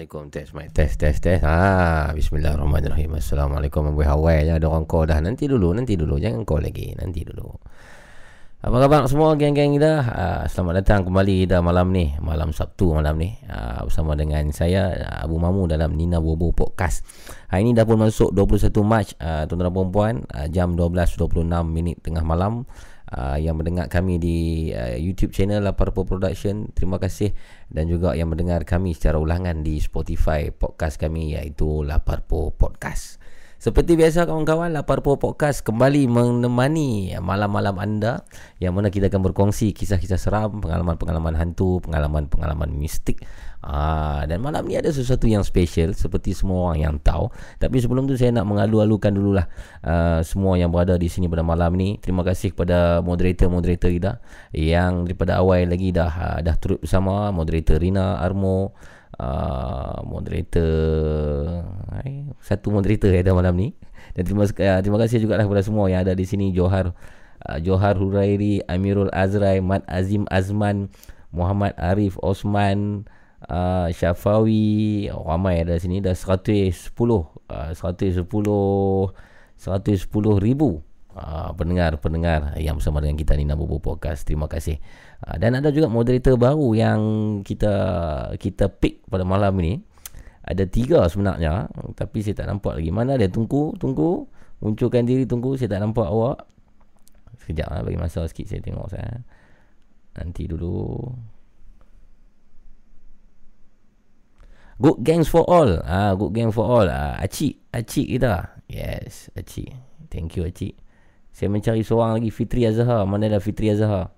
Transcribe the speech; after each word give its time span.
Assalamualaikum. 0.00 0.32
Test 0.32 0.56
mic 0.56 0.72
Test, 0.72 0.96
test, 0.96 1.20
test. 1.20 1.44
Ah, 1.44 2.08
Bismillahirrahmanirrahim. 2.16 3.20
Assalamualaikum 3.20 3.92
Abu 3.92 4.00
Hawaii 4.00 4.48
ya, 4.48 4.56
Ada 4.56 4.72
orang 4.72 4.88
call 4.88 5.12
dah. 5.12 5.20
Nanti 5.20 5.44
dulu, 5.44 5.76
nanti 5.76 5.92
dulu. 5.92 6.16
Jangan 6.16 6.48
call 6.48 6.64
lagi. 6.64 6.96
Nanti 6.96 7.20
dulu. 7.20 7.44
Apa 8.64 8.76
khabar 8.80 9.04
semua 9.12 9.36
geng-geng 9.36 9.76
kita? 9.76 9.92
Ah, 10.00 10.42
Selamat 10.48 10.80
datang 10.80 11.04
kembali 11.04 11.44
kita 11.44 11.60
malam 11.60 11.92
ni. 11.92 12.16
Malam 12.16 12.56
Sabtu 12.56 12.96
malam 12.96 13.20
ni. 13.20 13.36
Ah, 13.44 13.84
Bersama 13.84 14.16
dengan 14.16 14.48
saya 14.56 14.88
Abu 15.20 15.36
Mamu 15.36 15.68
dalam 15.68 15.92
Nina 15.92 16.16
Bobo 16.16 16.48
Podcast. 16.56 17.04
Hari 17.52 17.68
ni 17.68 17.76
dah 17.76 17.84
pun 17.84 18.00
masuk 18.00 18.32
21 18.32 18.72
Mac 18.80 19.20
Tuan-tuan 19.20 19.68
dan 19.68 19.68
perempuan 19.68 20.14
Jam 20.48 20.80
12.26 20.80 21.44
minit 21.68 22.00
tengah 22.00 22.24
malam 22.24 22.64
uh, 23.14 23.38
yang 23.38 23.58
mendengar 23.58 23.90
kami 23.90 24.18
di 24.18 24.38
uh, 24.74 24.94
YouTube 24.98 25.34
channel 25.34 25.62
Laparpo 25.62 26.06
Production. 26.06 26.70
Terima 26.74 26.98
kasih 26.98 27.34
dan 27.70 27.86
juga 27.90 28.14
yang 28.14 28.30
mendengar 28.30 28.62
kami 28.66 28.94
secara 28.94 29.18
ulangan 29.18 29.62
di 29.62 29.78
Spotify 29.78 30.50
podcast 30.50 30.98
kami 30.98 31.38
iaitu 31.38 31.82
Laparpo 31.86 32.54
Podcast. 32.54 33.20
Seperti 33.60 33.92
biasa 33.92 34.24
kawan-kawan, 34.24 34.72
Laparpo 34.72 35.20
Podcast 35.20 35.60
kembali 35.60 36.08
menemani 36.08 37.12
malam-malam 37.20 37.76
anda 37.76 38.24
yang 38.56 38.72
mana 38.72 38.88
kita 38.88 39.12
akan 39.12 39.20
berkongsi 39.20 39.76
kisah-kisah 39.76 40.16
seram, 40.16 40.64
pengalaman-pengalaman 40.64 41.36
hantu, 41.36 41.76
pengalaman-pengalaman 41.84 42.72
mistik. 42.72 43.20
Ah, 43.60 44.24
dan 44.24 44.40
malam 44.40 44.64
ni 44.64 44.80
ada 44.80 44.88
sesuatu 44.88 45.28
yang 45.28 45.44
special 45.44 45.92
seperti 45.92 46.32
semua 46.32 46.72
orang 46.72 46.80
yang 46.80 46.96
tahu. 46.96 47.28
Tapi 47.60 47.76
sebelum 47.76 48.08
tu 48.08 48.16
saya 48.16 48.32
nak 48.32 48.48
mengalu-alukan 48.48 49.12
dululah 49.12 49.46
uh, 49.84 50.24
semua 50.24 50.56
yang 50.56 50.72
berada 50.72 50.96
di 50.96 51.12
sini 51.12 51.28
pada 51.28 51.44
malam 51.44 51.76
ni. 51.76 52.00
Terima 52.00 52.24
kasih 52.24 52.56
kepada 52.56 53.04
moderator-moderator 53.04 53.92
kita 53.92 54.12
yang 54.56 55.04
daripada 55.04 55.44
awal 55.44 55.68
lagi 55.68 55.92
dah 55.92 56.08
uh, 56.08 56.38
dah 56.40 56.56
turut 56.56 56.80
bersama 56.80 57.28
moderator 57.36 57.76
Rina 57.76 58.16
Armo 58.24 58.72
uh, 59.20 60.00
moderator 60.08 60.64
satu 62.40 62.72
moderator 62.72 63.12
ada 63.12 63.36
malam 63.36 63.60
ni. 63.60 63.68
Dan 64.16 64.24
terima 64.24 64.48
uh, 64.48 64.80
terima 64.80 64.98
kasih 65.04 65.20
juga 65.20 65.36
lah 65.36 65.44
kepada 65.44 65.60
semua 65.60 65.92
yang 65.92 66.00
ada 66.08 66.16
di 66.16 66.24
sini 66.24 66.48
Johar 66.56 66.96
uh, 67.44 67.58
Johar 67.60 68.00
Hurairi, 68.00 68.64
Amirul 68.72 69.12
Azrai, 69.12 69.60
Mat 69.60 69.84
Azim 69.84 70.24
Azman, 70.32 70.88
Muhammad 71.28 71.76
Arif 71.76 72.16
Osman, 72.24 73.04
uh, 73.48 73.88
Syafawi 73.88 75.08
ramai 75.08 75.64
ada 75.64 75.78
sini. 75.80 76.04
Dah 76.04 76.12
110 76.12 76.92
uh, 76.92 77.72
110 77.72 78.26
110 79.60 80.44
ribu 80.44 80.80
uh, 81.16 81.50
pendengar-pendengar 81.56 82.56
yang 82.60 82.76
bersama 82.76 83.00
dengan 83.00 83.16
kita 83.16 83.36
ni 83.36 83.48
Nabu 83.48 83.64
Podcast. 83.80 84.28
Terima 84.28 84.50
kasih. 84.50 84.76
Uh, 85.24 85.36
dan 85.40 85.56
ada 85.56 85.72
juga 85.72 85.88
moderator 85.88 86.36
baru 86.36 86.68
yang 86.76 87.00
kita 87.46 87.72
kita 88.36 88.68
pick 88.68 89.04
pada 89.08 89.24
malam 89.24 89.56
ini 89.60 89.80
ada 90.40 90.64
tiga 90.66 91.06
sebenarnya 91.06 91.68
tapi 91.94 92.20
saya 92.24 92.44
tak 92.44 92.48
nampak 92.50 92.76
lagi. 92.76 92.90
Mana 92.92 93.16
dia 93.16 93.30
tunggu 93.30 93.72
tunggu. 93.80 94.28
Munculkan 94.60 95.08
diri 95.08 95.24
tunggu. 95.24 95.56
Saya 95.56 95.72
tak 95.72 95.80
nampak 95.80 96.04
awak. 96.04 96.44
Sekejap 97.40 97.72
lah, 97.72 97.80
bagi 97.80 97.96
masa 97.96 98.28
sikit 98.28 98.44
saya 98.44 98.60
tengok 98.60 98.92
saya. 98.92 99.24
Nanti 100.20 100.44
dulu 100.44 101.00
Good 104.80 105.04
gangs 105.04 105.28
for 105.28 105.44
all. 105.44 105.84
Ah, 105.84 106.16
good 106.16 106.32
gang 106.32 106.48
for 106.48 106.64
all. 106.64 106.88
Ah, 106.88 107.20
acik, 107.20 107.60
acik 107.68 108.16
kita. 108.16 108.56
Yes, 108.64 109.28
acik. 109.36 109.76
Thank 110.08 110.40
you 110.40 110.48
acik. 110.48 110.72
Saya 111.36 111.52
mencari 111.52 111.84
seorang 111.84 112.16
lagi 112.16 112.32
Fitri 112.32 112.64
Azhar. 112.64 113.04
Mana 113.04 113.28
ada 113.28 113.44
Fitri 113.44 113.68
Azhar? 113.68 114.08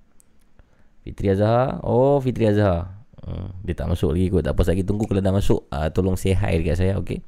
Fitri 1.03 1.35
Azhar. 1.35 1.83
Oh, 1.83 2.23
Fitri 2.23 2.47
Azhar. 2.47 3.03
Hmm, 3.27 3.55
dia 3.67 3.75
tak 3.75 3.91
masuk 3.91 4.15
lagi 4.15 4.31
kot. 4.31 4.47
Tak 4.47 4.55
apa 4.55 4.63
lagi 4.71 4.83
tunggu 4.87 5.05
kalau 5.11 5.19
dah 5.19 5.35
masuk. 5.35 5.67
Ah, 5.75 5.91
tolong 5.91 6.15
say 6.15 6.31
hi 6.31 6.63
dekat 6.63 6.79
saya, 6.79 6.95
okey. 7.03 7.27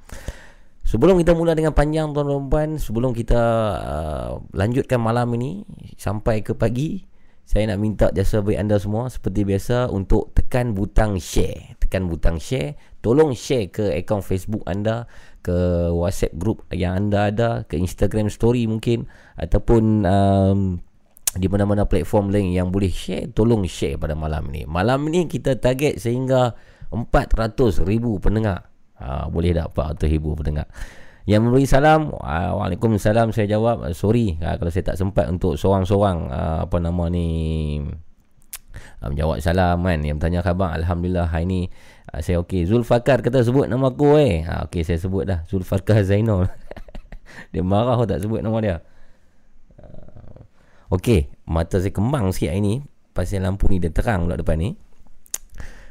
Sebelum 0.87 1.19
kita 1.19 1.35
mula 1.35 1.57
dengan 1.57 1.73
panjang 1.75 2.13
tuan-tuan 2.13 2.77
sebelum 2.77 3.17
kita 3.17 3.43
uh, 3.83 4.31
lanjutkan 4.53 5.01
malam 5.01 5.33
ini 5.35 5.65
sampai 5.97 6.45
ke 6.45 6.53
pagi, 6.53 7.01
saya 7.45 7.69
nak 7.69 7.79
minta 7.79 8.09
jasa 8.09 8.41
baik 8.41 8.57
anda 8.57 8.81
semua 8.81 9.13
seperti 9.13 9.45
biasa 9.45 9.93
untuk 9.93 10.33
tekan 10.33 10.73
butang 10.73 11.21
share. 11.21 11.77
Tekan 11.77 12.09
butang 12.09 12.41
share. 12.41 12.81
Tolong 13.05 13.37
share 13.37 13.69
ke 13.69 13.93
akaun 13.93 14.25
Facebook 14.25 14.65
anda 14.65 15.05
ke 15.45 15.53
WhatsApp 15.93 16.41
group 16.41 16.65
yang 16.73 16.97
anda 16.97 17.29
ada 17.29 17.69
ke 17.69 17.77
Instagram 17.77 18.33
story 18.33 18.65
mungkin 18.65 19.05
ataupun 19.37 20.09
um, 20.09 20.81
di 21.37 21.45
mana-mana 21.53 21.85
platform 21.85 22.33
lain 22.33 22.57
yang 22.57 22.73
boleh 22.73 22.89
share 22.89 23.29
tolong 23.37 23.69
share 23.69 24.01
pada 24.01 24.17
malam 24.17 24.49
ni. 24.49 24.65
Malam 24.65 25.05
ni 25.13 25.29
kita 25.29 25.61
target 25.61 26.01
sehingga 26.01 26.57
400 26.89 27.85
ribu 27.85 28.17
pendengar. 28.25 28.73
Ha, 28.97 29.29
boleh 29.29 29.53
tak 29.53 29.69
400 30.01 30.17
ribu 30.17 30.33
pendengar 30.33 30.65
yang 31.25 31.41
memberi 31.45 31.65
salam 31.65 32.13
Waalaikumsalam 32.21 33.33
saya 33.33 33.49
jawab 33.49 33.81
sorry 33.97 34.37
ha, 34.45 34.61
kalau 34.61 34.69
saya 34.69 34.93
tak 34.93 35.01
sempat 35.01 35.25
untuk 35.33 35.57
seorang-seorang 35.57 36.19
ha, 36.29 36.41
apa 36.69 36.77
nama 36.81 37.05
ni 37.09 37.81
menjawab 39.01 39.41
salam 39.41 39.81
kan 39.85 40.01
yang 40.05 40.21
bertanya 40.21 40.45
khabar 40.45 40.77
Alhamdulillah 40.77 41.33
hari 41.33 41.45
ni 41.49 41.61
saya 42.23 42.39
okey. 42.45 42.69
Zulfakar 42.69 43.25
kata 43.25 43.43
sebut 43.43 43.67
nama 43.67 43.91
aku 43.91 44.21
eh. 44.21 44.47
Okey 44.69 44.87
saya 44.87 45.01
sebut 45.01 45.25
dah. 45.27 45.43
Zulfakar 45.49 46.05
Zainal. 46.07 46.47
dia 47.53 47.65
marah 47.65 47.99
tak 48.07 48.23
sebut 48.23 48.45
nama 48.45 48.59
dia. 48.61 48.77
Okey. 50.93 51.33
Mata 51.49 51.81
saya 51.81 51.91
kembang 51.91 52.31
sikit 52.31 52.55
hari 52.55 52.63
ni. 52.63 52.75
Pasal 53.15 53.47
lampu 53.47 53.67
ni 53.71 53.83
dia 53.83 53.91
terang 53.91 54.27
pula 54.27 54.39
depan 54.39 54.59
ni. 54.59 54.77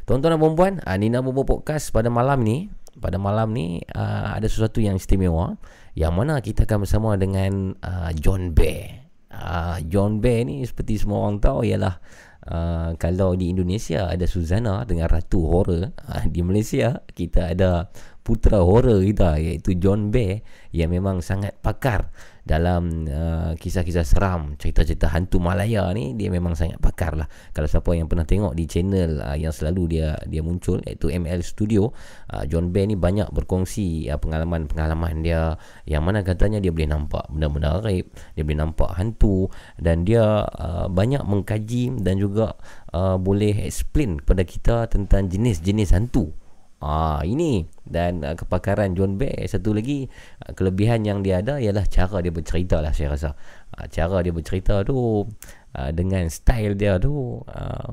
Tuan-tuan 0.04 0.36
dan 0.36 0.40
perempuan. 0.40 0.74
Nina 1.00 1.24
Bobo 1.24 1.44
Podcast 1.48 1.92
pada 1.92 2.08
malam 2.12 2.44
ni. 2.44 2.72
Pada 2.98 3.18
malam 3.22 3.54
ni. 3.54 3.82
Uh, 3.94 4.38
ada 4.38 4.46
sesuatu 4.46 4.82
yang 4.82 4.98
istimewa. 4.98 5.58
Yang 5.94 6.14
mana 6.14 6.34
kita 6.42 6.66
akan 6.66 6.86
bersama 6.86 7.18
dengan 7.18 7.78
uh, 7.82 8.12
John 8.18 8.54
Bear. 8.54 9.10
Uh, 9.34 9.82
John 9.90 10.22
Bear 10.22 10.46
ni 10.46 10.62
seperti 10.66 11.02
semua 11.02 11.26
orang 11.26 11.42
tahu 11.42 11.66
ialah 11.66 11.98
Uh, 12.44 12.92
kalau 13.00 13.40
di 13.40 13.56
Indonesia 13.56 14.12
ada 14.12 14.28
Suzana 14.28 14.84
dengan 14.84 15.08
Ratu 15.08 15.48
Horror 15.48 15.96
uh, 15.96 16.28
Di 16.28 16.44
Malaysia 16.44 17.00
kita 17.16 17.56
ada 17.56 17.88
putera 18.20 18.60
horror 18.60 19.00
kita 19.00 19.40
iaitu 19.40 19.80
John 19.80 20.12
Bear 20.12 20.44
Yang 20.76 20.90
memang 20.92 21.24
sangat 21.24 21.56
pakar 21.64 22.12
dalam 22.44 23.08
uh, 23.08 23.56
kisah-kisah 23.56 24.04
seram, 24.04 24.60
cerita-cerita 24.60 25.08
hantu 25.08 25.40
Malaya 25.40 25.88
ni 25.96 26.12
dia 26.12 26.28
memang 26.28 26.60
sangat 26.60 26.76
pakar 26.84 27.16
lah. 27.16 27.28
Kalau 27.56 27.72
siapa 27.72 27.96
yang 27.96 28.12
pernah 28.12 28.28
tengok 28.28 28.52
di 28.52 28.68
channel 28.68 29.24
uh, 29.24 29.38
yang 29.40 29.56
selalu 29.56 29.96
dia 29.96 30.20
dia 30.28 30.44
muncul 30.44 30.84
iaitu 30.84 31.08
ML 31.08 31.40
Studio, 31.40 31.96
uh, 32.36 32.44
John 32.44 32.76
Bear 32.76 32.92
ni 32.92 33.00
banyak 33.00 33.32
berkongsi 33.32 34.12
uh, 34.12 34.20
pengalaman-pengalaman 34.20 35.24
dia 35.24 35.56
yang 35.88 36.04
mana 36.04 36.20
katanya 36.20 36.60
dia 36.60 36.76
boleh 36.76 36.92
nampak 36.92 37.32
benda-benda 37.32 37.80
raib, 37.80 38.12
dia 38.36 38.44
boleh 38.44 38.60
nampak 38.60 38.92
hantu 39.00 39.48
dan 39.80 40.04
dia 40.04 40.44
uh, 40.44 40.92
banyak 40.92 41.24
mengkaji 41.24 41.96
dan 42.04 42.20
juga 42.20 42.60
uh, 42.92 43.16
boleh 43.16 43.64
explain 43.64 44.20
kepada 44.20 44.44
kita 44.44 44.76
tentang 44.92 45.32
jenis-jenis 45.32 45.96
hantu 45.96 46.36
Ah 46.84 47.24
ini 47.24 47.64
dan 47.88 48.28
uh, 48.28 48.36
kepakaran 48.36 48.92
John 48.92 49.16
Bear 49.16 49.48
satu 49.48 49.72
lagi 49.72 50.12
uh, 50.44 50.52
kelebihan 50.52 51.08
yang 51.08 51.24
dia 51.24 51.40
ada 51.40 51.56
ialah 51.56 51.88
cara 51.88 52.20
dia 52.20 52.36
bercerita 52.36 52.84
lah 52.84 52.92
saya 52.92 53.16
rasa. 53.16 53.40
Uh, 53.72 53.88
cara 53.88 54.20
dia 54.20 54.36
bercerita 54.36 54.84
tu 54.84 55.24
uh, 55.80 55.92
dengan 55.96 56.28
style 56.28 56.76
dia 56.76 57.00
tu 57.00 57.40
uh, 57.40 57.92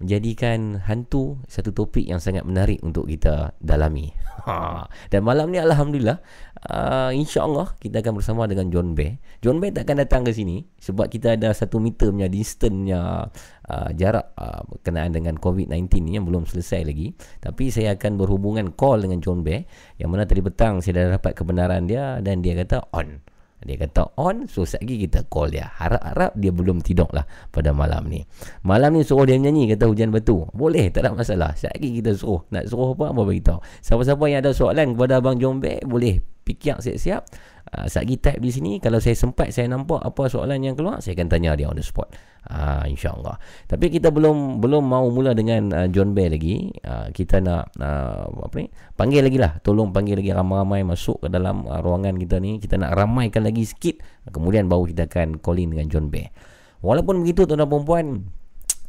menjadikan 0.00 0.80
hantu 0.88 1.38
satu 1.44 1.76
topik 1.76 2.08
yang 2.08 2.18
sangat 2.18 2.42
menarik 2.48 2.80
untuk 2.80 3.06
kita 3.06 3.54
dalami. 3.60 4.10
Ha. 4.40 4.88
Dan 5.12 5.28
malam 5.28 5.52
ni 5.52 5.60
alhamdulillah 5.60 6.16
uh, 6.64 7.12
insya-Allah 7.12 7.76
kita 7.76 8.00
akan 8.00 8.24
bersama 8.24 8.48
dengan 8.48 8.72
John 8.72 8.96
Bear. 8.96 9.20
John 9.44 9.60
Bear 9.60 9.76
takkan 9.76 10.00
datang 10.00 10.24
ke 10.24 10.32
sini 10.32 10.64
sebab 10.80 11.12
kita 11.12 11.36
ada 11.36 11.52
satu 11.52 11.76
meter 11.76 12.08
punya 12.08 12.24
distance-nya 12.24 13.28
uh, 13.68 13.90
jarak 13.92 14.32
uh, 14.40 14.64
berkenaan 14.64 15.12
dengan 15.12 15.36
COVID-19 15.36 15.92
ni 16.00 16.16
yang 16.16 16.24
belum 16.24 16.48
selesai 16.48 16.88
lagi. 16.88 17.12
Tapi 17.36 17.68
saya 17.68 17.92
akan 18.00 18.16
berhubungan 18.16 18.72
call 18.72 19.04
dengan 19.04 19.20
John 19.20 19.44
Bear 19.44 19.68
yang 20.00 20.08
mana 20.08 20.24
tadi 20.24 20.40
petang 20.40 20.80
saya 20.80 21.04
dah 21.04 21.20
dapat 21.20 21.36
kebenaran 21.36 21.84
dia 21.84 22.24
dan 22.24 22.40
dia 22.40 22.56
kata 22.56 22.88
on. 22.96 23.20
Dia 23.60 23.76
kata 23.76 24.16
on 24.16 24.48
So 24.48 24.64
sekejap 24.64 24.80
lagi 24.80 24.96
kita 25.04 25.20
call 25.28 25.48
dia. 25.52 25.68
Harap-harap 25.76 26.32
dia 26.36 26.50
belum 26.52 26.80
tidur 26.80 27.08
lah 27.12 27.28
Pada 27.52 27.76
malam 27.76 28.08
ni. 28.08 28.24
Malam 28.64 28.96
ni 28.96 29.04
suruh 29.04 29.28
dia 29.28 29.36
nyanyi 29.36 29.68
Kata 29.76 29.88
hujan 29.88 30.08
batu. 30.08 30.48
Boleh 30.56 30.88
tak 30.88 31.04
ada 31.04 31.12
masalah. 31.12 31.52
Sekejap 31.52 31.76
lagi 31.76 31.88
kita 32.00 32.10
suruh. 32.16 32.40
Nak 32.48 32.64
suruh 32.72 32.96
apa 32.96 33.04
Apa 33.12 33.22
beritahu. 33.22 33.58
Siapa-siapa 33.84 34.24
yang 34.32 34.40
ada 34.40 34.50
soalan 34.56 34.96
Kepada 34.96 35.20
Abang 35.20 35.36
Jombe 35.36 35.80
Boleh 35.84 36.24
fikir 36.44 36.80
siap-siap 36.82 37.22
Sekejap 37.70 38.02
lagi 38.02 38.16
type 38.18 38.40
di 38.40 38.50
sini 38.50 38.72
Kalau 38.80 38.98
saya 38.98 39.14
sempat 39.14 39.52
Saya 39.52 39.68
nampak 39.70 40.00
apa 40.00 40.26
soalan 40.26 40.60
yang 40.64 40.74
keluar 40.74 40.98
Saya 41.04 41.14
akan 41.18 41.28
tanya 41.28 41.54
dia 41.54 41.68
on 41.68 41.76
the 41.76 41.84
spot. 41.84 42.08
Uh, 42.48 42.88
InsyaAllah. 42.88 43.36
Tapi 43.68 43.92
kita 43.92 44.08
belum 44.08 44.58
Belum 44.64 44.80
mau 44.80 45.06
mula 45.12 45.36
dengan 45.36 45.70
uh, 45.76 45.88
John 45.92 46.16
Bear 46.16 46.32
lagi. 46.32 46.72
Uh, 46.82 47.12
Kita 47.12 47.38
nak 47.44 47.76
uh, 47.76 48.26
Apa 48.26 48.56
ni? 48.58 48.72
Panggil 48.96 49.22
lagi 49.22 49.38
lah. 49.38 49.60
Tolong 49.60 49.92
panggil 49.92 50.18
lagi 50.18 50.32
ramai-ramai 50.32 50.82
Masuk 50.82 51.24
ke 51.24 51.28
dalam 51.28 51.68
uh, 51.68 51.78
ruangan 51.84 52.16
kita 52.16 52.40
ni. 52.40 52.58
Kita 52.58 52.80
nak 52.80 52.96
ramaikan 52.96 53.44
lagi 53.44 53.68
sikit. 53.68 54.00
Kemudian 54.30 54.66
baru 54.66 54.88
kita 54.88 55.06
akan 55.06 55.38
call 55.38 55.60
in 55.60 55.76
dengan 55.76 55.86
John 55.92 56.08
Bear 56.08 56.32
walaupun 56.80 57.20
begitu 57.24 57.44
tuan-tuan 57.44 57.68
dan 57.68 57.84
puan 57.84 58.06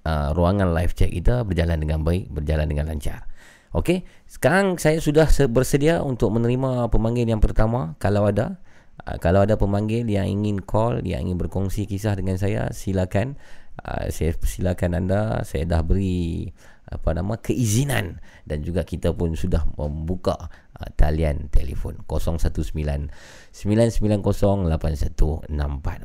uh, 0.05 0.29
ruangan 0.33 0.73
live 0.73 0.97
chat 0.97 1.13
kita 1.13 1.45
berjalan 1.45 1.77
dengan 1.77 2.01
baik 2.01 2.33
berjalan 2.33 2.73
dengan 2.73 2.89
lancar 2.89 3.34
Okey, 3.75 4.07
sekarang 4.31 4.79
saya 4.79 5.03
sudah 5.03 5.27
bersedia 5.51 5.99
untuk 5.99 6.31
menerima 6.31 6.87
pemanggil 6.95 7.27
yang 7.27 7.43
pertama 7.43 7.99
kalau 7.99 8.31
ada. 8.31 8.63
Uh, 9.03 9.19
kalau 9.19 9.43
ada 9.43 9.59
pemanggil 9.59 10.07
yang 10.07 10.31
ingin 10.31 10.63
call, 10.63 11.03
yang 11.03 11.27
ingin 11.27 11.43
berkongsi 11.43 11.91
kisah 11.91 12.15
dengan 12.15 12.39
saya, 12.39 12.71
silakan. 12.71 13.35
Uh, 13.83 14.07
saya 14.15 14.39
silakan 14.47 14.95
anda. 14.95 15.43
Saya 15.43 15.67
dah 15.67 15.83
beri 15.83 16.55
apa 16.87 17.19
nama 17.19 17.35
keizinan 17.43 18.23
dan 18.47 18.63
juga 18.63 18.87
kita 18.87 19.11
pun 19.11 19.35
sudah 19.35 19.67
membuka 19.75 20.39
uh, 20.79 20.89
talian 20.95 21.51
telefon 21.51 21.99
019 22.07 22.79
990 22.79 24.71
8164 24.71 25.51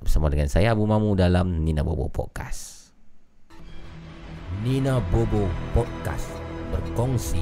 bersama 0.01 0.25
dengan 0.33 0.49
saya 0.49 0.73
Abu 0.73 0.89
Mamu 0.89 1.13
dalam 1.13 1.61
Nina 1.61 1.85
Bobo 1.85 2.09
Podcast. 2.09 2.89
Nina 4.65 4.97
Bobo 5.13 5.45
Podcast 5.77 6.49
berkongsi 6.69 7.41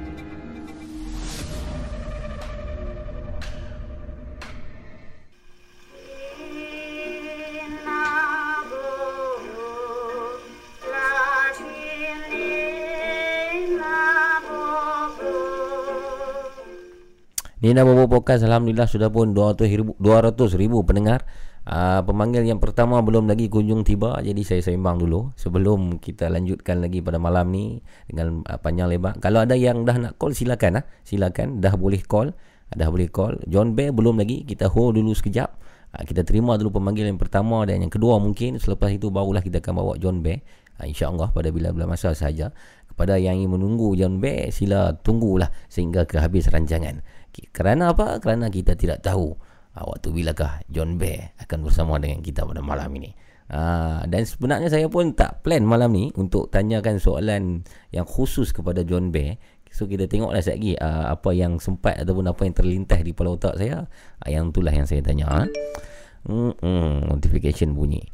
Nina 17.61 17.85
Bobo 17.85 18.09
Podcast 18.09 18.41
Alhamdulillah 18.41 18.89
sudah 18.89 19.13
pun 19.13 19.37
200 19.37 19.69
ribu, 19.69 19.93
200 20.01 20.33
ribu 20.57 20.81
pendengar. 20.81 21.29
Uh, 21.61 22.01
Pemanggil 22.01 22.41
yang 22.41 22.57
pertama 22.57 22.97
belum 23.05 23.29
lagi 23.29 23.45
kunjung 23.45 23.85
tiba 23.85 24.17
Jadi 24.17 24.41
saya 24.41 24.65
seimbang 24.65 24.97
dulu. 24.97 25.29
Sebelum 25.37 26.01
kita 26.01 26.25
lanjutkan 26.33 26.81
lagi 26.81 27.05
pada 27.05 27.21
malam 27.21 27.53
ni 27.53 27.85
Dengan 28.09 28.41
uh, 28.49 28.57
panjang 28.57 28.89
lebar. 28.89 29.13
Kalau 29.21 29.45
ada 29.45 29.53
yang 29.53 29.85
dah 29.85 29.93
nak 29.93 30.17
call 30.17 30.33
silakan 30.33 30.81
uh, 30.81 30.83
Silakan 31.05 31.61
dah 31.61 31.77
boleh 31.77 32.01
call 32.01 32.33
Dah 32.73 32.89
boleh 32.89 33.13
call. 33.13 33.37
John 33.45 33.77
Bear 33.77 33.93
belum 33.93 34.17
lagi 34.17 34.41
Kita 34.41 34.65
hold 34.65 34.97
dulu 34.97 35.13
sekejap. 35.13 35.49
Uh, 35.93 36.01
Kita 36.01 36.25
terima 36.25 36.57
dulu 36.57 36.81
pemanggil 36.81 37.05
yang 37.05 37.21
pertama 37.21 37.61
Dan 37.69 37.85
yang 37.85 37.93
kedua 37.93 38.17
mungkin. 38.17 38.57
Selepas 38.57 38.89
itu 38.89 39.13
barulah 39.13 39.45
kita 39.45 39.61
akan 39.61 39.85
bawa 39.85 39.93
John 40.01 40.25
Bear 40.25 40.41
uh, 40.81 40.89
InsyaAllah 40.89 41.29
pada 41.29 41.53
bila-bila 41.53 41.85
masa 41.85 42.17
saja 42.17 42.49
Kepada 42.89 43.21
yang 43.21 43.37
ingin 43.37 43.53
menunggu 43.53 43.93
John 43.93 44.17
Bear 44.17 44.49
Sila 44.49 44.97
tunggulah 44.97 45.53
Sehingga 45.69 46.09
ke 46.09 46.17
habis 46.17 46.49
rancangan 46.49 47.05
kerana 47.51 47.95
apa? 47.95 48.19
Kerana 48.19 48.51
kita 48.51 48.75
tidak 48.75 49.03
tahu 49.03 49.35
uh, 49.75 49.85
waktu 49.87 50.11
bilakah 50.11 50.63
John 50.67 50.99
Bear 50.99 51.35
akan 51.39 51.67
bersama 51.67 51.97
dengan 51.97 52.19
kita 52.19 52.43
pada 52.43 52.59
malam 52.59 52.91
ini. 52.95 53.11
Uh, 53.51 54.07
dan 54.07 54.23
sebenarnya 54.23 54.71
saya 54.71 54.87
pun 54.87 55.11
tak 55.11 55.43
plan 55.43 55.59
malam 55.67 55.91
ni 55.91 56.07
untuk 56.15 56.47
tanyakan 56.47 57.03
soalan 57.03 57.67
yang 57.91 58.07
khusus 58.07 58.55
kepada 58.55 58.83
John 58.87 59.11
Bear. 59.11 59.39
So 59.71 59.87
kita 59.87 60.07
tengoklah 60.11 60.43
sekejap 60.43 60.59
lagi 60.59 60.73
uh, 60.79 61.05
apa 61.15 61.29
yang 61.31 61.59
sempat 61.63 61.99
ataupun 62.03 62.27
apa 62.27 62.43
yang 62.43 62.55
terlintas 62.55 62.99
di 63.03 63.15
kepala 63.15 63.39
otak 63.39 63.55
saya. 63.59 63.87
Uh, 64.23 64.29
yang 64.31 64.51
itulah 64.51 64.71
yang 64.71 64.87
saya 64.87 64.99
tanya. 65.03 65.47
Hmm, 66.27 66.53
notification 67.09 67.73
bunyi. 67.73 68.05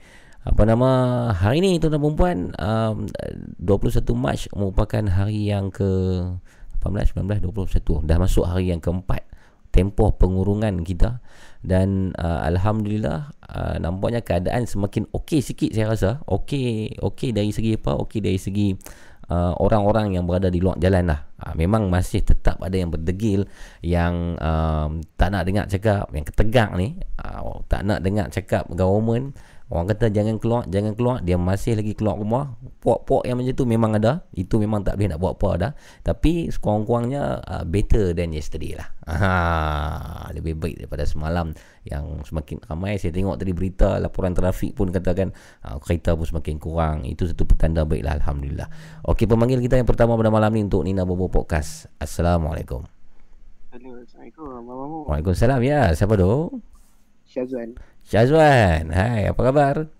Apa 0.47 0.63
nama 0.63 0.89
hari 1.35 1.59
ini 1.59 1.75
tuan-tuan 1.75 1.99
perempuan 1.99 2.37
um, 2.55 3.03
21 3.59 3.99
Mac 4.15 4.47
merupakan 4.55 5.03
hari 5.11 5.51
yang 5.51 5.67
ke 5.67 5.91
18, 6.89 7.43
19, 7.43 7.43
21 7.43 8.07
Dah 8.07 8.17
masuk 8.17 8.45
hari 8.47 8.71
yang 8.71 8.81
keempat. 8.81 9.23
Tempoh 9.67 10.15
pengurungan 10.15 10.81
kita. 10.81 11.21
Dan 11.61 12.15
uh, 12.15 12.41
Alhamdulillah 12.47 13.35
uh, 13.51 13.75
Nampaknya 13.77 14.23
keadaan 14.23 14.65
semakin 14.65 15.05
okey 15.11 15.43
sikit 15.43 15.75
saya 15.75 15.91
rasa. 15.91 16.11
Okey 16.25 16.97
okey 16.97 17.35
dari 17.35 17.51
segi 17.51 17.75
apa? 17.75 17.99
Okey 17.99 18.19
dari 18.23 18.39
segi 18.39 18.73
uh, 19.29 19.53
Orang-orang 19.59 20.15
yang 20.17 20.25
berada 20.25 20.47
di 20.47 20.63
luar 20.63 20.79
jalan 20.79 21.11
lah. 21.11 21.27
Uh, 21.37 21.53
Memang 21.53 21.91
masih 21.91 22.23
tetap 22.25 22.57
ada 22.63 22.73
yang 22.73 22.89
berdegil 22.89 23.45
Yang 23.83 24.39
uh, 24.41 24.89
tak 25.19 25.29
nak 25.29 25.43
dengar 25.45 25.65
cakap 25.69 26.09
Yang 26.15 26.33
ketegak 26.33 26.73
ni. 26.79 26.97
Uh, 27.19 27.61
Tak 27.67 27.83
nak 27.85 27.99
dengar 28.01 28.31
cakap 28.31 28.65
government 28.71 29.35
Orang 29.67 29.91
kata 29.91 30.07
jangan 30.07 30.39
keluar, 30.39 30.63
jangan 30.71 30.95
keluar, 30.95 31.19
dia 31.19 31.35
masih 31.35 31.75
lagi 31.75 31.91
keluar 31.91 32.15
rumah. 32.15 32.55
Puak-puak 32.79 33.27
yang 33.27 33.35
macam 33.35 33.51
tu 33.51 33.67
memang 33.67 33.99
ada. 33.99 34.23
Itu 34.31 34.63
memang 34.63 34.87
tak 34.87 34.95
boleh 34.95 35.11
nak 35.11 35.19
buat 35.19 35.35
apa 35.35 35.49
dah. 35.59 35.71
Tapi 36.07 36.47
sekurang-kurangnya 36.47 37.43
uh, 37.43 37.63
better 37.67 38.15
than 38.15 38.31
yesterday 38.31 38.79
lah. 38.79 38.87
Aha, 39.03 40.31
lebih 40.31 40.55
baik 40.55 40.79
daripada 40.79 41.03
semalam 41.03 41.51
yang 41.83 42.23
semakin 42.23 42.63
ramai. 42.63 42.95
Saya 42.95 43.11
tengok 43.11 43.35
tadi 43.35 43.51
berita 43.51 43.99
laporan 43.99 44.31
trafik 44.31 44.71
pun 44.71 44.87
katakan 44.87 45.35
uh, 45.67 45.75
kereta 45.83 46.15
pun 46.15 46.23
semakin 46.23 46.55
kurang. 46.63 46.97
Itu 47.03 47.27
satu 47.27 47.43
petanda 47.43 47.83
baik 47.83 48.07
lah 48.07 48.23
Alhamdulillah. 48.23 48.71
Okey, 49.03 49.27
pemanggil 49.27 49.59
kita 49.59 49.75
yang 49.75 49.87
pertama 49.87 50.15
pada 50.15 50.31
malam 50.31 50.47
ni 50.55 50.63
untuk 50.63 50.87
Nina 50.87 51.03
Bobo 51.03 51.27
Podcast. 51.27 51.91
Assalamualaikum. 51.99 52.87
Hello. 53.75 53.99
Assalamualaikum. 53.99 55.11
Waalaikumsalam 55.11 55.59
ya. 55.59 55.91
Siapa 55.91 56.15
tu? 56.15 56.63
Syazwan. 57.27 57.75
Syazwan. 58.07 58.87
Hai, 58.95 59.27
apa 59.27 59.41
khabar? 59.43 59.91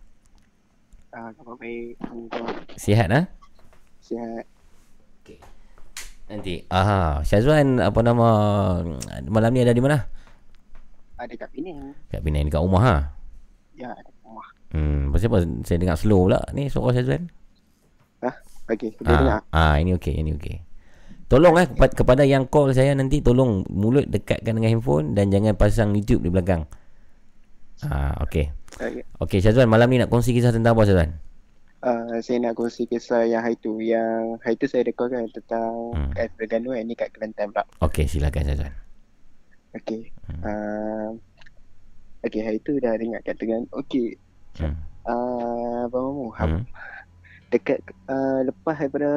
Ah, 1.12 1.28
khabar 1.36 1.60
baik. 1.60 2.00
Sihat 2.80 3.12
ah? 3.12 3.28
Sihat. 4.00 4.48
Nanti. 6.32 6.64
Aha, 6.72 7.20
Syazwan 7.28 7.84
apa 7.84 8.00
nama 8.00 8.28
malam 9.28 9.52
ni 9.52 9.60
ada 9.60 9.76
di 9.76 9.84
mana? 9.84 10.08
Ada 11.20 11.36
kat 11.36 11.52
Penang. 11.52 12.00
Kat 12.08 12.24
Penang 12.24 12.48
dekat 12.48 12.64
rumah 12.64 12.84
ha. 12.88 12.96
Ya, 13.76 13.92
ada 13.92 14.08
kat 14.08 14.16
rumah. 14.24 14.48
Hmm, 14.72 15.12
pasal 15.12 15.28
apa 15.28 15.40
saya 15.68 15.76
dengar 15.76 16.00
slow 16.00 16.32
pula 16.32 16.40
ni 16.56 16.72
suara 16.72 16.96
Syazwan? 16.96 17.28
Okey, 18.72 18.96
dia 19.04 19.16
dengar. 19.20 19.44
Ah, 19.52 19.76
ah, 19.76 19.76
ini 19.84 19.96
okey, 20.00 20.16
ini 20.16 20.32
okey. 20.40 20.64
Tolong 21.28 21.60
eh 21.60 21.68
kepada 21.72 22.24
yang 22.24 22.48
call 22.48 22.72
saya 22.72 22.96
nanti 22.96 23.20
tolong 23.20 23.68
mulut 23.68 24.08
dekatkan 24.08 24.56
dengan 24.56 24.80
handphone 24.80 25.12
dan 25.12 25.28
jangan 25.28 25.60
pasang 25.60 25.92
YouTube 25.92 26.24
di 26.24 26.32
belakang. 26.32 26.68
Ah, 27.84 28.18
okey. 28.22 28.50
Okey. 28.76 29.04
Okey 29.20 29.40
Syazwan, 29.40 29.68
malam 29.68 29.86
ni 29.88 29.98
nak 29.98 30.10
kongsi 30.10 30.32
kisah 30.32 30.50
tentang 30.50 30.74
apa 30.74 30.84
Syazwan? 30.84 31.14
Uh, 31.78 32.18
saya 32.20 32.42
nak 32.42 32.58
kongsi 32.58 32.86
kisah 32.86 33.22
yang 33.24 33.46
hari 33.46 33.54
tu 33.56 33.78
Yang 33.78 34.42
hari 34.42 34.58
tu 34.58 34.66
saya 34.66 34.82
rekod 34.82 35.08
kan 35.08 35.30
Tentang 35.30 35.94
Hmm. 35.94 36.10
Terengganu 36.34 36.74
Yang 36.74 36.86
ni 36.86 36.96
kat 36.96 37.10
Kelantan 37.12 37.54
pula 37.54 37.70
Okey, 37.80 38.06
silakan 38.06 38.44
Syazwan. 38.44 38.74
Okey 39.74 40.10
Hmm. 40.26 40.42
uh, 40.42 41.10
Okey 42.24 42.42
hari 42.42 42.58
tu 42.60 42.78
dah 42.78 42.98
dengar 42.98 43.22
kat 43.22 43.38
Terengganu 43.38 43.70
Okey 43.72 44.18
Hmm. 44.58 44.74
uh, 45.06 45.86
Abang 45.86 46.06
Mamu 46.12 46.28
Hmm. 46.34 46.66
Dekat 47.48 47.78
uh, 48.10 48.42
Lepas 48.42 48.76
daripada 48.76 49.10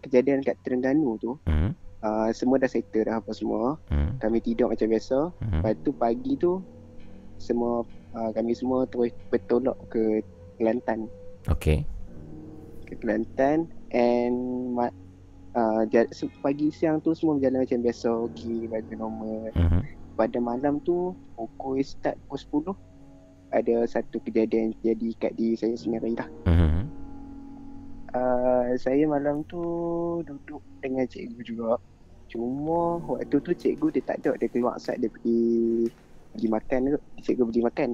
Kejadian 0.00 0.42
kat 0.42 0.58
Terengganu 0.60 1.14
tu 1.16 1.38
Hmm. 1.44 1.70
uh, 2.02 2.28
Semua 2.30 2.58
dah 2.58 2.66
settle 2.66 3.06
dah 3.06 3.22
apa 3.22 3.30
semua 3.30 3.78
Hmm. 3.86 4.18
Kami 4.18 4.42
tidur 4.42 4.66
macam 4.68 4.90
biasa 4.90 5.30
Hmm. 5.38 5.62
Lepas 5.62 5.78
tu 5.80 5.90
pagi 5.92 6.34
tu 6.34 6.58
Semua 7.38 7.86
uh, 8.12 8.30
Kami 8.30 8.52
semua 8.52 8.84
terus 8.86 9.12
bertolak 9.28 9.76
ke 9.88 10.22
Kelantan 10.56 11.06
Okey. 11.46 11.84
ke 12.84 12.94
Kelantan 12.98 13.68
and 13.90 14.36
uh, 15.54 15.82
pagi 16.40 16.68
siang 16.70 17.00
tu 17.00 17.12
semua 17.12 17.36
berjalan 17.36 17.64
macam 17.64 17.80
biasa 17.80 18.08
okey 18.30 18.68
bagi 18.68 18.94
normal 18.94 19.50
Hmm. 19.54 19.82
pada 20.14 20.38
malam 20.38 20.78
tu 20.82 21.14
pukul 21.34 21.80
start 21.80 22.18
pukul 22.26 22.74
10 22.74 23.54
ada 23.54 23.74
satu 23.88 24.20
kejadian 24.20 24.76
jadi 24.82 25.08
kat 25.16 25.32
diri 25.34 25.56
saya 25.56 25.74
sendiri 25.74 26.12
lah 26.14 26.28
Hmm. 26.44 26.84
uh, 28.12 28.70
saya 28.76 29.08
malam 29.08 29.40
tu 29.46 29.60
duduk 30.22 30.60
dengan 30.80 31.08
cikgu 31.08 31.40
juga 31.42 31.80
cuma 32.28 33.00
waktu 33.08 33.40
tu 33.40 33.50
cikgu 33.50 33.88
dia 33.88 34.04
tak 34.04 34.20
ada 34.20 34.36
dia 34.36 34.52
keluar 34.52 34.76
saat 34.76 35.00
dia 35.00 35.08
pergi 35.08 35.88
pergi 36.32 36.48
makan 36.48 36.78
tu 36.88 36.98
cikgu 37.20 37.44
pergi 37.48 37.62
makan 37.64 37.88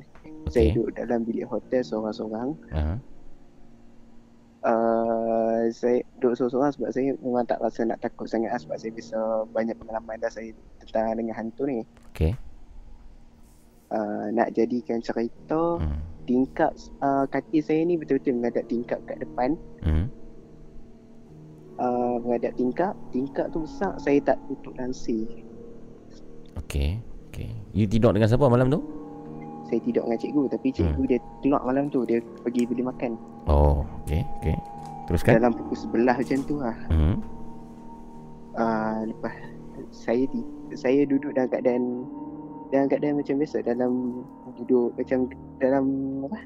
saya 0.47 0.65
Okey. 0.69 0.77
duduk 0.77 0.91
dalam 0.95 1.21
bilik 1.25 1.47
hotel 1.49 1.81
seorang-seorang 1.81 2.49
Ah. 2.71 2.97
uh, 4.65 5.63
saya 5.71 6.01
duduk 6.19 6.37
seorang-seorang 6.37 6.73
sebab 6.73 6.89
saya 6.93 7.09
memang 7.21 7.45
tak 7.45 7.61
rasa 7.61 7.85
nak 7.85 8.01
takut 8.01 8.29
sangat 8.29 8.53
lah 8.53 8.61
sebab 8.61 8.77
saya 8.77 8.93
bisa 8.93 9.19
banyak 9.51 9.77
pengalaman 9.77 10.21
dah 10.21 10.29
saya 10.29 10.53
tentang 10.85 11.17
dengan 11.17 11.37
hantu 11.37 11.65
ni. 11.65 11.85
Okey. 12.13 12.33
Uh, 13.89 14.33
nak 14.33 14.51
jadikan 14.53 14.99
cerita 14.99 15.79
Hmm. 15.79 16.01
tingkap 16.25 16.73
uh, 16.99 17.29
kaki 17.29 17.61
saya 17.61 17.85
ni 17.85 17.95
betul-betul 17.95 18.41
menghadap 18.41 18.65
tingkap 18.67 18.99
kat 19.05 19.21
depan. 19.21 19.55
Hmm. 19.85 20.09
Uh, 21.75 22.17
menghadap 22.23 22.55
tingkap, 22.55 22.93
tingkap 23.11 23.51
tu 23.51 23.67
besar 23.67 23.95
saya 23.99 24.19
tak 24.23 24.39
tutup 24.49 24.75
langsir. 24.77 25.27
Okey. 26.57 26.99
Okey. 27.35 27.51
You 27.75 27.91
tidur 27.91 28.15
dengan 28.15 28.31
siapa 28.31 28.47
malam 28.47 28.71
tu? 28.71 28.79
Saya 29.67 29.83
tidur 29.83 30.07
dengan 30.07 30.19
cikgu 30.23 30.43
tapi 30.55 30.71
cikgu 30.71 31.03
dia 31.11 31.19
keluar 31.43 31.67
malam 31.67 31.91
tu 31.91 32.07
dia 32.07 32.23
pergi 32.47 32.63
beli 32.63 32.87
makan. 32.87 33.19
Oh, 33.51 33.83
okey. 34.07 34.23
Okey. 34.39 34.55
Teruskan. 35.11 35.43
Dalam 35.43 35.51
pukul 35.51 35.75
sebelah 35.75 36.15
macam 36.15 36.39
tu 36.47 36.55
lah. 36.63 36.77
Hmm. 36.95 37.19
uh, 38.55 39.03
lepas 39.11 39.35
saya 39.91 40.23
di, 40.31 40.47
saya 40.79 41.03
duduk 41.03 41.35
dalam 41.35 41.51
keadaan 41.51 41.83
dalam 42.71 42.87
keadaan 42.87 43.19
macam 43.19 43.35
biasa 43.43 43.67
dalam 43.67 44.23
duduk 44.63 44.95
macam 44.95 45.27
dalam 45.59 45.85
apa 46.31 46.39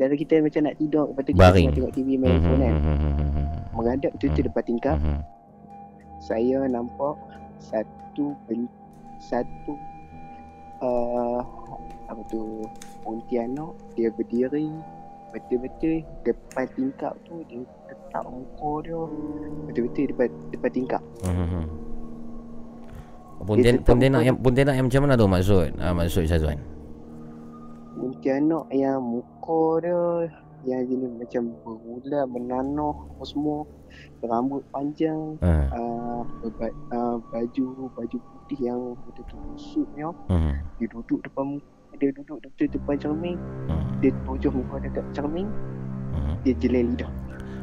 dalam 0.00 0.16
kita 0.16 0.40
macam 0.40 0.60
nak 0.64 0.76
tidur 0.80 1.04
lepas 1.12 1.22
tu 1.28 1.32
kita 1.36 1.44
Baring. 1.44 1.68
tengok, 1.76 1.92
TV 1.92 2.08
main 2.16 2.40
phone 2.40 2.60
kan 2.64 2.74
Hmm. 2.80 3.48
menghadap 3.76 4.12
tu 4.16 4.32
tu 4.32 4.40
Hmm. 4.40 4.48
depan 4.48 4.62
tingkap 4.64 4.96
Hmm. 4.96 5.20
saya 6.24 6.64
nampak 6.64 7.14
satu 7.60 8.32
satu 9.20 9.72
uh, 10.82 11.40
apa 12.10 12.20
tu 12.28 12.66
Pontianak 13.02 13.72
dia 13.96 14.12
berdiri 14.14 14.68
betul-betul 15.32 16.04
depan 16.28 16.66
tingkap 16.76 17.16
tu 17.24 17.40
dia 17.48 17.64
letak 17.88 18.24
muka 18.28 18.72
dia 18.84 19.00
betul-betul 19.70 20.04
depan 20.12 20.28
depan 20.52 20.70
tingkap 20.70 21.02
Hmm. 21.22 21.66
Dia 23.42 23.48
Pontianak, 23.50 23.74
tetap 23.82 23.88
pontianak 23.90 24.22
yang 24.22 24.36
pontianak 24.38 24.74
yang 24.78 24.86
macam 24.86 25.02
mana 25.02 25.14
tu 25.18 25.26
maksud? 25.26 25.68
Ah 25.82 25.90
maksud 25.90 26.30
Syazwan. 26.30 26.62
Pontianak 27.98 28.70
yang 28.70 29.02
muka 29.02 29.82
dia 29.82 30.02
yang 30.62 30.86
jenis 30.86 31.10
macam 31.18 31.42
berular, 31.66 32.24
menanah 32.30 32.94
apa 32.94 33.24
semua 33.26 33.66
rambut 34.22 34.62
panjang 34.70 35.34
uh, 35.42 36.22
uh, 36.94 37.18
baju 37.34 37.66
baju 37.98 38.18
putih 38.42 38.58
yang 38.64 38.80
betul-betul 39.00 39.38
suitnya 39.54 40.10
Hmm. 40.26 40.58
dia 40.76 40.86
duduk 40.88 41.22
depan 41.22 41.62
dia 41.94 42.10
duduk 42.10 42.42
betul 42.42 42.66
depan 42.68 42.94
cermin 42.98 43.36
Hmm. 43.66 43.86
dia 43.98 44.10
tujuh 44.20 44.50
muka 44.50 44.76
dia 44.78 44.90
kat 44.90 45.06
cermin 45.12 45.46
Hmm. 46.10 46.34
dia 46.42 46.54
jelek 46.56 46.82
lidah 46.88 47.10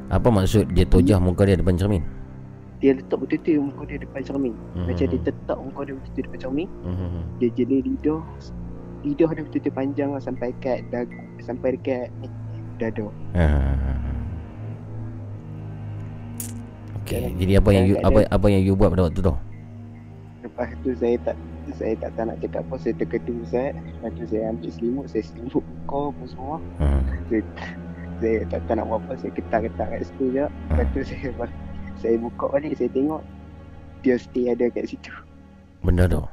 Apa 0.09 0.27
maksud 0.27 0.71
dia 0.71 0.85
tojah 0.85 1.19
muka 1.19 1.43
dia 1.43 1.53
depan 1.53 1.75
cermin? 1.75 2.01
dia 2.79 2.95
letak 2.95 3.19
betul-betul 3.19 3.59
muka 3.61 3.83
dia 3.85 3.99
depan 3.99 4.21
cermin 4.23 4.53
Hmm. 4.73 4.87
macam 4.87 5.05
dia 5.05 5.19
tetap 5.21 5.57
muka 5.59 5.79
dia 5.83 5.93
betul-betul 5.93 6.23
depan 6.23 6.39
cermin 6.39 6.67
Hmm. 6.81 7.23
dia 7.37 7.49
jelek 7.51 7.81
lidah 7.83 8.21
lidah 9.01 9.29
dia 9.29 9.43
betul-betul 9.43 9.73
panjang 9.73 10.09
lah 10.09 10.21
sampai 10.21 10.49
kat 10.57 10.79
dagu 10.87 11.11
sampai 11.41 11.75
dekat 11.75 12.07
ni 12.17 12.27
dada 12.77 13.11
Ah. 13.35 13.75
Okey, 16.97 17.19
Jangan- 17.19 17.37
jadi 17.37 17.53
apa 17.53 17.69
yang 17.69 17.85
you, 17.85 17.95
apa 17.99 18.19
apa 18.25 18.45
yang 18.47 18.61
you 18.61 18.73
buat 18.73 18.89
pada 18.89 19.03
waktu 19.05 19.19
tu? 19.19 19.33
Lepas 20.59 20.75
tu 20.83 20.91
saya 20.91 21.15
tak 21.23 21.39
saya 21.79 21.95
tak 22.03 22.19
tahu 22.19 22.27
nak 22.27 22.37
cakap 22.43 22.67
apa 22.67 22.75
saya 22.83 22.93
terkedu 22.99 23.33
Ustaz. 23.47 23.71
Lepas 23.79 24.11
tu 24.11 24.23
saya 24.27 24.51
ambil 24.51 24.69
selimut 24.75 25.05
saya 25.07 25.23
selimut 25.23 25.63
muka 25.63 25.99
apa 26.11 26.23
semua. 26.27 26.55
Hmm. 26.83 27.01
Saya 28.19 28.43
tak 28.51 28.59
tahu 28.67 28.75
nak 28.75 28.85
buat 28.91 28.99
apa 29.07 29.11
saya 29.23 29.31
ketar-ketar 29.39 29.87
kat 29.87 30.01
situ 30.03 30.25
je. 30.35 30.45
Lepas 30.51 30.85
tu 30.91 30.99
saya 31.07 31.31
bal- 31.39 31.59
saya 31.95 32.15
buka 32.19 32.45
balik 32.51 32.75
saya 32.75 32.91
tengok 32.91 33.23
Dia 34.03 34.19
stay 34.19 34.51
ada 34.51 34.67
kat 34.67 34.91
situ. 34.91 35.15
Benda 35.79 36.11
tu. 36.11 36.27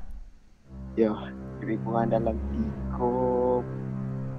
Ya 0.98 1.14
lebih 1.62 1.78
kurang 1.86 2.10
dalam 2.10 2.34
3 2.98 3.62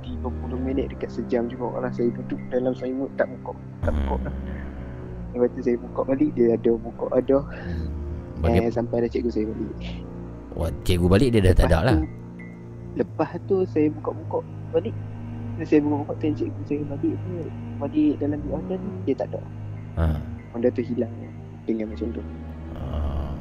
30 0.04 0.68
minit 0.68 0.92
dekat 0.92 1.16
sejam 1.16 1.48
juga 1.48 1.80
lah 1.80 1.92
saya 1.96 2.12
duduk 2.12 2.40
dalam 2.52 2.76
selimut 2.76 3.08
tak 3.16 3.32
buka 3.40 3.56
tak 3.88 3.96
buka. 4.04 4.20
Hmm. 4.20 4.36
Lepas 5.32 5.48
tu 5.56 5.62
saya 5.64 5.80
buka 5.80 6.00
balik 6.12 6.36
dia 6.36 6.60
ada 6.60 6.76
buka 6.76 7.08
ada 7.16 7.40
Bagi 8.48 8.60
eh, 8.64 8.72
sampai 8.72 8.96
ada 9.04 9.08
cikgu 9.12 9.30
saya 9.30 9.46
balik. 9.52 9.72
Wah, 10.56 10.72
cikgu 10.88 11.08
balik 11.12 11.30
dia 11.36 11.42
dah 11.44 11.54
tak 11.54 11.68
ada 11.70 11.80
lah. 11.84 11.98
tu, 12.00 12.08
Lepas 12.98 13.30
tu 13.46 13.56
saya 13.68 13.88
buka-buka 13.92 14.40
balik. 14.72 14.96
Saya 15.68 15.80
buka-buka 15.84 16.14
tu 16.18 16.26
cikgu 16.38 16.62
saya 16.70 16.82
balik 16.86 17.14
tu 17.18 17.32
Balik 17.82 18.14
dalam 18.22 18.38
bilik 18.46 18.54
hotel 18.62 18.78
tu 18.78 18.92
Dia 19.10 19.16
tak 19.18 19.28
ada. 19.34 19.42
Ha. 19.98 20.06
Benda 20.54 20.70
tu 20.70 20.82
hilang 20.86 21.14
Dengan 21.66 21.86
macam 21.90 22.08
tu. 22.14 22.22
Ah. 22.78 23.34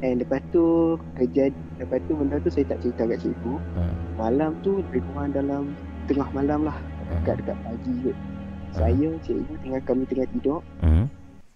And 0.00 0.24
lepas 0.24 0.40
tu 0.52 0.96
kejadian 1.20 1.52
Lepas 1.78 2.00
tu 2.08 2.12
benda 2.16 2.36
tu 2.40 2.50
saya 2.50 2.64
tak 2.64 2.80
cerita 2.80 3.04
kat 3.06 3.18
cikgu. 3.22 3.54
Ha. 3.76 3.82
Malam 4.16 4.56
tu 4.64 4.80
lebih 4.88 5.04
kurang 5.12 5.36
dalam 5.36 5.76
Tengah 6.08 6.28
malam 6.32 6.64
lah 6.64 6.76
Dekat-dekat 7.08 7.56
pagi 7.64 7.92
kot. 8.04 8.16
Saya, 8.76 9.08
cikgu 9.24 9.54
tengah 9.64 9.80
kami 9.88 10.04
tengah 10.04 10.28
tidur. 10.36 10.60
Hmm. 10.84 11.08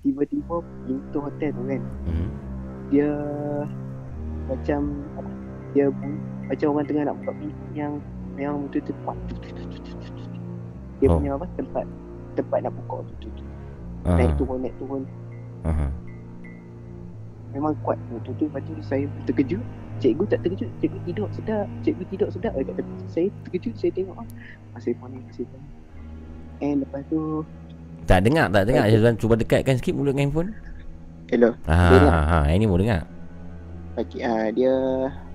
Tiba-tiba 0.03 0.55
pintu 0.85 1.19
hotel 1.19 1.51
tu 1.55 1.63
kan 1.65 1.83
Hmm. 2.05 2.29
Dia 2.91 3.11
Macam 4.51 4.81
apa, 5.17 5.31
Dia 5.73 5.87
bunyi, 5.89 6.19
Macam 6.51 6.67
orang 6.75 6.87
tengah 6.87 7.05
nak 7.07 7.17
buka 7.23 7.33
pintu 7.39 7.65
yang 7.73 7.93
Yang 8.35 8.55
tu, 8.69 8.79
tu, 8.83 8.93
tu, 8.93 9.15
tu, 9.31 9.35
tu, 9.39 9.51
tu, 9.71 9.93
tu. 10.03 10.25
Dia 10.99 11.07
Oh. 11.07 11.19
punya 11.19 11.31
apa 11.35 11.47
Tempat 11.55 11.85
Tempat 12.35 12.59
nak 12.67 12.73
buka 12.75 12.97
tu, 13.07 13.15
tu, 13.23 13.29
tu. 13.33 13.45
Ah. 14.03 14.19
Naik 14.19 14.35
turun 14.35 14.59
naik 14.61 14.75
turun 14.77 15.03
Ah. 15.63 15.91
Memang 17.55 17.77
kuat 17.87 18.01
tu, 18.11 18.19
tu, 18.27 18.31
tu. 18.35 18.45
Lepas 18.51 18.67
tu 18.67 18.75
saya 18.83 19.07
terkejut 19.25 19.63
Cikgu 20.03 20.27
tak 20.27 20.43
terkejut 20.43 20.67
Cikgu 20.83 20.99
tidur 21.07 21.29
sedap 21.31 21.71
Cikgu 21.87 22.03
tidur 22.11 22.29
sedap 22.33 22.53
dekat 22.59 22.75
tepi 22.83 22.95
Saya 23.07 23.29
terkejut 23.47 23.75
Saya 23.79 23.91
tengok 23.95 24.19
ah, 24.19 24.27
Masih 24.75 24.99
ni 24.99 25.19
Masih 25.23 25.47
ni 25.47 25.59
And 26.59 26.83
lepas 26.83 27.07
tu 27.07 27.47
Tak 28.05 28.19
dengar, 28.23 28.51
tak 28.51 28.65
dengar. 28.67 28.85
Okey. 28.85 28.93
Syazwan 28.93 29.15
cuba 29.17 29.35
dekatkan 29.35 29.75
sikit 29.79 29.95
mulut 29.95 30.13
dengan 30.13 30.29
handphone. 30.29 30.51
Hello 31.33 31.51
Ha, 31.65 31.77
Dengar. 31.89 32.13
ha, 32.13 32.39
ha, 32.45 32.51
ini 32.51 32.65
mau 32.67 32.77
dengar. 32.77 33.09
Bagi, 33.95 34.21
uh, 34.21 34.49
dia 34.53 34.73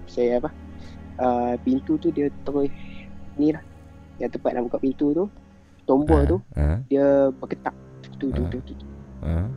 saya 0.06 0.38
apa? 0.38 0.50
Uh, 1.18 1.54
pintu 1.64 1.98
tu 1.98 2.14
dia 2.14 2.30
terus 2.44 2.70
ni 3.34 3.50
lah. 3.50 3.64
Yang 4.18 4.38
tempat 4.38 4.52
nak 4.54 4.70
buka 4.70 4.78
pintu 4.78 5.14
tu, 5.14 5.26
tombol 5.86 6.22
Ah, 6.22 6.26
tu 6.28 6.38
ah, 6.54 6.78
dia 6.86 7.06
bergetak. 7.34 7.74
Tu 8.18 8.30
tu 8.30 8.42
Ah. 8.44 8.50
tu 8.50 8.60
tu. 8.62 8.74
tu. 8.74 8.86
ah. 9.24 9.50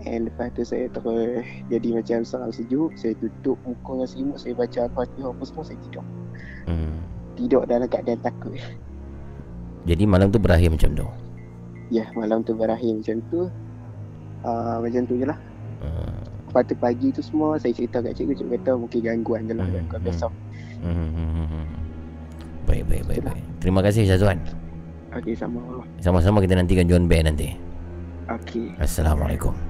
And 0.00 0.24
lepas 0.26 0.48
tu 0.52 0.64
saya 0.64 0.88
terus 0.88 1.44
jadi 1.68 1.88
macam 1.92 2.24
seorang 2.24 2.48
sejuk. 2.50 2.96
Saya 2.96 3.12
tutup 3.14 3.60
muka 3.62 3.92
dengan 3.94 4.08
selimut. 4.08 4.36
Saya 4.36 4.56
baca 4.56 4.78
Al-Fatihah 4.82 5.28
apa 5.28 5.42
semua. 5.44 5.64
Saya 5.64 5.78
tidur. 5.80 6.04
Hmm. 6.64 6.96
Tidur 7.36 7.62
dalam 7.64 7.84
keadaan 7.84 8.20
takut. 8.20 8.56
Jadi 9.84 10.04
malam 10.04 10.28
tu 10.28 10.36
berakhir 10.36 10.72
macam 10.72 10.92
tu. 10.94 11.08
Ya, 11.90 12.06
malam 12.14 12.46
tu 12.46 12.54
berakhir 12.54 12.94
macam 12.94 13.18
tu. 13.28 13.40
Uh, 14.46 14.76
macam 14.80 15.02
tu 15.04 15.14
je 15.18 15.26
lah. 15.26 15.38
Hmm. 15.82 16.16
Lepas 16.50 16.62
tu 16.66 16.74
pagi 16.78 17.08
tu 17.10 17.20
semua 17.22 17.58
saya 17.58 17.74
cerita 17.74 17.98
kat 17.98 18.14
cikgu. 18.14 18.34
Cikgu 18.38 18.50
kata 18.62 18.72
mungkin 18.78 18.98
gangguan 19.02 19.42
je 19.50 19.54
lah. 19.58 19.66
Hmm, 19.66 19.74
Gangguan 19.74 20.00
hmm. 20.00 20.06
biasa. 20.08 20.26
Hmm, 20.80 21.10
hmm. 21.12 21.66
Baik, 22.70 22.84
baik, 22.86 23.04
baik, 23.10 23.22
baik. 23.26 23.44
Terima 23.58 23.80
kasih 23.82 24.06
Syazwan. 24.06 24.38
Okey, 25.10 25.34
sama. 25.34 25.58
Sama-sama 25.98 26.38
kita 26.38 26.54
nantikan 26.54 26.86
John 26.86 27.10
Bear 27.10 27.26
nanti. 27.26 27.58
Okey. 28.30 28.78
Assalamualaikum. 28.78 29.69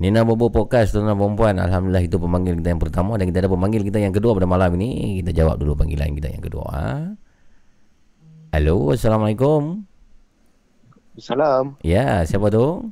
Nina 0.00 0.24
Bobo 0.24 0.48
Podcast 0.48 0.96
tuan-tuan 0.96 1.12
dan 1.12 1.20
perempuan 1.20 1.54
Alhamdulillah 1.60 2.00
itu 2.00 2.16
pemanggil 2.16 2.56
kita 2.56 2.72
yang 2.72 2.80
pertama 2.80 3.20
Dan 3.20 3.28
kita 3.28 3.44
ada 3.44 3.52
pemanggil 3.52 3.84
kita 3.84 4.00
yang 4.00 4.16
kedua 4.16 4.32
pada 4.32 4.48
malam 4.48 4.72
ini 4.80 5.20
Kita 5.20 5.36
jawab 5.36 5.60
dulu 5.60 5.76
panggilan 5.76 6.16
kita 6.16 6.32
yang 6.32 6.40
kedua 6.40 6.64
ha? 6.72 6.88
Halo 8.56 8.96
Assalamualaikum 8.96 9.84
Salam. 11.20 11.76
Ya 11.84 12.24
siapa 12.24 12.48
tu? 12.48 12.88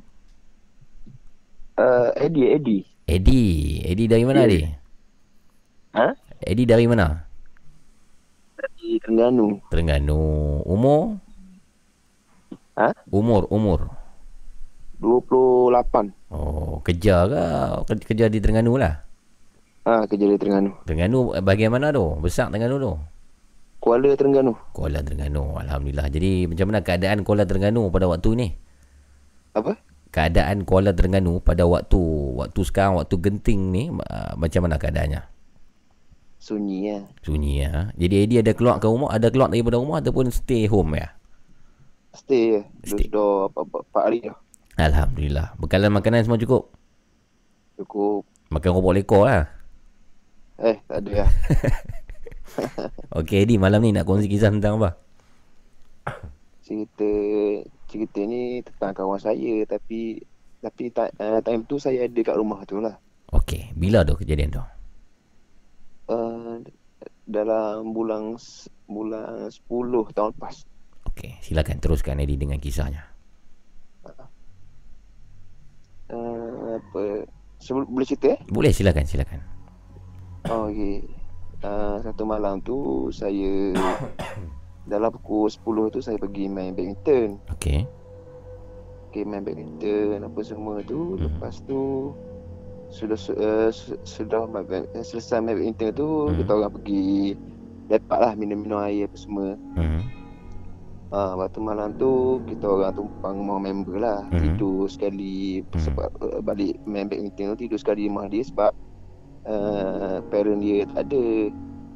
Uh, 1.81 2.13
Eddie, 2.13 2.53
Eddie. 2.53 2.83
Eddie 3.09 3.81
Eddie 3.89 4.05
dari 4.05 4.23
mana. 4.29 4.45
Eddie? 4.45 4.69
Ha? 5.97 6.13
Eddie 6.45 6.69
dari 6.69 6.85
mana? 6.85 7.25
Di 8.77 9.01
Terengganu. 9.01 9.57
Terengganu 9.73 10.21
Umur? 10.61 11.17
Ha? 12.77 12.93
Umur 13.09 13.49
Umur 13.49 13.98
28. 14.99 16.11
Oh 16.29 16.83
kerja 16.83 17.25
ke? 17.25 17.43
Ker- 17.87 18.05
Kerja 18.13 18.25
di 18.27 18.39
Terengganu 18.43 18.75
lah 18.75 19.07
Ha, 19.87 20.05
kerja 20.05 20.27
di 20.27 20.37
Terengganu. 20.37 20.75
Terengganu 20.85 21.33
eh, 21.33 21.41
bahagian 21.41 21.71
mana 21.73 21.89
tu? 21.89 22.19
Besar 22.19 22.51
Terengganu 22.51 22.77
tu? 22.77 22.91
Kuala 23.79 24.11
Terengganu. 24.13 24.53
Kuala 24.75 24.99
Terengganu 25.01 25.55
Alhamdulillah 25.55 26.11
Jadi 26.11 26.45
macam 26.51 26.65
mana 26.69 26.83
keadaan 26.83 27.23
Kuala 27.23 27.47
Terengganu 27.47 27.87
pada 27.89 28.05
waktu 28.11 28.29
ni? 28.35 28.47
Apa? 29.55 29.73
keadaan 30.09 30.65
Kuala 30.65 30.89
Terengganu 30.91 31.37
pada 31.37 31.69
waktu 31.69 32.01
waktu 32.33 32.61
sekarang 32.65 32.97
waktu 32.97 33.15
genting 33.21 33.69
ni 33.69 33.83
uh, 33.93 34.33
macam 34.35 34.65
mana 34.65 34.81
keadaannya? 34.81 35.21
Sunyi 36.41 36.77
ya. 36.89 36.99
Sunyi 37.21 37.61
ya. 37.61 37.93
Jadi 37.93 38.15
Eddie 38.25 38.39
ada 38.41 38.57
keluar 38.57 38.81
ke 38.81 38.89
rumah, 38.89 39.13
ada 39.13 39.29
keluar 39.29 39.53
daripada 39.53 39.77
rumah 39.77 40.01
ataupun 40.01 40.33
stay 40.33 40.65
home 40.65 40.97
ya? 40.97 41.13
Stay 42.17 42.57
ya. 42.57 42.61
Stay. 42.81 43.05
Dah 43.11 43.51
apa, 43.53 43.59
apa, 43.61 43.77
4 43.85 44.05
hari 44.09 44.17
dah. 44.25 44.37
Alhamdulillah. 44.79 45.59
Bekalan 45.59 45.91
makanan 45.91 46.23
semua 46.23 46.39
cukup. 46.39 46.71
Cukup. 47.75 48.23
Makan 48.49 48.69
ropok 48.71 48.95
lekor 48.95 49.27
lah. 49.27 49.45
Eh, 50.59 50.79
tak 50.87 51.03
ada 51.03 51.27
lah. 51.27 51.31
Okey 53.19 53.43
Eddie, 53.43 53.59
malam 53.59 53.83
ni 53.83 53.91
nak 53.91 54.07
kongsi 54.07 54.31
kisah 54.31 54.51
tentang 54.51 54.79
apa? 54.79 54.95
cerita 56.69 57.09
cerita 57.89 58.19
ni 58.29 58.61
tentang 58.61 58.93
kawan 58.93 59.17
saya 59.17 59.65
tapi 59.65 60.21
tapi 60.61 60.93
ta, 60.93 61.09
uh, 61.09 61.41
time 61.41 61.65
tu 61.65 61.81
saya 61.81 62.05
ada 62.05 62.21
kat 62.21 62.37
rumah 62.37 62.61
tu 62.69 62.77
lah. 62.77 62.93
Okey, 63.33 63.73
bila 63.73 64.05
tu 64.05 64.13
kejadian 64.13 64.53
tu? 64.53 64.61
Uh, 66.09 66.61
dalam 67.25 67.89
bulan 67.89 68.37
bulan 68.85 69.49
10 69.49 70.13
tahun 70.13 70.29
lepas. 70.37 70.55
Okey, 71.09 71.41
silakan 71.41 71.81
teruskan 71.81 72.21
Eddie 72.21 72.37
dengan 72.37 72.61
kisahnya. 72.61 73.08
Uh, 76.09 76.81
apa 76.81 77.29
sebelum 77.61 77.85
boleh 77.89 78.07
cerita 78.07 78.33
eh? 78.33 78.39
Boleh 78.49 78.71
silakan, 78.73 79.05
silakan. 79.05 79.39
Oh, 80.49 80.71
okey. 80.71 81.05
Uh, 81.59 81.99
satu 82.01 82.23
malam 82.23 82.63
tu 82.63 83.11
saya 83.11 83.75
dalam 84.91 85.11
pukul 85.11 85.51
10 85.51 85.93
tu 85.93 85.99
saya 85.99 86.17
pergi 86.17 86.47
main 86.47 86.73
badminton. 86.73 87.37
Okey. 87.53 87.85
Okay, 89.09 89.23
main 89.25 89.41
badminton 89.41 90.21
apa 90.25 90.39
semua 90.41 90.81
tu. 90.85 91.17
Hmm. 91.17 91.29
Lepas 91.29 91.61
tu 91.65 92.13
sudah 92.89 93.17
uh, 93.37 93.69
sudah 94.01 94.49
main 94.49 94.85
selesai 95.05 95.43
main 95.43 95.57
badminton 95.57 95.91
tu 95.93 96.09
Hmm. 96.31 96.37
kita 96.41 96.51
orang 96.57 96.73
pergi 96.73 97.37
lepak 97.89 98.19
lah 98.21 98.31
minum-minum 98.33 98.81
air 98.81 99.05
apa 99.05 99.17
semua. 99.17 99.57
Hmm. 99.77 100.01
Ah, 101.09 101.33
waktu 101.33 101.57
malam 101.57 101.97
tu 101.97 102.37
kita 102.45 102.69
orang 102.69 102.93
tumpang 102.93 103.33
rumah 103.33 103.57
member 103.57 103.97
lah. 103.97 104.21
Hmm. 104.29 104.37
Tidur 104.37 104.85
sekali 104.85 105.65
Hmm. 105.65 105.81
sebab 105.81 106.09
uh, 106.21 106.39
balik 106.39 106.77
main 106.85 107.09
badminton 107.09 107.57
tu 107.57 107.65
tidur 107.65 107.81
sekali 107.81 108.05
rumah 108.05 108.29
dia 108.29 108.45
sebab 108.45 108.71
uh, 109.45 110.21
parent 110.29 110.61
dia 110.61 110.85
tak 110.85 111.09
ada. 111.09 111.25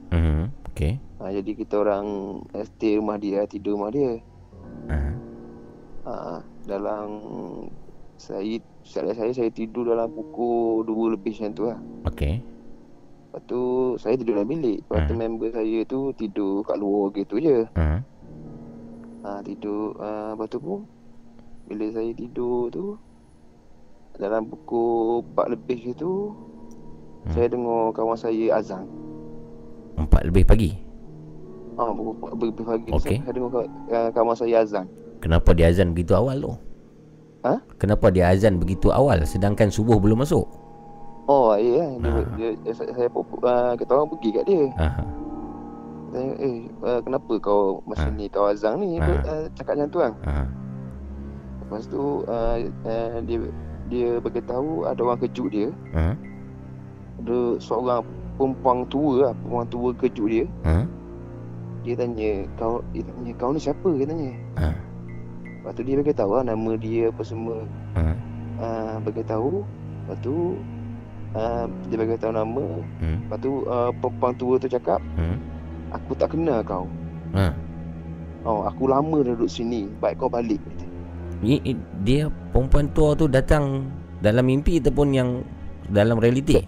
Hmm. 0.09 0.43
Okey. 0.73 0.97
Ha, 1.21 1.29
jadi 1.31 1.51
kita 1.53 1.75
orang 1.79 2.05
uh, 2.51 2.65
stay 2.65 2.97
rumah 2.97 3.21
dia, 3.21 3.45
tidur 3.45 3.77
rumah 3.77 3.93
dia. 3.93 4.17
Uh. 4.89 5.13
Ha, 6.03 6.13
dalam 6.65 7.07
saya 8.17 8.57
saya 8.81 9.13
saya 9.13 9.29
saya 9.29 9.49
tidur 9.49 9.87
dalam 9.87 10.09
pukul 10.09 10.83
2 10.83 11.13
lebih 11.13 11.37
macam 11.37 11.51
tu 11.53 11.63
lah. 11.69 11.79
Okey. 12.09 12.41
Lepas 13.29 13.41
tu 13.45 13.61
saya 13.97 14.17
tidur 14.17 14.37
dalam 14.37 14.49
bilik. 14.49 14.81
Lepas 14.83 15.05
tu 15.05 15.13
Hmm. 15.13 15.21
member 15.21 15.49
saya 15.53 15.79
tu 15.85 15.99
tidur 16.13 16.65
kat 16.65 16.77
luar 16.77 17.13
gitu 17.13 17.37
je. 17.37 17.69
Uh. 19.23 19.27
Ha, 19.29 19.39
tidur 19.41 19.95
uh, 19.97 20.35
lepas 20.35 20.47
tu 20.51 20.59
pun 20.59 20.83
bila 21.63 21.87
saya 21.89 22.11
tidur 22.11 22.67
tu 22.67 22.99
dalam 24.19 24.45
pukul 24.45 25.23
4 25.31 25.53
lebih 25.55 25.95
gitu 25.95 26.35
Hmm. 27.23 27.31
saya 27.31 27.47
dengar 27.47 27.95
kawan 27.95 28.19
saya 28.19 28.59
azan. 28.59 28.83
Empat 29.95 30.27
lebih 30.27 30.43
pagi. 30.43 30.75
Ah 31.79 31.87
ha, 31.87 31.95
pukul 31.95 32.35
4 32.35 32.51
lebih 32.51 32.65
pagi 32.67 32.89
tu 32.91 32.99
Okey. 32.99 33.17
saya 33.23 33.31
dengar 33.31 33.49
kawan, 33.55 33.69
uh, 33.87 34.09
kawan 34.11 34.35
saya 34.35 34.55
azan. 34.59 34.85
Kenapa 35.23 35.55
dia 35.55 35.71
azan 35.71 35.95
begitu 35.95 36.19
awal 36.19 36.35
tu? 36.43 36.51
Ha? 37.47 37.63
Kenapa 37.79 38.11
dia 38.11 38.27
azan 38.27 38.59
begitu 38.59 38.91
awal 38.91 39.23
sedangkan 39.23 39.71
subuh 39.71 40.03
belum 40.03 40.19
masuk? 40.19 40.43
Oh 41.23 41.55
ya, 41.55 41.95
dia, 41.95 42.11
Ah. 42.11 42.27
dia, 42.35 42.49
dia, 42.59 42.71
saya, 42.75 42.91
saya 42.91 43.07
uh, 43.07 43.71
kita 43.79 43.91
orang 43.95 44.09
pergi 44.11 44.29
kat 44.35 44.43
dia. 44.43 44.63
Aha. 44.75 45.03
Saya, 46.13 46.29
eh 46.37 46.55
uh, 46.79 47.01
kenapa 47.01 47.33
kau 47.41 47.81
masa 47.83 48.05
Ah. 48.05 48.13
ni 48.13 48.29
kau 48.29 48.45
azan 48.45 48.77
ni 48.77 49.01
Ah. 49.01 49.17
uh, 49.25 49.45
cakap 49.57 49.73
macam 49.75 49.89
tu 49.89 49.99
kan. 49.99 50.13
Aha. 50.23 50.45
Lepas 51.65 51.83
tu 51.89 52.21
uh, 52.23 52.55
uh, 52.85 53.17
dia 53.25 53.37
dia 53.89 54.09
beritahu 54.21 54.85
ada 54.85 55.01
orang 55.01 55.19
kejut 55.19 55.49
dia. 55.49 55.67
Aha. 55.97 56.13
Ada 57.17 57.37
seorang 57.57 58.05
perempuan 58.37 58.85
tua 58.87 59.11
lah, 59.25 59.33
perempuan 59.33 59.67
tua 59.67 59.89
kejut 59.97 60.27
dia. 60.29 60.45
Aha. 60.63 60.85
Dia 61.81 61.93
tanya 61.97 62.45
kau 62.55 62.85
dia 62.93 63.01
tanya 63.03 63.31
kau 63.35 63.49
ni 63.49 63.59
siapa 63.59 63.89
dia 63.89 64.05
tanya. 64.05 64.31
Ha. 64.61 64.69
Lepas 65.59 65.71
tu 65.73 65.81
dia 65.81 65.95
beritahu 65.97 66.31
lah 66.31 66.43
nama 66.45 66.71
dia 66.77 67.09
apa 67.09 67.21
semua. 67.25 67.57
Aha. 67.97 68.13
Uh, 68.61 68.95
beritahu. 69.01 69.65
Lepas 70.05 70.17
tu 70.21 70.35
uh, 71.33 71.65
dia 71.89 71.97
beritahu 71.97 72.31
nama. 72.31 72.65
Hmm. 73.01 73.17
Lepas 73.25 73.39
tu 73.41 73.51
uh, 73.65 73.89
perempuan 73.97 74.33
tua 74.37 74.53
tu 74.61 74.69
cakap 74.69 75.01
Hmm. 75.17 75.39
Aku 75.93 76.11
tak 76.17 76.33
kenal 76.33 76.59
kau. 76.65 76.85
Ha. 77.37 77.53
Oh, 78.43 78.67
aku 78.67 78.91
lama 78.91 79.23
dah 79.23 79.33
duduk 79.37 79.47
sini. 79.47 79.87
Baik 80.03 80.19
kau 80.19 80.27
balik. 80.27 80.59
Ni 81.39 81.63
ni- 81.63 81.79
dia 82.03 82.27
perempuan 82.51 82.91
tua 82.91 83.15
tu 83.15 83.31
datang 83.31 83.87
dalam 84.19 84.43
mimpi 84.43 84.83
ataupun 84.83 85.07
yang 85.15 85.29
dalam 85.87 86.19
realiti? 86.19 86.59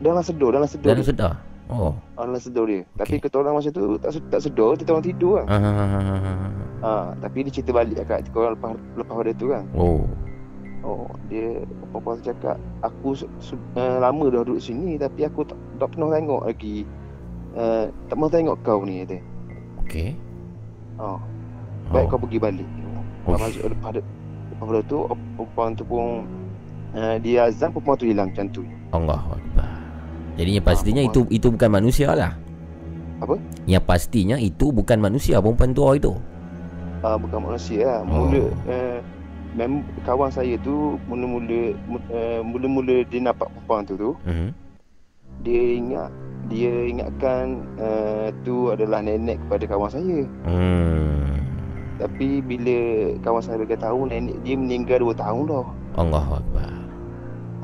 Dalam 0.00 0.20
sedar, 0.20 0.50
dalam 0.52 0.68
sedar. 0.68 0.88
Dalam 0.92 1.04
sedar. 1.04 1.32
Oh. 1.72 1.96
Orang 2.20 2.36
lain 2.36 2.44
sedar 2.44 2.64
dia. 2.68 2.80
Tapi 3.00 3.14
kata 3.24 3.40
orang 3.40 3.56
masa 3.56 3.72
tu 3.72 3.96
tak, 3.96 4.12
tak 4.28 4.40
sedar, 4.44 4.76
kita 4.76 4.92
orang 4.92 5.06
tidur 5.08 5.32
kan. 5.40 5.46
Ah. 5.48 6.52
Ha, 6.84 6.90
tapi 7.24 7.48
dia 7.48 7.52
cerita 7.56 7.72
balik 7.72 8.04
kat 8.04 8.28
kita 8.28 8.36
orang 8.36 8.52
lepas 8.60 8.70
lepas 9.00 9.14
pada 9.16 9.32
tu 9.32 9.46
kan. 9.48 9.64
Oh. 9.72 10.04
Oh, 10.84 11.08
dia 11.32 11.64
apa-apa 11.88 12.20
cakap 12.20 12.60
aku 12.84 13.16
uh, 13.80 13.96
lama 14.04 14.24
dah 14.28 14.44
duduk 14.44 14.60
sini 14.60 15.00
tapi 15.00 15.24
aku 15.24 15.48
tak, 15.48 15.56
tak 15.80 15.96
pernah 15.96 16.12
tengok 16.12 16.44
lagi 16.44 16.84
uh, 17.54 17.84
tak 18.04 18.14
pernah 18.14 18.30
tengok 18.30 18.56
kau 18.60 18.82
ni 18.82 19.02
kata. 19.02 19.18
Okey. 19.80 20.08
Oh, 20.96 21.18
baik 21.88 22.06
Oh. 22.06 22.10
kau 22.10 22.20
pergi 22.20 22.38
balik. 22.38 22.68
Oh. 23.24 23.32
Lepas 23.32 23.38
masuk 23.48 23.62
lepas 23.66 23.88
pada 23.88 24.00
lepas 24.46 24.66
pada 24.68 24.80
tu 24.84 24.96
perempuan 25.34 25.68
tu 25.72 25.82
pun 25.82 26.04
uh, 26.92 27.16
dia 27.18 27.46
azan 27.46 27.70
perempuan 27.70 27.96
tu 27.96 28.06
hilang 28.06 28.28
macam 28.28 28.46
tu. 28.50 28.62
Allah 28.90 29.20
Akbar. 29.24 29.70
Jadinya 30.34 30.62
pastinya 30.62 30.98
Ah, 30.98 31.08
itu 31.08 31.20
itu 31.28 31.46
bukan 31.48 31.70
manusia 31.72 32.10
lah. 32.10 32.32
Apa? 33.18 33.38
Yang 33.64 33.84
pastinya 33.84 34.36
itu 34.36 34.68
bukan 34.68 34.98
manusia 34.98 35.38
perempuan 35.38 35.70
tua 35.70 35.94
itu. 35.94 36.12
Uh, 37.00 37.16
bukan 37.16 37.40
manusia 37.44 37.82
lah. 37.84 38.00
Oh. 38.04 38.26
Mula 38.26 38.42
uh, 38.66 38.98
mem- 39.54 39.86
kawan 40.02 40.28
saya 40.28 40.58
tu 40.58 40.98
mula-mula 41.04 41.74
mu- 41.86 42.06
uh, 42.08 42.40
mula-mula 42.42 43.02
dia 43.04 43.18
nampak 43.20 43.46
perempuan 43.48 43.82
tu 43.84 43.94
tu 43.94 44.10
Mhm. 44.22 44.48
Dia 45.42 45.62
ingat 45.80 46.10
dia 46.52 46.72
ingatkan 46.92 47.64
uh, 47.80 48.28
tu 48.44 48.68
adalah 48.68 49.00
nenek 49.00 49.40
kepada 49.48 49.64
kawan 49.64 49.90
saya. 49.90 50.18
Hmm. 50.44 51.40
Tapi 51.96 52.42
bila 52.44 52.76
kawan 53.24 53.42
saya 53.42 53.56
bagi 53.62 53.78
tahu 53.80 54.04
nenek 54.10 54.36
dia 54.44 54.54
meninggal 54.58 55.00
2 55.00 55.16
tahun 55.16 55.42
dah. 55.48 55.66
Allah 55.96 56.26
Akbar. 56.42 56.70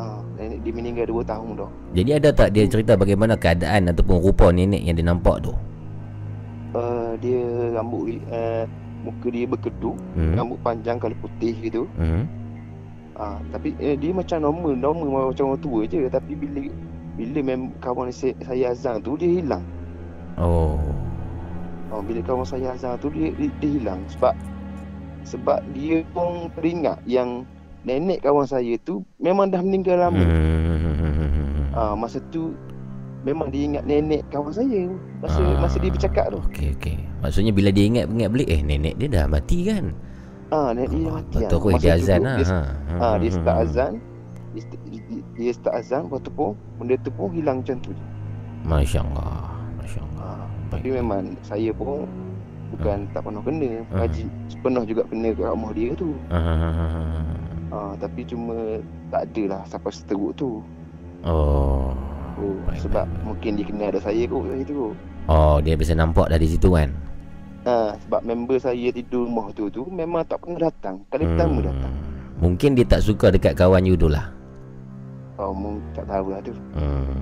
Ha, 0.01 0.05
nenek 0.41 0.59
dia 0.65 0.73
meninggal 0.73 1.07
2 1.13 1.21
tahun 1.29 1.51
dah. 1.61 1.71
Jadi 1.93 2.11
ada 2.17 2.29
tak 2.33 2.49
dia 2.57 2.65
cerita 2.65 2.97
bagaimana 2.97 3.37
keadaan 3.37 3.93
ataupun 3.93 4.17
rupa 4.23 4.49
nenek 4.49 4.81
yang 4.81 4.97
dia 4.97 5.07
nampak 5.07 5.45
tu? 5.45 5.53
Uh, 6.71 7.19
dia 7.19 7.43
rambut 7.75 8.17
uh, 8.31 8.65
muka 9.03 9.29
dia 9.29 9.45
berkedut, 9.45 9.97
Hmm. 10.15 10.39
rambut 10.39 10.59
panjang 10.63 10.97
kalau 11.03 11.17
putih 11.21 11.53
gitu. 11.59 11.85
Hmm. 11.99 12.25
Ha, 13.21 13.37
tapi 13.53 13.77
eh, 13.77 14.01
dia 14.01 14.17
macam 14.17 14.41
normal, 14.41 14.73
normal 14.79 15.35
macam 15.35 15.53
orang 15.53 15.61
tua 15.61 15.85
je 15.85 16.09
tapi 16.09 16.33
bila 16.33 16.65
bila 17.21 17.39
mem 17.45 17.69
kawan 17.85 18.09
saya, 18.09 18.33
azan 18.73 19.05
tu 19.05 19.13
dia 19.21 19.29
hilang. 19.29 19.61
Oh. 20.41 20.81
Oh, 21.93 22.01
bila 22.01 22.25
kawan 22.25 22.49
saya 22.49 22.73
azan 22.73 22.97
tu 22.97 23.13
dia, 23.13 23.29
dia, 23.37 23.53
dia 23.61 23.71
hilang 23.77 24.01
sebab 24.09 24.33
sebab 25.21 25.61
dia 25.77 26.01
pun 26.17 26.49
teringat 26.57 26.97
yang 27.05 27.45
nenek 27.85 28.25
kawan 28.25 28.49
saya 28.49 28.73
tu 28.81 29.05
memang 29.21 29.53
dah 29.53 29.61
meninggal 29.61 30.01
lama. 30.01 30.17
Hmm. 30.25 31.69
Ah, 31.77 31.93
masa 31.93 32.25
tu 32.33 32.57
memang 33.21 33.53
dia 33.53 33.69
ingat 33.69 33.85
nenek 33.85 34.25
kawan 34.33 34.49
saya 34.49 34.89
masa 35.21 35.45
Ah. 35.45 35.61
masa 35.61 35.77
dia 35.77 35.93
bercakap 35.93 36.33
tu. 36.33 36.41
Okey 36.49 36.73
okey. 36.81 36.97
Maksudnya 37.21 37.53
bila 37.53 37.69
dia 37.69 37.85
ingat 37.85 38.09
ingat 38.09 38.31
balik 38.33 38.49
eh 38.49 38.65
nenek 38.65 38.97
dia 38.97 39.09
dah 39.13 39.25
mati 39.29 39.69
kan? 39.69 39.93
Ah, 40.49 40.73
nenek 40.73 40.89
dia 40.89 41.01
dah 41.05 41.15
mati. 41.21 41.37
Betul 41.37 41.59
kan. 41.59 41.61
kot 41.61 41.73
Masa 41.77 41.85
dia 41.85 41.93
azan 42.01 42.21
lah. 42.25 42.37
Dia, 42.41 42.47
Ha. 42.49 42.59
ah, 42.97 43.17
dia 43.21 43.31
start 43.31 43.57
azan. 43.69 43.93
Dia, 44.51 44.63
dia, 45.41 45.51
start 45.51 45.75
azan 45.75 46.05
lepas 46.05 46.21
tu 46.21 46.31
pun 46.31 46.53
benda 46.77 46.95
tu 47.01 47.11
pun 47.11 47.33
hilang 47.33 47.65
macam 47.65 47.77
tu. 47.81 47.91
je. 47.91 48.05
Masya-Allah. 48.61 49.49
Masya-Allah. 49.81 50.21
Ah, 50.21 50.45
Baik. 50.69 50.85
tapi 50.85 50.89
memang 50.93 51.23
saya 51.41 51.71
pun 51.73 52.05
bukan 52.71 53.09
tak 53.11 53.23
pernah 53.25 53.43
kena. 53.43 53.71
Ah. 53.91 54.05
Haji 54.05 54.23
pernah 54.61 54.83
juga 54.85 55.03
kena 55.09 55.29
kat 55.33 55.49
rumah 55.49 55.73
dia 55.73 55.89
tu. 55.97 56.11
Ah. 56.29 57.25
Ah, 57.71 57.93
tapi 57.97 58.21
cuma 58.23 58.83
tak 59.09 59.31
adalah 59.33 59.63
sampai 59.65 59.91
seteruk 59.91 60.37
tu. 60.37 60.61
Oh. 61.25 61.95
Oh, 62.41 62.57
Baik, 62.65 62.81
sebab 62.81 63.05
baik, 63.05 63.13
baik. 63.13 63.25
mungkin 63.25 63.51
dia 63.57 63.65
kenal 63.69 63.89
ada 63.93 64.01
saya 64.01 64.23
kot 64.25 64.45
dari 64.45 64.65
tu. 64.65 64.93
Oh, 65.29 65.57
dia 65.61 65.75
bisa 65.77 65.93
nampak 65.93 66.33
dari 66.33 66.47
situ 66.49 66.73
kan? 66.73 66.89
Ha, 67.61 67.93
sebab 68.01 68.25
member 68.25 68.57
saya 68.57 68.89
tidur 68.89 69.29
rumah 69.29 69.53
tu 69.53 69.69
tu 69.69 69.85
memang 69.87 70.25
tak 70.25 70.41
pernah 70.41 70.73
datang. 70.73 71.05
Kali 71.13 71.29
pertama 71.29 71.61
datang. 71.61 71.93
Mungkin 72.41 72.73
dia 72.73 72.89
tak 72.89 73.05
suka 73.05 73.29
dekat 73.29 73.53
kawan 73.53 73.85
you 73.85 74.01
tu 74.01 74.09
lah. 74.09 74.33
Oh, 75.41 75.57
mungkin 75.57 75.81
tak 75.97 76.05
tahu 76.05 76.27
lah 76.29 76.41
tu. 76.45 76.53
Hmm. 76.77 77.17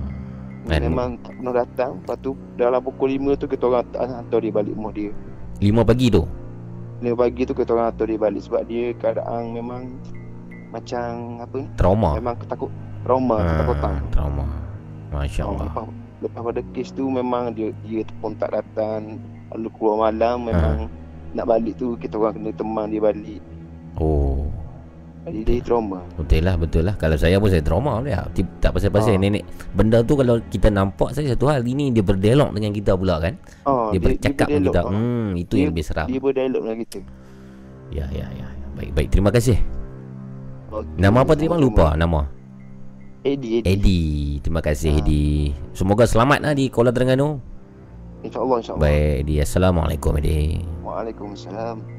Kan? 0.67 0.79
Memang 0.83 1.09
tak 1.23 1.33
pernah 1.33 1.53
datang. 1.55 1.91
Lepas 2.03 2.17
tu 2.19 2.31
dalam 2.53 2.83
pukul 2.83 3.15
5 3.15 3.39
tu 3.39 3.47
kita 3.47 3.63
orang 3.65 3.87
hantar 3.95 4.39
dia 4.39 4.51
balik 4.51 4.75
rumah 4.75 4.91
dia. 4.91 5.11
Lima 5.57 5.81
pagi 5.81 6.11
tu. 6.11 6.27
5 6.99 7.15
pagi 7.15 7.41
tu 7.47 7.55
kita 7.55 7.69
orang 7.71 7.87
hantar 7.89 8.05
dia 8.05 8.19
balik 8.19 8.43
sebab 8.43 8.61
dia 8.67 8.91
keadaan 8.93 9.55
memang 9.55 9.81
macam 10.69 11.39
apa 11.39 11.55
ni? 11.57 11.67
Trauma. 11.73 12.09
Memang 12.13 12.35
ketakut 12.37 12.69
trauma, 13.01 13.37
ketakutan. 13.41 13.93
Ah, 13.95 14.09
Trauma. 14.11 14.45
Masya 15.09 15.41
Oh, 15.41 15.55
Allah. 15.55 15.65
lepas, 15.65 15.85
lepas 16.21 16.41
pada 16.43 16.61
kes 16.69 16.89
tu 16.91 17.07
memang 17.07 17.49
dia 17.49 17.71
dia 17.81 18.03
pun 18.19 18.35
tak 18.35 18.51
datang. 18.51 19.17
Lalu 19.49 19.67
keluar 19.73 20.11
malam 20.11 20.45
memang 20.45 20.75
nak 21.33 21.45
balik 21.47 21.79
tu 21.79 21.95
kita 21.95 22.19
orang 22.19 22.37
kena 22.37 22.51
teman 22.53 22.91
dia 22.91 23.01
balik. 23.01 23.41
Oh. 23.97 24.38
Jadi 25.29 25.41
dia 25.45 25.61
trauma. 25.61 25.99
Betul 26.13 26.41
lah, 26.41 26.55
betul 26.57 26.83
lah. 26.83 26.95
Kalau 26.95 27.15
saya 27.15 27.37
pun 27.37 27.47
saya 27.47 27.61
trauma 27.61 28.01
dia. 28.01 28.25
Tip- 28.31 28.57
Tak 28.59 28.73
pasal-pasal 28.73 29.15
Ah. 29.15 29.19
nenek. 29.19 29.45
Benda 29.71 30.01
tu 30.01 30.13
kalau 30.13 30.41
kita 30.43 30.67
nampak 30.67 31.13
saya 31.13 31.31
satu 31.31 31.47
hal 31.47 31.61
ini 31.63 31.89
dia 31.89 32.01
berdialog 32.01 32.49
dengan 32.51 32.71
kita 32.71 32.93
pula 32.93 33.17
kan. 33.17 33.37
Oh, 33.63 33.89
dia, 33.89 33.99
bercakap 33.99 34.45
dengan 34.45 34.63
kita. 34.67 34.81
Ah. 34.81 34.91
Hmm, 34.91 35.29
itu 35.33 35.53
Dia- 35.53 35.59
yang 35.61 35.69
lebih 35.71 35.85
seram. 35.85 36.07
Dia 36.07 36.19
berdialog 36.19 36.61
dengan 36.61 36.79
kita. 36.79 36.99
Ya, 37.89 38.05
ya, 38.09 38.27
ya. 38.27 38.47
Baik, 38.73 38.91
baik. 38.93 39.07
Terima 39.09 39.29
kasih. 39.29 39.57
Okey, 40.69 40.97
Nama 40.97 41.17
apa 41.19 41.33
tadi 41.33 41.45
bang? 41.45 41.59
Lupa 41.59 41.93
nama. 41.93 42.21
Eddie, 43.19 43.59
Eddie. 43.59 43.67
Eddie. 43.67 44.23
Terima 44.39 44.61
kasih 44.61 44.91
Ah. 44.91 44.99
Eddie. 44.99 45.51
Semoga 45.73 46.05
selamat 46.05 46.39
lah 46.39 46.53
di 46.53 46.69
Kuala 46.69 46.89
Terengganu. 46.89 47.41
InsyaAllah, 48.19 48.57
insyaAllah. 48.59 48.81
Baik 48.81 49.13
Eddie. 49.23 49.39
Assalamualaikum 49.39 50.11
Eddie. 50.15 50.63
Waalaikumsalam. 50.81 51.98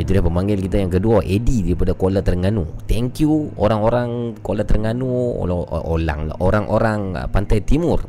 Itu 0.00 0.16
dia 0.16 0.24
pemanggil 0.24 0.64
kita 0.64 0.80
yang 0.80 0.88
kedua 0.88 1.20
Eddie 1.20 1.60
daripada 1.60 1.92
Kuala 1.92 2.24
Terengganu. 2.24 2.64
Thank 2.88 3.20
you 3.20 3.52
orang-orang 3.60 4.40
Kuala 4.40 4.64
Terengganu 4.64 5.36
Orang 5.36 5.68
orang 5.68 6.20
orang-orang 6.40 7.00
uh, 7.20 7.28
Pantai 7.28 7.60
Timur 7.60 8.00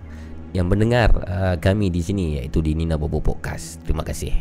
Yang 0.55 0.67
mendengar 0.71 1.11
uh, 1.27 1.55
kami 1.59 1.91
di 1.91 1.99
sini 1.99 2.39
Iaitu 2.39 2.63
di 2.63 2.79
Nina 2.79 2.95
Bobo 2.95 3.19
Podcast. 3.19 3.83
Terima 3.83 4.07
kasih. 4.07 4.31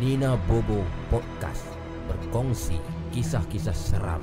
Nina 0.00 0.34
Bobo 0.48 0.80
Podcast. 1.12 1.68
Berkongsi 2.08 2.80
kisah-kisah 3.12 3.76
seram, 3.76 4.22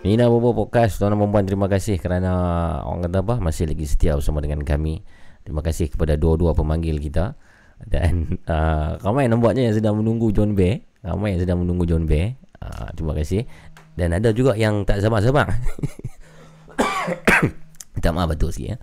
Nina 0.00 0.32
Bobo 0.32 0.56
Podcast 0.56 0.96
Tuan 0.96 1.12
dan 1.12 1.20
perempuan 1.20 1.44
terima 1.44 1.68
kasih 1.68 2.00
kerana 2.00 2.32
Orang 2.88 3.04
kata 3.04 3.20
apa 3.20 3.36
Masih 3.36 3.68
lagi 3.68 3.84
setia 3.84 4.16
bersama 4.16 4.40
dengan 4.40 4.64
kami. 4.64 5.04
Terima 5.44 5.60
kasih 5.60 5.92
kepada 5.92 6.16
dua-dua 6.16 6.56
pemanggil 6.56 6.96
kita. 6.96 7.36
Dan 7.84 8.24
uh, 8.48 8.96
Ramai 8.96 9.28
nampaknya 9.28 9.68
yang 9.68 9.76
sedang 9.76 10.00
menunggu 10.00 10.32
John 10.32 10.56
Bear. 10.56 10.80
Ramai 11.04 11.36
yang 11.36 11.44
sedang 11.44 11.60
menunggu 11.60 11.84
John 11.84 12.08
Bear. 12.08 12.32
Uh, 12.64 12.88
Terima 12.96 13.12
kasih. 13.12 13.44
Dan 13.92 14.16
ada 14.16 14.32
juga 14.32 14.56
yang 14.56 14.88
tak 14.88 15.04
sabar-sabar. 15.04 15.52
Minta 17.92 18.08
maaf 18.16 18.32
betul 18.32 18.56
sikit 18.56 18.72
ya 18.72 18.76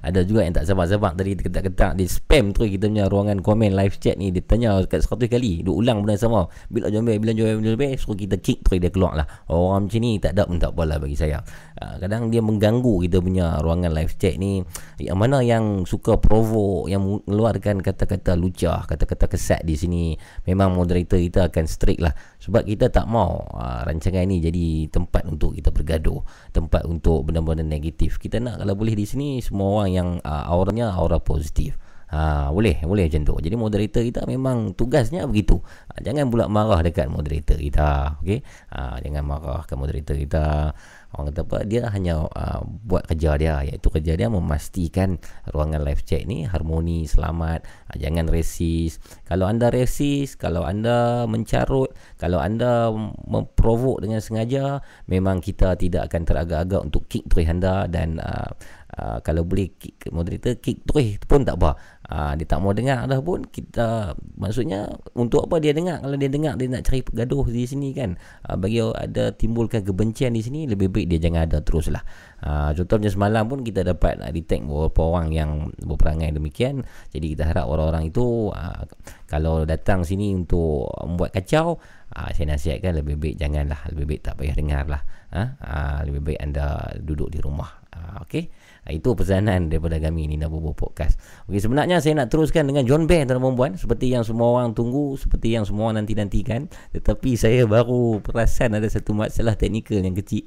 ada 0.00 0.24
juga 0.24 0.44
yang 0.44 0.56
tak 0.56 0.64
sabar-sabar 0.64 1.12
Tadi 1.12 1.36
ketak-ketak 1.36 1.92
Dia 1.96 2.08
spam 2.08 2.56
terus 2.56 2.72
kita 2.72 2.88
punya 2.88 3.06
ruangan 3.06 3.38
komen 3.44 3.76
live 3.76 3.96
chat 4.00 4.16
ni. 4.16 4.32
Dia 4.32 4.40
tanya 4.44 4.80
kat 4.88 5.04
100 5.04 5.28
kali 5.28 5.60
Dia 5.60 5.72
ulang 5.72 6.04
benda 6.04 6.16
sama. 6.16 6.48
Bila 6.72 6.88
jombe 6.88 7.12
Bila 7.20 7.36
jombe 7.36 7.60
Bila 7.60 7.76
jombe 7.76 7.88
Suruh 8.00 8.16
kita 8.16 8.40
kick 8.40 8.64
terus 8.64 8.80
dia 8.80 8.90
keluar 8.90 9.14
lah 9.16 9.26
Orang 9.52 9.88
macam 9.88 10.00
ni 10.00 10.16
tak 10.16 10.32
ada 10.36 10.48
pun 10.48 10.56
tak 10.56 10.72
apalah 10.72 10.96
bagi 10.96 11.16
saya. 11.16 11.44
Uh, 11.76 12.00
Kadang 12.00 12.32
dia 12.32 12.40
mengganggu 12.40 13.04
kita 13.04 13.20
punya 13.20 13.60
ruangan 13.60 13.92
live 13.92 14.16
chat 14.16 14.40
ni. 14.40 14.64
Yang 14.96 15.18
mana 15.20 15.44
yang 15.44 15.84
suka 15.84 16.16
provoke 16.16 16.88
Yang 16.88 17.20
mengeluarkan 17.28 17.84
kata-kata 17.84 18.32
lucah 18.40 18.88
Kata-kata 18.88 19.28
kesat 19.28 19.60
di 19.68 19.76
sini 19.76 20.04
Memang 20.48 20.72
moderator 20.72 21.20
kita 21.20 21.52
akan 21.52 21.64
strict 21.68 22.00
lah. 22.00 22.16
Sebab 22.40 22.64
kita 22.64 22.88
tak 22.88 23.04
mau 23.04 23.44
uh, 23.52 23.84
Rancangan 23.84 24.24
ni 24.24 24.40
jadi 24.40 24.88
tempat 24.88 25.28
untuk 25.28 25.52
kita 25.52 25.68
bergaduh 25.68 26.24
Tempat 26.56 26.88
untuk 26.88 27.28
benda-benda 27.28 27.60
negatif. 27.60 28.16
Kita 28.16 28.40
nak 28.40 28.64
kalau 28.64 28.72
boleh 28.72 28.96
di 28.96 29.04
sini 29.04 29.44
Semua 29.44 29.84
orang 29.84 29.89
yang 29.90 30.22
uh, 30.22 30.44
auranya 30.46 30.94
aura 30.94 31.18
positif 31.18 31.76
Ha, 32.10 32.50
boleh, 32.50 32.82
boleh 32.82 33.06
macam 33.06 33.22
tu. 33.22 33.34
Jadi 33.38 33.54
moderator 33.54 34.02
kita 34.02 34.26
memang 34.26 34.74
tugasnya 34.74 35.30
begitu. 35.30 35.62
Ha, 35.62 36.02
jangan 36.02 36.26
pula 36.26 36.50
marah 36.50 36.82
dekat 36.82 37.06
moderator 37.06 37.54
kita. 37.54 38.18
Okey. 38.18 38.42
Ha, 38.74 38.98
jangan 38.98 39.22
marah 39.22 39.62
ke 39.62 39.78
moderator 39.78 40.18
kita. 40.18 40.74
Orang 41.10 41.34
kata 41.34 41.42
apa 41.42 41.58
Dia 41.66 41.90
hanya 41.90 42.22
uh, 42.22 42.62
buat 42.86 43.02
kerja 43.10 43.34
dia 43.34 43.54
Iaitu 43.66 43.90
kerja 43.90 44.14
dia 44.14 44.30
memastikan 44.30 45.18
Ruangan 45.50 45.82
live 45.82 46.06
chat 46.06 46.22
ni 46.22 46.46
harmoni, 46.46 47.02
selamat 47.10 47.66
uh, 47.90 47.96
Jangan 47.98 48.30
resis 48.30 49.02
Kalau 49.26 49.50
anda 49.50 49.74
resis 49.74 50.38
Kalau 50.38 50.62
anda 50.62 51.26
mencarut 51.26 51.90
Kalau 52.14 52.38
anda 52.38 52.94
memprovok 53.26 54.06
dengan 54.06 54.22
sengaja 54.22 54.86
Memang 55.10 55.42
kita 55.42 55.74
tidak 55.74 56.14
akan 56.14 56.22
teragak-agak 56.22 56.80
Untuk 56.86 57.10
kick 57.10 57.26
terus 57.26 57.50
anda 57.50 57.90
Dan 57.90 58.22
uh, 58.22 58.54
uh, 58.98 59.18
kalau 59.22 59.46
boleh 59.46 59.70
kick, 59.78 60.10
moderator 60.10 60.58
kick 60.58 60.82
terus 60.82 61.20
pun 61.26 61.46
tak 61.46 61.60
apa. 61.60 61.78
Uh, 62.10 62.34
dia 62.34 62.42
tak 62.42 62.58
mau 62.58 62.74
dengar 62.74 63.06
dah 63.06 63.22
pun 63.22 63.46
kita 63.46 64.18
maksudnya 64.34 64.90
untuk 65.14 65.46
apa 65.46 65.62
dia 65.62 65.70
dengar? 65.70 66.02
Kalau 66.02 66.16
dia 66.18 66.26
dengar 66.26 66.58
dia 66.58 66.66
nak 66.66 66.82
cari 66.82 67.06
gaduh 67.06 67.46
di 67.46 67.62
sini 67.70 67.94
kan? 67.94 68.18
Uh, 68.42 68.58
bagi 68.58 68.82
ada 68.82 69.30
timbulkan 69.30 69.86
kebencian 69.86 70.34
di 70.34 70.42
sini 70.42 70.66
lebih 70.66 70.90
baik 70.90 71.06
dia 71.06 71.22
jangan 71.22 71.46
ada 71.46 71.62
terus 71.62 71.86
lah 71.86 72.02
uh, 72.42 72.74
contohnya 72.74 73.14
semalam 73.14 73.46
pun 73.46 73.62
kita 73.62 73.86
dapat 73.86 74.18
uh, 74.26 74.32
detect 74.34 74.66
beberapa 74.66 75.02
orang 75.06 75.30
yang 75.30 75.50
berperangai 75.78 76.34
demikian. 76.34 76.82
Jadi 77.14 77.38
kita 77.38 77.46
harap 77.46 77.70
orang-orang 77.70 78.10
itu 78.10 78.50
uh, 78.50 78.82
kalau 79.30 79.62
datang 79.62 80.02
sini 80.02 80.34
untuk 80.34 80.90
membuat 81.06 81.30
kacau 81.30 81.78
uh, 82.18 82.30
saya 82.34 82.58
nasihatkan 82.58 82.98
lebih 82.98 83.22
baik 83.22 83.38
janganlah. 83.38 83.86
Lebih 83.86 84.18
baik 84.18 84.20
tak 84.26 84.34
payah 84.34 84.56
dengar 84.58 84.82
lah 84.90 85.02
uh, 85.30 86.02
lebih 86.02 86.34
baik 86.34 86.38
anda 86.42 86.90
duduk 86.98 87.30
di 87.30 87.38
rumah. 87.38 87.70
Uh, 87.94 88.26
okay 88.26 88.50
Ha, 88.50 88.59
itu 88.92 89.14
pesanan 89.16 89.70
daripada 89.70 89.96
kami 89.98 90.28
Nina 90.28 90.50
Bobo 90.50 90.74
Podcast. 90.74 91.16
Okey, 91.46 91.62
sebenarnya 91.62 92.02
saya 92.02 92.18
nak 92.18 92.28
teruskan 92.28 92.66
dengan 92.68 92.84
John 92.84 93.06
Bear 93.06 93.24
tuan 93.24 93.40
perempuan 93.40 93.78
seperti 93.78 94.12
yang 94.12 94.26
semua 94.26 94.60
orang 94.60 94.76
tunggu, 94.76 95.16
seperti 95.16 95.54
yang 95.54 95.64
semua 95.64 95.90
orang 95.90 96.04
nanti-nantikan. 96.04 96.68
Tetapi 96.92 97.38
saya 97.38 97.64
baru 97.64 98.20
perasan 98.20 98.76
ada 98.76 98.86
satu 98.90 99.16
masalah 99.16 99.56
teknikal 99.56 100.02
yang 100.02 100.14
kecil. 100.14 100.44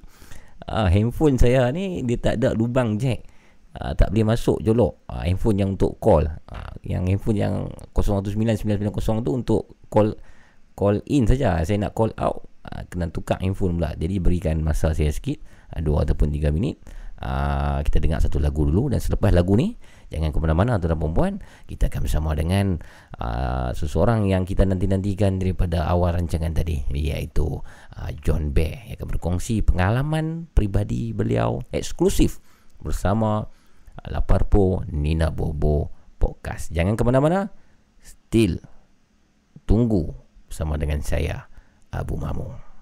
Uh, 0.63 0.87
handphone 0.87 1.35
saya 1.35 1.67
ni 1.75 2.05
dia 2.07 2.15
tak 2.19 2.39
ada 2.39 2.55
lubang 2.55 2.95
jack. 2.95 3.27
Uh, 3.73 3.89
tak 3.97 4.13
boleh 4.13 4.37
masuk 4.37 4.61
jolok 4.61 5.01
uh, 5.09 5.25
handphone 5.25 5.57
yang 5.57 5.73
untuk 5.73 5.97
call. 5.97 6.29
Uh, 6.29 6.73
yang 6.85 7.09
handphone 7.09 7.39
yang 7.39 7.55
019990 7.97 9.25
tu 9.25 9.31
untuk 9.33 9.63
call 9.89 10.13
call 10.77 11.01
in 11.09 11.25
saja. 11.25 11.57
Saya 11.65 11.89
nak 11.89 11.97
call 11.97 12.13
out 12.21 12.47
uh, 12.69 12.83
kena 12.87 13.09
tukar 13.11 13.39
handphone 13.41 13.77
pula. 13.77 13.93
Jadi 13.97 14.21
berikan 14.21 14.61
masa 14.61 14.93
saya 14.95 15.11
sikit, 15.11 15.41
uh, 15.75 15.81
2 15.81 16.05
ataupun 16.05 16.31
3 16.31 16.53
minit. 16.53 16.79
Ah, 17.23 17.79
kita 17.87 18.03
dengar 18.03 18.19
satu 18.19 18.35
lagu 18.35 18.67
dulu 18.67 18.91
dan 18.91 18.99
selepas 18.99 19.31
lagu 19.31 19.55
ni 19.55 19.79
jangan 20.11 20.35
ke 20.35 20.43
mana-mana 20.43 20.75
tuan 20.75 20.99
perempuan 20.99 21.33
kita 21.71 21.87
akan 21.87 22.03
bersama 22.03 22.35
dengan 22.35 22.83
uh, 23.15 23.71
seseorang 23.71 24.27
yang 24.27 24.43
kita 24.43 24.67
nanti-nantikan 24.67 25.39
daripada 25.39 25.87
awal 25.87 26.19
rancangan 26.19 26.51
tadi 26.51 26.83
iaitu 26.91 27.63
uh, 27.95 28.11
John 28.27 28.51
Bear 28.51 28.91
yang 28.91 28.99
akan 28.99 29.07
berkongsi 29.07 29.63
pengalaman 29.63 30.51
pribadi 30.51 31.15
beliau 31.15 31.63
eksklusif 31.71 32.43
bersama 32.83 33.47
uh, 33.47 34.07
Laparpo 34.11 34.83
Nina 34.91 35.31
Bobo 35.31 35.95
Podcast 36.19 36.75
jangan 36.75 36.99
ke 36.99 37.07
mana-mana 37.07 37.47
still 38.03 38.59
tunggu 39.63 40.11
bersama 40.51 40.75
dengan 40.75 40.99
saya 40.99 41.47
Abu 41.87 42.19
Mamu. 42.19 42.72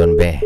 John 0.00 0.16
Bear. 0.16 0.40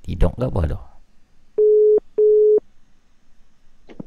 Tidur 0.00 0.32
ke 0.32 0.48
apa 0.48 0.60
tu? 0.64 0.80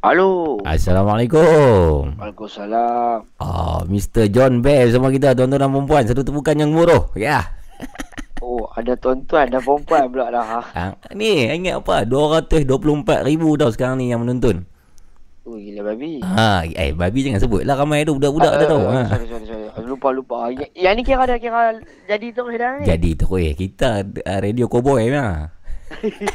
Halo. 0.01 0.57
Assalamualaikum. 0.65 2.17
Waalaikumsalam. 2.17 3.29
Oh, 3.37 3.85
Mr. 3.85 4.25
John 4.33 4.65
Bear 4.65 4.89
sama 4.89 5.13
kita 5.13 5.37
tuan-tuan 5.37 5.61
dan 5.61 5.69
perempuan. 5.69 6.09
Satu 6.09 6.25
tepukan 6.25 6.57
yang 6.57 6.73
muruh. 6.73 7.13
Ya. 7.13 7.45
Oh, 8.39 8.65
ada 8.71 8.95
tuan-tuan, 8.95 9.51
ada 9.51 9.59
perempuan 9.59 10.09
pula 10.09 10.31
dah. 10.31 10.41
Ha. 10.41 10.61
Ha, 10.73 10.83
ni 11.11 11.51
ingat 11.51 11.83
apa? 11.83 12.07
224 12.07 13.27
ribu 13.27 13.59
tau 13.59 13.69
sekarang 13.69 13.99
ni 13.99 14.09
yang 14.09 14.23
menonton. 14.23 14.65
Oh, 15.49 15.57
gila 15.57 15.81
babi. 15.83 16.21
Ha, 16.21 16.61
eh 16.61 16.93
babi 16.93 17.25
jangan 17.25 17.41
sebut 17.41 17.65
lah 17.65 17.73
ramai 17.73 18.05
tu 18.05 18.13
budak-budak 18.13 18.53
dah 18.53 18.61
Ah, 18.61 18.69
tahu. 18.69 18.83
ah, 18.85 18.93
Ha. 18.93 19.01
Sorry, 19.09 19.25
sorry, 19.25 19.45
sorry. 19.49 19.65
Lupa, 19.81 20.13
lupa. 20.13 20.37
Yang, 20.53 20.69
yang 20.77 20.93
ni 20.93 21.01
kira 21.01 21.25
dah 21.25 21.41
kira 21.41 21.73
jadi 22.05 22.27
terus 22.29 22.53
dah 22.53 22.71
ni. 22.77 22.85
Jadi 22.85 23.09
tu 23.17 23.25
eh 23.33 23.57
kita 23.57 23.89
uh, 24.05 24.39
radio 24.39 24.69
cowboy 24.69 25.09
lah. 25.09 25.49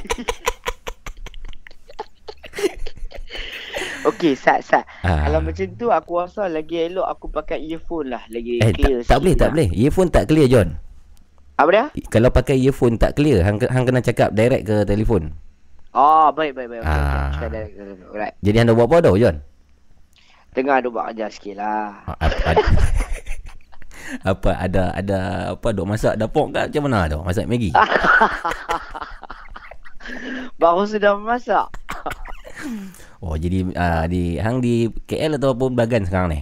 Okey, 4.05 4.35
sat, 4.35 4.61
sat. 4.61 4.85
Ah. 5.01 5.25
Kalau 5.25 5.41
macam 5.41 5.67
tu 5.79 5.89
aku 5.89 6.13
rasa 6.21 6.45
lagi 6.45 6.77
elok 6.83 7.09
aku 7.09 7.27
pakai 7.31 7.63
earphone 7.65 8.13
lah. 8.13 8.21
Lagi 8.29 8.61
Eh 8.61 8.75
clear 8.75 9.01
tak, 9.01 9.09
tak 9.09 9.19
boleh 9.23 9.35
tak 9.35 9.49
boleh. 9.55 9.69
Earphone 9.73 10.11
tak 10.11 10.25
clear 10.29 10.47
John. 10.47 10.69
Apa 11.55 11.71
dia? 11.71 11.85
Kalau 12.11 12.29
pakai 12.29 12.59
earphone 12.59 12.99
tak 12.99 13.15
clear 13.15 13.41
hang, 13.41 13.63
hang 13.63 13.85
kena 13.87 14.03
cakap 14.03 14.35
direct 14.35 14.67
ke 14.67 14.83
telefon. 14.85 15.33
Oh, 15.95 16.27
baik, 16.35 16.59
baik, 16.59 16.75
baik. 16.75 16.83
Okay, 16.83 16.91
Ah. 16.91 17.31
okay. 17.39 17.71
Alright. 18.11 18.35
Jadi 18.43 18.57
anda 18.59 18.75
buat 18.75 18.91
apa 18.91 19.07
dah 19.07 19.15
John? 19.15 19.39
Tengah 20.51 20.83
ada 20.83 20.89
buat 20.91 21.15
kerja 21.15 21.27
sikit 21.31 21.63
lah. 21.63 22.03
Ha, 22.07 22.13
Ada, 22.19 22.37
ada, 22.47 22.63
apa 24.35 24.51
ada 24.55 24.83
ada 24.95 25.19
apa 25.55 25.69
dok 25.71 25.87
masak 25.87 26.15
dapur 26.15 26.51
ke 26.51 26.67
macam 26.67 26.83
mana 26.87 27.07
tu? 27.07 27.19
Masak 27.23 27.47
Maggi. 27.47 27.71
Baru 30.61 30.85
sudah 30.85 31.17
masak. 31.17 31.67
Oh 33.25 33.41
jadi 33.41 33.65
uh, 33.73 34.05
di 34.05 34.37
hang 34.37 34.61
di 34.61 34.85
KL 35.09 35.41
ataupun 35.41 35.73
Bagan 35.73 36.05
sekarang 36.05 36.29
ni? 36.29 36.41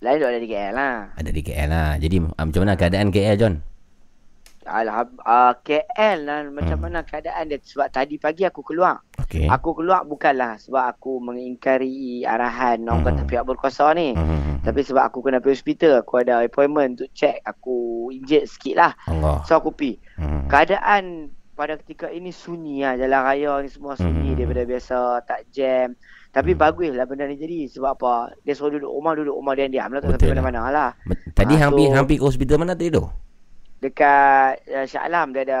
Lain 0.00 0.16
duk 0.16 0.32
ada 0.32 0.40
di 0.40 0.48
KL 0.48 0.72
lah. 0.72 0.96
Ada 1.14 1.30
di 1.30 1.42
KL 1.44 1.68
lah. 1.68 1.90
Jadi 2.00 2.16
uh, 2.16 2.42
macam 2.42 2.60
mana 2.64 2.74
keadaan 2.74 3.12
KL 3.12 3.36
John? 3.36 3.54
Alham, 4.66 5.14
uh, 5.18 5.52
KL 5.58 6.18
lah 6.20 6.38
macam 6.46 6.76
Hmm. 6.76 6.84
mana 6.84 7.00
keadaan 7.00 7.46
dia 7.46 7.58
sebab 7.58 7.88
tadi 7.88 8.16
pagi 8.16 8.42
aku 8.42 8.60
keluar. 8.60 9.00
Okey. 9.18 9.46
Aku 9.46 9.72
keluar 9.72 10.02
bukanlah 10.02 10.56
sebab 10.56 10.84
aku 10.86 11.20
mengingkari 11.20 11.92
arahan 12.22 12.82
orang 12.84 13.04
kata 13.04 13.22
Hmm. 13.22 13.30
pihak 13.30 13.44
berkuasa 13.44 13.92
ni. 13.92 14.12
Hmm. 14.12 14.60
Tapi 14.60 14.80
sebab 14.80 15.04
aku 15.04 15.20
kena 15.20 15.38
pergi 15.38 15.54
hospital, 15.54 15.92
aku 15.98 16.14
ada 16.18 16.40
appointment 16.40 16.96
untuk 16.96 17.10
check, 17.12 17.38
aku 17.40 17.76
injet 18.10 18.46
sikit 18.46 18.74
lah. 18.76 18.92
Allah. 19.06 19.44
So 19.44 19.54
aku 19.54 19.70
pergi. 19.70 20.00
Hmm. 20.16 20.48
Keadaan 20.48 21.04
pada 21.52 21.76
ketika 21.76 22.08
ini 22.08 22.28
sunyi 22.28 22.82
lah, 22.82 22.96
jalan 22.96 23.20
raya 23.22 23.52
ni 23.60 23.68
semua 23.68 23.94
sunyi 23.94 24.32
Hmm. 24.32 24.36
daripada 24.36 24.62
biasa, 24.64 24.98
tak 25.22 25.46
jam. 25.48 25.94
Tapi 26.30 26.50
Hmm. 26.50 26.60
baguslah 26.60 27.06
benda 27.06 27.24
ni 27.24 27.36
jadi 27.36 27.70
sebab 27.70 27.94
apa? 27.94 28.12
Dia 28.42 28.52
suruh 28.52 28.74
duduk 28.74 28.90
rumah, 28.90 29.14
duduk 29.14 29.32
rumah 29.32 29.54
diam-diam 29.54 29.86
lah, 29.86 30.02
tak 30.02 30.10
Betul 30.10 30.18
sampai 30.18 30.28
lah. 30.32 30.42
mana-mana 30.42 30.60
lah. 30.66 30.90
Tadi 31.30 31.54
Ah, 31.54 31.60
hampir 31.62 31.86
so- 31.86 31.94
hampir 31.94 32.16
ke 32.18 32.24
hospital 32.24 32.56
mana 32.58 32.74
tadi 32.74 32.90
tu? 32.90 33.06
Dekat 33.84 34.64
uh, 34.64 34.88
Shah 34.88 35.04
Alam 35.04 35.36
dia 35.36 35.44
ada 35.44 35.60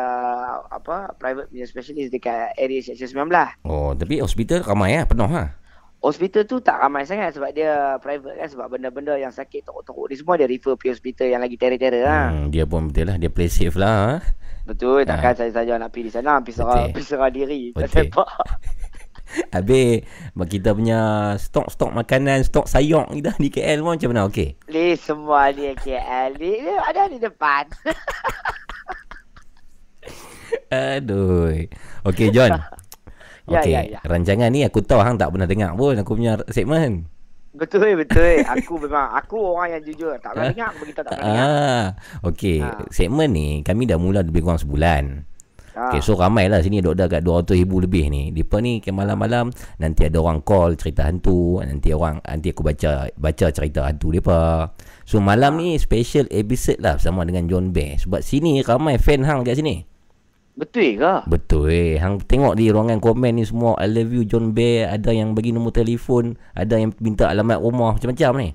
apa 0.72 1.12
private 1.20 1.52
punya 1.52 1.68
specialist 1.68 2.08
dekat 2.08 2.56
area 2.56 2.80
section 2.80 3.12
19. 3.12 3.68
Oh, 3.68 3.92
tapi 3.92 4.24
hospital 4.24 4.64
ramai 4.64 4.96
ah, 4.96 5.04
penuh 5.04 5.28
ah. 5.28 5.52
Hospital 6.00 6.48
tu 6.48 6.56
tak 6.64 6.80
ramai 6.80 7.04
sangat 7.04 7.36
sebab 7.36 7.52
dia 7.52 8.00
private 8.00 8.40
kan 8.40 8.48
sebab 8.48 8.66
benda-benda 8.72 9.20
yang 9.20 9.32
sakit 9.32 9.68
teruk-teruk 9.68 10.08
ni 10.08 10.16
semua 10.16 10.40
dia 10.40 10.48
refer 10.48 10.72
pergi 10.72 10.96
hospital 10.96 11.26
yang 11.36 11.40
lagi 11.44 11.56
terror-terror 11.60 12.00
lah. 12.00 12.24
Hmm, 12.32 12.48
dia 12.48 12.64
pun 12.64 12.88
betul 12.88 13.12
lah, 13.12 13.16
dia 13.20 13.28
play 13.28 13.52
safe 13.52 13.76
lah. 13.76 14.16
ah. 14.16 14.20
Betul, 14.64 15.04
takkan 15.04 15.36
saya 15.36 15.52
saja 15.52 15.76
nak 15.76 15.92
pergi 15.92 16.08
di 16.08 16.12
sana, 16.16 16.40
pergi 16.40 16.56
serah, 16.56 16.88
Betul. 16.88 16.92
pergi 16.96 17.04
serah 17.04 17.30
diri. 17.32 17.62
Tak 17.76 17.88
Betul. 17.92 18.24
Habis 19.54 20.04
kita 20.48 20.76
punya 20.76 21.32
stok-stok 21.40 21.90
makanan, 21.94 22.44
stok 22.44 22.68
sayur 22.68 23.08
kita 23.10 23.34
di 23.40 23.48
KL 23.48 23.80
pun 23.82 23.96
macam 23.96 24.10
mana? 24.12 24.22
Okey. 24.28 24.56
Ni 24.70 24.94
semua 25.00 25.50
dia 25.50 25.72
KL 25.74 26.36
ni, 26.38 26.60
ada 26.68 27.08
di 27.08 27.18
depan. 27.18 27.64
Aduh. 30.74 31.54
Okey 32.06 32.28
John. 32.34 32.52
Ya, 33.44 33.60
Okey, 33.60 33.76
ya, 33.76 33.80
ya. 33.84 34.00
rancangan 34.08 34.48
ni 34.48 34.64
aku 34.64 34.80
tahu 34.80 35.04
hang 35.04 35.20
tak 35.20 35.28
pernah 35.28 35.44
dengar 35.44 35.76
pun 35.76 35.92
aku 36.00 36.16
punya 36.16 36.40
segmen. 36.48 37.04
betul, 37.52 37.92
betul. 37.92 38.40
Aku 38.40 38.80
memang, 38.80 39.12
aku 39.20 39.36
orang 39.36 39.76
yang 39.76 39.82
jujur. 39.84 40.16
Tak 40.16 40.32
pernah 40.32 40.48
dengar, 40.48 40.66
aku 40.72 40.78
beritahu 40.80 41.04
tak 41.04 41.12
pernah 41.12 41.28
dengar. 41.28 41.44
Ah, 41.52 41.84
okey. 42.24 42.64
Ah. 42.64 42.88
Segmen 42.88 43.36
ni 43.36 43.60
kami 43.60 43.84
dah 43.84 44.00
mula 44.00 44.24
lebih 44.24 44.40
kurang 44.40 44.56
sebulan. 44.56 45.28
Ha. 45.74 45.90
Okay, 45.90 45.98
so 45.98 46.14
ramai 46.14 46.46
lah 46.46 46.62
sini 46.62 46.78
dok 46.78 46.94
dah 46.94 47.10
kat 47.10 47.26
200 47.26 47.58
ribu 47.58 47.82
lebih 47.82 48.06
ni. 48.06 48.30
Depa 48.30 48.62
ni 48.62 48.78
ke 48.78 48.94
malam-malam 48.94 49.50
nanti 49.82 50.06
ada 50.06 50.22
orang 50.22 50.38
call 50.46 50.78
cerita 50.78 51.02
hantu, 51.02 51.58
nanti 51.58 51.90
orang 51.90 52.22
nanti 52.22 52.54
aku 52.54 52.62
baca 52.62 53.10
baca 53.10 53.46
cerita 53.50 53.82
hantu 53.82 54.14
depa. 54.14 54.70
So 55.02 55.18
malam 55.18 55.58
ni 55.58 55.74
special 55.82 56.30
episode 56.30 56.78
lah 56.78 56.94
bersama 56.94 57.26
dengan 57.26 57.50
John 57.50 57.74
Bear 57.74 57.98
sebab 57.98 58.22
sini 58.22 58.62
ramai 58.62 59.02
fan 59.02 59.26
hang 59.26 59.42
kat 59.42 59.58
sini. 59.58 59.82
Betul 60.54 61.02
ke? 61.02 61.26
Betul 61.26 61.66
eh. 61.74 61.98
Hang 61.98 62.22
tengok 62.22 62.54
di 62.54 62.70
ruangan 62.70 63.02
komen 63.02 63.34
ni 63.34 63.42
semua 63.42 63.74
I 63.82 63.90
love 63.90 64.14
you 64.14 64.22
John 64.22 64.54
Bear, 64.54 64.94
ada 64.94 65.10
yang 65.10 65.34
bagi 65.34 65.50
nombor 65.50 65.74
telefon, 65.74 66.38
ada 66.54 66.78
yang 66.78 66.94
minta 67.02 67.26
alamat 67.26 67.58
rumah 67.58 67.98
macam-macam 67.98 68.32
ni. 68.38 68.50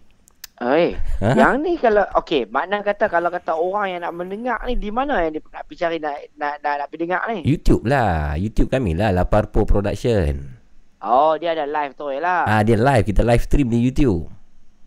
Eh, 0.59 0.91
Ha? 1.23 1.35
yang 1.39 1.63
ni 1.63 1.79
kalau 1.79 2.03
okey, 2.19 2.47
makna 2.51 2.83
kata 2.83 3.07
kalau 3.07 3.31
kata 3.31 3.55
orang 3.55 3.95
yang 3.95 4.01
nak 4.03 4.11
mendengar 4.11 4.59
ni 4.67 4.75
di 4.75 4.91
mana 4.91 5.23
yang 5.23 5.35
dia 5.35 5.43
nak 5.51 5.63
pergi 5.67 5.79
cari 5.79 5.97
nak 6.03 6.15
nak 6.35 6.53
nak, 6.59 6.73
nak 6.79 6.87
pergi 6.91 7.01
dengar 7.07 7.21
ni? 7.31 7.39
YouTube 7.47 7.83
lah. 7.87 8.35
YouTube 8.35 8.67
kami 8.67 8.91
lah 8.95 9.15
Laparpo 9.15 9.63
Production. 9.63 10.59
Oh, 10.99 11.39
dia 11.39 11.55
ada 11.55 11.63
live 11.63 11.95
tu 11.95 12.11
lah. 12.11 12.43
Ah 12.43 12.59
dia 12.63 12.75
live, 12.75 13.07
kita 13.07 13.23
live 13.23 13.39
stream 13.39 13.71
di 13.71 13.79
YouTube. 13.79 14.27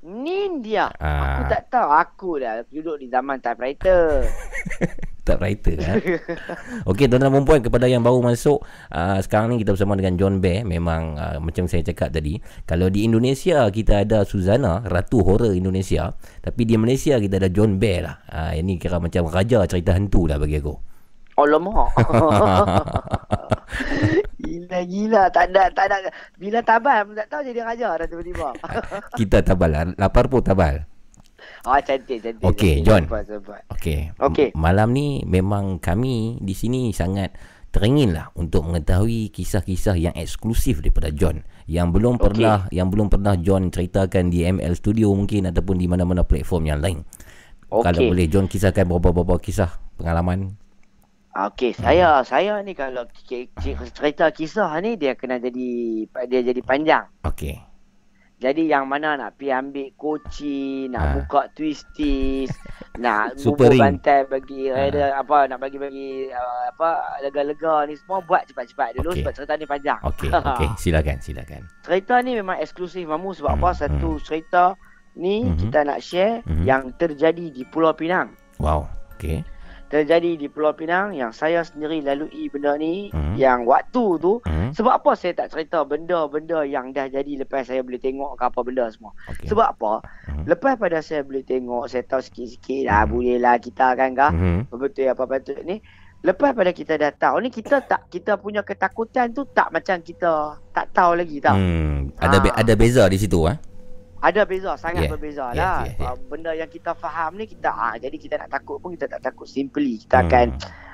Ni 0.02 0.58
dia. 0.58 0.90
Ah. 0.98 1.38
Aku 1.38 1.42
tak 1.46 1.62
tahu 1.70 1.88
aku 1.94 2.30
dah 2.42 2.66
duduk 2.66 2.98
di 2.98 3.06
zaman 3.06 3.38
typewriter. 3.38 4.26
Tak 5.22 5.38
writer 5.38 5.78
ha? 5.86 5.94
Okey 6.90 7.06
tuan-tuan 7.06 7.30
dan 7.30 7.34
perempuan 7.38 7.62
kepada 7.62 7.86
yang 7.86 8.02
baru 8.02 8.18
masuk 8.26 8.58
uh, 8.90 9.22
Sekarang 9.22 9.54
ni 9.54 9.62
kita 9.62 9.70
bersama 9.70 9.94
dengan 9.94 10.18
John 10.18 10.42
Bear 10.42 10.66
Memang 10.66 11.14
uh, 11.14 11.38
macam 11.38 11.70
saya 11.70 11.86
cakap 11.86 12.10
tadi 12.10 12.42
Kalau 12.66 12.90
di 12.90 13.06
Indonesia 13.06 13.70
kita 13.70 14.02
ada 14.02 14.26
Suzana 14.26 14.82
Ratu 14.82 15.22
Horror 15.22 15.54
Indonesia 15.54 16.10
Tapi 16.42 16.66
di 16.66 16.74
Malaysia 16.74 17.22
kita 17.22 17.38
ada 17.38 17.54
John 17.54 17.78
Bear 17.78 17.98
lah 18.02 18.16
uh, 18.34 18.52
Ini 18.58 18.82
kira 18.82 18.98
macam 18.98 19.30
raja 19.30 19.62
cerita 19.70 19.94
hantu 19.94 20.26
lah 20.26 20.42
bagi 20.42 20.58
aku 20.58 20.74
Alamak. 21.32 21.96
Gila-gila. 24.42 25.30
Tak 25.30 25.54
ada, 25.54 25.70
tak 25.70 25.84
ada. 25.86 26.10
Bila 26.34 26.58
tabal 26.66 27.14
tak 27.14 27.30
tahu 27.30 27.42
jadi 27.46 27.60
raja 27.62 27.94
dah 27.94 28.06
tiba-tiba. 28.10 28.50
Kita 29.18 29.38
tabal 29.46 29.70
lah 29.70 29.86
Lapar 29.94 30.26
pun 30.26 30.42
tabal 30.42 30.82
oh, 31.66 31.78
cantik, 31.82 32.18
cantik. 32.22 32.44
Okey. 32.44 32.74
John. 32.82 33.06
Okey 33.70 34.14
Okey. 34.18 34.48
Malam 34.54 34.94
ni 34.94 35.22
memang 35.26 35.78
kami 35.78 36.38
di 36.42 36.54
sini 36.54 36.90
sangat 36.94 37.34
teringin 37.72 38.12
lah 38.12 38.28
untuk 38.36 38.68
mengetahui 38.68 39.32
kisah-kisah 39.32 39.96
yang 39.96 40.14
eksklusif 40.14 40.84
daripada 40.84 41.08
John 41.08 41.40
yang 41.64 41.88
belum 41.88 42.20
Okey. 42.20 42.24
pernah 42.28 42.58
yang 42.68 42.92
belum 42.92 43.08
pernah 43.08 43.34
John 43.40 43.72
ceritakan 43.72 44.28
di 44.28 44.44
ML 44.44 44.76
Studio 44.76 45.14
mungkin 45.16 45.48
ataupun 45.48 45.80
di 45.80 45.86
mana-mana 45.88 46.26
platform 46.26 46.68
yang 46.68 46.80
lain. 46.82 47.00
Okey. 47.72 47.84
Kalau 47.88 48.00
boleh 48.12 48.26
John 48.28 48.46
kisahkan 48.50 48.84
beberapa-beberapa 48.84 49.40
kisah 49.40 49.70
pengalaman. 49.96 50.58
Okey, 51.32 51.72
saya 51.72 52.20
saya 52.22 52.60
ni 52.60 52.76
kalau 52.76 53.08
cerita 53.88 54.28
kisah 54.28 54.68
ni 54.78 55.00
dia 55.00 55.16
kena 55.16 55.40
jadi 55.40 55.68
dia 56.28 56.40
jadi 56.42 56.60
panjang. 56.60 57.08
Okey. 57.22 57.56
Jadi 58.36 58.66
yang 58.66 58.84
mana 58.84 59.14
nak 59.14 59.38
pergi 59.38 59.48
ambil 59.50 59.88
koci, 59.94 60.60
nak 60.90 61.00
Ha. 61.00 61.12
buka 61.14 61.42
twisties, 61.54 62.50
nak 62.98 63.38
Super 63.38 63.48
bubur 63.64 63.70
ring. 63.70 63.80
bantai 63.80 64.26
bagi 64.26 64.66
Ha. 64.66 64.74
rider 64.76 65.08
apa 65.14 65.46
nak 65.46 65.58
bagi-bagi 65.58 66.26
uh, 66.28 66.62
apa 66.68 66.88
lega-lega 67.22 67.86
ni 67.86 67.94
semua 67.94 68.18
buat 68.20 68.42
cepat-cepat 68.44 68.98
dulu 68.98 69.14
Okey. 69.14 69.22
sebab 69.22 69.32
cerita 69.32 69.54
ni 69.54 69.64
panjang. 69.64 70.00
Okey, 70.04 70.28
okey, 70.50 70.68
silakan, 70.76 71.16
silakan. 71.16 71.62
cerita 71.80 72.18
ni 72.18 72.34
memang 72.34 72.58
eksklusif 72.58 73.06
mamu 73.06 73.32
sebab 73.32 73.56
Hmm, 73.56 73.62
apa 73.62 73.70
satu 73.78 74.18
cerita 74.18 74.74
ni 75.14 75.46
Mhm. 75.46 75.56
kita 75.62 75.78
nak 75.86 76.02
share 76.02 76.42
Mhm. 76.44 76.64
yang 76.66 76.82
terjadi 76.92 77.46
di 77.46 77.62
Pulau 77.64 77.94
Pinang. 77.94 78.34
Wow. 78.58 78.84
Okey. 79.14 79.46
Terjadi 79.92 80.40
di 80.40 80.48
Pulau 80.48 80.72
Pinang 80.72 81.12
yang 81.12 81.30
saya 81.30 81.60
sendiri 81.60 82.00
lalui 82.00 82.48
benda 82.48 82.72
ni 82.74 83.12
Mhm. 83.12 83.36
yang 83.36 83.62
waktu 83.62 84.16
tu 84.16 84.40
Hmm. 84.40 84.72
sebab 84.72 84.88
apa 84.96 85.12
saya 85.12 85.36
tak 85.36 85.52
cerita 85.52 85.84
benda-benda 85.84 86.64
yang 86.64 86.90
dah 86.90 87.06
jadi 87.06 87.36
lepas 87.38 87.68
saya 87.68 87.84
boleh 87.84 88.00
tengok 88.00 88.32
ke 88.32 88.42
apa 88.42 88.60
benda 88.62 88.88
semua. 88.88 89.12
Okey. 89.28 89.52
Sebab 89.52 89.68
apa? 89.70 90.00
Mhm. 90.26 90.48
Lepas 90.48 90.74
pada 90.74 90.98
saya 90.98 91.20
boleh 91.20 91.44
tengok, 91.44 91.84
saya 91.86 92.00
tahu 92.02 92.18
sikit-sikit 92.18 92.88
lah, 92.88 93.04
Mhm. 93.04 93.10
boleh 93.12 93.36
lah 93.36 93.54
kita 93.58 93.92
kan 93.92 94.10
kah? 94.12 94.32
Mhm. 94.32 94.72
Betul 94.72 95.06
apa 95.06 95.24
patut 95.28 95.60
ni. 95.60 95.84
Lepas 96.22 96.54
pada 96.54 96.70
kita 96.70 96.94
dah 96.94 97.10
tahu 97.10 97.36
ni 97.42 97.50
kita 97.50 97.82
tak 97.82 98.08
kita 98.08 98.38
punya 98.38 98.62
ketakutan 98.62 99.28
tu 99.28 99.44
tak 99.44 99.68
macam 99.68 99.98
kita 99.98 100.54
tak 100.70 100.86
tahu 100.88 101.18
lagi 101.18 101.36
tau. 101.36 101.52
Hmm, 101.52 102.14
ada 102.16 102.38
be- 102.38 102.48
Ah. 102.48 102.62
ada 102.62 102.72
beza 102.72 103.04
di 103.04 103.18
situ 103.18 103.42
ah. 103.42 103.58
Ada 104.22 104.46
beza, 104.46 104.78
sangat 104.78 105.04
Yeah, 105.04 105.12
berbeza 105.12 105.44
yeah, 105.50 105.58
lah. 105.58 105.78
yeah, 105.82 105.98
yeah. 105.98 106.08
Ah, 106.08 106.16
Benda 106.16 106.54
yang 106.54 106.70
kita 106.70 106.94
faham 106.94 107.34
ni 107.34 107.44
kita 107.44 107.68
ah 107.68 107.98
jadi 107.98 108.14
kita 108.14 108.38
nak 108.38 108.54
takut 108.54 108.78
pun 108.78 108.94
kita 108.94 109.10
tak 109.10 109.20
takut 109.20 109.50
simply. 109.50 109.98
Kita 109.98 110.22
Hmm. 110.22 110.26
akan 110.30 110.46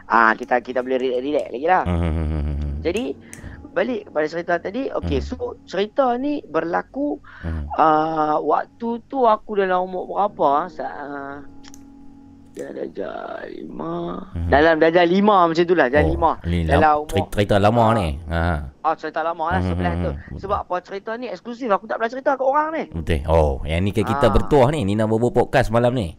ah 0.08 0.32
kita 0.32 0.64
kita 0.64 0.80
boleh 0.80 0.96
relax, 0.96 1.20
relax 1.20 1.46
lagi 1.52 1.66
lah. 1.68 1.84
Hmm, 1.84 2.00
hmm, 2.00 2.14
hmm, 2.16 2.42
hmm, 2.56 2.72
Jadi 2.80 3.04
balik 3.68 4.08
kepada 4.08 4.26
cerita 4.26 4.54
tadi, 4.58 4.82
okey 4.90 5.20
Hmm. 5.20 5.28
so 5.28 5.36
cerita 5.62 6.16
ni 6.16 6.40
berlaku 6.42 7.20
hmm. 7.44 7.68
uh, 7.76 8.40
waktu 8.40 8.88
tu 9.06 9.22
aku 9.22 9.60
dalam 9.60 9.86
umur 9.86 10.08
berapa 10.08 10.66
ah? 10.80 11.36
Ah, 12.60 12.72
darjah 12.72 13.14
lima 13.46 13.94
Mhm. 14.28 14.48
Dalam 14.48 14.74
darjah 14.76 15.04
lima 15.04 15.36
macam 15.44 15.62
tu 15.62 15.72
lah 15.72 15.86
Darjah 15.86 16.04
lima 16.04 16.30
Ni 16.42 16.58
Dalam 16.62 16.80
lam, 16.80 16.94
umur- 16.96 17.08
cerita, 17.08 17.30
cerita 17.32 17.56
lama 17.56 17.82
Ah. 17.82 17.90
ni. 17.94 18.08
Ha. 18.24 18.40
Oh 18.80 18.94
cerita 18.94 19.20
lama 19.20 19.44
lah 19.48 19.60
Mhm, 19.60 19.68
sebelah 19.68 19.94
tu 19.96 20.10
mhm. 20.10 20.38
Sebab 20.38 20.58
apa 20.62 20.74
cerita 20.80 21.10
ni 21.14 21.26
eksklusif 21.26 21.68
Aku 21.68 21.84
tak 21.84 21.96
pernah 21.96 22.10
cerita 22.10 22.30
ke 22.32 22.42
orang 22.42 22.68
ni 22.72 22.84
Betul. 22.90 23.20
Oh, 23.26 23.62
yang 23.62 23.80
ni 23.80 23.90
kita 23.90 24.10
Ah. 24.20 24.30
bertuah 24.30 24.68
ni 24.70 24.82
Nina 24.82 25.04
Bobo 25.04 25.30
podcast 25.30 25.68
malam 25.68 25.92
ni. 25.92 26.18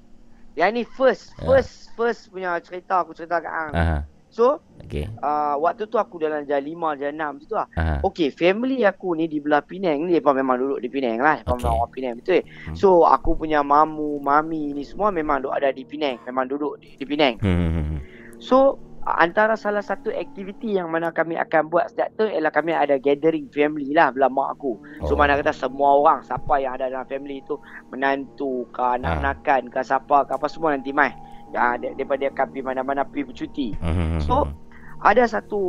Yang 0.53 0.71
ni 0.71 0.83
first 0.85 1.23
Ya. 1.35 1.45
First 1.45 1.71
First 1.93 2.21
punya 2.29 2.55
cerita 2.59 3.01
aku 3.01 3.11
cerita 3.11 3.37
kat 3.37 3.51
Ang 3.51 3.71
Ha. 3.73 3.87
So 4.29 4.61
Okey. 4.85 5.09
uh, 5.19 5.57
Waktu 5.57 5.85
tu 5.85 5.97
aku 5.97 6.17
dalam 6.17 6.41
darjah 6.41 6.61
lima 6.61 6.93
Darjah 6.93 7.09
enam 7.09 7.35
macam 7.35 7.45
tu 7.45 7.55
lah 7.55 7.67
Ha. 7.73 7.99
Okey, 8.01 8.29
family 8.29 8.81
aku 8.81 9.13
ni 9.13 9.25
di 9.25 9.37
belah 9.37 9.59
Penang 9.59 10.05
ni 10.05 10.13
Mereka 10.13 10.31
memang 10.31 10.55
duduk 10.55 10.79
di 10.79 10.87
Penang 10.87 11.17
lah 11.17 11.41
Okey. 11.41 11.49
memang 11.51 11.73
orang 11.75 11.91
Penang 11.91 12.13
betul 12.17 12.39
Hmm. 12.39 12.75
So 12.75 12.87
aku 13.03 13.33
punya 13.35 13.59
mamu, 13.59 14.17
mami 14.19 14.71
ni 14.71 14.81
semua 14.81 15.09
memang 15.09 15.41
duduk 15.41 15.55
ada 15.55 15.69
di 15.69 15.81
Penang 15.83 16.21
Memang 16.23 16.45
duduk 16.45 16.77
di, 16.77 16.93
di 16.93 17.05
Penang 17.05 17.41
Hmm, 17.41 17.57
hmm, 17.67 17.83
hmm. 17.89 17.99
So 18.37 18.77
antara 19.01 19.57
salah 19.57 19.81
satu 19.81 20.11
aktiviti 20.11 20.75
yang 20.75 20.87
mana 20.87 21.09
kami 21.09 21.33
akan 21.35 21.67
buat 21.67 21.89
setiap 21.89 22.13
tu 22.13 22.23
Ialah 22.23 22.51
kami 22.51 22.71
ada 22.71 22.95
gathering 22.95 23.49
family 23.49 23.89
lah 23.91 24.13
belah 24.13 24.29
mak 24.29 24.53
aku 24.53 24.77
So 25.03 25.13
Oh. 25.13 25.17
mana 25.17 25.33
kata 25.35 25.49
semua 25.51 25.97
orang 25.97 26.21
Siapa 26.21 26.55
yang 26.57 26.77
ada 26.77 26.87
dalam 26.87 27.03
family 27.03 27.41
tu 27.43 27.57
Menantu 27.89 28.69
ke 28.69 28.83
anak-anakan 29.01 29.67
ke 29.67 29.81
siapa 29.81 30.23
ke 30.23 30.31
apa 30.31 30.45
semua 30.45 30.71
nanti 30.71 30.91
mai 30.91 31.09
ya, 31.49 31.75
dar- 31.75 31.95
Daripada 31.95 32.25
kami 32.31 32.59
mana-mana 32.61 33.01
pergi 33.03 33.23
bercuti 33.25 33.67
Hmm, 33.77 33.93
hmm, 33.93 34.07
hmm, 34.17 34.21
So, 34.23 34.35
hmm. 34.45 34.53
Ada 34.99 35.31
satu 35.31 35.61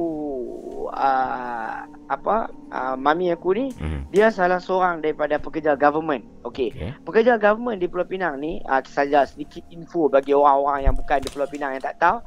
uh, 0.90 1.74
Apa 2.10 2.36
uh, 2.50 2.94
Mami 2.98 3.30
aku 3.30 3.54
ni 3.54 3.70
Hmm. 3.78 4.02
dia 4.10 4.26
salah 4.28 4.58
seorang 4.58 4.98
daripada 4.98 5.38
pekerja 5.38 5.78
government. 5.78 6.26
Okey. 6.42 6.74
Okey. 6.74 6.90
Pekerja 7.06 7.38
government 7.38 7.78
di 7.78 7.86
Pulau 7.86 8.02
Pinang 8.02 8.42
ni, 8.42 8.58
uh, 8.66 8.82
saja 8.82 9.22
sedikit 9.22 9.62
info 9.70 10.10
bagi 10.10 10.34
orang-orang 10.34 10.90
yang 10.90 10.94
bukan 10.98 11.22
di 11.22 11.30
Pulau 11.30 11.46
Pinang 11.46 11.78
yang 11.78 11.84
tak 11.84 12.02
tahu, 12.02 12.18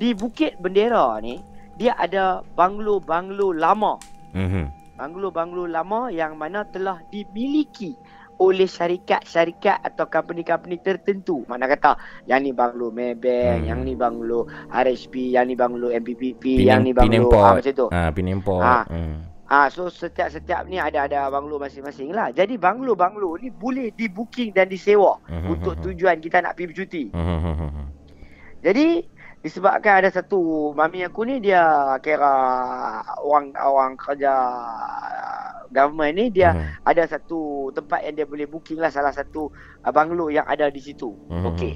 di 0.00 0.16
Bukit 0.16 0.56
Bendera 0.56 1.20
ni 1.20 1.36
dia 1.76 1.92
ada 1.92 2.40
banglo-banglo 2.56 3.52
lama. 3.52 4.00
Hmm. 4.32 4.72
Banglo-banglo 4.96 5.68
lama 5.68 6.08
yang 6.08 6.40
mana 6.40 6.64
telah 6.64 7.04
dimiliki 7.12 7.92
oleh 8.38 8.66
syarikat-syarikat 8.66 9.80
atau 9.82 10.04
company-company 10.06 10.78
tertentu. 10.78 11.42
Mana 11.44 11.64
kata 11.66 11.96
yang 12.24 12.40
ni 12.40 12.52
banglo 12.52 12.88
Maybank, 12.88 13.58
Hmm. 13.58 13.66
yang 13.66 13.80
ni 13.80 13.92
banglo 13.92 14.44
RHB, 14.68 15.14
yang 15.32 15.44
ni 15.44 15.54
banglo 15.54 15.88
MPPP, 15.88 16.42
Penang- 16.58 16.66
yang 16.66 16.80
ni 16.82 16.92
banglo 16.92 17.08
Penempot. 17.28 17.40
ah, 17.40 17.54
macam 17.54 17.72
tu. 17.74 17.86
Ha, 17.88 18.00
Penempot. 18.10 18.60
Ah. 18.60 18.84
Hmm. 18.86 19.16
Ah, 19.46 19.68
so 19.68 19.86
setiap-setiap 19.86 20.66
ni 20.66 20.76
ada 20.76 21.06
ada 21.06 21.30
banglo 21.30 21.56
masing-masing 21.56 22.10
lah. 22.10 22.28
Jadi 22.28 22.56
banglo-banglo 22.56 23.38
ni 23.38 23.48
boleh 23.48 23.88
di 23.90 24.06
booking 24.06 24.50
dan 24.50 24.66
disewa 24.66 25.22
Hmm, 25.24 25.54
untuk 25.54 25.78
hmm, 25.78 25.84
tujuan 25.86 26.18
kita 26.18 26.42
nak 26.42 26.52
pergi 26.52 26.66
bercuti. 26.66 27.02
hmm, 27.08 27.22
hmm, 27.38 27.54
hmm, 27.54 27.70
hmm. 27.70 27.86
Jadi 28.58 28.86
disebabkan 29.46 30.02
ada 30.02 30.10
satu 30.10 30.38
mami 30.72 31.00
aku 31.00 31.22
ni 31.22 31.38
dia 31.38 31.62
kira 32.00 32.34
orang 33.16 33.54
orang 33.54 33.94
kerja 33.94 34.34
government 35.68 36.12
ni 36.12 36.26
dia 36.28 36.50
Hmm, 36.50 36.66
ada 36.84 37.06
satu 37.06 37.38
tempat 37.70 38.02
yang 38.02 38.14
dia 38.14 38.24
boleh 38.24 38.44
booking 38.44 38.78
lah 38.78 38.88
salah 38.88 39.10
satu 39.10 39.50
uh, 39.82 39.90
banglo 39.90 40.26
yang 40.28 40.46
ada 40.46 40.66
di 40.66 40.78
situ. 40.80 41.10
hmm, 41.28 41.46
Okey. 41.46 41.74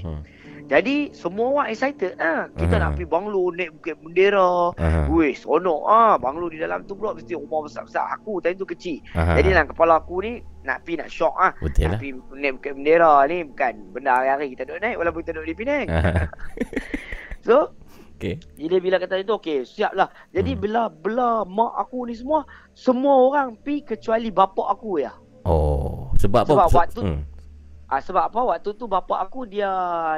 Jadi 0.63 1.11
semua 1.11 1.51
orang 1.53 1.67
excited 1.69 2.15
ah. 2.17 2.47
Kita 2.49 2.71
Hmm. 2.71 2.81
nak 2.81 2.89
pergi 2.95 3.07
banglo 3.09 3.51
naik 3.51 3.71
bukit 3.73 3.95
bendera. 3.97 4.71
Aha, 4.73 5.11
Weh, 5.11 5.31
seronok 5.33 5.81
ah. 5.83 6.15
Banglo 6.15 6.47
di 6.47 6.55
dalam 6.55 6.83
tu 6.85 6.95
pula 6.95 7.11
mesti 7.11 7.35
rumah 7.35 7.67
besar-besar. 7.67 8.07
Aku 8.15 8.39
time 8.39 8.55
tu 8.55 8.63
kecil. 8.65 9.03
aha. 9.11 9.35
Jadi 9.35 9.51
dalam 9.51 9.67
kepala 9.67 9.99
aku 9.99 10.23
ni 10.23 10.33
nak 10.63 10.81
pergi 10.81 10.95
nak 10.97 11.09
shock 11.09 11.35
ah. 11.35 11.51
Betul 11.57 11.81
Nak 11.83 11.91
lah. 11.91 11.99
pergi 11.99 12.11
naik 12.33 12.51
Bukit 12.55 12.73
Bendera 12.73 13.13
ni 13.25 13.37
bukan 13.43 13.73
benda 13.91 14.11
hari-hari 14.15 14.47
kita 14.49 14.63
duduk 14.63 14.79
naik 14.79 14.95
walaupun 14.95 15.19
kita 15.19 15.31
duduk 15.33 15.45
di 15.45 15.55
Penang. 15.55 15.87
Aha. 15.89 16.23
So, 17.41 17.73
Okey. 18.15 18.37
bila 18.53 18.77
bila 18.77 18.95
kata 18.97 19.17
itu 19.17 19.33
okey, 19.33 19.57
siap 19.63 19.91
lah. 19.91 20.07
Jadi 20.29 20.53
Hmm. 20.53 20.61
bila 20.61 20.81
bila 20.87 21.27
mak 21.41 21.73
aku 21.79 22.05
ni 22.05 22.13
semua 22.13 22.45
semua 22.71 23.17
orang 23.23 23.53
pi 23.55 23.81
kecuali 23.81 24.29
bapak 24.29 24.67
aku 24.69 25.01
ya. 25.01 25.13
Oh, 25.41 26.13
sebab 26.15 26.45
apa? 26.45 26.51
Sebab 26.51 26.67
Se- 26.67 26.77
waktu- 26.77 27.03
hmm. 27.03 27.21
Ah 27.87 27.99
sebab 27.99 28.31
apa 28.31 28.39
waktu 28.47 28.71
tu 28.71 28.87
bapak 28.87 29.19
aku 29.19 29.43
dia 29.43 29.67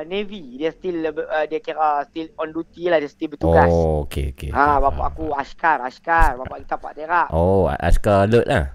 navy, 0.06 0.62
dia 0.62 0.70
still 0.70 1.10
uh, 1.10 1.18
dia 1.44 1.58
kira 1.58 2.06
still 2.06 2.30
on 2.38 2.54
duty 2.54 2.86
lah, 2.86 3.02
dia 3.02 3.10
still 3.10 3.34
bertugas. 3.34 3.66
Oh, 3.66 4.06
okey 4.06 4.30
okey. 4.30 4.54
Ha, 4.54 4.78
bapak 4.78 4.94
faham. 4.94 5.10
aku 5.10 5.24
askar, 5.34 5.78
askar. 5.82 6.38
Bapak 6.38 6.62
kita 6.62 6.76
Pak 6.78 6.94
Terak. 6.94 7.28
Oh, 7.32 7.66
askar 7.66 8.30
alert 8.30 8.46
lah. 8.46 8.66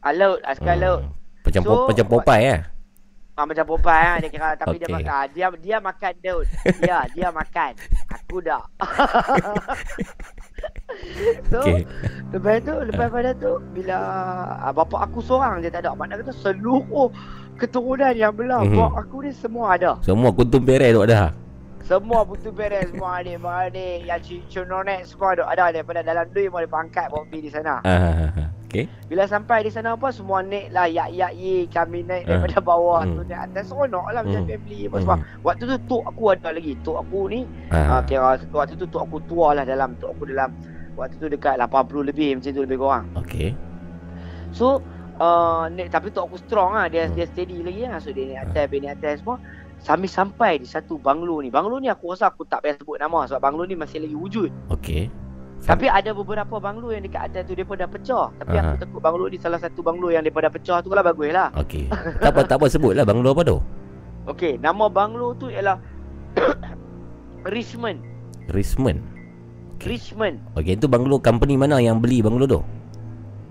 Ah, 0.00 0.10
laut, 0.10 0.42
askar 0.42 0.74
laut. 0.74 1.06
Macam 1.46 1.62
So, 1.62 1.70
so, 1.70 1.86
macam 1.86 2.06
Popeye 2.08 2.46
eh. 2.50 2.60
Ah, 3.32 3.48
macam 3.48 3.64
Popeye 3.64 4.12
ah, 4.12 4.16
dia 4.20 4.28
kira 4.28 4.52
tapi 4.60 4.76
dia 4.76 4.92
Okey. 4.92 4.96
makan 5.00 5.24
dia 5.32 5.46
dia 5.56 5.76
makan 5.80 6.12
daun. 6.20 6.44
Dia 6.84 6.98
dia 7.16 7.28
makan. 7.32 7.72
Aku 8.12 8.44
dah. 8.44 8.60
so, 11.48 11.64
Okey. 11.64 11.88
lepas 12.28 12.60
tu 12.60 12.74
lepas 12.92 13.08
pada 13.08 13.32
tu 13.32 13.56
bila 13.72 13.96
ah, 14.60 14.68
bapak 14.68 15.08
aku 15.08 15.24
seorang 15.24 15.64
je 15.64 15.72
tak 15.72 15.88
ada. 15.88 15.96
Makna 15.96 16.20
kata 16.20 16.36
seluruh 16.36 17.08
keturunan 17.56 18.12
yang 18.12 18.36
belah 18.36 18.68
Mhm. 18.68 18.76
mm 18.76 19.00
aku 19.00 19.24
ni 19.24 19.32
semua 19.32 19.80
ada. 19.80 19.96
Semua 20.04 20.28
kuntum 20.36 20.60
beres 20.60 20.92
tu 20.92 21.00
ada. 21.00 21.32
Semua 21.82 22.22
putu 22.22 22.54
beres 22.54 22.94
semua 22.94 23.18
adik 23.18 23.42
beradik 23.42 24.06
yang 24.06 24.20
cucu 24.22 24.62
nonek 24.62 25.02
semua 25.02 25.34
ada 25.34 25.42
ada 25.50 25.64
daripada 25.74 26.00
dalam 26.04 26.30
duit 26.30 26.46
mau 26.46 26.62
bawa 26.62 26.86
pergi 27.26 27.40
di 27.42 27.50
sana. 27.50 27.82
Ah, 27.82 28.30
okey. 28.72 28.88
Bila 29.06 29.28
sampai 29.28 29.62
di 29.62 29.70
sana 29.70 29.92
apa 29.92 30.08
semua 30.08 30.40
naik 30.40 30.72
lah 30.72 30.88
yak 30.88 31.12
yak 31.12 31.32
ye 31.34 31.68
kami 31.68 32.00
naik 32.02 32.24
Ah. 32.24 32.40
daripada 32.40 32.64
bawah 32.64 33.04
Hmm. 33.04 33.14
tu 33.14 33.28
naik 33.28 33.40
atas 33.46 33.68
seronok 33.68 34.06
lah 34.08 34.20
macam 34.24 34.40
Hmm. 34.40 34.48
family 34.48 34.80
apa 34.88 34.96
semua. 34.98 35.16
Waktu 35.42 35.62
tu 35.62 35.76
tok 35.86 36.02
aku 36.06 36.22
ada 36.30 36.48
lagi. 36.50 36.72
Tok 36.80 36.96
aku 36.98 37.20
ni 37.28 37.40
Ah. 37.68 37.92
uh, 37.92 38.02
kira 38.02 38.20
waktu 38.48 38.74
tu 38.74 38.88
tok 38.88 39.04
aku 39.04 39.20
tua 39.22 39.52
lah 39.52 39.62
dalam 39.62 39.92
tok 39.96 40.16
aku 40.16 40.24
dalam 40.24 40.50
waktu 40.92 41.14
tu 41.16 41.28
dekat 41.28 41.60
80 41.60 42.00
lebih 42.02 42.32
macam 42.34 42.50
tu 42.50 42.62
lebih 42.62 42.78
kurang. 42.78 43.04
Okey. 43.14 43.52
So 44.50 44.80
uh, 45.16 45.68
naik, 45.68 45.88
tapi 45.88 46.08
tok 46.08 46.26
aku 46.26 46.36
strong 46.40 46.72
lah 46.72 46.88
dia 46.88 47.06
Hmm. 47.06 47.14
dia 47.14 47.28
steady 47.28 47.60
lagi 47.60 47.84
lah. 47.84 48.00
So 48.00 48.10
dia 48.10 48.24
naik 48.26 48.40
atas, 48.48 48.64
dia 48.66 48.78
naik 48.80 48.94
atas 48.96 49.14
semua. 49.20 49.36
Sambil 49.78 50.06
sampai 50.06 50.52
di 50.56 50.66
satu 50.66 50.94
banglo 50.94 51.42
ni. 51.42 51.50
Banglo 51.50 51.76
ni 51.76 51.90
aku 51.90 52.14
rasa 52.14 52.30
aku 52.30 52.46
tak 52.46 52.62
payah 52.62 52.78
sebut 52.78 52.96
nama 52.96 53.26
sebab 53.26 53.42
banglo 53.42 53.66
ni 53.66 53.74
masih 53.74 53.98
lagi 53.98 54.14
wujud. 54.14 54.50
Okey. 54.70 55.10
Tapi 55.62 55.86
ada 55.86 56.10
beberapa 56.10 56.58
banglo 56.58 56.90
yang 56.90 57.06
dekat 57.06 57.30
atas 57.30 57.42
tu 57.46 57.54
depa 57.54 57.78
dah 57.78 57.86
pecah. 57.86 58.26
Tapi 58.34 58.54
Aha. 58.58 58.74
aku 58.74 58.76
takut 58.82 59.00
banglo 59.00 59.24
ni 59.30 59.38
salah 59.38 59.62
satu 59.62 59.78
banglo 59.78 60.10
yang 60.10 60.26
depa 60.26 60.42
dah 60.42 60.50
pecah 60.50 60.82
tu 60.82 60.90
kalau 60.90 61.06
bagus 61.06 61.30
lah. 61.30 61.54
Okey. 61.54 61.86
tak 62.18 62.30
apa 62.34 62.40
tak 62.42 62.56
apa 62.58 62.66
sebutlah 62.66 63.06
banglo 63.06 63.30
apa 63.30 63.42
tu? 63.46 63.56
Okey, 64.26 64.58
nama 64.58 64.90
banglo 64.90 65.38
tu 65.38 65.46
ialah 65.46 65.78
Richmond. 67.46 68.02
Richmond. 68.56 68.98
Richmond. 69.82 70.36
Okey, 70.58 70.74
itu 70.78 70.86
banglo 70.90 71.22
company 71.22 71.54
mana 71.54 71.78
yang 71.78 72.02
beli 72.02 72.22
banglo 72.22 72.46
tu? 72.46 72.60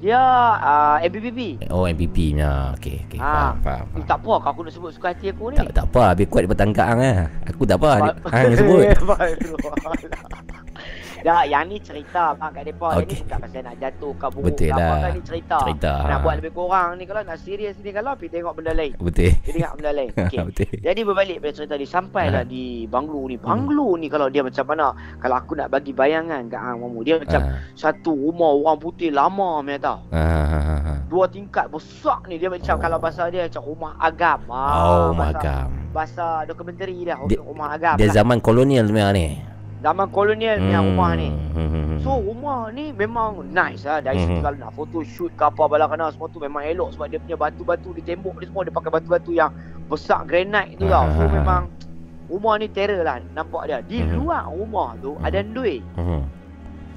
Dia 0.01 0.17
uh, 0.57 0.97
MBBB. 1.05 1.69
Oh, 1.69 1.85
MPP 1.85 2.33
nya. 2.33 2.73
Okey, 2.73 3.05
okey. 3.05 3.19
Ah. 3.21 3.53
Faham, 3.53 3.55
faham. 3.61 3.85
Hmm, 3.93 4.05
tak 4.09 4.17
apa 4.25 4.33
kalau 4.41 4.51
aku 4.51 4.61
nak 4.65 4.73
sebut 4.73 4.91
suka 4.97 5.07
hati 5.13 5.29
aku 5.29 5.53
ni. 5.53 5.61
Tak 5.61 5.69
tak 5.77 5.85
apa, 5.93 6.01
habis 6.11 6.25
kuat 6.25 6.41
daripada 6.43 6.59
tangkap 6.65 6.85
hang 6.89 7.01
ah. 7.05 7.29
Aku 7.45 7.63
tak 7.69 7.77
apa. 7.77 7.91
Ba- 8.01 8.17
Hang 8.33 8.51
sebut. 8.57 8.83
Dah, 11.21 11.41
yang 11.43 11.63
ni 11.65 11.77
cerita 11.77 12.33
bang 12.33 12.51
kat 12.51 12.63
depa. 12.65 12.87
Okay. 12.95 13.13
Ini 13.13 13.23
bukan 13.23 13.37
pasal 13.39 13.61
nak 13.61 13.75
jatuh 13.77 14.11
ke 14.11 14.27
buruk 14.27 14.45
Betul 14.47 14.69
lah. 14.71 14.97
kan 14.97 15.11
ni 15.11 15.21
cerita. 15.21 15.57
Cerita. 15.61 15.93
Nak 16.01 16.11
ha. 16.11 16.21
buat 16.21 16.35
lebih 16.35 16.51
kurang 16.51 16.89
ni 16.95 17.03
kalau 17.03 17.21
nak 17.21 17.37
serius 17.37 17.75
ni 17.77 17.89
kalau 17.89 18.11
pergi 18.13 18.29
tengok 18.33 18.53
benda 18.53 18.71
lain. 18.71 18.93
Betul. 18.95 19.31
Pergi 19.35 19.51
tengok 19.55 19.73
benda 19.75 19.91
lain. 19.91 20.09
Okey. 20.49 20.67
Jadi 20.81 20.99
berbalik 21.01 21.37
pada 21.37 21.53
cerita 21.53 21.73
ni 21.73 21.85
Sampailah 21.85 22.29
Ah. 22.33 22.43
di 22.43 22.63
Banglo 22.85 23.21
ni 23.23 23.35
Banglo 23.35 23.93
ni 23.93 24.07
kalau 24.07 24.27
dia 24.27 24.41
macam 24.41 24.65
mana 24.65 24.89
Kalau 25.17 25.35
aku 25.35 25.53
nak 25.53 25.67
bagi 25.67 25.91
bayangan 25.91 26.47
kat 26.47 26.57
Hang 26.57 26.79
Mamu 26.79 27.01
Dia 27.01 27.15
macam 27.17 27.41
Ah. 27.43 27.59
satu 27.71 28.11
rumah 28.11 28.49
orang 28.49 28.77
putih 28.77 29.09
lama 29.09 29.59
punya 29.59 29.77
tau 29.77 29.97
ah, 30.09 30.17
ah. 30.17 30.97
Dua 31.05 31.27
tingkat 31.27 31.67
besar 31.67 32.23
ni 32.25 32.35
Dia 32.35 32.47
macam 32.47 32.71
Oh. 32.71 32.79
kalau 32.79 32.97
bahasa 32.97 33.27
dia 33.27 33.45
macam 33.45 33.63
rumah 33.63 33.93
agam 33.97 34.39
Oh, 34.47 35.11
bahasa, 35.11 35.37
magam. 35.37 35.67
Bahasa 35.91 36.25
dokumentari 36.45 36.97
dia, 37.03 37.19
Dia- 37.27 37.41
Rumah 37.41 37.67
agam 37.69 37.95
Dia 37.95 38.07
lah. 38.07 38.15
zaman 38.15 38.37
kolonial 38.39 38.83
sebenarnya 38.83 39.13
ni. 39.13 39.27
Zaman 39.81 40.07
kolonial 40.13 40.61
punya 40.61 40.79
rumah 40.85 41.11
ni. 41.17 41.29
Hmm, 41.33 41.67
hmm, 41.67 41.83
hmm, 41.89 41.99
So 42.05 42.21
rumah 42.21 42.69
ni 42.69 42.93
memang 42.93 43.49
nice 43.49 43.85
lah 43.85 44.01
Dari 44.01 44.21
segi 44.21 44.41
kalau 44.41 44.57
nak 44.57 44.71
photo 44.77 45.01
shoot 45.01 45.33
ke 45.33 45.43
apa 45.45 45.69
bala 45.69 45.85
kena 45.89 46.13
Semua 46.13 46.29
tu 46.29 46.37
memang 46.41 46.65
elok 46.65 46.93
Sebab 46.97 47.09
dia 47.09 47.19
punya 47.21 47.37
batu-batu 47.37 47.89
di 47.93 48.01
tembok 48.05 48.41
dia 48.41 48.49
semua 48.49 48.61
Dia 48.65 48.73
pakai 48.73 48.91
batu-batu 48.93 49.31
yang 49.33 49.51
besar 49.89 50.23
granite 50.25 50.77
tu 50.77 50.85
tau. 50.85 51.05
So 51.17 51.25
memang 51.37 51.69
Rumah 52.31 52.63
ni 52.63 52.71
terror 52.71 53.03
lah 53.03 53.19
nampak 53.35 53.67
dia. 53.67 53.83
Di 53.83 54.07
luar 54.07 54.47
rumah 54.47 54.95
tu 55.03 55.19
ada 55.19 55.43
ndui. 55.43 55.83
Hmm. 55.99 56.23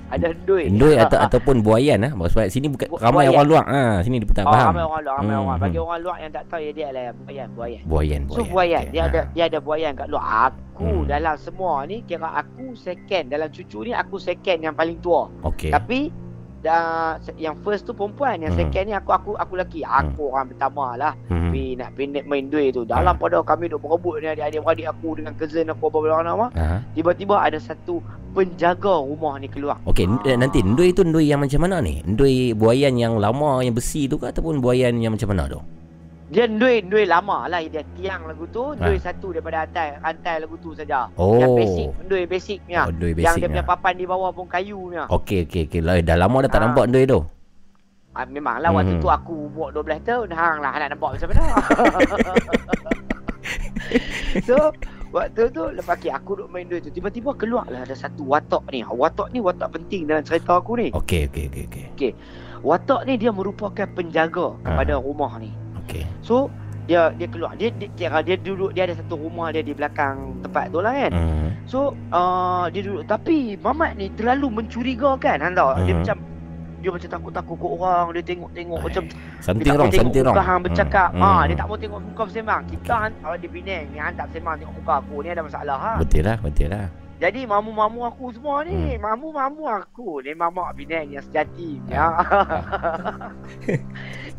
Ada 0.05 0.37
ndui. 0.37 0.69
Endoi 0.69 0.95
atau 0.95 1.19
ataupun 1.19 1.61
buayan 1.61 2.05
ah. 2.05 2.13
Sebab 2.15 2.47
sini 2.47 2.69
bukan 2.69 2.87
Bu- 2.87 3.01
ramai 3.01 3.25
buayan. 3.25 3.33
orang 3.35 3.47
luar. 3.49 3.65
Ha, 3.67 3.81
sini 4.01 4.17
dia 4.21 4.29
tak 4.31 4.45
Oh, 4.45 4.53
faham. 4.53 4.71
ramai 4.71 4.85
orang 4.85 5.03
luar, 5.03 5.17
ramai 5.17 5.35
Hmm, 5.35 5.43
orang. 5.43 5.59
Bagi 5.59 5.75
hmm. 5.75 5.85
orang 5.85 6.01
luar 6.01 6.17
yang 6.19 6.33
tak 6.33 6.45
tahu 6.47 6.61
ya 6.61 6.71
dia 6.71 6.87
adalah 6.89 7.13
buayan, 7.17 7.49
buayan. 7.51 7.83
Buayan, 7.85 8.21
So 8.25 8.31
buayan. 8.37 8.51
buayan, 8.51 8.83
Okey, 8.83 8.93
dia 8.93 9.01
ha. 9.01 9.09
ada 9.09 9.21
dia 9.31 9.45
ada 9.45 9.59
buayan 9.59 9.93
kat 9.95 10.09
luar. 10.09 10.27
Aku 10.75 10.85
Hmm. 10.85 11.07
dalam 11.07 11.35
semua 11.37 11.75
ni 11.85 12.03
kira 12.03 12.29
aku 12.31 12.65
second 12.75 13.25
dalam 13.29 13.49
cucu 13.49 13.79
ni 13.81 13.93
aku 13.93 14.17
second 14.17 14.59
yang 14.61 14.75
paling 14.75 14.99
tua. 14.99 15.31
Okey. 15.43 15.71
Tapi 15.71 16.11
dah 16.65 17.21
yang 17.37 17.61
first 17.61 17.85
tu 17.85 17.93
perempuan, 17.93 18.41
yang 18.41 18.57
Hmm. 18.57 18.65
second 18.65 18.85
ni 18.89 18.95
aku 18.97 19.13
aku 19.13 19.31
aku 19.37 19.53
lelaki. 19.55 19.85
Aku 19.85 20.33
orang 20.33 20.49
pertama 20.49 20.97
lah. 20.97 21.13
Hmm. 21.29 21.53
Tapi 21.53 21.77
nak 21.77 21.91
pindah 21.93 22.25
main 22.25 22.49
duit 22.49 22.73
tu. 22.73 22.89
Dalam 22.89 23.15
pada 23.21 23.45
kami 23.45 23.69
duk 23.69 23.85
berebut 23.85 24.25
ni 24.25 24.33
adik-adik 24.33 24.65
beradik 24.65 24.87
aku 24.89 25.21
dengan 25.21 25.33
cousin 25.37 25.69
aku 25.69 25.93
apa-apa 25.93 26.25
nama. 26.25 26.47
Ha. 26.57 26.81
Tiba-tiba 26.97 27.37
ada 27.37 27.61
satu 27.61 28.01
penjaga 28.33 29.05
rumah 29.05 29.37
ni 29.37 29.47
keluar. 29.47 29.77
Okey, 29.85 30.09
Ah. 30.09 30.35
nanti 30.35 30.65
ndui 30.65 30.91
tu 30.91 31.05
ndui 31.05 31.29
yang 31.29 31.45
macam 31.45 31.61
mana 31.63 31.85
ni? 31.85 32.01
Ndui 32.03 32.57
buayan 32.57 32.97
yang 32.97 33.21
lama 33.21 33.61
yang 33.61 33.77
besi 33.77 34.09
tu 34.09 34.17
ke 34.17 34.33
ataupun 34.33 34.65
buayan 34.65 34.97
yang 34.99 35.13
macam 35.15 35.31
mana 35.31 35.47
tu? 35.47 35.61
Dia 36.25 36.47
duit 36.47 36.89
duit 36.89 37.05
lama 37.05 37.45
lah 37.45 37.61
dia 37.61 37.85
tiang 37.95 38.25
lagu 38.25 38.49
tu, 38.49 38.73
duit 38.75 38.97
Ha. 38.97 39.07
satu 39.07 39.31
daripada 39.31 39.63
rantai 39.63 39.99
rantai 39.99 40.35
lagu 40.41 40.57
tu 40.57 40.73
saja. 40.73 41.07
Oh. 41.15 41.37
Yang 41.37 41.51
basic, 41.55 41.87
duit 42.09 42.27
basic 42.27 42.59
ni. 42.65 42.75
Oh, 42.75 42.89
yang 42.89 43.13
basic. 43.13 43.37
dia 43.37 43.47
punya 43.47 43.61
lah. 43.61 43.71
papan 43.71 43.93
di 43.95 44.05
bawah 44.05 44.31
pun 44.31 44.47
kayu 44.47 44.89
ni. 44.89 44.97
Okey, 44.99 45.45
okey, 45.45 45.63
okey. 45.69 45.79
Lah, 45.79 46.01
dah 46.01 46.17
lama 46.17 46.37
dah 46.41 46.49
tak 46.49 46.59
Ah. 46.59 46.63
nampak 46.67 46.85
ndui 46.89 47.05
tu. 47.05 47.21
Ah, 48.11 48.25
memanglah 48.25 48.71
waktu 48.71 48.95
Hmm. 48.95 49.01
tu 49.01 49.09
aku 49.11 49.33
umur 49.49 49.71
12 49.71 50.01
tahun 50.01 50.29
hang 50.31 50.57
lah 50.59 50.71
nak 50.73 50.89
nampak 50.91 51.09
macam 51.13 51.29
mana. 51.29 51.45
so 54.47 54.55
waktu 55.11 55.43
tu 55.51 55.63
lepas 55.71 55.95
okay, 55.95 56.11
aku 56.11 56.37
duk 56.37 56.49
main 56.49 56.65
duit 56.65 56.81
tu 56.81 56.91
tiba-tiba 56.91 57.35
keluar 57.35 57.67
lah 57.67 57.83
ada 57.83 57.93
satu 57.93 58.25
watak 58.25 58.63
ni. 58.71 58.83
Watak 58.83 59.29
ni 59.29 59.39
watak 59.39 59.71
penting 59.71 60.07
dalam 60.07 60.23
cerita 60.23 60.57
aku 60.57 60.75
ni. 60.75 60.89
Okey, 60.91 61.29
okey, 61.29 61.45
okey, 61.53 61.85
okey. 61.91 62.11
Watak 62.63 63.05
ni 63.05 63.17
dia 63.17 63.29
merupakan 63.29 63.85
penjaga 63.89 64.57
Ah. 64.57 64.73
kepada 64.73 64.97
rumah 64.97 65.37
ni. 65.37 65.53
Okey. 65.85 66.05
So 66.21 66.49
dia 66.85 67.09
dia 67.15 67.25
keluar 67.25 67.57
dia, 67.57 67.73
dia 67.73 67.89
kira 67.97 68.21
dia 68.21 68.37
duduk 68.37 68.77
dia 68.77 68.85
ada 68.85 68.93
satu 68.93 69.17
rumah 69.17 69.49
dia 69.49 69.65
di 69.65 69.73
belakang 69.73 70.37
tempat 70.41 70.69
tu 70.69 70.79
lah 70.79 70.93
kan. 70.93 71.13
Hmm. 71.13 71.49
So 71.65 71.79
uh, 72.11 72.69
dia 72.69 72.81
duduk 72.81 73.05
tapi 73.05 73.57
Mamat 73.57 73.97
ni 73.97 74.13
terlalu 74.13 74.53
mencurigakan 74.55 75.41
hang 75.41 75.55
tahu. 75.55 75.71
Dia 75.81 75.93
Hmm. 75.93 76.01
macam 76.01 76.19
dia 76.85 76.93
macam 76.93 77.09
takut-takut 77.09 77.57
ke 77.57 77.67
orang, 77.71 78.05
dia 78.13 78.23
tengok-tengok 78.23 78.77
macam 78.77 79.03
Something 79.41 79.65
dia 79.65 79.73
wrong, 79.73 79.89
tengok 79.89 80.05
something 80.05 80.21
wrong. 80.23 80.37
hang 80.37 80.61
bercakap. 80.61 81.09
Hmm, 81.17 81.23
Ha, 81.25 81.49
dia 81.49 81.57
tak 81.57 81.67
mau 81.67 81.79
tengok 81.81 82.01
muka 82.05 82.23
bersembang. 82.29 82.63
Kita 82.69 82.95
han 83.01 83.13
kalau 83.25 83.37
di 83.41 83.49
Penang 83.49 83.85
ni 83.89 83.97
hang 83.97 84.13
tak 84.13 84.27
bersembang 84.29 84.55
tengok 84.61 84.75
muka 84.77 84.93
aku 85.01 85.15
ni 85.25 85.29
ada 85.33 85.41
masalah 85.41 85.77
ha. 85.81 85.93
Betul 85.97 86.23
lah, 86.29 86.37
betul 86.45 86.69
lah. 86.69 86.85
Jadi 87.15 87.43
mamu-mamu 87.43 88.05
aku 88.05 88.31
semua 88.31 88.61
Hmm. 88.61 88.69
ni, 88.69 88.97
mamu-mamu 88.97 89.63
aku 89.71 90.21
ni 90.21 90.33
mamak 90.33 90.75
Penang 90.75 91.07
yang 91.09 91.23
sejati. 91.23 91.79
Ya. 91.87 92.11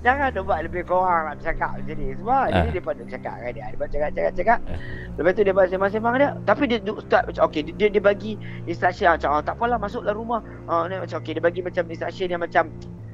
Jangan 0.04 0.28
dia 0.30 0.40
buat 0.40 0.60
lebih 0.62 0.84
kurang 0.84 1.26
nak 1.26 1.34
bercakap 1.40 1.70
macam 1.74 1.96
ni. 1.96 2.08
Sebab 2.14 2.36
Ah. 2.36 2.46
jadi 2.52 2.68
dia 2.70 2.82
pada 2.84 3.02
cakap 3.08 3.36
kan 3.36 3.50
dia. 3.50 3.66
Dia 3.66 3.76
buat 3.76 3.90
cakap-cakap-cakap. 3.90 4.58
Ah. 4.62 4.78
Lepas 5.18 5.32
tu 5.32 5.42
dia 5.42 5.54
buat 5.54 5.66
sembang-sembang 5.68 6.14
dia. 6.16 6.30
Tapi 6.46 6.62
dia 6.68 6.78
duk 6.80 6.98
start 7.02 7.24
macam 7.26 7.42
okey 7.48 7.62
dia, 7.64 7.74
dia, 7.74 7.88
dia 7.90 8.02
bagi 8.04 8.32
instruction 8.66 9.08
macam 9.10 9.30
oh, 9.32 9.42
tak 9.42 9.54
apalah 9.56 9.78
masuklah 9.78 10.14
rumah. 10.14 10.40
Ah 10.66 10.86
ni 10.86 10.96
macam 10.96 11.16
okey 11.18 11.32
dia 11.32 11.42
bagi 11.42 11.60
macam 11.60 11.82
instruction 11.88 12.28
yang 12.28 12.40
macam 12.40 12.64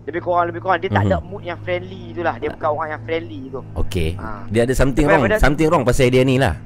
lebih 0.01 0.19
kurang 0.19 0.43
lebih 0.49 0.59
kurang 0.59 0.77
dia 0.79 0.89
tak 0.89 0.99
Mhm. 0.99 1.07
ada 1.07 1.17
mood 1.21 1.41
yang 1.45 1.57
friendly 1.61 2.11
tu 2.11 2.21
lah. 2.21 2.35
Dia 2.35 2.49
bukan 2.51 2.69
orang 2.73 2.87
yang 2.89 3.01
friendly 3.05 3.39
tu. 3.47 3.59
Okey. 3.77 4.09
Ha. 4.17 4.43
Dia 4.49 4.61
ada 4.65 4.73
something 4.73 5.05
Lepas 5.05 5.15
wrong, 5.15 5.23
pada- 5.29 5.39
something 5.39 5.67
wrong 5.69 5.83
pasal 5.85 6.09
dia 6.09 6.23
ni 6.25 6.35
lah. 6.35 6.57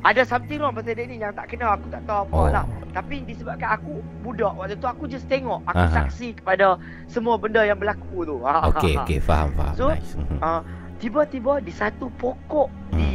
Ada 0.00 0.22
something 0.24 0.58
wrong 0.58 0.72
pasal 0.72 0.92
dia 0.92 1.04
ni 1.04 1.16
yang 1.16 1.32
tak 1.32 1.48
kena 1.48 1.74
aku 1.74 1.86
tak 1.88 2.02
tahu 2.04 2.22
apa 2.22 2.32
Oh. 2.32 2.46
lah. 2.48 2.64
Tapi 2.88 3.22
disebabkan 3.22 3.70
aku 3.74 3.92
budak 4.20 4.54
waktu 4.54 4.74
tu 4.74 4.86
aku 4.86 5.04
just 5.04 5.26
tengok. 5.26 5.58
Aku 5.64 5.78
Aha. 5.80 5.94
saksi 5.98 6.38
kepada 6.38 6.78
semua 7.06 7.34
benda 7.34 7.62
yang 7.62 7.74
berlaku 7.74 8.22
tu. 8.22 8.36
Ha, 8.40 8.68
Okey, 8.68 8.94
ha, 8.94 9.02
ha. 9.02 9.04
okey, 9.04 9.18
faham, 9.18 9.48
faham. 9.52 9.74
So, 9.74 9.90
nice. 9.90 10.14
Ah, 10.38 10.62
tiba-tiba 10.96 11.58
di 11.58 11.70
satu 11.70 12.10
pokok 12.12 12.70
Hmm. 12.88 12.96
di 12.96 13.12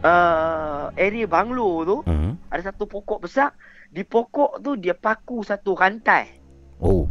uh, 0.00 0.88
area 0.96 1.26
banglo 1.26 1.70
tu 1.82 1.96
Mhm. 2.04 2.48
ada 2.48 2.62
satu 2.64 2.86
pokok 2.86 3.20
besar 3.20 3.52
di 3.86 4.02
pokok 4.02 4.58
tu 4.58 4.74
dia 4.74 4.94
paku 4.94 5.42
satu 5.42 5.74
rantai 5.74 6.40
Oh. 6.78 7.04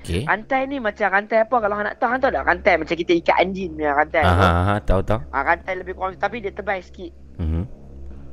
Okey. 0.00 0.24
rantai 0.24 0.64
ni 0.64 0.80
macam 0.80 1.06
rantai 1.06 1.44
apa 1.44 1.52
kalau 1.54 1.76
nak 1.76 1.94
tahu 1.94 2.08
hang 2.08 2.18
tahu 2.18 2.32
tak 2.32 2.42
rantai 2.42 2.74
macam 2.74 2.96
kita 2.96 3.12
ikat 3.14 3.36
anjing 3.38 3.70
punya 3.70 3.92
rantai 3.94 4.24
Aha, 4.24 4.80
tahu 4.80 5.00
tahu. 5.02 5.20
ah, 5.28 5.42
rantai 5.44 5.76
lebih 5.76 5.92
kurang 5.92 6.16
tapi 6.16 6.40
dia 6.40 6.50
tebal 6.50 6.80
sikit 6.80 7.12
Mhm. 7.40 7.64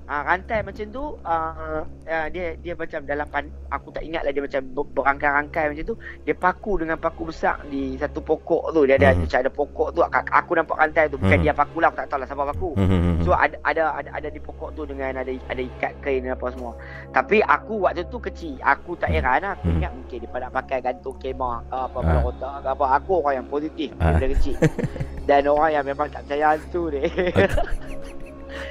Ah, 0.08 0.24
rantai 0.24 0.64
macam 0.64 0.88
tu 0.88 1.20
uh, 1.20 1.84
uh, 1.84 2.28
dia 2.32 2.56
dia 2.56 2.72
macam 2.72 3.04
dalam 3.04 3.28
pan, 3.28 3.44
aku 3.68 3.92
tak 3.92 4.08
ingat 4.08 4.24
lah 4.24 4.32
dia 4.32 4.40
macam 4.40 4.64
ber- 4.72 4.88
berangkai-rangkai 4.96 5.68
macam 5.68 5.84
tu 5.84 5.96
dia 6.24 6.32
paku 6.32 6.80
dengan 6.80 6.96
paku 6.96 7.28
besar 7.28 7.60
di 7.68 8.00
satu 8.00 8.24
pokok 8.24 8.72
tu 8.72 8.88
dia 8.88 8.96
ada 8.96 9.12
Hmm. 9.12 9.28
macam 9.28 9.40
ada 9.44 9.52
pokok 9.52 9.88
tu 9.92 10.00
aku, 10.00 10.16
aku 10.24 10.52
nampak 10.56 10.80
rantai 10.80 11.12
tu 11.12 11.20
bukan 11.20 11.36
Hmm. 11.36 11.44
dia 11.44 11.52
paku 11.52 11.84
lah 11.84 11.92
aku 11.92 12.00
tak 12.00 12.08
tahu 12.08 12.20
lah 12.24 12.28
siapa 12.32 12.44
paku 12.48 12.70
Mhm. 12.80 13.12
So 13.20 13.36
ada 13.36 13.56
ada 13.62 13.84
ada 13.92 14.10
ada 14.16 14.28
di 14.32 14.40
pokok 14.40 14.70
tu 14.72 14.88
dengan 14.88 15.12
ada 15.12 15.28
ada 15.28 15.60
ikat 15.62 15.92
kain 16.00 16.24
dan 16.24 16.40
apa 16.40 16.56
semua. 16.56 16.72
Tapi 17.12 17.38
aku 17.44 17.74
waktu 17.78 18.08
tu 18.08 18.16
kecil. 18.18 18.56
Aku 18.64 18.96
tak 18.96 19.12
heran 19.12 19.44
lah. 19.44 19.60
Aku 19.60 19.76
ingat 19.76 19.92
mungkin 19.92 20.24
dia 20.24 20.32
pada 20.32 20.48
pakai 20.48 20.80
gantung 20.80 21.20
kemah 21.20 21.68
ke 21.68 21.76
apa 21.76 21.98
Ah. 21.98 22.04
bola 22.08 22.20
kotak 22.24 22.56
ke 22.64 22.68
apa. 22.72 22.86
Aku 22.96 23.12
orang 23.20 23.34
yang 23.36 23.48
positif 23.52 23.92
Ah. 24.00 24.16
daripada 24.16 24.32
kecil. 24.32 24.56
Dan 25.28 25.52
orang 25.52 25.72
yang 25.74 25.84
memang 25.84 26.08
tak 26.08 26.24
percaya 26.24 26.56
hantu 26.56 26.88
ni. 26.88 27.04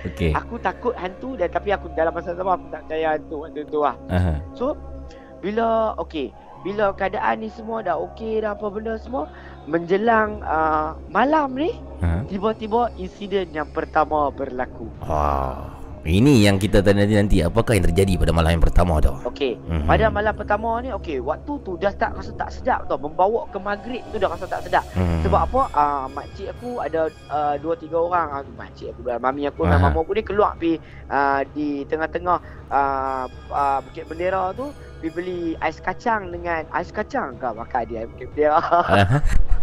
Okey. 0.05 0.33
aku 0.33 0.57
takut 0.59 0.95
hantu 0.97 1.37
dan 1.37 1.49
tapi 1.49 1.71
aku 1.71 1.93
dalam 1.93 2.13
masa 2.13 2.33
sama 2.33 2.57
aku 2.57 2.67
tak 2.73 2.83
percaya 2.89 3.17
hantu 3.17 3.45
waktu 3.45 3.63
tu 3.69 3.81
lah. 3.85 3.97
Aha. 4.09 4.41
So 4.57 4.75
bila 5.41 5.93
okey, 6.01 6.33
bila 6.65 6.91
keadaan 6.97 7.45
ni 7.45 7.53
semua 7.53 7.85
dah 7.85 8.01
okey 8.11 8.41
dah 8.41 8.57
apa 8.57 8.67
benda 8.73 8.97
semua 8.99 9.29
menjelang 9.67 10.41
uh, 10.43 10.97
malam 11.11 11.53
ni 11.55 11.71
Ha. 11.97 12.29
tiba-tiba 12.29 12.93
insiden 13.01 13.57
yang 13.57 13.69
pertama 13.73 14.29
berlaku. 14.29 14.85
Ah. 15.01 15.76
Ini 16.07 16.47
yang 16.47 16.63
kita 16.63 16.87
tanya 16.87 17.03
nanti 17.03 17.19
nanti 17.19 17.37
apakah 17.43 17.75
yang 17.75 17.91
terjadi 17.91 18.15
pada 18.15 18.31
malam 18.31 18.55
yang 18.55 18.63
pertama 18.63 19.03
tu? 19.03 19.11
Okey. 19.27 19.59
Mhm. 19.59 19.91
Pada 19.91 20.07
malam 20.07 20.35
pertama 20.39 20.79
ni 20.79 20.95
okey, 20.95 21.19
waktu 21.19 21.53
tu 21.67 21.75
dah 21.75 21.91
start 21.91 22.15
rasa 22.15 22.31
tak 22.39 22.55
sedap 22.55 22.87
tau. 22.87 22.95
Membawa 22.95 23.51
ke 23.51 23.59
maghrib 23.59 24.07
tu 24.15 24.23
dah 24.23 24.31
rasa 24.31 24.47
tak 24.47 24.63
sedap. 24.63 24.87
Mhm. 24.95 25.27
Sebab 25.27 25.41
apa? 25.51 25.61
Ah 25.75 25.83
uh, 25.83 26.05
makcik 26.15 26.55
aku 26.55 26.79
ada 26.79 27.11
uh, 27.27 27.59
dua 27.59 27.75
tiga 27.75 27.99
orang. 27.99 28.29
Uh, 28.39 28.43
makcik 28.55 28.95
aku 28.95 29.03
dan 29.03 29.19
mami 29.19 29.51
aku 29.51 29.67
dan 29.67 29.83
Aha. 29.83 29.91
mama 29.91 29.99
aku 30.07 30.15
ni 30.15 30.23
keluar 30.23 30.55
pi 30.55 30.79
uh, 31.11 31.43
di 31.51 31.83
tengah-tengah 31.91 32.39
uh, 32.71 33.27
uh, 33.51 33.79
Bukit 33.83 34.07
Bendera 34.07 34.55
tu 34.55 34.71
pergi 34.97 35.11
beli 35.13 35.41
ais 35.61 35.77
kacang 35.83 36.33
dengan 36.33 36.65
ais 36.73 36.89
kacang 36.89 37.35
ke 37.37 37.51
makan 37.51 37.83
dia 37.91 38.07
Bukit 38.07 38.31
Bendera. 38.31 38.63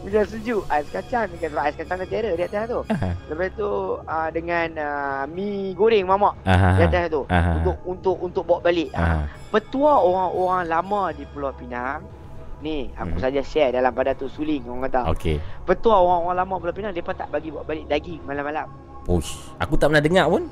Punya 0.00 0.20
sejuk 0.22 0.62
ais 0.68 0.84
kacang 0.88 1.26
dengan 1.28 1.48
sebab 1.50 1.64
ais 1.64 1.76
kacang 1.76 1.98
dia 2.04 2.18
ada 2.20 2.30
di 2.32 2.44
atas 2.44 2.64
tu. 2.68 2.80
Aha. 2.88 3.08
Lepas 3.32 3.48
tu 3.56 3.68
uh, 3.98 4.28
dengan 4.28 4.68
uh, 4.76 5.22
mi 5.26 5.72
goreng 5.72 6.04
mamak 6.04 6.34
Aha. 6.44 6.76
di 6.76 6.82
atas 6.84 7.04
tu. 7.08 7.22
Aha. 7.26 7.52
Untuk 7.56 7.76
untuk 7.84 8.16
untuk 8.20 8.42
bawa 8.44 8.60
balik. 8.60 8.92
Aha. 8.92 9.24
petua 9.48 9.96
orang-orang 9.96 10.66
lama 10.66 11.02
di 11.14 11.24
Pulau 11.24 11.54
Pinang 11.54 12.02
ni 12.58 12.88
aku 12.92 13.16
Hmm. 13.16 13.22
saja 13.22 13.40
share 13.40 13.70
dalam 13.70 13.92
pada 13.92 14.12
tu 14.12 14.26
suling 14.26 14.64
orang 14.64 14.88
kata. 14.88 15.00
Okey. 15.12 15.36
Petua 15.62 15.96
orang-orang 15.96 16.36
lama 16.36 16.54
Pulau 16.58 16.74
Pinang 16.74 16.92
depa 16.92 17.12
tak 17.12 17.28
bagi 17.28 17.48
bawa 17.48 17.62
balik 17.62 17.86
daging 17.86 18.20
malam-malam. 18.24 18.66
Push. 19.04 19.56
Aku 19.56 19.76
tak 19.76 19.88
pernah 19.88 20.00
dengar 20.00 20.26
pun. 20.28 20.48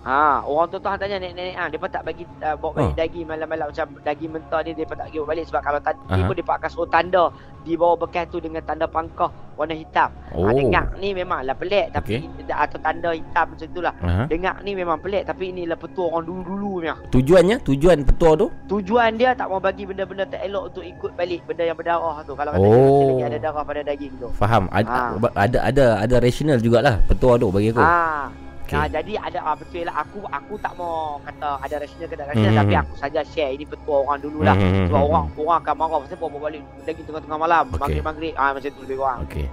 Ha, 0.00 0.40
orang 0.40 0.66
tu 0.68 0.78
tu 0.78 0.86
hang 0.86 0.96
tanya 0.96 1.18
nenek-nenek 1.18 1.54
ah 1.54 1.66
depa 1.66 1.86
tak 1.86 2.02
bagi 2.02 2.22
uh, 2.40 2.54
bawa 2.54 2.70
balik 2.72 2.86
Oh. 2.86 2.96
daging 2.96 3.26
malam-malam 3.26 3.66
macam 3.68 3.86
daging 4.00 4.30
mentah 4.30 4.60
ni 4.62 4.70
depa 4.72 4.94
tak 4.94 5.06
bagi 5.06 5.18
bawa 5.18 5.28
balik 5.28 5.44
sebab 5.44 5.60
kalau 5.60 5.80
tadi 5.80 6.00
Aha. 6.06 6.24
pun 6.24 6.34
depa 6.34 6.52
akan 6.54 6.70
suruh 6.70 6.88
tanda 6.88 7.24
di 7.60 7.74
bawah 7.74 7.98
bekas 7.98 8.24
tu 8.26 8.38
dengan 8.38 8.62
tanda 8.62 8.86
pangkah 8.86 9.28
warna 9.52 9.74
hitam. 9.74 10.08
Oh. 10.32 10.46
Ha, 10.46 10.54
dengar 10.54 10.84
ni 10.96 11.12
memanglah 11.12 11.52
pelik 11.52 11.90
tapi 11.90 12.24
atau 12.46 12.78
tanda 12.78 13.10
hitam 13.10 13.46
macam 13.50 13.68
tu 13.68 13.80
lah. 13.82 13.92
Aha. 13.98 14.22
Dengar 14.24 14.54
ni 14.62 14.72
memang 14.72 14.96
pelik 14.96 15.26
tapi 15.26 15.50
inilah 15.50 15.74
petua 15.74 16.08
orang 16.08 16.24
dulu-dulu 16.24 16.80
punya. 16.80 16.94
Tujuannya, 17.10 17.56
tujuan 17.60 17.98
petua 18.02 18.30
tu? 18.34 18.46
Tujuan 18.66 19.10
dia 19.14 19.34
tak 19.34 19.50
mau 19.50 19.58
bagi 19.58 19.82
benda-benda 19.82 20.24
tak 20.24 20.40
elok 20.40 20.72
untuk 20.72 20.84
ikut 20.86 21.10
balik 21.12 21.42
benda 21.44 21.62
yang 21.64 21.76
berdarah 21.76 22.22
tu. 22.22 22.32
Kalau 22.32 22.50
kata 22.50 22.64
Oh. 22.64 23.12
lagi 23.12 23.24
ada 23.26 23.38
darah 23.42 23.62
pada 23.62 23.80
daging 23.82 24.14
tu. 24.16 24.28
Faham. 24.32 24.70
Ada 24.70 24.88
Ah. 24.88 25.10
ada 25.36 25.58
ada 25.60 25.84
ada 26.00 26.14
rasional 26.16 26.56
jugalah 26.56 26.96
petua 27.04 27.34
tu 27.34 27.50
bagi 27.50 27.74
aku. 27.74 27.82
Ah. 27.82 28.30
Okey. 28.68 28.76
Nah, 28.76 28.86
jadi 28.86 29.12
ada 29.16 29.38
ah, 29.42 29.56
betul 29.56 29.80
lah 29.80 29.96
aku 29.96 30.18
aku 30.28 30.54
tak 30.60 30.76
mau 30.76 31.16
kata 31.24 31.56
ada 31.58 31.74
rasional 31.80 32.04
ke 32.04 32.14
tak 32.14 32.28
rasional 32.28 32.52
Hmm. 32.52 32.60
tapi 32.60 32.74
aku 32.76 32.92
saja 32.94 33.20
share 33.24 33.50
ini 33.50 33.64
petua 33.64 34.04
orang 34.04 34.20
dulu 34.20 34.44
lah. 34.44 34.52
Mhm. 34.52 34.86
Sebab 34.86 35.00
orang 35.02 35.24
orang 35.34 35.58
akan 35.58 35.74
marah 35.74 35.98
pasal 36.04 36.16
bawa 36.20 36.38
balik 36.38 36.60
daging 36.84 37.06
tengah-tengah 37.08 37.38
malam, 37.38 37.64
Okey. 37.66 37.80
maghrib-maghrib. 37.80 38.34
Ah 38.36 38.50
macam 38.52 38.68
tu 38.68 38.80
lebih 38.84 38.96
kurang. 38.98 39.20
Okey. 39.24 39.46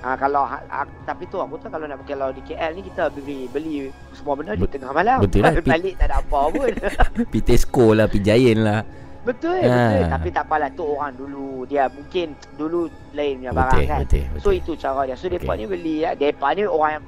Ah 0.00 0.16
kalau 0.16 0.42
ha- 0.44 0.64
tapi 1.04 1.24
tu 1.28 1.36
aku 1.36 1.56
tu 1.56 1.68
kalau 1.68 1.84
nak 1.84 2.00
kalau 2.02 2.28
di 2.28 2.40
KL 2.40 2.72
ni 2.72 2.82
kita 2.82 3.08
beli 3.10 3.48
beli 3.48 3.88
semua 4.12 4.32
benda 4.32 4.52
di 4.52 4.64
tengah 4.64 4.92
malam. 4.92 5.20
betul 5.20 5.40
lah. 5.40 5.52
Balik 5.76 5.94
tak 5.96 6.08
ada 6.08 6.16
apa 6.20 6.40
pun. 6.48 6.72
Pi 7.32 7.40
Tesco 7.40 7.92
lah, 7.92 8.08
pi 8.08 8.16
Giant 8.18 8.60
lah. 8.60 8.80
Betul, 9.24 9.56
Ah. 9.64 9.88
betul. 9.90 10.02
Tapi 10.12 10.28
tak 10.30 10.44
apalah 10.44 10.68
tu 10.70 10.84
orang 10.84 11.12
dulu 11.12 11.64
dia 11.64 11.88
mungkin 11.88 12.26
dulu 12.54 12.86
lain 13.10 13.40
punya 13.40 13.52
barang 13.52 13.72
Betul, 13.74 13.88
kan. 13.88 14.00
betul, 14.04 14.24
So 14.36 14.48
betul. 14.48 14.52
itu 14.54 14.72
cara 14.76 15.00
dia. 15.02 15.16
So 15.16 15.26
depa 15.26 15.50
Okey. 15.50 15.58
ni 15.58 15.64
beli 15.66 15.96
lah. 16.00 16.12
Depa 16.12 16.46
ni 16.52 16.62
orang 16.62 16.90
yang 16.94 17.04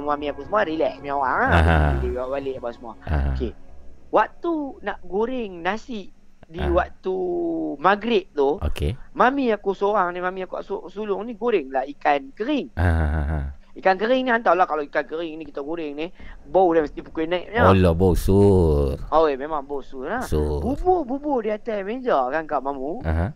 mami 0.00 0.26
aku 0.26 0.42
semua 0.42 0.64
relax 0.64 0.92
punya 0.96 1.14
orang 1.14 1.38
Aha. 1.46 1.60
ah. 1.60 1.90
Beli 1.94 2.08
balik 2.16 2.54
apa 2.58 2.68
semua. 2.72 2.92
Okey. 3.32 3.52
Waktu 4.08 4.52
nak 4.80 4.98
goreng 5.02 5.52
nasi 5.60 6.08
di 6.42 6.56
Ah. 6.58 6.72
waktu 6.74 7.14
maghrib 7.76 8.24
tu, 8.32 8.56
Okey. 8.58 8.96
mami 9.12 9.52
aku 9.52 9.70
seorang 9.70 10.08
ni, 10.10 10.18
mami 10.18 10.40
aku 10.42 10.64
su- 10.64 10.88
sulung 10.88 11.20
ni 11.22 11.36
goreng 11.36 11.68
lah 11.68 11.84
ikan 11.86 12.32
kering. 12.32 12.72
Ah, 12.72 12.88
ah, 12.88 13.26
ah. 13.28 13.44
Ikan 13.78 13.94
kering 13.94 14.26
ni 14.26 14.30
hantarlah 14.34 14.66
kalau 14.66 14.82
ikan 14.82 15.06
kering 15.06 15.38
ni 15.38 15.46
kita 15.46 15.62
goreng 15.62 15.94
ni, 15.94 16.10
bau 16.44 16.66
dia 16.74 16.82
mesti 16.82 16.98
pukul 16.98 17.30
naik 17.30 17.46
punya. 17.46 17.62
Allah 17.62 17.94
bosur. 17.94 18.98
Oh, 19.14 19.30
eh, 19.30 19.38
memang 19.38 19.62
bosu 19.62 20.02
lah. 20.02 20.26
So. 20.26 20.58
Bubur-bubur 20.58 21.46
di 21.46 21.54
atas 21.54 21.86
meja 21.86 22.26
kan 22.26 22.42
Kak 22.42 22.58
Mamu. 22.58 23.06
Aha. 23.06 23.30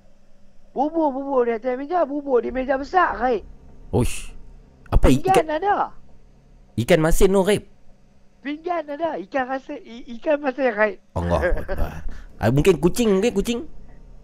Bubur-bubur 0.74 1.47
di 1.47 1.55
atas 1.55 1.78
meja, 1.78 2.03
bubur 2.03 2.43
di 2.43 2.51
meja 2.51 2.74
besar, 2.74 3.14
Raib. 3.14 3.47
Ush. 3.95 4.34
Apa 4.90 5.09
ikan 5.09 5.30
Pinggan 5.30 5.49
ada. 5.62 5.76
ikan 6.74 6.99
masin 6.99 7.30
tu 7.30 7.40
Rip? 7.40 7.64
Pinggan 8.43 8.82
ada. 8.88 9.14
Ikan 9.16 9.45
rasa 9.47 9.78
i- 9.78 10.05
ikan 10.18 10.43
masin 10.43 10.74
Raib. 10.74 10.99
Allah 11.14 11.38
Akbar. 11.55 12.03
Ah, 12.36 12.51
mungkin 12.51 12.82
kucing 12.82 13.22
ke 13.22 13.30
kucing? 13.30 13.62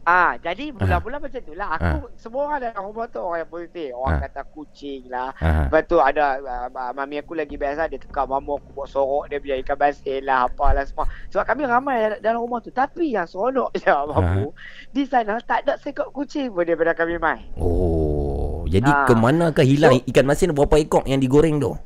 Ah, 0.09 0.41
jadi 0.41 0.73
mula-mula 0.73 1.21
macam 1.21 1.37
tu 1.37 1.53
lah. 1.53 1.77
Aku 1.77 2.09
Ah. 2.09 2.09
semua 2.17 2.41
orang 2.49 2.61
dalam 2.65 2.81
rumah 2.81 3.05
tu 3.13 3.21
orang 3.21 3.45
yang 3.45 3.51
positif. 3.53 3.93
Orang 3.93 4.17
Ah. 4.17 4.21
kata 4.25 4.41
kucing 4.49 5.01
lah. 5.13 5.29
Aha. 5.37 5.69
Lepas 5.69 5.83
tu 5.85 6.01
ada 6.01 6.25
uh, 6.41 6.93
mami 6.97 7.21
aku 7.21 7.37
lagi 7.37 7.61
biasa 7.61 7.93
dia 7.93 8.01
tukar 8.01 8.25
mamu 8.25 8.57
aku 8.57 8.73
buat 8.73 8.89
sorok 8.89 9.29
dia 9.29 9.37
biar 9.37 9.61
ikan 9.61 9.77
masin 9.77 10.25
lah 10.25 10.49
apalah 10.49 10.89
semua. 10.89 11.05
Sebab 11.29 11.45
kami 11.45 11.63
ramai 11.69 11.97
dalam, 12.25 12.41
rumah 12.41 12.65
tu. 12.65 12.73
Tapi 12.73 13.13
yang 13.13 13.29
seronok 13.29 13.69
je 13.77 13.85
mamu 13.85 14.49
di 14.89 15.05
sana 15.05 15.37
tak 15.45 15.69
ada 15.69 15.77
sekok 15.77 16.09
kucing 16.09 16.49
pun 16.49 16.65
daripada 16.65 16.97
kami 16.97 17.21
main. 17.21 17.45
Oh, 17.61 18.65
jadi 18.65 18.89
Ah. 18.89 19.05
ke 19.05 19.13
manakah 19.13 19.67
hilang 19.69 20.01
ikan 20.09 20.25
masin 20.25 20.57
berapa 20.57 20.81
ekor 20.81 21.05
yang 21.05 21.21
digoreng 21.21 21.61
tu? 21.61 21.77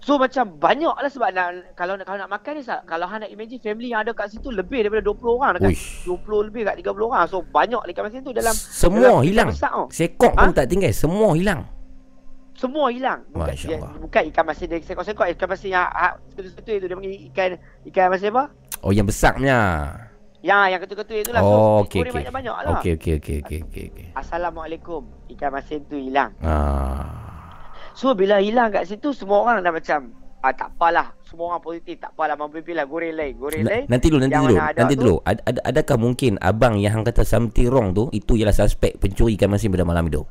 So 0.00 0.16
macam 0.16 0.56
banyak 0.56 0.96
lah 0.96 1.10
sebab 1.12 1.28
nak, 1.28 1.76
kalau 1.76 1.92
nak 1.92 2.08
kalau 2.08 2.24
nak 2.24 2.32
makan 2.32 2.52
ni 2.56 2.62
kalau 2.64 3.04
hang 3.04 3.20
nak 3.20 3.30
imagine 3.30 3.60
family 3.60 3.92
yang 3.92 4.00
ada 4.00 4.16
kat 4.16 4.32
situ 4.32 4.48
lebih 4.48 4.80
daripada 4.80 5.04
20 5.04 5.36
orang 5.36 5.50
dekat 5.60 5.76
Uish. 5.76 6.08
20 6.08 6.48
lebih 6.48 6.62
kat 6.64 6.74
30 6.80 7.04
orang. 7.04 7.24
So 7.28 7.44
banyak 7.44 7.80
ikan 7.84 8.02
masin 8.08 8.24
tu 8.24 8.32
dalam 8.32 8.56
Semua 8.56 9.20
dalam 9.20 9.28
hilang. 9.28 9.48
besar 9.52 9.68
tau. 9.70 9.84
Sekok 9.92 10.32
pun 10.32 10.48
Ha? 10.48 10.56
tak 10.56 10.66
tinggal, 10.66 10.92
semua 10.96 11.36
hilang. 11.36 11.68
Semua 12.56 12.88
hilang. 12.88 13.24
Bukan, 13.28 13.52
bukan 14.00 14.22
ikan 14.32 14.44
masin 14.44 14.66
dia 14.68 14.80
sekok-sekok 14.80 15.26
ikan 15.36 15.48
masin 15.48 15.68
yang 15.72 15.84
ha, 15.88 16.16
seketul-seketul 16.32 16.74
itu 16.76 16.86
dia 16.88 16.96
panggil 16.96 17.14
ikan 17.32 17.50
ikan 17.88 18.06
masin 18.08 18.28
apa? 18.32 18.44
Oh, 18.80 18.92
yang 18.92 19.04
besarnya. 19.04 19.58
Yang 20.40 20.60
yang 20.72 20.80
ketul-ketul 20.80 21.16
itulah. 21.20 21.40
Oh, 21.44 21.84
so, 21.84 21.84
okey 21.84 22.00
okey. 22.00 22.12
banyak-banyak 22.16 22.56
lah. 22.56 22.80
Okey 22.80 22.92
okey 22.96 23.12
okey 23.20 23.36
okey 23.44 23.58
okey 23.68 23.84
okey. 23.92 24.06
Assalamualaikum. 24.16 25.04
Ikan 25.28 25.52
masin 25.52 25.84
tu 25.84 26.00
hilang. 26.00 26.32
Ah. 26.40 27.29
So 27.92 28.14
bila 28.14 28.38
hilang 28.38 28.70
kat 28.70 28.86
situ 28.86 29.10
semua 29.12 29.44
orang 29.44 29.60
dah 29.60 29.72
macam 29.72 30.14
ah, 30.40 30.52
tak 30.54 30.72
apalah. 30.74 31.12
Semua 31.26 31.54
orang 31.54 31.62
positif. 31.62 32.00
Tak 32.00 32.16
apalah 32.16 32.34
mampu 32.34 32.58
pilih 32.58 32.82
goreng 32.84 33.14
lain. 33.14 33.34
Goreng 33.36 33.62
lain. 33.62 33.84
nanti 33.86 34.06
dulu 34.10 34.20
nanti 34.24 34.36
dulu. 34.36 34.56
ada 34.56 34.78
Nanti 34.82 34.94
dulu. 34.96 35.14
Ad, 35.22 35.38
ad, 35.46 35.56
adakah 35.62 35.96
mungkin 36.00 36.32
abang 36.40 36.74
yang 36.80 36.96
hang 36.96 37.04
kata 37.06 37.22
something 37.22 37.70
wrong 37.70 37.92
tu 37.92 38.08
itu 38.10 38.34
ialah 38.34 38.54
suspek 38.54 38.98
pencuri 38.98 39.38
ikan 39.38 39.52
masin 39.52 39.70
pada 39.70 39.86
malam 39.86 40.10
itu? 40.10 40.22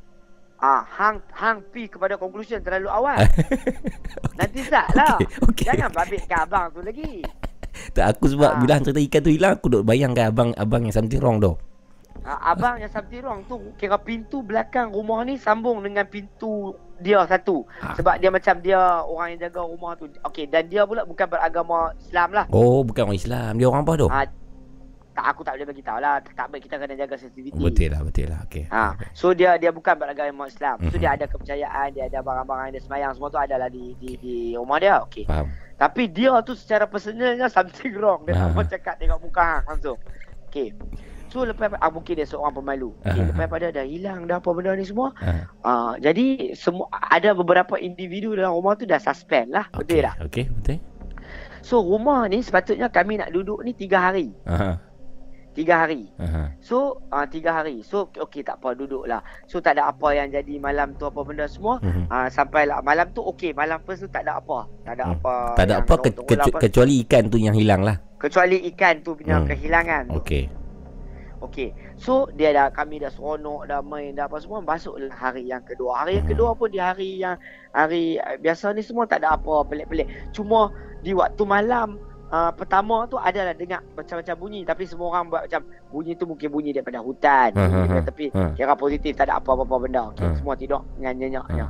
Ah, 0.59 0.83
hang 0.83 1.23
hang 1.31 1.63
pi 1.71 1.87
kepada 1.87 2.19
conclusion 2.19 2.59
terlalu 2.59 2.91
awal. 2.91 3.15
Nanti 4.39 4.59
sat 4.67 4.91
lah. 4.91 5.15
Okey, 5.15 5.27
okey. 5.47 5.65
Jangan 5.71 5.89
babitkan 5.95 6.39
abang 6.43 6.67
tu 6.71 6.83
lagi. 6.83 7.23
Tak 7.95 8.17
aku 8.17 8.35
sebab 8.35 8.49
Ah. 8.49 8.59
bila 8.59 8.75
hang 8.75 8.83
cerita 8.83 8.99
ikan 8.99 9.21
tu 9.23 9.31
hilang 9.31 9.53
aku 9.55 9.71
duk 9.71 9.87
bayangkan 9.87 10.35
abang 10.35 10.51
abang 10.59 10.83
yang 10.83 10.91
something 10.91 11.21
wrong 11.23 11.39
tu. 11.39 11.55
Ah, 12.27 12.51
abang 12.51 12.75
yang 12.75 12.91
something 12.91 13.23
wrong 13.23 13.39
tu 13.47 13.55
kira 13.79 13.95
pintu 13.95 14.43
belakang 14.43 14.91
rumah 14.91 15.23
ni 15.23 15.39
sambung 15.39 15.79
dengan 15.79 16.03
pintu 16.03 16.75
dia 16.99 17.19
satu. 17.25 17.63
Ah. 17.77 17.95
Sebab 17.95 18.15
dia 18.15 18.29
macam 18.29 18.55
dia 18.57 18.79
orang 19.01 19.27
yang 19.31 19.39
jaga 19.41 19.61
rumah 19.61 19.93
tu. 19.93 20.05
Okey, 20.23 20.45
dan 20.45 20.65
dia 20.65 20.83
pula 20.83 21.03
bukan 21.03 21.25
beragama 21.25 21.77
Islam 21.97 22.29
lah. 22.31 22.45
Oh, 22.49 22.81
bukan 22.81 23.05
orang 23.05 23.17
Islam. 23.17 23.51
Dia 23.55 23.65
orang 23.65 23.81
apa 23.81 23.93
tu? 23.95 24.07
Ah, 24.07 24.27
tak 25.11 25.25
aku 25.25 25.41
tak 25.41 25.53
boleh 25.53 25.67
bagi 25.67 25.81
tahu 25.81 25.99
lah. 25.99 26.15
Tak 26.21 26.47
baik 26.47 26.63
kita 26.63 26.75
kena 26.75 26.95
jaga 26.95 27.15
sensitiviti. 27.15 27.55
Betul 27.55 27.89
lah, 27.89 28.01
betul 28.01 28.27
lah. 28.27 28.39
Okey. 28.45 28.63
Ha, 28.69 28.83
so 29.11 29.31
dia 29.31 29.55
dia 29.55 29.67
bukan 29.69 29.91
beragama 29.93 30.45
Islam. 30.45 30.79
So 30.81 30.95
Mhm. 30.95 31.01
dia 31.01 31.09
ada 31.11 31.25
kepercayaan, 31.25 31.87
dia 31.91 32.03
ada 32.05 32.19
barang-barang 32.19 32.71
dia 32.71 32.79
semayang 32.79 33.11
semua 33.11 33.27
tu 33.27 33.35
adalah 33.37 33.67
di 33.67 33.95
di 33.95 34.15
di 34.15 34.35
rumah 34.53 34.79
dia. 34.79 35.03
Okey. 35.03 35.25
Faham. 35.25 35.51
Tapi 35.75 36.07
dia 36.07 36.35
tu 36.41 36.53
secara 36.53 36.85
personalnya 36.85 37.47
something 37.51 37.95
wrong. 37.95 38.23
Dia 38.23 38.33
tak 38.33 38.45
Ah. 38.45 38.53
mau 38.53 38.63
cakap 38.63 38.95
tengok 38.95 39.19
muka 39.21 39.41
hang 39.41 39.65
langsung. 39.67 39.97
Okey. 40.47 40.71
So 41.29 41.43
lepas 41.43 41.69
ah, 41.75 41.87
mungkin 41.87 42.13
dia 42.13 42.25
seorang 42.25 42.51
pemalu. 42.51 42.89
Okey, 43.03 43.15
Ah. 43.15 43.25
lepas 43.27 43.47
pada 43.47 43.67
dah 43.69 43.85
hilang 43.85 44.25
dah 44.25 44.37
apa 44.37 44.49
benda 44.49 44.73
ni 44.73 44.83
semua. 44.83 45.13
Ah, 45.61 45.93
jadi 45.95 46.53
semua 46.53 46.85
ada 46.91 47.31
beberapa 47.31 47.77
individu 47.77 48.33
dalam 48.33 48.51
rumah 48.51 48.73
tu 48.73 48.83
dah 48.83 48.97
suspend 48.97 49.49
lah. 49.49 49.69
Okey, 49.71 49.85
Betul 49.95 50.03
tak? 50.03 50.15
okey, 50.25 50.45
betul. 50.51 50.77
So 51.61 51.79
rumah 51.79 52.25
ni 52.25 52.39
sepatutnya 52.39 52.87
kami 52.87 53.17
nak 53.17 53.29
duduk 53.29 53.61
ni 53.61 53.71
tiga 53.71 54.01
hari. 54.01 54.33
Aha. 54.43 54.81
Tiga 55.51 55.83
hari. 55.83 56.07
Aha. 56.15 56.55
So 56.59 57.03
uh, 57.07 57.25
tiga 57.25 57.51
hari. 57.51 57.83
So 57.83 58.07
okey 58.07 58.41
tak 58.41 58.57
apa 58.57 58.73
duduklah. 58.73 59.19
So 59.43 59.59
tak 59.59 59.75
ada 59.75 59.85
apa 59.87 60.07
yang 60.11 60.31
jadi 60.31 60.55
malam 60.57 60.95
tu 60.95 61.03
apa 61.03 61.19
benda 61.19 61.45
semua. 61.45 61.77
Ah 62.07 62.25
uh, 62.25 62.27
sampailah 62.27 62.79
malam 62.79 63.11
tu 63.11 63.21
okey 63.27 63.51
malam 63.51 63.77
first 63.83 64.01
tu 64.01 64.09
tak 64.09 64.23
ada 64.23 64.39
apa. 64.39 64.65
Tak 64.81 64.93
ada 64.95 65.03
Hmm. 65.05 65.15
apa. 65.15 65.35
Tak 65.53 65.63
ada 65.63 65.75
apa 65.75 65.93
ke, 65.95 66.09
tunggu-tunggu 66.09 66.33
lah 66.33 66.45
apa. 66.47 66.59
kecuali 66.63 66.93
ikan 67.03 67.23
tu 67.27 67.37
yang 67.37 67.53
hilang 67.53 67.81
lah. 67.83 67.97
kecuali 68.15 68.57
ikan 68.67 68.95
tu 68.99 69.11
punya 69.13 69.35
Hmm. 69.37 69.47
kehilangan. 69.47 70.03
Okey. 70.13 70.43
Okey. 71.39 71.71
So 71.95 72.27
dia 72.35 72.51
dah 72.51 72.67
kami 72.67 72.99
dah 72.99 73.07
seronok 73.07 73.67
dah 73.67 73.79
main 73.79 74.11
dah 74.11 74.27
apa 74.27 74.43
semua 74.43 74.59
masuklah 74.59 75.07
hari 75.09 75.47
yang 75.47 75.63
kedua. 75.63 76.03
Hari 76.03 76.19
yang 76.19 76.27
kedua 76.27 76.51
pun 76.51 76.67
di 76.67 76.79
hari 76.79 77.23
yang 77.23 77.39
hari 77.71 78.19
biasa 78.39 78.75
ni 78.75 78.83
semua 78.83 79.07
tak 79.07 79.23
ada 79.23 79.39
apa 79.39 79.63
pelik-pelik. 79.63 80.07
Cuma 80.35 80.67
di 80.99 81.15
waktu 81.15 81.39
malam 81.47 81.95
uh, 82.27 82.51
pertama 82.51 83.07
tu 83.07 83.15
adalah 83.15 83.55
dengar 83.55 83.79
macam-macam 83.95 84.35
bunyi 84.35 84.67
tapi 84.67 84.83
semua 84.83 85.15
orang 85.15 85.31
buat 85.31 85.47
macam 85.47 85.63
bunyi 85.87 86.11
tu 86.19 86.27
mungkin 86.27 86.51
bunyi 86.51 86.75
daripada 86.75 86.99
hutan. 86.99 87.55
Ha, 87.55 87.63
ha, 87.63 87.67
bunyi 87.71 87.87
ha. 87.87 88.03
Ha. 88.35 88.43
Kira 88.59 88.75
positif 88.75 89.15
tak 89.15 89.31
ada 89.31 89.39
apa-apa 89.39 89.75
benda. 89.79 90.11
Okey, 90.11 90.27
Ha. 90.27 90.35
semua 90.35 90.59
tidur 90.59 90.83
dengan 90.99 91.15
nyenyaknya. 91.15 91.67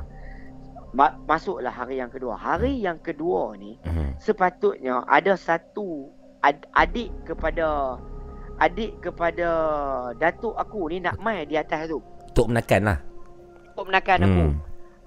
Ma- 0.90 1.14
masuklah 1.22 1.70
hari 1.70 2.02
yang 2.02 2.10
kedua. 2.10 2.34
Hari 2.34 2.82
yang 2.82 2.98
kedua 2.98 3.54
ni 3.54 3.78
sepatutnya 4.18 5.06
ada 5.06 5.38
satu 5.38 6.10
ad- 6.42 6.66
adik 6.74 7.14
kepada 7.22 7.94
adik 8.60 9.00
kepada 9.00 9.48
datuk 10.14 10.52
aku 10.54 10.92
ni 10.92 11.00
nak 11.00 11.16
mai 11.16 11.48
di 11.48 11.56
atas 11.56 11.88
tu. 11.88 11.98
Tok 12.30 12.52
menakan 12.52 12.80
lah. 12.84 12.98
Tok 13.74 13.86
menakan 13.88 14.18
aku. 14.20 14.44
Hmm. 14.46 14.54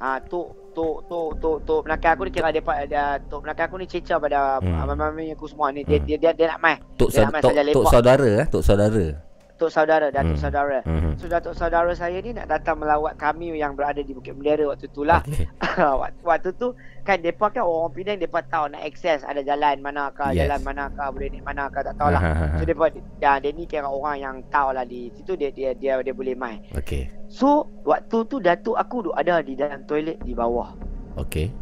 Ha 0.01 0.19
tok 0.19 0.47
tok 0.73 0.97
tok 1.07 1.29
tok 1.37 1.57
tok 1.63 1.81
menakan 1.85 2.09
aku 2.11 2.21
ni 2.25 2.31
kira 2.33 2.49
depa 2.49 2.73
ada 2.75 3.03
tok 3.29 3.39
menakan 3.45 3.63
aku 3.69 3.75
ni 3.77 3.85
cecah 3.85 4.17
pada 4.17 4.57
Hmm. 4.59 4.89
mami 4.97 5.31
aku 5.31 5.45
semua 5.45 5.69
ni 5.69 5.85
dia, 5.85 6.01
Hmm. 6.01 6.07
dia 6.09 6.17
dia 6.17 6.31
dia 6.33 6.47
nak 6.49 6.59
mai. 6.59 6.75
Tok, 6.97 7.09
Dia 7.13 7.15
sa- 7.15 7.23
nak 7.23 7.33
main 7.33 7.43
tok, 7.45 7.53
tok 7.71 7.85
saudara 7.87 8.29
eh, 8.41 8.45
tok 8.49 8.63
saudara. 8.65 9.05
Tok 9.53 9.69
saudara 9.69 10.09
datuk 10.09 10.33
Hmm. 10.33 10.41
saudara. 10.41 10.79
Mhm. 10.81 11.13
So 11.15 11.29
datuk 11.29 11.53
saudara 11.53 11.93
saya 11.93 12.17
ni 12.19 12.33
nak 12.33 12.49
datang 12.49 12.81
melawat 12.81 13.13
kami 13.15 13.53
yang 13.53 13.77
berada 13.77 14.01
di 14.01 14.09
Bukit 14.09 14.33
Bendera 14.33 14.65
waktu 14.65 14.89
tu 14.89 15.05
lah. 15.05 15.21
Okey. 15.23 15.45
waktu, 16.01 16.19
waktu 16.21 16.49
tu 16.53 16.73
kan 17.01 17.21
depa 17.21 17.47
kan 17.47 17.61
orang 17.61 17.93
Penang 17.93 18.17
depa 18.17 18.41
tahu 18.43 18.65
nak 18.67 18.81
akses 18.81 19.21
ada 19.21 19.39
jalan 19.39 19.77
manakah 19.79 20.33
Yes. 20.33 20.49
jalan 20.49 20.59
manakah 20.63 21.07
boleh 21.07 21.29
naik 21.29 21.45
manakah 21.45 21.81
tak 21.81 21.93
tahulah. 21.95 22.17
Ha, 22.17 22.31
ha, 22.33 22.45
ha. 22.49 22.57
So 22.57 22.63
depa 22.65 22.85
ya, 23.21 23.37
dia 23.37 23.51
ni 23.51 23.63
kira 23.63 23.85
orang 23.85 24.17
yang 24.17 24.35
tahu 24.49 24.73
lah 24.73 24.83
di 24.83 25.13
situ 25.13 25.37
dia 25.37 25.53
dia 25.53 25.77
dia, 25.77 26.01
dia 26.01 26.13
boleh 26.13 26.33
main. 26.33 26.65
Okey. 26.73 27.13
So 27.29 27.69
waktu 27.83 28.25
tu 28.25 28.41
datuk 28.41 28.73
aku 28.73 29.05
duk 29.05 29.15
ada 29.15 29.37
di 29.39 29.53
dalam 29.53 29.85
toilet 29.85 30.17
di 30.19 30.33
bawah. 30.33 30.73
Okey. 31.15 31.53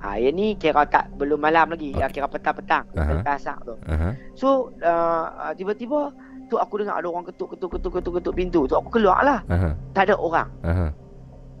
Ha 0.00 0.16
yang 0.16 0.32
ni 0.32 0.52
kira 0.54 0.84
tak 0.84 1.12
belum 1.16 1.40
malam 1.40 1.72
lagi, 1.72 1.88
Okey. 1.88 1.96
okay. 1.96 2.08
ya 2.08 2.12
kira 2.12 2.28
petang-petang, 2.28 2.84
lepas 2.92 3.36
asak 3.36 3.56
tu. 3.64 3.72
Aha. 3.84 4.12
So 4.32 4.72
uh, 4.80 5.52
tiba-tiba 5.52 6.12
tu 6.46 6.56
aku 6.56 6.74
dengar 6.78 6.96
ada 6.96 7.06
orang 7.06 7.24
ketuk 7.24 7.52
ketuk 7.52 7.70
ketuk 7.72 7.92
ketuk 7.94 8.12
ketuk 8.18 8.34
pintu. 8.34 8.60
Tu 8.64 8.74
aku 8.74 8.88
keluar 8.90 9.20
lah. 9.20 9.40
Aha. 9.46 9.72
Tak 9.92 10.08
ada 10.08 10.14
orang 10.16 10.48
Aha. 10.60 10.86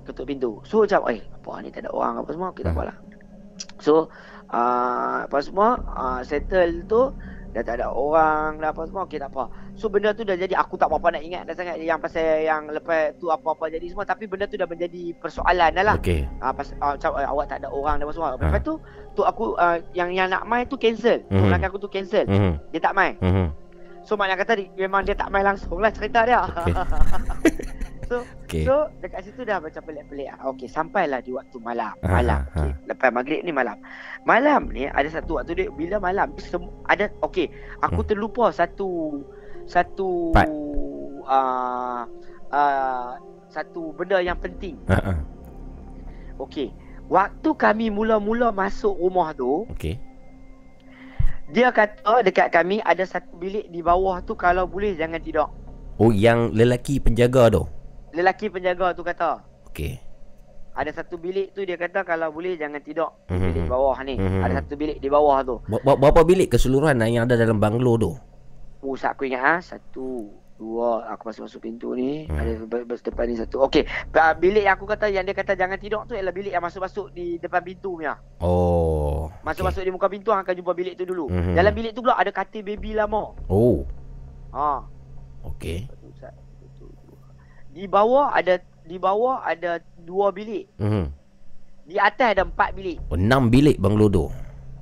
ketuk 0.02 0.24
pintu. 0.24 0.60
So 0.62 0.82
macam 0.82 1.08
eh 1.08 1.20
apa 1.20 1.50
ni 1.60 1.68
tak 1.68 1.84
ada 1.84 1.90
orang 1.90 2.20
apa 2.20 2.30
semua 2.30 2.48
kita 2.50 2.68
Hmm. 2.68 2.76
apalah. 2.76 2.96
So 3.78 4.08
uh, 4.50 5.24
apa 5.24 5.38
semua 5.40 5.68
uh, 5.86 6.20
settle 6.20 6.84
tu 6.84 7.12
dah 7.54 7.62
tak 7.62 7.78
ada 7.78 7.86
orang 7.86 8.58
dah 8.58 8.74
apa 8.74 8.82
semua 8.82 9.06
okey 9.06 9.16
tak 9.16 9.30
apa. 9.30 9.46
So 9.74 9.86
benda 9.86 10.10
tu 10.10 10.22
dah 10.22 10.34
jadi 10.34 10.54
aku 10.54 10.74
tak 10.74 10.90
apa-apa 10.90 11.14
nak 11.14 11.22
ingat 11.22 11.46
dah 11.46 11.54
sangat 11.54 11.78
yang 11.78 11.98
pasal 11.98 12.42
yang 12.42 12.66
lepas 12.66 13.14
tu 13.16 13.30
apa-apa 13.30 13.70
jadi 13.70 13.86
semua 13.86 14.02
tapi 14.02 14.26
benda 14.26 14.44
tu 14.44 14.54
dah 14.54 14.66
menjadi 14.66 15.14
persoalan 15.16 15.70
dah 15.72 15.84
lah. 15.84 15.96
Okey. 15.96 16.26
Ah 16.38 16.50
pas 16.50 16.66
ah, 16.80 16.98
macam 16.98 17.10
eh, 17.14 17.26
awak 17.26 17.46
tak 17.46 17.62
ada 17.62 17.70
orang 17.70 17.94
dah 17.96 18.04
apa 18.04 18.12
semua. 18.12 18.28
Ha. 18.28 18.38
Lepas 18.40 18.60
tu 18.60 18.74
tu 19.14 19.22
aku 19.22 19.54
uh, 19.54 19.78
yang 19.92 20.10
yang 20.10 20.26
nak 20.26 20.42
main 20.44 20.66
tu 20.66 20.74
cancel. 20.74 21.22
Tu 21.22 21.30
Mhm. 21.30 21.46
belakang 21.46 21.70
aku 21.70 21.78
tu 21.78 21.86
cancel. 21.88 22.26
Mhm. 22.26 22.52
Dia 22.70 22.80
tak 22.82 22.92
main. 22.92 23.14
Mhm. 23.22 23.46
So 24.04 24.14
maknanya 24.14 24.38
kata 24.38 24.52
dia- 24.54 24.72
memang 24.78 25.02
dia 25.02 25.12
tak 25.12 25.28
main 25.28 25.42
langsung 25.42 25.76
lah 25.76 25.88
cerita 25.88 26.22
dia. 26.22 26.44
Okey. 26.44 26.72
so 28.08 28.16
Okey. 28.44 28.62
So 28.62 28.74
dekat 29.00 29.24
situ 29.24 29.42
dah 29.42 29.58
macam 29.58 29.80
pelik-pelik. 29.80 30.28
Ah, 30.30 30.46
Okey, 30.46 30.68
sampailah 30.68 31.18
di 31.18 31.32
waktu 31.32 31.56
malam. 31.58 31.96
Ha, 31.98 32.08
Malam. 32.14 32.40
ha, 32.42 32.52
ha. 32.52 32.60
Okey, 32.60 32.72
lepas 32.86 33.08
maghrib 33.10 33.40
ni 33.40 33.50
malam. 33.50 33.80
Malam 34.22 34.68
ni 34.68 34.84
ada 34.86 35.08
satu 35.08 35.36
waktu 35.36 35.52
dia 35.54 35.68
bila 35.70 35.96
malam 35.98 36.30
sem- 36.38 36.68
ada 36.84 37.08
okey, 37.22 37.48
aku 37.80 37.98
Hmm. 37.98 38.06
terlupa 38.06 38.48
satu 38.50 39.20
satu 39.64 40.30
Part. 40.30 40.52
uh, 41.24 42.04
uh, 42.50 43.10
satu 43.48 43.90
benda 43.92 44.20
yang 44.20 44.36
penting. 44.36 44.76
Ha 44.86 45.00
ah. 45.02 45.18
Okey. 46.38 46.68
Waktu 47.04 47.50
kami 47.54 47.88
mula-mula 47.88 48.48
masuk 48.48 48.92
rumah 48.94 49.32
tu, 49.32 49.64
Okey. 49.70 49.96
Dia 51.52 51.68
kata 51.68 52.24
dekat 52.24 52.48
kami 52.48 52.80
ada 52.80 53.04
satu 53.04 53.36
bilik 53.36 53.68
di 53.68 53.84
bawah 53.84 54.24
tu 54.24 54.32
kalau 54.32 54.64
boleh 54.64 54.96
jangan 54.96 55.20
tidur. 55.20 55.48
Oh 56.00 56.10
yang 56.10 56.50
lelaki 56.56 56.98
penjaga 56.98 57.52
tu. 57.52 57.62
Lelaki 58.14 58.48
penjaga 58.48 58.94
tu 58.94 59.02
kata, 59.02 59.42
Okey. 59.68 59.98
ada 60.74 60.90
satu 60.94 61.18
bilik 61.18 61.50
tu 61.50 61.66
dia 61.66 61.74
kata 61.74 62.06
kalau 62.06 62.30
boleh 62.30 62.54
jangan 62.54 62.78
tidur. 62.78 63.10
Mhm. 63.26 63.42
Bilik 63.50 63.64
bawah 63.66 63.98
ni. 64.06 64.14
Mhm. 64.16 64.40
Ada 64.42 64.52
satu 64.62 64.74
bilik 64.78 64.98
di 65.02 65.08
bawah 65.10 65.38
tu. 65.42 65.56
Ber- 65.66 65.82
ber- 65.82 65.98
Berapa 65.98 66.22
bilik 66.22 66.54
keseluruhan 66.54 66.98
yang 67.04 67.26
ada 67.26 67.34
dalam 67.34 67.58
banglo 67.58 67.98
tu? 67.98 68.10
Oh, 68.84 68.94
aku 68.94 69.26
ingat 69.26 69.42
ah. 69.42 69.58
Satu, 69.60 70.28
dua, 70.64 70.88
aku 71.06 71.28
masuk 71.28 71.42
masuk 71.44 71.60
pintu 71.60 71.92
ni. 71.92 72.24
Hmm. 72.24 72.34
Ada 72.34 72.50
ber- 72.64 72.88
depan 72.88 73.24
ni 73.26 73.36
satu. 73.36 73.60
Okey, 73.62 73.84
ba- 74.08 74.32
bilik 74.32 74.64
yang 74.64 74.74
aku 74.74 74.86
kata 74.86 75.06
yang 75.06 75.22
dia 75.22 75.32
kata 75.32 75.52
jangan 75.52 75.76
tidur 75.76 76.02
tu 76.04 76.12
ialah 76.12 76.32
bilik 76.32 76.50
yang 76.50 76.64
masuk-masuk 76.64 77.12
di 77.12 77.36
depan 77.36 77.60
pintu 77.60 77.94
punya. 77.94 78.16
Oh. 78.40 79.28
Masuk-masuk 79.42 79.80
di 79.80 79.92
muka 79.92 80.08
pintu 80.08 80.32
hang 80.32 80.40
akan 80.40 80.54
jumpa 80.54 80.72
bilik 80.72 80.96
tu 80.96 81.04
dulu. 81.04 81.28
Mhm. 81.28 81.52
Dalam 81.52 81.72
bilik 81.72 81.92
tu 81.92 82.00
pula 82.00 82.16
ada 82.16 82.30
katil 82.30 82.64
baby 82.64 82.96
lama. 82.96 83.36
Oh. 83.46 83.84
Ha. 84.50 84.80
Okey. 85.46 85.84
Di 87.68 87.84
bawah 87.84 88.30
ada 88.30 88.56
di 88.80 88.96
bawah 88.96 89.42
ada 89.42 89.76
dua 89.98 90.30
bilik. 90.30 90.70
Mhm. 90.78 91.04
Di 91.84 91.96
atas 91.98 92.32
ada 92.32 92.42
empat 92.42 92.72
bilik. 92.72 92.96
Oh, 93.06 93.18
enam 93.18 93.52
bilik 93.52 93.76
banglo 93.76 94.08
tu. 94.08 94.24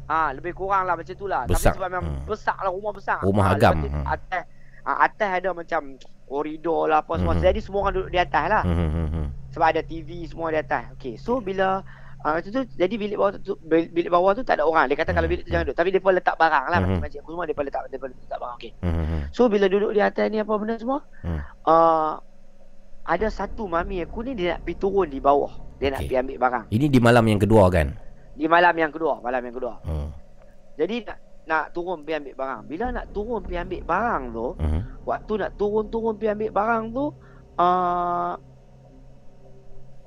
Ah, 0.05 0.29
lebih 0.31 0.53
kurang 0.53 0.85
lah 0.85 0.93
macam 0.93 1.11
tu 1.11 1.25
lah. 1.25 1.49
Besar. 1.49 1.73
Tapi 1.73 1.79
sebab 1.81 1.89
memang 1.89 2.05
Hmm. 2.05 2.27
besar 2.29 2.57
lah 2.59 2.69
rumah 2.69 2.93
besar. 2.93 3.19
Rumah 3.25 3.45
Ah, 3.45 3.55
agam. 3.57 3.75
tu 3.81 3.89
Hmm. 3.89 4.05
Atas 4.05 4.43
ah, 4.83 4.97
atas 5.03 5.31
ada 5.43 5.51
macam 5.53 5.97
koridor 6.25 6.89
lah 6.89 7.03
apa 7.03 7.13
semua. 7.17 7.35
Hmm. 7.37 7.45
Jadi 7.45 7.61
semua 7.61 7.81
orang 7.85 7.95
duduk 7.95 8.11
di 8.11 8.21
atas 8.21 8.45
lah. 8.49 8.63
Mhm, 8.65 8.89
mhm, 8.89 9.07
mhm. 9.07 9.27
Sebab 9.53 9.67
ada 9.69 9.83
TV 9.85 10.25
semua 10.25 10.49
di 10.49 10.59
atas. 10.59 10.83
Okey. 10.97 11.15
So 11.17 11.39
bila 11.39 11.85
Ah 12.23 12.39
uh, 12.39 12.39
tu, 12.39 12.55
tu 12.55 12.63
jadi 12.79 12.95
bilik 12.95 13.19
bawah 13.19 13.35
tu 13.35 13.59
bil- 13.67 13.91
bilik 13.91 14.07
bawah 14.07 14.31
tu 14.31 14.47
tak 14.47 14.55
ada 14.55 14.63
orang. 14.63 14.87
Dia 14.87 14.95
kata 14.95 15.11
kalau 15.11 15.27
Hmm. 15.27 15.35
bilik 15.35 15.43
tu 15.43 15.51
jangan 15.51 15.67
duduk. 15.67 15.79
Tapi 15.83 15.91
depa 15.91 16.09
letak 16.15 16.39
barang 16.39 16.65
lah 16.71 16.79
Hmm. 16.79 16.87
macam-macam. 16.87 17.19
Aku 17.19 17.31
semua 17.35 17.47
depa 17.51 17.63
letak 17.67 17.81
depa 17.91 18.07
letak 18.07 18.39
barang. 18.39 18.59
Okey. 18.63 18.73
Mhm, 18.79 18.95
mhm. 19.03 19.21
So 19.35 19.43
bila 19.51 19.67
duduk 19.67 19.91
di 19.91 19.99
atas 19.99 20.31
ni 20.31 20.39
apa 20.39 20.53
benda 20.55 20.79
semua? 20.79 21.03
Hmm. 21.27 21.43
Uh, 21.67 22.13
ada 23.03 23.27
satu 23.27 23.67
mami 23.67 24.07
aku 24.07 24.23
ni 24.23 24.39
dia 24.39 24.55
nak 24.55 24.63
pergi 24.63 24.79
turun 24.79 25.11
di 25.11 25.19
bawah. 25.19 25.51
Dia 25.83 25.91
nak 25.91 25.99
Okey. 25.99 26.15
pergi 26.15 26.23
ambil 26.23 26.37
barang. 26.39 26.65
Ini 26.71 26.87
di 26.87 26.99
malam 27.03 27.25
yang 27.27 27.41
kedua 27.43 27.63
kan? 27.75 27.87
Di 28.33 28.47
malam 28.47 28.75
yang 28.79 28.93
kedua, 28.95 29.13
malam 29.19 29.43
yang 29.43 29.55
kedua. 29.59 29.75
Hmm. 29.83 30.09
Jadi 30.79 30.97
nak 31.03 31.19
nak 31.43 31.71
turun 31.71 32.01
pergi 32.01 32.19
ambil 32.19 32.35
barang. 32.37 32.61
Bila 32.65 32.85
nak 32.91 33.07
turun 33.11 33.41
pergi 33.41 33.59
ambil 33.59 33.83
barang 33.83 34.23
tu, 34.31 34.47
Mhm. 34.57 34.81
waktu 35.03 35.33
nak 35.37 35.51
turun-turun 35.57 36.15
pergi 36.15 36.31
ambil 36.31 36.51
barang 36.53 36.85
tu, 36.89 37.05
uh, 37.57 38.33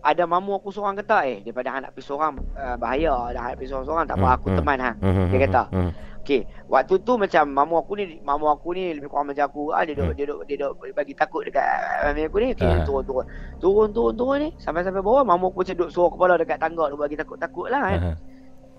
ada 0.01 0.23
mamu 0.23 0.53
aku 0.55 0.69
seorang 0.69 0.95
kata, 0.95 1.17
eh 1.25 1.37
daripada 1.41 1.69
hang 1.71 1.81
nak 1.81 1.91
pergi 1.91 2.07
seorang 2.07 2.31
uh, 2.53 2.77
bahaya, 2.77 3.33
dah 3.33 3.41
hang 3.41 3.51
nak 3.51 3.57
pergi 3.57 3.69
seorang-seorang 3.73 4.05
tak 4.05 4.15
apa 4.15 4.27
Hmm, 4.27 4.37
aku 4.37 4.47
hmm. 4.47 4.57
teman 4.57 4.77
hang. 4.79 4.97
Mhm, 4.99 5.25
Dia 5.27 5.39
kata. 5.43 5.63
mhm. 5.71 5.91
Okey, 6.25 6.41
waktu 6.65 6.93
tu 6.99 7.13
macam 7.15 7.43
mamu 7.45 7.75
aku 7.77 7.93
ni 7.95 8.17
mamu 8.19 8.49
aku 8.49 8.73
ni 8.73 8.97
lebih 8.97 9.13
kurang 9.13 9.29
macam 9.29 9.45
aku 9.45 9.69
ah 9.69 9.85
dia 9.85 9.93
duk, 9.93 10.17
dia 10.17 10.25
duk, 10.25 10.41
dia 10.49 10.57
duk 10.57 10.73
bagi 10.89 11.13
takut 11.13 11.45
dekat 11.45 11.61
mami 12.01 12.25
aku 12.25 12.37
ni. 12.39 12.49
Okey, 12.49 12.65
Ah. 12.65 12.81
turun 12.81 13.05
turun. 13.05 13.25
Turun 13.61 13.87
turun 13.93 14.13
turun 14.15 14.37
ni 14.39 14.49
sampai 14.57 14.81
sampai 14.81 15.01
bawah 15.01 15.21
mamu 15.21 15.49
aku 15.49 15.61
macam 15.61 15.77
duk 15.77 15.89
suruh 15.89 16.09
kepala 16.09 16.33
dekat 16.35 16.57
tangga 16.57 16.89
tu 16.89 16.97
bagi 16.97 17.13
takut-takut 17.13 17.69
lah 17.69 17.81
kan. 17.83 17.99
Aha. 18.01 18.13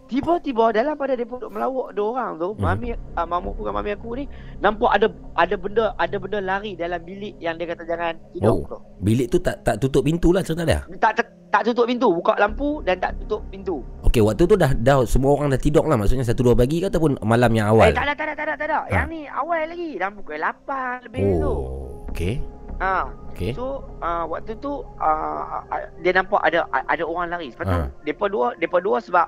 Tiba-tiba 0.06 0.70
dalam 0.70 0.94
pada 0.94 1.12
depa 1.12 1.34
duk 1.36 1.50
melawak 1.50 1.90
dua 1.92 2.06
orang 2.12 2.30
tu, 2.36 2.48
Hmm. 2.52 2.62
mami 2.64 2.88
uh, 2.94 3.26
mamu 3.26 3.50
aku 3.50 3.60
dengan 3.60 3.74
mami 3.74 3.90
aku 3.90 4.08
ni 4.14 4.24
nampak 4.56 4.90
ada 4.92 5.06
ada 5.34 5.54
benda 5.54 5.84
ada 5.96 6.16
benda 6.16 6.38
lari 6.38 6.72
dalam 6.72 7.00
bilik 7.00 7.34
yang 7.36 7.54
dia 7.54 7.66
kata 7.66 7.82
jangan 7.82 8.14
tidur 8.30 8.54
Oh. 8.56 8.62
tu. 8.64 8.78
Bilik 9.00 9.26
tu 9.28 9.38
tak 9.38 9.60
tak 9.60 9.76
tutup 9.76 10.02
pintu 10.02 10.30
lah 10.30 10.40
cerita 10.40 10.62
dia. 10.62 10.86
Tak, 10.96 11.12
tak 11.12 11.26
tak 11.48 11.62
tutup 11.64 11.84
pintu, 11.84 12.06
buka 12.12 12.34
lampu 12.36 12.78
dan 12.82 12.96
tak 12.96 13.18
tutup 13.18 13.42
pintu. 13.48 13.82
Okey, 14.02 14.20
waktu 14.20 14.44
tu 14.44 14.54
dah 14.54 14.70
dah 14.72 15.02
semua 15.02 15.32
orang 15.32 15.48
dah 15.48 15.58
tidur 15.58 15.82
lah. 15.82 15.96
Maksudnya 15.96 16.22
satu 16.22 16.42
dua 16.42 16.54
pagi 16.54 16.78
ke 16.78 16.86
ataupun 16.86 17.18
malam 17.20 17.50
yang 17.50 17.66
awal? 17.68 17.86
Eh 17.86 17.92
tak 17.92 18.04
ada 18.04 18.14
tak 18.14 18.26
ada 18.26 18.34
tak 18.34 18.44
ada 18.44 18.54
tak 18.54 18.66
ada. 18.68 18.78
Ha. 18.80 18.90
Yang 18.92 19.06
ni 19.08 19.20
awal 19.26 19.60
lagi 19.64 19.88
dalam 19.96 20.12
pukul 20.14 20.38
8 20.38 21.04
lebih 21.04 21.22
tu. 21.36 21.48
oh. 21.48 22.06
Okey. 22.08 22.34
Ha. 22.76 23.08
Okey. 23.32 23.50
So 23.52 23.64
uh, 23.98 24.24
waktu 24.24 24.52
tu 24.56 24.70
uh, 24.96 25.42
dia 25.98 26.12
nampak 26.12 26.40
ada 26.42 26.62
ada 26.68 27.02
orang 27.02 27.26
lari. 27.28 27.50
Lepas 27.50 27.64
tu 27.64 27.74
Ha. 27.74 27.88
depa 28.02 28.24
dua 28.28 28.46
depa 28.54 28.78
dua 28.78 28.96
sebab 28.98 29.26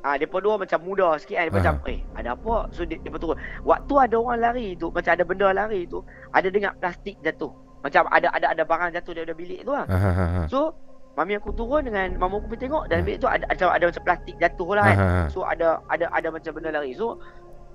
Ah, 0.00 0.16
depa 0.16 0.40
dua 0.40 0.56
macam 0.56 0.80
muda 0.80 1.12
sikit 1.20 1.36
kan. 1.36 1.44
Depa 1.46 1.56
Ha. 1.56 1.62
macam, 1.62 1.74
eh, 1.86 2.00
ada 2.16 2.28
apa? 2.32 2.56
So, 2.72 2.82
dia, 2.82 2.96
depa 2.96 3.16
turun. 3.16 3.36
Waktu 3.62 3.94
ada 4.00 4.16
orang 4.16 4.38
lari 4.40 4.68
tu, 4.74 4.88
macam 4.88 5.12
ada 5.12 5.24
benda 5.24 5.48
lari 5.52 5.84
tu, 5.84 6.00
ada 6.32 6.48
dengar 6.48 6.72
plastik 6.76 7.20
jatuh. 7.20 7.52
Macam 7.80 8.08
ada 8.08 8.28
ada 8.32 8.46
ada 8.52 8.62
barang 8.64 8.90
jatuh 8.92 9.12
daripada 9.12 9.36
bilik 9.36 9.60
tu 9.64 9.72
lah. 9.72 9.84
Ha 9.84 9.96
ha 9.96 10.10
ha. 10.12 10.24
ha. 10.26 10.42
So, 10.48 10.72
mami 11.16 11.36
aku 11.36 11.52
turun 11.52 11.84
dengan 11.84 12.16
mama 12.16 12.36
aku 12.36 12.48
pergi 12.48 12.64
tengok 12.64 12.88
dalam 12.88 13.04
bilik 13.04 13.18
tu 13.18 13.28
ada 13.28 13.44
ada, 13.48 13.64
ada 13.72 13.84
macam 13.88 14.02
plastik 14.04 14.34
jatuh 14.36 14.68
lah 14.72 14.84
kan. 14.84 14.96
ha 14.96 15.06
ha. 15.08 15.22
So, 15.28 15.38
ada 15.44 15.80
ada 15.88 16.04
ada 16.12 16.28
macam 16.28 16.52
benda 16.52 16.72
lari. 16.72 16.92
So, 16.92 17.20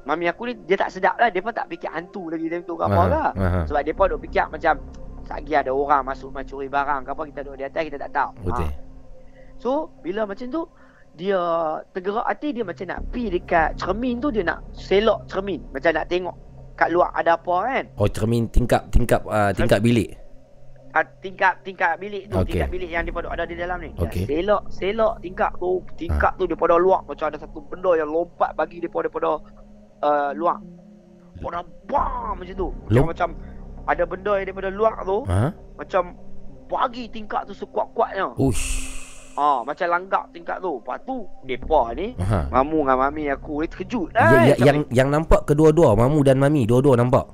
mami 0.04 0.26
aku 0.26 0.46
ni 0.46 0.54
dia 0.66 0.78
tak 0.78 0.90
sedap 0.90 1.18
lah. 1.18 1.30
Depa 1.30 1.50
tak 1.50 1.70
fikir 1.70 1.90
hantu 1.90 2.30
lagi 2.30 2.46
time 2.46 2.62
tu 2.64 2.74
ke 2.74 2.86
apa 2.86 3.02
Ha, 3.02 3.10
lah. 3.10 3.30
ha. 3.34 3.60
Sebab 3.66 3.82
depa 3.82 4.04
duk 4.06 4.22
fikir 4.22 4.46
macam 4.50 4.78
Sagi 5.26 5.58
ada 5.58 5.74
orang 5.74 6.06
masuk 6.06 6.30
mencuri 6.30 6.70
barang 6.70 7.02
ke 7.02 7.10
apa 7.10 7.22
kita 7.26 7.40
duduk 7.42 7.58
di 7.58 7.66
atas 7.66 7.82
kita 7.82 7.98
tak 7.98 8.14
tahu. 8.14 8.30
Betul. 8.46 8.70
Ha. 8.70 8.78
So 9.58 9.70
bila 10.00 10.30
macam 10.30 10.46
tu 10.48 10.62
dia 11.16 11.40
tergerak 11.92 12.28
hati 12.28 12.52
dia 12.52 12.64
macam 12.64 12.86
nak 12.86 13.00
pi 13.10 13.32
dekat 13.32 13.76
cermin 13.76 14.20
tu 14.20 14.30
dia 14.30 14.44
nak 14.44 14.60
selok 14.76 15.24
cermin 15.26 15.64
macam 15.72 15.92
nak 15.96 16.06
tengok 16.06 16.36
kat 16.76 16.92
luar 16.92 17.08
ada 17.16 17.40
apa 17.40 17.56
kan. 17.64 17.84
Oh 17.96 18.08
cermin 18.08 18.52
tingkap 18.52 18.92
tingkap 18.92 19.24
uh, 19.26 19.56
tingkap 19.56 19.80
bilik. 19.80 20.12
Ah, 20.92 21.04
tingkap 21.20 21.60
tingkap 21.60 22.00
bilik 22.00 22.32
tu, 22.32 22.40
Okey. 22.40 22.56
tingkap 22.56 22.72
bilik 22.72 22.88
yang 22.88 23.04
dia 23.04 23.12
pada 23.12 23.28
ada 23.28 23.44
di 23.44 23.56
dalam 23.56 23.84
ni. 23.84 23.92
Dia 23.92 24.08
Okey. 24.08 24.24
Selok 24.28 24.64
selok 24.72 25.14
tingkap 25.20 25.52
tu, 25.56 25.84
tingkap 25.96 26.32
tu 26.36 26.48
daripada 26.48 26.80
luar 26.80 27.04
macam 27.04 27.28
ada 27.28 27.36
satu 27.36 27.60
benda 27.62 27.96
yang 27.96 28.08
lompat 28.08 28.56
bagi 28.56 28.80
daripada 28.80 29.12
daripada 29.12 29.32
uh, 30.04 30.32
luar. 30.32 30.56
Pada 31.36 31.68
bam 31.84 32.40
macam 32.40 32.56
tu. 32.56 32.70
Yang 32.88 32.96
Lom- 32.96 33.10
macam 33.12 33.30
ada 33.86 34.04
benda 34.08 34.32
yang 34.40 34.46
daripada 34.48 34.70
luar 34.72 34.96
tu 35.04 35.18
Ha? 35.28 35.52
macam 35.76 36.04
bagi 36.66 37.12
tingkap 37.12 37.44
tu 37.44 37.52
sekuat-kuatnya. 37.52 38.32
Ush. 38.40 38.95
Ah, 39.36 39.60
macam 39.62 39.88
langgak 39.88 40.32
tingkap 40.32 40.58
tu. 40.60 40.80
Lepas 40.80 40.98
tu 41.04 41.16
depa 41.44 41.92
ni 41.92 42.16
Ha. 42.18 42.48
Mamu 42.50 42.88
dengan 42.88 42.98
mami 42.98 43.24
aku 43.28 43.62
ni 43.62 43.68
terkejut 43.68 44.10
Ya, 44.12 44.24
lah. 44.24 44.44
ya, 44.48 44.56
yang 44.64 44.78
yang 44.90 45.10
nampak 45.12 45.44
kedua-dua, 45.46 45.94
mamu 45.94 46.24
dan 46.24 46.40
mami, 46.40 46.64
dua-dua 46.64 46.96
nampak. 46.96 47.28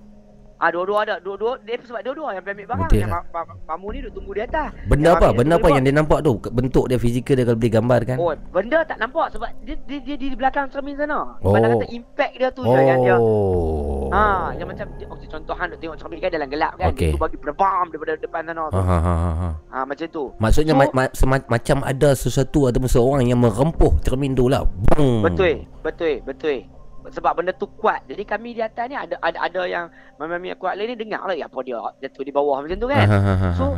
Ah 0.62 0.70
dua-dua 0.70 1.02
ada, 1.02 1.18
dua-dua 1.18 1.58
dia 1.60 1.74
sebab 1.82 2.06
dua-dua 2.06 2.38
yang 2.38 2.46
ambil 2.46 2.54
barang. 2.62 2.86
Betul 2.86 3.02
Yang 3.02 3.10
lah. 3.10 3.24
ma- 3.26 3.42
ma- 3.42 3.60
mamu 3.68 3.88
ni 3.90 4.00
duk 4.00 4.14
tunggu 4.14 4.32
di 4.32 4.42
atas. 4.42 4.70
Benda 4.86 5.10
Yang 5.10 5.18
apa? 5.18 5.28
Benda 5.34 5.54
apa 5.58 5.68
yang 5.68 5.82
dia 5.82 5.96
nampak 5.98 6.20
tu? 6.22 6.32
Bentuk 6.38 6.86
dia 6.86 6.98
fizikal 6.98 7.34
dia 7.34 7.44
kalau 7.44 7.58
boleh 7.58 7.74
gambarkan. 7.74 8.16
Oh, 8.16 8.30
benda 8.54 8.78
tak 8.86 8.98
nampak 8.98 9.34
sebab 9.34 9.50
dia 9.66 9.74
dia, 9.82 9.98
dia, 10.06 10.16
di 10.16 10.38
belakang 10.38 10.70
cermin 10.70 10.94
sana. 10.94 11.34
Oh. 11.42 11.50
Mana 11.50 11.74
kata 11.74 11.90
impact 11.90 12.34
dia 12.38 12.50
tu 12.52 12.62
je 12.62 12.78
yang 12.80 13.02
dia 13.02 13.18
Oh. 13.18 14.14
Ha, 14.14 14.54
yang 14.54 14.68
macam 14.68 14.86
dia- 14.96 15.10
okey 15.10 15.26
contoh 15.26 15.56
hang 15.56 15.74
tengok 15.74 15.98
cermin 15.98 16.20
kan 16.20 16.30
dalam 16.30 16.46
gelap 16.46 16.74
kan. 16.78 16.94
Okey. 16.94 17.10
Dia 17.10 17.16
tu 17.16 17.22
bagi 17.22 17.38
berbam 17.42 17.86
daripada 17.90 18.14
depan 18.16 18.42
sana 18.46 18.64
tu. 18.68 18.78
Ha 18.78 18.82
ha 18.84 18.98
ha 19.00 19.14
ha, 19.16 19.32
ha. 19.34 19.50
Ha, 19.66 19.78
macam 19.82 20.06
tu. 20.06 20.24
Maksudnya 20.38 20.74
So- 20.74 20.80
ma- 20.80 20.94
ma- 20.94 21.14
sema- 21.16 21.48
macam 21.48 21.78
ada 21.82 22.10
sesuatu 22.14 22.70
ataupun 22.70 22.86
seorang 22.88 23.26
yang 23.26 23.42
merempuh 23.42 23.98
cermin 24.00 24.38
tu 24.38 24.46
lah. 24.46 24.62
Bung. 24.62 25.26
Betul, 25.26 25.66
betul, 25.82 26.22
betul. 26.22 26.70
Sebab 27.10 27.42
benda 27.42 27.52
tu 27.58 27.66
kuat. 27.80 28.06
Jadi 28.06 28.22
kami 28.22 28.54
di 28.54 28.62
atas 28.62 28.86
ni 28.86 28.94
ada 28.94 29.18
ada 29.26 29.38
ada 29.42 29.62
yang 29.66 29.86
mami 30.22 30.54
aku 30.54 30.70
lain 30.70 30.94
ni 30.94 30.96
dengar 31.02 31.26
lah 31.26 31.34
apa 31.34 31.58
dia 31.66 31.82
jatuh 31.98 32.22
di 32.22 32.30
bawah 32.30 32.62
macam 32.62 32.78
tu 32.78 32.86
kan. 32.86 33.08
ha 33.10 33.20
ha, 33.20 33.34
ha. 33.36 33.50
So, 33.58 33.74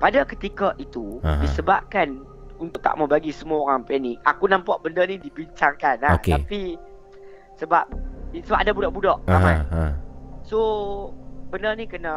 Pada 0.00 0.24
ketika 0.24 0.72
itu 0.80 1.20
disebabkan 1.44 2.24
untuk 2.56 2.80
tak 2.80 2.96
mau 2.96 3.04
bagi 3.04 3.32
semua 3.36 3.68
orang 3.68 3.84
panik, 3.84 4.16
aku 4.24 4.48
nampak 4.48 4.80
benda 4.80 5.04
ni 5.04 5.20
dibincangkan 5.20 6.00
lah. 6.00 6.16
Okey. 6.16 6.32
Tapi 6.40 6.62
sebab 7.60 7.84
sebab 8.32 8.58
ada 8.64 8.70
budak-budak 8.72 9.18
ramai. 9.28 9.60
So 10.46 10.60
benda 11.50 11.74
ni 11.74 11.84
kena 11.84 12.14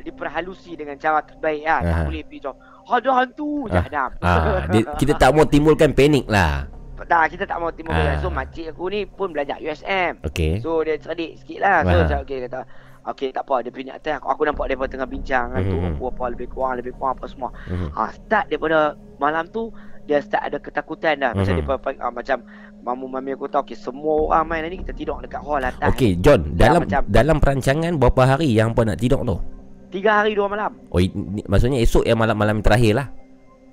diperhalusi 0.00 0.78
dengan 0.78 0.96
cara 0.96 1.20
terbaik 1.26 1.66
lah. 1.66 1.80
Tak 1.82 1.98
boleh 2.06 2.22
pergi 2.24 2.38
macam 2.40 2.54
ada 2.86 3.10
hantu 3.18 3.50
Ah. 3.66 4.08
Ah, 4.22 4.94
kita 4.96 5.12
tak 5.18 5.30
mau 5.34 5.44
timbulkan 5.44 5.90
panik 5.92 6.24
lah. 6.30 6.70
Tak, 7.02 7.22
kita 7.28 7.44
tak 7.44 7.58
mau 7.58 7.68
timbul 7.68 7.92
Ah. 7.92 8.16
So 8.16 8.28
makcik 8.28 8.72
aku 8.72 8.88
ni 8.88 9.04
pun 9.04 9.28
belajar 9.28 9.60
USM. 9.60 10.24
Okey. 10.24 10.64
So 10.64 10.80
dia 10.80 10.96
cerdik 10.96 11.36
sikit 11.36 11.60
lah 11.60 11.84
So 11.84 11.96
macam 12.00 12.18
okay 12.22 12.38
kata 12.42 12.60
Okay 13.06 13.30
tak 13.30 13.46
apa 13.46 13.62
dia 13.62 13.70
nak 13.70 14.02
atas 14.02 14.18
aku, 14.18 14.26
aku 14.26 14.42
nampak 14.44 14.66
dia 14.66 14.76
tengah 14.88 15.06
bincang 15.06 15.46
kan 15.52 15.62
tu 15.62 15.78
Mhm. 15.78 16.02
Apa 16.02 16.24
lebih 16.26 16.48
kurang 16.50 16.74
lebih 16.74 16.90
kurang 16.92 17.14
apa 17.14 17.26
semua 17.28 17.50
Mhm. 17.70 17.88
ha, 17.92 18.10
Start 18.10 18.44
daripada 18.48 18.78
malam 19.16 19.46
tu 19.46 19.70
Dia 20.06 20.18
start 20.18 20.42
ada 20.44 20.58
ketakutan 20.58 21.14
dah 21.18 21.30
Macam 21.30 21.54
Mhm. 21.54 21.60
dia 21.60 22.02
ha, 22.02 22.10
macam 22.10 22.38
Mamu 22.82 23.06
mami 23.06 23.34
aku 23.34 23.46
tahu 23.46 23.62
okay, 23.62 23.78
Semua 23.78 24.26
orang 24.32 24.46
main 24.48 24.66
ni 24.66 24.82
kita 24.82 24.90
tidur 24.90 25.18
dekat 25.18 25.38
hall 25.38 25.62
atas 25.62 25.86
Okey, 25.86 26.18
John, 26.18 26.50
Ya, 26.52 26.66
dalam 26.66 26.82
macam- 26.82 27.06
dalam 27.06 27.36
perancangan 27.38 27.92
berapa 27.94 28.22
hari 28.26 28.50
yang 28.50 28.70
apa 28.70 28.82
nak 28.84 28.98
tidur 28.98 29.22
tu? 29.22 29.38
Tiga 29.86 30.22
hari 30.22 30.34
dua 30.34 30.46
malam 30.46 30.74
Oh, 30.90 30.98
i- 30.98 31.10
ni, 31.10 31.46
maksudnya 31.46 31.78
esok 31.78 32.02
yang 32.02 32.18
malam-malam 32.18 32.58
terakhir 32.58 32.94
lah. 32.94 33.06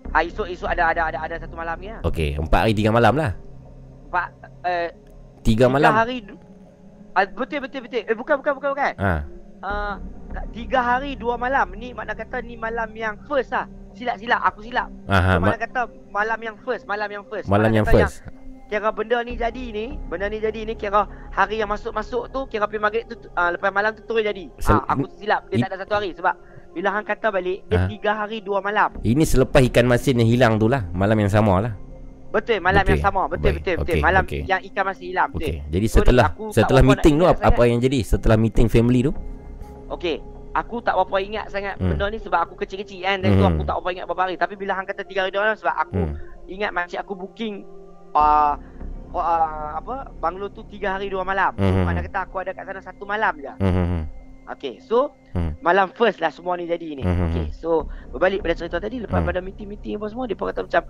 Ha, 0.10 0.18
Esok-esok 0.20 0.68
ada 0.68 0.84
ada 0.88 1.02
ada 1.08 1.20
ada 1.22 1.36
satu 1.38 1.54
malam 1.54 1.78
ni 1.78 1.88
lah 1.88 2.02
Okey, 2.04 2.36
empat 2.36 2.60
hari 2.60 2.74
tiga 2.74 2.90
malam 2.90 3.14
lah. 3.14 3.32
Empat 4.06 4.28
eh, 4.64 4.90
Tiga 5.40 5.66
Tiga 5.66 5.66
malam. 5.70 5.92
hari 5.92 6.18
ah, 7.14 7.24
Betul 7.26 7.60
betul 7.62 7.80
betul 7.82 8.02
Eh 8.02 8.14
bukan 8.14 8.36
bukan 8.38 8.54
bukan 8.54 8.70
bukan 8.72 8.94
Ha. 8.96 9.14
uh, 9.62 9.96
tiga 10.50 10.80
hari 10.82 11.14
dua 11.14 11.36
malam. 11.36 11.72
Ni 11.72 11.92
makna 11.92 12.12
kata 12.12 12.42
ni 12.42 12.58
malam 12.58 12.90
yang 12.92 13.16
first 13.24 13.52
lah. 13.52 13.64
Silap-silap 13.94 14.42
aku 14.42 14.66
silap. 14.66 14.90
Aha, 15.06 15.38
So, 15.38 15.40
ma- 15.40 15.46
makna 15.46 15.60
kata 15.62 15.82
malam 16.10 16.40
yang 16.42 16.56
first, 16.58 16.84
malam 16.84 17.06
yang 17.08 17.24
first. 17.24 17.46
malam 17.46 17.70
yang 17.70 17.86
first. 17.86 18.26
kira 18.66 18.90
benda 18.90 19.22
ni 19.22 19.38
jadi 19.38 19.66
ni, 19.70 19.86
benda 20.04 20.26
ni 20.26 20.42
jadi 20.42 20.66
ni 20.66 20.74
kira 20.74 21.06
hari 21.30 21.62
yang 21.62 21.70
masuk-masuk 21.70 22.26
tu 22.28 22.50
kira 22.50 22.66
pergi 22.66 22.82
maghrib 22.82 23.06
tu 23.06 23.30
uh, 23.30 23.54
lepas 23.54 23.70
malam 23.70 23.94
tu 23.94 24.02
terus 24.02 24.26
jadi. 24.26 24.50
Sel- 24.58 24.82
Ah, 24.82 24.98
aku 24.98 25.06
silap 25.14 25.46
dia 25.48 25.62
tak 25.62 25.70
ada 25.70 25.78
satu 25.80 25.94
hari 25.94 26.10
sebab 26.12 26.34
bila 26.74 26.90
hang 26.92 27.06
kata 27.06 27.30
balik 27.30 27.64
dia 27.66 27.78
Ah. 27.78 27.88
tiga 27.88 28.12
hari 28.16 28.42
dua 28.42 28.60
malam. 28.60 28.98
Ini 29.00 29.24
selepas 29.24 29.62
ikan 29.64 29.86
masin 29.86 30.18
yang 30.18 30.28
hilang 30.28 30.54
tu 30.58 30.66
lah. 30.66 30.84
Malam 30.90 31.16
yang 31.16 31.30
sama 31.30 31.62
lah. 31.62 31.74
Betul 32.30 32.58
malam 32.60 32.82
Betul. 32.82 32.92
yang 32.92 33.04
sama. 33.04 33.22
Betul 33.30 33.46
Baik, 33.46 33.56
betul 33.56 33.76
betul. 33.78 33.94
okey, 33.94 34.02
Malam 34.02 34.24
okey. 34.26 34.42
yang 34.44 34.62
ikan 34.64 34.84
masih 34.84 35.06
hilang 35.08 35.30
betul. 35.30 35.46
Okey. 35.46 35.58
Jadi 35.70 35.86
So, 35.86 35.96
setelah 35.96 36.26
aku 36.28 36.44
tak 36.44 36.56
setelah 36.58 36.82
meeting 36.82 37.16
tu 37.16 37.26
apa, 37.30 37.62
yang 37.64 37.80
jadi? 37.80 38.00
Setelah 38.02 38.38
meeting 38.38 38.68
family 38.68 39.00
tu? 39.04 39.14
Okey. 39.88 40.18
Aku 40.54 40.82
tak 40.82 40.94
berapa 40.96 41.18
ingat 41.20 41.46
sangat 41.50 41.78
Hmm. 41.78 41.94
benda 41.94 42.10
ni 42.10 42.18
sebab 42.18 42.40
aku 42.42 42.54
kecil-kecil 42.56 43.02
kan. 43.02 43.18
Dan 43.20 43.38
tu 43.38 43.44
Hmm. 43.44 43.54
aku 43.54 43.62
tak 43.64 43.74
berapa 43.76 43.90
ingat 43.92 44.06
berapa 44.06 44.22
hari. 44.24 44.36
Tapi 44.36 44.54
bila 44.56 44.74
hang 44.74 44.86
kata 44.86 45.02
tiga 45.02 45.20
hari 45.22 45.32
dua 45.32 45.42
malam 45.46 45.58
sebab 45.58 45.76
aku 45.76 45.98
Hmm. 46.00 46.14
ingat 46.48 46.70
makcik 46.70 47.00
aku 47.00 47.14
booking 47.16 47.66
uh, 48.14 48.54
uh, 49.12 49.70
apa 49.76 50.10
banglo 50.16 50.50
tu 50.50 50.66
tiga 50.68 50.98
hari 50.98 51.10
dua 51.10 51.22
malam. 51.22 51.54
So, 51.54 51.66
Hmm. 51.66 51.86
Mana 51.86 52.02
kata 52.02 52.20
aku 52.24 52.36
ada 52.40 52.50
kat 52.52 52.66
sana 52.66 52.82
satu 52.82 53.04
malam 53.04 53.34
je. 53.36 53.54
Hmm. 53.60 54.06
Hmm, 54.44 54.46
hmm. 54.46 54.54
Okay, 54.54 54.76
so 54.80 55.12
Hmm. 55.32 55.58
malam 55.60 55.90
first 55.90 56.20
lah 56.20 56.30
semua 56.30 56.54
ni 56.54 56.68
jadi 56.68 56.94
ni. 56.94 57.02
Hmm. 57.02 57.26
Okay, 57.28 57.50
so 57.50 57.84
berbalik 58.08 58.40
pada 58.40 58.54
cerita 58.54 58.78
tadi 58.78 59.00
lepas 59.00 59.18
Hmm. 59.18 59.26
pada 59.26 59.40
meeting-meeting 59.40 59.98
apa 59.98 60.06
semua 60.06 60.28
dia 60.28 60.36
kata 60.36 60.62
macam 60.62 60.84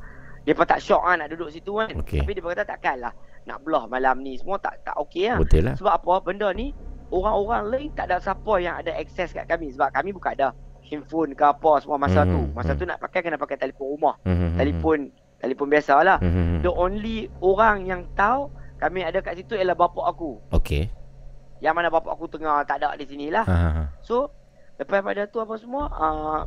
dia 0.44 0.52
pun 0.52 0.66
tak 0.66 0.80
syok 0.80 1.02
kan 1.02 1.16
nak 1.18 1.30
duduk 1.30 1.50
situ 1.50 1.72
kan. 1.74 1.88
Okey. 1.96 2.20
Tapi 2.20 2.32
dia 2.32 2.44
kata 2.44 2.64
takkan 2.68 2.98
lah 3.00 3.14
nak 3.44 3.60
belah 3.62 3.88
malam 3.88 4.20
ni 4.20 4.36
semua 4.36 4.58
tak 4.58 4.84
tak 4.84 5.00
okey 5.00 5.30
lah. 5.30 5.40
Betul 5.40 5.64
lah. 5.64 5.76
Sebab 5.76 5.94
apa 5.94 6.14
benda 6.22 6.52
ni 6.52 6.76
orang-orang 7.08 7.64
lain 7.70 7.90
tak 7.94 8.10
ada 8.10 8.20
siapa 8.20 8.54
yang 8.58 8.76
ada 8.76 8.92
akses 8.92 9.32
kat 9.32 9.46
kami 9.46 9.72
sebab 9.72 9.88
kami 9.90 10.12
bukan 10.12 10.32
ada 10.34 10.48
handphone 10.84 11.32
ke 11.32 11.44
apa 11.44 11.80
semua 11.80 11.96
masa 11.96 12.22
Hmm, 12.22 12.32
tu. 12.34 12.42
Masa 12.52 12.72
hmm. 12.74 12.80
tu 12.80 12.86
nak 12.86 13.00
pakai 13.00 13.20
kena 13.22 13.40
pakai 13.40 13.56
telefon 13.56 13.88
rumah. 13.90 14.16
Hmm, 14.22 14.34
hmm, 14.34 14.50
hmm, 14.50 14.60
Telefon 14.60 15.00
telefon 15.40 15.68
biasa 15.70 15.94
lah. 16.02 16.18
hmm, 16.20 16.28
hmm, 16.28 16.46
hmm. 16.50 16.60
The 16.60 16.72
only 16.74 17.18
orang 17.40 17.78
yang 17.86 18.02
tahu 18.12 18.52
kami 18.76 19.00
ada 19.00 19.24
kat 19.24 19.38
situ 19.38 19.56
ialah 19.56 19.78
bapak 19.78 20.04
aku. 20.06 20.44
Okey. 20.52 20.92
Yang 21.64 21.74
mana 21.80 21.88
bapak 21.88 22.12
aku 22.12 22.28
tengah 22.28 22.68
tak 22.68 22.84
ada 22.84 22.92
di 23.00 23.08
sini 23.08 23.32
lah. 23.32 23.48
Ha, 23.48 23.56
ha, 23.56 23.70
ha. 23.72 23.84
So 24.04 24.28
lepas 24.76 25.00
pada 25.00 25.24
tu 25.32 25.40
apa 25.40 25.56
semua 25.56 25.88
uh, 25.88 26.40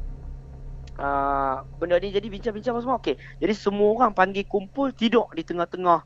uh, 1.01 1.57
benda 1.81 1.97
ni 1.97 2.13
jadi 2.13 2.29
bincang-bincang 2.29 2.77
apa 2.77 2.83
semua 2.85 2.97
okey. 3.01 3.17
Jadi 3.41 3.55
semua 3.57 3.89
orang 3.97 4.13
panggil 4.13 4.45
kumpul 4.45 4.93
tidur 4.93 5.33
di 5.33 5.41
tengah-tengah 5.41 6.05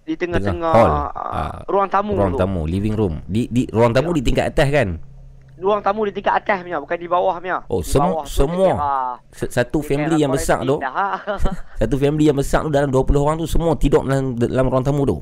di 0.00 0.16
tengah-tengah 0.16 0.72
hall, 0.72 0.90
uh, 0.90 1.10
ah, 1.12 1.52
ruang 1.68 1.86
tamu 1.92 2.16
Ruang 2.16 2.32
tu. 2.34 2.40
tamu, 2.40 2.64
living 2.64 2.96
room. 2.96 3.14
Di 3.28 3.46
di 3.52 3.68
ruang 3.68 3.92
tamu 3.92 4.16
di 4.16 4.24
tingkat 4.24 4.56
atas 4.56 4.68
kan? 4.72 4.88
Ruang 5.60 5.84
tamu 5.84 6.08
di 6.08 6.12
tingkat 6.16 6.40
atas 6.40 6.64
punya 6.64 6.80
bukan 6.80 6.96
di 6.96 7.08
bawah 7.08 7.36
punya. 7.36 7.60
Oh, 7.68 7.84
Di 7.84 7.92
sem- 7.92 8.00
bawah 8.00 8.24
semua? 8.24 8.64
dia 8.72 8.74
Se- 9.36 9.52
Satu 9.52 9.84
family 9.84 10.16
yang 10.24 10.32
besar 10.32 10.64
tu, 10.64 10.80
dah. 10.80 11.20
satu 11.84 11.96
family 12.00 12.32
yang 12.32 12.38
besar 12.40 12.64
tu 12.64 12.72
dalam 12.72 12.88
20 12.88 13.20
orang 13.20 13.36
tu 13.36 13.44
semua 13.44 13.76
tidur 13.76 14.00
dalam 14.08 14.34
dalam 14.40 14.66
ruang 14.72 14.82
tamu 14.82 15.04
tu. 15.04 15.20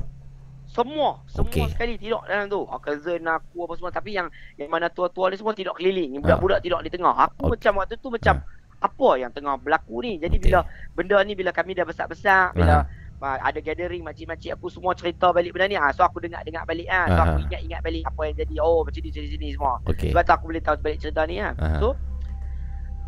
Semua, 0.79 1.09
semua 1.27 1.51
Okey. 1.51 1.67
sekali 1.75 1.93
tidur 1.99 2.23
dalam 2.23 2.47
tu. 2.47 2.63
Ah, 2.71 2.79
cousin 2.79 3.21
aku 3.27 3.67
apa 3.67 3.73
semua 3.75 3.91
tapi 3.91 4.15
yang 4.15 4.27
yang 4.55 4.69
mana 4.71 4.87
tua-tua 4.87 5.27
ni 5.27 5.35
semua 5.35 5.51
tidur 5.51 5.75
keliling. 5.75 6.23
Budak-budak 6.23 6.59
tidur 6.63 6.79
di 6.79 6.91
tengah. 6.91 7.13
Aku 7.27 7.51
Okey. 7.51 7.59
macam 7.59 7.71
waktu 7.83 7.95
tu 7.99 8.07
macam 8.07 8.35
apa 8.79 9.09
yang 9.19 9.31
tengah 9.35 9.59
berlaku 9.59 9.99
ni. 10.07 10.15
Jadi 10.23 10.39
Okey. 10.39 10.45
bila 10.47 10.59
benda 10.95 11.17
ni 11.27 11.33
bila 11.35 11.51
kami 11.51 11.75
dah 11.75 11.83
besar-besar, 11.83 12.55
bila 12.55 12.87
uh, 13.19 13.37
ada 13.43 13.59
gathering 13.59 14.01
makcik-makcik 14.07 14.55
aku 14.55 14.71
semua 14.71 14.95
cerita 14.95 15.35
balik 15.35 15.51
benda 15.51 15.67
ni. 15.67 15.75
Ah, 15.75 15.91
so 15.91 16.01
aku 16.07 16.23
dengar-dengar 16.23 16.63
balik 16.63 16.87
ah. 16.87 17.05
So 17.11 17.19
Aha. 17.19 17.25
aku 17.35 17.39
ingat-ingat 17.51 17.79
balik 17.83 18.03
apa 18.07 18.21
yang 18.23 18.35
jadi. 18.39 18.55
Oh, 18.63 18.87
macam 18.87 19.01
ni, 19.03 19.09
macam 19.11 19.21
ni, 19.21 19.27
macam 19.27 19.39
ni 19.43 19.49
semua. 19.51 19.73
Okey. 19.83 20.09
Sebab 20.15 20.23
tu 20.23 20.31
aku 20.31 20.45
boleh 20.47 20.63
tahu 20.63 20.75
balik 20.79 20.99
cerita 21.03 21.21
ni 21.27 21.35
ah. 21.43 21.53
Aha. 21.59 21.77
So 21.83 21.87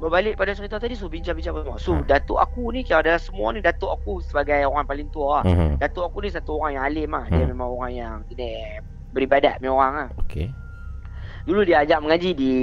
berbalik 0.02 0.34
pada 0.34 0.52
cerita 0.52 0.76
tadi 0.76 0.98
so 0.98 1.06
bincang-bincang 1.06 1.54
semua. 1.56 1.78
So 1.78 1.94
Ha. 1.94 2.02
datuk 2.02 2.36
aku 2.36 2.74
ni 2.74 2.82
kira 2.82 3.00
ada 3.00 3.16
semua 3.16 3.54
ni 3.54 3.62
datuk 3.62 3.88
aku 3.88 4.18
sebagai 4.20 4.66
orang 4.66 4.84
paling 4.84 5.08
tua 5.08 5.40
lah. 5.40 5.44
Mhm. 5.46 5.78
Datuk 5.78 6.04
aku 6.04 6.26
ni 6.26 6.34
satu 6.34 6.58
orang 6.58 6.74
yang 6.74 6.84
alim 6.84 7.10
lah. 7.12 7.26
Dia 7.28 7.46
Hmm. 7.46 7.52
memang 7.54 7.70
orang 7.70 7.92
yang 7.94 8.14
dia 8.28 8.82
beribadat 9.14 9.62
punya 9.62 9.72
orang 9.72 9.94
lah. 9.96 10.10
Okey. 10.20 10.50
Dulu 11.42 11.62
dia 11.62 11.82
ajak 11.82 11.98
mengaji 12.00 12.34
di 12.34 12.54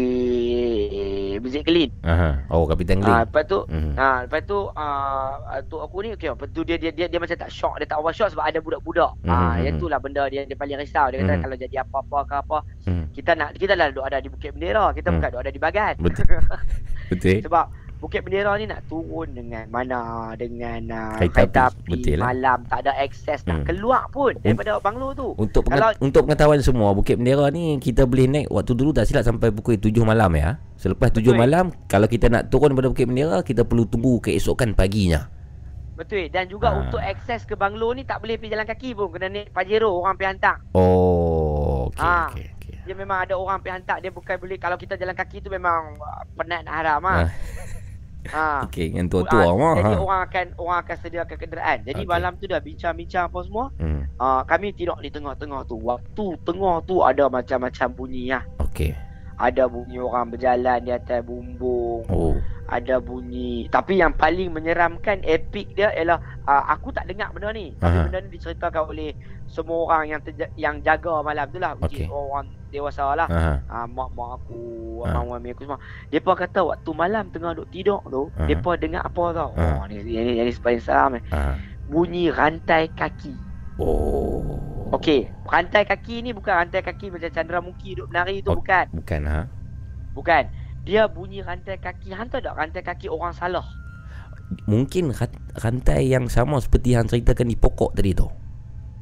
Masjid 1.38 1.62
Kelin. 1.62 1.90
Aha. 2.00 2.46
Oh, 2.46 2.62
Kapitan 2.62 2.98
Ah, 2.98 3.02
Glen. 3.02 3.18
lepas 3.24 3.42
tu 3.44 3.58
Mhm. 3.66 3.92
Ah, 3.94 4.18
lepas 4.22 4.40
tu 4.44 4.58
ah 4.72 5.30
datuk 5.52 5.80
aku 5.80 5.96
ni 6.00 6.08
okey, 6.14 6.30
lepas 6.30 6.46
tu 6.48 6.62
dia 6.62 6.74
dia 6.74 6.90
dia, 6.90 7.06
dia 7.06 7.18
macam 7.18 7.34
tak 7.34 7.50
shock, 7.50 7.74
dia 7.78 7.86
tak 7.86 7.98
over 7.98 8.10
shock 8.10 8.30
sebab 8.30 8.44
ada 8.44 8.58
budak-budak. 8.58 9.10
Ah, 9.24 9.54
Mhm. 9.54 9.62
yang 9.62 9.74
itulah 9.76 9.98
benda 9.98 10.22
dia 10.26 10.42
dia 10.42 10.54
paling 10.54 10.74
risau. 10.76 11.06
Dia 11.08 11.18
kata 11.20 11.32
Mhm. 11.32 11.42
kalau 11.42 11.56
jadi 11.56 11.76
apa-apa 11.80 12.18
ke 12.24 12.34
apa, 12.36 12.58
Mhm. 12.84 13.04
kita 13.12 13.30
nak 13.34 13.48
kita 13.54 13.74
lah 13.74 13.86
duduk 13.88 14.04
ada 14.04 14.18
di 14.18 14.28
Bukit 14.28 14.50
Bendera, 14.52 14.90
kita 14.92 15.08
Hmm. 15.08 15.16
bukan 15.18 15.28
duduk 15.28 15.42
ada 15.42 15.52
di 15.52 15.60
Bagan. 15.60 15.94
Betul. 15.98 16.26
Betul. 17.08 17.40
Sebab 17.40 17.66
Bukit 17.98 18.22
Bendera 18.22 18.54
ni 18.54 18.62
nak 18.62 18.86
turun 18.86 19.26
dengan 19.28 19.66
mana 19.66 19.98
dengan 20.32 20.78
uh, 20.86 21.18
Kereta 21.18 21.34
kereta 21.34 21.62
api, 21.66 22.14
lah. 22.14 22.30
malam 22.30 22.62
tak 22.64 22.86
ada 22.86 22.94
akses 22.94 23.42
nak 23.42 23.58
Hmm. 23.58 23.66
keluar 23.66 24.06
pun 24.06 24.38
daripada 24.38 24.78
banglo 24.78 25.10
tu. 25.12 25.34
Untuk 25.34 25.66
Kalau- 25.66 25.90
pengat- 25.90 25.98
untuk 25.98 26.22
pengetahuan 26.22 26.62
semua, 26.62 26.94
Bukit 26.94 27.18
Bendera 27.18 27.50
ni 27.50 27.74
kita 27.76 28.06
boleh 28.06 28.30
naik 28.30 28.46
waktu 28.48 28.72
dulu 28.72 28.94
tak 28.94 29.02
silap 29.02 29.26
sampai 29.26 29.50
pukul 29.50 29.74
7 29.76 30.06
malam 30.06 30.30
ya. 30.32 30.62
Selepas 30.76 31.10
7 31.10 31.26
Betul. 31.26 31.42
malam, 31.42 31.64
kalau 31.84 32.06
kita 32.06 32.30
nak 32.30 32.46
turun 32.46 32.70
daripada 32.70 32.86
Bukit 32.88 33.04
Bendera, 33.04 33.42
kita 33.42 33.66
perlu 33.66 33.82
tunggu 33.84 34.20
keesokan 34.20 34.72
paginya. 34.72 35.26
Betul 35.92 36.30
dan 36.30 36.46
juga 36.46 36.70
Ah. 36.70 36.78
untuk 36.78 37.02
akses 37.02 37.42
ke 37.42 37.58
banglo 37.58 37.90
ni 37.90 38.06
tak 38.06 38.22
boleh 38.22 38.38
pergi 38.38 38.54
jalan 38.54 38.62
kaki 38.64 38.94
pun 38.94 39.10
kena 39.10 39.26
naik 39.26 39.50
Pajero 39.50 39.98
orang 39.98 40.14
pergi 40.14 40.30
hantar. 40.30 40.56
Oh, 40.70 41.90
okey 41.90 41.98
Ah. 42.00 42.30
okey 42.30 42.46
okey. 42.46 42.57
Dia 42.88 42.96
memang 42.96 43.18
ada 43.20 43.36
orang 43.36 43.60
pergi 43.60 43.74
hantar 43.76 44.00
dia 44.00 44.08
bukan 44.08 44.40
boleh 44.40 44.56
kalau 44.56 44.80
kita 44.80 44.96
jalan 44.96 45.12
kaki 45.12 45.44
tu 45.44 45.52
memang 45.52 46.00
uh, 46.00 46.24
penat 46.32 46.64
nak 46.64 46.74
haram 46.74 47.00
ah. 47.04 47.12
Ah. 47.12 47.30
Ha. 48.28 48.44
Okey, 48.66 48.96
yang 48.96 49.12
tua-tua 49.12 49.44
Ah, 49.44 49.52
mah. 49.52 49.74
Jadi 49.76 49.94
Ha. 49.94 50.00
orang 50.00 50.20
akan 50.24 50.46
orang 50.56 50.78
akan 50.80 50.96
sediakan 50.98 51.36
kenderaan. 51.36 51.78
Jadi 51.84 52.02
Okey. 52.02 52.10
malam 52.10 52.32
tu 52.36 52.44
dah 52.48 52.60
bincang-bincang 52.60 53.28
apa 53.28 53.38
semua. 53.44 53.68
Hmm. 53.76 54.08
Uh, 54.16 54.40
kami 54.44 54.72
tidur 54.72 54.96
di 54.98 55.08
tengah-tengah 55.08 55.64
tu. 55.64 55.76
Waktu 55.78 56.26
tengah 56.42 56.80
tu 56.82 57.04
ada 57.04 57.28
macam-macam 57.28 57.88
bunyi 57.92 58.32
lah. 58.32 58.42
Okey. 58.64 58.92
Ada 59.38 59.70
bunyi 59.70 60.02
orang 60.02 60.34
berjalan 60.34 60.82
di 60.82 60.90
atas 60.90 61.22
bumbung. 61.22 62.02
Oh. 62.10 62.34
Ada 62.68 62.98
bunyi. 63.00 63.70
Tapi 63.70 63.96
yang 63.96 64.12
paling 64.12 64.52
menyeramkan 64.52 65.22
epic 65.24 65.72
dia 65.72 65.88
ialah 65.94 66.18
uh, 66.44 66.68
aku 66.68 66.90
tak 66.90 67.06
dengar 67.06 67.30
benda 67.32 67.54
ni. 67.54 67.72
Tapi 67.78 67.96
Aha. 67.96 68.04
benda 68.10 68.18
ni 68.20 68.34
diceritakan 68.34 68.82
oleh 68.92 69.10
semua 69.48 69.88
orang 69.88 70.04
yang 70.10 70.20
terja- 70.20 70.52
yang 70.58 70.82
jaga 70.82 71.22
malam 71.22 71.46
tu 71.48 71.56
lah. 71.56 71.72
Which 71.80 71.96
is 71.96 72.04
Okey. 72.04 72.12
orang 72.12 72.50
dewasa 72.68 73.16
lah. 73.16 73.28
Ah, 73.70 73.88
mak-mak 73.88 74.44
aku, 74.44 74.60
abang 75.06 75.32
mami 75.32 75.56
aku 75.56 75.64
semua. 75.64 75.80
Depa 76.12 76.36
kata 76.36 76.60
waktu 76.68 76.90
malam 76.92 77.32
tengah 77.32 77.56
duk 77.56 77.70
tidur 77.72 78.04
tu, 78.04 78.28
depa 78.44 78.76
dengar 78.76 79.06
apa 79.06 79.24
tau? 79.32 79.50
Ha. 79.56 79.64
Oh, 79.80 79.84
ni 79.88 80.04
ni 80.04 80.12
ni, 80.20 80.44
ni 80.44 80.52
paling 80.52 80.82
seram 80.84 81.16
ni. 81.16 81.22
Bunyi 81.88 82.28
rantai 82.28 82.92
kaki. 82.92 83.32
Oh. 83.78 84.58
Okey, 84.88 85.28
rantai 85.44 85.84
kaki 85.84 86.24
ni 86.24 86.32
bukan 86.32 86.64
rantai 86.64 86.80
kaki 86.80 87.12
macam 87.12 87.28
Chandramukhi 87.28 87.92
duk 87.94 88.08
menari 88.08 88.40
tu 88.40 88.56
Ok. 88.56 88.64
bukan. 88.64 88.86
Bukan 88.96 89.20
ha. 89.28 89.40
Bukan. 90.16 90.44
Dia 90.88 91.04
bunyi 91.04 91.44
rantai 91.44 91.76
kaki. 91.76 92.16
Hang 92.16 92.32
tahu 92.32 92.40
tak 92.40 92.56
rantai 92.56 92.80
kaki 92.80 93.12
orang 93.12 93.36
salah? 93.36 93.62
Mungkin 94.64 95.12
rantai 95.54 96.08
yang 96.08 96.32
sama 96.32 96.56
seperti 96.58 96.96
yang 96.96 97.04
ceritakan 97.04 97.52
di 97.52 97.56
pokok 97.60 97.92
tadi 97.92 98.16
tu. 98.16 98.24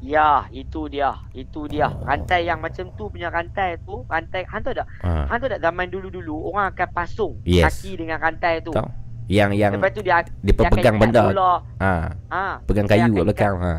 Ya, 0.02 0.44
itu 0.50 0.90
dia. 0.90 1.14
Itu 1.30 1.70
dia. 1.70 1.86
Oh. 1.88 2.02
Rantai 2.02 2.44
yang 2.44 2.58
macam 2.58 2.90
tu 2.98 3.06
punya 3.06 3.30
rantai 3.30 3.78
tu, 3.86 4.02
rantai 4.10 4.42
hang 4.44 4.60
tahu 4.60 4.74
tak? 4.74 4.86
Ha. 5.06 5.30
Hang 5.30 5.38
tahu 5.38 5.48
tak 5.54 5.62
zaman 5.62 5.86
dulu-dulu 5.88 6.50
orang 6.50 6.74
akan 6.74 6.88
pasung 6.90 7.38
Yes. 7.46 7.62
kaki 7.70 8.02
dengan 8.02 8.18
rantai 8.18 8.58
tu. 8.60 8.74
Tahu. 8.74 8.90
Yang 9.26 9.50
yang 9.58 9.72
Lepas 9.78 9.90
tu 9.94 10.02
dia 10.02 10.22
dia 10.22 10.54
dia 10.54 10.70
pegang 10.70 10.98
benda. 10.98 11.30
Bola. 11.30 11.62
Ha. 11.78 11.92
Ha. 12.34 12.44
Pegang 12.66 12.86
kayu 12.90 13.10
kat 13.14 13.24
belakang 13.26 13.56
ha. 13.62 13.74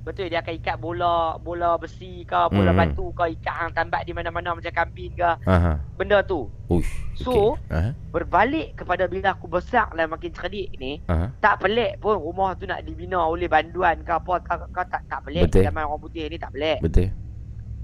Betul 0.00 0.32
dia 0.32 0.40
akan 0.40 0.54
ikat 0.56 0.76
bola 0.76 1.36
bola 1.36 1.76
besi 1.76 2.24
ke, 2.24 2.40
bola 2.48 2.72
Hmm. 2.72 2.80
batu 2.80 3.12
ke, 3.12 3.36
ikat 3.36 3.54
hang 3.54 3.72
tambat 3.72 4.02
di 4.02 4.12
mana-mana 4.12 4.56
macam 4.56 4.72
kambing 4.72 5.12
ke. 5.12 5.30
Ha. 5.44 5.54
ha. 5.54 5.72
Benda 5.94 6.24
tu. 6.24 6.48
Uish. 6.66 6.88
So, 7.14 7.60
okey. 7.60 7.68
ha. 7.68 7.92
berbalik 8.08 8.74
kepada 8.74 9.04
bila 9.04 9.34
aku 9.34 9.44
besar 9.46 9.92
dan 9.92 10.08
makin 10.08 10.32
cerdik 10.32 10.72
ni, 10.76 11.04
Ha. 11.04 11.36
tak 11.38 11.60
pelik 11.60 12.00
pun 12.00 12.16
rumah 12.16 12.56
tu 12.56 12.64
nak 12.64 12.80
dibina 12.80 13.20
oleh 13.20 13.44
banduan 13.44 14.00
ke 14.00 14.08
apa 14.10 14.40
ke, 14.40 14.54
ke 14.72 14.82
tak 14.88 15.02
tak 15.04 15.20
pelik 15.22 15.52
Betul. 15.52 15.68
zaman 15.68 15.82
orang 15.84 16.00
putih 16.00 16.24
ni 16.26 16.36
tak 16.36 16.50
pelik. 16.50 16.80
Betul. 16.80 17.08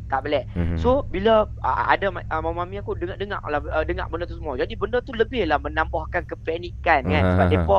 Tak 0.06 0.22
pelik. 0.22 0.44
Mhm. 0.54 0.78
So 0.78 1.02
bila 1.04 1.44
uh, 1.60 1.84
ada 1.84 2.08
uh, 2.08 2.40
mama 2.40 2.62
mami 2.62 2.78
aku 2.78 2.94
dengar-dengar 2.94 3.42
lah 3.44 3.58
uh, 3.60 3.82
dengar 3.82 4.06
benda 4.06 4.24
tu 4.24 4.38
semua. 4.38 4.54
Jadi 4.54 4.78
benda 4.78 5.02
tu 5.02 5.10
lebih 5.12 5.44
lah 5.44 5.58
menambahkan 5.58 6.22
kepanikan 6.24 7.02
kan 7.04 7.20
Ah, 7.20 7.30
sebab 7.34 7.46
depa 7.50 7.78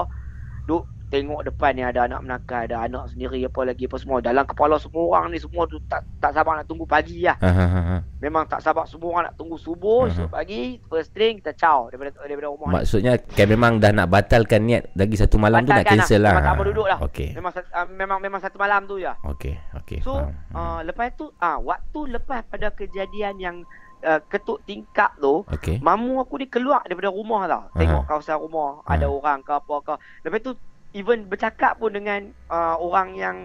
duk 0.68 0.84
tengok 1.08 1.40
depan 1.42 1.72
ni 1.72 1.82
ada 1.82 2.04
anak 2.04 2.20
menakal, 2.20 2.64
ada 2.64 2.84
anak 2.84 3.08
sendiri 3.08 3.40
apa 3.42 3.62
lagi 3.64 3.88
apa 3.88 3.96
semua. 3.96 4.20
Dalam 4.20 4.44
kepala 4.44 4.76
semua 4.76 5.04
orang 5.14 5.32
ni 5.32 5.40
semua 5.40 5.64
tu 5.64 5.80
tak 5.84 6.04
tak 6.20 6.32
sabar 6.32 6.60
nak 6.60 6.68
tunggu 6.68 6.84
pagi 6.84 7.24
lah. 7.24 7.40
Ha. 7.40 8.04
Memang 8.18 8.44
tak 8.44 8.60
sabar 8.60 8.84
semua 8.84 9.10
orang 9.12 9.26
nak 9.28 9.36
tunggu 9.36 9.56
subuh, 9.56 10.04
Ah, 10.04 10.10
esok 10.10 10.30
pagi 10.30 10.84
first 10.84 11.12
thing 11.12 11.40
kita 11.40 11.56
caw 11.56 11.88
daripada 11.88 12.12
daripada 12.20 12.48
rumah. 12.48 12.68
ni. 12.68 12.74
Maksudnya 12.76 13.14
kan 13.18 13.48
memang 13.48 13.80
dah 13.80 13.92
nak 13.94 14.08
batalkan 14.08 14.62
niat 14.64 14.92
lagi 14.94 15.16
satu 15.16 15.36
malam 15.38 15.64
tu 15.64 15.72
nak 15.72 15.82
Batalkan 15.82 16.04
cancel 16.04 16.20
lah. 16.20 16.28
lah. 16.28 16.34
Memang 16.34 16.44
tak 16.44 16.54
mau 16.54 16.66
duduk 16.66 16.88
lah. 16.88 17.00
Okey. 17.02 17.30
Memang 17.34 17.52
uh, 17.56 17.88
memang 17.88 18.20
memang 18.20 18.40
satu 18.40 18.58
malam 18.58 18.82
tu 18.84 18.96
je. 18.98 19.14
Okey, 19.26 19.56
okey. 19.78 20.00
So 20.02 20.20
faham. 20.20 20.36
uh, 20.52 20.80
lepas 20.84 21.08
tu 21.14 21.32
ah 21.38 21.56
uh, 21.56 21.58
waktu 21.64 22.00
lepas 22.12 22.44
pada 22.44 22.68
kejadian 22.70 23.34
yang 23.38 23.56
uh, 24.04 24.20
ketuk 24.28 24.60
tingkap 24.64 25.16
tu 25.16 25.48
Okey. 25.48 25.80
Mamu 25.80 26.20
aku 26.20 26.36
ni 26.36 26.48
keluar 26.48 26.84
daripada 26.84 27.08
rumah 27.08 27.48
tau. 27.48 27.64
Tengok 27.74 28.04
kawasan 28.06 28.38
rumah 28.38 28.84
Aha. 28.84 28.94
ada 28.94 29.08
orang 29.08 29.40
ke 29.40 29.52
apa 29.52 29.76
ke. 29.82 29.94
Lepas 30.22 30.42
tu 30.42 30.52
even 30.92 31.26
bercakap 31.26 31.76
pun 31.78 31.92
dengan 31.92 32.20
uh, 32.48 32.76
orang 32.78 33.14
yang 33.14 33.36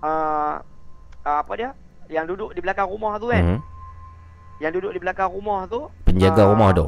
uh, 0.00 0.58
uh, 1.22 1.36
apa 1.38 1.52
dia? 1.54 1.70
Yang 2.06 2.34
duduk 2.34 2.50
di 2.52 2.60
belakang 2.60 2.86
rumah 2.86 3.16
tu 3.16 3.28
kan. 3.28 3.42
Mhm. 3.42 3.60
Yang 4.58 4.72
duduk 4.78 4.92
di 4.94 5.00
belakang 5.00 5.28
rumah 5.28 5.66
tu, 5.66 5.90
Penjaga 6.04 6.42
Ah. 6.42 6.50
rumah 6.50 6.70
tu. 6.70 6.86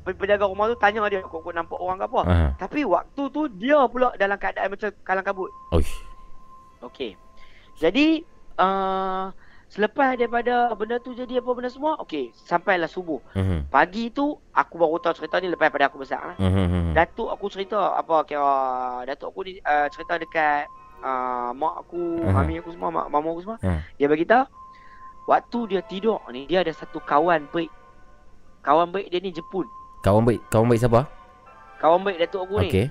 pen- 0.00 0.16
penjaga 0.16 0.46
rumah 0.46 0.64
tu 0.64 0.76
tanya 0.76 1.04
dia 1.06 1.20
kok 1.20 1.44
kok 1.44 1.52
nampak 1.52 1.76
orang 1.76 1.98
ke 1.98 2.06
apa. 2.06 2.20
Ha. 2.24 2.36
Tapi 2.56 2.80
waktu 2.82 3.22
tu 3.28 3.42
dia 3.52 3.84
pula 3.84 4.08
dalam 4.16 4.36
keadaan 4.36 4.72
macam 4.72 4.88
kalang 5.02 5.26
kabut. 5.26 5.50
Oish. 5.70 5.92
Okey. 6.80 7.18
Jadi 7.76 8.24
uh, 8.56 9.28
selepas 9.70 10.18
daripada 10.18 10.74
benda 10.74 10.98
tu 10.98 11.14
jadi 11.14 11.38
apa 11.38 11.50
benda 11.54 11.70
semua, 11.70 11.94
okey, 12.02 12.34
sampailah 12.34 12.90
subuh. 12.90 13.22
Mhm. 13.38 13.70
Pagi 13.70 14.10
tu 14.10 14.34
aku 14.50 14.74
baru 14.76 14.98
tahu 14.98 15.22
cerita 15.22 15.38
ni 15.38 15.46
lepas 15.46 15.70
pada 15.70 15.86
aku 15.86 16.02
besar. 16.02 16.34
Mhm. 16.36 16.92
Datuk 16.92 17.30
aku 17.30 17.46
cerita 17.46 17.94
apa 17.94 18.26
kira 18.26 18.50
datuk 19.06 19.30
aku 19.30 19.46
ni 19.46 19.62
uh, 19.62 19.86
cerita 19.94 20.18
dekat 20.18 20.66
uh, 21.06 21.50
mak 21.54 21.86
aku, 21.86 22.18
Aha. 22.26 22.42
mami 22.42 22.58
aku 22.58 22.74
semua, 22.74 22.90
mak 22.90 23.06
mama 23.08 23.30
aku 23.30 23.40
semua. 23.46 23.58
Hmm. 23.62 23.80
Dia 23.96 24.06
bagi 24.10 24.26
tahu 24.26 24.44
waktu 25.30 25.58
dia 25.70 25.80
tidur 25.86 26.18
ni 26.34 26.50
dia 26.50 26.66
ada 26.66 26.74
satu 26.74 26.98
kawan 27.00 27.46
baik. 27.54 27.70
Kawan 28.66 28.92
baik 28.92 29.08
dia 29.08 29.20
ni 29.22 29.32
Jepun. 29.32 29.64
Kawan 30.04 30.26
baik, 30.26 30.40
kawan 30.52 30.66
baik 30.68 30.80
siapa? 30.82 31.06
Kawan 31.80 32.00
baik 32.04 32.18
datuk 32.20 32.44
aku 32.44 32.60
ni. 32.60 32.90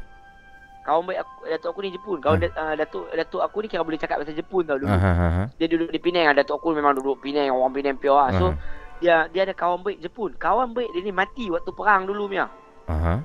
Kawan 0.90 1.06
baik 1.06 1.22
aku, 1.22 1.36
datuk 1.46 1.70
aku 1.70 1.80
ni 1.86 1.90
Jepun. 1.94 2.18
Kawan 2.18 2.38
da, 2.42 2.50
uh, 2.58 2.74
datuk 2.74 3.06
datuk 3.14 3.42
aku 3.46 3.62
ni 3.62 3.70
kira 3.70 3.86
boleh 3.86 4.02
cakap 4.02 4.18
bahasa 4.18 4.34
Jepun 4.34 4.66
tau 4.66 4.82
dulu. 4.82 4.90
Aha. 4.90 5.54
Dia 5.62 5.70
duduk 5.70 5.94
di 5.94 6.02
Penang. 6.02 6.34
Datuk 6.34 6.58
aku 6.58 6.74
memang 6.74 6.98
duduk 6.98 7.22
Penang, 7.22 7.54
orang 7.54 7.78
Penang 7.78 8.02
pure 8.02 8.18
lah. 8.18 8.34
So 8.34 8.50
Aha. 8.50 8.58
dia 8.98 9.16
dia 9.30 9.46
ada 9.46 9.54
kawan 9.54 9.86
baik 9.86 10.02
Jepun. 10.02 10.34
Kawan 10.42 10.74
baik 10.74 10.90
dia 10.98 11.06
ni 11.06 11.14
mati 11.14 11.46
waktu 11.54 11.70
perang 11.78 12.10
dulu 12.10 12.26
Mia. 12.26 12.50
Aha. 12.90 13.22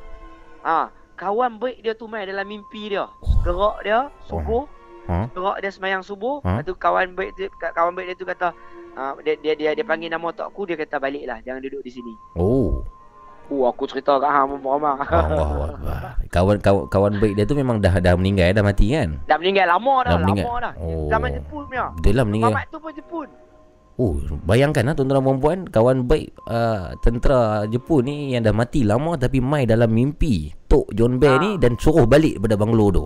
Ha, 0.61 0.93
kawan 1.17 1.57
baik 1.57 1.81
dia 1.81 1.97
tu 1.97 2.05
main 2.05 2.29
dalam 2.29 2.45
mimpi 2.45 2.93
dia. 2.93 3.09
Gerak 3.41 3.81
dia 3.81 4.13
subuh. 4.29 4.69
Ha? 5.09 5.33
Gerak 5.33 5.65
dia 5.65 5.73
semayang 5.73 6.05
subuh. 6.05 6.45
Ha? 6.45 6.61
Lepas 6.61 6.69
tu 6.69 6.77
kawan 6.77 7.17
baik 7.17 7.33
tu 7.33 7.49
kawan 7.49 7.97
baik 7.97 8.13
dia 8.13 8.17
tu 8.21 8.29
kata 8.29 8.49
uh, 8.93 9.17
dia, 9.25 9.41
dia 9.41 9.57
dia 9.57 9.71
dia 9.73 9.85
panggil 9.89 10.13
nama 10.13 10.37
tok 10.37 10.53
aku 10.53 10.69
dia 10.69 10.77
kata 10.77 11.01
baliklah 11.01 11.41
jangan 11.49 11.65
duduk 11.65 11.81
di 11.81 11.97
sini. 11.97 12.13
Oh. 12.37 12.85
Oh 13.47 13.65
aku 13.65 13.85
cerita 13.85 14.17
kat 14.17 14.25
hang 14.27 14.57
mama. 14.57 14.97
Allah 15.05 15.69
Akbar. 15.71 16.01
Kawan 16.29 16.57
kawan 16.59 16.85
kawan 16.89 17.13
baik 17.19 17.35
dia 17.35 17.45
tu 17.45 17.53
memang 17.53 17.77
dah 17.77 17.97
dah 17.97 18.15
meninggal 18.15 18.51
dah 18.51 18.65
mati 18.65 18.89
kan? 18.91 19.21
dah 19.23 19.37
meninggal 19.37 19.69
lama 19.69 19.95
dah, 20.01 20.11
Dah 20.11 20.19
meninggal. 20.19 20.45
lama 20.47 20.57
dah. 20.63 20.73
Oh. 20.77 21.07
Zaman 21.07 21.29
Jepun 21.31 21.63
punya. 21.67 21.87
Betul 21.95 22.13
lah 22.15 22.25
meninggal. 22.25 22.51
Mamat 22.51 22.67
tu 22.67 22.79
pun 22.79 22.93
Jepun. 22.93 23.29
Oh, 23.95 24.15
bayangkan 24.43 24.83
lah 24.83 24.95
tuan-tuan 24.95 25.23
dan 25.23 25.39
puan 25.39 25.59
kawan 25.67 25.97
baik 26.05 26.35
uh, 26.47 26.99
tentera 26.99 27.41
Jepun 27.65 28.03
ni 28.03 28.33
yang 28.33 28.43
dah 28.43 28.51
mati 28.51 28.83
lama 28.83 29.15
tapi 29.15 29.39
mai 29.39 29.65
dalam 29.65 29.87
mimpi 29.87 30.51
Tok 30.67 30.91
John 30.91 31.23
Bear 31.23 31.37
Ah. 31.37 31.39
ni 31.39 31.51
dan 31.57 31.77
suruh 31.77 32.03
balik 32.03 32.41
pada 32.41 32.57
banglo 32.57 32.91
tu. 32.91 33.05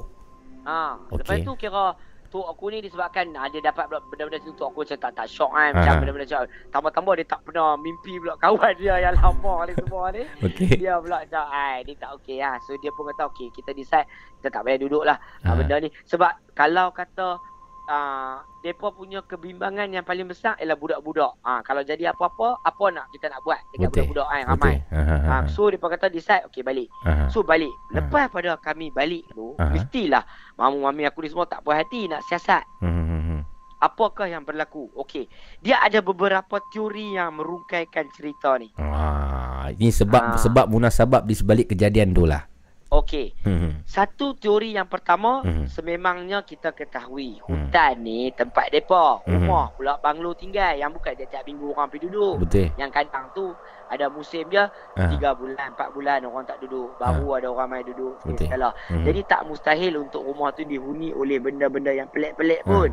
Ha, 0.65 0.97
Okey. 1.09 1.19
lepas 1.19 1.39
tu 1.43 1.53
kira 1.59 1.85
tu 2.29 2.39
aku 2.39 2.69
ni 2.69 2.79
disebabkan 2.79 3.33
ah, 3.33 3.47
dia 3.47 3.61
dapat 3.61 3.85
benda-benda 3.89 4.37
tu 4.39 4.53
aku 4.59 4.83
macam 4.83 4.99
tak 4.99 5.13
tak 5.15 5.27
shock 5.27 5.49
kan 5.51 5.73
macam 5.73 5.89
Aha. 5.89 5.99
benda-benda 5.99 6.27
macam 6.27 6.43
tambah-tambah 6.69 7.13
dia 7.17 7.27
tak 7.27 7.41
pernah 7.43 7.75
mimpi 7.75 8.17
pula 8.17 8.37
kawan 8.37 8.73
dia 8.75 8.95
yang 9.01 9.15
lama 9.15 9.55
ni 9.67 9.73
semua 9.75 10.03
ni. 10.11 10.23
Okey. 10.41 10.71
dia 10.79 10.97
pula 10.97 11.17
macam 11.21 11.45
ai 11.49 11.83
dia 11.83 11.95
tak 11.97 12.11
okey 12.17 12.37
lah. 12.39 12.55
So 12.63 12.77
dia 12.77 12.91
pun 12.91 13.09
kata 13.09 13.27
okey 13.29 13.49
kita 13.51 13.73
decide 13.73 14.07
kita 14.37 14.49
tak 14.51 14.63
payah 14.63 14.79
duduk 14.79 15.03
lah 15.03 15.17
Ha. 15.41 15.51
uh. 15.51 15.57
benda 15.57 15.77
ni 15.79 15.89
sebab 16.05 16.29
kalau 16.53 16.91
kata 16.91 17.41
uh, 17.89 18.37
depa 18.61 18.93
punya 18.93 19.25
kebimbangan 19.25 19.89
yang 19.89 20.05
paling 20.05 20.29
besar 20.29 20.55
ialah 20.57 20.77
budak-budak. 20.77 21.41
Ah 21.41 21.59
kalau 21.61 21.81
jadi 21.81 22.13
apa-apa 22.13 22.61
apa 22.61 22.85
nak 22.93 23.09
kita 23.11 23.27
nak 23.27 23.41
buat 23.43 23.59
dekat 23.73 23.89
Betul. 23.89 23.91
budak-budak 23.91 24.27
kan 24.29 24.43
ramai. 24.47 24.77
Ha, 24.93 25.01
ha, 25.01 25.17
ha. 25.19 25.29
Ah 25.33 25.43
so 25.49 25.67
depa 25.67 25.89
kata 25.89 26.07
decide 26.07 26.45
okey 26.47 26.61
balik. 26.61 26.89
Ha. 27.03 27.33
So 27.33 27.41
balik. 27.41 27.73
Ha. 27.91 27.99
Lepas 27.99 28.29
pada 28.29 28.55
kami 28.59 28.93
balik 28.93 29.25
tu 29.33 29.57
Ha. 29.57 29.73
mestilah 29.73 30.23
mamu 30.55 30.85
mami 30.85 31.03
aku 31.03 31.25
ni 31.25 31.29
semua 31.29 31.49
tak 31.49 31.65
puas 31.65 31.81
hati 31.81 32.07
nak 32.07 32.21
siasat. 32.29 32.63
Hmm, 32.79 32.93
hmm, 32.93 33.23
hmm. 33.25 33.41
Apakah 33.79 34.27
yang 34.27 34.43
berlaku? 34.43 34.91
Okey. 34.93 35.31
Dia 35.63 35.79
ada 35.79 36.03
beberapa 36.03 36.59
teori 36.69 37.15
yang 37.15 37.39
merungkaikan 37.39 38.11
cerita 38.11 38.59
ni. 38.59 38.75
Ah, 38.75 39.71
ini 39.71 39.89
sebab 39.89 40.35
Ah. 40.35 40.37
sebab 40.37 40.67
munasabab 40.67 41.23
di 41.23 41.33
sebalik 41.33 41.71
kejadian 41.71 42.11
tu 42.11 42.27
lah. 42.27 42.43
Okey. 42.89 43.37
Hmm, 43.45 43.59
hmm. 43.61 43.73
Satu 43.85 44.33
teori 44.33 44.73
yang 44.73 44.89
pertama 44.89 45.45
Mhm. 45.45 45.69
sememangnya 45.69 46.41
kita 46.41 46.73
ketahui 46.73 47.37
Mhm. 47.37 47.45
hutan 47.45 47.95
ni 48.01 48.33
tempat 48.33 48.73
depa, 48.73 49.21
Mhm. 49.25 49.29
rumah 49.29 49.69
pula 49.77 50.01
banglo 50.01 50.33
tinggal 50.33 50.73
yang 50.73 50.89
bukan 50.89 51.13
tiap-tiap 51.13 51.45
minggu 51.45 51.77
orang 51.77 51.93
pergi 51.93 52.09
duduk. 52.09 52.49
Betul. 52.49 52.73
Yang 52.81 52.91
kadang 52.97 53.25
tu 53.37 53.45
ada 53.93 54.09
musim 54.09 54.49
dia. 54.49 54.73
3 54.97 55.37
bulan, 55.37 55.77
4 55.77 55.89
bulan 55.93 56.25
orang 56.25 56.49
tak 56.49 56.65
duduk. 56.65 56.97
Baru 56.97 57.37
ada 57.37 57.53
orang 57.53 57.69
main 57.69 57.85
duduk 57.85 58.25
Betul. 58.25 58.49
sekali. 58.49 58.69
Hmm. 58.89 59.05
Jadi 59.05 59.21
tak 59.29 59.41
mustahil 59.45 59.93
untuk 60.01 60.25
rumah 60.25 60.49
tu 60.57 60.65
dihuni 60.65 61.13
oleh 61.13 61.37
benda-benda 61.37 61.93
yang 61.93 62.09
pelik-pelik 62.09 62.65
pun. 62.65 62.89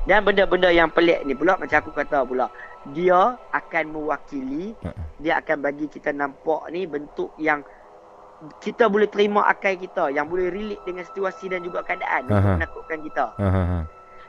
Dan 0.00 0.24
benda-benda 0.24 0.72
yang 0.72 0.88
pelik 0.90 1.28
ni 1.28 1.36
pula 1.36 1.60
macam 1.60 1.76
aku 1.76 1.92
kata 1.92 2.24
pula, 2.24 2.48
dia 2.90 3.36
akan 3.52 3.84
mewakili, 3.92 4.72
dia 5.20 5.36
akan 5.44 5.60
bagi 5.60 5.92
kita 5.92 6.08
nampak 6.10 6.72
ni 6.72 6.88
bentuk 6.88 7.36
yang 7.36 7.60
kita 8.60 8.88
boleh 8.88 9.08
terima 9.08 9.44
akal 9.44 9.76
kita, 9.76 10.08
yang 10.08 10.24
boleh 10.24 10.48
relate 10.48 10.80
dengan 10.88 11.04
situasi 11.04 11.52
dan 11.52 11.60
juga 11.60 11.84
keadaan 11.84 12.24
untuk 12.24 12.40
Aha. 12.40 12.56
menakutkan 12.56 12.98
kita. 13.04 13.26
Ha, 13.36 13.48
ha, 13.48 13.62
ha. 13.68 13.78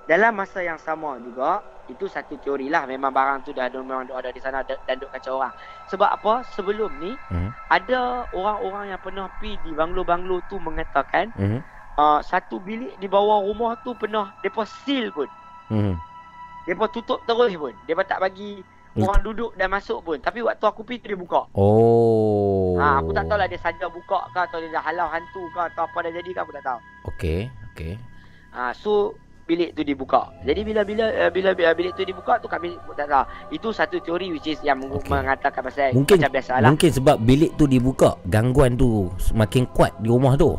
Dalam 0.10 0.36
masa 0.36 0.60
yang 0.60 0.76
sama 0.76 1.16
juga, 1.24 1.64
itu 1.88 2.08
satu 2.08 2.36
teori 2.40 2.68
lah 2.68 2.84
memang 2.84 3.12
barang 3.12 3.48
tu 3.48 3.56
dah 3.56 3.68
ada 3.72 3.80
memang 3.80 4.08
ada 4.12 4.32
di 4.32 4.40
sana 4.44 4.64
dan 4.64 4.96
duk 5.00 5.12
kacau 5.12 5.40
orang. 5.40 5.54
Sebab 5.88 6.10
apa? 6.12 6.44
Sebelum 6.56 6.92
ni 7.00 7.16
Hmm. 7.32 7.52
ada 7.72 8.28
orang-orang 8.36 8.92
yang 8.96 9.00
pernah 9.00 9.28
pi 9.40 9.56
di 9.64 9.72
banglo-banglo 9.72 10.44
tu 10.52 10.60
mengatakan 10.60 11.32
Hmm. 11.36 11.60
uh, 12.00 12.20
satu 12.24 12.60
bilik 12.60 12.96
di 13.00 13.08
bawah 13.08 13.44
rumah 13.44 13.80
tu 13.84 13.96
pernah 13.96 14.36
depa 14.44 14.64
seal 14.68 15.12
pun. 15.12 15.28
Hmm. 15.72 15.96
Depa 16.68 16.88
tutup 16.92 17.24
terus 17.24 17.56
pun. 17.56 17.72
Depa 17.88 18.04
tak 18.04 18.20
bagi. 18.20 18.64
Orang 19.00 19.22
duduk 19.24 19.52
dan 19.56 19.68
masuk 19.72 20.04
pun. 20.04 20.18
Tapi 20.20 20.44
waktu 20.44 20.66
aku 20.68 20.84
tu 20.84 20.92
dia 21.00 21.16
buka. 21.16 21.48
Oh. 21.56 22.76
Ha, 22.76 23.00
aku 23.00 23.16
tak 23.16 23.32
tahu 23.32 23.38
lah 23.40 23.48
dia 23.48 23.60
saja 23.62 23.86
buka 23.88 24.20
ke 24.36 24.40
atau 24.44 24.58
dia 24.60 24.70
dah 24.76 24.84
halau 24.84 25.08
hantu 25.08 25.44
ke 25.56 25.60
atau 25.72 25.88
apa 25.88 25.98
dah 26.04 26.12
jadi 26.12 26.30
ke 26.36 26.40
aku 26.44 26.52
tak 26.52 26.64
tahu. 26.68 26.80
Okey, 27.16 27.40
okey. 27.72 27.94
Ha, 28.52 28.76
so 28.76 29.16
bilik 29.48 29.76
tu 29.76 29.82
dibuka. 29.84 30.32
Jadi 30.48 30.62
bila 30.64 30.82
bila 30.88 31.06
uh, 31.12 31.32
bila, 31.32 31.52
bila 31.52 31.76
bilik 31.76 31.94
tu 31.96 32.04
dibuka 32.04 32.40
tu 32.40 32.48
kami 32.48 32.76
tak 32.96 33.08
tahu. 33.08 33.24
Itu 33.52 33.68
satu 33.72 34.00
teori 34.00 34.32
which 34.36 34.48
is 34.48 34.60
yang 34.64 34.80
okay. 34.88 35.12
mengatakan 35.12 35.62
pasal 35.64 35.92
Mungkin 35.96 36.24
macam 36.24 36.32
biasalah. 36.32 36.70
mungkin 36.72 36.92
sebab 36.92 37.16
bilik 37.24 37.52
tu 37.56 37.66
dibuka, 37.68 38.16
gangguan 38.28 38.76
tu 38.76 39.12
semakin 39.20 39.68
kuat 39.72 39.92
di 40.00 40.08
rumah 40.12 40.36
tu. 40.36 40.56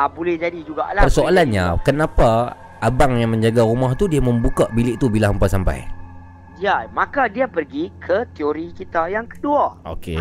Ah, 0.00 0.08
boleh 0.08 0.40
jadi 0.40 0.64
jugalah. 0.64 1.04
Persoalannya 1.04 1.76
kenapa 1.84 2.56
abang 2.80 3.20
yang 3.20 3.36
menjaga 3.36 3.62
rumah 3.66 3.92
tu 3.92 4.08
dia 4.08 4.22
membuka 4.22 4.64
bilik 4.72 4.96
tu 4.96 5.12
bila 5.12 5.28
hampa 5.28 5.44
sampai? 5.44 5.99
Ya, 6.60 6.84
maka 6.92 7.24
dia 7.24 7.48
pergi 7.48 7.88
ke 8.04 8.28
teori 8.36 8.76
kita 8.76 9.08
yang 9.08 9.24
kedua. 9.24 9.80
Okey. 9.88 10.20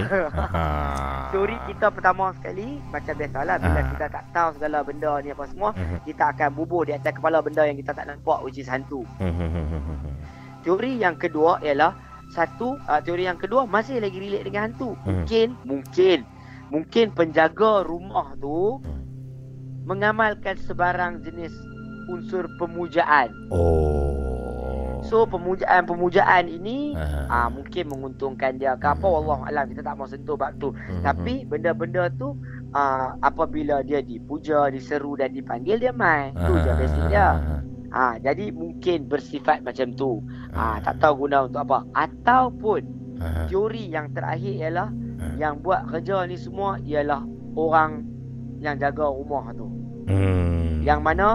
Teori 1.35 1.59
kita 1.67 1.91
pertama 1.91 2.31
sekali 2.31 2.79
macam 2.87 3.11
biasalah 3.11 3.59
bila 3.59 3.79
kita 3.91 4.05
tak 4.07 4.23
tahu 4.31 4.49
segala 4.55 4.79
benda 4.81 5.19
ni 5.19 5.29
apa 5.29 5.43
semua, 5.51 5.75
Mhm. 5.75 6.07
kita 6.07 6.31
akan 6.31 6.49
bubuh 6.55 6.87
di 6.87 6.95
atas 6.95 7.11
kepala 7.11 7.43
benda 7.43 7.67
yang 7.67 7.75
kita 7.75 7.91
tak 7.91 8.07
nampak 8.07 8.39
which 8.39 8.55
is 8.55 8.71
hantu. 8.71 9.03
Hmm. 9.19 10.15
Teori 10.63 10.95
yang 10.95 11.19
kedua 11.19 11.59
ialah 11.59 11.91
satu 12.31 12.79
uh, 12.87 13.03
teori 13.03 13.27
yang 13.27 13.35
kedua 13.35 13.67
masih 13.67 13.99
lagi 13.99 14.15
relate 14.15 14.47
dengan 14.47 14.71
hantu. 14.71 14.95
Hmm. 15.03 15.27
Mungkin 15.27 15.47
mungkin 15.67 16.17
mungkin 16.71 17.05
penjaga 17.11 17.83
rumah 17.83 18.31
tu 18.39 18.79
mengamalkan 19.83 20.55
sebarang 20.55 21.19
jenis 21.19 21.51
unsur 22.07 22.47
pemujaan. 22.55 23.27
Oh. 23.51 24.18
So 25.09 25.25
pemujaan-pemujaan 25.25 26.45
ini 26.47 26.93
Ah. 26.93 27.25
ah 27.27 27.47
mungkin 27.49 27.89
menguntungkan 27.89 28.55
dia 28.55 28.77
ke 28.77 28.87
apa 28.87 29.01
wallah 29.03 29.41
alam 29.43 29.65
kita 29.65 29.81
tak 29.81 29.97
mau 29.97 30.05
sentuh 30.05 30.37
bab 30.37 30.53
tu. 30.61 30.69
Hmm, 30.69 31.01
Tapi 31.01 31.43
benda-benda 31.43 32.13
tu 32.13 32.37
uh, 32.71 33.17
apabila 33.19 33.81
dia 33.81 33.99
dipuja, 33.99 34.69
diseru 34.69 35.17
dan 35.17 35.33
dipanggil 35.33 35.81
dia 35.81 35.89
mai. 35.89 36.29
Tu 36.37 36.53
je 36.55 36.71
basic 36.77 37.03
dia. 37.09 37.41
Ha, 37.89 38.21
jadi 38.21 38.53
mungkin 38.53 39.09
bersifat 39.09 39.65
macam 39.65 39.89
tu. 39.97 40.21
Ha, 40.53 40.77
tak 40.79 41.01
tahu 41.01 41.25
guna 41.25 41.49
untuk 41.49 41.65
apa. 41.65 41.81
Ataupun 41.97 42.81
Ah. 43.19 43.49
teori 43.49 43.89
yang 43.89 44.13
terakhir 44.13 44.53
ialah 44.55 44.87
Ah. 45.19 45.33
yang 45.35 45.57
buat 45.59 45.89
kerja 45.89 46.23
ni 46.23 46.37
semua 46.37 46.77
ialah 46.79 47.25
orang 47.57 48.05
yang 48.61 48.77
jaga 48.77 49.09
rumah 49.09 49.49
tu. 49.51 49.65
Hmm. 50.05 50.79
Yang 50.79 50.99
mana 51.01 51.27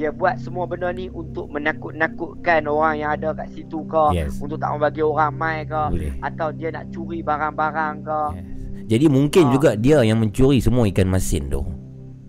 dia 0.00 0.08
buat 0.10 0.40
semua 0.40 0.64
benda 0.64 0.88
ni 0.88 1.12
untuk 1.12 1.52
menakut-nakutkan 1.52 2.64
orang 2.64 2.94
yang 2.96 3.10
ada 3.12 3.36
kat 3.36 3.52
situ 3.52 3.84
ke, 3.84 4.04
Yes. 4.10 4.40
untuk 4.40 4.56
tak 4.56 4.72
mau 4.72 4.80
bagi 4.80 5.04
orang 5.04 5.28
mai 5.30 5.58
ke, 5.62 5.82
Boleh. 5.92 6.16
atau 6.18 6.48
dia 6.50 6.72
nak 6.72 6.88
curi 6.88 7.20
barang-barang 7.20 7.94
ke. 8.00 8.20
Yes. 8.32 8.46
Jadi 8.88 9.06
mungkin 9.06 9.44
Ah. 9.46 9.52
juga 9.52 9.70
dia 9.76 10.00
yang 10.00 10.16
mencuri 10.16 10.58
semua 10.58 10.88
ikan 10.88 11.06
masin 11.06 11.46
tu. 11.46 11.60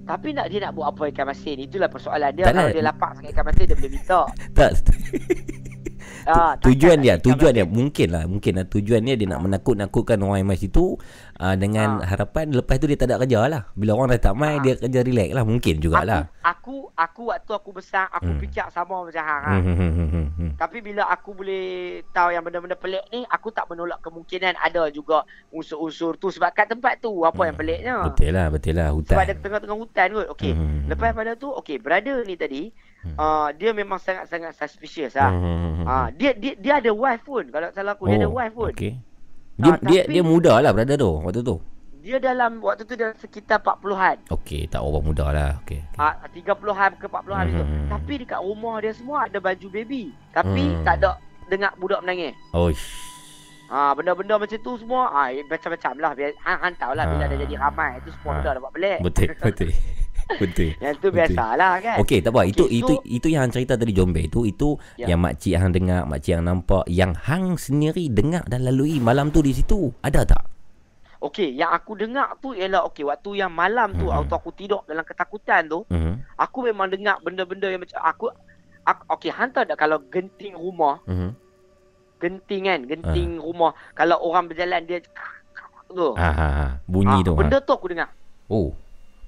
Tapi 0.03 0.35
nak 0.35 0.51
dia 0.51 0.59
nak 0.61 0.75
buat 0.75 0.91
apa 0.91 1.07
ikan 1.07 1.25
masin? 1.25 1.55
Itulah 1.57 1.87
persoalan 1.87 2.35
dia. 2.35 2.43
Tak 2.43 2.51
Kalau 2.51 2.67
nak. 2.67 2.75
dia 2.75 2.83
lapak 2.83 3.11
sangat 3.15 3.29
ikan 3.31 3.45
masin 3.47 3.63
dia 3.63 3.75
boleh 3.79 3.91
minta. 3.95 4.21
Tak. 4.59 4.71
Ah, 6.23 6.53
Tu- 6.57 6.73
tujuan 6.73 6.97
dia, 6.97 7.17
tujuan 7.17 7.51
dia 7.51 7.65
mungkin 7.65 8.07
lah, 8.09 8.23
mungkin 8.25 8.61
lah 8.61 8.65
tujuan 8.65 9.01
dia 9.01 9.17
nak 9.25 9.41
menakut-nakutkan 9.41 10.21
orang 10.21 10.41
yang 10.41 10.49
mai 10.49 10.55
situ 10.55 10.97
uh, 11.37 11.55
dengan 11.55 11.99
Ah. 11.99 12.07
harapan 12.07 12.51
lepas 12.51 12.77
tu 12.77 12.85
dia 12.85 12.95
tak 12.95 13.09
ada 13.09 13.17
kerja 13.19 13.45
lah. 13.45 13.63
Bila 13.73 13.95
orang 13.95 14.13
dah 14.13 14.29
tak 14.29 14.35
mai 14.35 14.55
Ah. 14.55 14.61
dia 14.61 14.73
kerja 14.75 14.99
relax 15.01 15.29
lah 15.31 15.43
mungkin 15.43 15.73
jugalah. 15.77 16.29
Aku, 16.41 16.89
aku, 16.93 16.93
aku 16.93 17.21
waktu 17.27 17.51
aku 17.53 17.69
besar, 17.71 18.05
aku 18.09 18.27
Hmm. 18.27 18.39
fikir 18.39 18.65
sama 18.69 19.01
macam 19.01 19.21
hang. 19.21 19.43
Hmm, 19.43 19.51
ah. 19.51 19.61
hmm, 19.61 19.75
hmm, 19.75 19.91
hmm, 20.07 20.27
hmm. 20.31 20.51
Tapi 20.55 20.77
bila 20.79 21.03
aku 21.05 21.29
boleh 21.31 21.65
tahu 22.09 22.29
yang 22.29 22.41
benda-benda 22.41 22.75
pelik 22.75 23.05
ni, 23.09 23.25
aku 23.25 23.49
tak 23.49 23.65
menolak 23.65 24.01
kemungkinan 24.01 24.57
ada 24.57 24.89
juga 24.89 25.21
unsur-unsur 25.49 26.15
tu 26.15 26.29
sebab 26.29 26.51
kat 26.51 26.67
tempat 26.67 26.97
tu 26.97 27.11
apa 27.21 27.41
yang 27.43 27.55
peliknya. 27.55 27.95
Betul 28.03 28.31
lah, 28.31 28.47
betul 28.47 28.73
lah 28.73 28.89
hutan. 28.89 29.13
Sebab 29.13 29.23
ada 29.23 29.35
tengah-tengah 29.35 29.77
hutan 29.77 30.07
kot. 30.11 30.27
Okey. 30.31 30.51
Hmm, 30.51 30.59
hmm, 30.59 30.71
hmm. 30.77 30.89
Lepas 30.89 31.09
pada 31.11 31.31
tu, 31.35 31.47
okey, 31.55 31.77
brother 31.77 32.17
ni 32.21 32.35
tadi, 32.35 32.63
Hmm. 33.01 33.15
uh, 33.15 33.49
dia 33.51 33.71
memang 33.71 33.97
sangat-sangat 33.97 34.53
suspicious 34.53 35.13
lah. 35.13 35.29
Hmm, 35.29 35.83
Ah, 35.83 36.07
dia 36.09 36.31
dia 36.33 36.53
dia 36.53 36.73
ada 36.77 36.89
wife 36.89 37.23
pun. 37.23 37.43
Kalau 37.45 37.65
tak 37.67 37.75
salah 37.75 37.93
aku, 37.93 38.05
dia 38.05 38.17
ada 38.17 38.29
wife 38.29 38.53
pun. 38.53 38.69
Okey. 38.69 38.93
Dia, 39.55 39.71
Ah, 39.71 39.77
dia 39.83 40.01
tapi- 40.01 40.13
dia 40.13 40.21
muda 40.23 40.53
lah 40.57 40.69
brother 40.69 40.95
tu 40.95 41.11
waktu 41.19 41.41
tu. 41.41 41.57
Dia 41.99 42.17
dalam 42.17 42.57
waktu 42.59 42.81
tu 42.83 42.93
dalam 42.93 43.13
sekitar 43.15 43.57
40-an. 43.57 44.17
Okey, 44.27 44.65
tak 44.65 44.81
orang 44.81 45.01
muda 45.03 45.25
lah. 45.29 45.51
Okey. 45.61 45.81
okey. 45.83 45.97
Ah, 45.97 46.17
30-an 46.27 46.91
ke 46.95 47.05
40-an 47.05 47.45
Hmm, 47.47 47.55
tu. 47.55 47.63
hmm. 47.63 47.87
Tapi 47.87 48.13
dekat 48.19 48.39
rumah 48.39 48.75
dia 48.77 48.91
semua 48.91 49.17
ada 49.25 49.37
baju 49.37 49.67
baby. 49.67 50.03
Tapi 50.31 50.63
Hmm. 50.67 50.81
tak 50.81 50.93
ada 50.97 51.09
dengar 51.47 51.73
budak 51.75 52.01
menangis. 52.01 52.33
Oish. 52.51 52.85
Ah, 53.67 53.93
benda-benda 53.93 54.35
macam 54.35 54.57
tu 54.57 54.73
semua 54.75 55.01
eh, 55.27 55.41
macam-macam 55.43 55.91
lah. 55.95 56.11
Tahu 56.75 56.91
lah 56.91 57.05
bila 57.07 57.23
Ah. 57.23 57.29
dah 57.29 57.37
jadi 57.39 57.55
ramai 57.55 57.91
tu 58.01 58.09
semua 58.11 58.29
Ah. 58.29 58.35
benda 58.35 58.51
dapat 58.57 58.71
pelik. 58.73 58.97
Betul, 59.01 59.25
betul. 59.47 59.69
Betul. 60.37 60.71
Yang 60.83 60.95
tu 60.97 61.07
biasalah 61.09 61.73
kan. 61.79 61.97
Okey, 61.99 62.19
tak 62.19 62.31
apa. 62.31 62.41
Itu 62.43 62.63
Okey, 62.63 62.77
itu 62.77 62.93
so- 62.93 63.03
itu 63.03 63.27
yang 63.27 63.41
hang 63.43 63.53
cerita 63.53 63.73
tadi 63.73 63.91
Jombe 63.91 64.19
itu 64.19 64.43
itu 64.43 64.75
Ya. 64.95 65.09
yang 65.09 65.19
makcik 65.19 65.53
hang 65.53 65.71
dengar, 65.71 66.03
makcik 66.03 66.33
hang 66.33 66.45
nampak, 66.45 66.83
yang 66.85 67.11
hang 67.15 67.55
sendiri 67.55 68.07
dengar 68.07 68.43
dan 68.45 68.61
lalui 68.61 68.97
malam 68.97 69.29
tu 69.29 69.39
di 69.39 69.51
situ. 69.51 69.91
Ada 69.99 70.23
tak? 70.25 70.43
Okey, 71.21 71.53
yang 71.53 71.69
aku 71.69 71.93
dengar 71.95 72.33
tu 72.37 72.51
ialah 72.51 72.81
okey 72.87 73.03
waktu 73.03 73.37
yang 73.37 73.51
malam 73.51 73.93
tu 73.93 74.05
Hmm. 74.05 74.17
waktu 74.17 74.33
aku 74.33 74.49
tidur 74.51 74.81
dalam 74.83 75.01
ketakutan 75.01 75.65
tu, 75.65 75.85
Mhm. 75.85 76.17
aku 76.35 76.65
memang 76.65 76.89
dengar 76.89 77.19
benda-benda 77.19 77.67
yang 77.67 77.77
macam 77.77 78.01
aku, 78.01 78.25
aku 78.81 79.01
okey 79.11 79.29
hantar 79.29 79.63
tak 79.63 79.77
kalau 79.77 80.01
genting 80.03 80.53
rumah, 80.53 80.97
Mhm. 81.05 81.29
genting 82.17 82.63
kan, 82.65 82.79
genting 82.85 83.37
rumah 83.37 83.69
kalau 83.91 84.17
orang 84.19 84.45
berjalan 84.45 84.81
dia 84.83 84.97
tu. 85.87 86.15
Ha 86.15 86.29
ha 86.31 86.47
ha. 86.49 86.67
Bunyi 86.85 87.19
Ah, 87.19 87.21
tu. 87.21 87.33
Benda 87.35 87.57
Ha. 87.57 87.65
tu 87.67 87.71
aku 87.71 87.85
dengar. 87.85 88.09
Oh. 88.47 88.71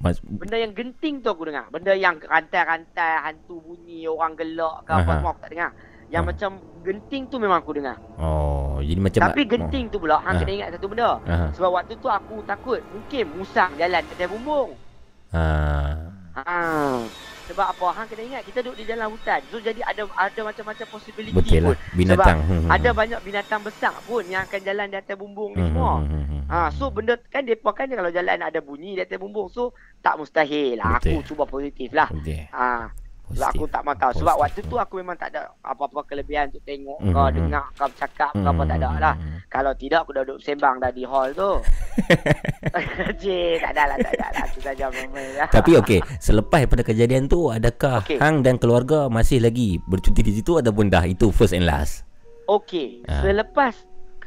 Mas 0.04 0.20
Benda 0.20 0.60
yang 0.60 0.76
genting 0.76 1.24
tu 1.24 1.32
aku 1.32 1.48
dengar. 1.48 1.72
Benda 1.72 1.96
yang 1.96 2.20
rantai-rantai, 2.20 3.24
hantu 3.24 3.64
bunyi, 3.64 4.04
orang 4.04 4.36
gelak 4.36 4.84
ke 4.84 4.92
apa 4.92 5.12
semua 5.16 5.32
aku 5.32 5.42
tak 5.42 5.52
dengar. 5.56 5.72
Yang 6.12 6.22
Ah. 6.22 6.28
macam 6.28 6.52
genting 6.84 7.24
tu 7.26 7.36
memang 7.40 7.58
aku 7.58 7.72
dengar. 7.74 7.96
oh, 8.20 8.84
jadi 8.84 9.00
macam 9.00 9.22
Tapi 9.24 9.42
genting 9.48 9.86
tu 9.88 9.98
pula, 9.98 10.20
hang 10.20 10.36
Ah. 10.36 10.40
kena 10.44 10.52
ingat 10.52 10.70
satu 10.76 10.86
benda. 10.86 11.10
Ha. 11.24 11.36
Sebab 11.56 11.70
waktu 11.72 11.96
tu 11.96 12.06
aku 12.06 12.44
takut 12.44 12.84
mungkin 12.92 13.24
musang 13.34 13.72
jalan 13.80 14.04
atas 14.04 14.28
bumbung. 14.28 14.76
Ha. 15.32 15.48
Ha. 16.36 16.60
Sebab 17.44 17.66
apa? 17.76 17.88
Hang 17.92 18.08
kena 18.08 18.24
ingat 18.24 18.42
kita 18.48 18.64
duduk 18.64 18.80
di 18.80 18.86
dalam 18.88 19.12
hutan. 19.12 19.44
So 19.52 19.60
jadi 19.60 19.84
ada 19.84 20.08
ada 20.16 20.40
macam-macam 20.48 20.86
possibility 20.88 21.36
Betul 21.36 21.60
pun. 21.60 21.76
lah 21.76 21.78
binatang. 21.92 22.38
Hmm, 22.48 22.70
Ada 22.72 22.90
banyak 22.96 23.20
binatang 23.20 23.62
besar 23.68 23.94
pun 24.08 24.24
yang 24.32 24.48
akan 24.48 24.62
jalan 24.64 24.88
di 24.88 24.98
atas 24.98 25.16
bumbung 25.20 25.52
ni 25.52 25.60
hmm, 25.60 25.70
semua. 25.76 25.94
hmm, 26.00 26.08
hmm, 26.08 26.24
hmm. 26.24 26.42
Ha, 26.48 26.70
so 26.72 26.88
benda 26.88 27.20
kan 27.28 27.44
depa 27.44 27.72
kan 27.76 27.92
kalau 27.92 28.12
jalan 28.14 28.40
ada 28.40 28.60
bunyi 28.64 28.96
di 28.96 29.02
atas 29.04 29.20
bumbung. 29.20 29.52
So 29.52 29.76
tak 30.00 30.16
mustahil 30.16 30.80
lah. 30.80 31.04
Aku 31.04 31.20
Betul. 31.20 31.28
cuba 31.28 31.44
positif 31.44 31.90
lah. 31.92 32.08
Okey. 32.16 32.48
Ha, 32.56 32.88
sebab 33.34 33.50
aku 33.50 33.66
tak 33.68 33.82
mau 33.82 33.94
tahu. 33.94 34.12
Sebab 34.16 34.36
waktu 34.38 34.60
tu 34.64 34.76
aku 34.76 34.94
memang 34.98 35.16
tak 35.16 35.30
ada 35.32 35.50
apa-apa 35.62 36.06
kelebihan 36.06 36.48
untuk 36.48 36.64
tengok 36.64 36.98
Hmm, 37.00 37.10
ke, 37.10 37.20
hmm, 37.20 37.34
dengar 37.36 37.66
ke, 37.70 37.84
bercakap 37.84 38.32
ke 38.32 38.40
Hmm, 38.40 38.50
apa 38.50 38.62
tak 38.64 38.78
ada 38.78 38.90
hmm, 38.90 39.00
lah. 39.00 39.16
Kalau 39.48 39.72
tidak 39.74 40.00
aku 40.02 40.12
dah 40.12 40.24
duduk 40.24 40.40
sembang 40.40 40.76
dah 40.78 40.90
di 40.90 41.04
hall 41.04 41.30
tu. 41.32 41.52
Cik, 43.22 43.56
tak 43.60 43.72
ada 43.74 43.84
lah, 43.86 43.98
tak 44.00 44.14
ada 44.16 44.28
lah. 44.32 44.46
Itu 44.48 44.60
saja 44.60 44.86
memang 44.90 45.28
lah. 45.36 45.48
Tapi 45.48 45.72
okey, 45.78 46.00
selepas 46.18 46.66
pada 46.66 46.82
kejadian 46.82 47.26
tu 47.26 47.48
adakah 47.48 48.02
Okey. 48.02 48.18
hang 48.18 48.42
dan 48.42 48.58
keluarga 48.58 49.08
masih 49.08 49.38
lagi 49.38 49.78
bercuti 49.84 50.22
di 50.22 50.34
situ 50.34 50.58
ataupun 50.58 50.90
dah 50.90 51.04
itu 51.04 51.30
first 51.30 51.54
and 51.54 51.66
last? 51.66 52.06
Okey, 52.44 53.06
Ah. 53.06 53.24
selepas 53.24 53.72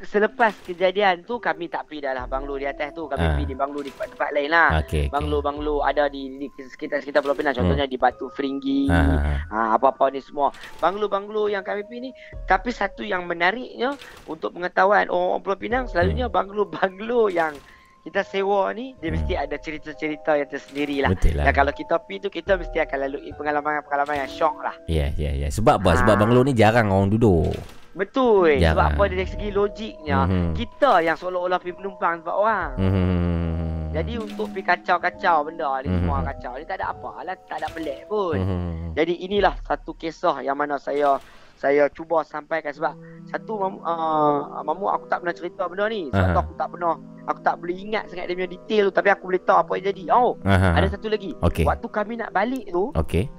selepas 0.03 0.53
kejadian 0.61 1.23
tu 1.23 1.39
kami 1.39 1.67
tak 1.67 1.87
pergi 1.87 2.03
dah 2.03 2.13
lah 2.13 2.25
banglo 2.25 2.55
di 2.55 2.65
atas 2.65 2.93
tu. 2.93 3.07
Kami 3.07 3.17
Ah. 3.19 3.33
pergi 3.33 3.47
di 3.47 3.57
banglo 3.57 3.81
di 3.81 3.89
tempat-tempat 3.89 4.31
lain 4.31 4.51
lah. 4.51 4.69
Okey. 4.81 5.09
Banglo-banglo 5.09 5.81
ada 5.81 6.05
di, 6.07 6.37
di 6.37 6.47
sekitar-sekitar 6.51 7.21
Pulau 7.21 7.33
Pinang. 7.33 7.55
Contohnya 7.55 7.85
di 7.85 7.97
Batu 7.97 8.29
Feringgi. 8.29 8.87
Ha, 8.87 8.99
ha, 8.99 9.17
ha. 9.17 9.33
Ha, 9.47 9.59
apa-apa 9.75 10.11
ni 10.11 10.21
semua. 10.21 10.53
Banglo-banglo 10.77 11.47
yang 11.47 11.63
kami 11.63 11.83
pergi 11.83 12.01
ni. 12.01 12.11
Tapi 12.43 12.69
satu 12.69 13.01
yang 13.01 13.25
menariknya 13.25 13.97
untuk 14.25 14.53
pengetahuan 14.53 15.07
orang-orang 15.07 15.41
Pulau 15.41 15.59
Pinang. 15.59 15.85
Selalunya 15.87 16.27
banglo-banglo 16.27 17.29
yang 17.29 17.57
kita 18.03 18.23
sewa 18.23 18.71
ni. 18.71 18.95
Dia 18.97 19.09
Hmm. 19.09 19.19
mesti 19.19 19.35
ada 19.35 19.57
cerita-cerita 19.57 20.35
yang 20.35 20.47
tersendiri 20.47 21.01
lah. 21.01 21.11
Betul 21.11 21.37
lah. 21.37 21.45
Dan 21.45 21.55
kalau 21.55 21.73
kita 21.73 21.99
pergi 21.99 22.19
tu 22.21 22.31
kita 22.31 22.55
mesti 22.55 22.79
akan 22.79 22.99
lalui 23.01 23.33
pengalaman-pengalaman 23.33 24.15
yang 24.21 24.31
syok 24.31 24.57
lah. 24.61 24.75
Ya, 24.87 25.11
ya, 25.13 25.33
ya. 25.33 25.49
Sebab 25.49 25.81
apa? 25.81 25.97
Sebab 25.97 26.15
Ah. 26.15 26.21
banglo 26.21 26.43
ni 26.43 26.53
jarang 26.53 26.87
orang 26.89 27.09
duduk. 27.09 27.51
Betul. 27.97 28.61
Jarang. 28.61 28.77
Sebab 28.77 28.87
apa 28.93 29.03
dari 29.09 29.25
segi 29.25 29.49
logiknya. 29.51 30.19
Mhm. 30.29 30.53
Kita 30.53 31.01
yang 31.01 31.17
seolah-olah 31.17 31.57
pergi 31.57 31.75
penumpang 31.75 32.21
sebab 32.21 32.37
orang. 32.37 32.71
Hmm. 32.77 33.89
Jadi 33.91 34.13
untuk 34.21 34.53
pergi 34.53 34.65
kacau-kacau 34.67 35.37
benda 35.43 35.81
ni 35.81 35.89
Mhm. 35.89 35.97
semua 35.99 36.21
kacau 36.23 36.53
ni 36.55 36.65
tak 36.65 36.77
ada 36.79 36.93
apa 36.93 37.25
lah. 37.25 37.37
Tak 37.49 37.57
ada 37.57 37.69
pelik 37.73 38.05
pun. 38.07 38.37
Hmm. 38.37 38.93
Jadi 38.93 39.25
inilah 39.25 39.57
satu 39.65 39.97
kisah 39.97 40.45
yang 40.45 40.55
mana 40.55 40.77
saya 40.77 41.17
saya 41.57 41.89
cuba 41.89 42.21
sampaikan 42.21 42.69
sebab 42.69 42.93
satu 43.25 43.57
mamu, 43.57 43.81
uh, 43.81 44.61
mamu 44.61 44.93
aku 44.93 45.09
tak 45.09 45.25
pernah 45.25 45.33
cerita 45.33 45.65
benda 45.65 45.89
ni. 45.89 46.13
Sebab 46.13 46.29
tu 46.29 46.41
aku 46.43 46.55
tak 46.55 46.69
pernah 46.69 46.95
aku 47.27 47.41
tak 47.41 47.55
boleh 47.57 47.75
ingat 47.75 48.05
sangat 48.07 48.29
dia 48.29 48.37
punya 48.37 48.51
detail 48.53 48.85
tu 48.87 48.95
tapi 48.95 49.09
aku 49.09 49.25
boleh 49.27 49.41
tahu 49.41 49.59
apa 49.65 49.73
yang 49.75 49.85
jadi. 49.89 50.03
Oh, 50.13 50.37
Aha. 50.45 50.77
ada 50.77 50.87
satu 50.93 51.09
lagi. 51.09 51.33
Okey. 51.41 51.65
Waktu 51.65 51.87
kami 51.89 52.21
nak 52.21 52.31
balik 52.31 52.69
tu, 52.69 52.93
Okey. 52.93 53.33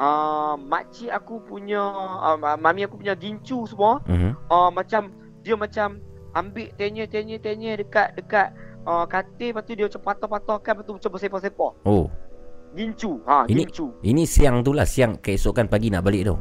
Uh, 0.00 0.56
makcik 0.56 1.12
aku 1.12 1.44
punya 1.44 1.84
uh, 2.24 2.56
mami 2.56 2.88
aku 2.88 2.96
punya 2.96 3.12
gincu 3.12 3.68
semua 3.68 4.00
Mhm. 4.08 4.32
uh, 4.48 4.70
macam 4.72 5.12
dia 5.44 5.54
macam 5.54 6.00
ambil 6.32 6.68
tenya-tenya-tenya 6.74 7.76
dekat 7.76 8.08
dekat 8.16 8.48
uh, 8.88 9.04
katil 9.04 9.52
lepas 9.52 9.62
tu 9.66 9.72
dia 9.76 9.84
macam 9.86 10.02
patah-patahkan 10.02 10.72
lepas 10.78 10.84
tu 10.86 10.92
macam 10.96 11.10
bersepah-sepah. 11.12 11.72
Oh, 11.84 12.06
Gincu. 12.70 13.18
Ha, 13.26 13.50
Ini- 13.50 13.66
gincu. 13.66 13.90
ini 14.06 14.22
siang 14.22 14.62
tu 14.62 14.70
lah, 14.70 14.86
siang 14.86 15.18
keesokan 15.18 15.66
pagi 15.66 15.90
nak 15.90 16.06
balik 16.06 16.22
tu. 16.30 16.38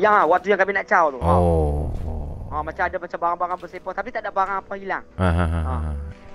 Ya, 0.00 0.24
waktu 0.24 0.56
yang 0.56 0.60
kami 0.64 0.72
nak 0.72 0.88
caw 0.88 1.12
tu. 1.12 1.20
Ha. 1.20 1.32
Oh. 1.36 1.92
Ha, 2.48 2.64
macam 2.64 2.80
ada 2.88 2.96
macam 2.96 3.18
barang-barang 3.20 3.58
bersepah 3.60 3.92
tapi 3.92 4.08
tak 4.08 4.24
ada 4.24 4.32
barang 4.32 4.56
apa 4.64 4.72
hilang. 4.80 5.04
Ha 5.20 5.28
ha 5.28 5.44
ha. 5.46 5.60
Ah. 5.60 5.80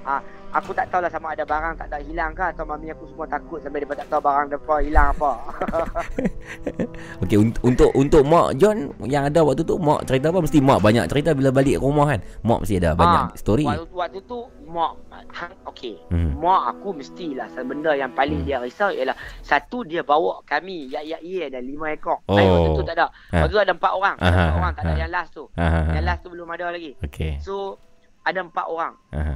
ha. 0.06 0.16
Aku 0.56 0.72
tak 0.72 0.88
tahulah 0.88 1.12
sama 1.12 1.36
ada 1.36 1.44
barang 1.44 1.76
tak 1.76 1.92
ada 1.92 2.00
hilang 2.00 2.32
ke 2.32 2.40
atau 2.40 2.64
mami 2.64 2.88
aku 2.88 3.04
semua 3.12 3.28
takut 3.28 3.60
sampai 3.60 3.84
dia 3.84 3.92
tak 3.92 4.08
tahu 4.08 4.24
barang 4.24 4.48
depa 4.56 4.76
hilang 4.80 5.12
apa. 5.12 5.32
Okey 7.28 7.38
untuk 7.44 7.60
untuk 7.68 7.90
untuk 7.92 8.22
Mak 8.24 8.56
John 8.56 8.96
yang 9.04 9.28
ada 9.28 9.44
waktu 9.44 9.68
tu 9.68 9.76
Mak 9.76 10.08
cerita 10.08 10.32
apa 10.32 10.40
mesti 10.40 10.64
Mak 10.64 10.80
banyak 10.80 11.06
cerita 11.12 11.36
bila 11.36 11.52
balik 11.52 11.84
rumah 11.84 12.16
kan. 12.16 12.20
Mak 12.48 12.60
mesti 12.64 12.80
ada 12.80 12.96
banyak 12.96 13.24
Ah, 13.26 13.36
story. 13.36 13.68
Waktu, 13.68 13.92
waktu 13.92 14.20
tu 14.24 14.40
mak 14.66 14.96
hang 15.36 15.54
okey. 15.76 16.00
Hmm. 16.08 16.40
Mak 16.40 16.62
aku 16.72 16.90
mestilah 16.96 17.48
benda 17.60 17.92
yang 17.92 18.16
paling 18.16 18.44
Hmm. 18.44 18.48
dia 18.48 18.58
risau 18.64 18.92
ialah 18.92 19.16
satu 19.44 19.84
dia 19.84 20.08
bawa 20.08 20.40
kami 20.48 20.88
ya 20.88 21.04
ya 21.04 21.20
ye 21.20 21.52
ada 21.52 21.60
lima 21.60 21.92
ekor. 21.92 22.24
Oh. 22.28 22.36
Lain 22.36 22.48
waktu 22.48 22.70
tu 22.80 22.84
tak 22.88 22.96
ada. 22.96 23.08
Ha. 23.36 23.44
Waktu 23.44 23.54
tu 23.56 23.60
ada 23.60 23.74
empat 23.76 23.92
orang. 23.92 24.16
Aha, 24.20 24.32
empat 24.32 24.56
orang 24.56 24.72
tak 24.72 24.84
ada 24.88 24.94
ha. 24.96 25.02
yang 25.04 25.12
last 25.12 25.32
tu. 25.36 25.44
Ha 25.56 25.66
ha. 25.68 25.80
ha. 25.84 25.92
Yang 26.00 26.06
last 26.08 26.22
tu 26.24 26.30
belum 26.32 26.48
ada 26.48 26.66
lagi. 26.72 26.92
Okey. 27.04 27.32
So 27.44 27.76
ada 28.24 28.40
empat 28.40 28.66
orang. 28.72 28.96
Ha 29.12 29.20
ha. 29.20 29.36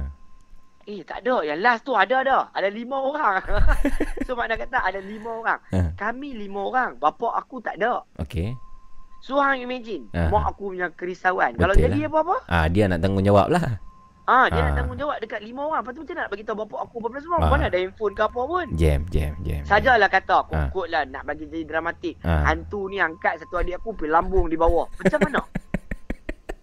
Eh 0.90 1.00
tak 1.04 1.22
ada 1.22 1.46
Yang 1.46 1.60
last 1.60 1.82
tu 1.82 1.94
ada 1.94 2.16
ada 2.18 2.50
Ada 2.50 2.66
lima 2.68 2.98
orang 2.98 3.38
So 4.26 4.34
makna 4.34 4.58
kata 4.58 4.82
ada 4.82 4.98
lima 4.98 5.30
orang 5.36 5.60
Ha. 5.70 5.94
Kami 5.94 6.34
lima 6.34 6.60
orang 6.64 6.98
Bapa 6.98 7.30
aku 7.36 7.62
tak 7.62 7.78
ada 7.78 8.02
Okey. 8.18 8.58
So 9.20 9.38
hang 9.38 9.62
imagine 9.62 10.10
Ha. 10.10 10.26
Mak 10.26 10.50
aku 10.50 10.74
punya 10.74 10.90
kerisauan 10.90 11.54
Kalau 11.54 11.70
Betul 11.70 11.86
jadi 11.86 12.00
lah. 12.00 12.08
apa-apa 12.10 12.36
Ah 12.48 12.66
dia 12.66 12.84
nak 12.84 12.98
tanggungjawab 12.98 13.48
lah. 13.48 13.78
Ah, 14.26 14.46
dia 14.46 14.58
Ha. 14.58 14.66
nak 14.66 14.74
tanggungjawab 14.76 15.16
dekat 15.18 15.40
lima 15.40 15.60
orang 15.64 15.82
Lepas 15.82 15.92
tu 15.92 16.02
macam 16.02 16.16
nak 16.16 16.28
bagi 16.28 16.42
tahu 16.42 16.56
bapa 16.60 16.76
aku 16.80 16.96
apa 17.00 17.18
semua 17.18 17.38
Ha. 17.38 17.46
Mana 17.46 17.64
ada 17.66 17.78
handphone 17.78 18.14
ke 18.14 18.22
apa 18.24 18.40
pun 18.40 18.66
Jam 18.74 19.00
jam 19.06 19.32
jam. 19.40 19.62
Sajalah 19.62 20.08
kata 20.08 20.38
Ha. 20.40 20.58
Kukut 20.66 20.86
lah 20.88 21.02
nak 21.04 21.22
bagi 21.24 21.46
jadi 21.46 21.62
dramatik 21.68 22.18
Ha. 22.20 22.46
Hantu 22.46 22.86
ni 22.86 22.98
angkat 22.98 23.38
satu 23.38 23.58
adik 23.58 23.78
aku 23.78 23.94
Pergi 23.94 24.10
lambung 24.10 24.46
di 24.46 24.54
bawah 24.54 24.90
Macam 24.96 25.20
mana? 25.20 25.42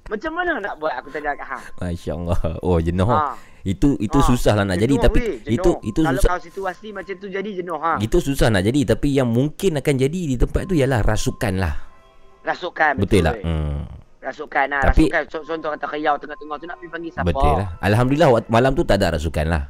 Macam 0.07 0.31
mana 0.33 0.51
nak 0.57 0.73
buat 0.77 0.93
aku 0.93 1.07
tanya 1.09 1.31
kat 1.33 1.47
hang 1.47 1.63
Masya-Allah. 1.77 2.39
Oh 2.61 2.77
jenuh. 2.77 3.05
ha. 3.05 3.35
Itu 3.61 3.95
itu 3.97 4.15
Ah, 4.15 4.23
susah 4.23 4.53
lah 4.53 4.63
nak 4.63 4.77
jadi 4.77 4.95
Jenuh, 4.95 5.03
tapi 5.03 5.19
weh, 5.19 5.35
jenuh. 5.41 5.51
itu 5.53 5.69
itu 5.85 5.99
Kalau 6.01 6.15
susah 6.15 6.29
kalau 6.29 6.41
situasi 6.41 6.87
macam 6.89 7.13
tu 7.13 7.27
jadi 7.27 7.49
jenuh 7.53 7.75
ha. 7.75 7.99
itu 7.99 8.17
susah 8.17 8.47
nak 8.47 8.63
jadi 8.63 8.79
tapi 8.87 9.11
yang 9.11 9.27
mungkin 9.27 9.75
akan 9.75 9.95
jadi 9.97 10.19
di 10.25 10.35
tempat 10.35 10.63
tu 10.63 10.73
ialah 10.73 11.01
rasukan 11.01 11.53
lah. 11.57 11.75
Rasukan 12.41 12.95
Betul 12.95 13.21
lah. 13.21 13.35
weh. 13.35 13.43
Hmm. 13.43 13.83
Rasukan 14.17 14.65
lah 14.67 14.81
Tapi- 14.81 15.07
Rasukan 15.07 15.23
Co- 15.29 15.45
Contoh 15.45 15.69
kata 15.69 15.85
kayau 15.87 16.15
tengah-tengah 16.17 16.57
tu 16.57 16.65
Nak 16.65 16.75
pergi 16.77 16.89
panggil 16.89 17.11
siapa 17.13 17.27
Betul 17.27 17.53
lah. 17.53 17.67
Alhamdulillah 17.79 18.29
malam 18.47 18.71
tu 18.71 18.83
tak 18.83 18.95
ada 18.97 19.15
rasukan 19.15 19.45
lah. 19.45 19.63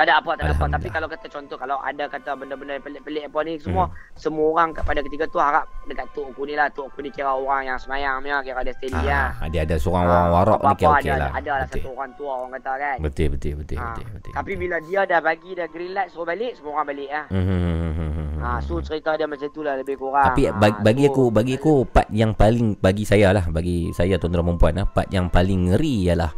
Tak 0.00 0.08
ada 0.08 0.16
apa, 0.16 0.32
tak 0.32 0.44
ada 0.48 0.54
apa. 0.56 0.66
Tapi 0.80 0.88
kalau 0.88 1.06
kata 1.12 1.26
contoh, 1.28 1.60
kalau 1.60 1.76
ada 1.84 2.08
kata 2.08 2.32
benda-benda 2.32 2.72
yang 2.80 2.84
pelik-pelik 2.88 3.28
apa 3.28 3.38
ni, 3.44 3.60
semua 3.60 3.84
semua 4.16 4.48
orang 4.56 4.72
pada 4.72 5.04
ketika 5.04 5.28
tu 5.28 5.36
harap 5.36 5.68
dekat 5.84 6.08
Tok 6.16 6.32
aku 6.32 6.48
ni 6.48 6.56
lah. 6.56 6.72
Tok 6.72 6.88
aku 6.88 7.04
ni 7.04 7.12
kira 7.12 7.36
orang 7.36 7.68
yang 7.68 7.76
semayang 7.76 8.24
punya, 8.24 8.40
kira 8.40 8.64
dia 8.64 8.72
steady 8.80 8.96
lah. 8.96 9.36
Ah, 9.36 9.52
dia 9.52 9.60
ada 9.68 9.76
seorang 9.76 10.08
orang 10.08 10.28
warak 10.32 10.60
ni 10.64 10.74
kira 10.80 10.88
okey 10.96 11.10
ada, 11.12 11.20
lah. 11.20 11.30
Ada 11.36 11.50
lah 11.52 11.66
Betul. 11.68 11.80
satu 11.84 11.88
orang 11.92 12.10
tua 12.16 12.32
orang 12.32 12.50
kata 12.56 12.72
kan. 12.80 12.96
Betul 13.04 13.26
betul 13.36 13.52
betul 13.60 13.76
Ha, 13.76 13.84
betul 13.92 14.06
betul. 14.08 14.32
Tapi 14.40 14.52
bila 14.56 14.76
dia 14.80 15.00
dah 15.04 15.20
bagi 15.20 15.50
dah 15.52 15.68
green 15.68 15.92
light 15.92 16.08
suruh 16.08 16.24
balik, 16.24 16.52
semua 16.56 16.70
orang 16.80 16.86
balik 16.96 17.10
lah. 17.12 17.24
Hmm, 17.28 17.44
hmm, 17.44 17.60
hmm, 17.60 17.76
hmm, 17.76 17.92
hmm, 18.16 18.28
Ha, 18.40 18.48
hmm. 18.56 18.60
so 18.64 18.74
cerita 18.80 19.10
dia 19.20 19.28
macam 19.28 19.48
tu 19.52 19.60
lah 19.60 19.74
lebih 19.76 20.00
kurang. 20.00 20.32
Tapi 20.32 20.48
ha, 20.48 20.56
bagi, 20.80 21.04
so- 21.04 21.12
aku 21.12 21.22
bagi 21.28 21.54
aku 21.60 21.84
part 21.84 22.08
yang 22.08 22.32
paling 22.32 22.72
bagi 22.80 23.04
saya 23.04 23.36
lah 23.36 23.44
bagi 23.52 23.92
saya 23.92 24.16
tuan-tuan 24.16 24.48
perempuan 24.48 24.80
lah 24.80 24.88
part 24.88 25.12
yang 25.12 25.28
paling 25.28 25.68
ngeri 25.68 26.08
ialah 26.08 26.32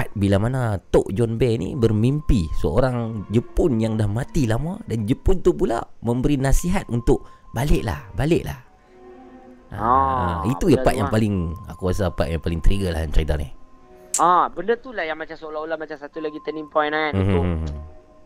part 0.00 0.08
bila 0.16 0.40
mana 0.40 0.80
Tok 0.80 1.12
John 1.12 1.36
Bear 1.36 1.60
ni 1.60 1.76
bermimpi 1.76 2.48
seorang 2.56 3.28
Jepun 3.28 3.76
yang 3.76 4.00
dah 4.00 4.08
mati 4.08 4.48
lama 4.48 4.80
dan 4.88 5.04
Jepun 5.04 5.44
tu 5.44 5.52
pula 5.52 5.76
memberi 6.00 6.40
nasihat 6.40 6.88
untuk 6.88 7.28
baliklah 7.52 8.08
baliklah. 8.16 8.64
Ah, 9.68 10.40
Ah, 10.40 10.48
itu 10.48 10.72
ya 10.72 10.80
part 10.80 10.96
yang 10.96 11.12
paling 11.12 11.52
aku 11.68 11.92
rasa 11.92 12.08
part 12.08 12.32
yang 12.32 12.40
paling 12.40 12.64
trigger 12.64 12.96
lah 12.96 13.04
cerita 13.12 13.36
ni. 13.36 13.52
Ah, 14.16 14.48
benda 14.48 14.72
tu 14.74 14.90
lah 14.90 15.04
yang 15.04 15.20
macam 15.20 15.36
seolah-olah 15.36 15.76
macam 15.76 15.94
satu 15.94 16.18
lagi 16.18 16.40
turning 16.40 16.66
point 16.66 16.90
kan 16.90 17.12
Hmm, 17.12 17.20
untuk 17.20 17.44
hmm, 17.44 17.58
hmm, 17.60 17.78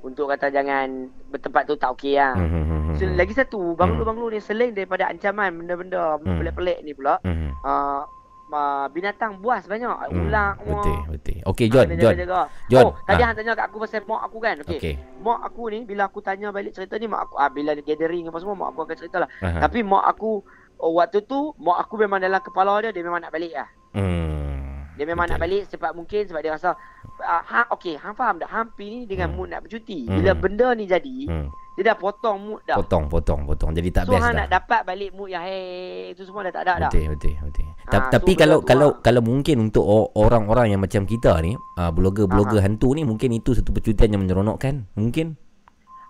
untuk 0.04 0.26
kata 0.30 0.54
jangan 0.54 1.10
bertempat 1.28 1.62
tu 1.66 1.74
tak 1.74 1.90
okey 1.92 2.14
lah. 2.16 2.38
hmm, 2.38 2.48
hmm, 2.48 2.64
hmm, 2.64 2.94
So, 2.94 3.04
lagi 3.10 3.34
satu, 3.34 3.74
banglo-banglo 3.74 4.30
ni 4.30 4.38
selain 4.38 4.70
daripada 4.70 5.10
ancaman 5.10 5.50
benda-benda 5.58 6.22
Hmm. 6.22 6.38
pelik-pelik 6.38 6.78
ni 6.80 6.94
pula, 6.94 7.18
Hmm, 7.20 7.34
hmm. 7.34 7.52
uh, 7.60 8.06
uh, 8.54 8.86
binatang 8.88 9.42
buas 9.42 9.66
banyak, 9.66 9.90
Hmm, 9.90 10.24
ular 10.24 10.54
Betul 10.56 10.78
semua. 10.94 11.10
betul. 11.10 11.38
Okey 11.44 11.66
John 11.68 11.86
Kena 11.86 11.98
John. 11.98 12.14
jaga-jaga. 12.14 12.40
John, 12.70 12.84
Oh, 12.84 12.92
tadi 13.04 13.20
ah. 13.20 13.26
hang 13.26 13.36
tanya 13.36 13.52
kat 13.52 13.66
aku 13.66 13.76
pasal 13.82 14.00
mak 14.04 14.22
aku 14.22 14.38
kan. 14.38 14.56
Okey. 14.62 14.78
Okey. 14.78 14.94
Mak 15.20 15.40
aku 15.42 15.62
ni 15.68 15.78
bila 15.82 16.02
aku 16.06 16.18
tanya 16.20 16.48
balik 16.48 16.70
cerita 16.70 16.94
ni 16.94 17.06
mak 17.06 17.26
aku 17.26 17.34
ah, 17.36 17.50
bila 17.50 17.74
gathering 17.76 18.24
apa 18.24 18.38
semua 18.38 18.54
mak 18.54 18.68
aku 18.70 18.80
akan 18.82 18.96
cerita 18.96 19.16
lah. 19.18 19.28
Aha. 19.40 19.58
Tapi 19.60 19.82
mak 19.82 20.04
aku 20.06 20.30
oh, 20.76 20.92
waktu 20.94 21.18
tu 21.22 21.52
mak 21.58 21.82
aku 21.82 21.94
memang 21.96 22.18
dalam 22.18 22.38
kepala 22.38 22.78
dia 22.78 22.90
dia 22.90 23.02
memang 23.02 23.18
nak 23.18 23.30
balik 23.30 23.50
lah. 23.52 23.68
Hmm. 23.92 24.53
Dia 24.94 25.04
memang 25.04 25.26
nak 25.26 25.36
Betul. 25.36 25.50
balik 25.50 25.62
secepat 25.64 25.92
mungkin 25.92 26.22
sebab 26.24 26.40
dia 26.40 26.52
rasa 26.52 26.70
uh, 27.18 27.42
ha 27.42 27.66
okey 27.72 27.94
hang 27.94 28.14
faham 28.14 28.36
tak 28.36 28.46
hang 28.46 28.70
ni 28.78 29.04
dengan 29.04 29.28
Hmm. 29.28 29.36
mood 29.36 29.48
nak 29.48 29.62
bercuti. 29.62 30.04
Hmm. 30.04 30.16
Bila 30.16 30.30
benda 30.32 30.70
ni 30.72 30.84
jadi 30.84 31.16
Hmm. 31.26 31.48
dia 31.74 31.82
dah 31.84 31.96
potong 31.96 32.38
mood 32.40 32.60
dah. 32.62 32.76
Potong 32.76 33.04
potong 33.08 33.42
potong. 33.42 33.70
Jadi 33.72 33.88
tak 33.90 34.06
so 34.06 34.12
best 34.12 34.22
hang 34.22 34.32
dah. 34.32 34.38
nak 34.40 34.48
dapat 34.52 34.80
balik 34.84 35.10
mood 35.10 35.28
yang 35.28 35.42
hey 35.42 36.10
itu 36.10 36.22
semua 36.22 36.46
dah 36.46 36.52
tak 36.52 36.62
ada 36.64 36.74
dah. 36.78 36.90
Betul 36.90 37.10
betul 37.10 37.34
betul. 37.40 37.66
Ah, 37.84 37.90
Ta- 37.90 37.98
so 38.00 38.10
tapi 38.12 38.32
benda 38.32 38.40
kalau 38.40 38.56
tu 38.56 38.66
kalau 38.66 38.88
lah. 38.88 39.00
kalau 39.00 39.20
mungkin 39.20 39.56
untuk 39.60 39.84
orang-orang 40.14 40.66
yang 40.70 40.80
macam 40.80 41.02
kita 41.04 41.32
ni, 41.40 41.52
uh, 41.52 41.90
blogger-blogger 41.90 42.60
hantu 42.60 42.94
ni 42.94 43.02
mungkin 43.02 43.30
itu 43.30 43.52
satu 43.52 43.70
percutian 43.70 44.08
yang 44.10 44.22
menyeronokkan. 44.22 44.86
Mungkin. 44.94 45.34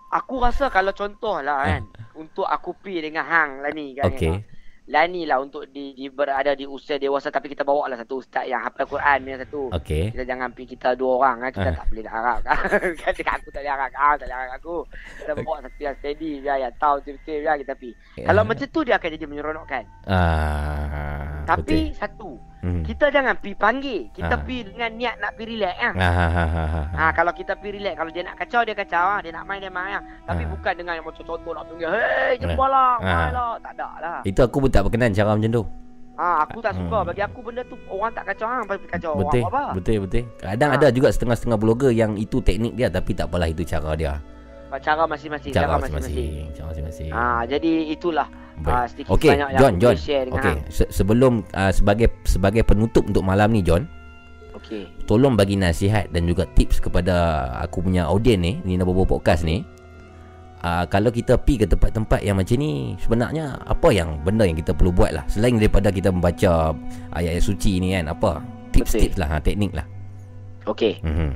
Aku 0.07 0.39
rasa 0.39 0.69
kalau 0.69 0.93
contoh 0.93 1.41
lah 1.41 1.65
kan 1.65 1.83
Ah. 1.91 2.07
untuk 2.15 2.45
aku 2.45 2.77
pi 2.77 3.01
dengan 3.01 3.25
hang 3.25 3.59
lah 3.59 3.71
ni 3.71 3.91
kan. 3.93 4.07
Lah 4.07 4.54
ni 4.85 5.25
lah 5.25 5.41
untuk 5.41 5.65
di, 5.67 5.91
di 5.91 6.05
berada 6.07 6.53
di 6.53 6.61
usia 6.63 6.95
dewasa 6.95 7.27
tapi 7.27 7.49
kita 7.49 7.61
bawa 7.61 7.89
lah 7.89 7.97
satu 7.97 8.21
ustaz 8.21 8.45
yang 8.45 8.61
hafal 8.61 8.85
Quran 8.85 9.17
ni 9.21 9.33
satu. 9.35 9.73
Okey. 9.73 10.13
Kita 10.13 10.23
jangan 10.23 10.53
pergi 10.53 10.77
kita 10.77 10.93
dua 10.93 11.11
orang 11.19 11.37
kan. 11.41 11.51
Kita 11.51 11.69
Ah. 11.69 11.75
tak 11.75 11.85
boleh 11.89 12.03
nak 12.03 12.13
harap 12.13 12.37
kan. 12.45 12.55
kan 13.17 13.33
aku 13.35 13.49
tak 13.49 13.61
boleh 13.61 13.73
harap. 13.73 13.89
Ah, 13.91 14.13
tak 14.13 14.25
boleh 14.25 14.37
harap 14.37 14.53
aku. 14.55 14.77
Kita 15.17 15.31
bawa 15.35 15.57
satu 15.59 15.79
yang 15.81 15.95
steady 15.97 16.31
je. 16.37 16.53
Yang 16.55 16.73
tahu 16.77 16.95
betul-betul 17.01 17.35
je 17.35 17.51
kita 17.65 17.73
pergi. 17.73 17.91
Kalau 18.21 18.41
Ah. 18.41 18.45
macam 18.45 18.67
tu 18.67 18.79
dia 18.81 18.95
akan 18.95 19.09
jadi 19.11 19.25
menyeronokkan. 19.25 19.83
Ah. 20.05 21.43
Tapi 21.45 21.79
betul. 21.89 21.97
satu. 21.97 22.29
Hmm. 22.65 22.81
Kita 22.81 23.13
jangan 23.13 23.37
pergi 23.37 23.53
panggil. 23.53 24.01
Kita 24.09 24.33
Ah. 24.33 24.41
pergi 24.41 24.73
dengan 24.73 24.89
niat 24.97 25.15
nak 25.21 25.31
pergi 25.37 25.47
relax. 25.53 25.75
Ah, 25.77 25.93
ha, 25.93 26.25
ha, 26.25 26.45
ha, 26.49 26.63
ha. 26.65 26.81
Ha, 26.89 27.03
kalau 27.13 27.29
kita 27.29 27.53
pergi 27.53 27.77
relax, 27.77 27.93
kalau 27.93 28.09
dia 28.09 28.23
nak 28.25 28.35
kacau, 28.35 28.61
dia 28.65 28.73
kacau. 28.73 29.05
Ha. 29.05 29.21
Dia 29.21 29.31
nak 29.31 29.45
main, 29.45 29.61
dia 29.61 29.69
main. 29.69 29.93
Ha. 29.93 30.01
Tapi 30.25 30.41
Ah. 30.41 30.49
bukan 30.49 30.73
dengan 30.73 30.93
yang 30.97 31.05
macam 31.05 31.23
contoh 31.23 31.51
nak 31.53 31.63
panggil, 31.69 31.89
hei, 31.93 32.33
jumpa 32.41 32.65
lah, 32.65 32.91
Ah. 32.97 33.05
main 33.05 33.31
lah. 33.31 33.53
Tak 33.61 33.71
ada 33.77 33.87
lah. 34.01 34.19
Itu 34.25 34.41
aku 34.41 34.57
pun 34.57 34.69
tak 34.73 34.81
berkenan 34.81 35.13
cara 35.13 35.37
macam 35.37 35.51
tu. 35.53 35.63
Ha, 36.15 36.27
aku 36.41 36.57
tak 36.57 36.73
suka. 36.73 36.97
Hmm. 36.97 37.07
Bagi 37.07 37.21
aku 37.21 37.39
benda 37.43 37.61
tu, 37.61 37.75
orang 37.85 38.11
tak 38.11 38.25
kacau 38.25 38.47
hang, 38.47 38.63
pasti 38.65 38.87
kacau 38.89 39.11
Betul. 39.13 39.43
orang 39.43 39.51
apa. 39.51 39.63
Betul 39.77 39.95
betul. 40.01 40.23
Kadang 40.39 40.69
Ah. 40.71 40.77
ada 40.79 40.87
juga 40.89 41.07
setengah-setengah 41.11 41.57
blogger 41.59 41.91
yang 41.91 42.15
itu 42.15 42.39
teknik 42.39 42.73
dia 42.73 42.89
tapi 42.89 43.11
tak 43.13 43.29
apalah 43.29 43.45
itu 43.45 43.61
cara 43.61 43.93
dia. 43.93 44.17
Cara 44.75 45.03
masing-masing. 45.05 45.53
Cara 45.53 45.69
Cara 45.69 45.73
masing-masing. 45.77 46.15
masing-masing. 46.15 46.51
Cara 46.51 46.67
masing-masing. 46.67 47.09
Ha, 47.11 47.23
jadi 47.45 47.71
itulah. 47.93 48.27
Baik. 48.55 48.71
Ah, 48.71 48.85
sedikit 48.87 49.11
Okey, 49.11 49.29
sebanyak 49.35 49.49
yang 49.51 49.59
John, 49.59 49.73
aku 49.73 49.81
John. 49.83 49.95
share 49.99 50.23
dengan 50.25 50.37
Okey, 50.39 50.53
hang. 50.55 50.59
se- 50.71 50.91
sebelum 50.91 51.33
uh, 51.51 51.71
sebagai 51.75 52.07
sebagai 52.23 52.63
penutup 52.63 53.03
untuk 53.03 53.23
malam 53.23 53.51
ni 53.51 53.59
John, 53.59 53.83
Okey. 54.55 54.87
tolong 55.03 55.35
bagi 55.35 55.59
nasihat 55.59 56.07
dan 56.09 56.23
juga 56.23 56.47
tips 56.55 56.79
kepada 56.79 57.13
aku 57.59 57.83
punya 57.83 58.07
audien 58.07 58.39
ni, 58.39 58.63
Nina 58.63 58.87
Bobo 58.87 59.03
Podcast 59.03 59.43
ni. 59.43 59.67
Uh, 60.65 60.81
kalau 60.89 61.13
kita 61.13 61.37
pi 61.37 61.61
ke 61.61 61.69
tempat-tempat 61.69 62.25
yang 62.25 62.41
macam 62.41 62.57
ni 62.57 62.97
sebenarnya 62.97 63.53
apa 63.69 63.93
yang 63.93 64.17
benda 64.25 64.49
yang 64.49 64.57
kita 64.57 64.73
perlu 64.73 64.89
buat 64.89 65.13
lah 65.13 65.21
selain 65.29 65.61
daripada 65.61 65.93
kita 65.93 66.09
membaca 66.09 66.73
ayat-ayat 67.13 67.43
suci 67.45 67.77
ni 67.77 67.93
kan 67.93 68.09
apa 68.09 68.41
tips-tips 68.73 69.21
lah 69.21 69.29
ha, 69.29 69.37
teknik 69.37 69.77
lah 69.77 69.85
Okey. 70.65 71.05
mm-hmm. 71.05 71.31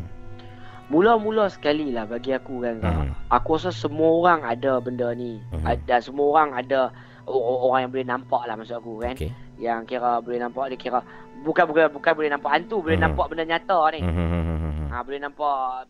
Mula-mula 0.90 1.46
sekali 1.54 1.94
lah 1.94 2.10
bagi 2.10 2.34
aku 2.34 2.66
kan. 2.66 2.82
Kak. 2.82 2.90
Hmm. 2.90 3.14
Aku 3.30 3.62
rasa 3.62 3.70
semua 3.70 4.10
orang 4.10 4.42
ada 4.42 4.82
benda 4.82 5.14
ni. 5.14 5.38
Mhm. 5.54 5.62
Ada 5.62 6.02
semua 6.02 6.34
orang 6.34 6.58
ada 6.58 6.90
orang 7.30 7.80
yang 7.86 7.92
boleh 7.94 8.08
nampak 8.08 8.42
lah 8.44 8.56
maksud 8.58 8.76
aku 8.76 8.98
kan. 8.98 9.14
Okey. 9.14 9.30
Yang 9.58 9.80
kira 9.88 10.18
boleh 10.20 10.40
nampak 10.40 10.74
dia 10.74 10.80
kira 10.80 11.00
bukan 11.40 11.64
bukan 11.66 11.86
bukan 11.90 12.14
boleh 12.14 12.30
nampak 12.30 12.52
hantu, 12.52 12.82
boleh 12.82 12.98
Mhm. 12.98 13.06
nampak 13.06 13.26
benda 13.28 13.46
nyata 13.46 13.80
ni. 13.94 14.00
Mm-hmm. 14.02 14.88
Ha, 14.90 15.06
boleh 15.06 15.20
nampak 15.20 15.86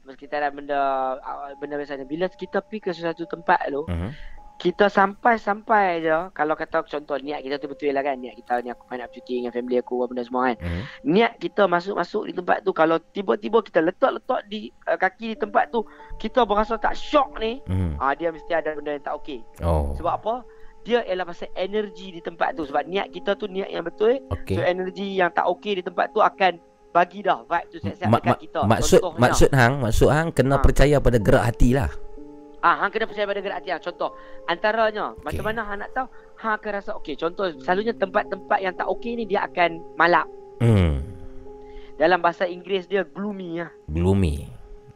benda 0.51 0.79
ah, 1.17 1.55
benda 1.55 1.75
biasa 1.75 1.95
ni. 1.95 2.05
Bila 2.05 2.27
kita 2.27 2.59
pergi 2.59 2.79
ke 2.81 2.91
sesuatu 2.91 3.23
tempat 3.25 3.63
tu, 3.67 3.87
Mm-hmm. 3.87 4.11
kita 4.59 4.91
sampai-sampai 4.91 6.01
je 6.01 6.11
kalau 6.29 6.51
kata 6.51 6.83
contoh 6.83 7.15
niat 7.15 7.39
kita 7.39 7.55
tu 7.57 7.65
betul 7.65 7.89
lah 7.89 8.03
kan. 8.03 8.19
Niat 8.19 8.35
kita 8.35 8.59
ni 8.59 8.69
aku 8.69 8.91
nak 8.91 9.07
cuti 9.09 9.39
dengan 9.39 9.49
family 9.49 9.79
aku 9.79 9.95
apa 9.97 10.11
benda 10.11 10.21
semua 10.21 10.41
kan. 10.45 10.57
Mm-hmm. 10.59 10.83
Niat 11.05 11.31
kita 11.37 11.63
masuk-masuk 11.65 12.23
di 12.25 12.33
tempat 12.33 12.57
tu 12.61 12.71
kalau 12.71 12.99
tiba-tiba 12.99 13.63
kita 13.63 13.79
letak-letak 13.79 14.41
di 14.45 14.67
uh, 14.83 14.97
kaki 14.97 15.33
di 15.33 15.37
tempat 15.37 15.71
tu, 15.71 15.87
kita 16.17 16.43
berasa 16.43 16.75
tak 16.75 16.93
shock 16.93 17.39
ni, 17.39 17.63
Mm-hmm. 17.63 17.97
ah 17.97 18.11
dia 18.11 18.29
mesti 18.29 18.51
ada 18.51 18.75
benda 18.75 18.91
yang 18.91 19.01
tak 19.01 19.15
okey. 19.17 19.39
Oh. 19.61 19.95
Sebab 19.95 20.13
apa? 20.13 20.33
Dia 20.89 21.05
ialah 21.05 21.21
pasal 21.23 21.53
energi 21.53 22.09
di 22.09 22.19
tempat 22.19 22.57
tu 22.57 22.65
sebab 22.65 22.81
niat 22.83 23.13
kita 23.13 23.37
tu 23.37 23.45
niat 23.45 23.69
yang 23.69 23.85
betul. 23.85 24.17
Okey. 24.27 24.57
So 24.57 24.61
energi 24.63 25.13
yang 25.13 25.29
tak 25.29 25.45
okey 25.47 25.77
di 25.77 25.83
tempat 25.83 26.09
tu 26.09 26.19
akan 26.19 26.57
bagi 26.89 27.21
dah 27.21 27.45
vibe 27.45 27.67
tu 27.69 27.77
siap-siap 27.77 28.09
Ma- 28.09 28.17
dekat 28.17 28.33
ma- 28.33 28.41
kita. 28.41 28.59
maksud 28.65 28.99
Contohnya, 28.99 29.21
maksud 29.21 29.49
hang 29.53 29.73
maksud 29.77 30.09
hang 30.09 30.27
kena 30.33 30.55
Ha. 30.57 30.63
percaya 30.65 30.95
pada 30.97 31.17
gerak 31.17 31.43
hati 31.45 31.69
lah. 31.71 31.89
Ah, 32.59 32.75
hang 32.75 32.89
kena 32.89 33.05
percaya 33.05 33.23
pada 33.23 33.39
gerak 33.39 33.57
hati 33.61 33.69
hang. 33.69 33.79
Contoh, 33.79 34.09
antaranya 34.43 35.13
Okey. 35.13 35.21
macam 35.23 35.43
mana 35.45 35.61
hang 35.63 35.79
nak 35.79 35.91
tahu? 35.93 36.07
Hang 36.35 36.53
akan 36.55 36.71
rasa 36.73 36.91
okey. 36.97 37.13
Contoh, 37.15 37.45
selalunya 37.55 37.93
tempat-tempat 37.93 38.59
yang 38.59 38.73
tak 38.73 38.89
okey 38.89 39.13
ni 39.13 39.23
dia 39.23 39.45
akan 39.45 39.69
malap. 39.93 40.25
Hmm. 40.57 41.05
Dalam 41.95 42.19
bahasa 42.19 42.43
Inggeris 42.45 42.83
dia 42.83 43.05
gloomy 43.05 43.59
lah. 43.59 43.69
Gloomy. 43.85 44.47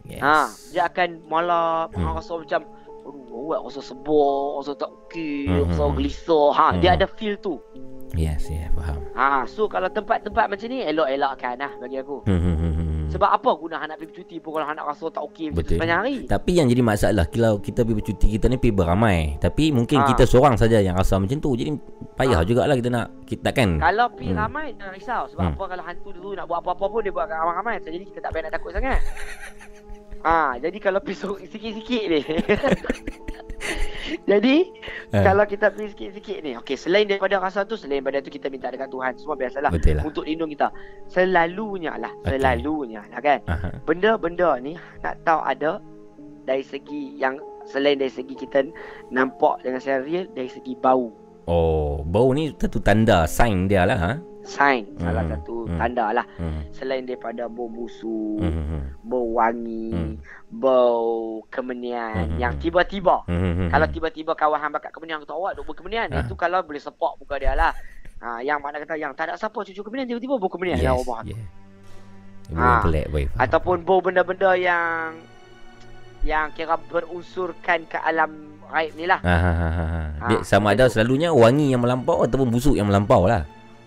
Yes. 0.03 0.19
Ha, 0.19 0.35
dia 0.73 0.83
akan 0.85 1.23
malap, 1.23 1.91
Hmm. 1.91 2.01
hang 2.01 2.15
rasa 2.17 2.33
macam 2.33 2.61
awak 3.33 3.59
rasa 3.65 3.81
sebab, 3.81 4.61
rasa 4.61 4.71
tak 4.73 4.89
okey, 5.03 5.49
Hmm, 5.49 5.67
rasa 5.67 5.83
hmm. 5.83 5.95
gelisah. 5.97 6.47
Ha, 6.53 6.65
dia 6.77 6.89
Hmm. 6.93 6.97
ada 6.97 7.05
feel 7.09 7.35
tu. 7.37 7.57
Yes, 8.13 8.45
yeah, 8.45 8.69
faham. 8.77 9.01
Ha, 9.17 9.41
so 9.49 9.65
kalau 9.65 9.89
tempat-tempat 9.89 10.45
macam 10.45 10.67
ni 10.69 10.85
elok-elokkan 10.85 11.57
lah 11.57 11.73
bagi 11.81 11.97
aku. 11.97 12.21
Hmm, 12.23 12.37
hmm, 12.37 12.55
hmm, 12.55 12.73
hmm. 12.77 13.05
Sebab 13.09 13.25
apa 13.25 13.49
guna 13.57 13.81
hang 13.81 13.89
nak 13.89 13.97
pergi 13.97 14.09
bercuti 14.13 14.35
pun 14.37 14.49
kalau 14.53 14.69
hang 14.69 14.77
nak 14.77 14.85
rasa 14.85 15.09
tak 15.09 15.25
okey 15.33 15.49
Betul. 15.49 15.81
sepanjang 15.81 15.97
hari. 15.97 16.17
Tapi 16.29 16.51
yang 16.53 16.69
jadi 16.69 16.85
masalah 16.85 17.25
kalau 17.25 17.57
kita 17.57 17.81
pergi 17.81 17.97
bercuti 17.97 18.25
kita 18.37 18.45
ni 18.45 18.61
pergi 18.61 18.69
beramai. 18.71 19.41
Tapi 19.41 19.73
mungkin 19.73 19.97
Ha. 19.97 20.05
kita 20.07 20.23
seorang 20.23 20.53
saja 20.53 20.77
yang 20.77 20.93
rasa 20.93 21.17
macam 21.17 21.41
tu. 21.41 21.57
Jadi 21.57 21.73
payah 22.13 22.37
Ha. 22.37 22.45
jugalah 22.45 22.77
kita 22.77 22.89
nak 22.93 23.25
kita 23.25 23.49
kan. 23.49 23.81
Kalau 23.81 24.05
pergi 24.07 24.29
Hmm. 24.29 24.41
ramai 24.45 24.65
jangan 24.77 24.93
risau 24.93 25.21
sebab 25.33 25.43
Hmm. 25.43 25.53
apa 25.57 25.63
kalau 25.67 25.83
hantu 25.83 26.09
dulu 26.13 26.29
nak 26.37 26.45
buat 26.45 26.59
apa-apa 26.61 26.85
pun 26.85 27.01
dia 27.01 27.09
buat 27.09 27.25
ramai-ramai. 27.25 27.81
So, 27.81 27.89
jadi 27.89 28.05
kita 28.05 28.19
tak 28.21 28.29
payah 28.29 28.43
nak 28.45 28.53
takut 28.53 28.71
sangat. 28.77 29.01
Ah, 30.23 30.55
jadi 30.55 30.79
kalau 30.79 30.99
pergi 30.99 31.19
sikit-sikit 31.45 32.03
ni. 32.07 32.21
jadi 34.29 34.55
Eh. 35.11 35.21
kalau 35.21 35.43
kita 35.43 35.69
pergi 35.69 35.93
sikit-sikit 35.93 36.37
ni, 36.41 36.51
okey 36.57 36.73
selain 36.73 37.05
daripada 37.05 37.37
rasa 37.37 37.63
tu 37.63 37.75
selain 37.75 37.99
daripada 37.99 38.17
tu 38.19 38.31
kita 38.31 38.47
minta 38.47 38.67
dekat 38.67 38.89
Tuhan 38.89 39.13
semua 39.13 39.35
biasalah 39.35 39.69
Betul 39.69 39.99
lah. 39.99 40.03
untuk 40.03 40.23
lindung 40.23 40.49
kita. 40.49 40.73
Selalunya 41.05 41.93
lah, 41.95 42.09
Okey. 42.23 42.29
selalunya 42.33 43.01
lah 43.05 43.19
kan. 43.19 43.39
Aha. 43.45 43.67
Benda-benda 43.83 44.57
ni 44.57 44.73
nak 45.01 45.21
tahu 45.21 45.39
ada 45.39 45.77
dari 46.43 46.63
segi 46.63 47.13
yang 47.15 47.37
selain 47.63 47.95
dari 47.95 48.09
segi 48.09 48.33
kita 48.33 48.65
nampak 49.09 49.61
dengan 49.61 49.77
secara 49.77 50.01
real 50.01 50.25
dari 50.29 50.49
segi 50.49 50.73
bau. 50.73 51.13
Oh, 51.45 52.01
bau 52.01 52.31
ni 52.31 52.49
satu 52.53 52.79
tanda 52.79 53.27
sign 53.27 53.67
dia 53.67 53.83
lah 53.83 53.99
ha. 53.99 54.11
Sign 54.43 54.83
salah 54.99 55.23
Hmm, 55.23 55.31
satu 55.31 55.55
hmm. 55.65 55.79
tanda 55.79 56.05
lah. 56.11 56.25
Hmm. 56.35 56.67
Selain 56.69 57.01
daripada 57.01 57.47
bau 57.47 57.65
busuk, 57.65 58.43
Hmm. 58.43 58.51
hmm, 58.51 58.81
bau 59.01 59.27
wangi, 59.33 59.91
Hmm. 59.95 60.13
bau 60.51 61.07
kemenian 61.47 62.27
Hmm, 62.27 62.37
yang 62.37 62.53
hmm. 62.53 62.61
tiba-tiba. 62.61 63.23
Hmm. 63.23 63.39
hmm, 63.39 63.53
hmm. 63.55 63.69
Kalau 63.71 63.87
tiba-tiba 63.87 64.31
kawan 64.35 64.59
hang 64.59 64.71
bakat 64.71 64.91
kemenian 64.91 65.23
kata 65.23 65.31
awak 65.31 65.55
duk 65.55 65.65
berkemenian, 65.65 66.11
Ah. 66.11 66.21
itu 66.21 66.35
kalau 66.35 66.59
boleh 66.59 66.77
support 66.77 67.15
muka 67.17 67.39
dia 67.39 67.55
lah. 67.55 67.71
Ha, 68.19 68.39
yang 68.39 68.59
mana 68.59 68.79
kata 68.79 68.95
yang 68.95 69.11
tak 69.11 69.27
ada 69.27 69.35
siapa 69.35 69.55
cucu 69.57 69.79
kemenian 69.79 70.07
tiba-tiba 70.09 70.35
bau 70.35 70.47
kemenian 70.47 70.79
yes, 70.79 70.85
ya 70.85 70.91
Allah. 70.93 71.19
yeah. 71.23 71.47
Ha. 72.53 72.83
Ha. 72.83 73.07
boy. 73.07 73.23
Ataupun 73.35 73.83
bau 73.83 73.99
benda-benda 73.99 74.53
yang 74.53 75.15
yang 76.23 76.51
kira 76.51 76.79
berunsurkan 76.87 77.83
ke 77.83 77.99
alam 77.99 78.31
gaib 78.67 78.95
ni 78.95 79.05
lah. 79.05 79.19
Ha 79.19 79.35
ha 79.35 79.51
ha 79.51 79.69
ha. 79.69 79.85
ha. 79.85 80.01
Dia 80.27 80.39
Ha, 80.39 80.43
sama 80.43 80.71
ada 80.71 80.83
macam 80.83 80.87
tu. 80.87 80.93
selalunya 80.95 81.29
wangi 81.31 81.71
yang 81.71 81.83
melampau 81.83 82.23
ataupun 82.23 82.47
busuk 82.47 82.75
yang 82.75 82.87
melampau 82.87 83.27
lah. 83.27 83.43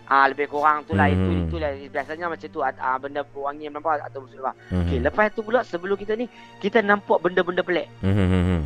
Ah 0.06 0.26
lebih 0.26 0.46
kurang 0.46 0.86
tu 0.86 0.94
lah 0.94 1.06
itu 1.06 1.18
Hmm. 1.18 1.44
itulah 1.44 1.70
biasanya 1.90 2.30
macam 2.30 2.46
tu 2.46 2.60
ah, 2.60 2.70
benda 2.96 3.26
wangi 3.28 3.66
yang 3.66 3.74
nampak 3.74 3.98
atau 4.00 4.22
busuk 4.22 4.38
lah. 4.38 4.54
Hmm. 4.68 4.86
Okey, 4.86 4.98
lepas 5.00 5.34
tu 5.34 5.42
pula 5.42 5.60
sebelum 5.60 5.94
kita 5.94 6.14
ni 6.14 6.30
kita 6.56 6.78
nampak 6.80 7.18
benda-benda 7.18 7.60
pelik. 7.60 7.90
Hmm, 8.00 8.14
hmm, 8.14 8.28
hmm, 8.28 8.44
hmm. 8.44 8.62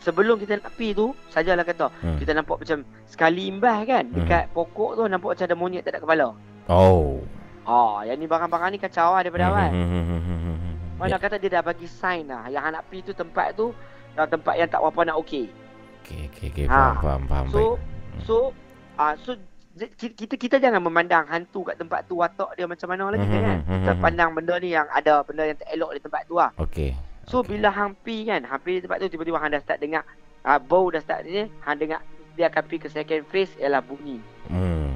Sebelum 0.00 0.36
kita 0.36 0.60
nak 0.60 0.70
pi 0.76 0.92
tu, 0.92 1.16
sajalah 1.28 1.64
kata, 1.64 1.88
Hmm. 1.98 2.14
kita 2.14 2.30
nampak 2.30 2.60
macam 2.60 2.78
sekali 3.04 3.48
imbas 3.48 3.82
kan 3.84 4.04
dekat 4.06 4.52
pokok 4.52 4.94
tu 4.94 5.02
nampak 5.04 5.32
macam 5.32 5.44
ada 5.44 5.56
monyet 5.56 5.82
tak 5.82 5.92
ada 5.92 6.00
kepala. 6.00 6.26
Oh. 6.68 7.18
Ha, 7.64 8.04
yang 8.04 8.14
ni 8.14 8.28
barang-barang 8.28 8.70
ni 8.70 8.78
kacau 8.78 9.10
lah 9.10 9.24
daripada 9.24 9.48
awal. 9.48 9.72
Hmm, 9.72 9.88
hmm, 9.88 10.04
hmm, 10.04 10.20
hmm, 10.20 10.38
hmm, 10.38 10.56
hmm. 10.60 10.74
Mana 10.94 11.10
Ya. 11.10 11.18
kata 11.18 11.36
dia 11.38 11.50
dah 11.50 11.62
bagi 11.64 11.88
sign 11.88 12.28
dah. 12.28 12.46
Yang 12.46 12.70
nak 12.70 12.84
pi 12.86 13.00
tu 13.00 13.10
tempat 13.10 13.56
tu 13.56 13.72
dah 14.12 14.28
tempat 14.28 14.54
yang 14.54 14.68
tak 14.68 14.78
berapa 14.78 15.00
nak 15.02 15.16
okey. 15.18 15.48
Okey, 15.98 16.20
okey, 16.28 16.46
okey. 16.52 16.64
Ha. 16.68 16.94
Faham, 16.94 17.00
faham, 17.00 17.24
faham. 17.26 17.46
So 17.48 17.62
Baik. 17.64 17.80
so 18.22 18.36
ah 18.94 19.12
so 19.16 19.30
j- 19.32 19.40
ki- 19.40 19.53
kita 19.74 20.34
kita 20.38 20.56
jangan 20.56 20.78
memandang 20.78 21.26
hantu 21.26 21.66
kat 21.66 21.74
tempat 21.74 22.06
tu 22.06 22.14
watak 22.14 22.54
dia 22.54 22.62
macam 22.64 22.86
mana 22.86 23.10
lagi 23.10 23.26
Mhm, 23.26 23.34
kan. 23.34 23.58
mhm, 23.58 23.74
Kita 23.82 23.92
mhm. 23.92 24.00
pandang 24.00 24.30
benda 24.30 24.54
ni 24.56 24.70
yang 24.70 24.86
ada 24.88 25.20
benda 25.20 25.42
yang 25.44 25.58
tak 25.58 25.68
elok 25.68 25.90
di 25.92 26.00
tempat 26.00 26.22
tu 26.24 26.34
lah. 26.38 26.50
Okey. 26.56 26.94
So 27.26 27.42
okey. 27.42 27.58
bila 27.58 27.68
hang 27.68 27.98
pi 27.98 28.22
kan, 28.22 28.40
hang 28.40 28.60
pi 28.60 28.78
di 28.78 28.80
tempat 28.80 29.02
tu 29.02 29.10
tiba-tiba 29.10 29.36
hang 29.36 29.50
dah 29.50 29.60
start 29.60 29.78
dengar 29.78 30.06
ah 30.42 30.58
bau 30.58 30.86
dah 30.88 31.00
start 31.00 31.26
ni, 31.26 31.50
hang 31.60 31.76
dengar 31.76 31.98
dia 32.34 32.46
akan 32.46 32.62
pi 32.64 32.76
ke 32.78 32.86
second 32.86 33.26
phase 33.26 33.50
ialah 33.58 33.82
bunyi. 33.82 34.22
Hmm. 34.46 34.94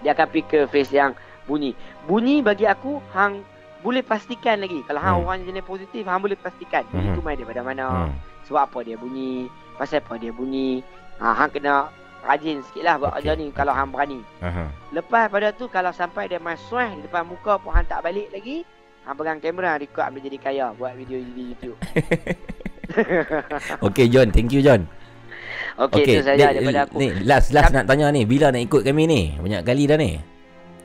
Dia 0.00 0.12
akan 0.12 0.26
pi 0.28 0.40
ke 0.42 0.68
phase 0.68 0.92
yang 0.92 1.16
bunyi. 1.44 1.72
Bunyi 2.04 2.40
bagi 2.40 2.64
aku 2.64 3.00
hang 3.10 3.40
boleh 3.80 4.04
pastikan 4.04 4.60
lagi. 4.60 4.84
Kalau 4.84 5.00
hang 5.00 5.16
Hmm. 5.16 5.24
orang 5.24 5.40
jenis 5.42 5.64
positif, 5.64 6.04
hang 6.04 6.20
boleh 6.20 6.36
pastikan 6.36 6.84
bunyi 6.88 7.12
Mhm. 7.12 7.16
tu 7.16 7.22
main 7.22 7.36
daripada 7.36 7.64
mana. 7.64 7.86
Hmm. 8.08 8.12
Sebab 8.44 8.60
apa 8.60 8.78
dia 8.82 8.96
bunyi, 8.96 9.48
pasal 9.74 10.04
apa 10.04 10.20
dia 10.20 10.28
bunyi. 10.30 10.84
Ha, 11.16 11.32
hang 11.34 11.48
kena 11.50 11.88
rajin 12.24 12.60
sikit 12.68 12.82
lah 12.84 12.94
buat 13.00 13.12
Okey, 13.16 13.18
kerja 13.24 13.32
ni 13.38 13.46
kalau 13.52 13.72
hang 13.72 13.90
berani. 13.90 14.20
Aha. 14.44 14.68
Lepas 14.92 15.32
pada 15.32 15.48
tu 15.54 15.66
kalau 15.72 15.92
sampai 15.94 16.28
dia 16.28 16.40
main 16.42 16.58
suah 16.68 16.92
di 16.92 17.00
depan 17.04 17.24
muka 17.24 17.56
pun 17.56 17.72
hang 17.72 17.88
tak 17.88 18.04
balik 18.04 18.28
lagi, 18.34 18.62
hang 19.08 19.16
pegang 19.16 19.40
kamera 19.40 19.80
record 19.80 20.04
ambil 20.08 20.22
jadi 20.28 20.38
kaya 20.38 20.64
buat 20.76 20.92
video 20.96 21.18
di 21.20 21.42
YouTube. 21.54 21.78
Okey 23.86 24.06
John, 24.10 24.28
thank 24.34 24.52
you 24.52 24.60
John. 24.60 24.84
Okey, 25.80 26.04
okay, 26.04 26.14
itu 26.20 26.24
saja 26.26 26.52
daripada 26.52 26.84
aku. 26.84 27.00
Ni 27.00 27.08
last 27.24 27.56
last 27.56 27.72
nak 27.72 27.88
tanya 27.88 28.12
ni, 28.12 28.28
bila 28.28 28.52
nak 28.52 28.60
ikut 28.60 28.84
kami 28.84 29.08
ni? 29.08 29.20
Banyak 29.40 29.64
kali 29.64 29.88
dah 29.88 29.96
ni. 29.96 30.20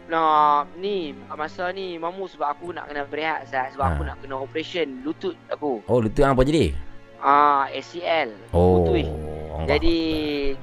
Nah, 0.05 0.69
ni 0.77 1.17
masa 1.33 1.73
ni 1.73 1.97
mamu 1.97 2.29
sebab 2.29 2.53
aku 2.53 2.69
nak 2.71 2.87
kena 2.87 3.09
berehat 3.09 3.49
Zat. 3.49 3.73
sebab 3.73 3.85
Ha. 3.89 3.91
aku 3.97 4.01
nak 4.05 4.17
kena 4.21 4.35
operation 4.37 5.01
lutut 5.01 5.33
aku. 5.49 5.81
Oh, 5.89 5.97
lutut 5.97 6.21
apa 6.21 6.45
jadi? 6.45 6.77
Ah, 7.17 7.65
ACL. 7.73 8.29
Oh. 8.53 8.85
Lutut. 8.85 9.09
Allah. 9.57 9.69
Jadi 9.69 9.95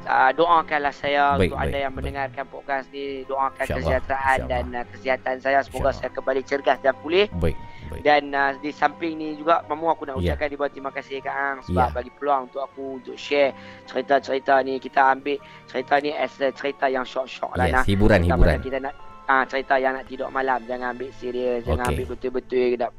uh, 0.03 0.31
doakanlah 0.33 0.91
saya 0.91 1.23
Baik, 1.33 1.41
untuk 1.47 1.57
baik, 1.57 1.65
anda 1.65 1.79
yang 1.79 1.89
baik. 1.89 1.99
mendengarkan 1.99 2.45
podcast 2.47 2.87
ni 2.89 3.05
doakan 3.25 3.53
InsyaAllah, 3.59 3.81
kesihatan 3.83 4.39
dan 4.47 4.65
uh, 4.71 4.85
kesihatan 4.87 5.35
saya 5.39 5.59
semoga 5.61 5.91
saya 5.91 6.11
kembali 6.11 6.43
cergas 6.43 6.79
dan 6.79 6.95
pulih 6.97 7.27
baik, 7.35 7.57
baik. 7.89 8.03
dan 8.03 8.23
uh, 8.31 8.51
di 8.57 8.71
samping 8.71 9.13
ni 9.15 9.35
juga 9.35 9.61
mamu 9.65 9.89
aku 9.89 10.05
nak 10.05 10.17
Ya. 10.17 10.33
ucapkan 10.33 10.49
bawah 10.53 10.71
terima 10.71 10.91
kasih 10.91 11.19
Kak 11.19 11.33
Ang 11.33 11.59
sebab 11.65 11.89
Ya. 11.89 11.95
bagi 11.95 12.11
peluang 12.13 12.43
untuk 12.47 12.61
aku 12.61 12.83
untuk 12.99 13.17
share 13.17 13.51
cerita-cerita 13.87 14.61
ni 14.61 14.77
kita 14.77 15.01
ambil 15.11 15.37
cerita 15.67 15.95
ni 15.99 16.11
as 16.11 16.37
a 16.39 16.51
cerita 16.51 16.87
yang 16.87 17.03
short-short 17.03 17.53
lah 17.55 17.67
nah. 17.67 17.81
Yes, 17.81 17.89
hiburan, 17.89 18.21
Tak 18.21 18.29
hiburan. 18.29 18.49
pasal 18.51 18.63
kita 18.63 18.79
nak 18.79 18.95
ah 19.25 19.47
cerita 19.47 19.77
yang 19.77 19.95
nak 19.95 20.05
tidur 20.05 20.27
malam 20.29 20.59
jangan 20.65 20.93
ambil 20.93 21.11
serius 21.15 21.63
jangan 21.63 21.87
Okey. 21.87 21.95
ambil 21.95 22.07
betul-betul 22.11 22.69
nak, 22.75 22.91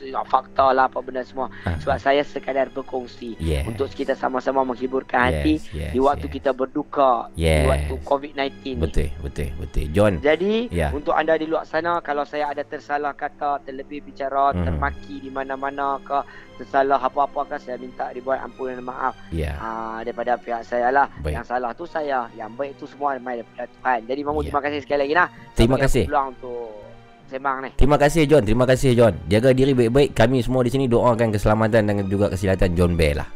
nak 0.00 0.24
fakta 0.26 0.66
lah 0.70 0.86
apa 0.86 0.98
benda 0.98 1.22
semua 1.22 1.50
Ah. 1.62 1.74
sebab 1.76 1.96
saya 1.98 2.22
sekadar 2.22 2.70
berkongsi 2.70 3.34
Yeah. 3.36 3.66
untuk 3.66 3.86
kita 3.88 4.14
sama-sama 4.14 4.62
menghiburkan 4.62 5.34
hati 5.34 5.58
yes, 5.58 5.66
yes, 5.74 5.90
di 5.90 5.98
waktu 5.98 6.26
yes. 6.30 6.34
kita 6.34 6.50
berduka 6.52 7.26
Yes. 7.34 7.58
di 7.58 7.66
waktu 7.66 7.94
COVID-19 8.00 8.42
ni. 8.64 8.82
Betul, 8.82 9.08
betul, 9.20 9.48
betul. 9.58 9.84
John. 9.90 10.12
Jadi 10.18 10.70
Ya. 10.70 10.88
untuk 10.90 11.12
anda 11.12 11.34
di 11.34 11.44
luar 11.44 11.64
sana 11.64 11.98
kalau 11.98 12.22
saya 12.22 12.48
ada 12.48 12.62
tersalah 12.62 13.12
kata, 13.12 13.62
terlebih 13.62 14.02
bicara, 14.02 14.54
Mhm. 14.54 14.64
termaki 14.64 15.18
di 15.18 15.28
mana-mana 15.28 15.98
ke, 16.00 16.18
tersalah 16.62 16.96
apa-apa 16.96 17.42
ke 17.44 17.56
saya 17.58 17.76
minta 17.76 18.06
dibuat 18.10 18.38
ampunan 18.40 18.78
dan 18.78 18.86
maaf 18.86 19.14
Ya. 19.28 19.58
ah 19.58 19.98
daripada 20.00 20.38
pihak 20.38 20.62
saya 20.62 20.94
lah. 20.94 21.10
Baik. 21.20 21.42
Yang 21.42 21.46
salah 21.50 21.70
tu 21.74 21.84
saya, 21.84 22.30
yang 22.32 22.54
baik 22.54 22.78
tu 22.78 22.86
semua 22.86 23.18
main 23.18 23.42
daripada 23.42 23.66
Tuhan. 23.66 23.98
Jadi 24.06 24.20
mamu 24.22 24.40
Ya. 24.40 24.46
terima 24.48 24.60
kasih 24.62 24.78
sekali 24.80 25.00
lagi 25.04 25.14
nah. 25.18 25.28
Terima 25.52 25.76
kasih. 25.76 26.04
Peluang 26.06 26.28
untuk 26.32 26.70
sembang 27.26 27.56
ni. 27.66 27.70
Terima 27.74 27.96
kasih 27.98 28.22
John, 28.24 28.42
terima 28.46 28.64
kasih 28.64 28.90
John. 28.94 29.14
Jaga 29.26 29.50
diri 29.50 29.72
baik-baik. 29.74 30.14
Kami 30.14 30.38
semua 30.40 30.62
di 30.62 30.70
sini 30.70 30.86
doakan 30.86 31.34
keselamatan 31.34 31.82
dan 31.90 31.94
juga 32.06 32.30
kesihatan 32.30 32.78
John 32.78 32.94
Bear 32.94 33.24
lah. 33.24 33.28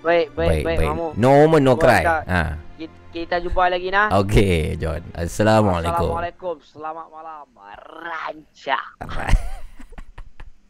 Baik, 0.00 0.32
baik, 0.32 0.64
baik, 0.64 0.78
mamu. 0.80 1.12
No 1.20 1.44
woman 1.44 1.60
no 1.60 1.76
cry. 1.76 2.00
Ha. 2.08 2.56
Kita, 2.80 2.96
kita 3.12 3.36
jumpa 3.44 3.68
lagi 3.68 3.92
nah. 3.92 4.08
Okey, 4.24 4.80
John. 4.80 5.04
Assalamualaikum. 5.12 6.08
Assalamualaikum. 6.16 6.54
Selamat 6.64 7.06
malam. 7.12 7.44
Rancak. 7.76 8.84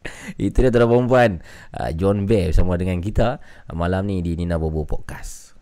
Itu 0.37 0.65
dia 0.65 0.73
tuan 0.73 0.89
perempuan 0.89 1.45
uh, 1.77 1.93
John 1.93 2.25
Bear 2.25 2.49
bersama 2.49 2.77
dengan 2.77 3.01
kita 3.01 3.39
uh, 3.69 3.75
malam 3.77 4.05
ni 4.09 4.21
di 4.25 4.35
Nina 4.37 4.57
Bobo 4.57 4.85
Podcast. 4.85 5.53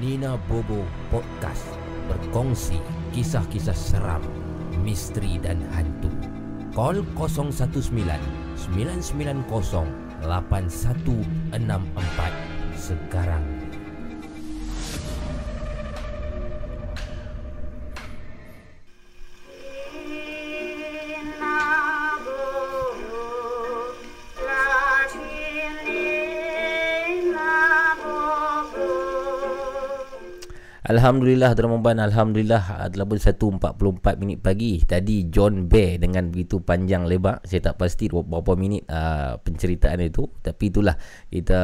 Nina 0.00 0.36
Bobo 0.48 0.84
Podcast 1.12 1.68
berkongsi 2.08 2.80
kisah-kisah 3.12 3.76
seram, 3.76 4.24
misteri 4.80 5.36
dan 5.40 5.60
hantu. 5.76 6.08
Call 6.72 7.04
019 7.16 8.72
990 8.76 9.88
8164 10.22 12.58
Alhamdulillah 30.88 31.52
perempuan 31.52 32.00
Alhamdulillah. 32.00 32.88
Telah 32.88 33.04
pun 33.04 33.20
1.44 33.20 34.24
minit 34.24 34.40
pagi 34.40 34.80
Tadi 34.80 35.28
John 35.28 35.68
Bear 35.68 36.00
dengan 36.00 36.32
begitu 36.32 36.64
panjang 36.64 37.04
lebar. 37.04 37.44
Saya 37.44 37.60
tak 37.60 37.76
pasti 37.76 38.08
berapa 38.08 38.56
minit 38.56 38.88
uh, 38.88 39.36
penceritaan 39.36 40.00
itu. 40.00 40.24
Tapi 40.40 40.72
itulah 40.72 40.96
kita 41.28 41.60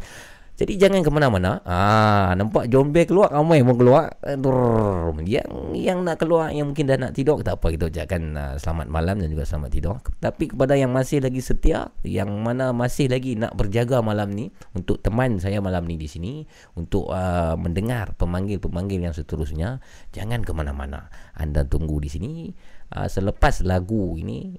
Jadi 0.56 0.80
jangan 0.80 1.04
ke 1.04 1.12
mana-mana. 1.12 1.60
Ah, 1.68 2.32
nampak 2.32 2.72
jombe 2.72 3.04
keluar, 3.04 3.28
ramai 3.28 3.60
pun 3.60 3.76
keluar. 3.76 4.16
Aduh, 4.24 5.12
Yang 5.28 5.52
yang 5.76 6.00
nak 6.08 6.16
keluar, 6.24 6.48
yang 6.56 6.72
mungkin 6.72 6.88
dah 6.88 6.96
nak 6.96 7.12
tidur, 7.12 7.44
tak 7.44 7.60
apa 7.60 7.76
kita 7.76 7.92
ucapkan 7.92 8.24
uh, 8.40 8.56
selamat 8.56 8.88
malam 8.88 9.20
dan 9.20 9.28
juga 9.28 9.44
selamat 9.44 9.70
tidur. 9.76 10.00
Tapi 10.24 10.56
kepada 10.56 10.80
yang 10.80 10.96
masih 10.96 11.20
lagi 11.20 11.44
setia, 11.44 11.92
yang 12.08 12.32
mana 12.40 12.72
masih 12.72 13.12
lagi 13.12 13.36
nak 13.36 13.52
berjaga 13.52 14.00
malam 14.00 14.32
ni 14.32 14.48
untuk 14.72 15.04
teman 15.04 15.44
saya 15.44 15.60
malam 15.60 15.84
ni 15.84 16.00
di 16.00 16.08
sini, 16.08 16.48
untuk 16.80 17.12
uh, 17.12 17.60
mendengar 17.60 18.16
pemanggil-pemanggil 18.16 19.12
yang 19.12 19.12
seterusnya, 19.12 19.84
jangan 20.16 20.40
ke 20.40 20.56
mana-mana. 20.56 21.12
Anda 21.36 21.68
tunggu 21.68 22.00
di 22.00 22.08
sini. 22.08 22.32
Uh, 22.96 23.12
selepas 23.12 23.60
lagu 23.68 24.16
ini 24.16 24.56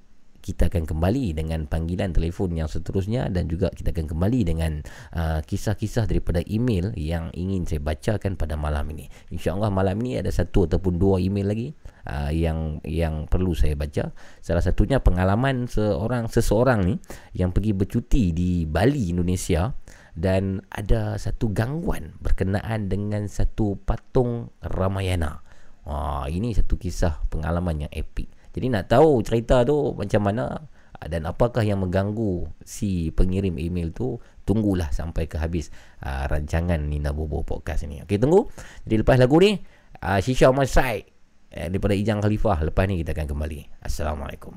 kita 0.47 0.71
akan 0.71 0.87
kembali 0.87 1.35
dengan 1.35 1.67
panggilan 1.67 2.15
telefon 2.15 2.55
yang 2.55 2.71
seterusnya 2.71 3.27
dan 3.35 3.51
juga 3.51 3.67
kita 3.75 3.91
akan 3.91 4.07
kembali 4.07 4.41
dengan 4.47 4.79
uh, 5.19 5.43
kisah-kisah 5.43 6.07
daripada 6.07 6.39
email 6.47 6.95
yang 6.95 7.35
ingin 7.35 7.67
saya 7.67 7.83
bacakan 7.83 8.39
pada 8.39 8.55
malam 8.55 8.87
ini. 8.95 9.11
InsyaAllah 9.35 9.75
malam 9.75 9.99
ini 10.07 10.23
ada 10.23 10.31
satu 10.31 10.71
ataupun 10.71 11.03
dua 11.03 11.19
email 11.19 11.51
lagi 11.51 11.75
uh, 12.07 12.31
yang 12.31 12.79
yang 12.87 13.27
perlu 13.27 13.59
saya 13.59 13.75
baca. 13.75 14.15
Salah 14.39 14.63
satunya 14.63 15.03
pengalaman 15.03 15.67
seorang 15.67 16.31
seseorang 16.31 16.87
ni 16.87 16.95
yang 17.35 17.51
pergi 17.51 17.75
bercuti 17.75 18.31
di 18.31 18.71
Bali, 18.71 19.11
Indonesia 19.11 19.75
dan 20.15 20.63
ada 20.71 21.19
satu 21.19 21.51
gangguan 21.51 22.15
berkenaan 22.23 22.87
dengan 22.87 23.27
satu 23.27 23.83
patung 23.83 24.55
Ramayana. 24.63 25.43
Wah, 25.87 26.27
ini 26.31 26.55
satu 26.55 26.79
kisah 26.79 27.23
pengalaman 27.31 27.87
yang 27.87 27.93
epik. 27.95 28.36
Jadi 28.57 28.73
nak 28.73 28.89
tahu 28.89 29.21
cerita 29.21 29.61
tu 29.69 29.93
macam 29.93 30.33
mana 30.33 30.65
dan 30.97 31.29
apakah 31.29 31.61
yang 31.61 31.85
mengganggu 31.85 32.49
si 32.65 33.13
pengirim 33.13 33.61
email 33.61 33.93
tu 33.93 34.17
tunggulah 34.49 34.89
sampai 34.89 35.29
ke 35.29 35.37
habis 35.37 35.69
uh, 36.01 36.25
rancangan 36.25 36.81
Nina 36.81 37.13
Bobo 37.13 37.45
podcast 37.45 37.85
ni. 37.85 38.01
Okey 38.01 38.17
tunggu. 38.17 38.49
Jadi 38.89 39.05
lepas 39.05 39.21
lagu 39.21 39.37
ni 39.45 39.61
uh, 40.01 40.19
Shisha 40.25 40.49
on 40.49 40.57
my 40.57 40.65
side 40.65 41.05
eh, 41.53 41.69
daripada 41.69 41.93
Ijang 41.93 42.25
Khalifah 42.25 42.65
lepas 42.65 42.89
ni 42.89 43.05
kita 43.05 43.13
akan 43.13 43.29
kembali. 43.29 43.61
Assalamualaikum. 43.85 44.57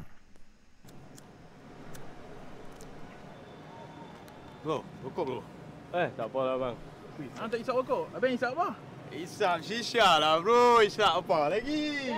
Bro, 4.64 4.80
rokok 5.04 5.24
bro. 5.28 5.42
Eh, 5.92 6.08
tak 6.16 6.32
apa 6.32 6.40
lah 6.40 6.56
bang. 6.56 6.76
Ah 7.36 7.52
tak 7.52 7.60
isap 7.60 7.84
rokok. 7.84 8.08
Abang 8.16 8.32
isap 8.32 8.56
apa? 8.56 8.89
Isap 9.10 9.66
shisha 9.66 10.22
lah 10.22 10.38
bro. 10.38 10.86
Isap 10.86 11.26
apa 11.26 11.58
lagi? 11.58 12.14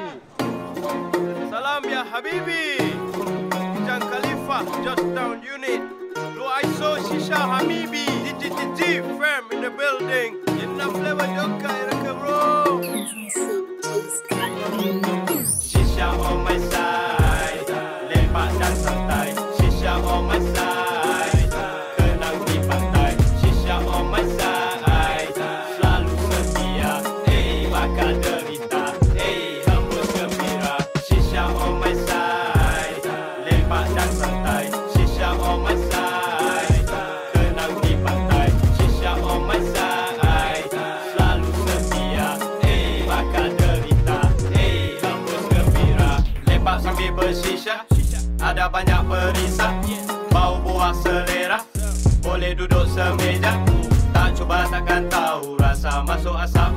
Salam 1.47 1.88
ya 1.88 2.03
Habibi. 2.03 2.84
Jang 3.88 4.03
Just 4.11 4.76
Georgetown 4.84 5.39
Unit. 5.39 5.81
Lu 6.35 6.43
ISO 6.59 6.99
Shisha 7.07 7.39
Habibi. 7.39 8.03
DTTG 8.27 9.07
firm 9.15 9.43
in 9.55 9.63
the 9.63 9.72
building. 9.72 10.35
Inna 10.59 10.91
flavor 10.91 11.27
joka 11.31 11.72
iraka 11.80 12.11
bro. 12.19 12.39
Shisha 15.47 16.11
on 16.11 16.43
my 16.43 16.59
side. 16.59 17.10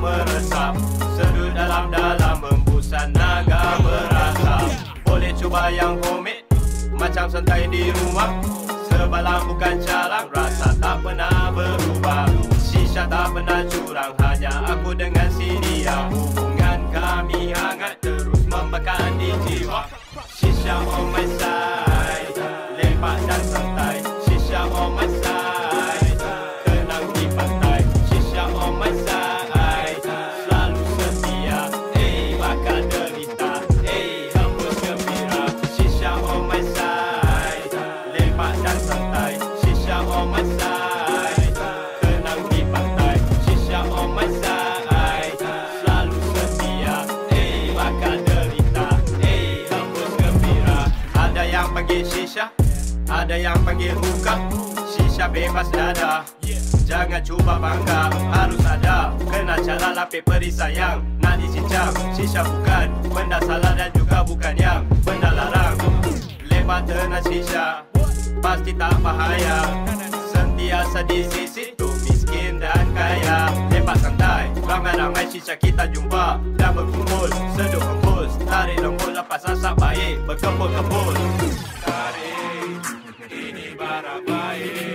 Meresap. 0.05 0.77
Sedut 1.17 1.49
dalam-dalam 1.57 2.37
embusan 2.45 3.09
naga 3.17 3.81
berasa. 3.81 4.69
Boleh 5.01 5.33
cuba 5.33 5.73
yang 5.73 5.97
homemade. 6.05 6.45
Macam 6.93 7.25
santai 7.25 7.65
di 7.73 7.89
rumah. 7.89 8.37
Sebalang 8.85 9.49
bukan 9.49 9.81
calang. 9.81 10.29
Rasa 10.29 10.77
tak 10.77 11.01
pernah 11.01 11.49
berubah. 11.49 12.29
Shisha 12.61 13.09
tak 13.09 13.33
pernah 13.33 13.65
curang. 13.65 14.13
Hanya 14.21 14.53
aku 14.69 14.93
dengan 14.93 15.29
si 15.33 15.57
dia. 15.65 16.05
Hubungan 16.13 16.79
kami 16.93 17.49
hangat 17.57 17.97
terus 18.05 18.41
membakar 18.45 19.01
di 19.17 19.33
jiwa. 19.49 19.89
My 21.15 21.21
side. 21.37 21.54
Bebas 55.35 55.67
dada. 55.67 56.23
Jangan 56.87 57.19
cuba 57.19 57.59
bangga, 57.59 58.07
harus 58.31 58.63
ada. 58.63 59.11
Kena 59.27 59.59
cara 59.59 59.91
lapik 59.91 60.23
perisai 60.23 60.79
yang 60.79 61.03
nak 61.19 61.35
dicincang 61.35 61.91
Shisha 62.15 62.39
bukan. 62.47 62.87
Benda 63.11 63.43
salah 63.43 63.75
dan 63.75 63.91
juga 63.91 64.23
bukan 64.23 64.55
yang 64.55 64.87
benda 65.03 65.35
larang. 65.35 65.75
Lepas 66.47 66.81
tenang 66.87 67.25
shisha, 67.27 67.83
pasti 68.39 68.71
tak 68.79 68.95
bahaya. 69.03 69.59
Sentiasa 70.31 71.03
di 71.03 71.27
sisi 71.27 71.75
tu 71.75 71.89
miskin 72.07 72.63
dan 72.63 72.85
kaya. 72.95 73.51
Lepas 73.73 73.99
santai, 73.99 74.53
ramai-ramai 74.63 75.25
shisha 75.27 75.57
kita 75.59 75.89
jumpa. 75.91 76.39
Dan 76.55 76.71
berkumpul, 76.79 77.27
seduh 77.59 77.83
hembus. 77.83 78.31
Tarik 78.45 78.77
lembut 78.79 79.11
lepas 79.11 79.41
asap 79.41 79.73
baik, 79.81 80.15
berkebul-kebul 80.29 81.13
Tarik, 81.81 82.77
ini 83.33 83.73
barang 83.73 84.21
baik 84.25 84.94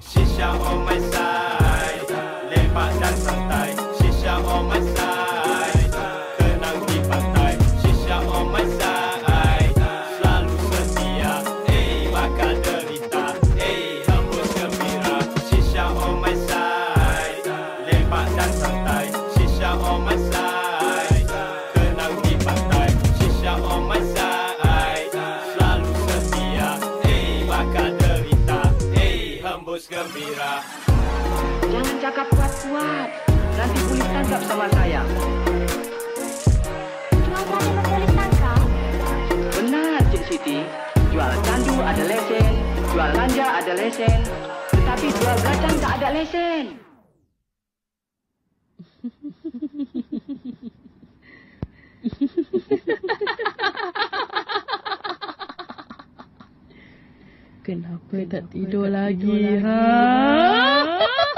Shisha 0.00 0.48
on 0.60 0.84
my 0.84 0.98
side 1.10 2.04
Lepak 2.52 2.90
dan 3.00 3.16
santai 3.16 3.87
tangkap 34.18 34.42
sama 34.50 34.66
saya. 34.74 34.98
Jual 37.14 38.02
tangkap? 38.18 38.66
Benar, 39.54 40.02
Cik 40.10 40.26
Siti. 40.26 40.58
Jual 41.14 41.30
candu 41.46 41.78
ada 41.78 42.02
lesen, 42.02 42.50
jual 42.90 43.14
ganja 43.14 43.62
ada 43.62 43.78
lesen. 43.78 44.18
Tetapi 44.74 45.06
jual 45.14 45.38
kacang 45.38 45.78
tak 45.78 46.02
ada 46.02 46.18
lesen. 46.18 46.82
Kenapa 57.62 58.16
tak 58.26 58.50
tidur 58.50 58.90
lagi, 58.90 59.62
ha? 59.62 59.78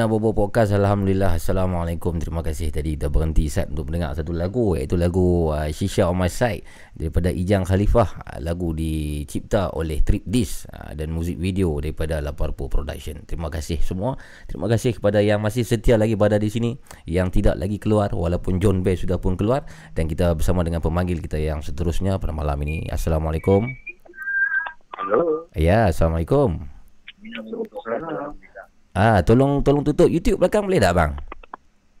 Nina 0.00 0.08
Bobo 0.08 0.32
Podcast 0.32 0.72
Alhamdulillah. 0.72 1.36
Assalamualaikum. 1.36 2.16
Terima 2.16 2.40
kasih 2.40 2.72
tadi 2.72 2.96
Kita 2.96 3.12
berhenti 3.12 3.52
set 3.52 3.68
untuk 3.68 3.92
mendengar 3.92 4.16
satu 4.16 4.32
lagu 4.32 4.72
Iaitu 4.72 4.96
lagu 4.96 5.52
uh, 5.52 5.68
Shisha 5.68 6.08
on 6.08 6.16
my 6.16 6.32
side 6.32 6.64
Daripada 6.96 7.28
Ijang 7.28 7.68
Khalifah. 7.68 8.08
Uh, 8.24 8.40
Lagu 8.40 8.72
dicipta 8.72 9.68
oleh 9.76 10.00
Trip 10.00 10.24
Dis 10.24 10.64
uh, 10.72 10.96
Dan 10.96 11.12
muzik 11.12 11.36
video 11.36 11.76
daripada 11.84 12.24
Laparpo 12.24 12.72
Production. 12.72 13.28
Terima 13.28 13.52
kasih 13.52 13.76
semua. 13.84 14.16
Terima 14.48 14.72
kasih 14.72 14.96
kepada 14.96 15.20
yang 15.20 15.44
masih 15.44 15.68
setia 15.68 16.00
lagi 16.00 16.16
berada 16.16 16.40
di 16.40 16.48
sini 16.48 16.80
Yang 17.04 17.44
tidak 17.44 17.60
lagi 17.60 17.76
keluar 17.76 18.08
Walaupun 18.16 18.56
John 18.56 18.80
Bay 18.80 18.96
sudah 18.96 19.20
pun 19.20 19.36
keluar. 19.36 19.68
Dan 19.92 20.08
kita 20.08 20.32
bersama 20.32 20.64
dengan 20.64 20.80
pemanggil 20.80 21.20
kita 21.20 21.36
yang 21.36 21.60
seterusnya 21.60 22.16
pada 22.16 22.32
malam 22.32 22.56
ini. 22.64 22.88
Assalamualaikum. 22.88 23.68
Hello. 24.96 25.44
Ya 25.52 25.92
Assalamualaikum 25.92 26.72
Ah, 29.00 29.24
tolong 29.24 29.64
tolong 29.64 29.80
tutup 29.80 30.12
YouTube 30.12 30.36
belakang 30.36 30.68
boleh 30.68 30.76
tak 30.76 30.92
bang? 30.92 31.16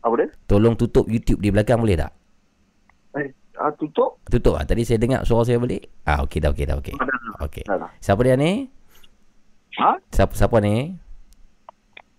Apa 0.04 0.14
dia? 0.20 0.28
Tolong 0.44 0.76
tutup 0.76 1.08
YouTube 1.08 1.40
di 1.40 1.48
belakang 1.48 1.80
boleh 1.80 1.96
tak? 1.96 2.12
Eh, 3.16 3.32
ah, 3.56 3.72
tutup? 3.72 4.20
Tutup 4.28 4.60
ah. 4.60 4.68
Tadi 4.68 4.84
saya 4.84 5.00
dengar 5.00 5.24
suara 5.24 5.48
saya 5.48 5.56
balik. 5.56 5.88
Ah, 6.04 6.20
okey 6.28 6.44
dah 6.44 6.52
okey 6.52 6.68
dah 6.68 6.76
okey. 6.76 6.92
Okey. 7.40 7.64
Siapa 8.04 8.20
dia 8.20 8.36
ni? 8.36 8.68
Ha? 9.80 9.96
Siapa 10.12 10.36
siapa 10.36 10.60
ni? 10.60 10.92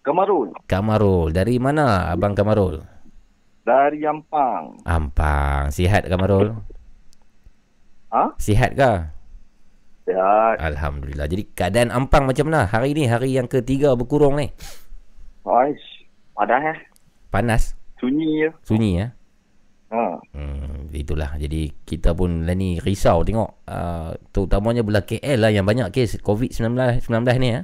Kamarul. 0.02 0.50
Kamarul. 0.66 1.30
Dari 1.30 1.62
mana 1.62 2.10
abang 2.10 2.34
Kamarul? 2.34 2.82
Dari 3.62 4.02
Ampang. 4.02 4.82
Ampang. 4.82 5.70
Sihat 5.70 6.10
Kamarul? 6.10 6.58
Ha? 8.10 8.34
Sihat 8.42 8.74
ke? 8.74 9.21
Sihat. 10.06 10.58
Alhamdulillah. 10.58 11.30
Jadi 11.30 11.44
keadaan 11.54 11.94
Ampang 11.94 12.26
macam 12.26 12.50
mana? 12.50 12.66
Hari 12.66 12.98
ni 12.98 13.06
hari 13.06 13.38
yang 13.38 13.46
ketiga 13.46 13.94
berkurung 13.94 14.38
ni. 14.42 14.50
Aish. 15.46 16.08
Padah 16.34 16.74
eh. 16.74 16.78
Panas. 17.30 17.78
Sunyi 18.02 18.46
je. 18.46 18.50
Sunyi 18.66 18.92
ya. 18.98 19.08
Ha. 19.92 20.24
Hmm, 20.34 20.90
itulah. 20.96 21.36
Jadi 21.38 21.70
kita 21.86 22.16
pun 22.16 22.48
lah 22.48 22.56
ni 22.56 22.80
risau 22.80 23.22
tengok 23.22 23.68
uh, 23.68 24.16
terutamanya 24.32 24.82
belah 24.82 25.04
KL 25.04 25.38
lah 25.38 25.52
yang 25.52 25.68
banyak 25.68 25.92
kes 25.94 26.24
COVID-19 26.24 27.04
19 27.04 27.44
ni 27.44 27.50
ya. 27.54 27.62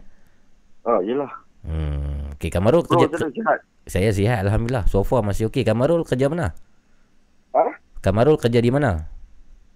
Oh, 0.85 0.99
yelah. 1.01 1.31
Hmm. 1.65 2.31
Okey, 2.37 2.53
Kamarul 2.53 2.85
Oh, 2.85 2.87
kerja 2.87 3.07
saya 3.17 3.31
sihat. 3.33 3.59
Saya 3.87 4.09
sihat 4.13 4.39
alhamdulillah. 4.45 4.85
So 4.85 5.01
far 5.01 5.25
masih 5.25 5.49
okey. 5.49 5.65
Kamarul 5.65 6.05
kerja 6.05 6.29
mana? 6.29 6.53
Ha? 7.55 7.63
Kamarul 8.03 8.37
kerja 8.37 8.61
di 8.61 8.69
mana? 8.69 9.09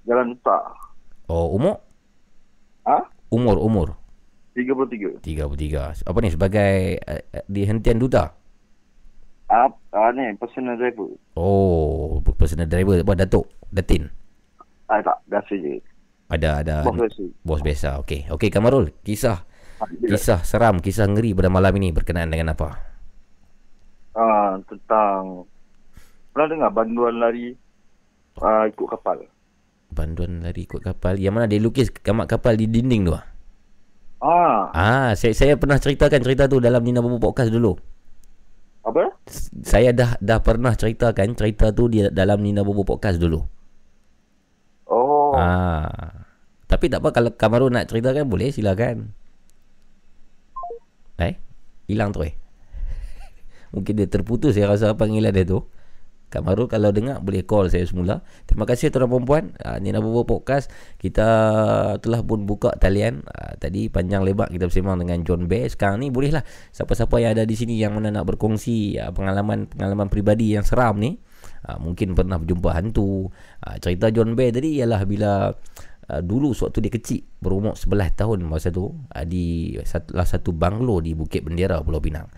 Jalan 0.05 0.37
Utak. 0.37 0.61
Oh, 1.31 1.55
umur? 1.55 1.90
Ha? 2.87 2.97
Umur, 3.31 3.57
umur. 3.61 3.87
33. 4.55 5.23
33. 5.23 6.03
Apa 6.03 6.17
ni 6.19 6.29
sebagai 6.29 6.99
uh, 7.07 7.21
uh, 7.21 7.45
di 7.47 7.61
hentian 7.63 8.01
duta? 8.01 8.35
Ah, 9.51 9.67
ah 9.91 10.09
ni, 10.15 10.31
personal 10.39 10.79
driver. 10.79 11.11
Oh, 11.35 12.23
personal 12.35 12.67
driver 12.67 13.03
apa 13.03 13.13
Datuk? 13.23 13.47
Datin. 13.71 14.07
Ah, 14.87 14.99
tak. 14.99 15.23
Biasa 15.27 15.53
je. 15.55 15.79
Ada 16.31 16.63
ada 16.63 16.75
Bos 16.87 16.95
biasa. 16.95 17.23
Bos 17.43 17.61
biasa. 17.63 17.89
Okey. 18.03 18.31
Okey 18.31 18.47
Kamarul, 18.47 18.95
kisah 19.03 19.43
ya. 19.99 20.15
kisah 20.15 20.39
seram, 20.47 20.79
kisah 20.79 21.07
ngeri 21.07 21.35
pada 21.35 21.51
malam 21.51 21.75
ini 21.79 21.91
berkenaan 21.91 22.31
dengan 22.31 22.55
apa? 22.55 22.79
Ah, 24.15 24.59
tentang... 24.67 25.47
Pernah 26.31 26.47
dengar 26.47 26.71
banduan 26.71 27.19
lari 27.19 27.51
ah, 28.39 28.63
ikut 28.67 28.87
kapal? 28.87 29.27
Banduan 29.91 30.39
lari 30.43 30.63
ikut 30.63 30.79
kapal. 30.79 31.19
Yang 31.19 31.33
mana 31.35 31.45
dia 31.51 31.59
lukis 31.59 31.91
kamat 31.91 32.31
kapal 32.31 32.55
di 32.55 32.65
dinding 32.67 33.11
tu 33.11 33.13
ah? 33.13 33.25
Ah, 34.21 34.59
Ah, 34.71 35.09
saya 35.17 35.33
saya 35.33 35.57
pernah 35.57 35.81
ceritakan 35.81 36.21
cerita 36.21 36.45
tu 36.45 36.61
dalam 36.61 36.79
Nina 36.85 37.01
Bobo 37.01 37.17
podcast 37.19 37.51
dulu. 37.51 37.75
apa? 38.81 39.13
Saya 39.61 39.93
dah 39.93 40.17
dah 40.17 40.41
pernah 40.41 40.73
ceritakan 40.73 41.37
cerita 41.37 41.69
tu 41.69 41.85
di 41.85 42.01
dalam 42.09 42.41
Nina 42.41 42.61
Bobo 42.65 42.81
podcast 42.81 43.17
dulu. 43.21 43.41
Oh. 44.87 45.33
Ah. 45.35 46.25
Tapi 46.65 46.87
tak 46.87 47.03
apa 47.03 47.11
kalau 47.11 47.31
Kamaru 47.35 47.67
nak 47.67 47.91
ceritakan 47.91 48.25
boleh 48.31 48.49
silakan. 48.49 49.11
Eh? 51.19 51.35
Hilang 51.85 52.15
tu 52.15 52.23
eh. 52.23 52.33
Mungkin 53.75 53.93
dia 53.99 54.07
terputus 54.07 54.55
saya 54.55 54.71
rasa 54.71 54.95
panggilan 54.95 55.35
dia 55.35 55.45
tu. 55.45 55.67
Kak 56.31 56.47
Marul 56.47 56.71
kalau 56.71 56.95
dengar 56.95 57.19
boleh 57.19 57.43
call 57.43 57.67
saya 57.67 57.83
semula. 57.83 58.23
Terima 58.47 58.63
kasih 58.63 58.87
tuan 58.87 59.11
dan 59.11 59.27
puan. 59.27 59.51
Uh, 59.59 59.75
Nina 59.83 59.99
Bobo 59.99 60.23
Podcast. 60.23 60.71
Kita 60.95 61.27
telah 61.99 62.23
pun 62.23 62.47
buka 62.47 62.71
talian. 62.79 63.19
Uh, 63.27 63.59
tadi 63.59 63.91
panjang 63.91 64.23
lebar 64.23 64.47
kita 64.47 64.71
bersama 64.71 64.95
dengan 64.95 65.27
John 65.27 65.51
Bear. 65.51 65.67
Sekarang 65.67 65.99
ni 65.99 66.07
bolehlah 66.07 66.47
siapa-siapa 66.71 67.19
yang 67.19 67.35
ada 67.35 67.43
di 67.43 67.55
sini 67.59 67.75
yang 67.75 67.99
mana 67.99 68.15
nak 68.15 68.31
berkongsi 68.31 68.95
uh, 68.95 69.11
pengalaman-pengalaman 69.11 70.07
peribadi 70.07 70.55
yang 70.55 70.63
seram 70.63 71.03
ni. 71.03 71.19
Uh, 71.67 71.75
mungkin 71.83 72.15
pernah 72.15 72.39
berjumpa 72.39 72.79
hantu. 72.79 73.27
Uh, 73.59 73.75
cerita 73.83 74.07
John 74.15 74.31
Bear 74.31 74.55
tadi 74.55 74.79
ialah 74.79 75.03
bila 75.03 75.51
uh, 75.51 76.21
dulu 76.23 76.55
sewaktu 76.55 76.79
dia 76.79 76.93
kecil 76.95 77.21
berumur 77.43 77.75
11 77.75 78.15
tahun 78.15 78.39
masa 78.47 78.71
tu 78.71 78.87
uh, 78.87 79.25
di 79.27 79.75
salah 79.83 80.23
satu 80.23 80.55
banglo 80.55 81.03
di 81.03 81.11
Bukit 81.11 81.43
Bendera 81.43 81.83
Pulau 81.83 81.99
Pinang. 81.99 82.31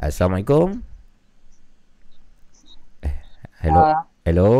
Assalamualaikum. 0.00 0.97
Hello. 3.58 3.80
Ah. 3.82 4.02
Hello. 4.22 4.50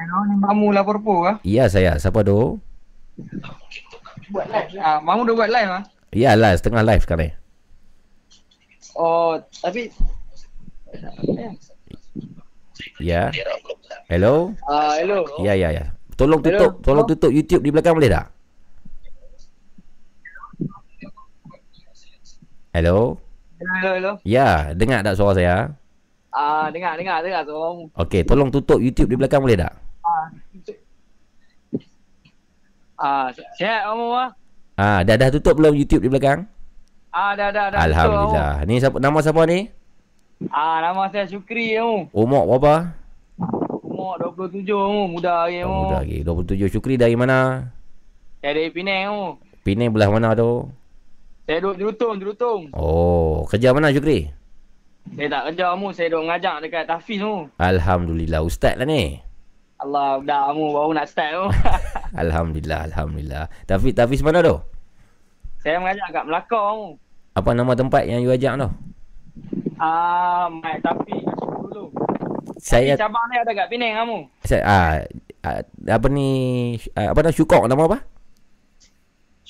Hello, 0.00 0.16
ni 0.26 0.34
Mamu 0.40 0.72
lapor 0.72 0.96
po 0.98 1.22
kah? 1.22 1.36
Ya 1.44 1.68
saya. 1.68 1.94
Siapa 2.00 2.24
tu? 2.24 2.58
Buat 4.32 4.46
live. 4.48 4.70
Ah, 4.80 4.98
Mamu 4.98 5.28
dah 5.28 5.34
buat 5.36 5.50
live 5.52 5.70
ah. 5.70 5.82
Ya 6.10 6.34
lah 6.34 6.56
setengah 6.58 6.82
live 6.82 7.02
sekarang 7.06 7.30
ni. 7.30 7.32
Oh, 8.98 9.38
tapi 9.62 9.94
Ya. 12.98 13.30
Hello. 14.10 14.50
ah 14.66 14.98
hello. 14.98 15.22
Ya 15.40 15.54
ya 15.54 15.70
ya. 15.70 15.84
Tolong 16.18 16.42
Hello. 16.42 16.58
tutup, 16.58 16.72
tolong 16.82 17.06
tutup 17.06 17.30
YouTube 17.30 17.62
di 17.62 17.70
belakang 17.70 17.94
boleh 17.94 18.10
tak? 18.10 18.26
Hello. 22.74 23.16
Hello, 23.60 23.72
hello, 23.78 23.90
hello. 23.96 24.12
Ya, 24.24 24.72
dengar 24.74 25.04
tak 25.04 25.14
suara 25.16 25.36
saya? 25.36 25.56
Ah, 26.30 26.70
dengar, 26.70 26.94
dengar, 26.94 27.26
dengar 27.26 27.42
suara 27.42 27.74
Mamu. 27.74 27.84
Okey, 27.98 28.22
tolong 28.22 28.50
tutup 28.54 28.78
YouTube 28.78 29.10
di 29.10 29.16
belakang 29.18 29.42
boleh 29.42 29.58
tak? 29.58 29.74
Ah. 30.06 30.26
Ah, 33.00 33.26
sihat 33.58 33.90
Mamu 33.90 34.14
ah. 34.14 34.30
Ah, 34.78 35.02
dah 35.02 35.18
dah 35.18 35.28
tutup 35.34 35.58
belum 35.58 35.74
YouTube 35.74 36.06
di 36.06 36.10
belakang? 36.12 36.46
Ah, 37.10 37.34
dah 37.34 37.50
dah 37.50 37.74
dah. 37.74 37.80
betul, 37.82 37.90
Alhamdulillah. 37.90 38.54
Ni 38.70 38.74
siapa 38.78 38.96
nama 39.02 39.18
siapa 39.18 39.42
ni? 39.50 39.66
Ah, 40.54 40.78
nama 40.78 41.10
saya 41.10 41.26
Syukri 41.26 41.74
Mamu. 41.74 42.14
Umur 42.14 42.42
berapa? 42.46 42.94
Umur 43.82 44.14
27 44.38 44.70
Mamu, 44.70 45.02
muda 45.18 45.44
lagi 45.44 45.66
Mamu. 45.66 45.82
Muda 45.90 45.98
lagi. 46.06 46.18
27 46.22 46.70
Syukri 46.70 46.94
dari 46.94 47.18
mana? 47.18 47.66
Saya 48.38 48.54
dari 48.54 48.70
Penang 48.70 49.02
Mamu. 49.10 49.28
Penang 49.66 49.90
belah 49.90 50.08
mana 50.14 50.38
tu? 50.38 50.70
Saya 51.44 51.58
duduk 51.58 51.76
Jerutung, 51.82 52.14
Jerutung. 52.22 52.60
Oh, 52.70 53.42
kerja 53.50 53.74
mana 53.74 53.90
Syukri? 53.90 54.30
Saya 55.10 55.26
tak 55.26 55.42
kerja 55.50 55.64
Mamu, 55.74 55.88
saya 55.90 56.06
duduk 56.12 56.22
mengajar 56.28 56.54
dekat 56.62 56.84
Tafiz 56.86 57.18
Mamu. 57.18 57.50
Alhamdulillah 57.58 58.40
ustaz 58.44 58.78
lah 58.78 58.86
ni. 58.86 59.18
Allah, 59.80 60.20
dah 60.22 60.52
Mamu 60.52 60.76
baru 60.76 60.92
nak 60.94 61.06
start 61.08 61.32
Mamu. 61.34 61.50
Alhamdulillah, 62.22 62.80
alhamdulillah. 62.90 63.44
Tapi 63.64 63.94
tapi 63.94 64.14
mana 64.20 64.42
tu? 64.42 64.56
saya 65.60 65.76
mengajar 65.76 66.08
kat 66.08 66.24
Melaka 66.24 66.58
Mamu. 66.58 66.88
Apa 67.36 67.50
nama 67.52 67.72
tempat 67.76 68.02
yang 68.08 68.24
you 68.24 68.32
ajak 68.32 68.56
tu? 68.56 68.68
Ah, 69.80 70.48
Mat 70.48 70.80
Tafiz 70.84 71.20
kat 71.20 71.36
situ 71.36 71.56
dulu. 71.64 71.84
Saya 72.60 72.92
cabang 72.96 73.24
ni 73.32 73.36
ada 73.40 73.52
kat 73.56 73.66
Penang 73.72 73.92
Mamu. 74.04 74.18
saya 74.44 74.62
ah, 74.64 74.92
ah, 75.44 75.60
apa 75.88 76.06
ni 76.12 76.28
ah, 76.96 77.12
apa 77.12 77.20
nama 77.24 77.32
Syukok 77.32 77.64
nama 77.68 77.88
apa? 77.88 77.98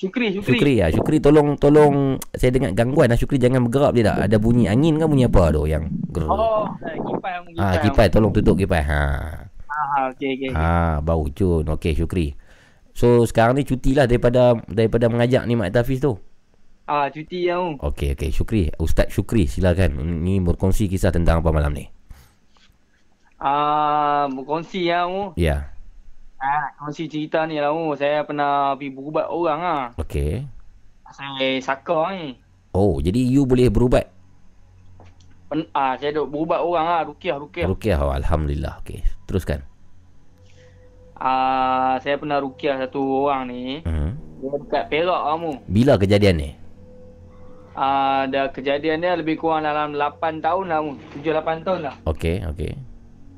Syukri, 0.01 0.33
Syukri. 0.33 0.57
Syukri 0.57 0.75
ah. 0.81 0.89
Syukri 0.89 1.17
tolong 1.21 1.61
tolong 1.61 2.17
saya 2.33 2.57
dengar 2.57 2.73
gangguan 2.73 3.13
ah 3.13 3.21
Syukri 3.21 3.37
jangan 3.37 3.69
bergerak 3.69 3.93
dia 3.93 4.09
tak? 4.09 4.17
Ada 4.33 4.37
bunyi 4.41 4.65
angin 4.65 4.97
ke 4.97 5.05
bunyi 5.05 5.29
apa 5.29 5.53
tu 5.53 5.69
yang 5.69 5.93
ger. 6.09 6.25
Oh, 6.25 6.65
eh, 6.89 6.97
kipas 6.97 7.33
Mamu, 7.45 7.61
ah 7.61 7.77
kipas. 7.85 8.09
tolong 8.09 8.33
tutup 8.33 8.57
kipas. 8.57 8.81
Ha. 8.81 9.05
Ah, 9.69 10.09
okey 10.17 10.41
okey. 10.41 10.49
okey. 10.49 10.57
Ah 10.57 11.05
bau 11.05 11.29
cun. 11.29 11.69
Okey 11.69 11.93
Syukri. 11.93 12.33
So 12.97 13.29
sekarang 13.29 13.61
ni 13.61 13.69
cutilah 13.69 14.09
daripada 14.09 14.57
daripada 14.73 15.13
mengajak 15.13 15.45
ni 15.45 15.53
Mak 15.53 15.69
Tafiz 15.77 16.01
tu. 16.01 16.17
Ah, 16.89 17.07
cuti 17.13 17.47
ya 17.47 17.61
mu. 17.61 17.77
Okey, 17.79 18.19
okey. 18.19 18.35
Syukri. 18.35 18.73
Ustaz 18.83 19.15
Syukri, 19.15 19.47
silakan. 19.47 19.95
Ni 20.27 20.43
berkongsi 20.43 20.91
kisah 20.91 21.15
tentang 21.15 21.39
apa 21.39 21.55
malam 21.55 21.71
ni? 21.71 21.87
Ah, 23.39 24.27
berkongsi 24.27 24.91
ya 24.91 25.07
mu. 25.07 25.31
Ah, 26.41 26.73
kongsi 26.81 27.05
cerita 27.05 27.45
ni 27.45 27.61
lah 27.61 27.77
mu. 27.77 27.93
Saya 27.93 28.25
pernah 28.25 28.73
pergi 28.73 28.97
berubat 28.97 29.29
orang 29.29 29.61
ah. 29.61 29.85
Okey. 30.01 30.49
Saya 31.13 31.61
saka 31.61 32.17
ni. 32.17 32.41
Oh, 32.73 32.97
jadi 33.05 33.21
you 33.21 33.45
boleh 33.45 33.69
berubat? 33.69 34.09
Pen, 35.53 35.69
ah, 35.77 36.01
saya 36.01 36.17
duk 36.17 36.33
berubat 36.33 36.65
orang 36.65 36.87
ah, 36.89 37.03
rukiah 37.05 37.37
rukiah. 37.37 37.69
Rukiah. 37.69 38.01
Oh, 38.01 38.17
Alhamdulillah. 38.17 38.81
Okey. 38.81 39.05
Teruskan. 39.29 39.61
Ah, 41.21 42.01
saya 42.01 42.17
pernah 42.17 42.41
rukiah 42.41 42.81
satu 42.81 43.29
orang 43.29 43.53
ni. 43.53 43.85
Hmm. 43.85 44.17
Dia 44.41 44.57
dekat 44.65 44.85
Perak 44.89 45.21
kamu. 45.21 45.53
Bila 45.69 45.93
kejadian 46.01 46.37
ni? 46.41 46.51
Ah, 47.77 48.25
dah 48.33 48.49
kejadian 48.49 49.05
dia 49.05 49.13
lebih 49.13 49.37
kurang 49.37 49.69
dalam 49.69 49.93
8 49.93 50.41
tahun 50.41 50.73
lah 50.73 50.81
mu. 50.81 50.97
7 51.21 51.37
8 51.37 51.69
tahun 51.69 51.81
lah. 51.85 51.95
Okey, 52.09 52.49
okey. 52.49 52.73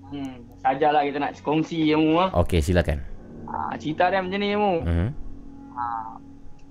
Hmm. 0.06 0.51
Sajalah 0.62 1.02
kita 1.02 1.18
nak 1.18 1.34
kongsi 1.43 1.90
kamu 1.90 2.10
ah. 2.16 2.30
Okey, 2.39 2.62
silakan. 2.62 3.02
Ah, 3.44 3.74
cerita 3.74 4.06
dia 4.09 4.22
macam 4.22 4.39
ni 4.39 4.55
mu. 4.55 4.80
Ah, 5.74 6.16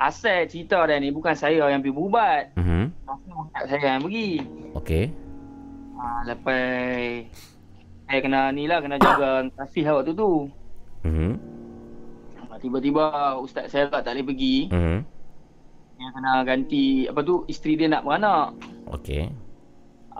asal 0.01 0.47
cerita 0.47 0.87
dia 0.87 0.97
ni 0.97 1.11
bukan 1.11 1.35
saya 1.35 1.67
yang 1.67 1.83
pergi 1.83 1.93
berubat. 1.93 2.55
Mhm. 2.55 2.83
Tak 3.51 3.63
saya 3.67 3.85
yang 3.91 4.01
pergi. 4.01 4.29
Okey. 4.73 5.05
Ah, 5.93 6.23
lepas 6.23 7.27
saya 8.07 8.19
kena 8.19 8.49
ni 8.49 8.65
lah 8.65 8.79
kena 8.79 8.95
jaga 8.95 9.43
kasih 9.59 9.83
lah 9.85 9.93
waktu 9.99 10.15
tu. 10.15 10.47
Mhm. 11.03 11.31
Ah, 12.47 12.57
Tiba-tiba 12.57 13.03
ustaz 13.37 13.69
saya 13.69 13.91
tak 13.91 14.07
boleh 14.07 14.25
pergi. 14.25 14.55
Mhm. 14.71 14.97
Dia 15.93 16.09
kena 16.09 16.31
ganti 16.41 17.05
apa 17.05 17.21
tu 17.21 17.43
isteri 17.45 17.75
dia 17.75 17.85
nak 17.85 18.01
beranak. 18.01 18.55
Okey. 18.89 19.29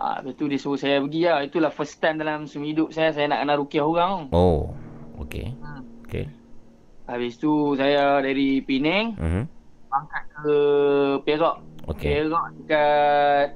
Ah, 0.02 0.18
lepas 0.18 0.34
tu 0.34 0.50
dia 0.50 0.58
suruh 0.58 0.74
saya 0.74 0.98
pergi 0.98 1.30
lah. 1.30 1.46
Itulah 1.46 1.70
first 1.70 2.02
time 2.02 2.18
dalam 2.18 2.50
semua 2.50 2.66
hidup 2.66 2.90
saya 2.90 3.14
saya 3.14 3.30
nak 3.30 3.38
kena 3.38 3.54
rukiah 3.54 3.86
orang. 3.86 4.26
Oh. 4.34 4.74
Okey. 5.22 5.54
Hmm. 5.54 5.86
Okey. 6.02 6.26
Habis 7.06 7.38
tu 7.38 7.78
saya 7.78 8.18
dari 8.18 8.58
Penang 8.60 9.14
Mhm. 9.14 9.42
angkat 9.88 10.24
ke 10.32 10.54
Perak. 11.22 11.56
Okey. 11.86 12.26
Perak 12.26 12.46
dekat 12.58 13.46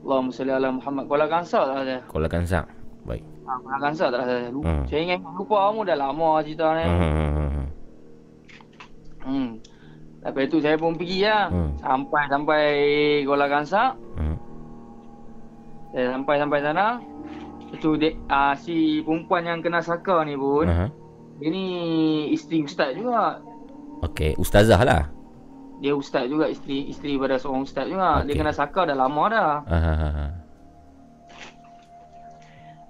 Allahumma 0.00 0.32
salli 0.32 0.48
ala 0.48 0.72
Muhammad 0.72 1.04
Kuala 1.04 1.28
Kangsar 1.28 1.68
tak 1.68 1.84
saya. 1.84 2.00
Kuala 2.08 2.28
Kangsar. 2.32 2.64
Baik. 3.04 3.20
Ha, 3.44 3.52
Kuala 3.60 3.78
Kangsar 3.78 4.08
tak 4.08 4.22
saya. 4.24 4.48
Lupa. 4.48 4.64
Hmm. 4.64 4.84
Saya 4.88 5.00
ingat 5.04 5.20
lupa 5.28 5.56
kamu 5.68 5.80
dah 5.84 5.96
lama 6.00 6.28
cerita 6.40 6.66
ni. 6.72 6.84
Mhm. 6.88 7.64
Hmm. 9.20 9.50
Lepas 10.20 10.48
tu 10.48 10.58
saya 10.60 10.76
pun 10.76 10.96
pergi 10.96 11.28
lah. 11.28 11.52
Hmm. 11.52 11.76
Sampai 11.76 12.22
sampai 12.32 12.62
Kuala 13.28 13.44
Kangsar. 13.44 13.92
Mhm. 14.16 14.36
Saya 15.90 16.06
sampai 16.14 16.34
sampai 16.38 16.60
sana. 16.62 16.86
Tu 17.78 17.90
dia, 17.96 18.10
uh, 18.26 18.54
si 18.58 18.98
perempuan 19.06 19.46
yang 19.46 19.60
kena 19.62 19.78
saka 19.78 20.26
ni 20.26 20.34
pun. 20.34 20.66
Aha. 20.66 20.86
Dia 21.38 21.48
ni 21.48 21.64
isteri 22.30 22.66
ustaz 22.66 22.92
juga. 22.92 23.38
Okey, 24.02 24.34
ustazah 24.36 24.80
lah. 24.82 25.06
Dia 25.80 25.96
ustaz 25.96 26.28
juga 26.28 26.50
isteri 26.50 26.90
isteri 26.90 27.16
pada 27.16 27.38
seorang 27.38 27.64
ustaz 27.64 27.86
juga. 27.86 28.20
Dia 28.22 28.34
Okey. 28.34 28.38
kena 28.38 28.52
saka 28.52 28.84
dah 28.84 28.96
lama 28.98 29.24
dah. 29.30 29.52
Aha. 29.64 30.26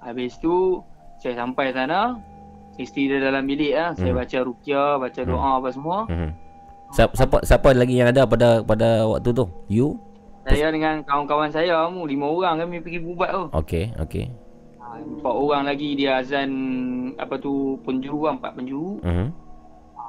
Habis 0.01 0.41
tu 0.41 0.81
saya 1.21 1.37
sampai 1.37 1.77
sana. 1.77 2.17
Isteri 2.81 3.13
dia 3.13 3.21
dalam 3.21 3.45
bilik 3.45 3.77
lah. 3.77 3.93
Saya 3.93 4.17
Hmm. 4.17 4.21
baca 4.25 4.39
ruqyah, 4.41 4.91
baca 4.97 5.21
doa 5.21 5.51
apa 5.61 5.69
semua. 5.69 5.99
Mhm. 6.09 6.31
Siapa, 6.91 7.13
siapa 7.13 7.37
siapa 7.45 7.69
lagi 7.77 7.95
yang 8.01 8.09
ada 8.09 8.25
pada 8.25 8.65
pada 8.65 9.05
waktu 9.07 9.31
tu? 9.31 9.45
You? 9.69 10.01
Saya 10.41 10.73
dengan 10.73 11.05
kawan-kawan 11.05 11.53
saya 11.53 11.85
mu 11.87 12.05
lima 12.05 12.25
orang 12.25 12.65
kami 12.65 12.81
pergi 12.81 12.99
berubat 12.99 13.31
tu. 13.31 13.45
Okey, 13.53 13.93
okey. 14.01 14.27
Ha, 14.81 14.97
Empat 14.97 15.35
orang 15.35 15.63
lagi 15.65 15.93
dia 15.95 16.19
azan 16.19 16.51
apa 17.15 17.37
tu 17.37 17.77
penjuru 17.83 18.25
empat 18.27 18.57
penjuru. 18.57 19.05
Mhm. 19.05 19.27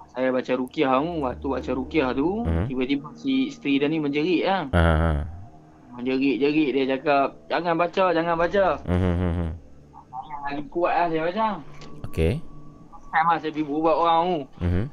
Saya 0.08 0.28
baca 0.30 0.52
ruqyah 0.54 1.00
mu. 1.00 1.24
Waktu 1.24 1.46
baca 1.46 1.72
ruqyah 1.74 2.10
tu, 2.12 2.44
Hmm. 2.44 2.68
tiba-tiba 2.68 3.08
si 3.14 3.48
isteri 3.48 3.80
dia 3.80 3.88
ni 3.88 4.00
menjerit 4.00 4.44
lah. 4.44 4.64
Aha. 4.72 5.14
Menjerit-jerit 5.92 6.70
dia 6.74 6.86
cakap, 6.90 7.36
jangan 7.48 7.76
baca, 7.76 8.06
jangan 8.12 8.36
baca. 8.36 8.66
Mhm. 8.84 9.48
Yang 10.22 10.42
lagi 10.42 10.64
kuat 10.68 10.94
lah 10.94 11.08
saya 11.08 11.22
baca. 11.24 11.48
Okey. 12.08 12.34
Time 13.12 13.28
lah 13.28 13.38
saya 13.38 13.52
pergi 13.52 13.64
berubat 13.64 13.96
orang 13.98 14.20
mu. 14.26 14.40
Mhm. 14.60 14.84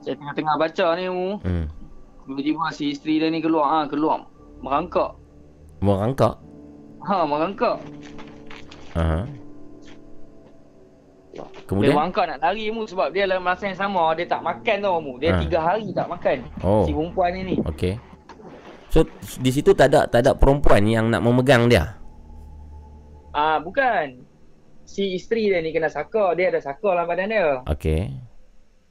Saya 0.00 0.14
tengah-tengah 0.16 0.56
baca 0.56 0.86
ni 0.96 1.04
mu. 1.08 1.28
Mhm. 1.38 1.64
Tiba-tiba 2.24 2.64
si 2.68 2.84
isteri 2.92 3.20
dia 3.20 3.28
ni 3.28 3.40
keluar 3.40 3.64
ha, 3.66 3.78
keluar. 3.84 4.27
Merangkak. 4.60 5.10
Merangkak. 5.78 6.34
Ha, 7.06 7.16
merangkak. 7.24 7.78
Aha. 8.98 9.20
Dia 11.30 11.44
Kemudian 11.70 11.94
merangkak 11.94 12.24
nak 12.26 12.38
lari 12.42 12.72
mu 12.74 12.82
sebab 12.82 13.14
dia 13.14 13.28
dalam 13.28 13.44
masa 13.46 13.70
yang 13.70 13.78
sama 13.78 14.10
dia 14.18 14.26
tak 14.26 14.42
makan 14.42 14.76
tau 14.82 14.98
mu. 14.98 15.20
Dia 15.22 15.36
Ha. 15.36 15.40
tiga 15.44 15.58
hari 15.62 15.92
tak 15.94 16.08
makan. 16.10 16.42
Oh. 16.64 16.82
Si 16.82 16.90
perempuan 16.90 17.30
ni 17.36 17.54
ni. 17.54 17.56
Okey. 17.62 17.94
So 18.90 19.04
di 19.38 19.50
situ 19.52 19.76
tak 19.76 19.92
ada 19.94 20.08
tak 20.08 20.26
ada 20.26 20.32
perempuan 20.34 20.82
yang 20.88 21.12
nak 21.12 21.22
memegang 21.22 21.70
dia. 21.70 21.94
Ah 23.30 23.60
bukan. 23.62 24.24
Si 24.88 25.14
isteri 25.14 25.52
dia 25.52 25.60
ni 25.60 25.70
kena 25.70 25.92
saka, 25.92 26.32
dia 26.32 26.48
ada 26.48 26.64
saka 26.64 26.96
dalam 26.96 27.04
badan 27.06 27.28
dia. 27.28 27.60
Okey. 27.68 28.08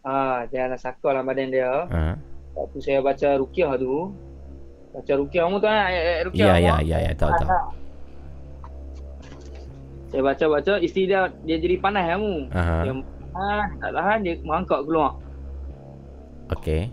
Ah, 0.05 0.45
dia 0.47 0.69
ada 0.69 0.77
saka 0.77 1.09
dalam 1.09 1.25
badan 1.25 1.49
dia. 1.49 1.89
Ha. 1.89 2.13
Waktu 2.53 2.77
saya 2.79 3.01
baca 3.01 3.33
ruqyah 3.41 3.75
tu, 3.81 4.13
baca 4.97 5.13
ruqyah 5.13 5.45
mu 5.45 5.57
tu 5.61 5.67
kan 5.69 5.77
ayat-ayat 5.93 6.21
ruqyah. 6.25 6.47
Ya 6.47 6.53
mu, 6.53 6.65
ya 6.65 6.73
ah? 6.73 6.79
ya 6.81 6.97
ya 7.05 7.11
tahu 7.13 7.31
tahu. 7.37 7.49
Ah, 7.53 7.65
Saya 10.07 10.21
baca-baca 10.23 10.73
isteri 10.81 11.03
dia 11.11 11.29
dia 11.45 11.57
jadi 11.61 11.75
panas 11.77 12.03
kamu. 12.09 12.35
Aha. 12.55 12.75
Dia 12.81 12.93
tahan, 13.35 13.67
tak 13.77 13.91
tahan 13.93 14.17
dia 14.25 14.33
merangkak 14.41 14.81
keluar. 14.89 15.11
Okey. 16.57 16.89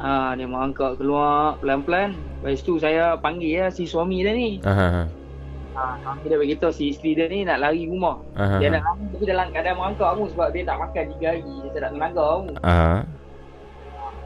Ah, 0.00 0.36
dia 0.36 0.44
merangkak 0.44 1.00
keluar 1.00 1.56
pelan-pelan. 1.64 2.12
Lepas 2.44 2.60
tu 2.60 2.76
saya 2.76 3.16
panggil 3.16 3.64
ya 3.64 3.66
si 3.72 3.88
suami 3.88 4.20
dia 4.20 4.36
ni. 4.36 4.60
Aha. 4.66 5.08
Ah, 5.72 5.94
suami 6.02 6.26
dia 6.26 6.36
beritahu 6.36 6.74
si 6.74 6.92
isteri 6.92 7.16
dia 7.16 7.30
ni 7.30 7.46
nak 7.46 7.62
lari 7.64 7.88
rumah. 7.88 8.20
Aha. 8.36 8.58
Dia 8.60 8.68
nak 8.74 8.82
lari 8.84 9.04
tapi 9.16 9.24
dalam 9.24 9.46
keadaan 9.54 9.76
merangkak 9.80 10.08
kamu 10.12 10.24
sebab 10.36 10.48
dia 10.52 10.62
tak 10.68 10.76
makan 10.76 11.04
3 11.16 11.24
hari. 11.24 11.54
Dia 11.64 11.78
tak 11.80 11.90
tenaga 11.94 12.24
kamu. 12.36 12.52
Aha. 12.66 12.94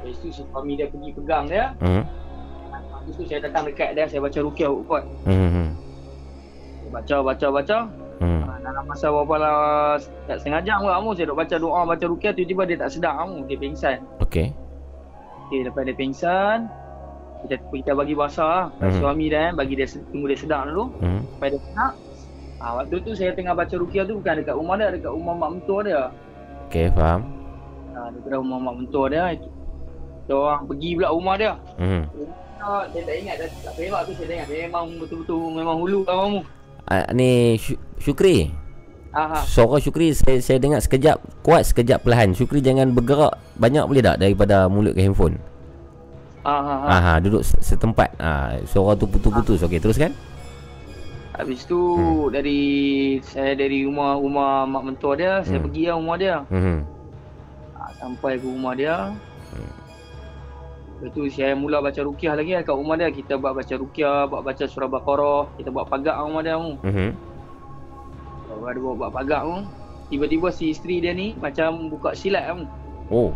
Lepas 0.03 0.17
tu 0.19 0.29
si 0.33 0.43
suami 0.43 0.73
dia 0.75 0.89
pergi 0.89 1.11
pegang 1.15 1.45
dia. 1.47 1.77
Mhm. 1.79 2.24
Lepas 3.05 3.21
tu 3.21 3.25
saya 3.29 3.41
datang 3.45 3.69
dekat 3.69 3.93
dia, 3.93 4.09
saya 4.09 4.25
baca 4.25 4.39
rukiah 4.41 4.73
kuat. 4.89 5.05
Mhm. 5.29 5.67
Saya 6.81 6.89
baca, 6.89 7.17
baca, 7.21 7.47
baca. 7.53 7.79
Mhm. 8.25 8.43
Ah, 8.49 8.59
Dalam 8.65 8.85
masa 8.89 9.07
berapa 9.13 9.35
lah, 9.37 9.55
tak 10.25 10.41
setengah 10.41 10.65
jam 10.65 10.81
ke 10.81 10.89
kamu, 10.89 11.09
saya 11.13 11.27
duk 11.29 11.37
baca 11.37 11.57
doa, 11.61 11.81
baca 11.85 12.05
rukiah, 12.09 12.33
tiba-tiba 12.33 12.63
dia 12.65 12.77
tak 12.81 12.91
sedar 12.97 13.13
kamu, 13.21 13.45
dia 13.45 13.57
pingsan. 13.61 13.99
Okey. 14.25 14.57
Okay, 15.45 15.61
lepas 15.69 15.85
dia 15.85 15.93
pingsan, 15.93 16.59
kita, 17.45 17.61
kita 17.61 17.93
bagi 17.93 18.17
basah 18.17 18.49
lah. 18.49 18.65
Mhm. 18.81 18.97
suami 19.05 19.29
dia, 19.29 19.53
kan, 19.53 19.61
bagi 19.61 19.75
dia 19.77 19.87
tunggu 20.09 20.27
dia 20.33 20.39
sedar 20.41 20.65
dulu. 20.65 20.97
Mhm. 21.05 21.21
Lepas 21.37 21.49
dia 21.53 21.61
sedar, 21.61 21.91
ah, 22.65 22.73
waktu 22.81 22.97
tu 23.05 23.11
saya 23.13 23.37
tengah 23.37 23.53
baca 23.53 23.75
rukiah 23.77 24.09
tu 24.09 24.17
bukan 24.17 24.35
dekat 24.41 24.57
rumah 24.57 24.75
dia, 24.81 24.89
dekat 24.89 25.13
rumah 25.13 25.35
mak 25.37 25.51
mentua 25.61 25.79
dia. 25.85 26.03
Okey, 26.73 26.89
faham. 26.97 27.21
Ah, 27.93 28.09
daripada 28.09 28.41
rumah 28.41 28.59
mak 28.65 28.75
mentua 28.81 29.05
dia, 29.13 29.25
kita 29.37 30.33
orang 30.33 30.65
pergi 30.65 30.91
pula 30.97 31.09
rumah 31.13 31.35
dia. 31.37 31.53
Mhm. 31.77 32.03
Saya 32.65 33.03
tak 33.03 33.17
ingat 33.17 33.35
dah 33.37 33.49
tak 33.63 33.73
perak 33.75 34.01
tu 34.05 34.13
saya 34.15 34.27
tak 34.27 34.37
ingat. 34.37 34.49
Memang 34.49 34.85
betul-betul 34.97 35.43
memang 35.53 35.77
hulu 35.77 36.01
kamu. 36.03 36.41
Ah, 36.85 37.05
ni 37.11 37.31
Sy- 37.57 37.81
Syukri. 37.99 38.49
Ah, 39.11 39.31
ah. 39.33 39.43
Suara 39.43 39.79
Syukri 39.79 40.11
saya 40.11 40.41
saya 40.41 40.59
dengar 40.59 40.81
sekejap 40.81 41.17
kuat 41.41 41.63
sekejap 41.65 42.03
perlahan. 42.03 42.33
Syukri 42.33 42.59
jangan 42.59 42.91
bergerak 42.91 43.31
banyak 43.55 43.85
boleh 43.85 44.03
tak 44.03 44.17
daripada 44.19 44.67
mulut 44.67 44.93
ke 44.93 45.01
handphone. 45.01 45.37
Ah, 46.43 46.51
ah, 46.51 46.79
ah. 46.79 46.91
Ah, 46.91 47.01
ha, 47.01 47.13
duduk 47.17 47.41
se- 47.41 47.61
setempat. 47.63 48.11
Ah, 48.17 48.59
suara 48.65 48.93
tu 48.95 49.07
putus-putus. 49.07 49.61
Okey, 49.61 49.79
teruskan. 49.79 50.13
Habis 51.33 51.65
tu 51.65 51.79
dari 52.31 52.61
saya 53.21 53.53
dari 53.53 53.83
rumah 53.83 54.15
rumah 54.15 54.63
mak 54.65 54.83
mentua 54.85 55.15
dia, 55.15 55.41
saya 55.41 55.59
Hmm. 55.59 55.67
pergi 55.67 55.83
lah 55.85 55.97
rumah 55.97 56.17
dia. 56.17 56.37
Mhm. 56.47 56.77
Ah, 57.75 57.91
sampai 57.97 58.33
ke 58.37 58.47
rumah 58.47 58.73
dia. 58.73 59.11
Lepas 61.05 61.21
tu 61.21 61.29
saya 61.29 61.53
mula 61.53 61.85
baca 61.85 62.01
rukiah 62.01 62.33
lagi 62.33 62.57
kat 62.57 62.73
rumah 62.73 62.97
dia. 62.97 63.13
Kita 63.13 63.37
buat 63.37 63.53
baca 63.53 63.75
rukiah, 63.77 64.25
buat 64.25 64.41
baca 64.41 64.65
surah 64.65 64.89
Baqarah, 64.89 65.53
kita 65.61 65.69
buat 65.69 65.85
pagak 65.85 66.17
rumah 66.17 66.41
dia 66.41 66.57
tu. 66.57 66.81
Mhm. 66.81 67.09
Baru 68.49 68.65
ada 68.65 68.79
buat, 68.81 68.97
buat 68.97 69.13
pagak 69.13 69.41
tu. 69.45 69.57
Tiba-tiba 70.09 70.49
si 70.49 70.73
isteri 70.73 71.05
dia 71.05 71.13
ni 71.13 71.37
macam 71.37 71.93
buka 71.93 72.17
silat 72.17 72.57
tu. 72.57 72.65
Oh. 73.13 73.31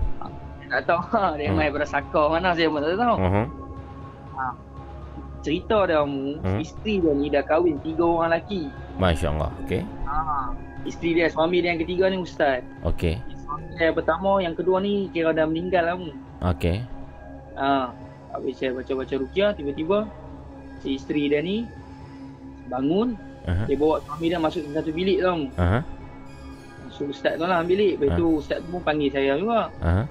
Tak 0.64 0.80
tahu 0.88 0.96
ha, 1.12 1.36
dia 1.36 1.52
Hmm. 1.52 1.60
main 1.60 1.68
pada 1.68 1.84
saka 1.84 2.22
mana 2.26 2.56
saya 2.56 2.72
pun 2.72 2.80
tak 2.80 2.96
tahu. 2.96 3.16
Mhm. 3.20 3.44
Cerita 5.38 5.84
dia 5.84 6.02
mu, 6.02 6.40
Hmm. 6.40 6.58
isteri 6.58 6.98
dia 6.98 7.12
ni 7.12 7.28
dah 7.28 7.44
kahwin 7.44 7.76
tiga 7.78 8.02
orang 8.02 8.32
lelaki. 8.32 8.72
Masya-Allah. 8.96 9.52
Okey. 9.62 9.84
Ha. 10.08 10.16
Isteri 10.82 11.10
dia, 11.14 11.26
suami 11.28 11.60
dia 11.60 11.76
yang 11.76 11.80
ketiga 11.80 12.08
ni 12.08 12.16
ustaz. 12.16 12.64
Okey. 12.82 13.20
Suami 13.44 13.70
dia 13.70 13.92
yang 13.92 13.96
pertama, 13.96 14.30
yang 14.40 14.56
kedua 14.56 14.80
ni 14.80 15.12
kira 15.12 15.30
dah 15.30 15.44
meninggal 15.44 15.84
lah 15.84 15.94
mu. 15.94 16.10
Okey. 16.42 16.80
Ha. 17.58 17.90
Habis 18.30 18.54
saya 18.54 18.70
baca-baca 18.70 19.14
rukiah 19.18 19.50
Tiba-tiba 19.50 20.06
Si 20.78 20.94
isteri 20.94 21.26
dia 21.26 21.42
ni 21.42 21.66
Bangun 22.68 23.18
Aha. 23.48 23.64
Dia 23.64 23.74
bawa 23.74 23.98
suami 24.04 24.26
dia 24.28 24.38
masuk 24.38 24.62
ke 24.62 24.70
satu 24.72 24.90
bilik 24.92 25.18
tau 25.18 25.42
Aha. 25.56 25.80
So 26.92 27.08
ustaz 27.08 27.34
tu 27.34 27.44
lah 27.44 27.64
bilik 27.64 27.98
Lepas 27.98 28.14
Ha. 28.14 28.18
tu 28.18 28.26
ustaz 28.38 28.58
tu 28.62 28.68
pun 28.70 28.80
panggil 28.80 29.10
saya 29.10 29.34
juga 29.34 29.72
Aha. 29.80 30.02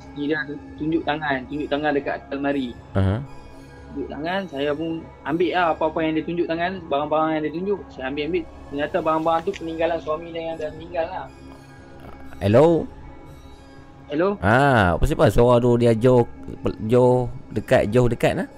Isteri 0.00 0.22
dia 0.26 0.38
tunjuk 0.74 1.02
tangan 1.04 1.38
Tunjuk 1.46 1.68
tangan 1.68 1.90
dekat 1.92 2.14
atas 2.18 2.30
almari 2.32 2.68
Aha. 2.92 3.16
Tunjuk 3.92 4.08
tangan 4.08 4.40
Saya 4.48 4.70
pun 4.74 4.88
ambil 5.22 5.50
lah 5.52 5.66
apa-apa 5.72 5.98
yang 6.00 6.12
dia 6.16 6.24
tunjuk 6.24 6.46
tangan 6.46 6.72
Barang-barang 6.88 7.30
yang 7.32 7.42
dia 7.44 7.54
tunjuk 7.54 7.78
Saya 7.88 8.04
ambil-ambil 8.08 8.42
Ternyata 8.68 8.96
barang-barang 8.98 9.40
tu 9.44 9.52
peninggalan 9.54 9.98
suami 10.00 10.28
dia 10.32 10.42
yang 10.42 10.56
dah 10.56 10.70
meninggal 10.74 11.06
lah 11.06 11.26
Hello. 12.38 12.86
Hello 14.08 14.40
Ah, 14.40 14.96
apa 14.96 15.04
sebab 15.04 15.28
suara 15.28 15.56
tu 15.58 15.76
dia 15.76 15.92
jauh 15.92 16.24
jauh 16.84 17.28
dekat 17.50 17.88
jauh 17.88 18.08
dekat 18.08 18.32
nah? 18.34 18.48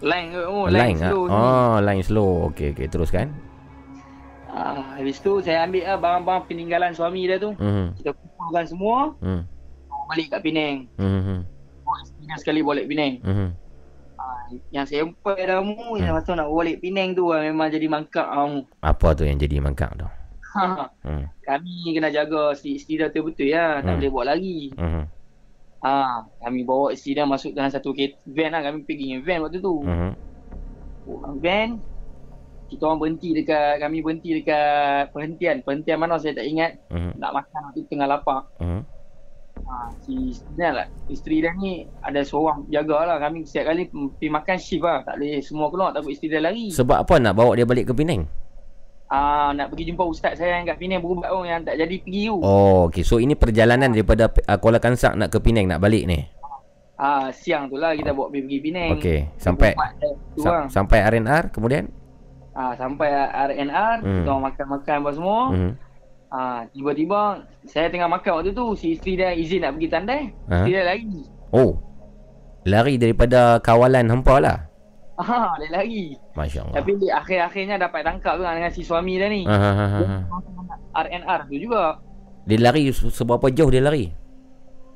Line 0.00 0.28
ke 0.30 0.40
oh, 0.42 0.66
line 0.66 0.92
line, 0.92 0.96
slow 1.00 1.22
ah. 1.22 1.30
ni 1.30 1.32
Oh, 1.32 1.74
line 1.80 2.02
slow. 2.02 2.30
Okey 2.46 2.68
okey 2.72 2.86
teruskan. 2.86 3.26
ah, 4.46 4.94
Habis 4.94 5.16
tu 5.18 5.40
saya 5.40 5.64
ambil 5.64 5.82
lah 5.82 5.96
barang-barang 5.96 6.42
peninggalan 6.44 6.92
suami 6.92 7.24
dia 7.24 7.38
tu 7.38 7.54
Mhm. 7.54 7.96
Kita 7.96 8.10
kumpulkan 8.12 8.64
semua 8.66 9.14
Hmm. 9.18 9.46
Bawa 9.86 10.04
balik 10.10 10.26
kat 10.28 10.40
Penang 10.42 10.76
isteri 12.00 12.22
dia 12.26 12.36
sekali 12.36 12.60
balik 12.60 12.84
Penang 12.84 13.12
Mhm. 13.22 13.48
ah, 14.18 14.42
Yang 14.70 14.86
sampai 14.92 15.38
dah 15.44 15.58
mu 15.58 15.94
Yang 15.96 16.14
masa 16.14 16.30
nak 16.34 16.50
balik 16.50 16.76
Penang 16.78 17.08
tu 17.12 17.24
lah, 17.26 17.40
memang 17.40 17.68
jadi 17.68 17.86
mangkak 17.86 18.26
mu 18.44 18.60
Apa 18.82 19.14
tu 19.14 19.22
yang 19.22 19.38
jadi 19.38 19.56
mangkak 19.58 19.94
tu? 19.94 20.08
Ha, 20.54 20.86
Hmm. 21.02 21.26
kami 21.42 21.98
kena 21.98 22.14
jaga 22.14 22.54
si 22.54 22.78
isteri 22.78 23.02
dia 23.02 23.10
betul-betul 23.10 23.50
ya, 23.50 23.82
tak 23.82 23.90
Hmm. 23.90 23.98
boleh 23.98 24.10
buat 24.14 24.26
lagi. 24.30 24.58
Mhm. 24.78 25.02
Ha, 25.82 25.92
kami 26.40 26.60
bawa 26.62 26.94
isteri 26.94 27.18
dia 27.18 27.26
masuk 27.26 27.52
dalam 27.52 27.68
satu 27.68 27.90
van 27.92 28.50
lah, 28.54 28.62
kami 28.62 28.86
pergi 28.86 29.04
dengan 29.12 29.22
van 29.26 29.38
waktu 29.44 29.58
tu. 29.58 29.82
Orang 31.04 31.36
van, 31.42 31.68
kita 32.70 32.82
orang 32.86 32.98
berhenti 33.02 33.36
dekat, 33.36 33.76
kami 33.76 34.00
berhenti 34.00 34.30
dekat 34.40 35.12
perhentian. 35.12 35.56
Perhentian 35.60 35.98
mana 36.00 36.16
saya 36.16 36.38
tak 36.38 36.46
ingat. 36.48 36.80
Mhm. 36.88 37.20
Nak 37.20 37.32
makan 37.34 37.60
waktu 37.68 37.80
tu 37.84 37.88
tengah 37.92 38.08
lapar. 38.08 38.48
Mhm. 38.62 38.80
Ha, 39.64 39.74
si 40.02 40.34
isteri 40.34 40.54
dia 40.54 40.70
lah, 40.70 40.86
isteri 41.08 41.36
dia 41.42 41.52
ni 41.56 41.86
ada 42.02 42.20
seorang 42.22 42.66
jaga 42.68 42.98
lah. 43.04 43.16
Kami 43.20 43.42
setiap 43.42 43.70
kali 43.74 43.90
pergi 43.90 44.28
makan 44.30 44.56
shift 44.56 44.82
lah. 44.82 45.02
Tak 45.02 45.18
boleh 45.18 45.40
semua 45.42 45.66
keluar 45.68 45.90
takut 45.92 46.10
isteri 46.14 46.30
dia 46.30 46.40
lari. 46.42 46.70
Sebab 46.70 46.98
apa 47.04 47.14
nak 47.18 47.34
bawa 47.36 47.52
dia 47.58 47.66
balik 47.66 47.90
ke 47.90 47.94
Penang? 47.94 48.24
Ah, 49.04 49.52
nak 49.52 49.68
pergi 49.68 49.92
jumpa 49.92 50.02
ustaz 50.02 50.40
saya 50.40 50.58
yang 50.58 50.64
kat 50.64 50.76
Penang 50.76 50.98
berubat 50.98 51.28
tu 51.28 51.44
yang 51.44 51.60
tak 51.60 51.76
jadi 51.76 51.96
pergi 52.00 52.22
tu. 52.26 52.36
Oh, 52.40 52.88
okey. 52.88 53.04
So 53.04 53.20
ini 53.20 53.36
perjalanan 53.36 53.92
daripada 53.92 54.26
uh, 54.26 54.58
Kuala 54.58 54.80
Kansak 54.80 55.14
nak 55.14 55.28
ke 55.28 55.38
Penang 55.38 55.68
nak 55.68 55.78
balik 55.78 56.08
ni. 56.08 56.24
Ah, 56.94 57.28
siang 57.28 57.68
tu 57.68 57.76
lah 57.76 57.92
kita 57.92 58.10
bawa 58.10 58.32
pergi 58.32 58.58
Penang. 58.58 58.96
Okey. 58.96 59.28
Sampai 59.36 59.76
sa- 60.34 60.50
lah. 60.56 60.64
sampai 60.66 60.98
RNR 61.04 61.52
kemudian? 61.52 61.90
Ah, 62.54 62.72
sampai 62.72 63.10
RNR, 63.28 63.96
Hmm. 64.00 64.22
kita 64.22 64.30
makan-makan 64.32 64.96
apa 64.96 65.10
semua. 65.10 65.40
Mhm. 65.50 65.70
Ah, 66.30 66.60
tiba-tiba 66.70 67.20
saya 67.62 67.86
tengah 67.86 68.06
makan 68.08 68.40
waktu 68.40 68.50
tu, 68.50 68.74
si 68.74 68.94
isteri 68.94 69.14
dia 69.14 69.30
izin 69.30 69.62
nak 69.62 69.74
pergi 69.74 69.88
tandai. 69.88 70.22
Isteri 70.48 70.70
dia 70.70 70.82
lari. 70.82 71.18
Oh. 71.50 71.72
Lari 72.64 72.94
daripada 72.96 73.60
kawalan 73.60 74.06
hampa 74.08 74.38
lah. 74.38 74.58
Ah, 75.16 75.54
dia 75.56 75.70
lari. 75.70 76.18
Masya-Allah. 76.32 76.74
Tapi 76.74 76.90
di 76.96 77.06
akhir-akhirnya 77.06 77.76
dapat 77.78 78.02
tangkap 78.02 78.34
juga 78.34 78.50
dengan 78.52 78.68
si 78.68 78.82
suami 78.82 79.14
dia 79.14 79.28
ni. 79.28 79.42
Ha 79.42 79.54
ha 79.54 79.72
ha. 79.72 79.86
ha. 79.86 80.18
RNR 80.96 81.40
tu 81.46 81.56
juga. 81.56 82.02
Dia 82.44 82.58
lari 82.60 82.90
se- 82.90 83.08
seberapa 83.08 83.46
jauh 83.48 83.70
dia 83.70 83.78
lari? 83.78 84.10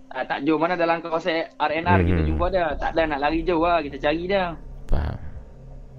Ah, 0.09 0.25
tak 0.25 0.43
jauh 0.43 0.57
mana 0.57 0.75
dalam 0.75 0.99
kawasan 0.99 1.55
RNR 1.55 1.99
kita 2.03 2.19
Hmm. 2.19 2.29
jumpa 2.29 2.47
dia. 2.49 2.67
Tak 2.75 2.91
ada 2.93 3.03
nak 3.07 3.21
lari 3.21 3.41
jauh 3.43 3.63
lah, 3.63 3.79
kita 3.79 3.97
cari 4.01 4.27
dia. 4.27 4.57
Faham. 4.87 5.15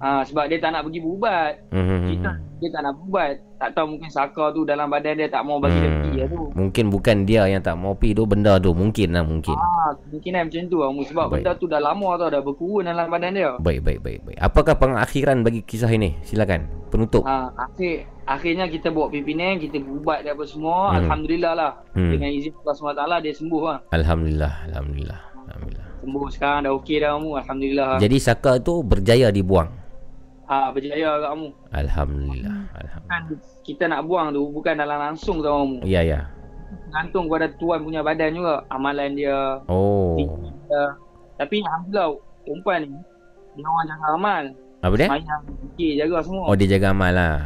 Ah, 0.00 0.24
sebab 0.24 0.48
dia 0.48 0.56
tak 0.56 0.72
nak 0.72 0.88
pergi 0.88 1.00
berubat. 1.04 1.60
Mhm. 1.76 2.08
Kita, 2.08 2.30
dia 2.56 2.68
tak 2.72 2.82
nak 2.88 2.92
berubat. 2.96 3.32
Tak 3.60 3.70
tahu 3.76 3.86
mungkin 3.92 4.08
saka 4.08 4.48
tu 4.56 4.64
dalam 4.64 4.88
badan 4.88 5.20
dia 5.20 5.28
tak 5.28 5.44
mau 5.44 5.60
bagi 5.60 5.76
dia 5.76 5.92
pergi 5.92 6.16
lah 6.16 6.28
tu. 6.32 6.42
Mungkin 6.56 6.84
bukan 6.88 7.16
dia 7.28 7.42
yang 7.44 7.60
tak 7.60 7.76
mau 7.76 7.92
pergi 7.92 8.16
tu 8.16 8.24
benda 8.24 8.56
tu 8.56 8.72
mungkin 8.72 9.08
lah 9.12 9.20
mungkin. 9.20 9.52
Ah, 9.52 9.92
kemungkinan 10.08 10.48
macam 10.48 10.62
tu 10.72 10.78
lah. 10.80 10.88
Sebab 11.04 11.24
Baik. 11.28 11.32
benda 11.36 11.50
tu 11.60 11.66
dah 11.68 11.80
lama 11.84 12.08
tau, 12.16 12.28
dah 12.32 12.40
berkurun 12.40 12.88
dalam 12.88 13.12
badan 13.12 13.30
dia. 13.36 13.50
Baik 13.60 13.80
baik 13.84 14.00
baik 14.00 14.20
baik. 14.24 14.38
Apakah 14.40 14.74
pengakhiran 14.80 15.44
bagi 15.44 15.60
kisah 15.60 15.92
ini? 15.92 16.16
Silakan. 16.24 16.64
Penutup. 16.88 17.22
Ha, 17.28 17.52
akhir 17.54 18.08
akhirnya 18.24 18.66
kita 18.66 18.88
bawa 18.90 19.12
pergi 19.12 19.24
Penang, 19.28 19.60
kita 19.60 19.76
berubat 19.84 20.24
dia 20.24 20.32
apa 20.32 20.44
semua. 20.48 20.96
Hmm. 20.96 21.04
Alhamdulillah 21.04 21.52
lah. 21.52 21.72
Hmm. 21.92 22.10
Dengan 22.16 22.32
izin 22.32 22.56
Allah 22.64 22.74
SWT 22.74 23.04
dia 23.20 23.32
sembuh 23.36 23.62
lah. 23.62 23.78
Alhamdulillah, 23.92 24.52
alhamdulillah. 24.72 25.20
Alhamdulillah. 25.50 25.86
Sembuh 26.00 26.26
sekarang 26.32 26.58
dah 26.64 26.72
okey 26.80 26.96
dah 27.04 27.10
kamu. 27.20 27.30
Alhamdulillah. 27.44 27.90
Jadi 28.00 28.16
saka 28.16 28.56
tu 28.56 28.80
berjaya 28.80 29.28
dibuang. 29.28 29.79
Ha, 30.50 30.74
berjaya 30.74 31.06
kat 31.16 31.28
kamu. 31.30 31.48
Alhamdulillah. 31.70 32.58
Alhamdulillah. 32.74 33.06
Kan 33.06 33.22
kita 33.62 33.84
nak 33.86 34.02
buang 34.04 34.34
tu 34.34 34.42
bukan 34.50 34.74
dalam 34.74 34.98
langsung 34.98 35.38
tau 35.40 35.62
kamu. 35.62 35.86
Ya 35.86 36.02
ya. 36.02 36.26
Gantung 36.90 37.30
kepada 37.30 37.46
tuan 37.54 37.86
punya 37.86 38.02
badan 38.02 38.34
juga. 38.34 38.66
Amalan 38.66 39.14
dia. 39.14 39.62
Oh. 39.70 40.18
dia. 40.18 40.84
Tapi 41.38 41.62
Alhamdulillah 41.62 42.08
perempuan 42.42 42.78
ni 42.82 42.90
dia 43.54 43.66
orang 43.66 43.86
jaga 43.86 44.06
amal. 44.14 44.44
Apa 44.80 44.94
dia? 44.96 45.08
Semayang, 45.12 45.42
fikir, 45.46 45.90
jaga 46.02 46.16
semua. 46.24 46.44
Oh 46.50 46.54
dia 46.58 46.68
jaga 46.68 46.86
amal 46.90 47.12
lah. 47.14 47.36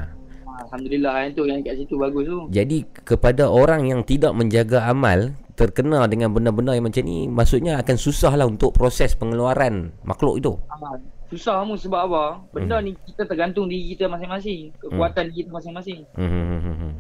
Alhamdulillah 0.54 1.14
yang 1.26 1.32
tu 1.34 1.42
yang 1.50 1.60
kat 1.66 1.74
situ 1.76 1.94
bagus 1.98 2.24
tu. 2.30 2.38
Jadi 2.54 2.86
kepada 3.02 3.50
orang 3.50 3.90
yang 3.90 4.00
tidak 4.06 4.32
menjaga 4.32 4.86
amal 4.86 5.34
terkena 5.54 6.06
dengan 6.10 6.34
benda-benda 6.34 6.74
yang 6.74 6.86
macam 6.86 7.02
ni 7.06 7.30
maksudnya 7.30 7.78
akan 7.78 7.96
susah 7.98 8.34
lah 8.34 8.46
untuk 8.46 8.74
proses 8.74 9.14
pengeluaran 9.14 9.94
makhluk 10.02 10.38
itu. 10.38 10.52
Ha, 10.70 10.98
susah 11.26 11.60
kamu 11.60 11.74
sebab 11.76 12.00
apa? 12.04 12.24
Benda 12.50 12.76
Hmm. 12.78 12.84
ni 12.84 12.92
kita 13.02 13.24
tergantung 13.24 13.66
diri 13.66 13.92
kita 13.92 14.06
masing-masing. 14.06 14.72
Kekuatan 14.76 15.28
diri 15.28 15.36
kita 15.42 15.50
masing-masing. 15.52 16.00
Hmm, 16.12 16.24
hmm, 16.24 16.44
hmm, 16.44 16.60
hmm, 16.60 16.76
hmm. 16.76 16.92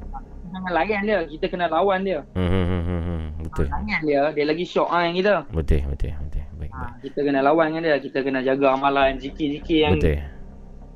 Jangan 0.54 0.70
layan 0.72 1.02
dia, 1.02 1.18
kita 1.26 1.46
kena 1.48 1.66
lawan 1.66 2.00
dia. 2.02 2.22
Hmm, 2.32 2.46
hmm, 2.46 2.64
hmm, 2.64 2.82
hmm, 2.84 3.02
hmm. 3.02 3.22
Betul. 3.42 3.66
Layan 3.66 4.00
dia, 4.02 4.22
dia 4.30 4.44
lagi 4.44 4.64
syok 4.64 4.88
ah 4.88 5.02
yang 5.02 5.16
kita. 5.16 5.34
Betul, 5.50 5.80
betul, 5.84 6.12
betul. 6.16 6.44
Baik, 6.54 6.70
Ha, 6.70 6.82
kita 7.00 7.18
kena 7.20 7.40
lawan 7.40 7.66
dengan 7.68 7.82
dia, 7.84 7.96
kita 7.98 8.18
kena 8.20 8.38
jaga 8.40 8.66
amalan 8.72 9.18
zikir-zikir 9.18 9.78
yang 9.80 9.94
betul. 9.96 10.22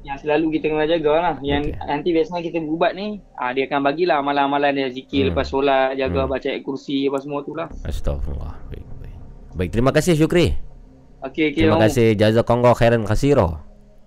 yang 0.00 0.14
selalu 0.16 0.46
kita 0.55 0.70
kena 0.70 0.86
jaga 0.86 1.12
lah. 1.18 1.34
Yang 1.40 1.74
nanti 1.80 2.09
biasanya 2.10 2.40
kita 2.40 2.59
berubat 2.60 2.94
ni, 2.94 3.18
ah 3.34 3.50
dia 3.50 3.66
akan 3.66 3.82
bagilah 3.82 4.16
amalan-amalan 4.16 4.70
dia 4.72 4.88
zikir 4.88 5.26
Hmm. 5.26 5.30
lepas 5.34 5.46
solat, 5.46 5.94
jaga 5.94 6.22
Hmm. 6.22 6.30
baca 6.30 6.46
ayat 6.46 6.62
kursi 6.62 7.06
apa 7.06 7.18
semua 7.18 7.42
tu 7.42 7.52
lah. 7.52 7.66
Astagfirullah. 7.82 8.55
Baik, 8.70 8.86
baik. 8.96 9.16
Baik, 9.55 9.70
terima 9.74 9.90
kasih 9.90 10.14
Syukri. 10.14 10.55
Okey, 11.20 11.50
okey. 11.50 11.60
Terima 11.60 11.74
Mamu. 11.74 11.84
kasih 11.84 12.06
jazakallah 12.14 12.72
khairan 12.72 13.02
kasira. 13.02 13.58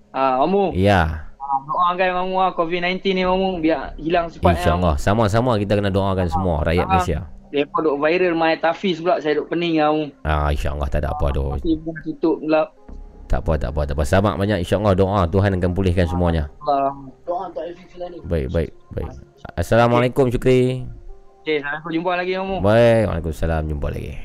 Ah, 0.10 0.40
Mamu. 0.40 0.72
Ya, 0.72 1.28
Ah, 1.42 1.60
doakan 1.62 2.10
Mamu 2.24 2.36
ah 2.38 2.52
COVID-19 2.56 3.04
ni 3.12 3.24
Mamu 3.24 3.60
biar 3.60 3.92
hilang 3.96 4.32
cepat. 4.32 4.56
ya, 4.56 4.72
insya-Allah. 4.72 4.96
Sama-sama 4.96 5.60
kita 5.60 5.76
kena 5.76 5.92
doakan 5.92 6.28
semua 6.28 6.64
rakyat 6.64 6.86
Ah. 6.86 6.90
Malaysia. 6.90 7.20
Depa 7.52 7.84
duk 7.84 8.00
viral 8.00 8.32
mai 8.32 8.56
tafiz 8.56 8.98
pula 8.98 9.20
saya 9.20 9.36
duk 9.36 9.52
pening 9.52 9.76
ah. 9.78 9.92
Mamu. 9.92 10.04
Ah, 10.24 10.48
insya-Allah 10.50 10.88
tak 10.88 11.04
ada 11.04 11.12
apa. 11.12 11.28
Masih 11.30 11.76
pun 11.78 11.92
tutup 12.02 12.40
pula. 12.40 12.72
Tak 13.28 13.44
apa, 13.44 13.56
tak 13.58 13.72
apa, 13.72 13.82
tak 13.86 13.96
apa. 13.96 14.04
Sabar 14.04 14.36
banyak 14.36 14.60
insya-Allah 14.60 14.92
doa 14.92 15.24
Tuhan 15.26 15.52
akan 15.54 15.72
pulihkan 15.72 16.04
semuanya. 16.04 16.48
Allah. 16.62 16.96
Doa 17.24 17.48
untuk 17.48 17.64
Afiq 17.64 17.92
ni. 17.98 18.18
Baik, 18.24 18.48
baik, 18.48 18.72
baik. 18.90 19.10
Assalamualaikum 19.54 20.28
Syukri. 20.28 20.88
Okay, 21.42 21.60
sampai 21.60 21.92
jumpa 21.92 22.16
lagi 22.16 22.36
Mamu. 22.36 22.60
Baik, 22.60 23.08
Waalaikumsalam. 23.08 23.68
Jumpa 23.68 23.88
lagi. 23.90 24.16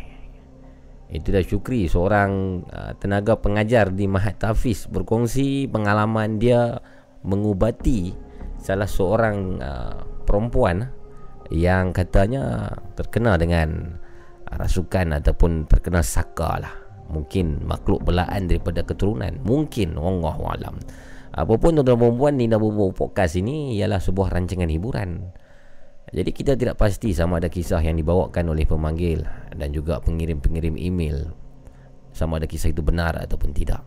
Itu 1.07 1.31
dah 1.31 1.43
Syukri, 1.43 1.87
seorang 1.87 2.62
uh, 2.66 2.93
tenaga 2.99 3.39
pengajar 3.39 3.95
di 3.95 4.11
Mahat 4.11 4.43
Tafiz 4.43 4.91
berkongsi 4.91 5.70
pengalaman 5.70 6.43
dia 6.43 6.83
mengubati 7.23 8.11
salah 8.59 8.91
seorang 8.91 9.62
uh, 9.62 10.03
perempuan 10.27 10.91
yang 11.55 11.95
katanya 11.95 12.74
terkena 12.99 13.39
dengan 13.39 13.99
rasukan 14.51 15.15
ataupun 15.23 15.70
terkena 15.70 16.03
saka 16.03 16.59
lah. 16.59 16.74
Mungkin 17.07 17.62
makhluk 17.62 18.03
belaan 18.03 18.51
daripada 18.51 18.83
keturunan. 18.83 19.39
Mungkin 19.47 19.95
Allah. 19.95 20.35
Apapun 21.37 21.78
tuan-tuan 21.78 22.03
perempuan 22.03 22.35
di 22.35 22.51
Nabu 22.51 22.74
Podcast 22.91 23.39
ini 23.39 23.78
ialah 23.78 24.03
sebuah 24.03 24.35
rancangan 24.35 24.66
hiburan. 24.66 25.23
Jadi 26.15 26.31
kita 26.31 26.55
tidak 26.55 26.78
pasti 26.78 27.11
sama 27.11 27.43
ada 27.43 27.51
kisah 27.51 27.83
yang 27.83 27.99
dibawakan 27.99 28.55
oleh 28.55 28.62
pemanggil 28.62 29.27
dan 29.59 29.74
juga 29.74 29.99
pengirim-pengirim 29.99 30.78
email 30.78 31.35
sama 32.15 32.39
ada 32.39 32.47
kisah 32.47 32.70
itu 32.70 32.78
benar 32.78 33.19
ataupun 33.19 33.51
tidak. 33.51 33.83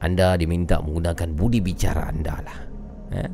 Anda 0.00 0.40
diminta 0.40 0.80
menggunakan 0.80 1.36
budi 1.36 1.60
bicara 1.60 2.08
anda 2.08 2.40
lah. 2.40 2.58
Eh? 3.12 3.30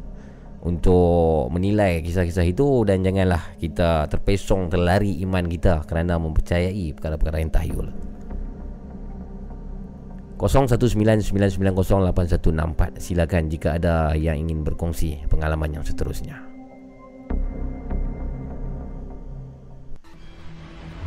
Untuk 0.66 1.46
menilai 1.54 2.02
kisah-kisah 2.02 2.42
itu 2.42 2.82
dan 2.82 3.06
janganlah 3.06 3.54
kita 3.62 4.10
terpesong 4.10 4.66
terlari 4.66 5.14
iman 5.22 5.46
kita 5.46 5.86
kerana 5.86 6.18
mempercayai 6.18 6.90
perkara-perkara 6.98 7.38
yang 7.38 7.54
tahyul. 7.54 7.94
0199908164 10.36 13.00
Silakan 13.00 13.48
jika 13.48 13.80
ada 13.80 14.12
yang 14.18 14.36
ingin 14.36 14.60
berkongsi 14.66 15.24
pengalaman 15.30 15.80
yang 15.80 15.84
seterusnya. 15.86 16.45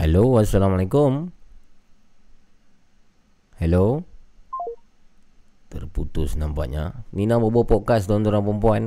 Hello, 0.00 0.40
Assalamualaikum. 0.40 1.28
Hello. 3.60 4.00
Terputus 5.68 6.40
nampaknya. 6.40 7.04
Nina 7.12 7.36
Bobo 7.36 7.68
Podcast 7.68 8.08
tuan-tuan 8.08 8.40
dan 8.40 8.56
puan 8.64 8.84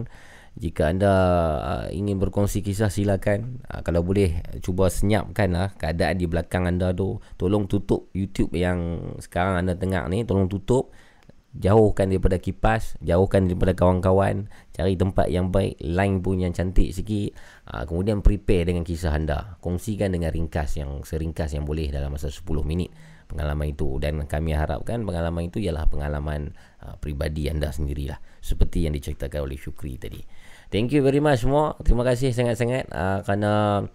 Jika 0.57 0.89
anda 0.89 1.13
uh, 1.61 1.85
ingin 1.93 2.17
berkongsi 2.17 2.65
kisah 2.65 2.89
silakan. 2.89 3.61
Uh, 3.69 3.85
kalau 3.85 4.01
boleh 4.01 4.41
cuba 4.65 4.89
senyapkan 4.89 5.53
lah 5.53 5.69
keadaan 5.77 6.17
di 6.17 6.25
belakang 6.25 6.65
anda 6.65 6.89
tu. 6.97 7.21
Tolong 7.37 7.69
tutup 7.69 8.09
YouTube 8.17 8.57
yang 8.57 9.13
sekarang 9.21 9.61
anda 9.61 9.77
tengok 9.77 10.09
ni. 10.09 10.25
Tolong 10.25 10.49
tutup. 10.49 10.97
Jauhkan 11.53 12.09
daripada 12.09 12.41
kipas, 12.41 12.97
jauhkan 12.97 13.45
daripada 13.45 13.77
kawan-kawan, 13.77 14.49
cari 14.73 14.97
tempat 14.97 15.29
yang 15.29 15.53
baik, 15.53 15.77
line 15.85 16.17
pun 16.17 16.41
yang 16.41 16.49
cantik 16.49 16.89
sikit. 16.89 17.37
Uh, 17.69 17.85
kemudian 17.85 18.25
prepare 18.25 18.73
dengan 18.73 18.81
kisah 18.81 19.13
anda. 19.13 19.61
Kongsikan 19.61 20.09
dengan 20.09 20.33
ringkas 20.33 20.81
yang 20.81 21.05
seringkas 21.05 21.53
yang 21.53 21.69
boleh 21.69 21.93
dalam 21.93 22.09
masa 22.09 22.33
10 22.33 22.41
minit 22.65 22.89
pengalaman 23.33 23.73
itu 23.73 23.97
dan 23.97 24.21
kami 24.29 24.53
harapkan 24.53 25.01
pengalaman 25.01 25.49
itu 25.49 25.57
ialah 25.63 25.89
pengalaman 25.89 26.53
uh, 26.85 26.93
peribadi 27.01 27.49
anda 27.49 27.73
sendirilah 27.73 28.21
seperti 28.43 28.85
yang 28.85 28.93
diceritakan 28.93 29.49
oleh 29.49 29.57
Syukri 29.57 29.97
tadi. 29.97 30.21
Thank 30.69 30.89
you 30.93 31.05
very 31.05 31.21
much 31.21 31.45
semua. 31.45 31.77
Terima 31.85 32.01
kasih 32.01 32.33
sangat-sangat 32.33 32.89
uh, 32.89 33.21
kerana 33.21 33.85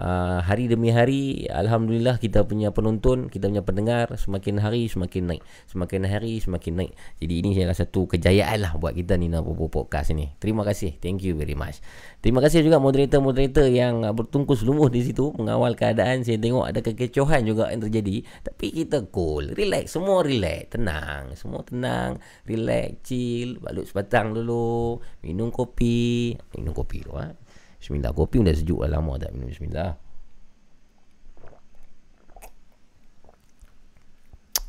uh, 0.00 0.40
hari 0.44 0.68
demi 0.68 0.92
hari 0.92 1.48
alhamdulillah 1.48 2.20
kita 2.20 2.44
punya 2.44 2.72
penonton, 2.72 3.28
kita 3.32 3.48
punya 3.48 3.64
pendengar 3.64 4.12
semakin 4.16 4.60
hari 4.60 4.88
semakin 4.88 5.36
naik. 5.36 5.42
Semakin 5.68 6.02
hari 6.08 6.38
semakin 6.40 6.72
naik. 6.84 6.92
Jadi 7.20 7.34
ini 7.40 7.48
adalah 7.56 7.76
satu 7.76 8.08
kejayaan 8.08 8.58
lah 8.62 8.72
buat 8.76 8.96
kita 8.96 9.16
Nina 9.16 9.40
Bobo 9.40 9.68
Podcast 9.68 10.12
ini. 10.12 10.32
Terima 10.40 10.62
kasih. 10.64 10.96
Thank 11.00 11.24
you 11.24 11.36
very 11.36 11.56
much. 11.56 11.80
Terima 12.20 12.40
kasih 12.44 12.64
juga 12.64 12.80
moderator-moderator 12.80 13.66
yang 13.68 14.04
bertungkus 14.12 14.64
lumuh 14.64 14.88
di 14.92 15.04
situ 15.04 15.32
mengawal 15.36 15.76
keadaan. 15.76 16.22
Saya 16.24 16.40
tengok 16.40 16.64
ada 16.68 16.80
kekecohan 16.84 17.44
juga 17.44 17.72
yang 17.72 17.82
terjadi. 17.84 18.24
Tapi 18.44 18.66
kita 18.72 19.08
cool, 19.12 19.52
relax, 19.56 19.96
semua 19.96 20.24
relax, 20.24 20.76
tenang, 20.76 21.32
semua 21.38 21.62
tenang, 21.62 22.20
relax, 22.44 23.06
chill, 23.06 23.60
balut 23.62 23.86
sebatang 23.88 24.34
dulu, 24.34 25.00
minum 25.22 25.48
kopi, 25.52 26.34
minum 26.56 26.72
kopi 26.74 27.04
dulu 27.04 27.20
ah. 27.20 27.45
Bismillah, 27.86 28.10
kopi 28.10 28.42
pun 28.42 28.50
dah 28.50 28.56
sejuk 28.58 28.82
dah 28.82 28.98
lama 28.98 29.14
tak 29.14 29.30
minum. 29.30 29.46
Bismillah. 29.46 29.94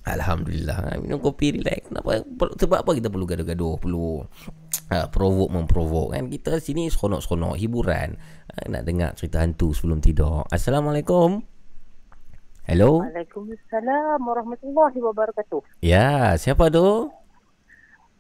Alhamdulillah. 0.06 1.02
Minum 1.02 1.18
kopi 1.18 1.58
relax. 1.58 1.90
Kenapa? 1.90 2.22
Sebab 2.62 2.86
apa 2.86 2.92
kita 2.94 3.10
perlu 3.10 3.26
gaduh-gaduh? 3.26 3.74
Perlu 3.82 4.22
uh, 4.22 5.08
Provoke 5.10 5.50
memprovok 5.50 6.14
kan? 6.14 6.30
Kita 6.30 6.62
sini 6.62 6.94
seronok-seronok 6.94 7.58
Hiburan. 7.58 8.14
Uh, 8.54 8.66
Nak 8.70 8.86
dengar 8.86 9.18
cerita 9.18 9.42
hantu 9.42 9.74
sebelum 9.74 9.98
tidur. 9.98 10.46
Assalamualaikum. 10.54 11.42
Hello. 12.70 13.02
Waalaikumsalam 13.02 14.22
warahmatullahi 14.22 15.00
wabarakatuh. 15.02 15.66
Ya 15.82 16.38
Siapa 16.38 16.70
tu? 16.70 17.10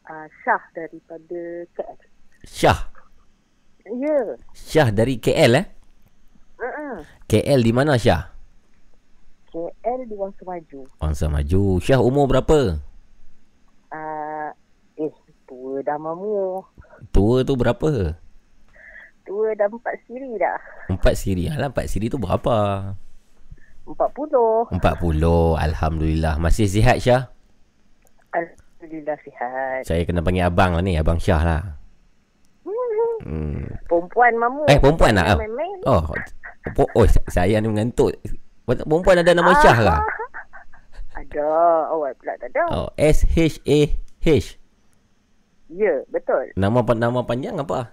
Uh, 0.10 0.28
Syah 0.42 0.64
daripada 0.74 1.70
KL. 1.78 2.02
Syah 2.50 2.97
Ya. 3.88 4.20
Syah 4.52 4.90
dari 4.92 5.16
KL 5.16 5.64
eh 5.64 5.66
Uh-uh. 6.58 7.06
KL 7.30 7.60
di 7.64 7.72
mana 7.72 7.96
Syah 7.96 8.28
KL 9.48 10.00
di 10.04 10.16
Wangsa 10.20 10.44
Maju. 10.44 10.80
Bangsa 11.00 11.26
Maju 11.32 11.64
Syah 11.80 12.04
umur 12.04 12.28
berapa 12.28 12.84
Uh, 13.88 14.52
eh, 15.00 15.08
tua 15.48 15.80
dah 15.80 15.96
mamu. 15.96 16.60
Tua 17.16 17.48
tu 17.48 17.56
berapa 17.56 18.20
Tua 19.24 19.56
dah 19.56 19.68
empat 19.72 19.96
siri 20.04 20.36
dah. 20.36 20.60
Empat 20.92 21.14
siri 21.16 21.48
Alah 21.48 21.72
empat 21.72 21.88
siri 21.88 22.12
tu 22.12 22.20
berapa 22.20 22.92
Empat 23.88 24.10
puluh. 24.12 24.68
Empat 24.68 25.00
puluh 25.00 25.56
Alhamdulillah 25.56 26.36
Masih 26.36 26.68
sihat 26.68 27.00
Syah 27.00 27.32
Alhamdulillah 28.36 29.16
sihat. 29.24 29.88
Saya 29.88 30.04
kena 30.04 30.20
panggil 30.20 30.44
abang 30.44 30.76
lah 30.76 30.84
ni 30.84 31.00
Abang 31.00 31.24
Syah 31.24 31.40
lah 31.48 31.77
hmm. 33.28 33.84
Perempuan 33.84 34.34
mamu. 34.34 34.64
Eh 34.66 34.80
perempuan 34.80 35.14
lah. 35.14 35.36
Oh 35.84 36.02
po- 36.74 36.92
Oh 36.94 37.04
saya 37.28 37.60
ni 37.60 37.68
mengantuk 37.68 38.16
Perempuan 38.64 39.20
ada 39.20 39.32
nama 39.32 39.52
Syah 39.58 39.80
lah 39.82 40.00
Ada. 41.20 41.48
Awak 41.90 42.12
pula 42.16 42.34
tak 42.36 42.50
ada. 42.52 42.64
Oh 42.70 42.88
S-H-A-H 42.96 44.28
Ya, 45.68 46.00
betul. 46.08 46.56
Nama 46.56 46.80
nama 46.94 47.20
panjang 47.22 47.56
apa 47.56 47.92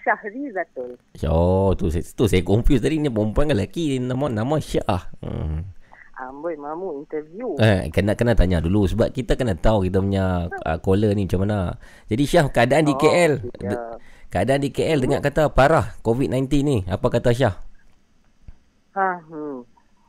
Syahri 0.00 0.52
Zatul. 0.52 1.00
Oh 1.24 1.72
tu, 1.72 1.88
saya- 1.88 2.04
tu 2.06 2.26
saya 2.26 2.40
confuse 2.40 2.78
tadi 2.78 2.98
Ni 2.98 3.08
perempuan 3.08 3.48
ke 3.48 3.54
lelaki 3.54 3.96
Nama 3.96 4.26
nama 4.28 4.56
Syah 4.58 5.10
hmm. 5.18 5.58
Amboi 6.16 6.54
mamu 6.54 6.98
interview. 6.98 7.58
Eh, 7.58 7.90
kena 7.90 8.14
kena 8.14 8.32
tanya 8.32 8.58
dulu 8.58 8.86
sebab 8.86 9.10
kita 9.10 9.34
kena 9.34 9.52
tahu 9.52 9.82
kita 9.82 9.98
punya 9.98 10.46
uh, 10.46 10.78
caller 10.78 11.10
ni 11.12 11.26
macam 11.26 11.42
mana. 11.42 11.74
Jadi 12.06 12.22
Syah 12.22 12.46
keadaan 12.48 12.84
di 12.84 12.94
Oh, 12.94 13.00
KL. 13.00 13.32
tidak. 13.42 13.60
De- 13.66 13.82
keadaan 14.30 14.62
di 14.62 14.70
KL 14.70 14.98
dengar 15.00 15.20
kata 15.20 15.48
parah 15.48 15.98
COVID-19 16.00 16.46
ni. 16.60 16.78
Apa 16.86 17.06
kata 17.08 17.30
Syah? 17.30 17.54
Ha, 18.94 19.10
hmm. 19.20 19.58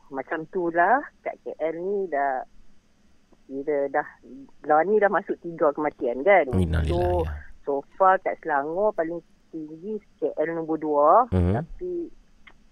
Macam 0.08 0.46
tu 0.48 0.70
lah 0.70 1.02
kat 1.20 1.34
KL 1.42 1.74
ni 1.74 2.06
dah 2.06 2.46
Kira 3.42 3.86
dah 3.88 4.06
Lawan 4.62 4.86
ni 4.86 4.98
dah 4.98 5.06
masuk 5.06 5.34
tiga 5.36 5.70
kematian 5.70 6.22
kan 6.22 6.46
Innalillah, 6.52 7.26
So 7.66 7.82
so 7.82 7.94
far 7.94 8.18
kat 8.20 8.38
Selangor 8.38 8.94
paling 8.94 9.18
tinggi 9.48 9.98
KL 10.16 10.54
nombor 10.54 10.78
dua 10.78 11.10
Mhm. 11.30 11.52
Tapi 11.56 11.90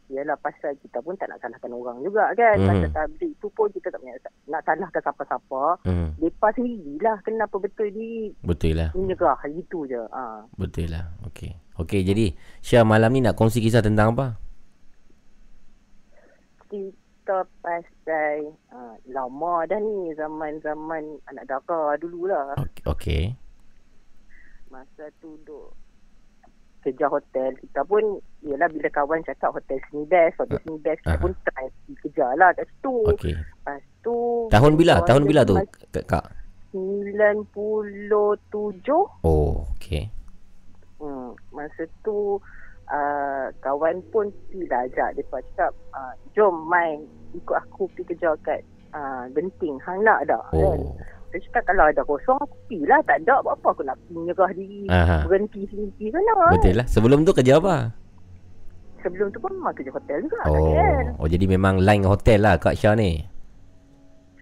Yalah 0.07 0.37
pasal 0.37 0.77
kita 0.79 1.01
pun 1.01 1.17
tak 1.17 1.27
nak 1.27 1.41
salahkan 1.41 1.71
orang 1.71 1.97
juga 2.01 2.29
kan 2.33 2.55
Mhm. 2.55 2.69
Pasal 2.69 2.91
tablik 2.91 3.33
tu 3.39 3.49
pun 3.51 3.69
kita 3.69 3.89
tak 3.89 4.01
nak, 4.01 4.21
nak 4.47 4.61
salahkan 4.63 5.01
siapa-siapa 5.01 5.63
Hmm. 5.83 6.09
Mereka 6.17 6.47
sendirilah 6.53 7.17
kenapa 7.21 7.57
betul 7.57 7.89
ni 7.91 8.29
Betul 8.41 8.77
lah. 8.77 8.93
Menyerah 8.93 9.41
gitu 9.49 9.85
je 9.85 10.01
ha. 10.07 10.45
Betul 10.55 10.89
lah. 10.89 11.09
Okey. 11.25 11.57
Okey 11.77 12.01
jadi 12.03 12.27
Syah 12.61 12.83
malam 12.83 13.11
ni 13.11 13.21
nak 13.21 13.33
kongsi 13.33 13.59
kisah 13.59 13.81
tentang 13.81 14.13
apa? 14.13 14.37
Kita 16.67 17.47
pasal 17.59 18.37
ha, 18.69 18.79
Lama 19.07 19.65
dah 19.65 19.79
ni 19.79 20.13
zaman-zaman 20.13 21.03
anak 21.27 21.45
dara 21.47 21.97
dululah 21.97 22.53
Okey. 22.85 23.33
masa 24.67 25.07
tu 25.17 25.39
duduk 25.39 25.71
kerja 26.85 27.09
hotel 27.09 27.51
kita 27.59 27.81
pun 27.83 28.05
ialah 28.45 28.69
bila 28.69 28.89
kawan 28.89 29.25
cakap 29.25 29.51
hotel 29.51 29.81
sini 29.89 30.05
best 30.05 30.37
hotel 30.37 30.61
sini 30.63 30.77
best 30.79 31.01
kita 31.01 31.17
Aha. 31.17 31.23
pun 31.25 31.33
try 31.43 31.67
kerja 32.05 32.27
lah 32.37 32.53
kat 32.53 32.69
situ 32.69 32.97
Okey. 33.09 33.35
lepas 33.35 33.81
tu 34.01 34.17
Tahun 34.53 34.73
bila? 34.77 35.01
Tahun 35.03 35.25
bila 35.25 35.41
tu? 35.43 35.57
Kak. 35.91 36.05
Kak? 36.05 36.25
97 36.77 37.49
Oh, 39.25 39.65
okey. 39.75 40.11
hmm, 41.01 41.33
masa 41.51 41.83
tu 42.03 42.37
uh, 42.91 43.47
kawan 43.61 44.03
pun 44.11 44.29
tidak 44.51 44.93
ajak 44.93 45.09
dia 45.17 45.25
cakap 45.31 45.73
uh, 45.93 46.13
jom 46.37 46.67
main 46.69 47.01
ikut 47.33 47.57
aku 47.57 47.89
pergi 47.93 48.15
kerja 48.15 48.37
kat 48.43 48.61
uh, 48.93 49.25
Genting 49.33 49.79
hang 49.83 50.03
nak 50.03 50.23
tak 50.29 50.43
kan 50.53 50.81
Oh. 51.35 51.41
dia 51.43 51.51
cakap 51.51 51.63
kalau 51.75 51.85
ada 51.91 52.03
kosong 52.07 52.39
aku 52.39 52.55
pergi 52.71 52.81
lah 52.87 53.03
tak 53.03 53.19
ada 53.27 53.43
buat 53.43 53.59
apa 53.59 53.67
aku 53.75 53.83
nak 53.83 53.99
menyerah 54.15 54.51
diri 54.55 54.87
Aha. 54.87 55.27
berhenti 55.27 55.67
sini 55.67 56.07
sana 56.15 56.55
Betul 56.55 56.79
lah. 56.79 56.87
Sebelum 56.87 57.27
tu 57.27 57.35
kerja 57.35 57.59
apa? 57.59 57.91
sebelum 59.05 59.29
tu 59.29 59.39
pun 59.39 59.53
memang 59.53 59.77
kerja 59.77 59.93
hotel 59.93 60.17
juga 60.25 60.37
kat 60.41 60.49
KL. 60.49 61.05
Oh, 61.21 61.21
oh 61.21 61.29
jadi 61.29 61.45
memang 61.45 61.85
line 61.85 62.05
hotel 62.09 62.41
lah 62.41 62.57
Kak 62.57 62.73
Syah 62.81 62.97
ni. 62.97 63.21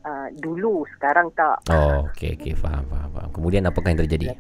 Uh, 0.03 0.27
dulu, 0.39 0.87
sekarang 0.99 1.31
tak. 1.35 1.59
Oh, 1.71 2.07
okey 2.11 2.39
okey 2.39 2.55
faham 2.55 2.87
faham 2.87 3.11
faham. 3.11 3.31
Kemudian 3.35 3.67
apakah 3.67 3.91
yang 3.95 4.07
terjadi? 4.07 4.39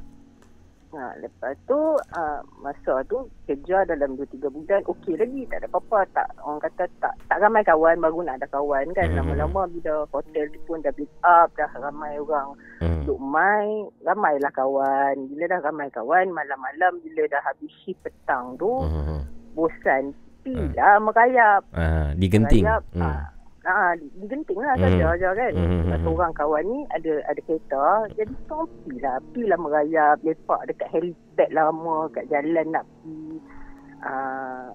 Ha, 0.92 1.16
lepas 1.24 1.56
tu, 1.64 1.96
uh, 1.96 2.40
masa 2.60 3.00
tu 3.08 3.24
kerja 3.48 3.80
dalam 3.88 4.12
2-3 4.12 4.52
bulan, 4.52 4.84
okey 4.84 5.16
lagi, 5.16 5.48
tak 5.48 5.64
ada 5.64 5.68
apa-apa. 5.72 6.04
Tak, 6.12 6.28
orang 6.44 6.60
kata 6.60 6.84
tak 7.00 7.16
tak 7.26 7.40
ramai 7.40 7.64
kawan, 7.64 7.96
baru 7.96 8.20
nak 8.20 8.36
ada 8.36 8.48
kawan 8.52 8.92
kan. 8.92 9.08
Hmm. 9.08 9.24
Lama-lama 9.24 9.72
bila 9.72 10.04
hotel 10.12 10.52
tu 10.52 10.60
pun 10.62 10.84
dah 10.84 10.92
build 10.92 11.08
up, 11.24 11.48
dah 11.56 11.72
ramai 11.80 12.20
orang 12.20 12.52
Hmm. 12.84 13.08
duk 13.08 13.16
main, 13.16 13.88
ramailah 14.04 14.52
kawan. 14.52 15.16
Bila 15.32 15.44
dah 15.48 15.60
ramai 15.64 15.88
kawan, 15.88 16.28
malam-malam 16.28 17.00
bila 17.00 17.24
dah 17.26 17.40
habis 17.40 17.72
shift 17.80 18.04
petang 18.04 18.60
tu, 18.60 18.84
Hmm. 18.84 19.24
bosan. 19.56 20.12
Pilah 20.42 20.98
merayap. 20.98 21.62
Ah, 21.72 22.12
di 22.12 22.26
Genting. 22.28 22.66
Merayap, 22.68 22.82
Hmm. 22.92 23.22
Ah, 23.62 23.70
Ah, 23.72 23.90
digenting 24.18 24.58
lah 24.58 24.74
Hmm. 24.74 24.84
saja 24.90 25.06
je 25.14 25.28
kan. 25.32 25.52
Hmm, 25.54 25.70
hmm, 25.70 25.88
Satu 25.88 26.08
hmm. 26.08 26.16
orang 26.16 26.32
kawan 26.34 26.62
ni 26.64 26.78
ada 26.90 27.12
ada 27.24 27.40
kereta, 27.40 27.84
jadi 28.12 28.32
kita 28.32 28.54
pergi 28.58 28.96
lah. 28.98 29.16
Pergi 29.22 29.42
lah 29.46 29.58
merayap, 29.58 30.16
lepak 30.20 30.60
dekat 30.66 30.88
helipad 30.90 31.48
lama, 31.50 31.96
kat 32.10 32.24
jalan 32.26 32.66
nak 32.68 32.84
pergi. 32.84 33.26
Uh, 34.02 34.68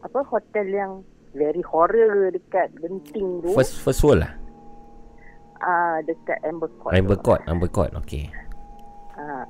apa, 0.00 0.18
hotel 0.22 0.66
yang 0.68 0.92
very 1.32 1.64
horror 1.64 2.28
dekat 2.28 2.68
Genting 2.76 3.40
tu. 3.40 3.50
First 3.52 3.80
first 3.80 4.04
world 4.04 4.20
lah. 4.20 4.32
Ah, 5.58 5.96
dekat 6.04 6.44
Amber 6.44 6.68
Court 6.76 6.92
tu. 6.92 6.98
Amber 7.00 7.16
Court, 7.16 7.40
Amber 7.48 7.70
Court. 7.72 7.90
Okey. 8.04 8.28
Ha. 9.16 9.48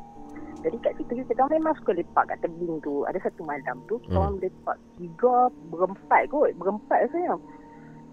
Jadi 0.63 0.77
kat 0.81 0.95
situ 0.97 1.21
kita 1.21 1.43
orang 1.43 1.61
memang 1.61 1.75
suka 1.77 1.93
lepak 1.93 2.25
kat 2.25 2.39
tebing 2.41 2.79
tu. 2.81 3.05
Ada 3.05 3.19
satu 3.21 3.43
malam 3.43 3.83
tu 3.85 3.99
kita 4.01 4.15
Hmm. 4.15 4.23
orang 4.23 4.37
lepak 4.39 4.77
tiga 4.97 5.35
berempat 5.69 6.23
kot. 6.31 6.55
Berempat 6.57 7.11
saya. 7.11 7.35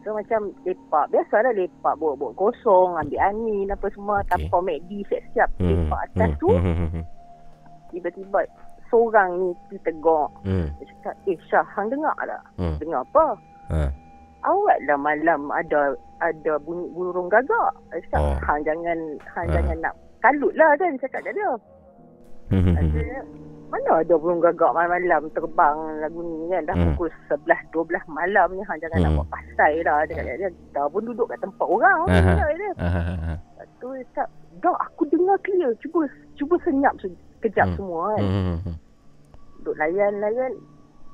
So 0.01 0.11
macam 0.11 0.49
lepak. 0.63 1.05
Biasalah 1.09 1.53
lepak 1.53 1.93
bawa-bawa 1.95 2.33
kosong, 2.33 2.97
ambil 2.97 3.21
angin 3.21 3.69
apa 3.69 3.85
semua. 3.91 4.17
Okey. 4.21 4.29
Tanpa 4.49 4.57
MACD 4.59 4.91
siap-siap 5.05 5.49
Hmm. 5.57 5.69
lepak 5.69 5.99
atas 6.07 6.29
Hmm. 6.29 6.39
tu. 6.39 6.49
Hmm. 6.49 6.73
Hmm. 6.73 6.89
Hmm. 6.89 7.05
Tiba-tiba 7.89 8.39
seorang 8.87 9.29
ni 9.35 9.47
pergi 9.67 9.77
tegur. 9.83 10.25
Hmm. 10.41 10.67
Dia 10.75 10.85
cakap, 10.89 11.15
eh 11.25 11.37
Syah, 11.45 11.65
hang 11.71 11.87
dengar 11.87 12.15
tak? 12.17 12.41
Hmm. 12.57 12.75
Dengar 12.77 13.01
apa? 13.05 13.25
Ha. 13.69 13.81
Awak 14.41 14.77
lah 14.89 14.97
malam 14.97 15.53
ada 15.53 15.93
ada 16.17 16.53
bunyi 16.57 16.89
burung 16.91 17.29
gagak. 17.29 17.71
Dia 17.93 18.01
cakap, 18.09 18.21
Oh. 18.25 18.37
hang 18.41 18.61
jangan 18.65 18.97
hang 19.31 19.47
Ah. 19.47 19.53
jangan 19.53 19.77
nak 19.79 19.93
kalut 20.17 20.53
lah 20.53 20.73
kan 20.75 20.97
cakap 20.97 21.21
kat 21.21 21.33
dia. 21.33 21.51
Hmm. 22.49 22.73
Hmm. 22.73 22.89
Hmm. 23.71 23.79
Mana 23.87 24.03
ada 24.03 24.13
burung 24.13 24.39
gagak 24.39 24.67
malam-malam 24.69 25.31
terbang 25.31 25.77
lagu 25.99 26.19
ni 26.19 26.51
kan 26.51 26.61
dah 26.67 26.75
Hmm. 26.75 26.85
pukul 26.91 27.07
11 27.25 27.59
12 27.71 28.03
malam 28.05 28.47
ni 28.51 28.61
hang 28.61 28.77
jangan 28.77 28.99
nak 28.99 29.07
Hmm. 29.07 29.17
buat 29.17 29.29
pasal 29.29 29.71
lah 29.81 29.97
dekat 30.03 30.23
dia. 30.27 30.49
Kita 30.51 30.81
pun 30.85 31.01
duduk 31.01 31.25
kat 31.25 31.39
tempat 31.39 31.65
orang 31.65 31.99
cakap 32.05 32.49
dia. 32.53 32.71
Ah. 32.75 33.37
Lepas 33.39 33.67
tu 33.79 33.87
dia 33.89 34.03
cakap, 34.11 34.27
"Dah 34.59 34.75
aku 34.77 35.01
dengar 35.07 35.37
clear. 35.39 35.71
Cuba 35.79 35.99
cuba 36.35 36.55
senyap 36.61 36.93
se- 36.99 37.15
kejap 37.39 37.65
Hmm. 37.65 37.75
semua 37.75 38.01
kan." 38.11 38.21
Hmm. 38.21 38.57
Hmm. 38.61 38.75
Duduk 39.57 39.75
layan-layan 39.77 40.51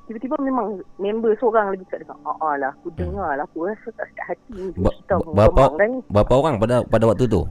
Tiba-tiba 0.08 0.40
memang 0.40 0.66
member 0.96 1.36
seorang 1.36 1.68
lagi 1.68 1.84
kat 1.84 2.00
dekat. 2.00 2.16
Ah, 2.24 2.32
ah 2.40 2.56
lah, 2.56 2.72
aku 2.72 2.88
dengar 2.96 3.36
lah. 3.36 3.44
Aku 3.44 3.68
rasa 3.68 3.92
tak 3.92 4.08
sedap 4.08 4.24
hati 4.26 4.56
ni. 4.56 4.72
Ba- 4.80 4.88
Kita 4.88 5.20
ba- 5.20 5.52
berapa 5.52 5.62
berapa 6.08 6.32
orang 6.32 6.54
pada 6.56 6.80
pada 6.80 7.04
waktu 7.04 7.28
tu? 7.28 7.44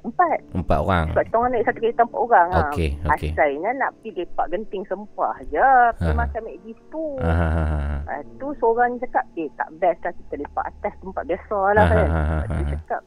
Empat. 0.00 0.38
Empat 0.52 0.78
orang. 0.78 1.06
Sebab 1.08 1.22
kita 1.22 1.36
orang 1.36 1.50
naik 1.50 1.64
satu 1.64 1.78
kereta 1.78 2.02
empat 2.02 2.20
orang 2.20 2.46
lah. 2.48 2.60
Okey, 2.66 2.88
okey. 3.06 3.30
Asalnya 3.30 3.70
nak 3.76 3.90
pergi 3.96 4.10
lepak 4.16 4.46
genting 4.48 4.84
sempah 4.84 5.34
je. 5.44 5.68
Pergi 5.92 6.08
Ha. 6.08 6.16
makan 6.16 6.40
McD 6.42 6.66
tu. 6.88 7.04
Ah, 7.18 7.28
ah, 7.28 7.52
ah, 7.52 7.68
ah. 7.68 7.98
Lepas 8.00 8.20
tu 8.36 8.46
seorang 8.56 8.90
cakap, 8.98 9.24
eh 9.34 9.48
tak 9.54 9.68
best 9.76 10.00
lah 10.00 10.12
kita 10.14 10.34
lepak 10.36 10.64
atas 10.66 10.92
tempat 10.96 11.22
biasa 11.24 11.58
lah 11.70 11.82
Ah, 11.82 11.90
kan. 11.90 12.06
ah, 12.06 12.16
ah, 12.16 12.24
Lepas 12.40 12.48
tu 12.48 12.54
ah, 12.54 12.60
ah. 12.60 12.70
cakap, 12.72 13.00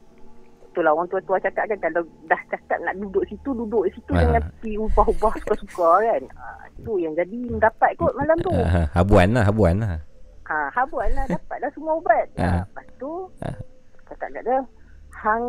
itulah 0.64 0.90
orang 0.92 1.08
tua-tua 1.08 1.36
cakap 1.40 1.64
kan 1.64 1.78
kalau 1.80 2.02
dah 2.24 2.40
cakap 2.48 2.78
nak 2.80 2.94
duduk 2.96 3.24
situ, 3.26 3.50
duduk 3.52 3.84
situ 3.88 4.10
Ah. 4.10 4.20
jangan 4.20 4.42
pergi 4.54 4.72
ubah-ubah 4.76 5.32
suka-suka 5.40 5.90
kan. 6.00 6.22
Ha, 6.32 6.46
tu 6.80 6.92
yang 6.96 7.12
jadi 7.12 7.38
mendapat 7.48 7.90
kot 7.94 8.12
malam 8.12 8.38
tu. 8.40 8.50
Ah, 8.52 8.86
habuan 8.92 9.28
lah, 9.30 9.44
habuan 9.44 9.74
lah. 9.76 9.98
Ha, 10.44 10.56
habuan 10.70 11.08
lah 11.10 11.24
dapat 11.26 11.56
dah 11.58 11.70
semua 11.70 11.94
ubat. 11.94 12.26
Ah. 12.36 12.42
Ha, 12.44 12.58
lepas 12.64 12.86
tu, 12.96 13.12
Ah. 13.40 13.56
cakap 14.04 14.28
kat 14.30 14.42
dia, 14.42 14.58
hang 15.16 15.44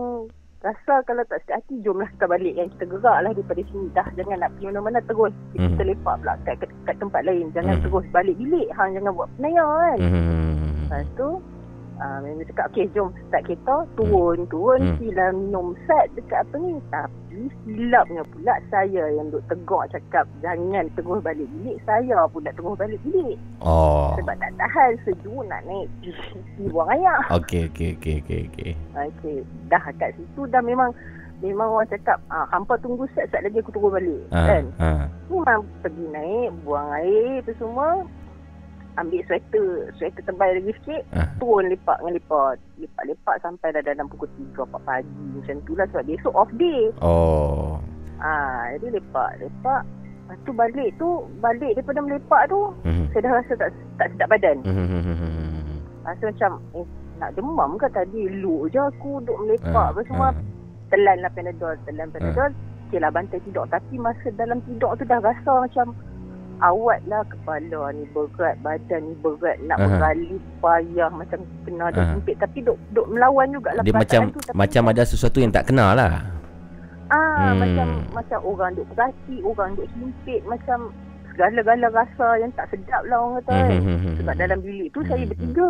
rasa 0.65 1.05
kalau 1.05 1.21
tak 1.29 1.45
sedap 1.45 1.61
hati, 1.61 1.75
jomlah 1.85 2.09
kita 2.17 2.25
balik 2.25 2.53
kan. 2.57 2.67
Kita 2.73 2.85
gerak 2.89 3.17
lah 3.21 3.31
daripada 3.31 3.61
sini. 3.69 3.85
Dah 3.93 4.07
jangan 4.17 4.37
nak 4.41 4.49
pergi 4.57 4.65
mana-mana 4.73 4.99
terus. 5.05 5.33
Hmm. 5.53 5.69
Kita 5.77 5.83
lepak 5.85 6.15
pula 6.25 6.33
kat, 6.43 6.55
kat, 6.57 6.69
kat 6.89 6.95
tempat 6.97 7.21
lain. 7.21 7.45
Jangan 7.53 7.75
Hmm. 7.77 7.83
terus 7.85 8.05
balik 8.09 8.35
bilik. 8.41 8.67
Hang 8.73 8.97
jangan 8.97 9.13
buat 9.13 9.29
penayar 9.37 9.69
kan. 9.69 9.97
Hmm. 10.01 10.89
Lepas 10.89 11.05
tu, 11.13 11.29
uh, 11.99 12.19
member 12.23 12.45
cakap, 12.49 12.65
okay 12.71 12.85
jom 12.91 13.11
start 13.27 13.43
kereta. 13.45 13.85
Turun, 13.95 14.47
turun. 14.47 14.79
Hmm. 14.81 14.97
Sila 14.99 15.25
minum 15.31 15.67
set 15.87 16.11
dekat 16.15 16.45
apa 16.47 16.55
ni. 16.59 16.77
Tapi 16.91 17.39
silapnya 17.63 18.23
pula 18.31 18.55
saya 18.71 19.03
yang 19.11 19.27
duk 19.31 19.43
tegur 19.51 19.83
cakap, 19.91 20.25
jangan 20.39 20.87
terus 20.95 21.19
balik 21.19 21.47
bilik. 21.59 21.77
Saya 21.83 22.27
pula 22.31 22.49
terus 22.55 22.75
balik 22.79 22.99
bilik. 23.03 23.37
Oh. 23.59 24.15
Sebab 24.19 24.35
tak 24.39 24.51
tahan 24.55 24.91
sejuk 25.03 25.43
nak 25.47 25.61
naik 25.67 25.87
pergi 26.01 26.65
buang 26.71 26.89
air. 26.91 27.19
Okey, 27.35 27.67
okey, 27.71 27.89
okey, 27.99 28.15
okey, 28.23 28.39
okey. 28.51 28.71
Okey, 28.95 29.37
dah 29.67 29.83
kat 29.99 30.15
situ 30.15 30.47
dah 30.47 30.63
memang 30.63 30.95
memang 31.43 31.67
orang 31.67 31.91
cakap, 31.91 32.15
ah 32.31 32.47
hampa 32.47 32.79
tunggu 32.79 33.03
set 33.11 33.27
set 33.27 33.43
lagi 33.43 33.59
aku 33.59 33.75
turun 33.75 33.91
balik. 33.91 34.23
Ah, 34.31 34.47
Kan? 34.47 34.63
ah. 34.79 35.03
Memang 35.27 35.67
pergi 35.83 36.05
naik, 36.15 36.49
buang 36.63 36.89
air 36.95 37.43
tu 37.43 37.51
semua. 37.59 38.07
Ambil 38.95 39.21
sweater, 39.27 39.91
sweater 39.99 40.23
tebal 40.23 40.55
lagi 40.55 40.71
sikit. 40.81 41.03
Ah. 41.11 41.27
Turun 41.37 41.67
lepak 41.67 41.99
dengan 41.99 42.15
lepak. 42.15 42.51
Lepak-lepak 42.79 43.35
sampai 43.43 43.75
dah 43.75 43.83
dalam 43.83 44.07
pukul 44.07 44.31
3, 44.55 44.63
4 44.63 44.87
pagi. 44.87 45.25
Macam 45.35 45.55
tu 45.67 45.71
lah 45.75 45.85
sebab 45.91 46.03
besok 46.07 46.33
off 46.35 46.51
day. 46.55 46.91
Oh. 47.03 47.75
Ah, 48.23 48.71
jadi 48.79 48.99
lepak, 48.99 49.43
lepak. 49.43 49.83
Lepas 50.25 50.37
tu 50.41 50.51
balik 50.57 50.89
tu, 50.97 51.09
balik 51.37 51.77
daripada 51.77 51.99
melepak 52.01 52.49
tu, 52.49 52.73
Hmm. 52.81 53.05
saya 53.13 53.29
dah 53.29 53.31
rasa 53.37 53.53
tak, 53.61 53.69
tak 54.01 54.07
sedap 54.15 54.27
badan. 54.33 54.57
Hmm. 54.65 54.73
hmm, 54.73 55.01
hmm, 55.05 55.17
hmm. 55.21 55.77
Rasa 56.05 56.23
macam 56.29 56.51
eh, 56.77 56.87
nak 57.17 57.31
demam 57.33 57.71
ke 57.79 57.87
tadi 57.89 58.29
Elok 58.29 58.69
je 58.69 58.77
aku 58.77 59.23
duduk 59.25 59.37
melepak 59.41 59.87
apa 59.95 60.01
semua 60.05 60.29
ah. 60.29 60.33
Telan 60.93 61.17
lah 61.25 61.31
Panadol 61.33 61.75
Telan 61.89 62.13
Panadol 62.13 62.51
Okey 62.85 63.01
lah 63.01 63.09
bantai 63.09 63.41
tidur 63.41 63.65
Tapi 63.73 63.97
masa 63.97 64.27
dalam 64.37 64.61
tidur 64.69 64.93
tu 64.93 65.03
dah 65.09 65.17
rasa 65.17 65.65
macam 65.65 65.97
Awat 66.55 66.99
lah 67.05 67.21
kepala 67.25 67.91
ni 67.91 68.03
berat 68.09 68.55
Badan 68.59 69.01
ni 69.03 69.13
berat 69.19 69.57
Nak 69.61 69.75
Aha. 69.75 69.87
beralih 69.89 70.39
payah 70.59 71.09
Macam 71.09 71.39
kena 71.63 71.83
ada 71.87 71.99
Aha. 71.99 72.11
himpit 72.15 72.35
Tapi 72.37 72.57
duk, 72.61 72.77
duk 72.91 73.07
melawan 73.07 73.51
jugalah 73.51 73.81
Dia 73.81 73.91
macam 73.91 74.21
tu, 74.29 74.39
macam 74.51 74.83
ada 74.87 75.03
sesuatu 75.03 75.37
yang 75.37 75.51
tak 75.51 75.67
kenal 75.67 75.91
lah. 75.91 76.23
Ah, 77.05 77.53
Hmm. 77.53 77.61
macam 77.61 77.87
macam 78.13 78.39
orang 78.43 78.73
duk 78.73 78.87
perhati, 78.89 79.37
orang 79.45 79.77
duk 79.77 79.85
himpit, 79.93 80.41
macam 80.43 80.89
segala-gala 81.29 81.85
rasa 81.93 82.27
yang 82.39 82.49
tak 82.53 82.65
sedap 82.71 83.05
lah 83.05 83.19
orang 83.19 83.33
kata 83.37 83.51
kan. 83.51 83.69
Hmm, 83.69 83.83
hmm, 83.83 83.99
hmm, 83.99 84.15
Sebab 84.17 84.33
dalam 84.35 84.59
bilik 84.59 84.89
tu 84.89 84.99
saya 85.05 85.21
bertiga. 85.21 85.69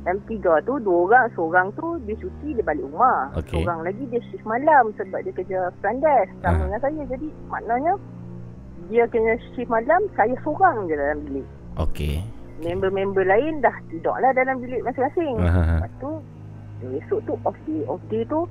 Dalam 0.00 0.22
tiga 0.24 0.54
tu, 0.62 0.78
dua 0.78 0.96
orang, 1.04 1.26
seorang 1.34 1.66
tu 1.74 1.98
dia 2.06 2.14
cuti, 2.14 2.54
dia 2.54 2.62
balik 2.62 2.86
rumah. 2.86 3.26
Okey. 3.34 3.58
Seorang 3.58 3.82
lagi 3.82 4.06
dia 4.06 4.22
shift 4.24 4.46
malam 4.46 4.94
sebab 4.94 5.18
dia 5.20 5.32
kerja 5.34 5.58
front 5.76 5.98
sama 5.98 6.46
Ah. 6.46 6.54
dengan 6.62 6.80
saya. 6.80 7.02
Jadi 7.10 7.28
maknanya 7.44 7.92
dia 8.86 9.04
kena 9.06 9.34
shift 9.52 9.68
malam, 9.68 10.00
saya 10.14 10.34
seorang 10.40 10.86
je 10.86 10.94
dalam 10.94 11.18
bilik. 11.24 11.46
Okey. 11.76 12.22
Member-member 12.56 13.22
lain 13.22 13.60
dah 13.60 13.74
tidur 13.88 14.16
lah 14.16 14.32
dalam 14.32 14.58
bilik 14.58 14.80
masing-masing. 14.80 15.36
Ah. 15.44 15.84
Lepas 15.84 15.92
tu, 16.00 16.10
esok 16.96 17.20
tu 17.24 17.32
off 17.44 17.56
day. 17.64 17.80
Off 17.84 18.00
day 18.08 18.24
tu, 18.24 18.48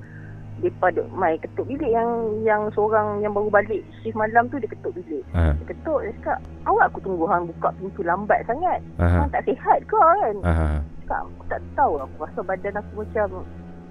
Mereka 0.56 0.88
duk 0.88 1.08
mai 1.12 1.36
ketuk 1.36 1.68
bilik 1.68 1.92
yang 1.92 2.08
yang 2.40 2.72
seorang 2.72 3.20
yang 3.20 3.36
baru 3.36 3.52
balik 3.52 3.84
shift 4.00 4.16
malam 4.16 4.48
tu 4.48 4.56
dia 4.56 4.64
ketuk 4.64 4.96
bilik. 4.96 5.20
Ha. 5.36 5.52
Dia 5.52 5.68
ketuk 5.68 6.00
dia 6.00 6.12
cakap, 6.16 6.38
awak 6.64 6.88
aku 6.88 7.04
tunggu 7.04 7.28
hang 7.28 7.44
buka 7.44 7.68
pintu 7.76 8.00
lambat 8.00 8.40
sangat. 8.48 8.80
Aha. 8.96 9.20
Hang 9.20 9.28
tak 9.28 9.44
sihat 9.44 9.84
ke 9.84 10.00
kan? 10.00 10.36
Aha. 10.48 10.80
Cakap, 11.04 11.28
aku 11.28 11.44
tak 11.52 11.60
tahu 11.76 11.92
aku 12.00 12.14
rasa 12.24 12.40
badan 12.40 12.80
aku 12.80 12.92
macam 13.04 13.28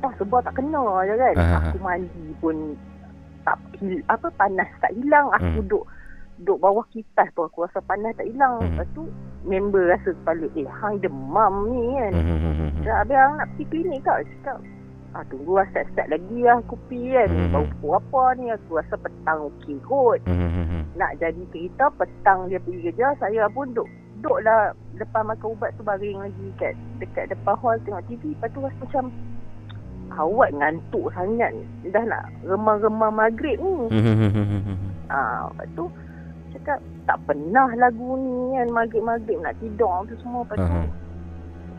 ah 0.01 0.11
sebab 0.17 0.39
tak 0.41 0.53
kena 0.57 0.83
je 1.05 1.13
kan. 1.13 1.35
Aha. 1.37 1.57
Aku 1.69 1.77
mandi 1.85 2.25
pun 2.41 2.55
tak 3.45 3.57
apa 4.09 4.27
panas 4.33 4.69
tak 4.81 4.91
hilang. 4.97 5.29
Aku 5.37 5.61
Hmm. 5.61 5.69
duk 5.69 5.85
duk 6.43 6.59
bawah 6.59 6.83
kipas 6.91 7.31
pun 7.31 7.47
aku 7.47 7.63
rasa 7.63 7.79
panas 7.85 8.11
tak 8.19 8.27
hilang. 8.27 8.59
Hmm. 8.59 8.75
Lepas 8.75 8.87
tu 8.91 9.03
member 9.45 9.83
rasa 9.87 10.09
kepala 10.11 10.47
eh 10.57 10.67
hang 10.67 10.95
demam 10.99 11.53
ni 11.71 11.83
kan. 11.95 12.13
Hmm. 12.13 12.69
Dah 12.83 12.95
habis 13.05 13.15
hang 13.15 13.33
nak 13.39 13.47
pergi 13.55 13.63
klinik 13.71 13.99
kau 14.03 14.19
cakap 14.19 14.57
Ah, 15.15 15.23
tunggu 15.31 15.55
lah 15.55 15.63
start-start 15.71 16.11
lagi 16.11 16.43
lah 16.43 16.59
aku 16.59 16.75
pergi 16.91 17.15
kan. 17.15 17.29
Hmm. 17.31 17.51
Baru 17.55 17.65
pukul 17.79 17.91
apa 17.95 18.21
ni 18.35 18.45
aku 18.51 18.71
rasa 18.75 18.95
petang 18.99 19.39
okey 19.47 19.75
kot. 19.87 20.19
Hmm. 20.27 20.83
Nak 20.99 21.11
jadi 21.23 21.43
cerita 21.55 21.87
petang 21.95 22.51
dia 22.51 22.59
pergi 22.59 22.91
kerja 22.91 23.15
saya 23.23 23.47
pun 23.47 23.71
duk 23.71 23.87
duk 24.19 24.43
lah 24.43 24.75
lepas 24.99 25.23
makan 25.23 25.55
ubat 25.55 25.71
tu 25.79 25.87
baring 25.87 26.19
lagi 26.19 26.47
kat 26.59 26.75
dekat 26.99 27.31
depan 27.31 27.55
hall 27.63 27.79
tengok 27.87 28.03
TV. 28.11 28.35
Lepas 28.35 28.51
tu 28.51 28.59
rasa 28.59 28.75
macam 28.83 29.05
awak 30.19 30.51
ngantuk 30.51 31.07
sangat. 31.15 31.51
Dah 31.95 32.03
nak 32.03 32.23
remang-remang 32.43 33.15
maghrib 33.15 33.55
ni. 33.55 33.75
Hmm. 33.95 34.75
Ah, 35.07 35.47
lepas 35.47 35.67
tu 35.79 35.87
cakap 36.65 36.81
tak 37.05 37.21
pernah 37.29 37.69
lagu 37.77 38.17
ni 38.17 38.57
kan 38.57 38.67
maghrib-maghrib 38.73 39.37
nak 39.37 39.53
tidur 39.61 40.01
tu 40.09 40.17
semua. 40.25 40.41
Lepas 40.41 40.57
tu 40.57 40.65
Aha. 40.65 40.81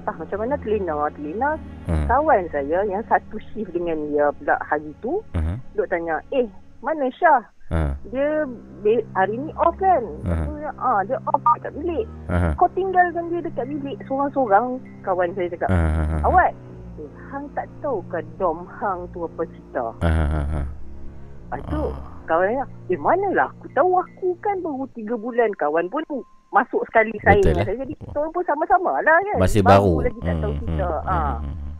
ah, 0.06 0.14
macam 0.14 0.38
mana 0.38 0.54
telina 0.62 0.94
telina 1.10 1.50
Hmm. 1.86 2.06
kawan 2.06 2.42
saya 2.50 2.82
yang 2.86 3.02
satu 3.06 3.38
shift 3.50 3.70
dengan 3.70 3.94
dia 4.10 4.30
pula 4.38 4.54
hari 4.62 4.90
tu 5.02 5.22
Aha. 5.34 5.54
duk 5.74 5.86
tanya 5.86 6.22
eh 6.30 6.46
mana 6.78 7.10
Syah 7.10 7.42
Ha. 7.66 7.98
dia 8.14 8.46
be, 8.82 9.02
hari 9.18 9.34
ni 9.34 9.50
off 9.58 9.74
kan 9.82 10.02
tu 10.22 10.54
dia, 10.54 10.70
ah 10.78 11.02
dia 11.02 11.18
off 11.26 11.42
dekat 11.58 11.74
bilik 11.74 12.06
Aha. 12.30 12.54
kau 12.54 12.70
tinggalkan 12.74 13.26
dia 13.26 13.42
dekat 13.42 13.66
bilik 13.66 13.98
seorang-seorang 14.06 14.78
kawan 15.02 15.34
saya 15.34 15.50
cakap 15.50 15.66
Aha. 15.70 16.22
awak 16.22 16.54
eh, 17.02 17.10
hang 17.30 17.46
tak 17.58 17.66
tahu 17.82 17.98
ke 18.06 18.22
dom 18.38 18.66
hang 18.78 19.06
tu 19.10 19.26
apa 19.26 19.42
cerita 19.50 19.84
Aha. 20.02 20.62
lepas 20.62 21.60
tu 21.66 21.82
kawan 22.27 22.47
saya 22.48 22.65
eh 22.89 22.98
manalah 22.98 23.48
aku 23.55 23.66
tahu 23.73 23.90
aku 23.97 24.28
kan 24.39 24.57
baru 24.61 24.85
3 24.93 25.16
bulan 25.16 25.51
kawan 25.55 25.86
pun 25.89 26.03
masuk 26.51 26.82
sekali 26.86 27.12
saya 27.20 27.36
Betul 27.36 27.47
dengan 27.47 27.59
lah. 27.59 27.66
saya. 27.66 27.78
Jadi 27.82 27.94
kita 27.97 28.16
orang 28.16 28.32
pun 28.32 28.44
sama-sama 28.47 28.93
lah 29.03 29.16
kan. 29.19 29.36
Masih 29.39 29.61
baru. 29.62 29.94
lagi 30.01 30.20
tak 30.20 30.36
tahu 30.39 30.53
Hmm, 30.53 30.61
kita. 30.62 30.89
hmm, 30.89 31.05
hmm, 31.36 31.55
hmm. 31.57 31.74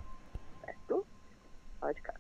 Lepas 0.59 0.77
tu, 0.85 0.97
ah, 1.81 1.91
cakap, 1.93 2.17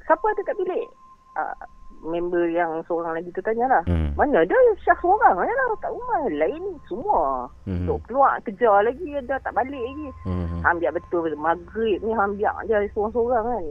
siapa 0.00 0.24
ada 0.24 0.42
kat 0.42 0.56
bilik? 0.56 0.86
Ah, 1.34 1.54
member 2.00 2.48
yang 2.48 2.80
seorang 2.88 3.12
lagi 3.12 3.28
tu 3.28 3.42
tanyalah. 3.44 3.82
Hmm. 3.84 4.16
Mana 4.16 4.40
ada 4.40 4.56
Syah 4.80 4.96
seorang 4.96 5.34
je 5.36 5.52
lah 5.52 5.66
kat 5.76 5.90
rumah. 5.92 6.18
Lain 6.32 6.62
semua. 6.88 7.20
Hmm. 7.68 7.84
Duk 7.84 8.00
keluar 8.08 8.40
kejar 8.40 8.80
lagi 8.80 9.04
dah 9.20 9.36
tak 9.38 9.52
balik 9.52 9.76
lagi. 9.76 10.08
Hmm. 10.24 10.62
Hang 10.64 10.80
biar 10.80 10.96
betul 10.96 11.28
maghrib 11.36 12.00
ni 12.00 12.12
biar 12.34 12.56
je 12.64 12.88
seorang-seorang 12.96 13.44
kan. 13.44 13.64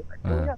Ah. 0.53 0.57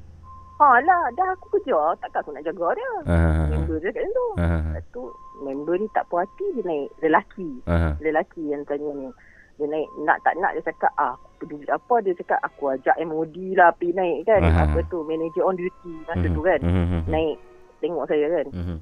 Dia, 0.61 0.69
Ha 0.69 0.85
lah, 0.85 1.03
dah 1.17 1.27
aku 1.33 1.57
kerja. 1.57 1.97
Takkan 1.97 2.21
aku 2.21 2.31
nak 2.37 2.45
jaga 2.45 2.67
dia. 2.77 2.91
Ah. 3.09 3.49
Member 3.49 3.81
dia 3.81 3.89
kat 3.89 4.05
situ. 4.05 4.27
Lepas 4.37 4.83
tu, 4.93 5.03
member 5.41 5.75
ni 5.81 5.87
tak 5.89 6.05
puas 6.05 6.29
hati 6.29 6.45
dia 6.53 6.61
naik 6.61 6.89
lelaki. 7.01 7.49
Ah. 7.65 7.97
Lelaki 7.97 8.43
yang 8.53 8.61
tanya 8.69 8.93
ni. 8.93 9.09
Dia 9.57 9.65
naik, 9.65 9.89
nak 10.05 10.17
tak 10.21 10.37
nak 10.37 10.53
dia 10.53 10.63
cakap, 10.65 10.93
ah 10.97 11.17
aku 11.17 11.27
peduli 11.41 11.65
apa. 11.65 11.95
Dia 12.05 12.13
cakap, 12.13 12.39
aku 12.45 12.63
ajak 12.77 12.95
MOD 13.01 13.57
lah 13.57 13.73
pergi 13.73 13.97
naik 13.97 14.19
kan. 14.29 14.41
Ah. 14.45 14.69
Apa 14.69 14.79
tu, 14.85 15.01
manager 15.01 15.43
on 15.49 15.57
duty 15.57 15.93
masa 16.05 16.27
Mhm. 16.29 16.35
tu 16.37 16.41
kan. 16.45 16.59
Mhm. 16.61 17.01
Naik, 17.09 17.35
tengok 17.81 18.05
saya 18.05 18.25
kan. 18.29 18.47
Mhm. 18.53 18.77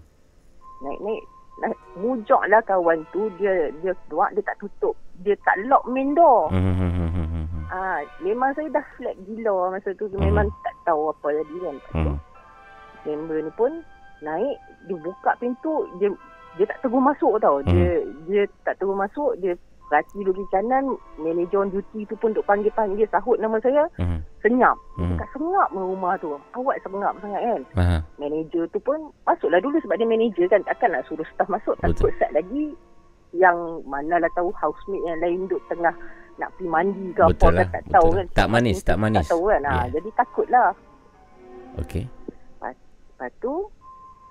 Naik-naik. 0.84 1.24
Naik, 1.60 1.78
mujak 2.00 2.44
lah 2.48 2.62
kawan 2.64 3.04
tu. 3.12 3.28
Dia 3.40 3.72
dia 3.84 3.92
keluar, 4.08 4.32
dia 4.32 4.44
tak 4.44 4.60
tutup. 4.60 4.96
Dia 5.20 5.36
tak 5.44 5.60
lock 5.68 5.84
main 5.88 6.16
door. 6.16 6.48
Mhm. 6.52 7.19
Ah, 7.70 8.02
memang 8.20 8.50
saya 8.58 8.70
dah 8.74 8.86
flat 8.98 9.16
gila 9.30 9.70
masa 9.70 9.94
tu. 9.94 10.10
Memang 10.18 10.50
tak 10.66 10.76
tahu 10.90 11.14
apa 11.14 11.28
jadi 11.34 11.56
kan. 11.62 11.76
Hmm. 11.94 12.18
member 13.08 13.40
ni 13.40 13.52
pun 13.56 13.72
naik, 14.20 14.60
dia 14.92 14.98
buka 15.00 15.32
pintu, 15.40 15.88
dia 16.04 16.12
dia 16.60 16.68
tak 16.68 16.84
tegur 16.84 17.00
masuk 17.00 17.40
tau. 17.40 17.64
Dia 17.64 18.04
dia 18.28 18.44
tak 18.68 18.76
tegur 18.82 18.98
masuk, 18.98 19.40
dia 19.40 19.56
perhati 19.90 20.22
dulu 20.22 20.38
di 20.38 20.46
kanan, 20.54 20.86
manager 21.18 21.66
on 21.66 21.74
duty 21.74 22.06
tu 22.06 22.14
pun 22.20 22.36
duk 22.36 22.46
panggil-panggil 22.46 23.10
sahut 23.10 23.42
nama 23.42 23.58
saya. 23.64 23.90
Mhm. 23.98 24.20
Senyap. 24.46 24.78
Hmm. 25.00 25.18
Dekat 25.18 25.28
sengap 25.34 25.70
rumah 25.74 26.14
tu. 26.22 26.38
Awak 26.54 26.78
sengap 26.86 27.14
sangat 27.20 27.42
kan. 27.42 27.62
Ah. 27.76 28.02
Manager 28.22 28.70
tu 28.70 28.80
pun 28.80 29.10
masuklah 29.26 29.60
dulu 29.60 29.82
sebab 29.82 29.98
dia 29.98 30.08
manager 30.08 30.46
kan. 30.46 30.62
Takkan 30.64 30.94
nak 30.94 31.04
suruh 31.10 31.26
staff 31.34 31.50
masuk. 31.50 31.74
Takut 31.82 32.14
sat 32.22 32.30
lagi 32.32 32.78
yang 33.34 33.82
manalah 33.86 34.30
tahu 34.34 34.50
housemate 34.58 35.06
yang 35.06 35.20
lain 35.22 35.40
duk 35.50 35.62
tengah 35.70 35.94
nak 36.40 36.50
pergi 36.52 36.68
mandi 36.68 37.06
ke 37.12 37.20
apa 37.20 37.30
Betul 37.30 37.46
kan 37.46 37.54
lah, 37.54 37.68
tak 37.68 37.82
betul 37.82 37.94
tahu 37.94 38.08
lah. 38.08 38.16
kan. 38.16 38.26
Tak 38.34 38.48
manis, 38.50 38.78
tak 38.82 38.98
manis. 38.98 39.20
Tak 39.20 39.30
tahu 39.30 39.44
kan. 39.46 39.62
Ha, 39.62 39.72
Ya. 39.72 39.84
Jadi 39.92 40.10
takutlah. 40.14 40.70
Okey. 41.78 42.04
Lepas, 42.06 42.76
lepas 43.10 43.32
tu 43.38 43.54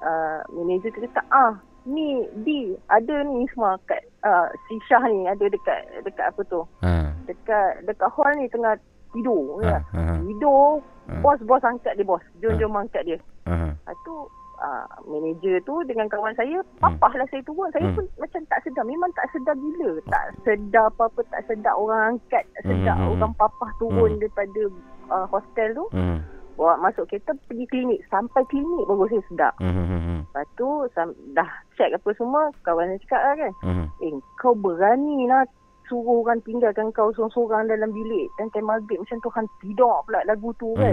uh, 0.00 0.40
manager 0.50 0.90
tu 0.90 1.00
kata 1.02 1.22
ah 1.30 1.52
ni 1.84 2.08
di 2.38 2.58
ada 2.86 3.14
ni 3.22 3.48
semua 3.48 3.76
kat 3.84 3.96
uh, 4.20 4.44
si 4.66 4.76
Syah 4.84 5.00
ni 5.04 5.24
ada 5.24 5.44
dekat 5.46 5.78
dekat 6.02 6.26
apa 6.26 6.40
tu 6.44 6.60
Ah. 6.80 7.12
dekat 7.24 7.80
dekat 7.82 8.08
hall 8.10 8.28
ni 8.34 8.44
tengah 8.46 8.76
tidur 9.10 9.56
Ah. 9.62 9.68
ya. 9.70 9.78
Ah. 9.94 10.18
tidur 10.20 10.84
Ah. 11.06 11.20
bos 11.20 11.40
bos 11.42 11.62
angkat 11.62 11.92
dia 11.92 12.04
bos 12.04 12.20
jom 12.38 12.52
Ah. 12.52 12.58
jom 12.58 12.74
angkat 12.74 13.02
dia 13.04 13.18
Ah. 13.44 13.72
lepas 13.72 13.96
tu 14.02 14.14
uh, 14.58 14.84
manager 15.04 15.58
tu 15.62 15.80
dengan 15.84 16.06
kawan 16.06 16.34
saya 16.34 16.58
papah 16.78 17.12
lah 17.12 17.26
saya 17.26 17.42
turun 17.42 17.70
saya 17.70 17.86
Hmm. 17.86 17.94
pun 17.94 18.04
macam 18.18 18.42
tak 18.46 18.60
sedar 18.60 18.84
memang 18.84 19.10
tak 19.12 19.26
sedar 19.30 19.54
gila 19.54 19.90
tak 20.06 20.24
sedar 20.42 20.86
apa-apa 20.88 21.20
tak 21.28 21.42
sedar 21.44 21.74
orang 21.74 22.00
angkat 22.12 22.44
tak 22.52 22.62
sedar 22.64 22.96
Hmm. 22.96 23.10
orang 23.10 23.32
papah 23.34 23.70
turun 23.76 24.10
Hmm. 24.10 24.20
daripada 24.20 24.62
uh, 25.08 25.26
hostel 25.26 25.68
tu 25.72 25.86
Hmm. 25.90 26.18
bawa 26.54 26.74
masuk 26.76 27.06
kereta 27.06 27.32
pergi 27.46 27.66
klinik 27.66 28.02
sampai 28.06 28.42
klinik 28.46 28.84
baru 28.84 29.06
saya 29.06 29.22
sedar 29.24 29.52
Mhm. 29.58 30.26
Lepas 30.28 30.46
tu 30.54 30.68
sam- 30.92 31.14
dah 31.30 31.46
check 31.72 31.88
apa 31.88 32.10
semua 32.12 32.50
Kawan 32.60 32.84
saya 32.86 33.00
cakap 33.00 33.20
lah 33.22 33.34
kan 33.38 33.52
Mhm. 33.64 33.84
Eh 34.00 34.10
kau 34.36 34.52
berani 34.52 35.24
lah 35.24 35.46
Suruh 35.86 36.20
orang 36.20 36.42
tinggalkan 36.42 36.92
kau 36.92 37.08
seorang-seorang 37.10 37.64
dalam 37.64 37.88
bilik 37.88 38.28
Dan 38.36 38.50
time 38.50 38.68
maghrib 38.68 39.00
macam 39.00 39.16
tu 39.18 39.30
Han 39.32 39.46
tidur 39.56 40.04
pula 40.04 40.20
lagu 40.22 40.52
tu 40.54 40.76
kan. 40.76 40.92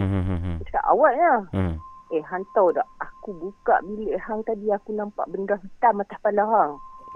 Dia 0.55 0.69
cakap 0.69 0.85
awak 0.87 1.13
ya 1.13 1.33
Mhm. 1.51 1.75
Eh 2.13 2.21
Han 2.29 2.43
tahu 2.53 2.69
tak? 2.75 2.85
Aku 3.01 3.33
buka 3.37 3.81
bilik 3.85 4.19
Hang 4.21 4.45
tadi 4.45 4.69
Aku 4.69 4.93
nampak 4.93 5.25
benda 5.33 5.57
hitam 5.57 6.01
atas 6.01 6.17
kepala 6.21 6.43
Hang. 6.45 6.73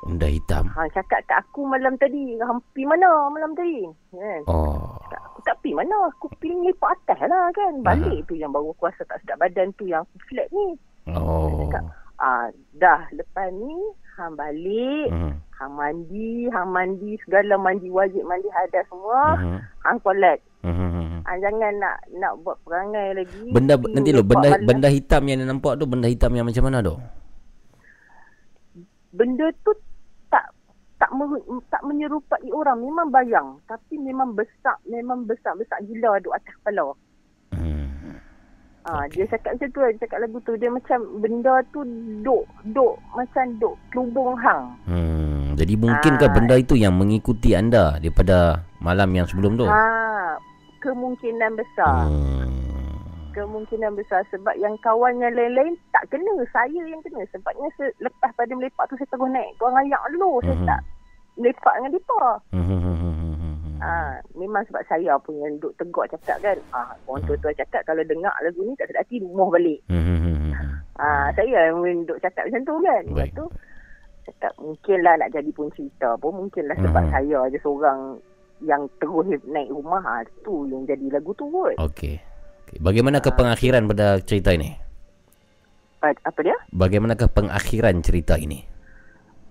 Benda 0.08 0.28
hitam. 0.32 0.64
Hang 0.72 0.90
cakap 0.96 1.22
kat 1.28 1.44
aku 1.46 1.68
malam 1.68 1.94
tadi 2.00 2.40
Hang 2.42 2.64
pergi 2.74 2.88
mana 2.88 3.30
malam 3.30 3.52
tadi? 3.54 3.86
Kan? 4.16 4.42
Oh. 4.50 4.98
Aku 5.10 5.40
tak 5.46 5.60
pergi 5.62 5.78
mana. 5.78 6.10
Aku 6.16 6.26
pergi 6.40 6.72
lepak 6.72 6.92
atas 7.04 7.20
lah 7.30 7.52
kan? 7.54 7.74
Balik 7.86 8.26
tu 8.26 8.34
yang 8.40 8.50
baru 8.50 8.74
aku 8.74 8.90
rasa 8.90 9.04
tak 9.06 9.22
sedap 9.22 9.38
badan 9.38 9.70
tu 9.78 9.86
Yang 9.86 10.08
aku 10.08 10.18
flat 10.32 10.48
ni. 10.50 10.68
Oh. 11.14 11.70
Ah, 12.20 12.52
dah 12.76 13.08
lepas 13.16 13.48
ni 13.56 13.80
hang 14.20 14.36
balik, 14.36 15.08
Mhm. 15.08 15.32
hang 15.56 15.74
mandi, 15.74 16.32
hang 16.52 16.70
mandi 16.70 17.12
segala 17.24 17.56
mandi 17.56 17.88
wajib 17.88 18.28
mandi 18.28 18.52
hadas 18.52 18.84
semua, 18.92 19.40
Mhm. 19.40 19.58
hang 19.88 20.00
collect. 20.04 20.44
Mhm. 20.60 21.24
Ah, 21.24 21.40
jangan 21.40 21.72
nak 21.80 21.96
nak 22.20 22.34
buat 22.44 22.60
perangai 22.68 23.16
lagi. 23.16 23.48
Benda 23.56 23.80
Pergi 23.80 23.96
nanti 23.96 24.12
lo 24.12 24.24
benda 24.28 24.50
malam. 24.52 24.68
benda 24.68 24.88
hitam 24.92 25.24
yang 25.24 25.40
nampak 25.48 25.80
tu 25.80 25.86
benda 25.88 26.08
hitam 26.12 26.36
yang 26.36 26.44
macam 26.44 26.64
mana 26.68 26.84
tu? 26.84 26.96
benda 29.10 29.50
tu 29.66 29.74
tak 30.30 30.46
tak 31.02 31.10
mer, 31.18 31.34
tak 31.74 31.82
menyerupai 31.82 32.46
orang 32.54 32.78
memang 32.78 33.10
bayang 33.10 33.58
tapi 33.66 33.98
memang 33.98 34.38
besar 34.38 34.78
memang 34.86 35.26
besar-besar 35.26 35.82
gila 35.82 36.22
duk 36.22 36.30
atas 36.30 36.54
kepala. 36.62 36.94
Ah, 38.82 39.04
dia 39.06 39.28
cakap 39.28 39.54
macam 39.54 39.70
tu, 39.70 39.80
dia 39.82 40.00
cakap 40.00 40.18
lagu 40.20 40.38
tu 40.42 40.54
dia 40.56 40.68
macam 40.68 40.98
benda 41.20 41.60
tu 41.70 41.84
duk 42.22 42.44
duk 42.66 42.96
macam 43.12 43.46
duk 43.58 43.76
kelubung 43.90 44.34
hang. 44.36 44.72
Hmm. 44.84 45.54
Jadi 45.54 45.76
mungkinkah 45.76 46.26
Ah. 46.26 46.34
benda 46.34 46.56
itu 46.56 46.74
yang 46.74 46.96
mengikuti 46.96 47.52
anda 47.52 48.00
daripada 48.00 48.64
malam 48.80 49.12
yang 49.12 49.28
sebelum 49.28 49.56
tu? 49.56 49.68
Ha, 49.68 50.40
kemungkinan 50.80 51.52
besar. 51.54 52.08
Hmm. 52.08 52.48
Kemungkinan 53.30 53.94
besar 53.94 54.26
sebab 54.30 54.58
yang 54.58 54.74
kawan 54.80 55.20
yang 55.20 55.32
lain-lain 55.32 55.78
tak 55.92 56.10
kena. 56.10 56.34
Saya 56.50 56.82
yang 56.82 57.00
kena. 57.00 57.22
Sebabnya 57.30 57.70
se- 57.76 57.94
lepas 58.00 58.34
pada 58.34 58.52
melepak 58.52 58.90
tu 58.90 58.96
saya 58.96 59.06
terus 59.08 59.30
naik. 59.30 59.54
Kau 59.56 59.70
ayak 59.70 60.02
dulu. 60.10 60.42
Saya 60.42 60.56
Mhm. 60.56 60.66
tak 60.66 60.82
melepak 61.38 61.74
dengan 61.78 61.92
mereka. 61.94 62.24
Hmm. 62.50 63.29
Ha, 63.80 63.92
memang 64.34 64.64
sebab 64.66 64.84
saya 64.86 65.16
pun 65.18 65.36
yang 65.38 65.56
duk 65.58 65.74
tegak 65.76 66.12
cakap 66.12 66.38
kan. 66.42 66.58
Ha, 66.70 66.80
orang 67.06 67.24
tua-tua 67.24 67.52
cakap 67.54 67.82
kalau 67.84 68.04
dengar 68.04 68.32
lagu 68.40 68.62
ni 68.62 68.76
tak 68.76 68.88
sedap 68.88 69.04
hati 69.04 69.20
rumah 69.20 69.50
balik. 69.50 69.80
Hmm. 69.88 70.52
Ha, 70.96 71.08
saya 71.32 71.72
yang 71.72 71.80
duk 72.04 72.20
cakap 72.20 72.44
macam 72.46 72.62
tu 72.62 72.76
kan. 72.80 73.04
Lepas 73.06 73.30
tu 73.34 73.46
cakap 74.22 74.52
mungkinlah 74.56 75.14
nak 75.16 75.32
jadi 75.32 75.50
pun 75.50 75.68
cerita 75.72 76.14
pun 76.16 76.32
mungkinlah 76.38 76.78
sebab 76.78 77.02
Mhm. 77.02 77.12
saya 77.12 77.40
je 77.48 77.58
seorang 77.58 78.00
yang 78.62 78.84
terus 78.98 79.26
naik 79.44 79.70
rumah 79.70 79.98
ha, 80.00 80.16
tu 80.44 80.68
yang 80.68 80.86
jadi 80.86 81.10
lagu 81.10 81.34
tu 81.34 81.50
kot. 81.50 81.74
Okey. 81.80 82.20
Okey. 82.62 82.78
Bagaimanakah 82.78 83.34
pengakhiran 83.34 83.88
pada 83.88 84.22
cerita 84.22 84.54
ini? 84.54 84.76
Pa- 85.98 86.22
Apa 86.22 86.40
dia? 86.40 86.56
Bagaimanakah 86.70 87.28
pengakhiran 87.28 88.00
cerita 88.00 88.38
ini? 88.38 88.69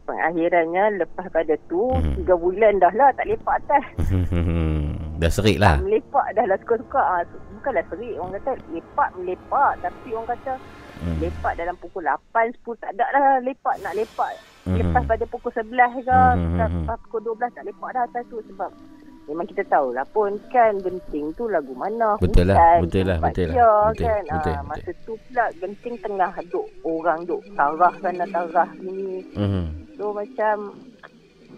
Pengakhirannya 0.09 0.85
lepas 0.99 1.29
pada 1.29 1.53
tu 1.69 1.93
Mhm. 1.93 2.17
tiga 2.17 2.35
bulan 2.35 2.81
dah 2.81 2.93
lah 2.93 3.13
tak 3.13 3.29
lepak 3.29 3.61
atas. 3.63 3.85
Dah 5.21 5.29
serik 5.29 5.59
lah. 5.59 5.77
Melepak 5.79 6.31
dah 6.33 6.47
lah 6.47 6.57
suka-suka. 6.59 7.03
Ha, 7.03 7.17
bukanlah 7.53 7.85
serik. 7.91 8.15
Orang 8.17 8.39
kata 8.39 8.53
lepak 8.71 9.09
melepak. 9.19 9.73
Tapi 9.83 10.09
orang 10.15 10.31
kata 10.31 10.53
Hmm. 10.99 11.19
lepak 11.19 11.53
dalam 11.55 11.75
pukul 11.77 12.03
8, 12.03 12.51
10 12.57 12.75
tak 12.77 12.91
ada 12.95 13.07
lah 13.13 13.23
lepak. 13.39 13.77
Nak 13.83 13.95
lepak 13.95 14.31
Mhm. 14.65 14.77
lepas 14.81 15.03
pada 15.05 15.25
pukul 15.27 15.53
11 15.53 15.91
ke. 16.01 16.23
Mhm. 16.39 16.59
Lepas 16.83 16.97
pukul 17.03 17.21
12 17.25 17.51
tak 17.53 17.67
lepak 17.67 17.89
dah 17.93 18.03
atas 18.05 18.23
tu. 18.27 18.39
Sebab 18.47 18.71
memang 19.27 19.45
kita 19.45 19.63
tahu 19.67 19.91
lah 19.91 20.07
pun 20.09 20.31
kan 20.49 20.79
genting 20.79 21.35
tu 21.35 21.45
lagu 21.47 21.75
mana. 21.75 22.15
Betul 22.17 22.49
lah, 22.49 22.57
Hutan, 22.57 22.79
betul 22.83 23.05
lah, 23.05 23.19
betul 23.21 23.45
lah. 23.45 23.55
Betul, 23.91 24.07
kan. 24.07 24.23
betul, 24.33 24.55
ha, 24.55 24.63
masa 24.65 24.91
tu 25.05 25.13
pula 25.21 25.45
genting 25.59 25.95
tengah 25.99 26.33
duk 26.49 26.67
orang 26.81 27.21
duk 27.25 27.43
tarah 27.53 27.95
sana 27.99 28.25
tarah 28.25 28.71
ni. 28.81 29.27
Mhm. 29.35 29.67
So 29.99 30.15
macam 30.15 30.79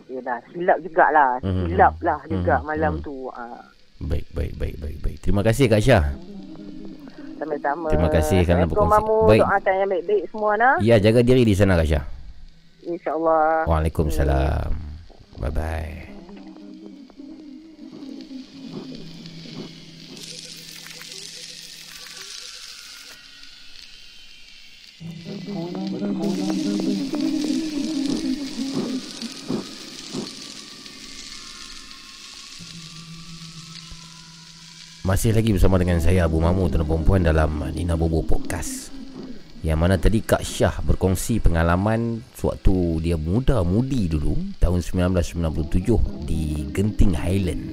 Yelah 0.08 0.42
silap 0.50 0.82
jugalah 0.82 1.38
Mhm. 1.38 1.70
Silap 1.70 1.94
lah 2.00 2.18
juga 2.26 2.58
Mhm. 2.58 2.66
malam 2.66 2.92
Mhm. 2.96 3.02
tu 3.04 3.30
ha, 3.30 3.46
Baik, 4.00 4.26
baik, 4.32 4.52
baik, 4.56 4.76
baik, 4.80 4.96
baik. 4.98 5.16
Terima 5.20 5.44
kasih 5.44 5.68
Kak 5.68 5.78
Syah. 5.78 6.04
Sama-sama 7.36 7.88
Terima 7.88 8.08
kasih 8.08 8.40
kerana 8.42 8.64
berkongsi. 8.64 8.96
Mamu 8.96 9.16
Baik. 9.28 9.40
Doakan 9.40 9.74
yang 9.76 9.90
baik-baik 9.90 10.24
semua 10.28 10.52
nah 10.56 10.74
Ya, 10.80 10.96
jaga 10.96 11.20
diri 11.20 11.44
di 11.44 11.52
sana 11.52 11.76
Kak 11.76 11.84
Syah. 11.86 12.04
InsyaAllah 12.82 13.68
Waalaikumsalam. 13.68 14.72
Bye 15.36 15.52
bye. 15.52 16.10
Masih 35.10 35.34
lagi 35.34 35.50
bersama 35.50 35.74
dengan 35.74 35.98
saya 35.98 36.30
Abu 36.30 36.38
Mamu 36.38 36.70
tuan 36.70 36.86
perempuan 36.86 37.26
dalam 37.26 37.66
Nina 37.74 37.98
Bobo 37.98 38.22
Podcast. 38.22 38.94
Yang 39.58 39.78
mana 39.82 39.98
tadi 39.98 40.22
Kak 40.22 40.38
Syah 40.38 40.78
berkongsi 40.86 41.42
pengalaman 41.42 42.22
Sewaktu 42.38 43.02
dia 43.02 43.18
muda-mudi 43.18 44.06
dulu 44.06 44.38
Tahun 44.62 44.78
1997 44.78 46.30
Di 46.30 46.62
Genting 46.70 47.18
Highland. 47.18 47.64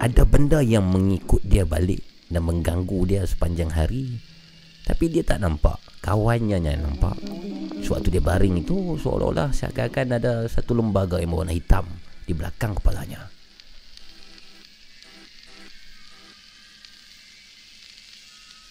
Ada 0.00 0.24
benda 0.24 0.64
yang 0.64 0.88
mengikut 0.88 1.44
dia 1.44 1.68
balik 1.68 2.00
Dan 2.32 2.48
mengganggu 2.48 3.12
dia 3.12 3.28
sepanjang 3.28 3.68
hari 3.68 4.16
Tapi 4.88 5.12
dia 5.12 5.20
tak 5.28 5.44
nampak. 5.44 5.76
Kawannya 6.00 6.64
yang 6.64 6.80
nampak. 6.80 7.20
Sewaktu 7.84 8.08
dia 8.08 8.24
baring 8.24 8.64
itu 8.64 8.96
Seolah-olah 8.96 9.52
seakan-akan 9.52 10.16
ada 10.16 10.48
Satu 10.48 10.72
lembaga 10.72 11.20
yang 11.20 11.36
berwarna 11.36 11.52
hitam 11.52 11.84
Di 12.24 12.32
belakang 12.32 12.72
kepalanya 12.80 13.31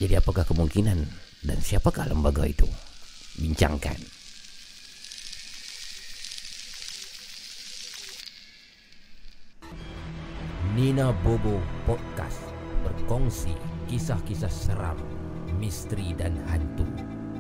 Jadi 0.02 0.18
apakah 0.18 0.41
kemungkinan 0.49 0.98
dan 1.45 1.61
siapakah 1.61 2.10
lembaga 2.10 2.41
itu? 2.49 2.65
Bincangkan. 3.38 4.02
Nina 10.73 11.14
Bobo 11.22 11.61
Podcast 11.86 12.41
berkongsi 12.82 13.53
kisah-kisah 13.94 14.49
seram, 14.49 14.98
misteri 15.61 16.18
dan 16.18 16.34
hantu. 16.49 16.90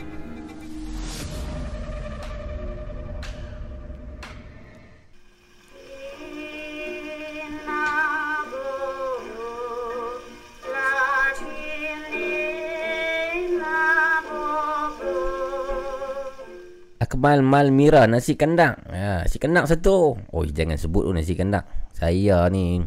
Akmal 17.02 17.42
Malmira 17.42 18.06
nasi 18.06 18.38
kandang. 18.38 18.78
Ha, 18.88 19.26
nasi 19.26 19.42
kandang 19.42 19.66
satu. 19.66 20.14
Oh, 20.30 20.42
jangan 20.46 20.78
sebut 20.78 21.06
tu 21.06 21.10
nasi 21.10 21.34
kandang. 21.34 21.66
Saya 21.90 22.46
ni 22.46 22.78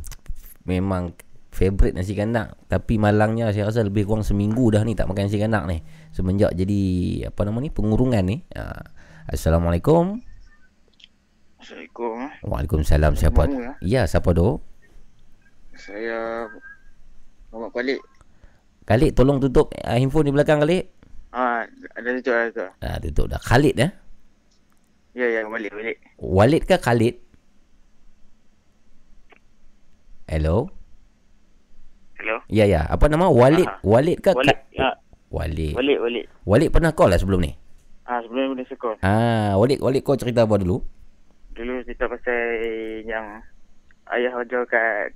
memang 0.64 1.12
favourite 1.52 1.96
nasi 1.96 2.16
kandang. 2.16 2.56
Tapi 2.72 2.96
malangnya 2.96 3.52
saya 3.52 3.68
rasa 3.68 3.84
lebih 3.84 4.08
kurang 4.08 4.24
seminggu 4.24 4.72
dah 4.72 4.88
ni 4.88 4.96
tak 4.96 5.12
makan 5.12 5.28
nasi 5.28 5.40
kandang 5.40 5.68
ni. 5.68 5.84
Semenjak 6.16 6.56
jadi 6.56 6.82
apa 7.28 7.44
nama 7.44 7.60
ni 7.60 7.72
pengurungan 7.72 8.24
ni. 8.24 8.40
Ha. 8.56 8.76
Assalamualaikum. 9.30 10.20
Assalamualaikum. 11.60 12.18
Waalaikumsalam. 12.44 13.14
Siapa? 13.20 13.42
Ya? 13.52 13.72
Ya, 13.84 14.02
siapa 14.08 14.32
tu? 14.32 14.64
Saya 15.86 16.50
Muhammad 17.54 17.72
Khalid. 17.78 18.00
Khalid 18.86 19.12
tolong 19.14 19.38
tutup 19.38 19.70
uh, 19.78 19.94
handphone 19.94 20.26
di 20.26 20.34
belakang 20.34 20.58
Khalid. 20.62 20.90
Ah, 21.30 21.62
ada 21.94 22.10
tu 22.18 22.32
ada 22.32 22.50
tu. 22.50 22.66
Ah, 22.82 22.98
tutup 22.98 23.26
dah. 23.30 23.38
Khalid 23.38 23.76
eh? 23.78 23.92
Ya 25.14 25.30
ya 25.30 25.40
balik 25.46 25.72
balik. 25.72 25.98
Walid 26.18 26.64
ke 26.66 26.76
Khalid? 26.76 27.16
Hello? 30.26 30.68
Hello. 32.18 32.42
Ya 32.50 32.66
ya, 32.66 32.82
apa 32.84 33.06
nama? 33.06 33.30
Walid. 33.30 33.70
Ah. 33.70 33.78
Walid 33.80 34.20
ke 34.20 34.34
Walid. 34.34 34.50
Ka- 34.50 34.64
Ya. 34.76 34.90
Walid. 35.32 35.72
Balik 35.78 35.98
balik. 36.02 36.26
Walid 36.44 36.70
pernah 36.74 36.92
call 36.92 37.14
lah 37.14 37.20
sebelum 37.22 37.40
ni. 37.40 37.54
Ah 38.04 38.20
sebelum 38.22 38.54
benda 38.54 38.66
sekolah. 38.68 39.00
Ah, 39.00 39.54
Walid 39.56 39.80
Walid 39.80 40.02
kau 40.02 40.18
cerita 40.18 40.44
apa 40.44 40.58
dulu? 40.58 40.82
Dulu 41.54 41.80
cerita 41.86 42.10
pasal 42.10 42.42
yang 43.06 43.40
ayah 44.12 44.32
kerja 44.36 44.60
kat 44.68 45.16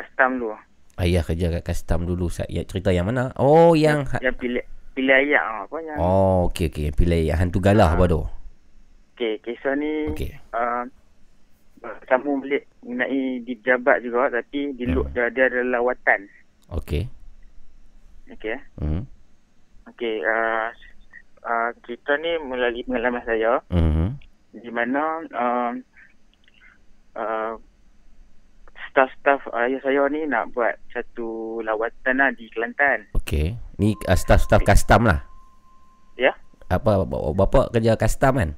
custom 0.00 0.30
dulu. 0.40 0.56
Ayah 0.96 1.20
kerja 1.20 1.46
kat 1.52 1.64
custom 1.64 2.04
dulu. 2.04 2.28
Saya 2.28 2.64
cerita 2.64 2.88
yang 2.90 3.08
mana? 3.08 3.32
Oh, 3.36 3.72
yang 3.72 4.04
ha- 4.08 4.20
Yang 4.20 4.36
pilih 4.36 4.64
pilih 4.92 5.14
ayah 5.16 5.40
ah, 5.40 5.60
apa 5.64 5.76
yang. 5.80 5.96
Oh, 5.96 6.48
okey 6.48 6.68
okey. 6.68 6.88
Pilih 6.92 7.20
yang 7.24 7.38
hantu 7.38 7.60
galah 7.60 7.92
apa 7.92 8.04
tu? 8.04 8.20
Okey, 9.14 9.36
kisah 9.44 9.76
ni 9.76 10.08
Okey. 10.12 10.32
uh, 10.52 10.84
sambung 12.08 12.40
balik 12.40 12.64
mengenai 12.80 13.44
di 13.44 13.52
pejabat 13.56 14.00
juga 14.00 14.32
tapi 14.32 14.72
di 14.72 14.84
hmm. 14.88 15.12
dia, 15.12 15.28
dia 15.28 15.44
ada 15.48 15.60
lawatan. 15.60 16.24
Okey. 16.72 17.04
Okey. 18.32 18.56
Hmm. 18.80 19.04
Okey, 19.88 20.24
uh, 20.24 20.68
uh, 21.44 21.70
kita 21.84 22.16
ni 22.16 22.36
melalui 22.40 22.84
pengalaman 22.84 23.24
saya 23.24 23.60
Mhm. 23.72 24.08
di 24.56 24.70
mana 24.72 25.02
uh, 25.32 25.72
uh, 27.16 27.52
staff-staff 29.00 29.40
ayah 29.56 29.80
saya 29.80 30.04
ni 30.12 30.28
nak 30.28 30.52
buat 30.52 30.76
satu 30.92 31.60
lawatan 31.64 32.20
lah 32.20 32.28
di 32.36 32.52
Kelantan. 32.52 33.08
Okey. 33.16 33.56
Ni 33.80 33.96
uh, 34.04 34.12
staff-staff 34.12 34.60
custom 34.60 35.08
lah. 35.08 35.24
Ya? 36.20 36.36
Apa 36.68 37.08
bapa 37.08 37.32
bapa 37.32 37.60
kerja 37.72 37.96
custom 37.96 38.36
kan? 38.36 38.50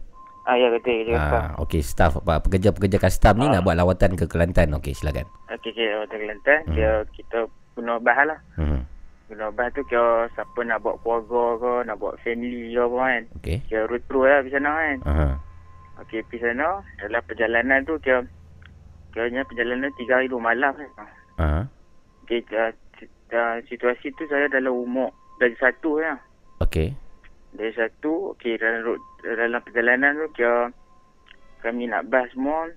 Ah 0.42 0.58
ya 0.58 0.66
betul 0.74 1.06
kerja 1.06 1.14
custom. 1.14 1.38
Ah, 1.38 1.48
okey, 1.62 1.82
staff 1.86 2.18
apa 2.18 2.42
pekerja-pekerja 2.42 2.98
custom 2.98 3.38
ni 3.38 3.46
Ah. 3.46 3.52
nak 3.54 3.62
buat 3.62 3.78
lawatan 3.78 4.18
ke 4.18 4.26
Kelantan. 4.26 4.74
Okey, 4.74 4.98
silakan. 4.98 5.30
Okey 5.46 5.70
okey 5.70 5.86
lawatan 5.94 6.18
Kelantan 6.18 6.58
hmm. 6.66 6.74
dia 6.74 6.90
kita 7.14 7.38
guna 7.78 8.02
bahan 8.02 8.26
lah. 8.34 8.40
Hmm. 8.58 8.82
Guna 9.30 9.46
bahan 9.54 9.70
tu 9.78 9.86
kira 9.86 10.26
siapa 10.34 10.58
nak 10.66 10.82
buat 10.82 10.98
keluarga 11.06 11.44
ke, 11.62 11.72
nak 11.86 11.96
buat 12.02 12.18
family 12.26 12.74
ke 12.74 12.82
apa 12.82 12.96
kan. 12.98 13.22
Okey. 13.38 13.58
Kira 13.70 13.82
road 13.86 14.02
tour 14.10 14.26
lah 14.26 14.42
pergi 14.42 14.54
sana 14.58 14.70
kan. 14.74 14.98
Aha. 15.06 15.28
Okey 16.02 16.20
pergi 16.26 16.42
sana 16.42 16.82
dalam 16.98 17.22
perjalanan 17.30 17.86
tu 17.86 17.94
kira 18.02 18.26
kiranya 19.12 19.44
perjalanan 19.44 19.92
3 19.94 20.08
hari 20.08 20.26
2 20.28 20.40
malam 20.40 20.72
kan. 20.74 20.90
Aha. 21.38 21.62
Okey 22.24 22.44
uh, 23.32 23.56
situasi 23.66 24.12
tu 24.14 24.28
saya 24.28 24.46
dalam 24.52 24.76
umur 24.76 25.10
dari 25.40 25.56
satu 25.56 25.98
ya. 25.98 26.14
Okey. 26.60 26.94
Dari 27.52 27.72
satu, 27.76 28.36
okey 28.36 28.56
dalam 28.60 28.80
road, 28.86 29.00
dalam 29.24 29.60
perjalanan 29.64 30.16
tu 30.16 30.26
kira 30.36 30.70
kami 31.64 31.88
nak 31.88 32.06
bas 32.12 32.28
semua. 32.32 32.70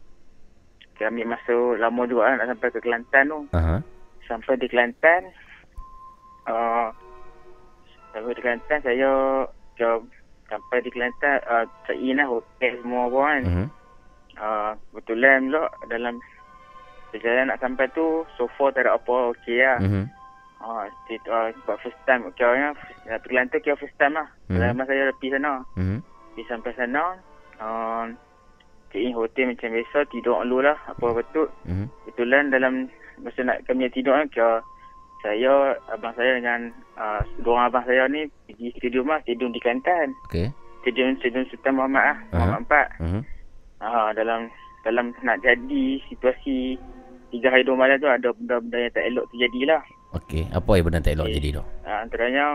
Kami 0.95 1.27
masuk 1.27 1.75
lama 1.75 2.07
juga 2.07 2.31
lah 2.31 2.35
nak 2.39 2.55
sampai 2.55 2.71
ke 2.71 2.79
Kelantan 2.79 3.27
tu. 3.27 3.39
Aha. 3.51 3.83
Sampai 4.25 4.55
di 4.57 4.67
Kelantan, 4.71 5.21
uh, 6.47 6.89
sampai 8.15 8.31
di 8.31 8.41
Kelantan 8.41 8.79
saya 8.81 9.09
kira 9.75 9.99
sampai 10.47 10.77
di 10.81 10.89
Kelantan 10.89 11.35
uh, 11.51 11.67
check 11.83 11.99
in 11.99 12.17
lah 12.17 12.27
hotel 12.31 12.73
semua 12.79 13.11
apa 13.11 13.19
kan. 13.19 13.41
Mhm. 13.43 13.67
Uh, 14.35 14.75
kebetulan 14.91 15.47
pula 15.47 15.63
dalam 15.87 16.19
perjalanan 17.15 17.55
nak 17.55 17.61
sampai 17.63 17.87
tu 17.95 18.27
so 18.35 18.51
far 18.59 18.75
tak 18.75 18.83
ada 18.83 18.99
apa 18.99 19.31
okey 19.31 19.63
lah. 19.63 19.79
Mhm. 19.79 20.03
Ah, 20.59 20.87
uh, 20.87 21.19
uh, 21.31 21.47
sebab 21.61 21.77
first 21.79 21.99
time 22.03 22.27
kira 22.35 22.73
uh, 22.73 22.75
pergi 23.21 23.31
Kelantan 23.31 23.59
kira 23.63 23.79
first 23.79 23.95
time 23.95 24.19
lah. 24.19 24.27
Mhm. 24.51 24.59
Pengalaman 24.59 24.85
saya 24.87 25.01
pergi 25.15 25.29
sana. 25.31 25.53
Mhm. 25.79 25.97
Pergi 26.03 26.43
sampai 26.51 26.71
sana, 26.75 27.03
uh, 27.63 28.03
check 28.91 29.03
in 29.03 29.15
hotel 29.15 29.51
macam 29.51 29.71
biasa, 29.71 29.97
tidur 30.11 30.43
dulu 30.43 30.57
lah, 30.63 30.77
apa 30.89 31.05
betul. 31.15 31.47
Mhm. 31.63 31.85
Kebetulan 32.03 32.43
dalam 32.51 32.73
masa 33.23 33.39
nak 33.47 33.63
kami 33.63 33.87
tidur 33.91 34.19
kan, 34.19 34.27
kira 34.35 34.51
saya, 35.23 35.79
abang 35.95 36.13
saya 36.19 36.37
dengan 36.37 36.69
uh, 36.99 37.23
dua 37.39 37.63
orang 37.63 37.67
abang 37.71 37.85
saya 37.87 38.03
ni 38.11 38.27
pergi 38.45 38.75
stadium 38.77 39.07
lah, 39.07 39.23
stadium 39.23 39.55
di 39.55 39.63
Kelantan. 39.63 40.11
Okey. 40.27 40.51
Stadium, 40.83 41.15
stadium 41.17 41.47
Sultan 41.49 41.73
Muhammad 41.79 42.03
lah, 42.03 42.17
Aha. 42.19 42.35
Muhammad 42.35 42.61
Empat. 42.67 42.87
Mhm. 42.99 43.21
Ah, 43.77 44.09
dalam 44.11 44.47
dalam 44.81 45.11
nak 45.21 45.41
jadi 45.41 45.99
situasi 46.07 46.77
tiga 47.29 47.49
hari 47.49 47.65
dua 47.65 47.75
malam 47.75 47.97
tu 47.97 48.07
ada 48.07 48.31
benda-benda 48.31 48.77
yang 48.79 48.93
tak 48.93 49.05
elok 49.05 49.25
terjadi 49.29 49.61
lah. 49.67 49.81
Okey, 50.15 50.47
apa 50.49 50.69
yang 50.71 50.85
benar 50.85 51.01
tak 51.01 51.15
elok 51.15 51.27
jadi 51.27 51.49
tu? 51.59 51.63
Uh, 51.83 51.99
antaranya 51.99 52.45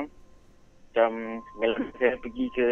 macam 0.91 1.11
kalau 1.55 1.79
saya 1.95 2.15
pergi 2.19 2.47
ke 2.51 2.67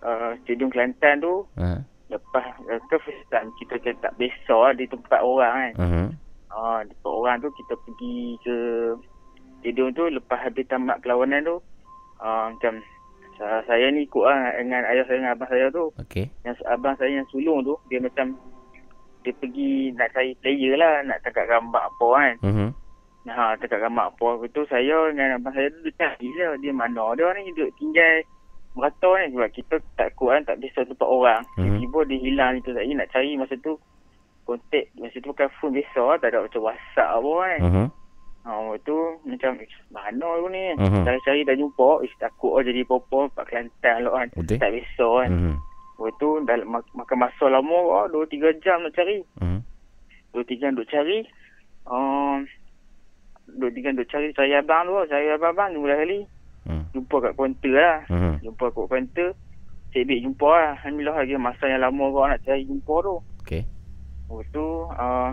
uh, 0.00 0.30
Stadium 0.42 0.70
Kelantan 0.70 1.20
tu 1.20 1.44
Ha. 1.54 1.78
lepas 2.08 2.46
uh, 2.64 2.80
ke 2.88 2.96
first 3.02 3.24
time 3.28 3.52
kita 3.60 3.76
kata 3.76 3.98
tak 4.00 4.14
biasa 4.16 4.54
lah 4.54 4.72
di 4.72 4.86
tempat 4.88 5.20
orang 5.20 5.52
kan. 5.52 5.72
Mhm. 5.78 6.06
Uh, 6.48 6.78
di 6.82 6.92
tempat 6.94 7.12
orang 7.12 7.36
tu 7.38 7.48
kita 7.52 7.74
pergi 7.76 8.16
ke 8.40 8.56
stadium 9.58 9.88
tu 9.92 10.04
lepas 10.06 10.38
habis 10.38 10.64
tamat 10.64 11.00
perlawanan 11.00 11.40
tu 11.42 11.56
uh, 12.20 12.46
macam 12.48 12.80
saya, 13.38 13.58
saya 13.66 13.86
ni 13.90 14.06
ikut 14.06 14.24
lah 14.24 14.54
dengan 14.56 14.82
ayah 14.86 15.04
saya 15.06 15.18
dengan 15.20 15.34
abang 15.34 15.50
saya 15.50 15.66
tu. 15.70 15.84
Okey. 16.00 16.26
Yang 16.46 16.56
abang 16.70 16.94
saya 16.98 17.10
yang 17.10 17.28
sulung 17.30 17.60
tu 17.66 17.74
dia 17.90 17.98
macam 17.98 18.38
dia 19.24 19.32
pergi 19.40 19.90
nak 19.96 20.12
cari 20.12 20.36
player 20.38 20.76
lah 20.76 21.00
nak 21.02 21.18
tangkap 21.24 21.48
gambar 21.48 21.82
apa 21.88 22.06
kan. 22.12 22.34
Mhm. 22.44 22.68
Ha, 23.24 23.56
dekat 23.56 23.80
gambar 23.80 24.12
apa 24.12 24.44
tu 24.52 24.68
saya 24.68 25.08
dengan 25.08 25.40
abang 25.40 25.56
saya 25.56 25.72
tu 25.72 25.88
cari 25.96 26.28
lah 26.36 26.60
dia 26.60 26.72
mana 26.76 27.16
dia 27.16 27.32
ni 27.40 27.50
duduk 27.56 27.72
tinggal 27.80 28.20
merata 28.76 29.10
ni 29.16 29.32
sebab 29.32 29.50
kita 29.54 29.74
tak 29.96 30.08
kuat 30.18 30.32
kan 30.44 30.54
tak 30.54 30.58
biasa 30.60 30.78
tempat 30.84 31.08
orang. 31.08 31.40
Mhm. 31.56 31.80
Tiba-tiba 31.80 31.98
dia 32.04 32.18
hilang 32.20 32.52
itu 32.60 32.70
saya 32.76 32.92
nak 32.92 33.08
cari 33.10 33.32
masa 33.40 33.54
tu 33.64 33.72
kontak 34.44 34.84
masa 35.00 35.16
tu 35.24 35.32
bukan 35.32 35.48
phone 35.56 35.72
biasa 35.72 36.20
tak 36.20 36.28
ada 36.28 36.44
macam 36.44 36.60
WhatsApp 36.68 37.08
apa 37.16 37.32
kan. 37.32 37.58
Mhm. 37.64 37.86
Ha, 38.44 38.52
waktu 38.52 38.84
tu 38.84 38.96
macam 39.24 39.56
"Ish, 39.56 39.76
mana 39.88 40.26
aku 40.28 40.48
ni? 40.48 40.76
Mhm. 40.76 41.00
Cari-cari 41.00 41.40
dah 41.42 41.56
jumpa, 41.56 42.04
ish, 42.04 42.12
takut 42.18 42.52
lah 42.54 42.62
jadi 42.62 42.84
apa-apa 42.84 43.32
Pak 43.32 43.44
Kelantan 43.48 43.96
lah 44.04 44.12
kan. 44.14 44.28
Betul. 44.36 44.56
Tak 44.60 44.70
biasa 44.70 45.06
kan. 45.18 45.30
Mhm. 45.32 45.54
Waktu 45.94 46.16
tu 46.18 46.28
dalam 46.44 46.66
mak- 46.68 46.92
makan 46.92 47.18
masa 47.18 47.44
lama 47.48 47.78
lah, 47.80 48.04
2-3 48.10 48.52
jam 48.60 48.84
nak 48.84 48.92
cari. 48.92 49.24
Mhm. 49.40 49.60
dua 50.34 50.42
tiga 50.42 50.66
duk 50.68 50.90
cari. 50.90 51.22
Um, 51.86 52.42
dua 53.46 53.70
tiga 53.70 53.94
duk 53.94 54.10
cari 54.10 54.34
saya 54.34 54.58
abang 54.58 54.82
tu. 54.84 54.98
Saya 55.06 55.38
abang-abang 55.38 55.78
mula 55.78 55.94
kali. 55.94 56.26
Hmm. 56.66 56.90
Jumpa 56.90 57.22
kat 57.22 57.32
kaunter 57.34 57.70
lah. 57.70 58.02
Hmm. 58.10 58.42
Jumpa 58.42 58.66
kat 58.68 58.84
kaunter. 58.84 59.30
Cik 59.94 60.04
Bik 60.04 60.20
jumpa 60.20 60.50
lah. 60.50 60.74
Alhamdulillah 60.74 61.16
lagi 61.16 61.38
masa 61.38 61.70
yang 61.70 61.80
lama 61.80 62.04
kau 62.10 62.26
nak 62.26 62.42
cari 62.42 62.66
jumpa 62.66 62.94
tu. 62.98 63.14
Okey. 63.46 63.62
Lepas 64.26 64.46
tu 64.50 64.66
uh, 64.90 65.30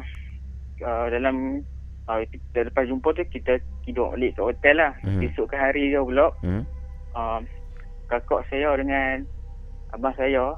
uh, 0.85 1.05
dalam 1.09 1.65
uh, 2.07 2.21
kita 2.25 2.69
lepas 2.71 2.87
jumpa 2.87 3.09
tu 3.13 3.23
kita 3.29 3.61
tidur 3.85 4.13
balik 4.13 4.33
kat 4.37 4.45
hotel 4.45 4.75
lah. 4.77 4.91
Hmm. 5.03 5.21
Esok 5.21 5.51
ke 5.51 5.55
hari 5.57 5.93
dia 5.93 6.01
pula 6.01 6.31
Hmm. 6.41 6.63
uh, 7.13 7.39
kakak 8.09 8.41
saya 8.49 8.75
dengan 8.79 9.25
abang 9.93 10.15
saya 10.15 10.55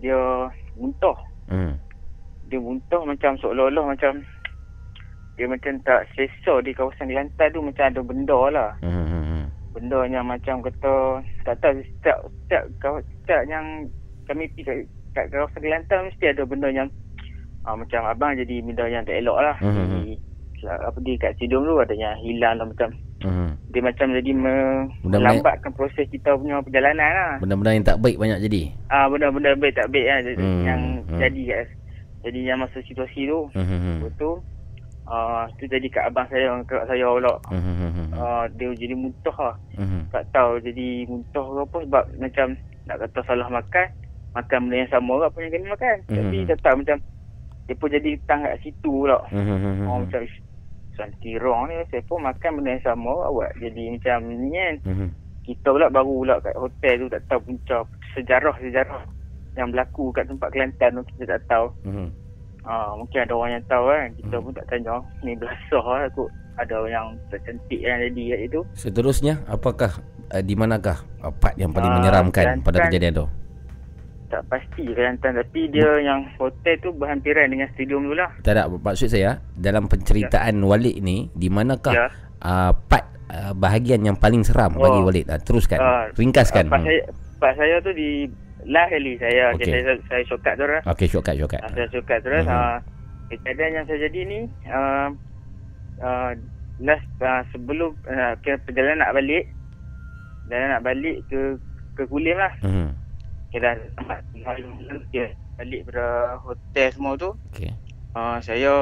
dia 0.00 0.50
muntah. 0.76 1.16
Hmm. 1.48 1.74
Dia 2.46 2.58
muntah 2.62 3.02
macam 3.02 3.34
seolah-olah 3.42 3.96
macam 3.96 4.22
dia 5.36 5.44
macam 5.44 5.76
tak 5.84 6.08
selesa 6.16 6.64
di 6.64 6.72
kawasan 6.72 7.12
Kelantan 7.12 7.52
tu 7.52 7.60
macam 7.60 7.84
ada 7.92 8.00
benda 8.00 8.40
lah. 8.48 8.70
Hmm. 8.80 9.04
hmm, 9.04 9.24
hmm. 9.24 9.44
Benda 9.76 9.98
yang 10.08 10.24
macam 10.24 10.64
kata 10.64 11.20
tak 11.44 11.60
tahu 11.60 11.76
setiap 11.84 12.18
setiap 12.44 12.64
setiap 13.20 13.42
yang 13.44 13.84
kami 14.26 14.48
pergi 14.56 14.64
kat, 14.64 14.76
kat 15.12 15.26
kawasan 15.28 15.60
Kelantan 15.60 16.08
mesti 16.08 16.24
ada 16.32 16.42
benda 16.48 16.68
yang 16.72 16.88
uh, 17.68 17.76
macam 17.76 18.00
abang 18.08 18.32
jadi 18.38 18.64
benda 18.64 18.84
yang 18.88 19.04
tak 19.04 19.20
elok 19.20 19.38
lah. 19.38 19.56
Hmm. 19.60 19.76
Jadi 19.76 20.16
apa 20.64 20.98
dia 21.00 21.14
kat 21.18 21.36
Sidong 21.36 21.64
tu 21.64 21.76
ada 21.76 21.92
yang 21.92 22.16
hilang 22.20 22.56
lah 22.56 22.66
macam 22.66 22.90
Hmm. 23.16 23.56
dia 23.72 23.80
macam 23.80 24.12
jadi 24.12 24.28
me- 24.30 24.92
melambatkan 25.02 25.72
proses 25.72 26.04
kita 26.06 26.36
punya 26.36 26.60
perjalanan 26.60 27.10
lah. 27.10 27.32
Benda-benda 27.40 27.72
yang 27.72 27.88
tak 27.88 27.98
baik 27.98 28.20
banyak 28.20 28.38
jadi. 28.38 28.62
Ah 28.86 29.08
benda-benda 29.08 29.56
baik 29.56 29.72
tak 29.72 29.88
baik 29.88 30.04
lah 30.04 30.18
Hmm, 30.36 30.62
yang 30.62 30.80
hmm. 31.02 31.18
jadi 31.18 31.42
guys. 31.42 31.70
Jadi 32.22 32.40
yang 32.44 32.60
masa 32.60 32.76
situasi 32.84 33.24
tu. 33.24 33.48
Hmm. 33.56 33.66
hmm, 33.66 33.80
hmm. 33.80 33.98
Tu 34.14 34.30
uh, 35.08 35.42
tu 35.56 35.64
jadi 35.64 35.86
kat 35.88 36.04
abang 36.06 36.28
saya 36.28 36.44
dengan 36.44 36.62
kakak 36.66 36.86
saya 36.86 37.06
pula. 37.08 37.34
Hmm. 37.48 37.56
hmm, 37.56 37.74
hmm, 37.74 37.90
hmm. 37.90 38.08
Uh, 38.14 38.44
dia 38.52 38.68
jadi 38.76 38.94
muntah 38.94 39.36
lah. 39.40 39.56
Hmm. 39.74 40.02
Tak 40.12 40.24
tahu 40.30 40.50
jadi 40.60 40.88
muntah 41.08 41.46
ke 41.46 41.58
apa 41.64 41.76
sebab 41.82 42.04
macam 42.20 42.46
nak 42.84 42.96
kata 43.00 43.20
salah 43.24 43.48
makan. 43.48 43.86
Makan 44.36 44.58
benda 44.60 44.76
yang 44.76 44.92
sama 44.92 45.12
ke 45.16 45.24
apa 45.24 45.38
yang 45.40 45.50
kami 45.50 45.66
makan. 45.72 45.96
Hmm. 46.04 46.16
Tapi 46.20 46.36
tak 46.46 46.58
tahu 46.60 46.76
macam 46.84 46.98
dia 47.66 47.74
pun 47.74 47.88
jadi 47.90 48.10
tang 48.28 48.40
kat 48.44 48.60
situ 48.62 48.90
pula. 49.02 49.18
Hmm. 49.32 49.42
hmm, 49.42 49.58
hmm, 49.58 49.74
Oh 49.88 49.96
hmm. 49.96 50.02
macam 50.06 50.20
"Ish, 50.22 50.36
Santi 50.96 51.36
wrong 51.36 51.68
ni 51.68 51.76
Saya 51.88 52.02
pun 52.04 52.20
makan 52.20 52.50
benda 52.58 52.74
yang 52.74 52.84
sama 52.84 53.12
Awak. 53.28 53.50
Jadi 53.60 53.82
macam 53.92 54.16
ni 54.26 54.50
kan. 54.52 54.74
Hmm. 54.84 55.10
Kita 55.44 55.68
pula 55.70 55.86
baru 55.86 56.14
pula 56.24 56.34
kat 56.40 56.56
hotel 56.56 56.94
tu 57.00 57.08
Tak 57.12 57.22
tahu 57.28 57.40
punca 57.46 57.78
Sejarah-sejarah 58.16 59.02
Yang 59.54 59.68
berlaku 59.70 60.04
kat 60.10 60.24
tempat 60.26 60.48
Kelantan 60.50 60.90
tu 60.98 61.02
Kita 61.14 61.24
tak 61.36 61.42
tahu. 61.46 61.66
Hmm. 61.86 62.08
ha, 62.64 62.92
Mungkin 62.98 63.18
ada 63.22 63.32
orang 63.32 63.52
yang 63.54 63.64
tahu 63.68 63.84
kan. 63.86 64.08
Kita 64.16 64.36
pun 64.40 64.52
tak 64.52 64.66
tanya. 64.66 64.94
Ni 65.22 65.32
belasah 65.36 65.84
lah 65.86 66.08
kot. 66.10 66.28
Ada 66.56 66.76
yang 66.88 67.06
tercantik 67.28 67.78
yang 67.78 68.00
jadi 68.00 68.22
kat 68.32 68.40
Seterusnya 68.72 69.44
apakah 69.44 70.00
uh, 70.32 70.40
di 70.40 70.56
manakah 70.56 71.04
uh, 71.20 71.28
part 71.28 71.52
yang 71.60 71.68
paling 71.68 71.92
Ah, 71.92 71.96
menyeramkan 72.00 72.64
pada 72.64 72.88
kejadian 72.88 73.12
tu? 73.12 73.26
Tak 74.26 74.42
pasti 74.46 74.84
Kelantan 74.84 75.36
Tapi 75.36 75.60
dia 75.68 75.86
yang 75.98 76.26
hotel 76.34 76.74
tu 76.78 76.90
Berhampiran 76.90 77.46
dengan 77.46 77.66
stadium 77.72 78.04
tu 78.04 78.14
lah 78.14 78.30
Tak 78.40 78.52
ada 78.52 78.66
maksud 78.66 79.06
saya 79.06 79.38
dalam 79.52 79.86
penceritaan 79.86 80.58
Walid 80.60 80.98
ni 80.98 81.30
di 81.32 81.46
manakah 81.46 81.94
Ya. 81.94 82.06
uh, 82.40 82.72
part 82.74 83.06
uh, 83.28 83.52
bahagian 83.52 84.02
yang 84.02 84.14
paling 84.14 84.42
seram 84.42 84.74
bagi 84.74 84.98
Oh. 84.98 85.06
Walid? 85.06 85.26
Uh, 85.26 85.38
teruskan. 85.38 85.78
Ah, 85.78 86.04
Ringkaskan. 86.12 86.66
Part 86.66 86.82
Hmm. 86.82 86.88
saya, 86.88 87.00
part 87.38 87.54
saya 87.54 87.78
tu 87.80 87.90
di 87.90 88.26
Last 88.64 88.90
kali 88.90 89.14
saya 89.16 89.54
Okey. 89.54 89.62
okay. 89.62 89.78
Saya, 89.78 89.94
saya 90.04 90.22
shortcut 90.26 90.54
tu 90.54 90.64
lah 90.64 90.82
Okey, 90.84 91.06
shortcut 91.06 91.34
shortcut. 91.36 91.60
Ah, 91.60 91.70
Saya 91.70 91.86
suka 91.88 92.14
terus 92.18 92.42
Mhm. 92.42 92.50
uh, 92.52 92.76
kejadian 93.26 93.70
yang 93.72 93.86
terjadi 93.86 94.20
ni 94.22 94.40
uh, 94.66 95.08
uh, 95.98 96.30
last 96.78 97.06
uh, 97.20 97.42
sebelum 97.48 97.94
uh, 98.04 98.34
perjalanan 98.38 99.00
nak 99.00 99.14
balik 99.14 99.46
perjalanan 100.42 100.70
nak 100.72 100.84
balik 100.84 101.16
ke 101.26 101.40
ke 101.94 102.02
Kulim 102.04 102.36
lah 102.36 102.52
Hmm. 103.56 103.64
kira 103.72 103.72
tempat 103.96 104.20
ya, 105.10 105.26
balik 105.56 105.80
pada 105.88 106.06
hotel 106.38 106.88
semua 106.92 107.12
tu 107.16 107.32
Okey. 107.50 107.72
uh, 108.12 108.36
saya 108.38 108.74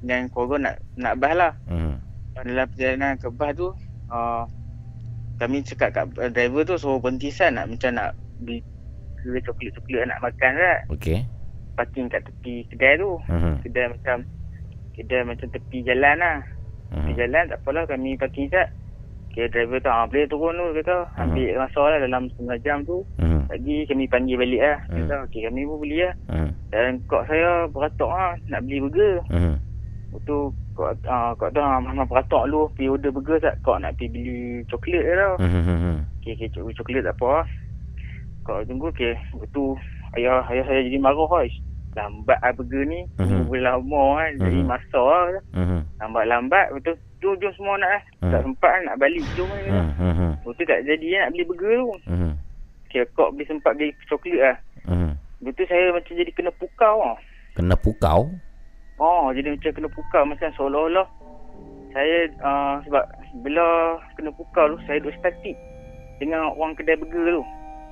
dengan 0.00 0.28
keluarga 0.28 0.56
nak 0.62 0.74
nak 0.96 1.14
bas 1.16 1.34
lah 1.34 1.52
Hmm. 1.68 2.00
dalam 2.34 2.64
perjalanan 2.66 3.20
ke 3.20 3.28
bas 3.28 3.52
tu 3.52 3.68
uh, 4.08 4.42
kami 5.36 5.60
cakap 5.60 5.92
kat 5.92 6.08
driver 6.32 6.64
tu 6.64 6.80
suruh 6.80 6.96
berhenti 6.96 7.28
san 7.28 7.54
nak 7.54 7.68
macam 7.68 7.92
nak 7.92 8.16
beli 8.40 8.64
coklat-coklat 9.20 10.06
nak 10.06 10.22
makan 10.22 10.52
kan 10.54 10.78
Okey. 10.88 11.20
parking 11.76 12.08
kat 12.08 12.24
tepi 12.24 12.64
kedai 12.72 12.96
tu. 12.96 13.20
Mhm. 13.28 13.60
Kedai 13.60 13.86
macam 13.92 14.16
kedai 14.94 15.28
macam 15.28 15.46
tepi 15.50 15.84
jalan 15.84 16.16
lah. 16.16 16.38
Tepi 16.88 17.12
Mhm. 17.12 17.18
jalan 17.18 17.42
tak 17.50 17.58
apalah 17.60 17.84
kami 17.84 18.16
parking 18.16 18.48
sekejap. 18.48 18.68
Okay, 19.36 19.52
driver 19.52 19.76
tu 19.84 19.92
ah, 19.92 20.08
boleh 20.08 20.24
turun 20.32 20.56
tu 20.56 20.80
kata. 20.80 20.96
Ambil 21.20 21.60
masa 21.60 21.80
lah 21.84 21.98
dalam 22.00 22.32
setengah 22.32 22.56
jam 22.64 22.78
tu. 22.88 23.04
Mhm. 23.20 23.52
Lagi 23.52 23.76
kami 23.84 24.08
panggil 24.08 24.40
balik 24.40 24.62
lah. 24.64 24.78
Mhm. 24.88 24.96
Kata 24.96 25.14
okay 25.28 25.40
kami 25.44 25.60
pun 25.68 25.76
beli 25.84 25.98
lah. 26.00 26.14
Mhm. 26.32 26.50
Dan 26.72 26.90
kok 27.04 27.28
saya 27.28 27.68
beratok 27.68 28.10
lah 28.16 28.32
nak 28.48 28.64
beli 28.64 28.80
burger. 28.80 29.20
Mhm. 29.28 29.54
Lepas 30.08 30.20
tu 30.24 30.36
kok, 30.72 30.90
uh, 31.04 31.30
kok 31.36 31.52
tu 31.52 31.60
ah, 31.60 31.76
mama 31.84 32.08
beratok 32.08 32.48
lu 32.48 32.64
pergi 32.72 32.88
order 32.88 33.12
burger 33.12 33.36
tak. 33.44 33.60
Kok 33.60 33.76
nak 33.76 33.92
pergi 34.00 34.08
beli 34.08 34.36
coklat 34.72 35.04
je 35.04 35.14
tau. 35.20 35.34
Mhm. 35.36 35.96
Okay, 36.24 36.32
okay 36.32 36.48
coklat, 36.56 36.74
coklat 36.80 37.02
tak 37.04 37.16
apa 37.20 37.26
lah. 37.28 37.46
Kau 38.40 38.58
tunggu 38.64 38.88
okay. 38.88 39.20
Lepas 39.36 39.48
tu 39.52 39.64
ayah 40.16 40.40
ayah 40.48 40.64
saya 40.64 40.80
jadi 40.80 40.96
marah 40.96 41.28
lah. 41.28 41.44
Lambat 41.92 42.40
lah 42.40 42.52
burger 42.56 42.88
ni. 42.88 43.04
Tunggu 43.20 43.60
lama 43.60 44.02
kan. 44.16 44.32
Jadi 44.40 44.64
Mhm. 44.64 44.68
masa 44.72 45.02
lah. 45.04 45.44
Mhm. 45.52 45.80
Lambat-lambat. 46.00 46.66
Betul. 46.72 46.96
Jom, 47.16 47.32
jom 47.40 47.52
semua 47.56 47.80
nak 47.80 47.90
lah. 47.90 48.02
Mhm. 48.20 48.30
Tak 48.30 48.40
sempat 48.44 48.70
kan 48.70 48.82
nak 48.84 48.96
balik. 49.00 49.24
Jom. 49.34 49.48
Mhm. 49.48 50.30
Lepas 50.36 50.52
tu 50.52 50.64
tak 50.64 50.80
jadi 50.84 51.06
kan 51.06 51.20
nak 51.20 51.30
beli 51.32 51.44
burger 51.44 51.72
tu. 51.74 51.88
Mhm. 52.06 52.32
Okay, 52.86 53.02
kau 53.12 53.28
beli 53.32 53.44
sempat 53.44 53.72
beli 53.74 53.88
coklat 54.04 54.38
lah. 54.38 54.56
Mhm. 54.86 55.10
Lepas 55.40 55.52
tu 55.52 55.64
saya 55.66 55.84
macam 55.90 56.12
jadi 56.12 56.30
kena 56.32 56.50
pukau 56.52 56.96
lah. 57.02 57.16
Kena 57.52 57.74
pukau. 57.74 58.20
Oh, 58.96 59.28
jadi 59.32 59.48
macam 59.52 59.70
kena 59.72 59.88
pukau. 59.88 60.22
Macam 60.24 60.48
seolah-olah. 60.54 61.08
Saya 61.92 62.28
uh, 62.40 62.74
sebab 62.84 63.04
bila 63.40 63.64
kena 64.14 64.30
pukau 64.32 64.64
tu, 64.72 64.78
saya 64.84 65.00
duduk 65.00 65.16
statik. 65.16 65.56
Dengan 66.16 66.52
orang 66.52 66.72
kedai 66.72 66.96
burger 66.96 67.40
tu. 67.40 67.44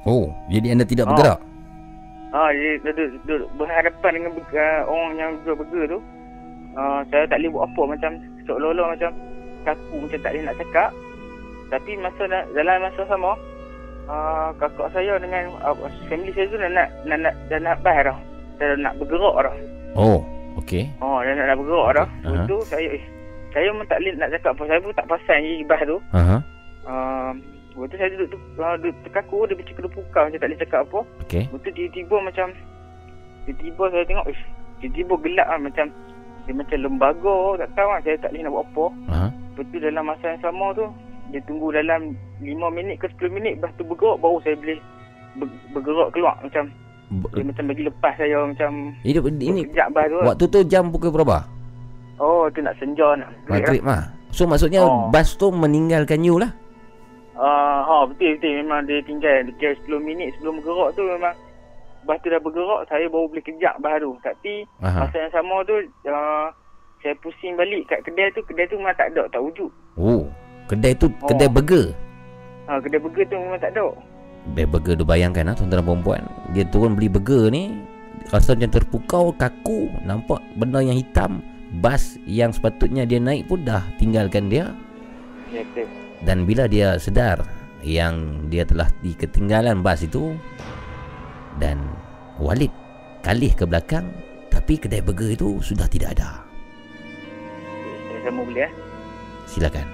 Oh, 0.05 0.29
jadi 0.49 0.73
anda 0.73 0.85
tidak 0.85 1.09
Oh. 1.09 1.13
bergerak. 1.13 1.41
Ah, 2.35 2.51
jadi 2.51 2.83
duduk, 2.83 3.09
duduk 3.25 3.49
berhadapan 3.57 4.11
dengan 4.11 4.31
burger, 4.35 4.73
uh, 4.85 4.91
orang 4.91 5.13
yang 5.15 5.31
jual 5.41 5.57
burger 5.57 5.85
tu. 5.87 6.01
Uh, 6.75 7.01
saya 7.09 7.25
tak 7.25 7.39
boleh 7.39 7.51
buat 7.53 7.65
apa 7.71 7.83
macam 7.87 8.11
seolah-olah 8.45 8.87
macam 8.97 9.11
kaku 9.65 9.97
macam 10.05 10.19
tak 10.21 10.31
boleh 10.33 10.45
nak 10.45 10.57
cakap. 10.61 10.91
Tapi 11.73 11.91
masa 11.99 12.23
na- 12.29 12.49
dalam 12.53 12.77
masa 12.85 13.03
sama 13.09 13.31
uh, 14.07 14.49
kakak 14.61 14.89
saya 14.93 15.17
dengan 15.17 15.49
uh, 15.65 15.75
family 16.07 16.31
saya 16.37 16.47
tu 16.53 16.61
dah 16.61 16.71
nak 16.71 16.89
nak 17.09 17.19
nak 17.25 17.35
dah 17.49 17.59
nak 17.59 17.77
bah 17.81 17.99
dah. 18.05 18.19
Dah 18.61 18.77
nak 18.79 18.95
bergerak 19.01 19.37
dah. 19.49 19.55
Oh, 19.97 20.21
okey. 20.61 20.93
Oh, 21.01 21.19
dah 21.25 21.33
nak, 21.33 21.47
nak 21.51 21.57
bergerak 21.59 21.91
dah. 21.97 22.07
Aha. 22.07 22.29
Lepas 22.29 22.41
tu 22.47 22.57
saya 22.69 22.89
eh, 22.95 23.03
saya 23.51 23.71
memang 23.71 23.87
tak 23.89 23.99
boleh 24.03 24.13
nak 24.19 24.31
cakap 24.31 24.51
apa. 24.55 24.63
Saya 24.69 24.79
pun 24.83 24.93
tak 24.95 25.09
pasal 25.09 25.39
je 25.41 25.65
bah 25.67 25.81
tu. 25.83 25.99
Aha. 26.13 26.37
Uh, 26.85 27.33
Lepas 27.75 27.91
tu 27.91 27.97
saya 27.99 28.09
duduk, 28.15 28.29
tu, 28.31 28.39
uh, 28.63 28.77
duduk 28.79 28.95
terkaku 29.03 29.39
Dia 29.51 29.55
macam 29.59 29.75
kena 29.75 29.89
pukau 29.91 30.23
Macam 30.23 30.39
tak 30.39 30.47
boleh 30.47 30.61
cakap 30.63 30.81
apa 30.87 31.01
Okey. 31.27 31.43
Lepas 31.51 31.59
tu 31.59 31.71
tiba-tiba 31.75 32.17
macam 32.23 32.47
Tiba-tiba 33.45 33.83
saya 33.91 34.05
tengok 34.07 34.27
ish, 34.31 34.43
Tiba-tiba 34.79 35.15
gelap 35.27 35.47
lah 35.51 35.59
macam 35.59 35.87
Dia 36.45 36.53
macam 36.53 36.79
lembaga 36.79 37.37
Tak 37.57 37.69
tahu 37.73 37.89
lah 37.89 38.01
Saya 38.01 38.17
tak 38.19 38.31
boleh 38.31 38.43
nak 38.43 38.53
buat 38.53 38.67
apa. 38.67 38.85
Lepas 39.55 39.65
tu 39.65 39.79
dalam 39.79 40.05
masa 40.05 40.25
yang 40.27 40.43
sama 40.43 40.67
tu 40.73 40.87
Dia 41.29 41.41
tunggu 41.45 41.69
dalam 41.71 42.01
5 42.39 42.47
minit 42.71 42.97
ke 42.99 43.07
10 43.17 43.31
minit 43.31 43.53
Lepas 43.57 43.73
tu 43.75 43.85
bergerak 43.85 44.17
Baru 44.19 44.39
saya 44.41 44.55
boleh 44.55 44.79
ber- 45.37 45.55
Bergerak 45.73 46.09
keluar 46.11 46.35
Macam 46.41 46.65
Dia 47.31 47.45
macam 47.45 47.65
bagi 47.67 47.83
lepas 47.85 48.13
saya 48.15 48.39
Macam 48.43 48.71
Ini 49.01 49.19
ini 49.41 49.61
tu 49.63 49.77
lah. 50.17 50.25
waktu 50.27 50.45
tu 50.45 50.61
jam 50.65 50.89
pukul 50.89 51.11
berapa? 51.11 51.39
Oh 52.15 52.47
tu 52.49 52.61
nak 52.61 52.79
senja 52.79 53.15
nak 53.15 53.27
Maghrib 53.47 53.83
mah. 53.83 54.07
So 54.31 54.47
maksudnya 54.47 54.83
Oh. 54.83 55.11
bas 55.11 55.35
tu 55.35 55.47
meninggalkan 55.49 56.23
you 56.23 56.39
lah. 56.39 56.51
Ah, 57.35 57.83
ha, 57.83 58.07
betul 58.07 58.35
betul 58.35 58.63
memang 58.63 58.87
dia 58.87 59.03
tinggal 59.03 59.43
dia 59.53 59.75
10 59.81 59.99
minit 60.01 60.31
sebelum 60.35 60.59
bergerak 60.59 60.95
tu 60.95 61.03
memang 61.03 61.35
bas 62.05 62.21
tu 62.23 62.29
dah 62.31 62.41
bergerak 62.41 62.87
saya 62.89 63.09
baru 63.09 63.27
boleh 63.29 63.45
kejap 63.45 63.75
bas 63.81 63.99
tu. 63.99 64.13
Tapi 64.23 64.55
Aha. 64.81 65.05
masa 65.05 65.17
yang 65.19 65.33
sama 65.35 65.57
tu 65.67 65.75
uh, 66.09 66.47
saya 67.05 67.15
pusing 67.21 67.57
balik 67.59 67.85
kat 67.89 68.01
kedai 68.05 68.33
tu, 68.33 68.41
kedai 68.49 68.65
tu 68.69 68.81
memang 68.81 68.97
tak 68.97 69.13
ada, 69.13 69.29
tak 69.29 69.41
wujud. 69.41 69.69
Oh, 69.97 70.25
kedai 70.69 70.97
tu 70.97 71.09
Oh. 71.21 71.29
kedai 71.29 71.49
burger. 71.49 71.93
Ha, 72.65 72.81
kedai 72.81 73.01
burger 73.01 73.25
tu 73.29 73.37
memang 73.37 73.61
tak 73.61 73.73
ada. 73.77 73.87
Kedai 74.49 74.67
burger 74.69 74.95
tu 74.97 75.05
bayangkan 75.05 75.45
lah 75.49 75.55
tuan-tuan 75.57 75.81
dan 75.81 75.89
perempuan. 75.89 76.23
Dia 76.57 76.65
turun 76.69 76.97
beli 76.97 77.09
burger 77.13 77.53
ni 77.53 77.77
rasa 78.33 78.57
macam 78.57 78.73
terpukau, 78.73 79.25
kaku, 79.37 79.93
nampak 80.05 80.41
benda 80.57 80.81
yang 80.81 80.97
hitam. 80.97 81.45
Bas 81.83 82.15
yang 82.23 82.55
sepatutnya 82.55 83.03
dia 83.03 83.19
naik 83.19 83.51
pun 83.51 83.67
dah 83.67 83.83
tinggalkan 83.99 84.47
dia 84.47 84.71
Ya 85.51 85.67
dan 86.25 86.49
bila 86.49 86.65
dia 86.65 86.97
sedar 86.97 87.45
yang 87.85 88.49
dia 88.49 88.65
telah 88.65 88.89
di 89.05 89.13
ketinggalan 89.13 89.85
bas 89.85 90.01
itu 90.01 90.33
dan 91.57 91.79
Walid 92.37 92.71
kalih 93.21 93.51
ke 93.51 93.65
belakang 93.65 94.11
tapi 94.49 94.77
kedai 94.77 95.01
burger 95.01 95.31
itu 95.31 95.59
sudah 95.61 95.87
tidak 95.87 96.15
ada. 96.15 96.41
sambung 98.25 98.49
boleh 98.49 98.65
eh. 98.65 98.73
Silakan. 99.45 99.85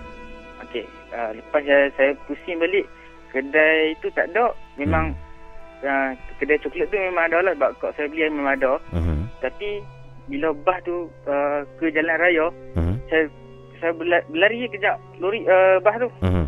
Okey, 0.62 0.86
uh, 1.10 1.34
lepas 1.34 1.62
saya, 1.66 1.90
saya 1.98 2.10
pusing 2.30 2.62
balik 2.62 2.86
kedai 3.28 3.98
tu 3.98 4.06
tak 4.14 4.30
ada. 4.30 4.54
Memang 4.78 5.10
uh, 5.82 6.14
kedai 6.38 6.62
coklat 6.62 6.86
tu 6.86 6.96
memang 6.96 7.26
ada 7.26 7.42
lah 7.42 7.52
sebab 7.58 7.70
kak 7.82 7.92
saya 7.98 8.06
beli 8.06 8.30
memang 8.30 8.54
ada. 8.54 8.72
Mhm. 8.94 9.26
Tapi 9.42 9.82
bila 10.30 10.54
bas 10.62 10.78
tu 10.80 11.10
uh, 11.26 11.66
ke 11.76 11.90
jalan 11.90 12.16
raya, 12.16 12.46
Mhm. 12.78 12.94
saya 13.10 13.24
saya 13.82 13.92
berla- 13.96 14.26
berlari 14.30 14.70
kejap 14.70 14.94
lori 15.18 15.42
uh, 15.42 15.82
bas 15.82 15.98
tu. 15.98 16.08
Mhm. 16.22 16.46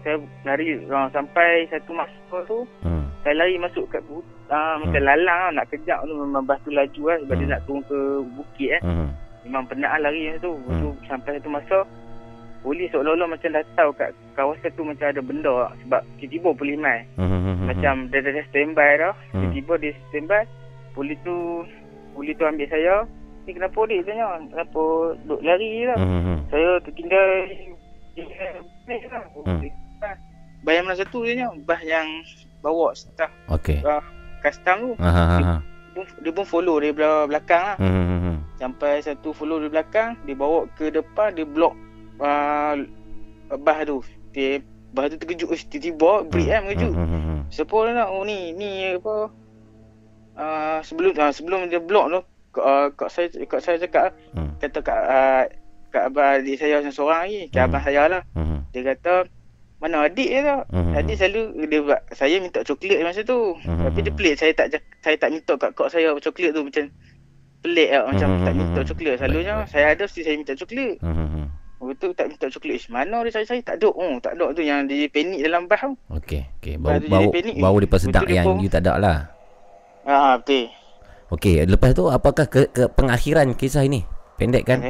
Saya 0.00 0.16
lari 0.42 0.80
uh, 0.82 1.08
sampai 1.10 1.68
satu 1.68 1.92
masa 1.92 2.36
tu 2.44 2.64
Mhm. 2.80 3.04
saya 3.20 3.34
lari 3.36 3.54
masuk 3.56 3.84
kat 3.88 4.00
bu- 4.04 4.24
uh, 4.48 4.74
macam 4.80 5.02
lalang 5.02 5.24
lah, 5.24 5.52
nak 5.52 5.68
kejap 5.68 6.00
tu 6.02 6.14
memang 6.14 6.42
bas 6.42 6.56
tu 6.60 6.70
laju 6.70 7.02
lah 7.04 7.16
sebab 7.20 7.34
dia 7.36 7.46
nak 7.48 7.62
turun 7.64 7.84
ke 7.84 7.98
bukit 8.32 8.70
eh. 8.76 8.82
Mhm. 8.82 9.08
Memang 9.44 9.64
penat 9.66 9.90
lah 9.94 10.08
lari 10.08 10.32
tu. 10.38 10.52
Tu 10.56 10.88
sampai 11.04 11.36
satu 11.36 11.48
masa 11.48 11.78
Polis 12.60 12.92
seolah-olah 12.92 13.24
macam 13.24 13.56
dah 13.56 13.64
tahu 13.72 13.88
kat 13.96 14.12
kawasan 14.36 14.68
tu 14.76 14.84
macam 14.84 15.08
ada 15.08 15.24
benda 15.24 15.48
lah. 15.48 15.72
sebab 15.80 16.04
tiba-tiba 16.20 16.52
polis 16.52 16.76
mai. 16.76 17.08
Mhm. 17.16 17.64
Macam 17.64 17.94
dia 18.12 18.20
dah 18.20 18.44
standby 18.46 19.00
dah. 19.00 19.16
Hmm. 19.32 19.48
Tiba-tiba 19.48 19.74
dia 19.80 19.92
standby. 20.06 20.44
Polis 20.92 21.16
tu 21.24 21.64
polis 22.12 22.36
tu 22.36 22.44
ambil 22.44 22.68
saya. 22.68 23.08
Ni 23.48 23.56
kenapa 23.56 23.80
dia 23.88 24.04
tanya? 24.04 24.36
Kenapa 24.44 24.82
duk 25.24 25.40
lari 25.40 25.88
lah? 25.88 25.96
Mhm. 25.96 26.36
Saya 26.52 26.70
tertinggal 26.84 27.26
ni 28.12 28.28
lah. 29.08 29.24
Hmm. 29.40 29.60
Bayar 30.60 30.84
mana 30.84 30.96
satu 30.96 31.24
dia 31.24 31.40
tanya? 31.40 31.48
Bah 31.64 31.80
yang 31.80 32.08
bawa 32.60 32.92
staff 32.92 33.32
Okey. 33.48 33.80
uh, 33.80 34.04
custom 34.44 34.92
tu. 34.92 34.92
Aha. 35.00 35.60
Dia, 35.60 35.96
pun, 35.96 36.04
dia 36.20 36.32
pun 36.36 36.44
follow 36.44 36.76
dari 36.76 36.92
belakang 36.92 37.62
lah. 37.64 37.76
Mhm. 37.80 38.60
Sampai 38.60 39.00
satu 39.00 39.32
follow 39.32 39.56
dari 39.56 39.72
belakang, 39.72 40.20
dia 40.28 40.36
bawa 40.36 40.68
ke 40.76 40.92
depan, 40.92 41.32
dia 41.32 41.48
block 41.48 41.72
uh, 42.20 42.76
bah 43.56 43.80
tu. 43.88 44.04
Dia 44.36 44.60
bah 44.92 45.08
tu 45.08 45.16
terkejut, 45.16 45.48
eh, 45.48 45.62
tiba-tiba 45.64 46.28
break 46.28 46.48
kan 46.52 46.60
mengejut. 46.68 46.92
Mhm. 46.92 47.36
Siapa 47.48 47.76
dia 47.88 47.92
nak? 47.96 48.08
Oh 48.12 48.22
ni, 48.22 48.52
ni 48.52 48.92
apa? 48.92 49.32
Uh, 50.40 50.78
sebelum 50.84 51.16
uh, 51.16 51.32
sebelum 51.32 51.68
dia 51.68 51.80
block 51.80 52.12
tu, 52.12 52.20
uh, 52.60 52.92
kak 52.92 53.08
saya 53.08 53.26
kak 53.48 53.60
saya 53.60 53.76
cakap 53.80 54.12
Hmm. 54.36 54.52
kata 54.60 54.78
kak 54.80 55.00
uh, 55.08 55.44
kak 55.90 56.04
abang 56.12 56.38
adik 56.38 56.56
saya 56.60 56.84
yang 56.84 56.92
seorang 56.94 57.26
lagi, 57.26 57.40
kak 57.48 57.64
abang 57.66 57.82
saya 57.82 58.02
lah. 58.06 58.22
Mhm. 58.36 58.58
Dia 58.70 58.82
kata 58.94 59.14
mana 59.80 60.04
adik 60.04 60.28
dia 60.28 60.40
tu? 60.44 60.58
Mhm. 60.76 60.92
Adik 60.92 61.16
selalu 61.16 61.42
dia 61.66 61.80
buat 61.80 62.00
saya 62.12 62.36
minta 62.36 62.60
coklat 62.60 63.00
masa 63.00 63.20
tu. 63.24 63.56
Mhm. 63.64 63.84
Tapi 63.88 63.98
dia 64.04 64.12
pelik 64.12 64.34
saya 64.36 64.52
tak 64.52 64.66
saya 65.00 65.16
tak 65.16 65.30
minta 65.32 65.52
kat 65.56 65.72
kak 65.72 65.88
saya 65.88 66.12
coklat 66.20 66.52
tu 66.52 66.62
macam 66.62 66.84
pelik 67.64 67.88
lah 67.88 68.04
macam 68.04 68.28
Mhm. 68.28 68.44
tak 68.44 68.54
minta 68.54 68.80
coklat. 68.84 69.14
Selalunya 69.16 69.54
saya 69.64 69.86
ada 69.96 70.02
mesti 70.04 70.20
saya 70.20 70.36
minta 70.36 70.52
coklat. 70.52 70.94
Mhm. 71.00 71.44
Betul 71.80 72.12
tak 72.12 72.28
minta 72.28 72.46
coklat. 72.52 72.76
Ish, 72.76 72.92
mana 72.92 73.24
dia 73.24 73.32
saya 73.32 73.48
saya 73.48 73.60
tak 73.64 73.80
ada. 73.80 73.88
Oh, 73.88 74.20
tak 74.20 74.36
ada 74.36 74.52
tu 74.52 74.60
yang 74.60 74.84
dia 74.84 75.08
panik 75.08 75.40
dalam 75.40 75.64
bas 75.64 75.80
tu. 75.80 75.96
Okey, 76.12 76.44
okey. 76.60 76.74
Lepas 76.76 77.00
Bau 77.08 77.32
bau 77.32 77.72
bau 77.72 77.76
dia 77.80 77.96
sedap 77.96 78.24
yang 78.28 78.60
you 78.60 78.68
tak 78.68 78.84
ada 78.84 79.00
lah. 79.00 79.18
Ah, 80.04 80.36
betul. 80.36 80.68
Okey, 81.32 81.64
lepas 81.64 81.96
tu 81.96 82.04
apakah 82.12 82.44
ke, 82.44 82.68
ke 82.68 82.84
pengakhiran 82.92 83.56
kisah 83.56 83.88
ini? 83.88 84.04
Pendek 84.36 84.68
kan? 84.68 84.84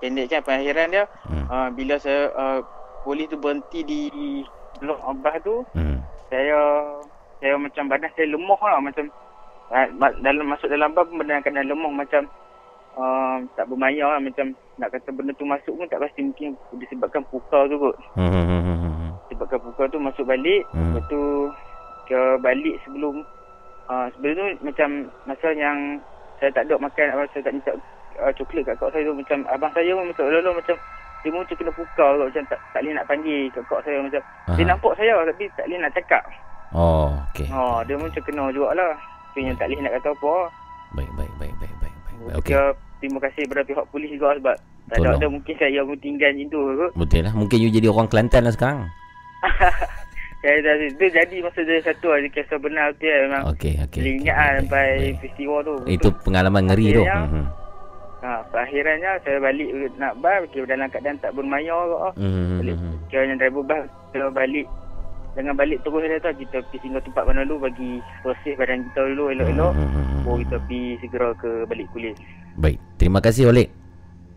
Pendek 0.00 0.32
kan 0.32 0.40
pengakhiran 0.40 0.86
dia. 0.88 1.04
Hmm. 1.28 1.44
Uh, 1.44 1.68
bila 1.76 2.00
saya 2.00 2.32
uh, 2.32 2.58
polis 3.04 3.28
tu 3.28 3.36
berhenti 3.36 3.84
di 3.84 4.00
blok 4.80 4.98
abah 5.04 5.36
tu, 5.44 5.62
Hmm. 5.76 6.00
saya 6.32 6.58
saya 7.38 7.54
macam 7.54 7.86
badan 7.86 8.10
saya 8.16 8.32
lemah 8.32 8.58
lah. 8.58 8.80
Macam 8.80 9.04
ma- 10.00 10.16
dalam 10.18 10.48
masuk 10.48 10.66
dalam 10.66 10.90
bab 10.96 11.06
badan 11.12 11.44
kena 11.44 11.60
lemah 11.62 11.92
macam 11.92 12.24
uh, 12.96 13.44
tak 13.54 13.68
bermaya 13.68 14.16
lah. 14.16 14.20
Macam 14.20 14.56
nak 14.80 14.90
kata 14.90 15.12
benda 15.12 15.30
tu 15.36 15.44
masuk 15.46 15.76
pun 15.76 15.86
tak 15.86 16.00
pasti. 16.00 16.24
Mungkin 16.24 16.56
disebabkan 16.80 17.22
pukau 17.28 17.68
tu 17.68 17.76
kot. 17.76 17.96
Hmm. 18.16 19.12
sebabkan 19.28 19.60
pukau 19.60 19.84
tu 19.86 20.00
masuk 20.00 20.24
balik. 20.24 20.64
Hmm. 20.72 20.96
lepas 20.96 21.04
tu 21.12 21.22
ke 22.08 22.20
balik 22.40 22.76
sebelum 22.84 23.22
uh, 23.88 24.06
sebelum 24.16 24.32
tu 24.34 24.44
macam 24.64 24.88
masa 25.24 25.48
yang 25.52 26.00
saya 26.40 26.50
tak 26.50 26.66
ada 26.66 26.76
makan 26.76 27.06
saya 27.30 27.42
tak 27.44 27.54
minta 27.54 27.72
uh, 28.18 28.32
coklat 28.34 28.62
kat 28.66 28.74
kak 28.80 28.90
saya 28.90 29.04
tu. 29.04 29.14
Macam 29.14 29.38
abang 29.52 29.72
saya 29.76 29.92
pun 29.94 30.08
macam 30.08 30.24
lalu 30.32 30.50
macam 30.58 30.76
dia 31.24 31.32
pun 31.32 31.40
macam 31.40 31.56
kena 31.56 31.72
pukau 31.72 32.10
kot 32.20 32.26
macam 32.28 32.44
tak, 32.52 32.60
tak 32.70 32.80
boleh 32.84 32.94
nak 32.94 33.06
panggil 33.08 33.40
kat 33.48 33.62
kak 33.64 33.80
saya 33.82 33.96
macam 34.04 34.22
dia 34.52 34.62
Aha. 34.62 34.68
nampak 34.68 34.92
saya 35.00 35.14
tapi 35.24 35.44
tak 35.56 35.64
boleh 35.64 35.78
nak 35.80 35.92
cakap 35.96 36.24
Oh, 36.74 37.14
okey. 37.30 37.46
Ha, 37.54 37.86
dia 37.86 37.94
pun 37.94 38.10
macam 38.10 38.22
kena 38.26 38.50
jugalah. 38.50 38.98
Tu 39.30 39.46
yang 39.46 39.54
tak 39.54 39.70
boleh 39.70 39.86
nak 39.86 39.94
kata 39.94 40.10
apa. 40.10 40.34
Baik, 40.98 41.10
baik, 41.14 41.32
baik, 41.38 41.54
baik, 41.62 41.74
baik. 41.78 41.94
baik. 42.02 42.34
Okey. 42.42 42.50
Okay. 42.50 42.70
terima 42.98 43.18
kasih 43.22 43.42
kepada 43.46 43.62
pihak 43.62 43.86
polis 43.94 44.10
juga 44.10 44.34
sebab 44.34 44.56
tak 44.90 44.96
ada, 44.98 45.08
ada 45.14 45.26
mungkin 45.30 45.54
saya 45.54 45.80
pun 45.86 45.96
tinggal 46.02 46.34
macam 46.34 46.50
tu 46.50 46.60
kot. 46.74 46.90
Betul 46.98 47.20
lah. 47.22 47.32
Mungkin 47.38 47.56
you 47.62 47.70
jadi 47.70 47.86
orang 47.94 48.10
Kelantan 48.10 48.42
lah 48.42 48.52
sekarang. 48.52 48.80
Saya 50.44 50.60
dah 50.60 50.76
tu 50.76 51.08
jadi 51.08 51.36
masa 51.40 51.60
dia 51.64 51.80
satu 51.80 52.12
hari 52.12 52.28
kisah 52.28 52.60
benar 52.60 52.92
tu 53.00 53.08
ya, 53.08 53.16
memang. 53.24 53.48
Okey, 53.56 53.80
okey. 53.80 54.20
Ingat 54.20 54.36
lah 54.36 54.52
sampai 54.60 55.16
peristiwa 55.16 55.56
tu. 55.64 55.74
Itu 55.88 56.12
pengalaman 56.20 56.68
ngeri 56.68 56.92
tu. 56.92 57.00
Akhirnya, 57.00 57.24
Mhm. 57.24 57.44
Ha, 58.24 58.40
akhirannya 58.56 59.20
saya 59.20 59.36
balik 59.36 59.68
nak 60.00 60.16
bar 60.24 60.48
kira 60.48 60.64
dalam 60.64 60.88
keadaan 60.88 61.20
tak 61.20 61.36
bermaya 61.36 61.76
kot. 61.76 62.00
ah. 62.08 62.12
Mhm. 62.16 62.56
Balik 62.64 62.76
kira 63.12 63.22
yang 63.28 63.36
driver 63.36 63.64
bas 63.68 63.84
kita 64.10 64.32
balik 64.32 64.66
Jangan 65.34 65.54
balik 65.58 65.82
terus 65.82 66.06
dia 66.06 66.18
tu 66.22 66.30
kita 66.46 66.56
pergi 66.62 66.78
singgah 66.78 67.02
tempat 67.02 67.26
mana 67.26 67.42
dulu 67.42 67.66
bagi 67.66 67.98
proses 68.22 68.54
badan 68.54 68.86
kita 68.86 69.02
dulu 69.12 69.24
elok-elok. 69.34 69.72
Mhm. 69.74 70.18
Baru 70.22 70.36
kita 70.46 70.56
pergi 70.62 70.82
segera 71.02 71.28
ke 71.34 71.50
balik 71.66 71.86
kulit. 71.90 72.14
Baik. 72.54 72.78
Terima 73.02 73.18
kasih 73.18 73.50
Olik. 73.50 73.68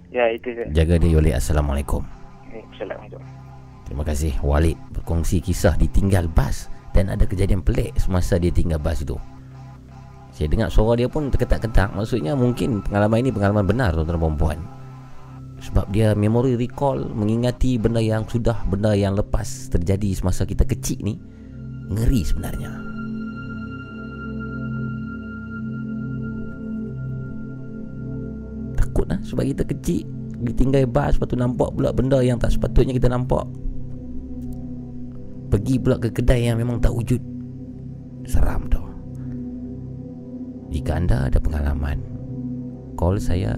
Ya 0.09 0.25
itu 0.33 0.49
saja. 0.57 0.73
Jaga 0.73 0.97
diri 0.97 1.13
Olik. 1.13 1.37
Assalamualaikum. 1.37 2.01
Eh, 2.49 2.65
Assalamualaikum. 2.73 3.21
Terima 3.85 4.03
kasih 4.03 4.33
Walid 4.43 4.75
berkongsi 4.91 5.39
kisah 5.39 5.77
ditinggal 5.79 6.27
bas 6.27 6.67
dan 6.91 7.07
ada 7.13 7.23
kejadian 7.23 7.61
pelik 7.63 7.93
semasa 7.95 8.41
dia 8.41 8.49
tinggal 8.49 8.81
bas 8.81 8.99
itu. 8.99 9.15
Saya 10.37 10.53
dengar 10.53 10.69
suara 10.69 10.93
dia 10.93 11.09
pun 11.09 11.33
terketak-ketak. 11.33 11.97
Maksudnya 11.97 12.37
mungkin 12.37 12.85
pengalaman 12.85 13.25
ini 13.25 13.33
pengalaman 13.33 13.65
benar 13.65 13.97
tuan-tuan 13.97 14.21
perempuan. 14.21 14.61
Sebab 15.57 15.89
dia 15.89 16.13
memory 16.13 16.53
recall 16.53 17.09
mengingati 17.09 17.81
benda 17.81 17.97
yang 17.97 18.21
sudah 18.29 18.53
benda 18.69 18.93
yang 18.93 19.17
lepas 19.17 19.73
terjadi 19.73 20.13
semasa 20.13 20.45
kita 20.45 20.61
kecil 20.61 21.01
ni 21.01 21.17
ngeri 21.89 22.21
sebenarnya. 22.21 22.69
Takut 28.77 29.09
lah 29.09 29.17
sebab 29.25 29.41
kita 29.41 29.65
kecil 29.65 30.05
ditinggal 30.37 30.85
bas 30.85 31.17
lepas 31.17 31.33
tu 31.33 31.33
nampak 31.33 31.73
pula 31.73 31.89
benda 31.89 32.21
yang 32.21 32.37
tak 32.37 32.53
sepatutnya 32.53 32.93
kita 32.93 33.09
nampak. 33.09 33.49
Pergi 35.49 35.81
pula 35.81 35.97
ke 35.97 36.13
kedai 36.13 36.45
yang 36.45 36.61
memang 36.61 36.77
tak 36.77 36.93
wujud. 36.93 37.25
Seram 38.29 38.69
tu. 38.69 38.76
Jika 40.67 40.99
anda 40.99 41.31
ada 41.31 41.39
pengalaman, 41.39 42.03
call 42.99 43.23
saya 43.23 43.55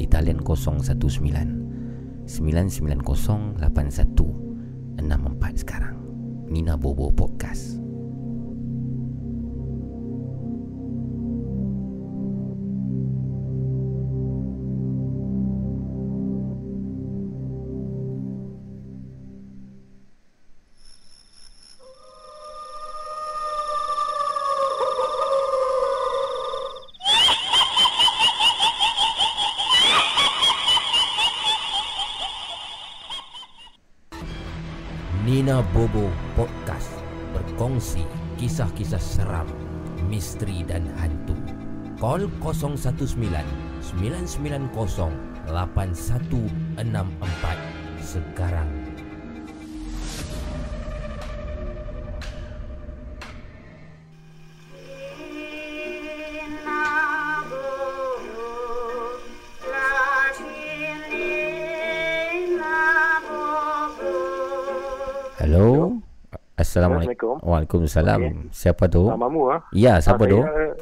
di 0.00 0.08
talian 0.08 0.40
019 0.40 0.96
990 2.24 3.60
8164 3.60 5.60
sekarang. 5.60 6.00
Nina 6.48 6.80
Bobo 6.80 7.12
Podcast. 7.12 7.81
Call 42.02 42.26
019 42.42 43.14
990 43.86 45.14
8164 45.54 48.02
sekarang. 48.02 48.66
Halo. 65.38 65.98
Assalamualaikum. 66.58 67.38
Waalaikumsalam. 67.42 68.50
Siapa 68.50 68.86
tu? 68.86 69.10
Mamu 69.10 69.50
ah. 69.50 69.60
Ya, 69.70 69.98
siapa 69.98 70.26
Ah, 70.26 70.30
tu? 70.30 70.38
Saya, 70.42 70.74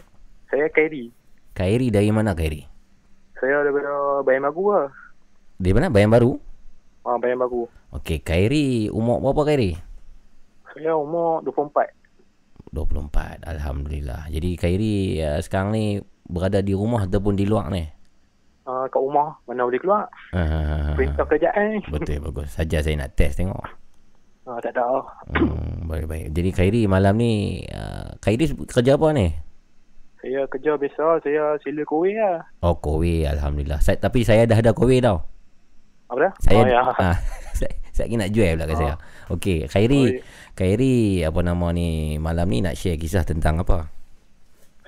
saya 0.50 0.66
Kairi. 0.68 1.14
Kairi 1.54 1.88
dari 1.94 2.10
mana 2.10 2.34
Kairi? 2.34 2.66
Saya 3.38 3.62
daripada 3.64 4.20
Bayan 4.26 4.44
Magu 4.44 4.74
lah. 4.74 4.90
Di 5.56 5.70
mana? 5.72 5.88
Bayan 5.88 6.10
Baru? 6.10 6.36
Ah, 7.06 7.16
Bayan 7.16 7.40
Baru. 7.40 7.70
Okey, 7.96 8.20
Khairi 8.20 8.90
umur 8.92 9.22
berapa 9.22 9.46
Khairi? 9.48 9.78
Saya 10.74 10.98
umur 10.98 11.40
24. 11.46 11.94
24. 12.74 13.46
Alhamdulillah. 13.46 14.28
Jadi 14.28 14.50
Khairi 14.58 14.94
uh, 15.22 15.40
sekarang 15.40 15.72
ni 15.72 15.84
berada 16.26 16.60
di 16.62 16.74
rumah 16.76 17.06
ataupun 17.06 17.34
di 17.34 17.48
luar 17.48 17.70
ni? 17.72 17.82
Ah, 18.68 18.86
kat 18.86 19.00
rumah. 19.00 19.34
Mana 19.48 19.66
boleh 19.66 19.80
keluar? 19.80 20.06
Ah, 20.36 20.94
Perintah 20.94 21.26
kerjaan. 21.26 21.82
Betul 21.90 22.22
bagus. 22.22 22.54
Saja 22.54 22.84
saya 22.84 22.94
nak 23.00 23.16
test 23.18 23.40
tengok. 23.40 23.64
Ah, 24.46 24.58
tak 24.62 24.74
ada. 24.76 25.02
Hmm, 25.34 25.90
baik 25.90 26.06
baik. 26.06 26.26
Jadi 26.34 26.50
Khairi 26.54 26.82
malam 26.86 27.18
ni 27.18 27.64
uh, 27.72 28.14
Khairi 28.22 28.50
kerja 28.70 28.94
apa 28.94 29.10
ni? 29.14 29.49
Saya 30.20 30.44
kerja 30.52 30.76
biasa. 30.76 31.24
Saya 31.24 31.56
sila 31.64 31.82
kowe 31.88 32.08
lah. 32.08 32.44
Oh, 32.60 32.76
kowe 32.76 33.12
alhamdulillah. 33.24 33.80
Saya, 33.80 33.96
tapi 33.96 34.20
saya 34.20 34.44
dah 34.44 34.60
ada 34.60 34.76
kowe 34.76 34.92
tau. 35.00 35.24
Apa 36.12 36.28
dah? 36.28 36.32
Saya 36.44 36.58
oh, 36.60 36.64
ya. 36.68 36.82
ah, 37.08 37.16
saya, 37.56 37.72
saya 37.94 38.12
nak 38.20 38.30
jual 38.30 38.52
pula 38.58 38.66
kat 38.68 38.76
saya. 38.76 38.94
Okey, 39.30 39.58
Khairi. 39.70 40.02
Oh, 40.02 40.06
ya. 40.10 40.20
Khairi 40.58 41.24
apa 41.24 41.40
nama 41.40 41.66
ni 41.72 42.18
malam 42.20 42.50
ni 42.50 42.60
nak 42.60 42.76
share 42.76 42.98
kisah 43.00 43.24
tentang 43.24 43.62
apa? 43.62 43.88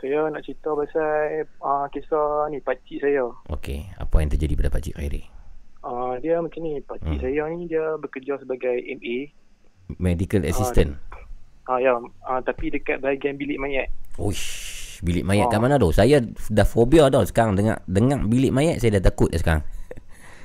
Saya 0.02 0.26
nak 0.34 0.42
cerita 0.42 0.74
pasal 0.74 1.46
uh, 1.62 1.86
kisah 1.94 2.50
ni 2.50 2.58
pakcik 2.58 2.98
saya. 2.98 3.30
Okey, 3.48 3.86
apa 3.96 4.14
yang 4.18 4.34
terjadi 4.34 4.58
pada 4.58 4.74
Pak 4.74 4.82
Cik 4.82 4.96
Khairi? 4.98 5.22
Uh, 5.86 6.18
dia 6.18 6.42
macam 6.42 6.60
ni. 6.66 6.82
Pakcik 6.82 7.16
Hmm. 7.16 7.22
saya 7.22 7.42
ni 7.54 7.70
dia 7.70 7.94
bekerja 8.02 8.34
sebagai 8.42 8.82
MA. 8.98 9.30
Medical 10.02 10.42
assistant. 10.42 10.98
Ah 11.70 11.78
ya, 11.78 11.94
uh, 12.02 12.40
tapi 12.42 12.74
dekat 12.74 12.98
bahagian 12.98 13.38
bilik 13.38 13.62
mayat. 13.62 13.86
Uish, 14.18 14.81
bilik 15.02 15.22
mayat 15.22 15.46
Oh. 15.46 15.50
kat 15.50 15.60
mana 15.60 15.74
tu? 15.76 15.90
Saya 15.90 16.22
dah 16.48 16.64
fobia 16.64 17.10
dah 17.10 17.20
sekarang 17.22 17.52
dengar 17.52 17.82
dengar 17.84 18.22
bilik 18.22 18.48
mayat 18.48 18.78
saya 18.78 18.96
dah 18.96 19.04
takut 19.04 19.28
dah 19.28 19.36
sekarang. 19.36 19.62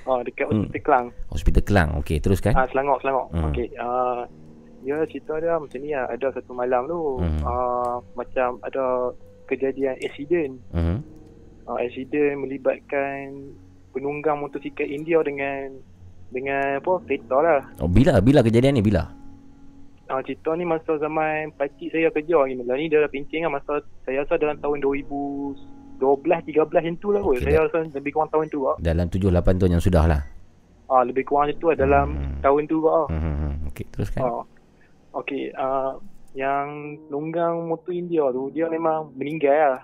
Ah 0.08 0.24
dekat 0.24 0.48
Hmm. 0.48 0.66
Hospital 0.66 0.82
Kelang. 0.82 1.06
Hospital 1.28 1.62
Kelang. 1.62 1.90
Okey, 2.00 2.18
teruskan. 2.18 2.56
Ah 2.56 2.64
Selangor, 2.66 2.96
Selangor. 2.98 3.28
Hmm. 3.30 3.52
Okey, 3.52 3.76
ah 3.76 4.24
dia 4.80 5.04
cerita 5.06 5.36
dia 5.36 5.60
macam 5.60 5.78
ni 5.78 5.92
lah. 5.92 6.08
Ada 6.08 6.28
satu 6.34 6.56
malam 6.56 6.88
tu 6.88 7.00
Hmm. 7.20 7.44
ah 7.44 8.00
macam 8.16 8.56
ada 8.62 9.12
kejadian 9.46 10.00
accident. 10.00 10.56
Mhm. 10.72 10.98
Ah 11.66 11.78
accident 11.78 12.40
melibatkan 12.40 13.52
penunggang 13.92 14.40
motosikal 14.40 14.88
India 14.88 15.20
dengan 15.22 15.76
dengan 16.32 16.80
apa? 16.80 17.04
Kereta 17.04 17.38
lah. 17.38 17.60
Oh, 17.78 17.88
bila 17.88 18.20
bila 18.20 18.40
kejadian 18.40 18.76
ni 18.76 18.82
bila? 18.82 19.12
Ah 20.08 20.24
cerita 20.24 20.56
ni 20.56 20.64
masa 20.64 20.96
zaman 20.96 21.52
pakcik 21.60 21.92
saya 21.92 22.08
kerja 22.16 22.40
lagi. 22.40 22.56
Mula 22.56 22.80
ni 22.80 22.88
dia 22.88 23.04
dah 23.04 23.12
pencing 23.12 23.44
lah 23.44 23.52
masa 23.60 23.84
saya 24.08 24.24
rasa 24.24 24.40
dalam 24.40 24.56
tahun 24.64 24.80
2012 24.80 25.60
13 26.00 26.56
macam 26.56 26.96
tu 27.04 27.10
lah 27.12 27.22
kot. 27.24 27.36
Okey, 27.36 27.44
Saya 27.44 27.58
rasa 27.68 27.78
lebih 27.92 28.12
kurang 28.16 28.32
tahun 28.32 28.46
tu 28.48 28.60
lah. 28.64 28.76
Dalam 28.80 29.06
7 29.12 29.20
8 29.20 29.60
tahun 29.60 29.72
yang 29.76 29.84
sudah 29.84 30.04
lah. 30.08 30.22
Ah 30.88 31.04
lebih 31.04 31.28
kurang 31.28 31.52
macam 31.52 31.60
tu 31.60 31.68
lah 31.68 31.76
dalam 31.76 32.08
tahun 32.40 32.62
tu 32.72 32.78
lah. 32.80 33.06
Hmm. 33.12 33.68
Okey, 33.74 33.86
teruskan. 33.92 34.22
Ah. 34.24 34.44
Okey, 35.18 35.52
uh, 35.60 36.00
yang 36.38 36.96
longgang 37.10 37.68
motor 37.68 37.92
India 37.92 38.30
tu 38.32 38.54
dia 38.54 38.70
memang 38.72 39.12
meninggal 39.18 39.76
lah. 39.76 39.84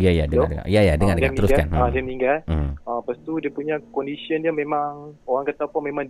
Ya 0.00 0.10
ya 0.16 0.24
dengar 0.24 0.48
Hello? 0.48 0.52
dengar. 0.56 0.66
Ya 0.66 0.80
ya 0.80 0.94
dengar 0.96 1.14
dengar 1.20 1.30
dia 1.34 1.38
teruskan. 1.38 1.66
Ah, 1.76 1.88
dia 1.92 2.02
meninggal. 2.02 2.36
Hmm. 2.48 2.72
Ah, 2.88 3.04
lepas 3.04 3.20
tu 3.20 3.36
dia 3.36 3.52
punya 3.52 3.76
condition 3.92 4.40
dia 4.40 4.48
memang 4.48 5.12
orang 5.28 5.44
kata 5.44 5.68
apa 5.68 5.78
memang 5.84 6.08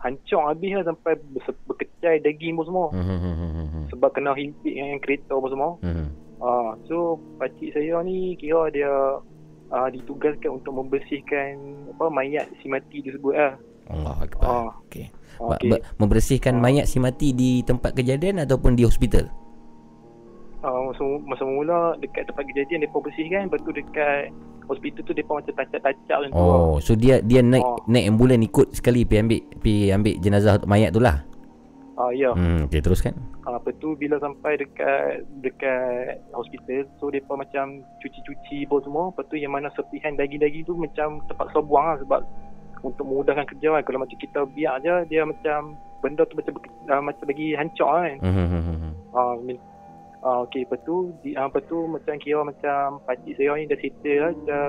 hancur 0.00 0.40
habis 0.48 0.72
lah 0.80 0.84
sampai 0.88 1.12
berkecai 1.68 2.24
daging 2.24 2.56
pun 2.56 2.66
semua. 2.66 2.86
Hmm, 2.90 3.04
hmm, 3.04 3.20
hmm, 3.20 3.34
hmm, 3.36 3.68
hmm. 3.68 3.84
Sebab 3.92 4.10
kena 4.16 4.32
himpit 4.32 4.72
dengan 4.72 4.98
kereta 5.00 5.36
apa 5.36 5.48
semua. 5.52 5.70
Hmm. 5.84 6.08
Ah, 6.40 6.72
so 6.88 7.20
pakcik 7.36 7.76
saya 7.76 8.00
ni 8.00 8.32
kira 8.34 8.72
dia 8.72 8.88
ah, 9.68 9.88
ditugaskan 9.92 10.56
untuk 10.56 10.72
membersihkan 10.72 11.60
apa 11.92 12.08
mayat 12.08 12.48
si 12.60 12.66
mati 12.66 13.04
tersebut 13.04 13.36
lah. 13.36 13.54
Allah 13.92 14.16
Akbar. 14.24 14.46
Ah. 14.48 14.70
Okey. 14.88 15.12
Ah, 15.36 15.52
Ba- 15.52 15.60
okey. 15.60 15.70
ba- 15.70 15.84
membersihkan 16.00 16.54
mayat 16.56 16.88
si 16.88 16.96
mati 16.96 17.36
di 17.36 17.60
tempat 17.60 17.92
kejadian 17.92 18.40
ataupun 18.40 18.72
di 18.74 18.88
hospital? 18.88 19.28
Uh, 20.60 20.92
masa, 20.92 21.04
masa 21.24 21.44
mula 21.48 21.96
dekat 22.04 22.28
tempat 22.28 22.44
kejadian 22.52 22.84
mereka 22.84 23.00
bersihkan 23.00 23.48
Lepas 23.48 23.64
tu 23.64 23.72
dekat 23.72 24.28
hospital 24.70 25.02
tu 25.02 25.12
mereka 25.12 25.30
macam 25.34 25.52
tacap-tacap 25.52 26.16
macam 26.16 26.30
tu 26.30 26.38
lah. 26.40 26.58
Oh, 26.62 26.76
so 26.78 26.94
dia 26.94 27.18
dia 27.20 27.42
naik 27.42 27.60
Oh. 27.60 27.82
naik 27.84 28.06
ambulan 28.08 28.38
ikut 28.40 28.70
sekali 28.70 29.02
pi 29.02 29.18
ambil 29.18 29.40
pi 29.58 29.90
ambil 29.90 30.14
jenazah 30.16 30.62
mayat 30.64 30.90
tu 30.90 31.02
lah. 31.02 31.26
Ah 31.94 32.08
ya. 32.10 32.32
Hmm, 32.32 32.64
okey 32.64 32.80
teruskan. 32.80 33.12
Ah, 33.42 33.56
lepas 33.56 33.74
tu 33.76 33.92
bila 33.92 34.16
sampai 34.16 34.56
dekat 34.56 35.26
dekat 35.40 36.22
hospital 36.30 36.86
so 36.96 37.08
mereka 37.08 37.34
macam 37.34 37.64
cuci-cuci 37.98 38.68
bau 38.68 38.78
semua 38.78 39.10
Lepas 39.10 39.26
tu 39.26 39.36
yang 39.36 39.50
mana 39.50 39.72
serpihan 39.72 40.12
daging-daging 40.12 40.64
tu 40.64 40.76
macam 40.76 41.18
terpaksa 41.24 41.58
buang 41.58 41.88
lah 41.88 41.96
sebab 41.98 42.20
untuk 42.80 43.02
memudahkan 43.02 43.48
kerja 43.48 43.74
kan 43.74 43.82
Kalau 43.82 43.98
macam 43.98 44.16
kita 44.16 44.44
biar 44.46 44.80
je 44.80 44.94
dia 45.08 45.24
macam 45.24 45.72
benda 45.98 46.22
tu 46.24 46.36
macam 46.36 46.52
ah, 46.88 47.02
macam 47.02 47.24
bagi 47.26 47.52
hancur 47.52 47.88
kan 47.90 48.16
Hmm, 48.20 48.48
hmm, 48.48 49.60
Ah, 50.20 50.28
ah 50.28 50.38
okey 50.44 50.68
lepas 50.68 50.80
tu 50.84 51.16
di 51.24 51.32
ah, 51.32 51.48
lepas 51.48 51.64
tu 51.64 51.88
macam 51.88 52.14
kira 52.20 52.44
macam 52.44 53.00
pakcik 53.08 53.40
saya 53.40 53.56
ni 53.56 53.64
dah 53.64 53.78
settle 53.80 54.16
lah 54.20 54.32
dah 54.44 54.68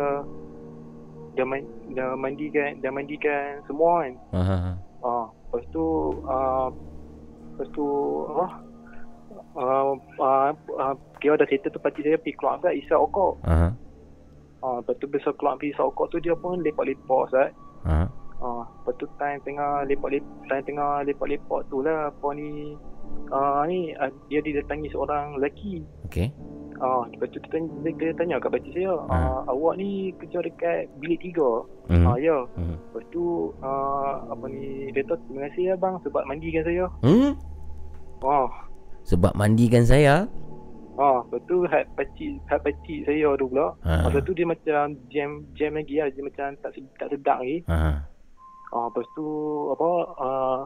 dah, 1.36 1.46
man, 1.48 1.64
dah 1.96 2.16
mandikan 2.16 2.80
dah 2.80 2.92
mandikan 2.92 3.60
semua 3.68 4.04
kan. 4.08 4.14
Ah, 4.32 4.40
ah, 4.40 4.62
ah. 4.72 4.78
Ah 5.02 5.26
lepas 5.28 5.64
tu 5.76 5.86
ah 6.28 6.68
lepas 7.52 7.68
tu 7.76 7.86
apa? 8.32 8.48
Ah, 9.56 9.92
ah, 10.24 10.50
ah, 10.80 10.94
kira 11.20 11.36
dah 11.36 11.48
settle 11.48 11.72
tu 11.72 11.84
pakcik 11.84 12.04
saya 12.08 12.20
pergi 12.20 12.36
keluar 12.40 12.60
agak 12.60 12.76
isap 12.80 13.00
okok. 13.12 13.44
Ah, 13.44 13.72
Ah 14.62 14.76
lepas 14.80 14.96
tu 15.04 15.12
besok 15.12 15.36
keluar 15.36 15.60
pergi 15.60 15.76
isap 15.76 15.92
okok 15.92 16.08
tu 16.16 16.18
dia 16.24 16.36
pun 16.36 16.64
lepak-lepak 16.64 17.22
Ustaz. 17.28 17.52
ah. 17.84 18.08
Ah, 18.42 18.64
lepas 18.66 18.94
tu 18.98 19.06
time 19.20 19.38
tengah 19.44 19.84
lepak-lepak 19.86 20.32
time 20.50 20.64
tengah 20.64 21.04
lepak-lepak 21.06 21.62
tu 21.70 21.84
lah 21.84 22.10
apa 22.10 22.28
ni 22.34 22.74
ah 23.30 23.64
ni 23.64 23.96
ah, 23.96 24.10
dia 24.28 24.40
didatangi 24.40 24.90
seorang 24.90 25.38
lelaki. 25.38 25.82
Okey. 26.08 26.30
Ah, 26.82 27.06
lepas 27.08 27.30
tu 27.30 27.38
dia 27.38 27.50
tanya, 27.54 27.70
dia, 27.94 28.10
tanya 28.18 28.36
kat 28.42 28.50
pakcik 28.52 28.74
saya, 28.74 28.98
ah, 29.06 29.46
awak 29.46 29.78
ni 29.78 30.10
kerja 30.18 30.42
dekat 30.42 30.90
bilik 30.98 31.22
tiga. 31.22 31.62
Mhm. 31.88 32.06
Ah, 32.06 32.18
ya. 32.18 32.38
Mhm. 32.58 32.76
Lepas 32.82 33.04
tu 33.10 33.24
ah, 33.62 34.26
apa 34.26 34.46
ni 34.46 34.90
dia 34.90 35.06
kata 35.06 35.14
terima 35.22 35.40
kasih 35.46 35.64
ya 35.64 35.76
bang 35.78 35.96
sebab 36.02 36.24
mandikan 36.26 36.64
saya. 36.66 36.86
Hmm? 37.02 37.32
Ah, 38.22 38.50
Sebab 39.02 39.34
mandikan 39.34 39.82
saya. 39.82 40.26
ah, 40.98 41.22
lepas 41.24 41.42
tu 41.46 41.66
hat 41.66 41.86
pakcik 41.94 42.38
hat 42.46 42.62
pakcik 42.62 43.06
saya 43.06 43.30
tu 43.34 43.46
pula. 43.46 43.74
Ah. 43.82 44.06
Masa 44.06 44.18
tu 44.20 44.34
dia 44.34 44.46
macam 44.46 44.98
jam 45.08 45.30
jam 45.54 45.72
lagi 45.74 45.98
lah, 45.98 46.10
dia 46.10 46.22
macam 46.22 46.54
tak 46.62 46.72
tak 46.98 47.08
sedap 47.10 47.42
lagi. 47.42 47.62
Ah. 47.66 48.06
Ah, 48.70 48.90
lepas 48.90 49.06
tu 49.14 49.26
apa 49.70 49.90
ah, 50.18 50.60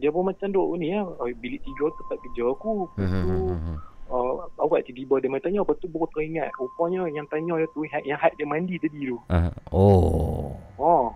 dia 0.00 0.08
pun 0.08 0.24
macam 0.24 0.48
duk 0.48 0.74
ni 0.74 0.90
lah, 0.90 1.04
oh, 1.06 1.28
bilik 1.36 1.60
tiga 1.60 1.86
tempat 1.92 2.16
kerja 2.20 2.42
aku. 2.48 2.88
Hmm, 2.90 2.96
Lepas 2.96 3.12
hmm, 3.12 3.22
tu 3.22 3.36
hmm, 3.46 3.60
hmm. 3.60 3.76
uh, 4.08 4.32
awak 4.58 4.80
tiba-tiba 4.82 5.14
dia 5.18 5.28
main 5.28 5.38
tanya 5.38 5.60
Lepas 5.60 5.76
tu 5.76 5.86
baru 5.86 6.08
teringat 6.10 6.50
Rupanya 6.56 7.06
yang 7.06 7.26
tanya 7.26 7.54
dia 7.56 7.68
tu 7.70 7.84
Yang, 7.84 8.02
yang 8.04 8.18
had 8.18 8.32
dia 8.34 8.42
mandi 8.44 8.74
tadi 8.76 9.00
tu 9.04 9.16
Ah. 9.28 9.52
Oh. 9.70 10.56
Oh 10.74 11.12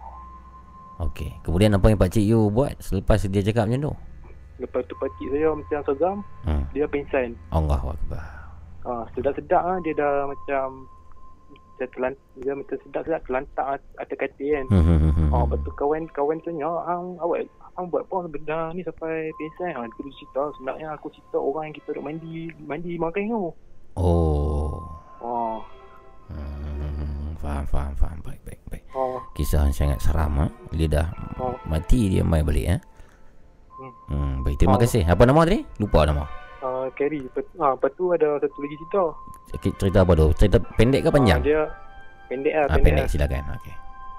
Okey. 1.00 1.34
Kemudian 1.42 1.74
apa 1.74 1.90
yang 1.90 1.98
pak 1.98 2.06
cik 2.08 2.22
you 2.22 2.46
buat 2.48 2.78
selepas 2.78 3.18
dia 3.24 3.42
cakap 3.42 3.66
macam 3.66 3.80
tu? 3.82 3.94
Lepas 4.54 4.86
tu 4.86 4.94
pakcik 4.94 5.26
saya 5.28 5.50
macam 5.50 5.80
sezam 5.82 6.16
Hmm. 6.46 6.62
Dia 6.70 6.86
pingsan 6.86 7.34
Allahu 7.50 7.90
akbar. 7.90 8.22
uh, 8.84 9.02
Sedap-sedap 9.10 9.58
lah 9.58 9.78
Dia 9.82 9.94
dah 9.96 10.30
macam 10.30 10.86
Macam 11.50 11.88
terlant, 11.90 12.16
Dia 12.38 12.52
macam 12.54 12.76
sedap-sedap 12.80 13.20
Terlantak 13.26 13.66
atas 13.98 14.14
katil 14.14 14.54
kan 14.54 14.66
Hmm, 14.70 14.84
hmm, 14.86 14.98
hmm, 15.00 15.12
hmm. 15.18 15.28
Oh, 15.34 15.42
lepas 15.42 15.58
tu 15.60 15.70
kawan 15.74 16.06
kawan 16.14 16.38
tanya, 16.40 16.70
"Ang 16.86 17.18
awak 17.18 17.50
ang 17.74 17.86
buat 17.88 18.04
apa 18.04 18.26
benda 18.26 18.70
ni 18.70 18.80
sampai 18.80 19.30
pingsan?" 19.34 19.72
Ah, 19.72 19.84
aku 19.84 20.06
cerita 20.10 20.42
sebenarnya 20.54 20.88
aku 20.92 21.06
cerita 21.08 21.36
orang 21.36 21.68
yang 21.68 21.76
kita 21.76 21.88
duk 21.92 22.02
mandi 22.02 22.34
mandi 22.60 22.92
makan 22.96 23.22
tu. 23.24 23.42
Oh. 23.94 24.82
Oh, 25.18 25.62
Hmm, 26.24 27.36
faham, 27.36 27.64
faham, 27.66 27.92
faham. 27.94 28.18
Baik, 28.20 28.40
baik, 28.42 28.60
baik. 28.66 28.84
oh, 28.92 29.20
Kisah 29.32 29.62
yang 29.62 29.76
sangat 29.76 30.00
seram 30.00 30.32
ha? 30.36 30.46
Dia 30.70 30.88
dah 30.90 31.06
oh. 31.36 31.52
mati 31.64 32.08
dia 32.08 32.20
mai 32.20 32.40
balik 32.40 32.66
ha? 32.66 32.76
Hmm. 33.74 33.92
Hmm, 34.08 34.32
baik, 34.40 34.56
terima 34.56 34.76
Oh. 34.76 34.80
kasih. 34.80 35.04
Apa 35.04 35.22
nama 35.22 35.44
tadi? 35.44 35.60
Lupa 35.76 36.04
nama. 36.04 36.24
Uh, 36.60 36.88
carry. 36.92 37.20
Ah, 37.56 37.76
lepas 37.76 37.92
tu 37.92 38.08
ada 38.10 38.40
satu 38.40 38.58
lagi 38.58 38.76
cerita. 38.78 39.04
Cerita 39.76 39.98
apa 40.00 40.12
tu? 40.14 40.26
Cerita 40.34 40.56
pendek 40.74 41.04
ke 41.04 41.10
panjang? 41.12 41.40
Ah, 41.40 41.44
dia 41.44 41.62
pendek 42.26 42.52
lah, 42.52 42.62
ah, 42.62 42.68
pendek. 42.70 42.84
pendek 42.84 43.04
lah. 43.04 43.10
silakan. 43.12 43.42
Okey. 43.60 43.74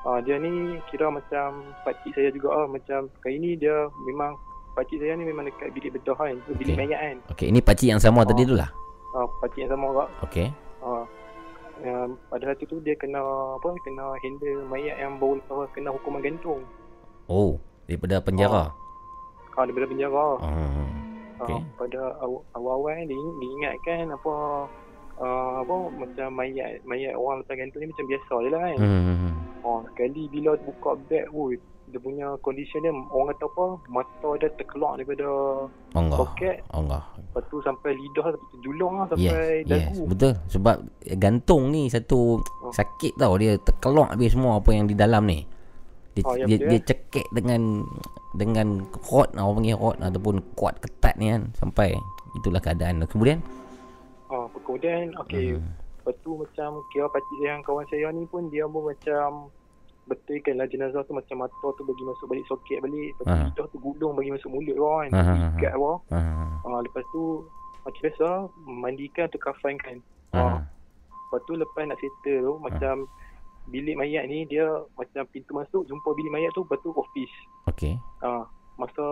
Ah, 0.05 0.21
dia 0.21 0.37
ni 0.37 0.77
kira 0.87 1.09
macam 1.09 1.65
pakcik 1.81 2.13
saya 2.13 2.29
juga 2.29 2.53
ah. 2.55 2.65
Macam 2.65 3.09
kali 3.19 3.37
ni 3.37 3.51
dia 3.57 3.73
memang 4.05 4.37
pakcik 4.73 5.01
saya 5.01 5.17
ni 5.17 5.25
memang 5.25 5.49
dekat 5.49 5.73
bilik 5.73 5.97
bedah 5.97 6.13
kan. 6.13 6.37
Tu 6.45 6.53
bilik 6.53 6.77
mayat 6.77 6.99
kan. 6.99 7.17
Okey, 7.33 7.49
ini 7.49 7.59
pakcik 7.59 7.89
yang 7.89 7.97
sama 7.97 8.21
tadi 8.21 8.45
Oh. 8.45 8.47
tu 8.47 8.55
lah. 8.55 8.69
Ah, 9.11 9.25
pakcik 9.41 9.65
yang 9.65 9.71
sama 9.73 9.85
juga. 9.89 10.05
Okey. 10.21 10.47
Ah. 10.79 11.03
Yang 11.75 12.09
pada 12.29 12.43
hari 12.47 12.63
tu 12.63 12.77
dia 12.79 12.95
kena 12.95 13.19
apa 13.57 13.67
kena 13.83 14.15
handle 14.15 14.63
mayat 14.69 14.95
yang 14.95 15.17
baru 15.17 15.41
lepas 15.41 15.67
kena 15.73 15.89
hukuman 15.91 16.21
gantung. 16.21 16.61
Oh, 17.25 17.57
daripada 17.83 18.21
penjara. 18.21 18.69
Ah 19.51 19.63
daripada 19.63 19.87
penjara. 19.87 20.27
Hmm. 20.39 20.87
Ah, 21.35 21.43
Okey. 21.43 21.59
pada 21.75 22.01
aw- 22.21 22.45
awal-awal 22.53 22.95
dia 23.03 23.17
diingatkan 23.41 24.07
apa 24.07 24.33
uh, 25.17 25.61
apa 25.61 25.75
macam 25.91 26.27
mayat 26.33 26.79
mayat 26.83 27.13
orang 27.13 27.41
lepas 27.41 27.55
gantung 27.55 27.81
ni 27.81 27.89
macam 27.91 28.05
biasa 28.05 28.33
je 28.39 28.49
lah 28.49 28.61
kan. 28.61 28.77
Hmm. 28.79 29.33
Oh, 29.65 29.79
sekali 29.89 30.29
bila 30.29 30.53
buka 30.61 30.93
beg, 31.09 31.25
oi, 31.33 31.57
dia 31.89 31.97
punya 31.97 32.37
condition 32.39 32.81
dia 32.81 32.93
orang 32.93 33.33
kata 33.33 33.45
apa, 33.47 33.65
mata 33.89 34.29
dia 34.37 34.49
terkeluar 34.53 34.93
daripada 34.93 35.25
Allah. 35.93 36.17
soket. 36.17 36.57
Allah. 36.69 37.01
Lepas 37.17 37.43
tu 37.49 37.57
sampai 37.61 37.91
lidah 37.93 38.27
terjulung 38.53 38.93
lah 38.99 39.05
Yes, 39.05 39.11
sampai 39.33 39.45
yes, 39.65 39.69
dagu. 39.69 40.01
betul. 40.05 40.33
Sebab 40.49 40.75
gantung 41.17 41.63
ni 41.69 41.89
satu 41.89 42.37
Oh. 42.61 42.69
sakit 42.69 43.17
tau. 43.17 43.33
Dia 43.37 43.57
terkelak 43.57 44.13
habis 44.13 44.33
semua 44.33 44.57
apa 44.57 44.69
yang 44.69 44.85
di 44.85 44.93
dalam 44.93 45.25
ni. 45.25 45.41
Dia, 46.15 46.23
Oh, 46.23 46.33
ya, 46.33 46.45
dia, 46.47 46.55
betul, 46.55 46.69
dia 46.69 46.79
eh? 46.79 46.85
cekik 46.85 47.27
dengan 47.33 47.61
dengan 48.35 48.67
rod 49.09 49.29
orang 49.33 49.55
panggil 49.59 49.75
rod 49.75 49.97
ataupun 49.99 50.35
kuat 50.55 50.75
ketat 50.79 51.15
ni 51.17 51.31
kan 51.31 51.49
sampai 51.55 51.91
itulah 52.35 52.59
keadaan. 52.59 53.03
Kemudian 53.03 53.39
Ah, 54.27 54.45
kemudian 54.55 55.13
okey. 55.19 55.55
Hmm. 55.55 55.73
Lepas 55.97 56.15
tu 56.19 56.31
macam 56.35 56.69
kira 56.87 57.05
pakcik 57.07 57.39
yang 57.39 57.61
kawan 57.61 57.85
saya 57.87 58.09
ni 58.09 58.25
pun 58.25 58.45
dia 58.47 58.65
pun 58.65 58.85
macam 58.85 59.49
betulkan 60.05 60.53
lah 60.55 60.67
jenazah 60.67 61.01
tu 61.01 61.13
macam 61.13 61.39
mata 61.39 61.67
tu 61.71 61.81
bagi 61.81 62.03
masuk 62.03 62.25
balik 62.27 62.45
soket 62.45 62.77
balik. 62.79 63.09
Lepas 63.11 63.25
tu 63.25 63.33
lidah 63.43 63.65
tu 63.67 63.77
gulung 63.79 64.13
bagi 64.13 64.29
masuk 64.29 64.49
mulut 64.49 64.75
kau 64.75 64.99
kan. 64.99 65.09
Ikat 65.55 65.71
apa. 65.73 65.91
ah, 66.11 66.49
Ah, 66.63 66.79
lepas 66.79 67.03
tu 67.07 67.45
macam 67.81 68.01
biasa 68.01 68.27
mandikan 68.63 69.25
atau 69.25 69.39
kafankan. 69.39 69.97
ah, 70.31 70.61
Lepas 71.25 71.41
tu 71.43 71.53
lepas 71.53 71.83
nak 71.83 71.97
settle 71.97 72.39
tu 72.39 72.53
macam 72.59 72.95
bilik 73.65 73.95
mayat 73.95 74.25
ni 74.25 74.45
dia 74.45 74.61
macam 74.93 75.25
pintu 75.27 75.51
masuk 75.51 75.81
jumpa 75.83 76.13
bilik 76.13 76.29
mayat 76.31 76.53
tu 76.53 76.61
lepas 76.61 76.77
tu 76.79 76.93
office. 76.93 77.35
okey. 77.67 77.97
Ah, 78.21 78.45
masa 78.75 79.03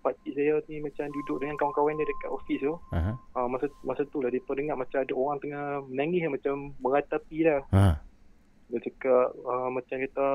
pakcik 0.00 0.34
saya 0.34 0.58
ni 0.64 0.78
macam 0.78 1.06
duduk 1.08 1.38
dengan 1.38 1.54
kawan-kawan 1.54 1.94
dia 1.94 2.04
dekat 2.04 2.30
office 2.30 2.60
tu. 2.60 2.74
Aha. 2.90 3.12
Ah, 3.32 3.46
masa 3.46 3.66
masa 3.80 4.02
tu 4.04 4.18
lah 4.18 4.28
dia 4.28 4.42
dengar 4.54 4.74
macam 4.74 4.98
ada 4.98 5.12
orang 5.12 5.38
tengah 5.38 5.64
menangis 5.86 6.26
macam 6.28 6.54
meratapi 6.78 7.38
lah. 7.42 7.60
Ha. 7.70 7.98
Dia 8.66 8.78
cakap 8.80 9.26
uh, 9.40 9.68
macam 9.68 9.96
kata 10.00 10.26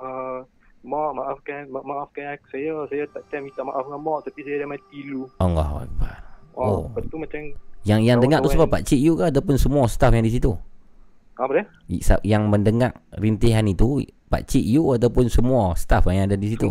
uh, 0.00 0.40
Mak 0.82 1.10
maafkan 1.14 1.66
ma- 1.66 1.82
maafkan 1.82 2.30
aku 2.32 2.46
saya 2.48 2.70
saya 2.86 3.02
tak 3.08 3.26
time 3.26 3.50
minta 3.50 3.58
maaf 3.60 3.82
dengan 3.82 3.98
mak 3.98 4.22
tapi 4.22 4.40
saya 4.40 4.62
dah 4.62 4.68
mati 4.68 4.98
dulu. 5.02 5.26
Allahu 5.36 5.74
akbar. 5.82 6.14
Oh, 6.54 6.62
Oh. 6.62 6.80
lepas 6.86 7.04
tu 7.04 7.16
macam 7.18 7.40
Yang 7.82 8.00
yang 8.04 8.18
dengar 8.18 8.38
tu 8.38 8.48
sebab 8.48 8.66
kawan-kawan- 8.66 8.74
pak 8.76 8.82
cik 8.86 9.00
you 9.00 9.12
ke 9.12 9.24
ataupun 9.24 9.56
semua 9.56 9.84
staff 9.86 10.10
yang 10.10 10.22
di 10.22 10.30
situ? 10.30 10.54
apa 11.34 11.52
dia? 11.52 11.64
Yang 12.22 12.42
mendengar 12.46 12.90
rintihan 13.12 13.66
itu 13.66 14.00
pak 14.26 14.46
cik 14.46 14.62
you 14.62 14.88
ataupun 14.88 15.26
semua 15.26 15.74
staff 15.74 16.06
yang 16.06 16.24
ada 16.24 16.34
di 16.34 16.48
situ? 16.48 16.70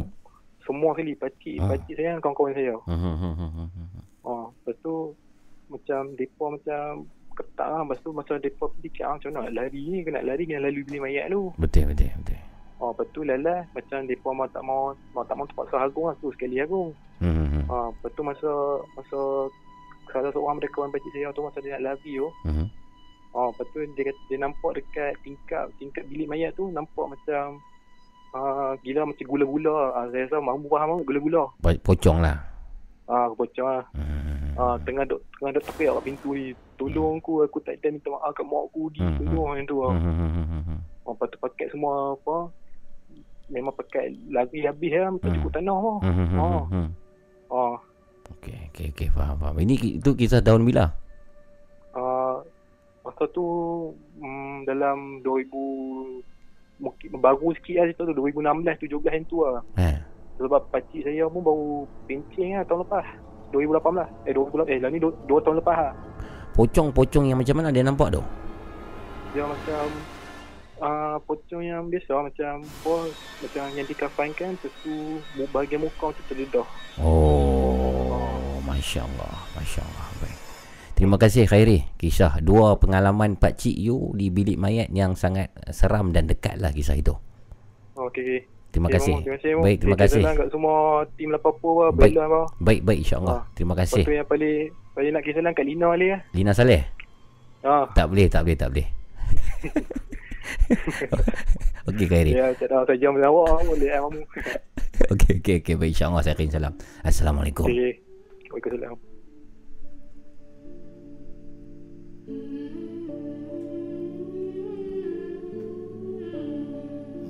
Semua 0.66 0.98
sekali 0.98 1.14
pakcik, 1.14 1.56
Ah. 1.62 1.70
pakcik 1.70 1.94
saya 1.94 2.08
dengan 2.12 2.22
kawan-kawan 2.26 2.54
saya. 2.58 2.76
Hmm, 2.90 3.00
hmm, 3.00 3.34
hmm, 3.38 3.70
hmm. 3.70 4.02
Oh, 4.26 4.50
lepas 4.50 4.76
tu 4.82 5.14
macam 5.70 6.02
depa 6.18 6.46
macam 6.50 6.82
ketak 7.38 7.68
lah. 7.70 7.82
Lepas 7.86 8.00
tu 8.02 8.10
macam 8.10 8.36
depa 8.42 8.66
fikir 8.82 9.06
ah, 9.06 9.14
macam 9.14 9.30
mana 9.30 9.40
nak 9.46 9.54
lari 9.54 9.82
ni, 9.86 10.00
kena 10.02 10.26
lari 10.26 10.44
kena 10.44 10.66
lalu 10.66 10.82
bilik 10.84 11.02
mayat 11.06 11.26
tu. 11.30 11.54
Betul 11.62 11.94
betul 11.94 12.10
betul. 12.18 12.42
Oh, 12.76 12.92
lepas 12.92 13.08
tu 13.14 13.22
lalas 13.24 13.64
macam 13.72 14.04
depa 14.04 14.30
mau 14.34 14.48
tak 14.50 14.64
mau 14.66 14.82
mau 15.14 15.24
tak 15.24 15.36
mau 15.38 15.46
terpaksa 15.46 15.80
agung 15.80 16.10
lah 16.10 16.16
tu 16.18 16.34
sekali 16.34 16.58
agung. 16.58 16.92
Hmm. 17.22 17.64
Ah, 17.70 17.94
lepas 17.94 18.12
tu 18.12 18.22
masa 18.26 18.52
masa 18.98 19.20
salah 20.10 20.32
seorang 20.34 20.58
daripada 20.58 20.74
kawan 20.74 20.90
pakcik 20.92 21.12
saya 21.14 21.30
tu 21.30 21.42
masa 21.46 21.58
dia 21.62 21.78
nak 21.78 21.84
lari 21.94 22.14
tu. 22.18 22.30
Hmm. 22.44 22.68
Oh, 23.36 23.52
lepas 23.52 23.68
tu 23.70 23.80
dia, 23.94 24.12
dia 24.28 24.38
nampak 24.40 24.72
dekat 24.76 25.14
tingkap 25.22 25.70
tingkap 25.78 26.04
bilik 26.08 26.26
mayat 26.26 26.56
tu 26.56 26.72
nampak 26.72 27.06
macam 27.06 27.60
uh, 28.36 28.76
gila 28.82 29.08
macam 29.08 29.26
gula-gula. 29.26 29.76
Ah, 29.94 30.06
saya 30.10 30.28
rasa 30.28 30.38
mahu 30.38 30.68
faham 30.68 30.90
apa 30.92 31.04
gula-gula. 31.04 31.44
Po- 31.56 31.82
Pocong 31.86 32.20
lah. 32.20 32.38
Ah, 33.06 33.26
aku 33.26 33.36
pocong 33.40 33.68
lah. 33.70 33.86
Hmm. 33.94 34.52
Ah, 34.56 34.76
tengah 34.82 35.04
duk 35.04 35.24
tengah 35.36 35.52
duk 35.54 35.64
teriak 35.66 35.94
kat 35.94 36.06
pintu 36.06 36.30
ni. 36.32 36.46
Tolong 36.76 37.18
aku, 37.18 37.40
aku 37.42 37.60
tak 37.62 37.80
ada 37.80 37.88
minta 37.88 38.10
maaf 38.10 38.32
kat 38.32 38.44
mak 38.44 38.62
aku 38.66 38.92
di. 38.92 39.00
Hmm, 39.00 39.16
Tolong 39.18 39.50
yang 39.54 39.66
tu. 39.66 39.78
Hmm, 39.78 39.88
Ah. 39.88 39.96
hmm, 39.96 40.16
hmm, 40.18 40.32
hmm, 40.44 40.64
hmm. 40.66 40.80
Oh, 41.02 41.14
lepas 41.14 41.28
tu 41.28 41.38
paket 41.38 41.68
semua 41.70 41.94
apa 42.14 42.50
memang 43.46 43.70
pakai 43.72 44.10
lari 44.28 44.66
habis 44.66 44.90
lah 44.92 45.08
macam 45.08 45.24
Hmm. 45.24 45.36
cukup 45.38 45.52
tanah 45.54 45.78
lah. 45.78 45.98
Hmm, 46.02 46.12
hmm, 46.12 46.28
hmm, 46.28 46.42
hmm, 46.42 46.66
hmm. 46.68 46.88
Oh. 47.48 47.76
Okey 48.28 48.58
okey 48.68 48.86
okey 48.92 49.08
faham 49.10 49.38
faham. 49.38 49.56
Ini 49.56 49.74
itu 49.96 50.10
kisah 50.12 50.42
tahun 50.42 50.66
bila? 50.66 50.90
Uh, 51.94 52.42
masa 53.02 53.24
tu 53.30 53.46
um, 54.18 54.66
dalam 54.66 55.22
2000 55.22 55.46
mungkin 56.80 57.10
baru 57.20 57.56
sikit 57.60 57.76
lah 57.80 57.86
cerita 57.92 58.02
tu 58.08 58.14
2016 58.14 58.84
17 58.84 59.16
yang 59.16 59.26
tu 59.28 59.38
lah. 59.44 59.64
Eh. 59.80 59.98
Sebab 60.36 60.62
pakcik 60.68 61.08
saya 61.08 61.26
pun 61.32 61.42
baru 61.42 61.88
pencing 62.08 62.60
lah 62.60 62.64
tahun 62.68 62.84
lepas. 62.84 63.06
2018. 63.54 64.28
Eh 64.28 64.34
2018 64.36 64.74
eh 64.74 64.80
lah 64.84 64.90
ni 64.92 65.00
2, 65.00 65.28
tahun 65.28 65.56
lepas 65.64 65.78
lah. 65.80 65.94
Pocong-pocong 66.56 67.26
yang 67.28 67.40
macam 67.40 67.56
mana 67.60 67.72
dia 67.72 67.84
nampak 67.84 68.16
tu? 68.16 68.22
Dia 69.36 69.44
macam 69.44 69.84
uh, 70.80 71.18
pocong 71.24 71.64
yang 71.64 71.88
biasa 71.92 72.12
macam 72.16 72.64
apa 72.64 72.96
macam 73.44 73.64
yang 73.76 73.88
dikafankan 73.88 74.50
lepas 74.56 74.72
tu 74.84 75.20
bahagian 75.52 75.84
muka 75.84 76.12
macam 76.12 76.24
terdedah. 76.32 76.68
Oh, 77.00 78.60
Masya 78.64 79.04
Allah, 79.04 79.36
Masya 79.56 79.84
Allah. 79.84 80.08
Baik. 80.96 81.04
Terima 81.04 81.20
kasih 81.20 81.44
Khairi. 81.44 81.84
Kisah 82.00 82.40
dua 82.40 82.80
pengalaman 82.80 83.36
Pak 83.36 83.60
Cik 83.60 83.76
you 83.76 84.16
di 84.16 84.32
bilik 84.32 84.56
mayat 84.56 84.88
yang 84.96 85.20
sangat 85.20 85.52
seram 85.76 86.16
dan 86.16 86.24
dekat 86.24 86.56
lah 86.56 86.72
kisah 86.72 86.96
itu. 86.96 87.12
Okey. 88.00 88.08
Okay. 88.08 88.36
Terima 88.72 88.88
Okay, 88.88 88.96
kasih. 89.00 89.16
Terima 89.20 89.36
kasih. 89.36 89.52
Baik, 89.60 89.78
terima 89.84 89.98
kasih. 90.00 90.24
Salam 90.24 90.36
kat 90.40 90.48
semua 90.56 91.04
tim 91.20 91.30
Lapapo 91.36 91.84
lah. 91.84 91.92
Baik. 91.92 92.16
Bella 92.16 92.24
lah. 92.32 92.48
Baik, 92.64 92.82
baik 92.88 93.00
insyaAllah. 93.04 93.44
Terima 93.60 93.76
Lepas 93.76 93.92
kasih. 93.92 94.04
tu 94.08 94.16
yang 94.16 94.28
paling 94.28 94.72
paling 94.96 95.12
nak 95.12 95.24
kisah 95.28 95.44
kat 95.52 95.66
Lina 95.68 95.90
ni 96.00 96.08
lah. 96.16 96.20
Lina 96.32 96.52
Saleh? 96.56 96.82
Ha. 97.68 97.92
Tak 97.92 98.06
boleh, 98.08 98.28
tak 98.32 98.48
boleh, 98.48 98.56
tak 98.56 98.70
boleh. 98.72 98.88
Okey 101.92 102.08
Khairi. 102.08 102.32
Ya, 102.40 102.56
tak 102.56 102.72
tahu 102.72 102.88
saya 102.88 102.98
jam 103.04 103.20
awak 103.20 103.68
boleh 103.68 103.92
eh. 103.92 104.00
Okey, 105.12 105.44
okey, 105.44 105.56
okey. 105.60 105.76
Baik 105.76 105.92
insyaAllah 105.92 106.24
saya 106.24 106.40
akan 106.40 106.56
salam. 106.56 106.74
Assalamualaikum. 107.04 107.68
Okey. 107.68 108.00
Waalaikumsalam. 108.48 109.15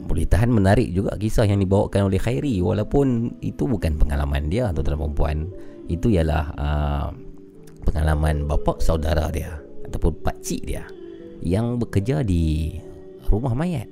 Boleh 0.07 0.23
tahan 0.31 0.47
menarik 0.47 0.95
juga 0.95 1.19
kisah 1.19 1.43
yang 1.43 1.59
dibawakan 1.59 2.07
oleh 2.07 2.15
Khairi 2.15 2.63
walaupun 2.63 3.35
itu 3.43 3.67
bukan 3.67 3.99
pengalaman 3.99 4.47
dia 4.47 4.71
tuan-tuan 4.71 4.95
dan 4.95 4.99
perempuan. 5.03 5.37
Itu 5.91 6.07
ialah 6.07 6.43
uh, 6.55 7.07
pengalaman 7.83 8.47
bapa 8.47 8.79
saudara 8.79 9.27
dia 9.35 9.59
ataupun 9.83 10.15
pak 10.23 10.39
cik 10.39 10.61
dia 10.63 10.87
yang 11.43 11.75
bekerja 11.75 12.23
di 12.23 12.79
rumah 13.27 13.51
mayat. 13.51 13.91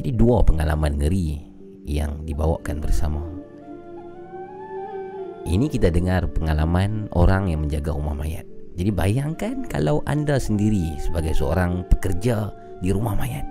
Jadi 0.00 0.10
dua 0.16 0.40
pengalaman 0.48 0.96
ngeri 0.96 1.36
yang 1.84 2.24
dibawakan 2.24 2.80
bersama. 2.80 3.20
Ini 5.44 5.68
kita 5.68 5.92
dengar 5.92 6.32
pengalaman 6.32 7.12
orang 7.12 7.52
yang 7.52 7.68
menjaga 7.68 7.92
rumah 7.92 8.16
mayat. 8.16 8.47
Jadi 8.78 8.94
bayangkan 8.94 9.66
kalau 9.66 10.06
anda 10.06 10.38
sendiri 10.38 10.94
sebagai 11.02 11.34
seorang 11.34 11.82
pekerja 11.90 12.54
di 12.78 12.94
rumah 12.94 13.18
mayat. 13.18 13.42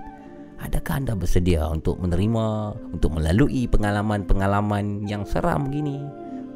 Adakah 0.64 1.04
anda 1.04 1.14
bersedia 1.14 1.68
untuk 1.68 2.00
menerima, 2.00 2.74
untuk 2.96 3.14
melalui 3.14 3.68
pengalaman-pengalaman 3.68 5.04
yang 5.04 5.28
seram 5.28 5.68
begini? 5.68 6.00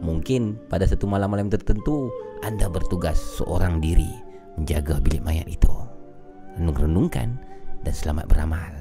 Mungkin 0.02 0.58
pada 0.72 0.88
satu 0.88 1.06
malam-malam 1.06 1.52
tertentu 1.52 2.10
anda 2.48 2.66
bertugas 2.72 3.20
seorang 3.38 3.84
diri 3.84 4.10
menjaga 4.58 4.98
bilik 5.04 5.22
mayat 5.22 5.46
itu. 5.46 5.70
Renung-renungkan 6.58 7.38
dan 7.84 7.94
selamat 7.94 8.26
beramal. 8.26 8.81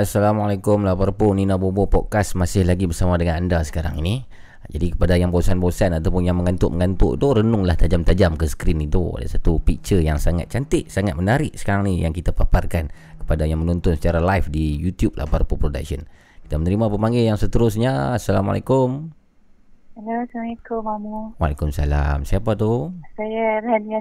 Assalamualaikum 0.00 0.80
Laparpo 0.80 1.36
Nina 1.36 1.60
Bobo 1.60 1.84
Podcast 1.84 2.32
Masih 2.32 2.64
lagi 2.64 2.88
bersama 2.88 3.20
dengan 3.20 3.36
anda 3.44 3.60
sekarang 3.60 4.00
ini. 4.00 4.24
Jadi 4.72 4.96
kepada 4.96 5.12
yang 5.20 5.28
bosan-bosan 5.28 5.92
Ataupun 5.92 6.24
yang 6.24 6.40
mengantuk-mengantuk 6.40 7.20
tu 7.20 7.28
Renunglah 7.36 7.76
tajam-tajam 7.76 8.40
ke 8.40 8.48
skrin 8.48 8.80
itu 8.80 9.12
Ada 9.20 9.36
satu 9.36 9.60
picture 9.60 10.00
yang 10.00 10.16
sangat 10.16 10.48
cantik 10.48 10.88
Sangat 10.88 11.20
menarik 11.20 11.52
sekarang 11.52 11.84
ni 11.84 12.00
Yang 12.00 12.24
kita 12.24 12.32
paparkan 12.32 12.88
Kepada 13.20 13.44
yang 13.44 13.60
menonton 13.60 14.00
secara 14.00 14.24
live 14.24 14.48
Di 14.48 14.72
YouTube 14.72 15.20
Laparpo 15.20 15.60
Production. 15.60 16.08
Kita 16.48 16.56
menerima 16.56 16.88
pemanggil 16.88 17.28
yang 17.28 17.36
seterusnya. 17.36 18.16
Assalamualaikum. 18.16 19.12
Hello, 20.00 20.16
Assalamualaikum 20.24 20.80
Mamu. 20.80 21.18
Waalaikumsalam. 21.36 22.24
Siapa 22.24 22.56
tu? 22.56 22.88
Saya 23.20 23.60
Rania 23.60 24.00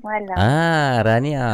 semalam. 0.00 0.34
Ah, 0.40 1.04
Rania 1.04 1.46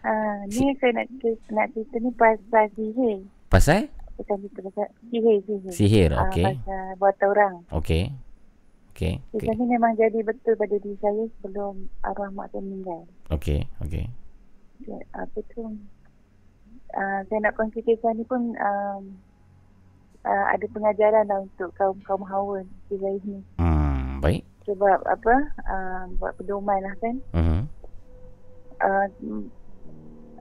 Ah, 0.00 0.40
ni 0.48 0.72
saya 0.76 0.96
nak 0.96 1.06
cerita, 1.14 1.48
nak 1.50 1.68
cerita 1.70 1.96
ni 1.98 2.10
pasal 2.10 2.64
sihir. 2.72 3.20
Pasal? 3.46 3.92
Pasal 4.16 4.36
cerita 4.40 4.58
pasal 4.64 4.86
sihir, 5.06 5.36
sihir. 5.44 5.70
Sihir, 5.70 6.10
Ah, 6.12 6.24
okey. 6.26 6.44
pasal 6.46 6.84
buatan 6.96 7.26
orang. 7.28 7.54
Okey 7.70 8.04
Okey 8.90 9.14
Kisah 9.30 9.54
ni 9.54 9.64
memang 9.66 9.92
jadi 9.94 10.20
betul 10.20 10.52
pada 10.54 10.72
diri 10.74 10.92
saya 10.98 11.24
sebelum 11.36 11.72
arwah 12.00 12.28
mak 12.30 12.48
saya 12.48 12.60
meninggal. 12.60 13.04
Okey 13.28 13.64
Okey 13.80 14.08
Ya, 14.82 14.96
Apa 15.14 15.38
tu? 15.46 15.76
Uh, 16.90 17.20
saya 17.22 17.38
nak 17.38 17.54
kongsi 17.54 17.80
kisah 17.80 18.10
ni 18.10 18.24
pun 18.24 18.56
um, 18.56 19.02
uh, 20.22 20.44
ada 20.48 20.64
pengajaran 20.66 21.22
lah 21.24 21.38
untuk 21.40 21.70
kaum-kaum 21.74 22.24
hawa 22.24 22.64
di 22.88 22.96
Zahid 22.96 23.20
ni. 23.22 23.40
Hmm, 23.56 24.18
baik 24.18 24.42
Sebab 24.64 25.00
apa? 25.02 25.34
Uh, 25.62 26.02
buat 26.16 26.32
pedoman 26.34 26.80
lah 26.80 26.96
kan. 26.98 27.14
Mhm. 27.30 27.60
Uh, 28.80 29.06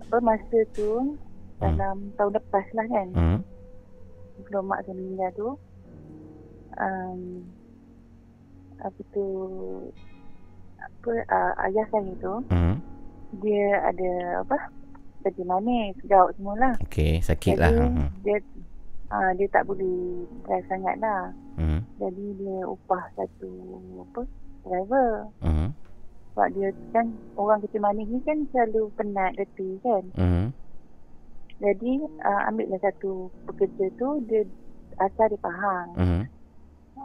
apa 0.09 0.17
masa 0.19 0.57
tu 0.73 1.13
dalam 1.59 2.09
tahun 2.17 2.33
lepas 2.33 2.65
lah 2.73 2.85
kan. 2.87 3.07
Mhm. 3.13 3.39
Sebelum 4.35 4.63
mak 4.65 4.81
saya 4.81 4.95
meninggal 4.95 5.29
tu. 5.33 5.49
Um, 6.71 7.43
apa 8.79 9.01
tu 9.11 9.25
apa 10.79 11.11
uh, 11.27 11.53
ayah 11.61 11.85
saya 11.89 12.11
tu 12.17 12.33
Mhm. 12.47 12.75
dia 13.37 13.67
ada 13.83 14.11
apa 14.39 14.57
kerja 15.19 15.43
manis 15.43 15.91
gaut 16.07 16.31
semualah 16.33 16.79
Okey, 16.79 17.19
sakit 17.19 17.59
lah. 17.59 17.67
jadi 17.67 17.83
Mhm. 17.83 18.07
dia 18.23 18.37
uh, 19.11 19.31
dia 19.35 19.47
tak 19.51 19.67
boleh 19.67 20.23
drive 20.41 20.63
sangat 20.65 20.95
lah 20.97 21.35
Mhm. 21.59 21.79
jadi 21.99 22.25
dia 22.39 22.57
upah 22.63 23.03
satu 23.13 23.51
apa 24.07 24.21
driver 24.63 25.27
Mhm. 25.43 25.67
Sebab 26.39 26.55
dia 26.55 26.71
kan 26.89 27.03
orang 27.35 27.59
kerja 27.59 27.83
manis 27.83 28.07
ni 28.07 28.23
kan 28.23 28.39
selalu 28.47 28.87
penat 28.95 29.35
letih 29.35 29.75
kan 29.83 30.03
Mhm. 30.15 30.45
jadi 31.59 31.91
uh, 32.17 32.47
ambillah 32.47 32.79
satu 32.79 33.27
pekerja 33.43 33.91
tu 33.93 34.23
dia 34.23 34.47
asal 34.97 35.27
di 35.27 35.35
Pahang 35.35 35.87
Mhm. 35.93 36.21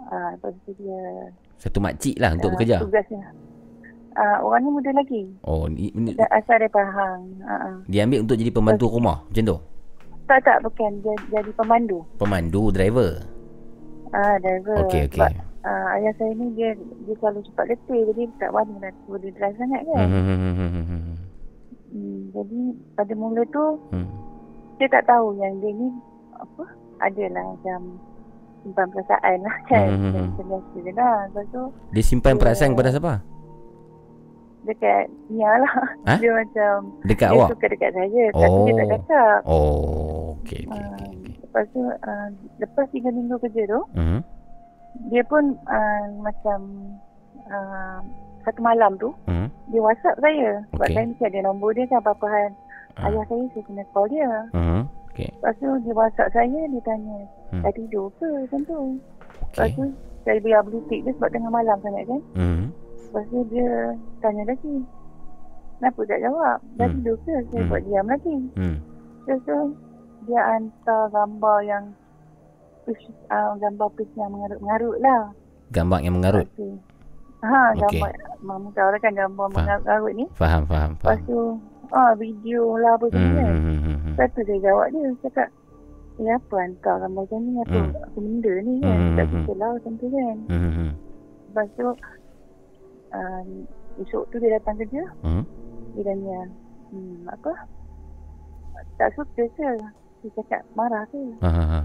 uh, 0.06 0.28
lepas 0.32 0.54
tu 0.62 0.70
dia 0.76 1.02
Satu 1.56 1.78
makcik 1.78 2.14
lah 2.16 2.30
untuk 2.30 2.46
ah, 2.46 2.54
bekerja. 2.54 2.76
tugasnya 2.78 3.26
uh, 4.14 4.38
orang 4.40 4.62
ni 4.62 4.70
muda 4.70 4.90
lagi 4.92 5.22
Oh, 5.42 5.66
ni, 5.66 5.90
ni, 5.90 6.14
Dia 6.14 6.30
asal 6.30 6.56
dari 6.56 6.70
Pahang 6.70 7.34
uh-uh. 7.40 7.76
dia 7.84 8.06
ambil 8.06 8.22
untuk 8.22 8.38
jadi 8.38 8.50
pembantu 8.50 8.86
rumah 8.88 9.18
macam 9.24 9.42
tu. 9.44 9.58
tak 10.24 10.38
tak 10.40 10.62
bukan 10.62 10.94
dia 11.02 11.14
jadi 11.32 11.50
pemandu 11.52 12.06
Pemandu 12.14 12.70
driver. 12.70 13.18
ah 14.10 14.38
driver 14.38 14.78
Okey, 14.86 15.10
okey. 15.10 15.26
Uh, 15.64 15.88
ayah 15.94 16.12
saya 16.14 16.28
ni 16.30 16.52
dia 16.52 16.76
dia 16.76 17.14
selalu 17.16 17.40
cepat 17.42 17.64
letih 17.66 18.00
jadi 18.06 18.22
tak 18.36 18.50
wani 18.50 18.76
nak 18.78 18.92
boleh 19.02 19.32
drive 19.32 19.56
sangat 19.56 19.80
kan 19.86 20.04
Mhm. 20.04 21.16
hmm, 21.90 22.20
jadi 22.30 22.60
pada 22.92 23.12
mula 23.14 23.42
tu 23.48 23.80
Hmm. 23.88 24.04
dia 24.76 24.88
tak 24.88 25.04
tahu 25.04 25.32
yang 25.34 25.56
dia 25.58 25.72
ni 25.72 25.88
apa 26.34 26.64
adalah 27.00 27.48
macam 27.48 27.96
simpan 28.60 28.86
perasaan 28.88 29.36
lah 29.40 29.56
kan 29.66 29.88
Hmm, 29.88 29.96
hmm, 29.96 30.12
macam 30.26 30.36
hmm. 30.36 30.50
biasa 30.50 30.76
je 30.78 30.92
lah 30.92 31.14
lepas 31.24 31.44
tu 31.48 31.62
Dia 31.90 32.02
simpan 32.02 32.30
Dia- 32.30 32.40
perasaan 32.40 32.70
kepada 32.70 32.90
siapa? 32.90 33.14
dekat 34.64 35.02
Nia 35.28 35.52
lah 35.58 35.74
Ha? 36.06 36.14
dia 36.20 36.30
macam 36.34 36.72
Dekat 37.02 37.24
dia 37.26 37.36
awak? 37.36 37.48
suka 37.50 37.66
dekat 37.68 37.90
saya 37.90 38.24
tapi 38.34 38.58
dia 38.62 38.72
tak 38.74 38.88
cakap 38.90 39.38
Oh, 39.44 40.36
okey 40.38 40.62
okey. 40.62 40.68
Ah, 40.68 41.08
lepas 41.42 41.64
tu 41.70 41.80
uh, 41.80 42.28
lepas 42.58 42.84
tiga 42.90 43.08
minggu 43.08 43.36
kerja 43.38 43.62
tu 43.66 43.80
Mhm. 43.92 44.20
Dia 45.08 45.22
pun 45.24 45.58
uh, 45.66 46.04
macam 46.18 46.58
uh, 47.46 47.98
satu 48.40 48.60
malam 48.60 48.94
tu 48.96 49.10
Mhm. 49.24 49.46
dia 49.68 49.80
whatsapp 49.80 50.16
saya 50.18 50.60
sebab 50.70 50.84
Okey. 50.84 50.94
saya 50.94 51.04
mesti 51.06 51.24
ada 51.26 51.40
nombor 51.42 51.70
dia 51.72 51.84
kan 51.86 51.98
apa-apa 51.98 52.26
hal 52.26 52.48
Ah. 52.94 53.08
ayah 53.08 53.24
saya 53.26 53.42
saya 53.50 53.62
kena 53.64 53.82
call 53.90 54.06
dia 54.06 54.30
Mhm. 54.52 54.80
Okey. 55.08 55.28
lepas 55.32 55.54
tu 55.56 55.68
dia 55.80 55.92
whatsapp 55.92 56.30
saya 56.30 56.60
dia 56.64 56.80
tanya 56.82 57.16
Hmm. 57.50 57.62
dah 57.62 57.72
tidur 57.72 58.06
ke 58.14 58.28
macam 58.42 58.60
tu 58.64 58.78
lepas 59.50 59.68
tu 59.72 59.84
saya 60.22 60.38
biar 60.40 60.60
beli 60.62 60.80
tik 60.88 61.00
dia 61.02 61.12
sebab 61.14 61.30
tengah 61.30 61.50
malam 61.50 61.76
sangat 61.80 62.04
kan 62.04 62.20
Mhm. 62.34 62.64
lepas 63.08 63.24
tu 63.26 63.38
dia 63.48 63.70
tanya 64.20 64.42
lagi 64.46 64.74
kenapa 65.74 66.00
tak 66.04 66.20
jawab 66.20 66.56
dah 66.74 66.86
Hmm. 66.86 66.94
tidur 66.96 67.16
ke 67.18 67.34
saya 67.44 67.60
Hmm. 67.60 67.68
buat 67.68 67.82
diam 67.82 68.06
lagi 68.06 68.36
Hmm. 68.54 68.76
Lepas 69.24 69.40
tu 69.42 69.58
dia 70.22 70.40
hantar 70.46 71.02
gambar 71.08 71.58
yang 71.62 71.84
uh, 72.86 73.52
gambar 73.56 73.88
fish 73.94 74.12
yang 74.14 74.30
mengarut-mengarut 74.30 74.96
lah. 74.98 75.22
Gambar 75.70 75.98
yang 76.00 76.14
mengarut. 76.14 76.46
Lepas 76.46 76.58
tu, 76.58 76.68
ha, 77.42 77.60
gambar, 77.74 78.10
Mama 78.40 78.68
tahu 78.70 78.88
lah 78.88 79.00
kan 79.00 79.12
gambar 79.12 79.46
Faham. 79.46 79.56
mengarut-mengarut 79.56 80.12
ni. 80.14 80.24
Faham, 80.34 80.62
faham, 80.64 80.90
Lepas 80.94 81.04
faham. 81.14 81.26
tu, 81.26 81.38
ah, 81.90 82.12
video 82.14 82.62
lah 82.76 82.92
apa 82.92 83.06
semua 83.08 83.24
Hmm, 83.24 83.36
kan. 83.36 83.46
hmm, 83.46 83.62
hmm, 83.64 83.78
hmm, 83.78 83.96
hmm. 83.96 84.12
Lepas 84.12 84.28
tu 84.30 84.40
saya 84.42 84.58
jawab 84.60 84.86
dia, 84.90 85.04
cakap, 85.22 85.48
eh 86.14 86.30
apa 86.30 86.54
hantar 86.56 86.96
gambar 87.00 87.22
macam 87.24 87.38
ni, 87.40 87.52
apa, 87.58 87.76
Hmm. 87.76 87.90
apa 87.96 88.18
benda 88.18 88.52
ni 88.60 88.74
kan. 88.78 88.96
Hmm, 88.96 89.14
Tak 89.14 89.26
suka 89.28 89.52
lah 89.54 89.68
macam 89.72 89.92
tu 89.94 90.06
kan. 90.08 90.36
Hmm, 90.46 90.90
Lepas 91.46 91.68
tu, 91.72 91.86
uh, 93.10 93.42
esok 93.96 94.24
tu 94.28 94.36
dia 94.36 94.50
datang 94.52 94.76
kerja, 94.76 95.02
hmm. 95.22 95.42
dia 95.92 96.02
tanya, 96.04 96.38
hmm, 96.90 97.16
apa, 97.28 97.52
tak 98.94 99.10
suka 99.12 99.42
ke? 99.48 99.70
Dia 100.20 100.30
cakap, 100.34 100.62
marah 100.72 101.04
ke? 101.06 101.20
Ha, 101.40 101.80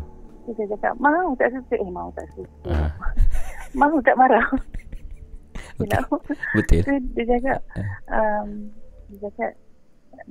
ha, 0.50 0.58
ha. 0.58 0.58
Terus 0.58 0.58
saya 0.58 0.68
cakap, 0.74 0.94
mahu 0.98 1.30
tak 1.38 1.50
suka. 1.54 1.76
Eh, 1.78 1.90
mahu 1.90 2.10
tak 2.12 2.26
suka. 2.34 2.70
Ah, 2.74 2.90
Mahu 3.80 3.98
tak 4.02 4.18
marah. 4.18 4.48
Dia 5.78 5.86
nak 5.94 6.10
Betul. 6.58 6.82
Terus 6.90 7.02
dia 7.14 7.24
cakap, 7.30 7.60
um, 8.10 8.48
dia 9.08 9.30
cakap, 9.30 9.52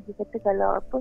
dia 0.03 0.13
kata 0.19 0.37
kalau 0.43 0.71
apa, 0.75 0.99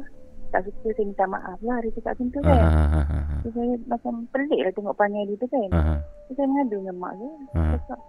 tak 0.48 0.62
suka 0.64 0.88
saya 0.94 1.04
minta 1.04 1.26
maaf 1.26 1.58
lah. 1.60 1.82
Dia 1.82 1.92
cakap 1.98 2.14
macam 2.14 2.28
tu 2.30 2.40
Ha, 2.40 2.48
kan. 2.48 2.62
ha, 2.62 2.84
ha, 2.86 3.02
ha, 3.04 3.20
ha. 3.20 3.36
Terus 3.42 3.54
saya 3.58 3.74
macam 3.90 4.14
pelik 4.30 4.62
lah 4.62 4.72
tengok 4.72 4.96
panggil 4.96 5.24
dia 5.26 5.38
tu 5.42 5.48
kan. 5.50 5.70
Ha, 5.74 5.80
ha. 5.82 5.96
Terus 6.00 6.36
saya 6.38 6.48
mengadu 6.48 6.78
dengan 6.80 6.96
mak 6.96 7.14
saya. 7.18 7.28
Ha. 7.28 7.42
Dia 7.58 7.78
cakap, 7.82 8.00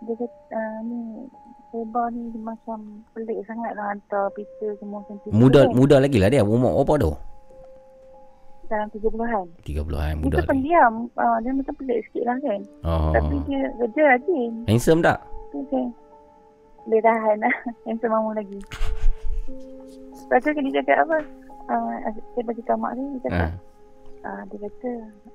dia 0.00 0.14
kata, 0.16 0.36
uh, 0.54 0.78
ni, 0.86 0.98
Seba 1.74 2.06
ni 2.14 2.22
macam 2.38 2.78
pelik 3.10 3.42
sangat 3.50 3.74
lah 3.74 3.90
hantar 3.90 4.30
picture 4.38 4.78
semua 4.78 5.02
macam 5.02 5.18
tu. 5.26 5.34
Muda 5.34 5.66
kan. 5.66 5.74
muda 5.74 5.96
lagi 5.98 6.22
lah 6.22 6.30
dia. 6.30 6.46
Umur 6.46 6.70
apa 6.78 6.94
tu? 7.02 7.10
Dalam 8.74 8.88
30-an. 8.90 9.46
30-an 9.62 9.86
Dia 10.10 10.18
muda 10.18 10.34
tu 10.34 10.36
lagi. 10.36 10.50
pendiam. 10.50 10.92
Uh, 11.14 11.36
dia 11.38 11.50
macam 11.52 11.74
pelik 11.76 11.98
sikit 12.04 12.24
lah 12.24 12.36
kan. 12.40 12.60
Oh. 12.82 13.14
Tapi 13.14 13.34
dia 13.46 13.60
kerja 13.78 14.02
rajin. 14.08 14.50
Handsome 14.66 14.98
tak? 15.00 15.18
Tu 15.48 15.62
saya 15.70 15.86
Boleh 16.82 17.00
tahan 17.00 17.36
lah 17.38 17.54
Yang 17.86 17.98
semamu 18.00 18.34
lagi 18.34 18.58
Lepas 20.24 20.40
tu 20.42 20.50
dia 20.52 20.82
cakap 20.82 20.98
apa 21.06 21.18
uh, 21.70 21.94
Saya 22.34 22.42
bagi 22.42 22.62
tahu 22.64 22.74
mak 22.76 22.92
saya 22.92 23.06
Dia 23.06 23.22
cakap 23.22 23.50
Ha. 24.24 24.30
uh, 24.30 24.42
Dia 24.48 24.58
kata 24.58 24.90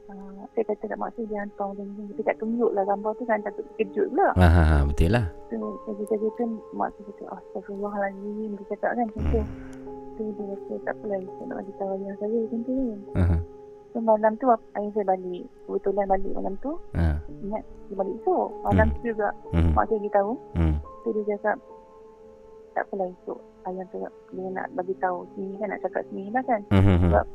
uh, 0.09 0.41
Saya 0.49 0.63
kata 0.65 0.83
kat 0.83 0.97
mak 0.97 1.09
saya 1.13 1.25
Dia 1.25 1.39
hantar 1.39 1.67
macam 1.69 1.85
ni 1.87 2.03
Dia 2.11 2.23
tak 2.25 2.37
tunjuk 2.37 2.69
lah 2.73 2.83
gambar 2.83 3.11
tu 3.15 3.23
kan 3.23 3.39
Takut 3.39 3.63
kejut 3.77 4.07
pula 4.09 4.27
Ha, 4.35 4.47
ha, 4.49 4.63
ha, 4.65 4.77
betul 4.83 5.09
lah. 5.09 5.25
Tu 5.47 5.55
saya 5.55 5.93
kata-kata 5.95 6.43
Mak 6.73 6.89
saya 6.91 7.03
kata 7.07 7.23
Astagfirullahaladzim 7.31 8.49
Dia 8.51 8.65
cakap 8.67 8.91
kan 8.91 9.05
macam 9.07 9.23
tu 9.23 9.41
Tu 10.19 10.27
dia 10.29 10.43
kata 10.51 10.73
tak 10.83 10.93
apalah 10.93 11.17
Saya 11.17 11.43
nak 11.45 11.55
bagi 11.57 11.73
tahu 11.73 11.89
ayah 11.95 12.13
saya 12.19 12.37
macam 12.37 12.59
tu 12.59 12.73
kan 12.75 13.23
ha. 13.23 13.37
So 13.89 13.97
malam 13.97 14.31
tu 14.35 14.45
ayah 14.49 14.91
saya 14.91 15.05
balik 15.07 15.43
Kebetulan 15.63 16.05
balik 16.05 16.31
malam 16.33 16.53
tu 16.59 16.71
Ha. 16.91 17.05
Ingat 17.39 17.63
dia 17.87 17.95
balik 17.95 18.15
esok 18.17 18.47
Malam 18.61 18.85
Hmm. 18.85 18.93
tu 18.93 19.01
juga 19.07 19.29
Hmm. 19.49 19.71
Mak 19.71 19.83
saya 19.85 19.97
beritahu 19.97 20.31
Hmm. 20.53 20.75
Tu 20.99 21.09
dia 21.09 21.23
cakap 21.31 21.55
Tak 22.69 22.83
apalah 22.83 23.07
esok 23.09 23.39
Ayah 23.61 23.85
tu 23.87 23.97
dia 24.29 24.47
nak 24.49 24.67
bagi 24.71 24.95
tahu 24.97 25.17
sini 25.33 25.53
kan 25.55 25.67
Nak 25.67 25.79
cakap 25.81 26.03
sini 26.05 26.27
lah 26.27 26.43
kan 26.43 26.59
hmm. 26.69 26.99
Sebab 27.01 27.25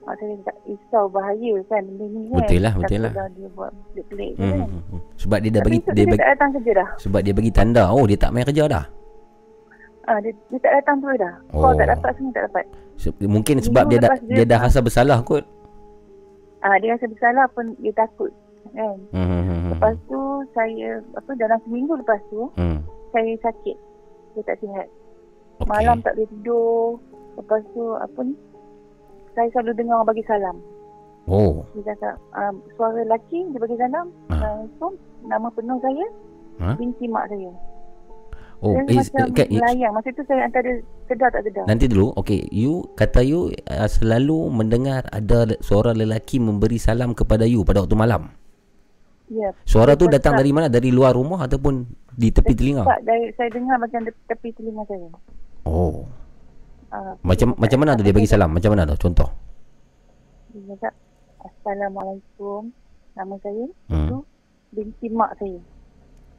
Mak 0.00 0.14
saya 0.14 0.34
cakap 0.38 0.56
risau 0.64 1.04
bahaya 1.06 1.52
kan 1.66 1.82
benda 1.84 2.06
ni 2.06 2.22
kan 2.24 2.38
Betul 2.40 2.60
lah, 2.60 2.72
betul 2.74 3.00
lah. 3.00 3.12
Dia 3.28 3.48
buat 3.52 3.70
pelik-pelik 3.92 4.32
Hmm, 4.34 4.50
kan. 4.54 4.68
Sebab 5.18 5.38
dia 5.38 5.50
dah 5.50 5.60
Tapi 5.60 5.68
bagi 5.68 5.80
dia 5.82 5.92
dia, 5.92 6.04
bagi 6.06 6.18
tak 6.18 6.30
datang 6.32 6.50
kerja 6.54 6.72
dah 6.72 6.88
sebab 6.96 7.20
dia 7.20 7.32
bagi 7.32 7.50
tanda 7.50 7.84
oh 7.90 8.04
dia 8.04 8.14
tak 8.14 8.30
main 8.30 8.46
kerja 8.46 8.64
dah. 8.64 8.84
Ah, 10.08 10.18
dia, 10.18 10.32
dia 10.48 10.58
tak 10.58 10.72
datang 10.74 10.96
tu 10.98 11.06
dah 11.12 11.34
Oh. 11.50 11.60
Call 11.62 11.76
tak 11.76 11.88
dapat 11.90 12.10
semua 12.14 12.32
tak 12.32 12.44
dapat 12.48 12.64
Se- 12.96 13.14
mungkin 13.22 13.56
sebab 13.60 13.84
dia 13.86 13.98
dah 13.98 14.08
lepas 14.08 14.20
dia- 14.24 14.34
dia 14.34 14.44
dah 14.46 14.58
rasa 14.60 14.78
bersalah 14.80 15.18
kot. 15.22 15.44
ah, 16.60 16.76
Dia 16.76 16.92
rasa 16.92 17.06
bersalah 17.06 17.46
pun 17.48 17.76
dia 17.78 17.92
takut 17.92 18.32
kan 18.68 18.96
Hmm, 19.10 19.24
hmm, 19.24 19.42
hmm, 19.42 19.42
hmm. 19.46 19.70
Lepas 19.70 19.94
tu 20.04 20.20
saya 20.52 20.88
apa 21.14 21.30
dalam 21.34 21.58
seminggu 21.62 21.92
lepas 21.94 22.20
tu 22.26 22.50
Hmm. 22.54 22.82
saya 23.08 23.32
sakit. 23.38 23.76
Saya 24.30 24.44
tak 24.44 24.56
sihat. 24.58 24.86
Okey. 25.58 25.68
Malam 25.68 25.96
tak 26.00 26.12
boleh 26.14 26.28
tidur. 26.28 27.00
Lepas 27.34 27.62
tu 27.70 27.82
apa 27.94 28.20
ni? 28.22 28.34
saya 29.30 29.48
selalu 29.50 29.72
dengar 29.74 29.96
orang 29.96 30.10
bagi 30.10 30.24
salam. 30.24 30.56
Oh. 31.24 31.62
Dia 31.72 31.86
cakap 31.88 32.18
uh, 32.32 32.50
suara 32.74 33.00
lelaki 33.00 33.46
dia 33.46 33.58
bagi 33.58 33.78
salam. 33.78 34.06
Assalamualaikum. 34.28 34.92
Nama 35.24 35.48
penuh 35.48 35.78
saya 35.78 36.06
Ha? 36.58 36.68
binti 36.74 37.06
mak 37.06 37.24
saya. 37.28 37.50
Oh, 38.58 38.74
eh, 38.74 38.90
macam 38.90 39.30
kat, 39.30 39.46
melayang. 39.48 39.94
Masa 39.94 40.10
tu 40.10 40.26
saya 40.26 40.42
antara 40.42 40.66
sedar 41.06 41.30
tak 41.30 41.46
sedar. 41.46 41.62
nanti 41.64 41.86
dulu. 41.86 42.10
Okay, 42.16 42.42
you 42.50 42.90
kata 42.92 43.22
you 43.22 43.54
uh, 43.64 43.86
selalu 43.86 44.50
mendengar 44.50 45.06
ada 45.08 45.46
suara 45.60 45.94
lelaki 45.94 46.36
memberi 46.36 46.74
salam 46.74 47.14
kepada 47.14 47.46
you 47.46 47.62
pada 47.62 47.86
waktu 47.86 47.94
malam. 47.94 48.34
Ya. 49.28 49.54
Suara 49.62 49.94
tu 49.94 50.08
Dia 50.08 50.18
datang 50.18 50.40
dari 50.40 50.50
mana? 50.50 50.66
Dari 50.66 50.90
luar 50.90 51.14
rumah 51.14 51.44
ataupun 51.44 51.86
di 52.10 52.32
tepi 52.32 52.50
telinga? 52.50 52.82
Tak, 52.82 53.04
dari, 53.04 53.30
saya 53.36 53.52
dengar 53.52 53.76
macam 53.76 54.00
de- 54.02 54.22
tepi 54.26 54.50
telinga 54.50 54.82
saya. 54.84 55.06
Oh. 55.62 56.08
Uh, 56.88 57.12
Macam 57.20 57.52
macam 57.54 57.78
mana 57.78 57.94
tu 57.94 58.02
dia 58.02 58.10
bagi 58.10 58.24
salam? 58.24 58.48
Macam 58.48 58.72
mana 58.72 58.88
tu? 58.88 58.96
Contoh. 58.98 59.28
Dia 60.50 60.74
cakap, 60.74 60.94
Assalamualaikum. 61.38 62.72
Nama 63.12 63.34
saya, 63.38 63.64
Hmm. 63.86 64.08
tu 64.08 64.16
binti 64.70 65.06
mak 65.08 65.36
saya. 65.36 65.60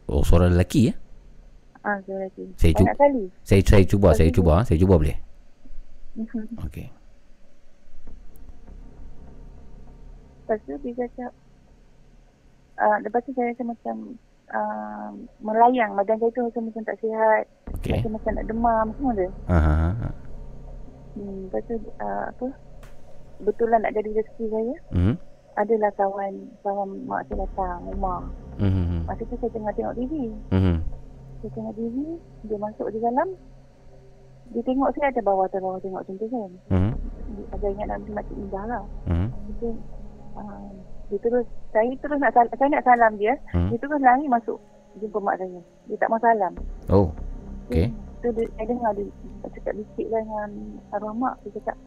Oh, 0.07 0.19
suara 0.19 0.49
lelaki 0.49 0.89
ya? 0.89 0.93
Ah, 1.80 1.95
saya 2.03 2.17
lagi. 2.22 2.45
Saya 2.53 2.72
cu- 2.74 2.83
Banyak 2.83 2.98
kali. 2.98 3.24
Saya 3.41 3.61
saya 3.64 3.83
cuba, 3.83 4.09
saya 4.11 4.30
cuba, 4.30 4.56
saya 4.64 4.77
cuba 4.77 4.95
boleh. 4.95 5.17
Mhm. 6.14 6.59
Okey. 6.61 6.88
Lepas 10.41 10.59
tu 10.61 10.74
dia 10.82 10.93
cakap, 10.98 11.32
uh, 12.75 12.98
lepas 12.99 13.22
tu 13.22 13.32
saya 13.32 13.53
rasa 13.53 13.64
macam 13.64 13.95
uh, 14.49 15.09
melayang. 15.40 15.93
Badan 15.93 16.17
saya 16.17 16.32
tu 16.32 16.41
rasa 16.43 16.59
macam 16.59 16.82
tak 16.83 16.98
sihat. 16.99 17.43
Okey. 17.75 17.95
Rasa 17.95 18.09
macam 18.09 18.32
nak 18.33 18.45
demam 18.45 18.85
semua 18.91 19.11
tu. 19.14 19.27
Ha 19.48 19.58
ha 19.58 19.74
ha. 19.95 20.09
Hmm, 21.11 21.38
lepas 21.45 21.61
tu 21.64 21.75
uh, 21.95 22.24
apa, 22.27 22.48
kebetulan 23.38 23.80
nak 23.82 23.93
jadi 23.93 24.09
rezeki 24.14 24.45
saya, 24.48 24.75
Mhm. 24.91 25.14
adalah 25.56 25.91
kawan 25.93 26.33
kawan 26.59 26.88
mak 27.03 27.24
saya 27.25 27.43
datang 27.43 27.80
rumah. 27.88 28.22
Mhm. 28.58 29.06
Masa 29.06 29.24
tu 29.24 29.35
saya 29.38 29.51
tengah 29.51 29.74
tengok 29.74 29.95
TV. 29.95 30.14
Mhm. 30.49 30.75
Saya 31.40 31.51
tengok 31.56 31.74
TV, 31.80 31.95
dia 32.51 32.58
masuk 32.59 32.88
di 32.92 33.00
dalam. 33.00 33.27
Dia 34.50 34.61
tengok 34.66 34.90
saya 34.98 35.08
ada 35.14 35.22
bawah 35.24 35.45
atas 35.48 35.61
bawah 35.64 35.80
tengok 35.80 36.01
macam 36.03 36.16
tu 36.19 36.27
kan. 36.27 36.51
Dia 37.30 37.43
agak 37.56 37.69
ingat 37.77 37.88
nama 37.88 38.08
Makcik 38.19 38.35
Indah 38.35 38.66
lah. 38.68 38.84
Mhm. 39.08 39.27
Dia, 39.61 39.69
uh, 40.35 40.69
dia 41.08 41.18
terus, 41.24 41.45
saya 41.72 41.92
terus 42.01 42.18
nak 42.19 42.34
salam, 42.35 42.51
saya 42.53 42.69
nak 42.69 42.85
salam 42.85 43.11
dia. 43.16 43.34
Hmm. 43.56 43.69
Dia 43.72 43.77
terus 43.80 44.00
lari 44.03 44.26
masuk 44.27 44.58
jumpa 45.00 45.18
mak 45.22 45.38
saya. 45.40 45.61
Dia 45.88 45.95
tak 46.01 46.09
mau 46.11 46.19
salam. 46.19 46.53
Oh. 46.92 47.08
Okey. 47.69 47.88
Tu 48.19 48.27
dia, 48.35 48.45
saya 48.58 48.66
dengar 48.68 48.92
dia 49.00 49.08
cakap 49.56 49.74
bisik 49.80 50.08
lah 50.11 50.22
dengan 50.26 50.51
arwah 50.92 51.16
mak. 51.16 51.35
Dia 51.45 51.56
cakap, 51.61 51.77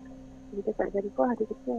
dia 0.54 0.62
cakap 0.64 0.86
dari 0.96 1.10
kau 1.12 1.28
dia 1.28 1.44
kata. 1.44 1.76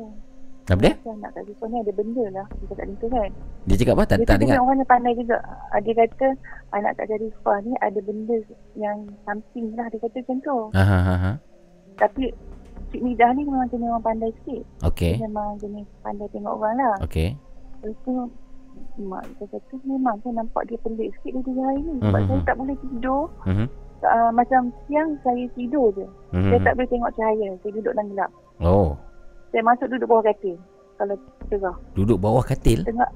Apa 0.63 0.79
dia? 0.79 0.93
Anak 1.03 1.31
kat 1.35 1.43
Zifah 1.43 1.67
ni 1.67 1.77
ada 1.77 1.91
benda 1.91 2.25
lah. 2.31 2.45
Dia 2.49 2.65
cakap 2.71 2.85
macam 2.85 2.95
tu 2.95 3.07
kan. 3.11 3.29
Dia 3.63 3.75
cakap 3.75 3.93
apa? 3.93 4.03
Tak 4.07 4.17
dia 4.17 4.25
tak 4.25 4.37
dengar. 4.39 4.55
dia 4.55 4.63
orang 4.63 4.77
yang 4.79 4.89
pandai 4.89 5.13
juga. 5.13 5.37
Ah, 5.69 5.79
Dia 5.79 5.93
kata 5.93 6.27
anak 6.71 6.91
Kak 6.95 7.05
Zarifah 7.05 7.57
ni 7.61 7.73
ada 7.77 7.99
benda 7.99 8.37
yang 8.73 8.97
something 9.23 9.65
lah. 9.75 9.87
Dia 9.91 9.99
kata 9.99 10.17
macam 10.19 10.37
tu. 10.39 10.57
Ha 10.71 10.83
ha 10.83 10.99
ha. 11.01 11.15
ha. 11.19 11.31
Tapi 11.99 12.23
Cik 12.89 13.01
Midah 13.01 13.29
ni 13.33 13.41
memang 13.43 13.67
jenis 13.67 13.89
orang 13.89 14.05
pandai 14.05 14.31
sikit. 14.39 14.63
Okey. 14.85 15.13
Dia 15.17 15.25
memang 15.25 15.59
jenis 15.59 15.87
pandai 15.99 16.27
tengok 16.29 16.53
orang 16.55 16.75
lah. 16.79 16.95
Okey. 17.01 17.35
Lepas 17.81 17.97
tu 18.05 18.13
mak 19.03 19.23
saya 19.37 19.47
kata 19.51 19.73
memang 19.83 20.15
saya 20.21 20.33
nampak 20.33 20.63
dia 20.65 20.77
pelik 20.79 21.09
sikit 21.19 21.31
dia 21.33 21.43
tiga 21.43 21.61
hari 21.61 21.81
ni. 21.81 21.93
Sebab 21.99 22.19
Mhm. 22.19 22.27
saya 22.29 22.39
tak 22.45 22.55
boleh 22.55 22.75
tidur. 22.79 23.23
Mhm. 23.43 23.65
Uh, 24.03 24.31
macam 24.31 24.61
siang 24.85 25.09
saya 25.23 25.43
tidur 25.53 25.91
je. 25.91 26.07
Mhm. 26.31 26.49
Saya 26.49 26.59
tak 26.61 26.73
boleh 26.75 26.89
tengok 26.89 27.11
cahaya. 27.13 27.47
Saya 27.59 27.71
duduk 27.73 27.91
dalam 27.91 28.07
gelap. 28.09 28.31
Oh. 28.59 28.89
Saya 29.53 29.61
masuk 29.63 29.85
duduk 29.87 30.09
bawah 30.09 30.25
katil. 30.25 30.57
Kalau 30.97 31.15
cerah. 31.47 31.75
Duduk 31.93 32.17
bawah 32.17 32.41
katil. 32.43 32.81
Tengok 32.83 33.11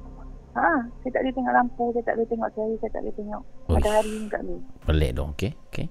Ha, 0.54 0.74
saya 1.00 1.12
tak 1.14 1.22
boleh 1.22 1.34
tengok 1.34 1.54
lampu, 1.54 1.84
saya 1.94 2.04
tak 2.04 2.16
boleh 2.18 2.30
tengok 2.34 2.50
cahaya, 2.50 2.76
saya 2.82 2.90
tak 2.90 3.02
boleh 3.06 3.14
tengok 3.14 3.42
Uish. 3.46 3.74
matahari 3.78 4.10
ni 4.10 4.26
tak 4.26 4.42
boleh. 4.42 4.62
Pelik 4.82 5.12
dong. 5.14 5.30
Okey. 5.30 5.52
Okey. 5.70 5.86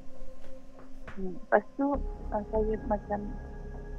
Hmm. 1.14 1.34
Lepas 1.38 1.64
tu 1.72 1.86
uh, 2.28 2.42
saya 2.50 2.74
macam 2.84 3.20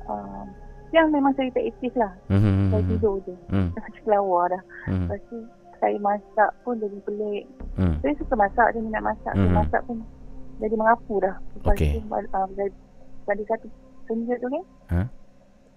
uh, 0.05 0.43
siang 0.87 1.07
memang 1.07 1.31
saya 1.33 1.47
tak 1.49 1.65
aktif 1.65 1.93
lah. 1.95 2.11
Mhm, 2.27 2.67
Saya 2.67 2.83
mhm, 2.83 2.89
tidur 2.91 3.15
je. 3.23 3.35
Hmm. 3.47 3.69
Macam 3.79 4.01
kelawar 4.03 4.43
dah. 4.51 4.61
Hmm. 4.85 5.07
Lepas 5.07 5.19
tu 5.25 5.37
saya 5.77 5.95
masak 5.99 6.49
pun 6.61 6.75
jadi 6.77 6.97
pelik. 6.99 7.43
Hmm. 7.75 7.95
Saya 8.03 8.13
suka 8.19 8.33
masak, 8.35 8.67
saya 8.67 8.81
minat 8.81 9.03
masak. 9.05 9.33
Saya 9.33 9.47
Mhm. 9.47 9.55
masak 9.55 9.81
pun 9.87 9.97
jadi 10.59 10.75
mengapu 10.75 11.15
dah. 11.23 11.35
Lepas 11.55 11.75
Okey. 11.79 11.91
tu 11.95 11.99
uh, 12.11 12.47
satu 13.23 13.67
senja 14.03 14.35
tu 14.35 14.47
kan, 14.47 14.63
Ha? 14.89 15.01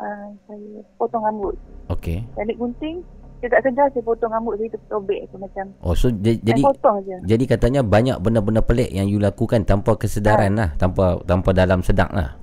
Uh, 0.01 0.29
saya 0.43 0.69
potong 0.97 1.23
rambut. 1.23 1.55
Okey. 1.87 2.25
Balik 2.33 2.57
gunting, 2.57 3.05
saya 3.39 3.49
tak 3.51 3.63
sedar 3.63 3.87
saya 3.89 4.03
potong 4.03 4.29
rambut 4.29 4.57
saya 4.57 4.69
tertobek 4.71 5.29
tu 5.29 5.37
macam 5.37 5.65
Oh, 5.81 5.93
so 5.93 6.09
j- 6.11 6.41
jadi 6.41 6.61
potong 6.61 7.01
je. 7.03 7.17
jadi 7.27 7.45
katanya 7.47 7.81
banyak 7.81 8.17
benda-benda 8.19 8.61
pelik 8.61 8.89
yang 8.89 9.07
you 9.07 9.17
lakukan 9.17 9.63
tanpa 9.63 9.95
kesedaran 9.95 10.53
lah, 10.55 10.73
tanpa 10.75 11.21
tanpa 11.23 11.53
dalam 11.53 11.81
sedak 11.81 12.09
lah. 12.11 12.37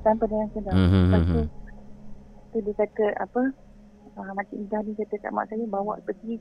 Tanpa 0.00 0.24
dengan 0.24 0.48
sedar. 0.50 0.70
Mhm, 0.70 1.02
Lepas 1.02 1.20
tu, 1.24 1.32
mhm. 1.34 1.46
tu 2.50 2.58
dia 2.60 2.74
kata 2.76 3.06
apa, 3.18 3.42
uh, 4.14 4.30
Makcik 4.32 4.58
Indah 4.58 4.80
ni 4.82 4.92
kata 4.94 5.14
kat 5.16 5.30
mak 5.30 5.48
saya 5.48 5.64
bawa 5.64 5.96
pergi 6.02 6.36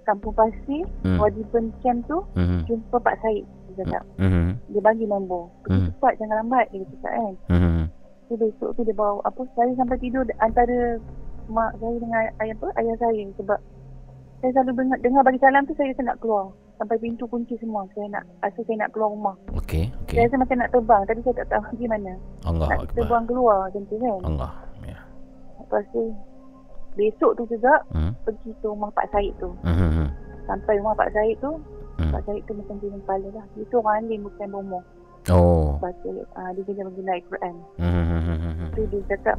kampung 0.00 0.32
pasir, 0.32 0.82
Hmm. 1.02 1.18
Wadipen 1.18 1.68
Camp 1.80 2.00
tu, 2.06 2.18
Mhm. 2.32 2.64
jumpa 2.64 2.96
Pak 2.98 3.20
Said. 3.20 3.44
Dia 3.68 3.84
cakap, 3.84 4.02
Mhm. 4.16 4.48
dia 4.66 4.80
bagi 4.80 5.04
nombor. 5.04 5.46
Pergi 5.60 5.76
Hmm. 5.76 5.88
cepat, 5.92 6.12
jangan 6.16 6.36
lambat. 6.40 6.66
Dia 6.68 6.86
cakap 6.88 7.12
kan. 7.12 7.34
Mhm. 7.48 7.82
Tu 8.30 8.38
besok 8.38 8.70
tu 8.72 8.86
dia 8.86 8.94
bawa 8.94 9.18
apa, 9.20 9.42
saya 9.52 9.74
sampai 9.74 9.98
tidur 9.98 10.22
antara 10.38 11.02
mak 11.48 11.74
saya 11.76 11.98
dengan 11.98 12.22
ayah 12.38 12.54
apa, 12.54 12.68
ayah 12.78 12.96
saya. 12.96 13.26
Sebab 13.34 13.58
saya 14.38 14.50
selalu 14.54 14.72
dengar, 14.76 14.98
dengar 15.02 15.22
bagi 15.22 15.40
salam 15.40 15.66
tu 15.66 15.74
saya 15.74 15.90
rasa 15.90 16.02
nak 16.04 16.18
keluar. 16.18 16.46
Sampai 16.78 16.96
pintu 16.96 17.26
kunci 17.26 17.58
semua. 17.58 17.84
Saya 17.90 18.06
nak, 18.08 18.24
rasa 18.40 18.62
saya 18.62 18.76
nak 18.78 18.90
keluar 18.90 19.10
rumah. 19.10 19.34
Okey, 19.52 19.90
Saya 19.90 20.00
okey. 20.06 20.16
rasa 20.22 20.36
macam 20.38 20.56
nak 20.56 20.70
terbang. 20.70 21.02
Tapi 21.04 21.20
saya 21.20 21.34
tak 21.36 21.48
tahu 21.50 21.62
pergi 21.70 21.86
mana. 21.90 22.12
Allah 22.46 22.66
nak 22.66 22.78
akbar. 22.80 22.94
terbang 22.94 23.24
keluar 23.26 23.56
macam 23.66 23.82
tu 23.84 23.96
kan. 23.98 24.18
Allah. 24.24 24.52
Ya. 24.80 24.96
Lepas 25.58 25.84
tu 25.90 26.02
besok 26.92 27.32
tu 27.34 27.44
juga 27.48 27.74
Hmm. 27.90 28.14
pergi 28.22 28.50
ke 28.54 28.64
rumah 28.64 28.88
Pak 28.90 29.10
Said 29.10 29.34
tu. 29.36 29.50
Mhm. 29.60 30.06
Sampai 30.46 30.78
rumah 30.78 30.94
Pak 30.94 31.10
Said 31.10 31.34
tu, 31.36 31.52
Hmm. 31.98 32.10
Pak 32.10 32.22
Said 32.24 32.40
tu 32.46 32.54
macam 32.54 32.78
jenis 32.78 33.02
kepala 33.02 33.28
lah. 33.28 33.44
Dia 33.52 33.64
tu 33.66 33.76
orang 33.76 33.96
alim 34.00 34.20
bukan 34.24 34.48
bomoh. 34.48 34.84
Oh. 35.28 35.76
Baca, 35.76 36.08
uh, 36.08 36.50
dia 36.56 36.62
kena 36.64 36.88
mengenai 36.88 37.20
Quran. 37.28 37.54
Mhm. 37.76 38.72
Tu 38.72 38.82
dia 38.88 39.00
cakap, 39.12 39.36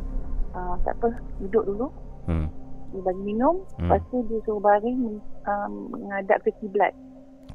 uh, 0.53 0.77
tak 0.85 0.93
apa, 1.01 1.09
duduk 1.41 1.65
dulu. 1.65 1.87
Hmm. 2.29 2.47
Dia 2.93 3.01
bagi 3.01 3.23
minum. 3.25 3.65
Hmm. 3.81 3.89
Lepas 3.89 4.01
tu 4.13 4.21
dia 4.29 4.37
suruh 4.45 4.61
baring 4.61 5.17
um, 5.49 5.73
menghadap 5.89 6.37
ke 6.45 6.53
kiblat. 6.61 6.93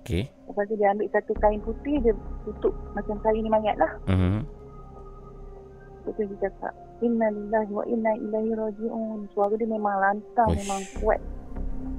Okey. 0.02 0.26
Lepas 0.50 0.64
tu 0.66 0.74
dia 0.74 0.90
ambil 0.90 1.06
satu 1.14 1.32
kain 1.38 1.62
putih, 1.62 2.02
dia 2.02 2.14
tutup 2.42 2.74
macam 2.98 3.14
kain 3.22 3.38
ni 3.38 3.50
mayat 3.50 3.78
lah. 3.78 3.92
Lepas 6.02 6.12
tu 6.18 6.22
dia 6.26 6.50
cakap, 6.50 6.74
Inna 7.05 7.28
lillahi 7.28 7.70
wa 7.76 7.84
inna 7.86 8.12
ilaihi 8.16 8.56
raji'un. 8.56 9.28
Suara 9.36 9.52
dia 9.55 9.68
memang 9.68 10.00
lantang, 10.00 10.48
Uish. 10.50 10.64
memang 10.64 10.80
kuat. 10.98 11.20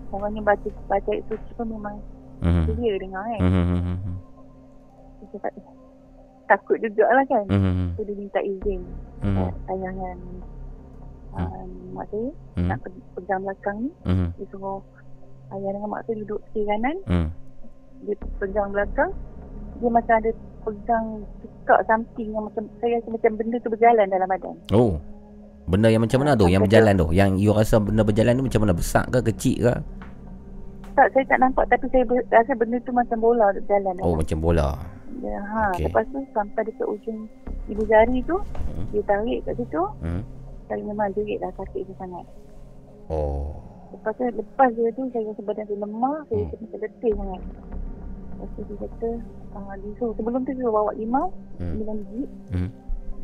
Orangnya 0.10 0.42
baca 0.42 0.68
baca 0.88 1.10
ayat 1.12 1.24
suci 1.30 1.52
pun 1.54 1.68
memang 1.70 1.96
Mhm. 2.42 2.64
clear 2.74 2.96
dengar 2.98 3.24
kan. 3.28 3.40
Mhm. 3.44 4.16
Dia 5.22 5.26
cakap, 5.38 5.52
takut 6.48 6.76
jugalah 6.80 7.24
kan. 7.26 7.46
Mhm. 7.48 7.94
So 7.94 8.02
dia 8.02 8.16
minta 8.16 8.40
izin 8.40 8.82
Mhm. 9.22 9.36
kat 9.38 9.54
ayah 9.70 9.92
dengan 9.92 10.18
uh, 11.34 11.64
mak 11.94 12.06
saya 12.08 12.30
Mhm. 12.56 12.68
nak 12.68 12.78
pe- 12.82 13.06
pegang 13.14 13.42
belakang 13.42 13.78
ni. 13.80 13.90
Mhm. 14.04 14.28
Dia 14.34 14.46
suruh 14.50 14.80
ayah 15.50 15.70
dengan 15.72 15.90
mak 15.90 16.02
saya 16.04 16.16
duduk 16.20 16.40
kiri 16.50 16.66
kanan. 16.66 16.98
Hmm. 17.06 17.28
Dia 18.04 18.14
pegang 18.38 18.70
belakang. 18.70 19.12
Dia 19.78 19.90
macam 19.90 20.16
ada 20.16 20.32
pegang 20.64 21.06
tukar 21.40 21.80
something 21.86 22.30
yang 22.30 22.44
macam 22.44 22.64
saya 22.78 22.98
rasa 22.98 23.10
macam 23.10 23.32
benda 23.36 23.58
tu 23.58 23.70
berjalan 23.70 24.06
dalam 24.08 24.28
badan. 24.28 24.56
Oh. 24.72 24.98
Benda 25.68 25.88
yang 25.88 26.00
macam 26.00 26.24
mana 26.24 26.32
tu? 26.34 26.48
Yang 26.48 26.64
Apa 26.64 26.68
berjalan 26.68 26.94
tu? 26.96 27.08
Yang 27.12 27.30
you 27.38 27.52
rasa 27.52 27.76
benda 27.78 28.02
berjalan 28.02 28.34
tu 28.34 28.46
macam 28.48 28.62
mana? 28.62 28.74
Besar 28.74 29.04
ke 29.06 29.20
kecil 29.26 29.58
ke? 29.62 29.74
Tak, 30.96 31.08
saya 31.12 31.24
tak 31.28 31.38
nampak 31.38 31.66
tapi 31.68 31.86
saya 31.88 32.04
rasa 32.32 32.52
benda 32.56 32.78
tu 32.82 32.90
macam 32.90 33.18
bola 33.20 33.54
berjalan. 33.54 33.96
Oh, 34.02 34.16
macam 34.16 34.38
bola. 34.40 34.80
Ya, 35.24 35.40
ha. 35.42 35.74
Okey. 35.74 35.90
Lepas 35.90 36.06
tu 36.14 36.20
sampai 36.32 36.62
dekat 36.68 36.88
ujung 36.88 37.26
ibu 37.68 37.84
jari 37.90 38.22
tu, 38.24 38.38
dia 38.94 39.02
tarik 39.04 39.42
kat 39.44 39.58
situ. 39.58 39.82
Hmm. 40.02 40.22
Saya 40.68 40.84
memang 40.84 41.10
jerit 41.16 41.40
lah 41.42 41.52
sakit 41.58 41.88
tu 41.88 41.94
sangat. 41.98 42.26
Oh. 43.08 43.56
Lepas 43.96 44.14
tu, 44.20 44.24
lepas 44.28 44.70
dia 44.76 44.92
tu, 44.94 45.08
saya 45.16 45.32
rasa 45.32 45.42
badan 45.42 45.66
saya 45.66 45.80
lemah, 45.80 46.18
saya 46.28 46.38
Hmm. 46.38 46.44
rasa 46.52 46.56
macam 46.60 46.80
letih 46.84 47.14
sangat. 47.16 47.42
Lepas 48.38 48.50
tu 48.54 48.62
dia 48.62 48.76
kata, 48.84 49.10
uh, 49.56 49.74
dia 49.80 49.92
suruh, 49.98 50.14
sebelum 50.20 50.42
tu 50.44 50.52
dia 50.54 50.68
bawa 50.68 50.92
limau, 50.94 51.26
Hmm. 51.58 51.72
sembilan 51.74 51.98
biji. 52.04 52.24
Hmm. 52.54 52.70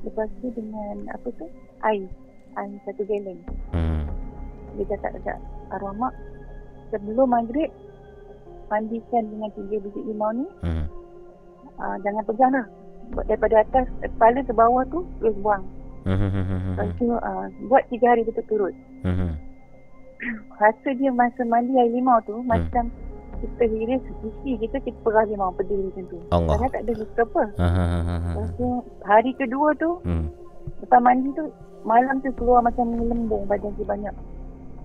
Lepas 0.03 0.27
tu 0.39 0.47
dengan, 0.55 0.95
apa 1.11 1.27
tu, 1.35 1.45
air. 1.83 2.07
Air 2.57 2.77
satu 2.87 3.03
galon. 3.05 3.37
Hmm. 3.75 4.03
Dia 4.79 4.85
cakap 4.89 5.11
dekat 5.19 5.37
arwah 5.69 5.93
mak, 5.93 6.13
sebelum 6.89 7.27
maghrib, 7.29 7.69
mandikan 8.71 9.23
dengan 9.29 9.49
tiga 9.53 9.77
biji 9.83 10.01
limau 10.09 10.31
ni, 10.33 10.47
Hmm. 10.65 10.85
Uh, 11.77 11.95
jangan 12.01 12.23
pegang 12.23 12.51
dah. 12.51 12.65
Daripada 13.23 13.61
atas, 13.61 13.85
kepala 14.01 14.41
ke 14.41 14.51
bawah 14.51 14.83
tu, 14.87 15.05
terus 15.17 15.35
buang. 15.37 15.63
Mhm, 16.03 16.17
mhm, 16.19 16.43
mhm, 16.43 16.71
Lepas 16.73 16.89
tu 16.97 17.07
uh, 17.09 17.45
buat 17.67 17.83
tiga 17.87 18.11
hari 18.11 18.21
berturut-turut. 18.23 18.73
Rasa 20.55 20.89
dia 20.93 21.11
masa 21.11 21.43
mandi 21.43 21.75
air 21.75 21.91
limau 21.91 22.15
tu 22.23 22.35
Hmm. 22.35 22.47
macam 22.47 22.87
kita 23.39 23.63
hiris 23.65 23.99
sisi 24.21 24.55
kita 24.57 24.79
kita 24.79 24.95
perah 25.03 25.27
limau 25.27 25.51
pedih 25.51 25.75
macam 25.81 26.03
tu. 26.07 26.17
Allah. 26.31 26.55
Padahal 26.55 26.71
tak 26.71 26.81
ada 26.81 26.93
luka 26.95 27.21
apa. 27.21 27.43
Lepas 28.23 28.47
tu 28.55 28.67
hari 29.03 29.31
kedua 29.35 29.67
tu 29.75 29.89
Hmm. 30.01 30.31
lepas 30.79 30.99
mandi 30.99 31.27
tu 31.33 31.43
malam 31.83 32.23
tu 32.23 32.31
keluar 32.33 32.63
macam 32.63 32.87
lembung 32.89 33.43
badan 33.45 33.75
dia 33.75 33.83
banyak. 33.85 34.15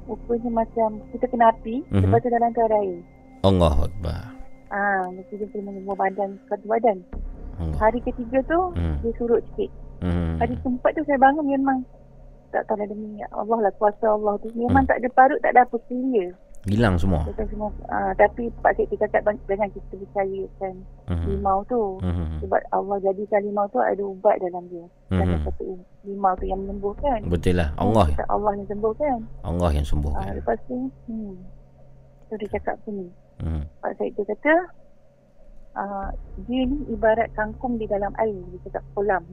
Rupanya 0.06 0.50
macam 0.56 0.88
kita 1.10 1.26
kena 1.28 1.52
api 1.52 1.86
Mhm. 1.86 2.02
lepas 2.02 2.18
tu 2.18 2.28
dalam 2.28 2.50
tu 2.50 2.60
ada 2.60 2.76
air. 2.76 2.98
Allah 3.44 3.74
Akbar. 3.80 4.22
Ah, 4.68 5.08
mesti 5.08 5.34
dia 5.34 5.48
kena 5.48 5.70
mengubah 5.70 5.96
badan 6.04 6.36
satu 6.46 6.66
badan. 6.66 6.98
Allah. 7.56 7.74
Hari 7.80 7.98
ketiga 8.00 8.38
tu 8.44 8.60
Hmm. 8.72 8.96
dia 9.00 9.10
surut 9.16 9.42
sikit. 9.48 9.70
Hmm. 9.98 10.36
Hari 10.36 10.54
keempat 10.56 10.90
tu 10.92 11.02
saya 11.02 11.18
bangun 11.18 11.44
memang 11.44 11.82
tak 12.48 12.64
tahu 12.64 12.80
demi 12.80 13.18
Allah 13.28 13.58
lah 13.60 13.72
kuasa 13.74 14.06
Allah 14.06 14.38
tu 14.38 14.48
memang 14.54 14.82
Hmm. 14.82 14.88
tak 14.88 14.98
ada 14.98 15.08
parut 15.10 15.40
tak 15.40 15.52
ada 15.52 15.62
apa 15.62 15.76
clear. 15.84 16.32
Hilang 16.64 16.98
semua. 16.98 17.22
Kita 17.24 17.48
semua 17.48 17.70
ah, 17.88 18.12
tapi 18.12 18.50
Pak 18.60 18.76
Cik 18.76 18.98
cakap 18.98 19.20
jangan 19.42 19.68
kita 19.70 19.94
percayakan 19.96 20.74
Mhm. 21.08 21.26
limau 21.28 21.58
tu. 21.64 21.82
Mhm. 21.98 22.26
Sebab 22.40 22.60
Allah 22.68 22.96
jadikan 23.00 23.40
limau 23.40 23.66
tu 23.68 23.78
ada 23.78 24.02
ubat 24.02 24.36
dalam 24.38 24.66
dia. 24.68 24.84
Dan 25.08 25.26
Mhm. 25.32 25.42
satu 25.44 25.64
limau 26.04 26.34
tu 26.34 26.44
yang 26.44 26.60
menyembuhkan. 26.60 27.18
Betul 27.24 27.56
lah. 27.56 27.72
Allah 27.74 28.06
Kita 28.06 28.26
Allah 28.28 28.52
yang 28.54 28.68
sembuhkan. 28.68 29.18
Allah 29.42 29.70
yang 29.72 29.86
sembuhkan. 29.86 30.30
lepas 30.36 30.58
tu 30.66 30.76
hmm. 31.08 31.34
So 32.28 32.36
dia 32.36 32.48
cakap 32.50 32.76
sini. 32.84 33.08
Hmm. 33.38 33.62
Pak 33.80 33.92
Syed 33.98 34.14
dia 34.18 34.24
kata 34.34 34.54
uh, 35.78 36.08
dia 36.46 36.62
ni 36.66 36.78
ibarat 36.90 37.30
kangkung 37.38 37.78
di 37.78 37.86
dalam 37.86 38.10
air 38.18 38.34
dia 38.34 38.58
cakap 38.66 38.84
kolam. 38.94 39.24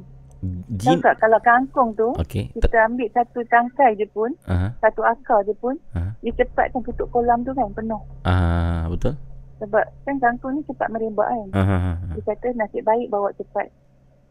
Jin. 0.45 0.77
Tahu 0.77 0.95
tak 1.01 1.15
kalau 1.17 1.39
kangkung 1.41 1.89
tu 1.97 2.13
Okey. 2.21 2.53
kita 2.53 2.85
ambil 2.85 3.09
satu 3.17 3.41
tangkai 3.49 3.97
je 3.97 4.05
pun, 4.13 4.29
Aha. 4.45 4.77
satu 4.77 5.01
akar 5.01 5.41
je 5.47 5.57
pun, 5.57 5.73
Aha. 5.97 6.13
dia 6.21 6.33
cepatkan 6.37 6.85
tutup 6.85 7.09
kolam 7.09 7.41
tu 7.41 7.49
kan 7.57 7.71
penuh. 7.73 8.01
Ah, 8.27 8.85
betul. 8.85 9.17
Sebab 9.57 9.85
kan 10.05 10.15
kangkung 10.21 10.59
ni 10.59 10.61
cepat 10.69 10.91
merebak 10.93 11.25
kan. 11.25 11.49
Aha. 11.55 11.77
Dia 12.13 12.21
kata 12.29 12.53
nasib 12.53 12.85
baik 12.85 13.09
bawa 13.09 13.33
cepat. 13.33 13.73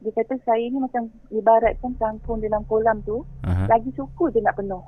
Dia 0.04 0.12
kata 0.12 0.36
saya 0.44 0.62
ni 0.68 0.78
macam 0.78 1.08
ibaratkan 1.32 1.92
kangkung 1.98 2.38
dalam 2.38 2.62
kolam 2.70 3.00
tu, 3.02 3.24
Aha. 3.42 3.66
lagi 3.66 3.90
suku 3.96 4.30
je 4.30 4.38
nak 4.38 4.54
penuh. 4.54 4.84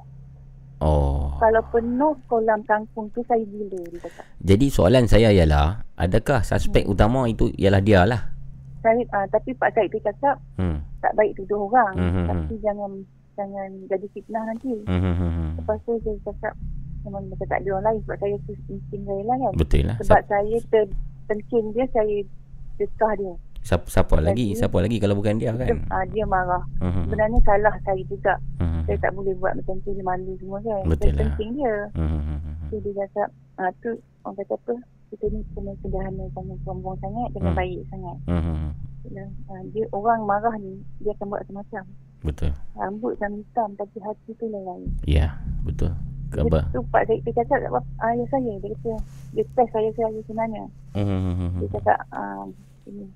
Oh. 0.79 1.33
Kalau 1.37 1.63
penuh 1.67 2.13
kolam 2.27 2.61
kangkung 2.63 3.09
tu 3.11 3.25
saya 3.25 3.41
gila 3.43 3.65
dia. 3.87 4.11
Jadi 4.45 4.67
soalan 4.67 5.05
saya 5.05 5.29
ialah 5.29 5.67
adakah 5.95 6.41
suspek 6.43 6.85
utama 6.85 7.25
itu 7.25 7.49
ialah 7.55 7.81
dia 7.81 8.03
lah? 8.03 8.33
Saya, 8.79 9.03
uh, 9.11 9.27
tapi 9.27 9.51
Pak 9.53 9.73
Syed 9.73 9.89
dia 9.91 10.03
cakap 10.07 10.37
Hmm. 10.55 10.79
tak 11.01 11.11
baik 11.13 11.35
tuduh 11.35 11.65
orang 11.65 11.91
Mhm. 11.93 12.25
tapi 12.25 12.55
jangan 12.57 12.91
jangan 13.35 13.69
jadi 13.85 14.07
fitnah 14.09 14.45
nanti 14.45 14.73
Mhm, 14.81 15.13
mhm. 15.13 15.49
lepas 15.59 15.79
tu 15.83 15.99
saya 15.99 16.17
cakap 16.25 16.53
memang 17.03 17.27
macam 17.27 17.47
tak 17.47 17.59
ada 17.59 17.71
orang 17.73 17.85
lain 17.89 18.01
sebab 18.01 18.17
saya 18.17 18.37
tu 18.41 18.53
insting 18.69 19.03
saya 19.03 19.23
lah 19.25 19.37
kan 19.39 19.53
Betul 19.55 19.83
lah. 19.83 19.97
sebab 19.99 20.07
Siap- 20.19 20.29
saya 20.29 20.57
ter, 20.67 20.85
terkencing 21.27 21.67
dia 21.73 21.85
saya 21.91 22.17
dekah 22.77 23.13
dia 23.17 23.35
Siapa, 23.67 23.83
siapa 23.85 24.15
lagi? 24.17 24.47
Jadi- 24.47 24.59
Siapa 24.63 24.77
lagi 24.79 24.97
kalau 24.97 25.15
bukan 25.17 25.35
dia 25.37 25.51
dia, 25.51 25.67
kan? 25.67 25.79
uh, 25.91 26.05
dia 26.07 26.23
marah 26.25 26.63
Mhm. 26.79 27.03
sebenarnya 27.03 27.41
salah 27.43 27.75
saya 27.83 28.03
juga 28.07 28.35
Mhm. 28.57 28.81
saya 28.87 28.97
tak 28.97 29.11
boleh 29.13 29.35
buat 29.35 29.53
macam 29.53 29.75
tu 29.83 29.91
dia 29.91 30.05
malu 30.05 30.33
semua 30.37 30.59
kan 30.61 30.83
Betul 30.87 31.03
saya 31.05 31.11
lah. 31.11 31.19
kencing 31.27 31.51
dia 31.53 31.75
Mhm. 31.93 32.37
so 32.65 32.75
dia 32.79 32.93
cakap 33.05 33.29
ah 33.57 33.71
tu 33.77 33.91
orang 34.23 34.37
kata 34.39 34.55
apa 34.57 34.75
kita 35.09 35.25
ni 35.29 35.41
kena 35.51 35.73
sederhana 35.77 36.25
jangan 36.31 36.59
sombong 36.63 36.97
sangat 36.97 37.29
jangan 37.33 37.51
Hmm. 37.51 37.59
baik 37.59 37.81
sangat 37.89 38.17
Mhm. 38.25 38.69
Dan, 39.07 39.29
ah, 39.47 39.63
dia 39.69 39.85
orang 39.89 40.21
marah 40.21 40.55
ni 40.57 40.73
dia 40.99 41.11
akan 41.13 41.27
buat 41.29 41.43
macam-macam 41.45 41.85
Betul. 42.23 42.51
rambut 42.73 43.13
macam 43.15 43.31
hitam 43.35 43.69
tapi 43.75 43.97
hati 44.01 44.31
tu 44.33 44.47
lain 44.47 44.83
Ya, 45.05 45.27
betul. 45.61 45.91
Dia 46.29 46.43
Khabar. 46.43 46.63
tu 46.71 46.83
Pak 46.85 47.03
Syed 47.05 47.19
dia 47.21 47.35
cakap 47.37 47.59
kat 47.61 47.71
bap- 47.73 47.91
ayah 48.05 48.27
saya 48.29 48.53
dia 48.57 48.71
kata 48.73 48.93
dia 49.33 49.45
test 49.49 49.75
ayah 49.75 49.93
saya 49.93 50.19
sebenarnya 50.21 50.65
Mhm. 50.93 51.51
dia 51.57 51.69
cakap 51.73 51.99
ah, 52.09 52.47
ini 52.85 53.07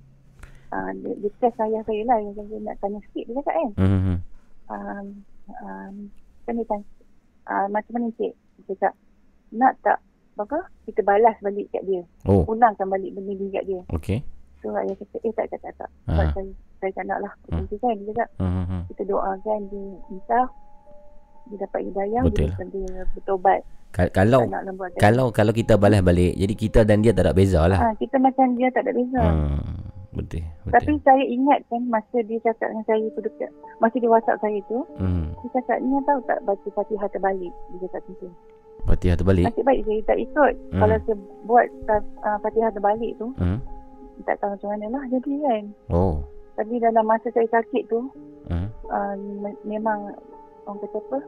ah, 0.71 0.91
dia, 0.93 1.13
dia 1.17 1.31
test 1.39 1.59
ayah 1.61 1.83
saya 1.83 2.03
lah 2.05 2.17
yang 2.17 2.33
saya 2.33 2.57
nak 2.61 2.77
tanya 2.79 2.99
sikit 3.05 3.25
dia 3.25 3.35
cakap 3.37 3.55
kan 3.55 3.71
Mhm. 3.77 4.17
um, 4.69 5.07
um, 5.59 5.95
kan 6.45 6.53
dia 6.53 6.67
tanya 6.67 6.85
ah, 7.47 7.67
macam 7.67 7.93
mana 7.93 8.09
cik 8.13 8.33
dia 8.33 8.73
cakap 8.73 8.93
nak 9.51 9.75
tak 9.81 9.99
apa 10.37 10.57
kita 10.83 11.01
balas 11.03 11.37
balik 11.39 11.69
kat 11.69 11.83
dia 11.85 12.01
Oh. 12.25 12.47
ulangkan 12.47 12.87
balik 12.87 13.13
benda 13.13 13.29
ni 13.31 13.51
kat 13.51 13.65
dia 13.65 13.81
Okey. 13.91 14.25
so 14.57 14.73
ayah 14.73 14.95
kata 14.95 15.17
eh 15.21 15.33
tak 15.33 15.47
tak 15.49 15.61
tak 15.61 15.73
tak 15.77 15.91
sebab 16.07 16.23
Ah. 16.23 16.33
saya 16.33 16.51
saya 16.79 16.93
tak 16.93 17.05
nak 17.05 17.19
lah 17.21 17.33
Hmm. 17.45 17.61
Nanti 17.61 17.77
kan 17.77 17.93
dia 17.95 18.09
cakap 18.09 18.29
Mhm. 18.39 18.81
kita 18.89 19.03
doakan 19.05 19.61
dia 19.67 19.85
minta 20.07 20.41
dia 21.43 21.57
dapat 21.59 21.81
hidayah 21.83 22.23
Betul. 22.25 22.47
dia, 22.47 22.87
dia 22.87 23.03
bertobat 23.13 23.61
Ka- 23.91 24.07
Kalau 24.09 24.47
kalau 24.97 25.35
kalau 25.35 25.51
kita 25.51 25.75
balas 25.75 25.99
balik, 25.99 26.39
jadi 26.39 26.55
kita 26.55 26.81
dan 26.87 27.03
dia 27.03 27.11
tak 27.11 27.27
ada 27.27 27.35
beza 27.35 27.67
lah. 27.67 27.75
Ah, 27.83 27.95
kita 27.97 28.17
macam 28.17 28.55
dia 28.55 28.71
tak 28.71 28.87
ada 28.87 28.95
beza. 28.95 29.19
Hmm. 29.19 29.59
Betul. 30.11 30.43
Tapi 30.67 30.99
saya 31.01 31.23
ingat 31.23 31.63
kan 31.67 31.87
masa 31.87 32.19
dia 32.21 32.43
cakap 32.43 32.67
dengan 32.69 32.83
saya 32.85 33.07
tu 33.09 33.21
dekat 33.21 33.51
masa 33.79 33.95
dia 33.95 34.11
WhatsApp 34.11 34.43
saya 34.43 34.59
tu, 34.67 34.83
Hmm. 34.99 35.31
dia 35.33 35.49
cakap 35.55 35.79
ni 35.79 35.95
tahu 36.03 36.19
tak 36.27 36.39
baca 36.43 36.69
Fatihah 36.69 37.09
terbalik. 37.09 37.53
Dia 37.71 37.87
cakap 37.87 38.03
macam 38.03 38.15
tu. 38.19 38.29
Fatihah 38.83 39.15
terbalik. 39.15 39.45
Nasib 39.47 39.63
baik 39.63 39.81
saya 39.85 40.01
tak 40.05 40.19
ikut. 40.19 40.53
Hmm. 40.73 40.81
Kalau 40.83 40.97
saya 40.99 41.17
buat 41.45 41.67
uh, 41.87 42.39
Fatihah 42.41 42.71
terbalik 42.71 43.13
tu, 43.17 43.27
Hmm. 43.37 43.59
tak 44.21 44.37
tahu 44.37 44.51
macam 44.53 44.69
mana 44.69 44.87
lah 44.91 45.05
jadi 45.09 45.33
kan. 45.41 45.63
Oh. 45.89 46.15
Tapi 46.53 46.75
dalam 46.77 47.05
masa 47.07 47.31
saya 47.31 47.47
sakit 47.49 47.83
tu, 47.87 48.11
Hmm. 48.51 48.67
uh, 48.89 49.15
me- 49.15 49.63
memang 49.63 50.11
orang 50.67 50.79
kata 50.83 50.99
apa, 50.99 51.19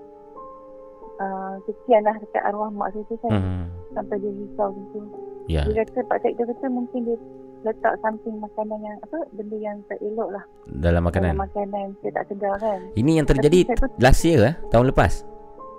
uh, 1.19 1.55
kesian 1.62 2.02
lah 2.02 2.17
dekat 2.17 2.43
arwah 2.43 2.69
mak 2.69 2.91
saya 2.91 3.05
tu 3.07 3.17
kan. 3.20 3.31
Hmm. 3.33 3.65
Sampai 3.93 4.19
dia 4.19 4.33
risau 4.33 4.69
macam 4.73 5.02
tu. 5.07 5.20
Ya. 5.47 5.62
Dia 5.65 5.83
kata, 5.83 6.02
Pak 6.02 6.19
Syed 6.20 6.35
kata 6.36 6.67
mungkin 6.67 7.01
dia 7.05 7.17
letak 7.62 7.94
samping 7.99 8.36
makanan 8.36 8.78
yang 8.78 8.97
apa 9.00 9.18
benda 9.31 9.57
yang 9.57 9.76
tak 9.86 9.99
elok 10.00 10.28
lah 10.31 10.44
Dalam 10.68 11.02
makanan. 11.02 11.32
dalam 11.32 11.42
makanan 11.42 11.86
saya 11.99 12.12
tak 12.12 12.24
sedar 12.28 12.55
kan 12.57 12.81
Ini 12.92 13.10
yang 13.15 13.26
terjadi 13.26 13.60
Tapi 13.65 13.78
tu- 13.78 13.94
last 13.99 14.20
year 14.23 14.41
eh? 14.44 14.55
Tahun 14.68 14.86
lepas? 14.86 15.12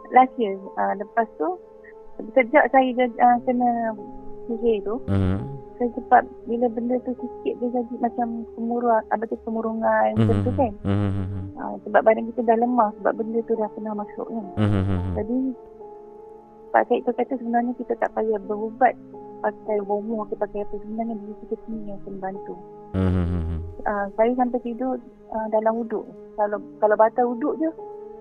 last 0.09 0.33
year 0.35 0.53
uh, 0.73 0.93
lepas 0.93 1.25
tu 1.35 1.47
sejak 2.31 2.69
saya 2.69 2.85
uh, 2.99 3.37
kena 3.41 3.69
sihir 4.43 4.77
tu 4.81 5.01
Hmm. 5.03 5.41
saya 5.73 5.89
cepat 5.91 6.21
bila 6.45 6.69
benda 6.69 6.93
tu 7.01 7.11
sikit 7.13 7.57
dia 7.57 7.69
jadi 7.73 7.93
macam 7.97 8.27
kemurungan 8.53 9.01
apa 9.09 9.23
tu 9.25 9.35
kemurungan 9.41 10.13
macam 10.13 10.37
tu 10.39 10.51
kan 10.53 10.71
Hmm. 10.83 11.49
uh, 11.55 11.73
sebab 11.81 12.01
badan 12.03 12.29
kita 12.29 12.45
dah 12.45 12.55
lemah 12.55 12.93
sebab 12.95 13.13
benda 13.15 13.41
tu 13.41 13.53
dah 13.53 13.69
pernah 13.69 13.93
masuk 13.95 14.27
kan 14.27 14.45
Hmm. 14.55 15.17
jadi 15.17 15.37
Pak 16.69 16.83
Syed 16.85 17.01
tu 17.01 17.11
kata 17.11 17.33
sebenarnya 17.35 17.73
kita 17.75 17.93
tak 17.95 18.09
payah 18.11 18.37
berubat 18.39 18.93
pakai 19.43 19.77
bomo 19.81 20.23
ke 20.23 20.35
pakai 20.35 20.59
apa 20.61 20.73
sebenarnya 20.77 21.15
diri 21.15 21.35
kita 21.38 21.55
sendiri 21.61 21.85
yang 21.85 21.99
akan 21.99 22.15
bantu 22.17 22.55
Hmm. 22.93 23.57
uh, 23.81 24.05
saya 24.13 24.31
sampai 24.33 24.61
tidur 24.61 24.95
uh, 25.27 25.47
dalam 25.49 25.73
wuduk. 25.75 26.05
Kalau 26.33 26.57
kalau 26.77 26.93
batal 26.93 27.25
wuduk 27.27 27.57
je 27.57 27.69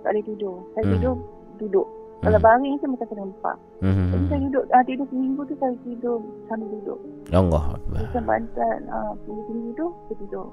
tak 0.01 0.11
boleh 0.11 0.25
tidur. 0.25 0.57
Saya 0.73 0.83
Hmm. 0.83 0.93
tidur 0.93 1.15
duduk. 1.59 1.87
Kalau 2.19 2.39
baring 2.39 2.75
je 2.75 2.87
macam 2.87 3.07
kena 3.07 3.23
empak. 3.25 3.57
Jadi 3.79 3.93
Hmm. 4.15 4.27
saya 4.27 4.41
duduk 4.43 4.65
uh, 4.67 4.83
tidur 4.83 5.07
seminggu 5.07 5.43
tu 5.45 5.55
saya 5.57 5.75
tidur 5.83 6.19
sambil 6.47 6.69
duduk. 6.73 6.99
Allah 7.31 7.65
Akbar. 7.73 8.01
Macam 8.01 8.23
bantal 8.25 8.75
uh, 8.89 9.13
tinggi 9.23 9.71
tu 9.73 9.87
saya 10.01 10.17
tidur. 10.19 10.47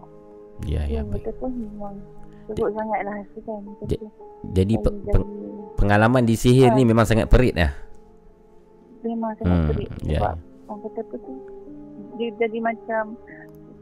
Ya, 0.61 0.81
ya, 0.83 0.99
Yang 0.99 1.05
kata 1.15 1.31
pun 1.39 1.51
memang 1.55 1.95
teruk 2.45 2.69
sangat 2.73 2.99
lah 3.01 3.13
rasa 3.15 3.39
kan. 3.39 3.61
Jadi 4.51 4.73
pe- 4.75 4.97
peng- 5.07 5.31
pengalaman 5.75 6.23
di 6.23 6.35
sihir 6.35 6.67
Ha. 6.67 6.75
ni 6.75 6.83
memang 6.83 7.05
sangat 7.05 7.25
perit 7.25 7.55
lah. 7.55 7.71
memang 8.99 9.31
sangat 9.33 9.55
Hmm, 9.55 9.67
pelik. 9.71 9.89
ya. 10.03 10.19
Sebab 10.19 10.35
orang 10.69 10.81
kata 10.85 11.01
apa 11.01 11.15
tu 11.17 11.33
dia 12.15 12.29
jadi 12.37 12.57
macam 12.61 13.17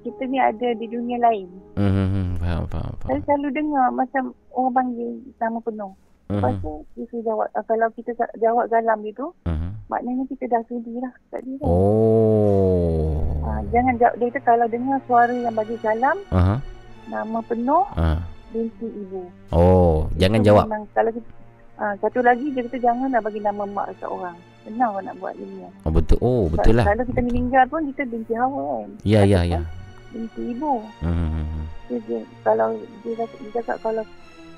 kita 0.02 0.24
ni 0.24 0.40
ada 0.40 0.68
di 0.78 0.88
dunia 0.88 1.20
lain. 1.20 1.50
Hmm. 1.76 2.40
Faham, 2.40 2.64
faham, 2.72 2.92
faham. 2.96 3.08
Saya 3.12 3.20
selalu 3.28 3.48
dengar 3.52 3.88
macam 3.92 4.24
orang 4.56 4.74
panggil 4.74 5.10
nama 5.36 5.60
penuh. 5.60 5.94
Lepas 6.28 6.54
Mhm. 6.54 6.64
tu 6.64 6.74
dia 6.92 7.04
suruh 7.08 7.24
jawab. 7.24 7.48
Uh, 7.56 7.64
kalau 7.64 7.88
kita 7.96 8.12
jawab 8.40 8.68
galam 8.68 9.00
dia 9.00 9.16
tu, 9.16 9.28
Mhm. 9.48 9.70
maknanya 9.88 10.24
kita 10.28 10.44
dah 10.48 10.62
sudi 10.68 10.94
lah 11.00 11.14
kat 11.32 11.40
dia. 11.44 11.56
Oh. 11.64 13.16
Uh, 13.48 13.60
jangan 13.72 13.96
jawab. 13.96 14.16
Dia 14.20 14.28
kata 14.32 14.40
kalau 14.44 14.66
dengar 14.68 15.00
suara 15.08 15.32
yang 15.32 15.56
bagi 15.56 15.76
galam, 15.80 16.18
Aha. 16.36 16.56
nama 17.08 17.40
penuh, 17.48 17.84
Ah. 17.96 18.20
binti 18.52 18.88
ibu. 18.88 19.24
Oh, 19.56 20.12
jangan 20.20 20.44
Itu 20.44 20.48
jawab. 20.52 20.66
Memang, 20.68 20.84
kalau 20.92 21.12
kita, 21.16 21.30
uh, 21.80 21.94
satu 22.04 22.20
lagi 22.20 22.46
dia 22.52 22.64
kata 22.68 22.78
janganlah 22.80 23.22
bagi 23.24 23.40
nama 23.40 23.64
mak 23.64 23.88
dekat 23.96 24.10
orang. 24.12 24.38
Senang 24.68 24.90
orang 24.92 25.06
nak 25.08 25.16
buat 25.18 25.34
ini. 25.34 25.64
Oh 25.82 25.92
betul. 25.92 26.18
Oh, 26.20 26.44
betul 26.52 26.76
lah. 26.76 26.84
Kalau 26.84 27.08
kita 27.08 27.22
meninggal 27.24 27.64
pun 27.72 27.88
kita 27.88 28.04
binti 28.04 28.36
hawa 28.36 28.84
kan. 28.84 28.90
Ya, 29.02 29.24
ya, 29.24 29.40
ya. 29.42 29.64
Binti 30.12 30.42
ibu. 30.52 30.84
Hmm. 31.00 31.64
Dia, 31.88 31.98
dia, 32.04 32.20
kalau 32.44 32.76
dia, 33.00 33.16
dia 33.16 33.50
cakap 33.56 33.80
kalau 33.80 34.04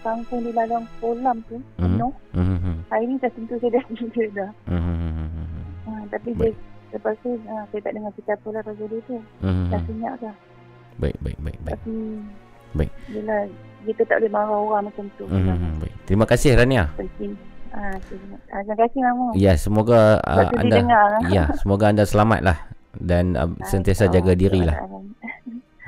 kangkung 0.01 0.41
di 0.41 0.49
dalam 0.49 0.81
kolam 0.97 1.37
tu 1.45 1.61
Mhm. 1.77 1.77
penuh, 1.77 2.13
Hmm. 2.33 2.77
hari 2.89 3.05
ni 3.05 3.15
dah 3.17 3.29
tentu 3.29 3.53
saya 3.59 3.77
dah 3.77 3.83
tidur 3.91 4.27
dah. 4.33 4.49
Hmm. 4.65 5.29
Ha, 5.85 5.91
tapi 6.09 6.33
dia 6.33 6.49
lepas 6.89 7.13
tu 7.21 7.37
ha, 7.45 7.69
saya 7.69 7.81
tak 7.85 7.93
dengar 7.93 8.09
cerita 8.17 8.33
apa 8.33 8.47
lah 8.49 8.61
pasal 8.65 8.87
dia 8.87 8.99
tu. 9.05 9.17
Mhm. 9.45 9.65
Dah 9.69 9.79
senyap 9.85 10.13
dah. 10.17 10.35
Baik, 10.97 11.17
baik, 11.21 11.37
baik, 11.37 11.59
baik. 11.61 11.73
Tapi 11.77 11.93
Baik. 12.69 12.91
Bila 13.09 13.35
kita 13.81 14.01
tak 14.05 14.21
boleh 14.21 14.29
marah 14.29 14.53
orang 14.53 14.83
macam 14.85 15.05
tu. 15.17 15.25
Hmm, 15.25 15.81
baik. 15.81 15.93
Terima 16.05 16.25
kasih 16.29 16.53
Rania. 16.53 16.85
Terima, 16.93 17.33
ah, 17.73 17.95
terima 18.01 18.75
kasih 18.75 18.99
Mamu. 19.05 19.25
Ya, 19.37 19.53
semoga 19.55 20.19
uh, 20.23 20.49
anda 20.57 20.81
dengar. 20.81 21.09
ya, 21.29 21.43
semoga 21.57 21.89
anda 21.91 22.03
selamatlah 22.03 22.57
dan 22.97 23.37
uh, 23.37 23.51
sentiasa 23.65 24.09
jaga 24.09 24.33
diri 24.33 24.65
lah. 24.65 24.77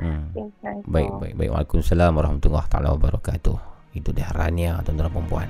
Hmm. 0.01 0.33
Baik, 0.89 1.13
baik, 1.21 1.33
baik. 1.37 1.49
Waalaikumsalam 1.53 2.17
warahmatullahi 2.17 2.65
taala 2.65 2.97
wabarakatuh. 2.97 3.57
Itu 3.93 4.09
dia 4.15 4.33
Rania 4.33 4.81
tuan-tuan 4.81 5.13
dan 5.13 5.25
puan. 5.29 5.49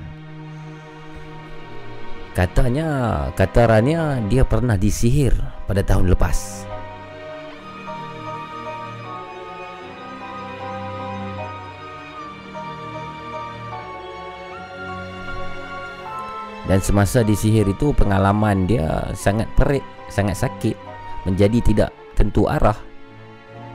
Katanya, 2.36 2.88
kata 3.32 3.64
Rania 3.64 4.20
dia 4.28 4.44
pernah 4.44 4.76
disihir 4.76 5.32
pada 5.64 5.80
tahun 5.80 6.12
lepas. 6.12 6.68
Dan 16.70 16.78
semasa 16.78 17.26
disihir 17.26 17.66
itu 17.66 17.90
pengalaman 17.90 18.70
dia 18.70 19.10
sangat 19.18 19.50
perit, 19.58 19.82
sangat 20.06 20.38
sakit, 20.46 20.76
menjadi 21.26 21.58
tidak 21.62 21.90
tentu 22.14 22.46
arah. 22.46 22.78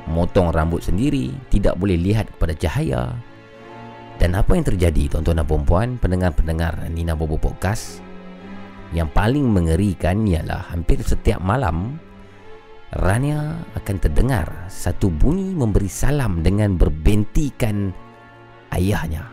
Motong 0.08 0.56
rambut 0.56 0.80
sendiri, 0.80 1.36
tidak 1.52 1.76
boleh 1.76 2.00
lihat 2.00 2.32
kepada 2.32 2.56
cahaya. 2.56 3.12
Dan 4.18 4.34
apa 4.40 4.56
yang 4.56 4.66
terjadi 4.66 5.14
tuan-tuan 5.14 5.44
dan 5.44 5.48
puan 5.68 5.90
pendengar-pendengar 6.00 6.88
Nina 6.88 7.14
Bobo 7.14 7.36
Podcast? 7.36 8.00
Yang 8.96 9.12
paling 9.12 9.46
mengerikan 9.52 10.24
ialah 10.24 10.72
hampir 10.72 11.04
setiap 11.04 11.44
malam 11.44 12.00
Rania 12.88 13.68
akan 13.76 13.98
terdengar 14.00 14.48
satu 14.72 15.12
bunyi 15.12 15.52
memberi 15.52 15.92
salam 15.92 16.40
dengan 16.40 16.80
berbentikan 16.80 17.92
ayahnya. 18.72 19.28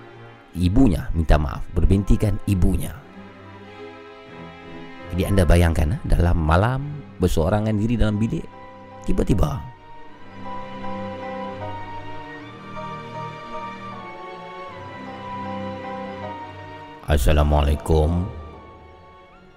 Ibunya, 0.58 1.06
minta 1.14 1.38
maaf, 1.38 1.62
berbentikan 1.70 2.34
ibunya. 2.50 3.03
Jadi 5.14 5.30
anda 5.30 5.46
bayangkan 5.46 5.94
eh, 5.94 6.00
dalam 6.10 6.42
malam 6.42 6.82
berseorangan 7.22 7.78
diri 7.78 7.94
dalam 7.94 8.18
bilik 8.18 8.42
tiba-tiba 9.06 9.62
Assalamualaikum. 17.06 18.26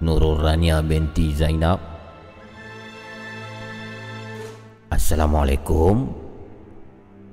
Nurul 0.05 0.37
Rania 0.45 0.77
binti 0.85 1.33
Zainab. 1.33 1.81
Assalamualaikum. 4.93 6.05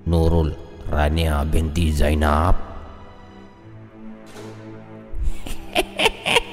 Nurul 0.08 0.48
Rania 0.88 1.44
binti 1.44 1.92
Zainab 1.92 2.56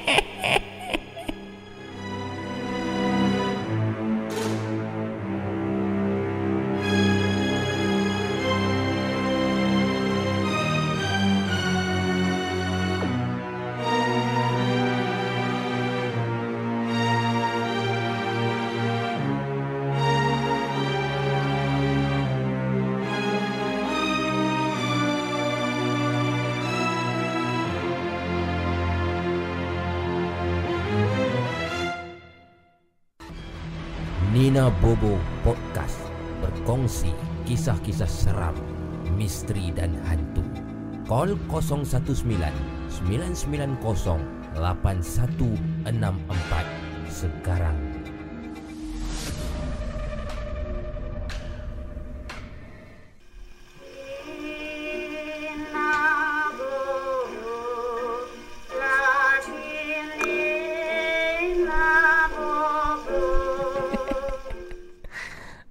misteri 39.32 39.72
dan 39.72 39.96
hantu. 40.04 40.44
Call 41.08 41.40
019 41.48 41.88
990 43.08 43.80
8164 44.60 45.56
sekarang. 47.08 47.72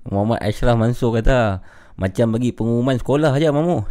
Muhammad 0.09 0.41
Ashraf 0.41 0.81
Mansur 0.81 1.21
kata 1.21 1.61
macam 2.01 2.33
bagi 2.33 2.49
pengumuman 2.49 2.97
sekolah 2.97 3.37
aja 3.37 3.53
mamu. 3.53 3.85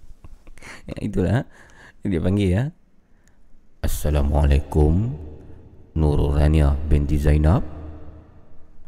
ya, 0.88 0.96
itulah. 1.04 1.44
Dia 2.00 2.20
panggil 2.24 2.48
ya. 2.48 2.64
Assalamualaikum 3.84 5.12
Nurul 5.92 6.40
Rania 6.40 6.72
binti 6.88 7.20
Zainab. 7.20 7.60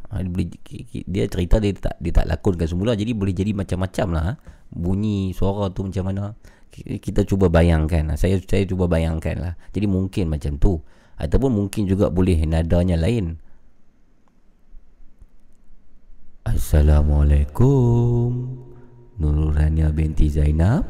Ha, 0.09 0.25
dia, 0.25 1.29
cerita 1.29 1.61
dia 1.61 1.69
tak 1.77 2.01
dia 2.01 2.09
tak 2.09 2.25
lakonkan 2.25 2.65
semula 2.65 2.97
jadi 2.97 3.13
boleh 3.13 3.29
jadi 3.29 3.53
macam-macam 3.53 4.07
lah 4.17 4.23
ha. 4.25 4.33
bunyi 4.73 5.37
suara 5.37 5.69
tu 5.69 5.85
macam 5.85 6.01
mana 6.09 6.33
kita 6.73 7.29
cuba 7.29 7.45
bayangkan 7.45 8.09
lah. 8.09 8.17
saya 8.17 8.41
saya 8.41 8.65
cuba 8.65 8.89
bayangkan 8.89 9.37
lah 9.37 9.53
jadi 9.69 9.85
mungkin 9.85 10.33
macam 10.33 10.57
tu 10.57 10.81
ataupun 11.13 11.53
mungkin 11.53 11.85
juga 11.85 12.09
boleh 12.09 12.41
nadanya 12.49 12.97
lain 12.97 13.37
Assalamualaikum 16.49 18.33
Nurul 19.21 19.53
Rania 19.53 19.93
binti 19.93 20.33
Zainab 20.33 20.81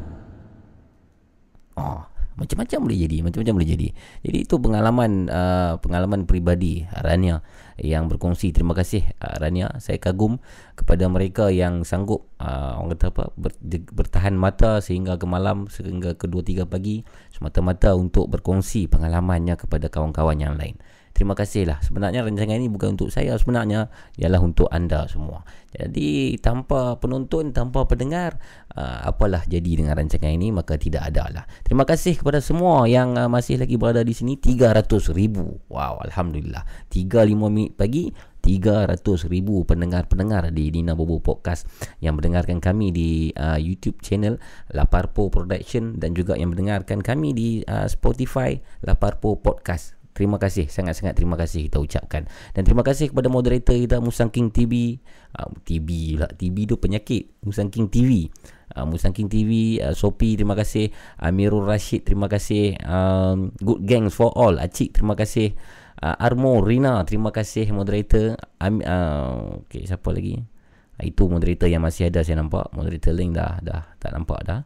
Oh, 1.76 2.00
macam-macam 2.40 2.88
boleh 2.88 2.98
jadi, 3.04 3.16
macam-macam 3.20 3.54
boleh 3.60 3.68
jadi. 3.68 3.88
Jadi 4.24 4.38
itu 4.48 4.56
pengalaman 4.56 5.28
uh, 5.28 5.76
pengalaman 5.80 6.24
peribadi 6.24 6.88
Rania 6.88 7.44
yang 7.76 8.08
berkongsi. 8.08 8.56
Terima 8.56 8.72
kasih 8.72 9.04
uh, 9.20 9.36
Rania. 9.36 9.68
Saya 9.84 10.00
kagum 10.00 10.40
kepada 10.80 11.04
mereka 11.12 11.52
yang 11.52 11.84
sanggup 11.84 12.32
uh, 12.40 12.80
orang 12.80 12.96
kata 12.96 13.12
apa 13.12 13.24
ber, 13.36 13.52
bertahan 13.92 14.32
mata 14.40 14.80
sehingga 14.80 15.20
ke 15.20 15.28
malam 15.28 15.68
sehingga 15.68 16.16
ke 16.16 16.24
2 16.24 16.64
3 16.64 16.64
pagi 16.68 17.04
semata-mata 17.32 17.92
untuk 17.96 18.32
berkongsi 18.32 18.88
pengalamannya 18.88 19.60
kepada 19.60 19.92
kawan-kawan 19.92 20.40
yang 20.40 20.56
lain. 20.56 20.80
Terima 21.10 21.34
kasih 21.36 21.68
lah. 21.68 21.78
Sebenarnya 21.82 22.22
rancangan 22.22 22.56
ini 22.56 22.70
bukan 22.70 22.94
untuk 22.96 23.10
saya. 23.12 23.36
Sebenarnya 23.36 23.90
ialah 24.16 24.40
untuk 24.40 24.70
anda 24.70 25.04
semua. 25.10 25.44
Jadi 25.70 26.34
tanpa 26.42 26.98
penonton 26.98 27.54
Tanpa 27.54 27.86
pendengar 27.86 28.42
uh, 28.74 29.06
Apalah 29.06 29.46
jadi 29.46 29.78
dengan 29.78 29.94
rancangan 29.94 30.34
ini 30.34 30.50
Maka 30.50 30.74
tidak 30.74 31.14
ada 31.14 31.30
lah. 31.30 31.44
Terima 31.62 31.86
kasih 31.86 32.18
kepada 32.18 32.42
semua 32.42 32.90
Yang 32.90 33.22
uh, 33.22 33.30
masih 33.30 33.54
lagi 33.54 33.78
berada 33.78 34.02
di 34.02 34.10
sini. 34.10 34.34
300 34.34 34.82
ribu. 35.14 35.62
Wow 35.70 36.02
Alhamdulillah. 36.02 36.66
3-5 36.90 37.54
minit 37.54 37.78
pagi 37.78 38.10
300 38.40 39.04
ribu 39.28 39.68
pendengar-pendengar 39.68 40.48
di 40.50 40.72
Nina 40.72 40.96
Bobo 40.96 41.20
Podcast 41.20 41.68
yang 42.00 42.16
mendengarkan 42.16 42.58
kami 42.58 42.88
di 42.88 43.10
uh, 43.36 43.60
YouTube 43.60 44.00
channel 44.00 44.40
Laparpo 44.72 45.28
Production 45.28 46.00
dan 46.00 46.16
juga 46.16 46.40
yang 46.40 46.56
mendengarkan 46.56 47.04
kami 47.04 47.36
di 47.36 47.48
uh, 47.68 47.84
Spotify 47.84 48.56
Laparpo 48.80 49.36
Podcast 49.36 49.99
Terima 50.20 50.36
kasih, 50.36 50.68
sangat-sangat 50.68 51.16
terima 51.16 51.32
kasih 51.40 51.64
kita 51.72 51.80
ucapkan. 51.80 52.28
Dan 52.52 52.68
terima 52.68 52.84
kasih 52.84 53.08
kepada 53.08 53.32
moderator 53.32 53.72
kita 53.72 54.04
Musang 54.04 54.28
King 54.28 54.52
TV. 54.52 55.00
Uh, 55.32 55.48
TB 55.64 55.88
pula, 56.20 56.28
TB 56.28 56.56
tu 56.68 56.76
penyakit. 56.76 57.40
Musang 57.40 57.72
King 57.72 57.88
TV. 57.88 58.28
Uh, 58.76 58.84
Musang 58.84 59.16
King 59.16 59.32
TV, 59.32 59.80
uh, 59.80 59.96
Sopi 59.96 60.36
terima 60.36 60.52
kasih. 60.52 60.92
Amirul 61.16 61.64
Rashid 61.64 62.04
terima 62.04 62.28
kasih. 62.28 62.76
Um, 62.84 63.56
Good 63.64 63.88
Gangs 63.88 64.12
for 64.12 64.28
All, 64.36 64.60
Acik 64.60 64.92
terima 64.92 65.16
kasih. 65.16 65.56
Uh, 66.04 66.20
Armo 66.20 66.60
Rina 66.60 67.00
terima 67.08 67.32
kasih 67.32 67.72
moderator. 67.72 68.36
Um, 68.60 68.84
uh, 68.84 69.64
okay, 69.64 69.88
siapa 69.88 70.12
lagi? 70.12 70.36
Itu 71.00 71.32
moderator 71.32 71.72
yang 71.72 71.80
masih 71.80 72.12
ada 72.12 72.20
saya 72.20 72.44
nampak. 72.44 72.68
Moderator 72.76 73.16
link 73.16 73.32
dah 73.32 73.56
dah 73.64 73.88
tak 73.96 74.12
nampak 74.12 74.44
dah. 74.44 74.60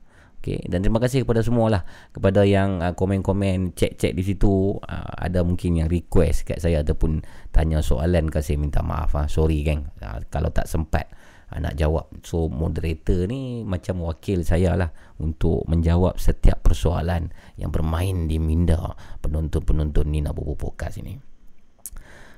Okay. 0.45 0.61
Dan 0.69 0.85
terima 0.85 1.01
kasih 1.01 1.25
kepada 1.25 1.41
semua 1.41 1.73
lah 1.73 1.83
Kepada 2.13 2.45
yang 2.45 2.85
uh, 2.85 2.93
komen-komen 2.93 3.73
Cek-cek 3.73 4.13
di 4.13 4.21
situ 4.21 4.77
uh, 4.77 5.13
Ada 5.17 5.41
mungkin 5.41 5.81
yang 5.81 5.89
request 5.89 6.45
kat 6.45 6.61
saya 6.61 6.85
Ataupun 6.85 7.25
tanya 7.49 7.81
soalan 7.81 8.29
Saya 8.29 8.61
minta 8.61 8.85
maaf 8.85 9.17
ha. 9.17 9.25
Sorry 9.25 9.65
geng 9.65 9.89
uh, 10.05 10.21
Kalau 10.29 10.53
tak 10.53 10.69
sempat 10.69 11.09
uh, 11.49 11.65
Nak 11.65 11.81
jawab 11.81 12.13
So 12.21 12.53
moderator 12.53 13.25
ni 13.25 13.65
Macam 13.65 14.05
wakil 14.05 14.45
saya 14.45 14.77
lah 14.77 14.93
Untuk 15.17 15.65
menjawab 15.65 16.21
setiap 16.21 16.61
persoalan 16.61 17.33
Yang 17.57 17.81
bermain 17.81 18.29
di 18.29 18.37
minda 18.37 18.93
Penonton-penonton 19.25 20.13
Nina 20.13 20.37
Bobo 20.37 20.61
Podcast 20.61 21.01
ini 21.01 21.17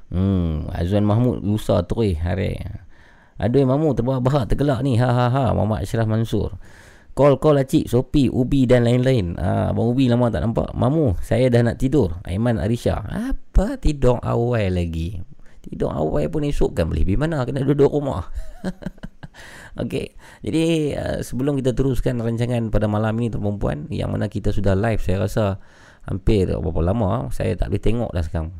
Hmm, 0.07 0.70
Azwan 0.70 1.02
Mahmud 1.02 1.43
lusa 1.43 1.83
tu 1.83 1.99
eh 2.07 2.15
hari. 2.15 2.62
Aduh 3.43 3.67
Mamu 3.67 3.91
terbahak-bahak 3.91 4.47
tergelak 4.55 4.86
ni. 4.86 4.94
Ha 5.02 5.10
ha 5.10 5.26
ha 5.26 5.44
Muhammad 5.51 5.83
Ashraf 5.83 6.07
Mansur. 6.07 6.55
Call 7.16 7.40
call 7.40 7.56
lah 7.56 7.64
cik 7.64 7.88
Sopi 7.88 8.28
Ubi 8.28 8.68
dan 8.68 8.84
lain-lain. 8.84 9.40
Ah, 9.40 9.72
Abang 9.72 9.88
Ubi 9.88 10.04
lama 10.04 10.28
tak 10.28 10.44
nampak. 10.44 10.76
Mamu 10.76 11.16
Saya 11.24 11.48
dah 11.48 11.64
nak 11.64 11.80
tidur. 11.80 12.20
Aiman 12.28 12.60
Arisha. 12.60 13.00
Apa 13.08 13.80
tidur 13.80 14.20
awal 14.20 14.76
lagi? 14.76 15.24
Tidur 15.64 15.96
awal 15.96 16.28
pun 16.28 16.44
esok 16.44 16.76
kan 16.76 16.92
boleh. 16.92 17.08
Pergi 17.08 17.16
mana? 17.16 17.40
Kena 17.48 17.64
duduk 17.64 17.88
rumah. 17.88 18.28
Okey. 19.80 20.12
Jadi 20.44 20.92
uh, 20.92 21.24
sebelum 21.24 21.56
kita 21.56 21.72
teruskan 21.72 22.20
rancangan 22.20 22.68
pada 22.68 22.84
malam 22.84 23.16
ini 23.16 23.32
Tuan 23.32 23.44
Perempuan 23.44 23.88
Yang 23.88 24.08
mana 24.12 24.26
kita 24.32 24.48
sudah 24.48 24.72
live 24.72 25.00
Saya 25.04 25.28
rasa 25.28 25.60
Hampir 26.08 26.48
berapa 26.48 26.80
lama 26.84 27.28
Saya 27.32 27.56
tak 27.56 27.72
boleh 27.72 27.80
tengok 27.80 28.10
dah 28.12 28.24
sekarang. 28.28 28.52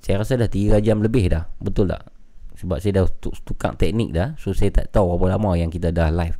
Saya 0.00 0.24
rasa 0.24 0.40
dah 0.40 0.48
3 0.48 0.80
jam 0.80 1.04
lebih 1.04 1.28
dah. 1.28 1.44
Betul 1.60 1.92
tak? 1.92 2.08
Sebab 2.56 2.80
saya 2.80 3.04
dah 3.04 3.06
tu- 3.20 3.36
tukar 3.44 3.76
teknik 3.76 4.16
dah. 4.16 4.32
So 4.40 4.56
saya 4.56 4.72
tak 4.72 4.96
tahu 4.96 5.12
berapa 5.20 5.36
lama 5.36 5.60
yang 5.60 5.68
kita 5.68 5.92
dah 5.92 6.08
live 6.08 6.39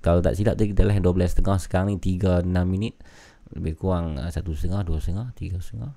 kalau 0.00 0.24
tak 0.24 0.32
silap 0.32 0.56
tu 0.56 0.64
kita 0.64 0.88
live 0.88 1.04
12.30 1.04 1.44
sekarang 1.68 1.86
ni 1.92 1.96
3-6 2.00 2.48
minit. 2.64 2.96
Lebih 3.52 3.76
kurang 3.76 4.16
uh, 4.16 4.30
satu 4.32 4.56
setengah, 4.56 4.80
dua 4.86 4.98
setengah, 5.02 5.36
tiga 5.36 5.60
setengah. 5.60 5.92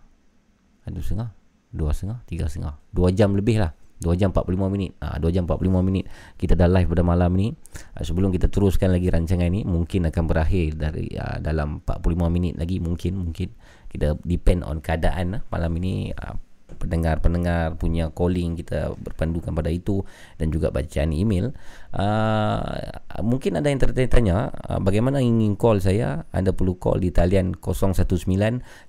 Satu 0.83 0.99
setengah, 0.99 1.29
dua 1.71 1.91
setengah, 1.95 2.19
tiga 2.27 2.45
setengah. 2.51 2.75
Dua 2.91 3.15
jam 3.15 3.31
lebih 3.31 3.63
lah. 3.63 3.71
Dua 4.03 4.19
jam 4.19 4.35
45 4.35 4.67
minit. 4.67 4.91
Ha, 4.99 5.15
dua 5.15 5.31
jam 5.31 5.47
45 5.47 5.79
minit. 5.79 6.11
Kita 6.35 6.59
dah 6.59 6.67
live 6.67 6.91
pada 6.91 7.03
malam 7.07 7.31
ni. 7.39 7.55
Uh, 7.95 8.03
sebelum 8.03 8.35
kita 8.35 8.51
teruskan 8.51 8.91
lagi 8.91 9.07
rancangan 9.07 9.47
ni 9.47 9.63
mungkin 9.63 10.11
akan 10.11 10.23
berakhir 10.27 10.75
dari 10.75 11.07
uh, 11.15 11.39
dalam 11.39 11.79
45 11.87 12.27
minit 12.27 12.53
lagi. 12.59 12.83
Mungkin 12.83 13.15
mungkin. 13.15 13.55
Kita 13.87 14.17
depend 14.25 14.65
on 14.67 14.83
keadaan 14.83 15.39
uh, 15.39 15.41
malam 15.47 15.71
ini. 15.79 16.11
Uh, 16.11 16.35
pendengar-pendengar 16.75 17.79
punya 17.79 18.11
calling 18.11 18.59
kita 18.59 18.91
berpandukan 18.99 19.55
pada 19.55 19.71
itu 19.71 20.03
dan 20.35 20.51
juga 20.51 20.73
bacaan 20.73 21.13
email. 21.13 21.53
Uh, 21.93 22.89
mungkin 23.21 23.61
ada 23.61 23.69
yang 23.69 23.77
tertanya 23.79 24.49
uh, 24.67 24.81
bagaimana 24.81 25.21
ingin 25.21 25.55
call 25.55 25.79
saya? 25.79 26.25
Anda 26.33 26.51
perlu 26.51 26.75
call 26.81 27.05
di 27.05 27.13
talian 27.13 27.53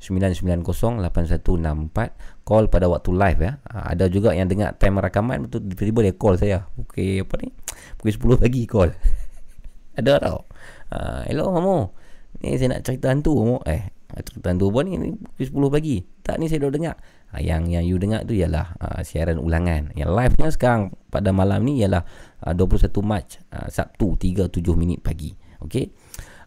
019-990-8164 0.02 2.10
call 2.44 2.68
pada 2.68 2.88
waktu 2.88 3.12
live 3.12 3.40
ya. 3.40 3.58
Uh, 3.68 3.84
ada 3.92 4.08
juga 4.08 4.34
yang 4.34 4.48
dengar 4.48 4.74
time 4.80 4.98
rakaman 4.98 5.46
tu 5.52 5.60
tiba-tiba 5.60 6.02
dia 6.10 6.14
call 6.16 6.36
saya. 6.40 6.66
Okey 6.80 7.20
apa 7.22 7.36
ni? 7.40 7.52
Pukul 8.00 8.36
10 8.36 8.42
pagi 8.42 8.66
call. 8.66 8.90
Ada 9.98 10.18
tau. 10.18 10.42
Uh, 10.90 11.22
hello 11.30 11.54
mamu. 11.54 11.94
Ni 12.42 12.58
saya 12.58 12.74
nak 12.74 12.82
cerita 12.82 13.14
hantu 13.14 13.38
mamu. 13.38 13.62
Eh 13.68 13.94
cerita 14.22 14.54
hantu 14.54 14.70
apa 14.70 14.86
ni, 14.86 14.94
ni 15.00 15.10
pukul 15.18 15.66
10 15.70 15.74
pagi. 15.74 15.96
Tak 16.22 16.38
ni 16.38 16.46
saya 16.46 16.62
dah 16.66 16.70
dengar 16.70 16.94
Ha, 17.34 17.42
yang 17.42 17.66
yang 17.66 17.82
you 17.82 17.98
dengar 17.98 18.22
tu 18.22 18.38
ialah 18.38 18.78
uh, 18.78 19.02
siaran 19.02 19.42
ulangan. 19.42 19.90
Yang 19.98 20.10
live-nya 20.14 20.48
sekarang 20.54 20.94
pada 21.10 21.34
malam 21.34 21.66
ni 21.66 21.82
ialah 21.82 22.06
uh, 22.46 22.54
21 22.54 22.94
Mac 23.02 23.26
uh, 23.50 23.66
Sabtu 23.66 24.14
3.7 24.14 24.62
minit 24.78 25.02
pagi. 25.02 25.34
Okey. 25.66 25.90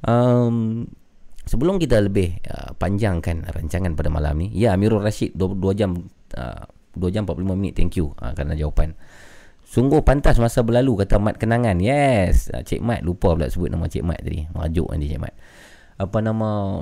Um, 0.08 0.88
sebelum 1.44 1.76
kita 1.76 2.00
lebih 2.00 2.40
uh, 2.48 2.72
panjangkan 2.80 3.52
rancangan 3.52 4.00
pada 4.00 4.08
malam 4.08 4.40
ni, 4.40 4.48
ya 4.56 4.80
Amirul 4.80 5.04
Rashid 5.04 5.36
2, 5.36 5.60
2 5.60 5.76
jam 5.76 5.92
uh, 6.40 6.64
2 6.96 7.12
jam 7.12 7.28
45 7.28 7.60
minit. 7.60 7.76
Thank 7.76 8.00
you 8.00 8.16
uh, 8.24 8.32
kerana 8.32 8.56
jawapan. 8.56 8.96
Sungguh 9.68 10.00
pantas 10.08 10.40
masa 10.40 10.64
berlalu 10.64 11.04
kata 11.04 11.20
Mat 11.20 11.36
Kenangan. 11.36 11.84
Yes, 11.84 12.48
uh, 12.56 12.64
Cik 12.64 12.80
Mat 12.80 13.04
lupa 13.04 13.36
pula 13.36 13.52
sebut 13.52 13.68
nama 13.68 13.92
Cik 13.92 14.08
Mat 14.08 14.24
tadi. 14.24 14.48
Merajuk 14.56 14.88
nanti 14.88 15.12
Cik 15.12 15.20
Mat. 15.20 15.36
Apa 16.00 16.24
nama 16.24 16.80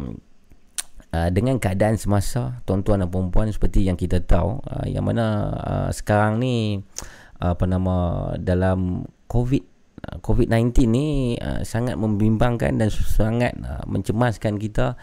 Uh, 1.15 1.31
dengan 1.31 1.55
keadaan 1.63 1.95
semasa 1.95 2.59
tuan-tuan 2.67 2.99
dan 2.99 3.07
puan 3.07 3.47
seperti 3.47 3.87
yang 3.87 3.95
kita 3.95 4.19
tahu 4.19 4.59
uh, 4.67 4.83
yang 4.83 5.07
mana 5.07 5.55
uh, 5.63 5.89
sekarang 5.95 6.43
ni 6.43 6.83
uh, 7.39 7.55
apa 7.55 7.63
nama 7.63 7.95
dalam 8.35 9.07
covid 9.31 9.63
uh, 10.11 10.19
covid-19 10.19 10.75
ni 10.91 11.39
uh, 11.39 11.63
sangat 11.63 11.95
membimbangkan 11.95 12.75
dan 12.75 12.91
sangat 12.91 13.55
uh, 13.63 13.87
mencemaskan 13.87 14.59
kita. 14.59 14.99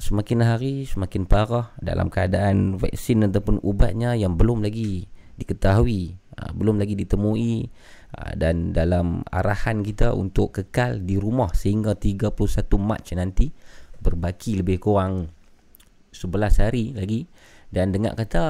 Semakin 0.00 0.40
hari 0.40 0.88
semakin 0.88 1.28
parah 1.28 1.76
dalam 1.76 2.08
keadaan 2.08 2.80
vaksin 2.80 3.28
ataupun 3.28 3.60
ubatnya 3.60 4.16
yang 4.16 4.40
belum 4.40 4.64
lagi 4.64 5.12
diketahui 5.36 6.16
uh, 6.40 6.56
belum 6.56 6.80
lagi 6.80 6.96
ditemui 6.96 7.68
uh, 8.16 8.32
dan 8.32 8.72
dalam 8.72 9.28
arahan 9.28 9.84
kita 9.84 10.16
untuk 10.16 10.56
kekal 10.56 11.04
di 11.04 11.20
rumah 11.20 11.52
sehingga 11.52 12.00
31 12.00 12.32
Mac 12.80 13.12
nanti 13.12 13.52
berbaki 14.00 14.64
lebih 14.64 14.80
kurang 14.80 15.39
11 16.10 16.62
hari 16.62 16.84
lagi 16.94 17.30
dan 17.70 17.94
dengar 17.94 18.18
kata 18.18 18.44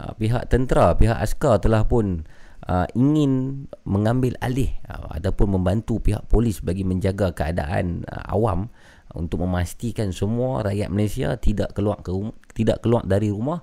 uh, 0.00 0.12
pihak 0.16 0.48
tentera, 0.48 0.96
pihak 0.96 1.20
askar 1.20 1.60
telah 1.60 1.84
pun 1.84 2.24
uh, 2.68 2.88
ingin 2.96 3.64
mengambil 3.84 4.34
alih 4.40 4.72
uh, 4.88 5.12
ataupun 5.20 5.60
membantu 5.60 6.00
pihak 6.00 6.24
polis 6.32 6.64
bagi 6.64 6.82
menjaga 6.82 7.36
keadaan 7.36 8.08
uh, 8.08 8.24
awam 8.32 8.72
untuk 9.14 9.44
memastikan 9.44 10.10
semua 10.10 10.64
rakyat 10.64 10.88
Malaysia 10.90 11.36
tidak 11.38 11.76
keluar 11.76 12.00
ke 12.00 12.10
tidak 12.56 12.82
keluar 12.82 13.04
dari 13.04 13.30
rumah 13.30 13.62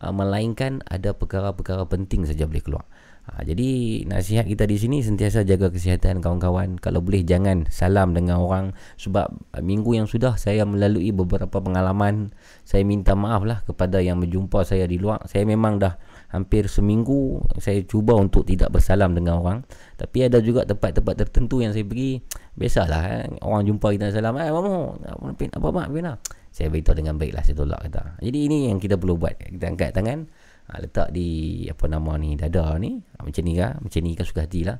uh, 0.00 0.12
melainkan 0.12 0.80
ada 0.88 1.12
perkara-perkara 1.12 1.86
penting 1.86 2.24
saja 2.24 2.48
boleh 2.48 2.64
keluar. 2.64 2.84
Ha, 3.28 3.44
jadi 3.44 4.02
nasihat 4.08 4.48
kita 4.48 4.64
di 4.64 4.80
sini 4.80 5.04
sentiasa 5.04 5.44
jaga 5.44 5.68
kesihatan 5.68 6.24
kawan-kawan. 6.24 6.80
Kalau 6.80 7.04
boleh 7.04 7.20
jangan 7.28 7.68
salam 7.68 8.16
dengan 8.16 8.40
orang 8.40 8.72
sebab 8.96 9.28
uh, 9.28 9.60
minggu 9.60 10.00
yang 10.00 10.08
sudah 10.08 10.40
saya 10.40 10.64
melalui 10.64 11.12
beberapa 11.12 11.60
pengalaman. 11.60 12.32
Saya 12.64 12.88
minta 12.88 13.12
maaf 13.12 13.44
lah 13.44 13.60
kepada 13.68 14.00
yang 14.00 14.24
berjumpa 14.24 14.64
saya 14.64 14.88
di 14.88 14.96
luar. 14.96 15.20
Saya 15.28 15.44
memang 15.44 15.76
dah 15.76 16.00
hampir 16.32 16.72
seminggu 16.72 17.44
saya 17.60 17.84
cuba 17.84 18.16
untuk 18.16 18.48
tidak 18.48 18.72
bersalam 18.72 19.12
dengan 19.12 19.44
orang. 19.44 19.58
Tapi 20.00 20.24
ada 20.24 20.40
juga 20.40 20.64
tempat-tempat 20.64 21.28
tertentu 21.28 21.60
yang 21.60 21.76
saya 21.76 21.84
pergi. 21.84 22.24
Biasalah 22.56 23.02
eh, 23.12 23.28
orang 23.44 23.68
jumpa 23.68 23.92
kita 23.92 24.08
salam. 24.08 24.40
Eh 24.40 24.48
mamu, 24.48 25.04
apa 25.28 25.68
mak 25.68 25.88
bina? 25.92 26.16
Saya 26.48 26.72
beritahu 26.72 26.96
dengan 26.96 27.20
baiklah 27.20 27.44
saya 27.44 27.60
tolak 27.60 27.86
kata. 27.86 28.18
Jadi 28.24 28.38
ini 28.48 28.72
yang 28.72 28.80
kita 28.80 28.96
perlu 28.96 29.20
buat. 29.20 29.36
Kita 29.36 29.68
angkat 29.68 29.92
tangan 29.92 30.26
ha, 30.68 30.78
letak 30.78 31.08
di 31.10 31.64
apa 31.66 31.84
nama 31.88 32.14
ni 32.20 32.36
dada 32.36 32.76
ni. 32.76 33.00
Ha, 33.00 33.24
macam 33.24 33.42
ni 33.42 33.52
kan 33.56 33.80
macam 33.80 34.00
ni 34.04 34.12
kan 34.14 34.24
suka 34.28 34.44
hati 34.44 34.62
lah. 34.68 34.76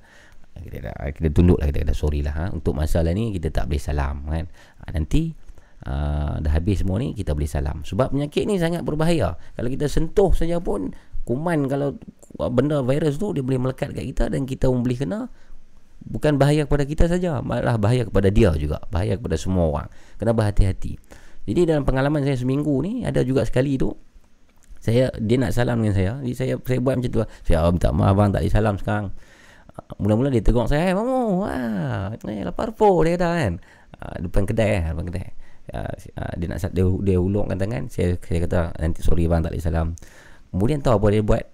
Ha, 0.54 0.56
kita, 0.60 0.76
dah, 0.84 0.94
kita 1.12 1.28
tunduk 1.32 1.58
lah 1.58 1.66
kita 1.72 1.88
kata 1.88 1.94
sorry 1.96 2.20
lah 2.20 2.34
ha. 2.36 2.44
untuk 2.52 2.76
masalah 2.76 3.10
ni 3.16 3.32
kita 3.32 3.48
tak 3.48 3.66
boleh 3.72 3.80
salam 3.80 4.28
kan. 4.28 4.44
Ha, 4.84 4.92
nanti 4.92 5.32
uh, 5.88 6.36
dah 6.40 6.52
habis 6.52 6.84
semua 6.84 7.00
ni 7.00 7.16
kita 7.16 7.32
boleh 7.32 7.48
salam. 7.48 7.82
Sebab 7.82 8.12
penyakit 8.12 8.44
ni 8.44 8.60
sangat 8.60 8.84
berbahaya. 8.84 9.40
Kalau 9.56 9.68
kita 9.72 9.88
sentuh 9.88 10.30
saja 10.36 10.60
pun 10.60 10.92
kuman 11.24 11.68
kalau 11.68 11.96
benda 12.48 12.80
virus 12.80 13.20
tu 13.20 13.36
dia 13.36 13.44
boleh 13.44 13.60
melekat 13.60 13.92
kat 13.92 14.04
kita 14.16 14.24
dan 14.32 14.48
kita 14.48 14.64
pun 14.72 14.80
boleh 14.80 14.96
kena 14.96 15.28
bukan 16.08 16.40
bahaya 16.40 16.64
kepada 16.64 16.88
kita 16.88 17.04
saja 17.04 17.44
malah 17.44 17.76
bahaya 17.76 18.08
kepada 18.08 18.32
dia 18.32 18.48
juga 18.56 18.80
bahaya 18.88 19.16
kepada 19.20 19.36
semua 19.36 19.68
orang. 19.68 19.88
Kena 20.16 20.32
berhati-hati. 20.32 20.96
Jadi 21.48 21.60
dalam 21.64 21.84
pengalaman 21.84 22.24
saya 22.24 22.36
seminggu 22.36 22.76
ni 22.84 23.04
ada 23.08 23.24
juga 23.24 23.44
sekali 23.44 23.80
tu 23.80 23.92
saya 24.88 25.12
dia 25.20 25.36
nak 25.36 25.52
salam 25.52 25.84
dengan 25.84 25.94
saya. 25.94 26.12
Jadi 26.24 26.34
saya 26.34 26.54
saya 26.64 26.78
buat 26.80 26.96
macam 26.96 27.10
tu. 27.12 27.20
Saya 27.44 27.68
oh, 27.68 27.72
minta 27.76 27.92
maaf 27.92 28.16
bang. 28.16 28.28
Tak 28.32 28.40
boleh 28.40 28.54
salam 28.56 28.74
sekarang. 28.80 29.06
Ah, 29.76 29.92
mula-mula 30.00 30.32
dia 30.32 30.40
tegur 30.40 30.64
saya 30.64 30.90
hey, 30.90 30.94
mamu 30.96 31.44
wah 31.44 32.10
ni 32.24 32.40
lapar 32.40 32.72
po 32.72 33.04
dia 33.04 33.20
kata 33.20 33.28
kan. 33.36 33.52
Uh, 33.98 34.14
depan 34.24 34.42
kedai 34.48 34.70
eh 34.80 34.84
depan 34.88 35.04
kedai. 35.12 35.26
Uh, 35.68 35.92
uh, 36.16 36.32
dia 36.40 36.46
nak 36.48 36.58
dia, 36.72 36.84
dia 36.88 37.16
ulungkan 37.20 37.60
tangan. 37.60 37.92
Saya 37.92 38.16
saya 38.16 38.38
kata 38.48 38.58
nanti 38.80 39.04
sorry 39.04 39.28
bang 39.28 39.44
tak 39.44 39.52
boleh 39.52 39.62
salam. 39.62 39.88
Kemudian 40.48 40.80
tahu 40.80 40.96
apa 40.96 41.06
dia 41.12 41.22
buat? 41.22 41.44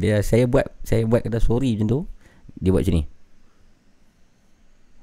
Dia 0.00 0.24
saya 0.24 0.48
buat 0.48 0.64
saya 0.80 1.04
buat 1.04 1.20
kata 1.20 1.38
sorry 1.44 1.76
macam 1.76 1.86
tu. 1.86 2.00
Dia 2.56 2.72
buat 2.72 2.82
macam 2.82 2.96
ni. 2.96 3.04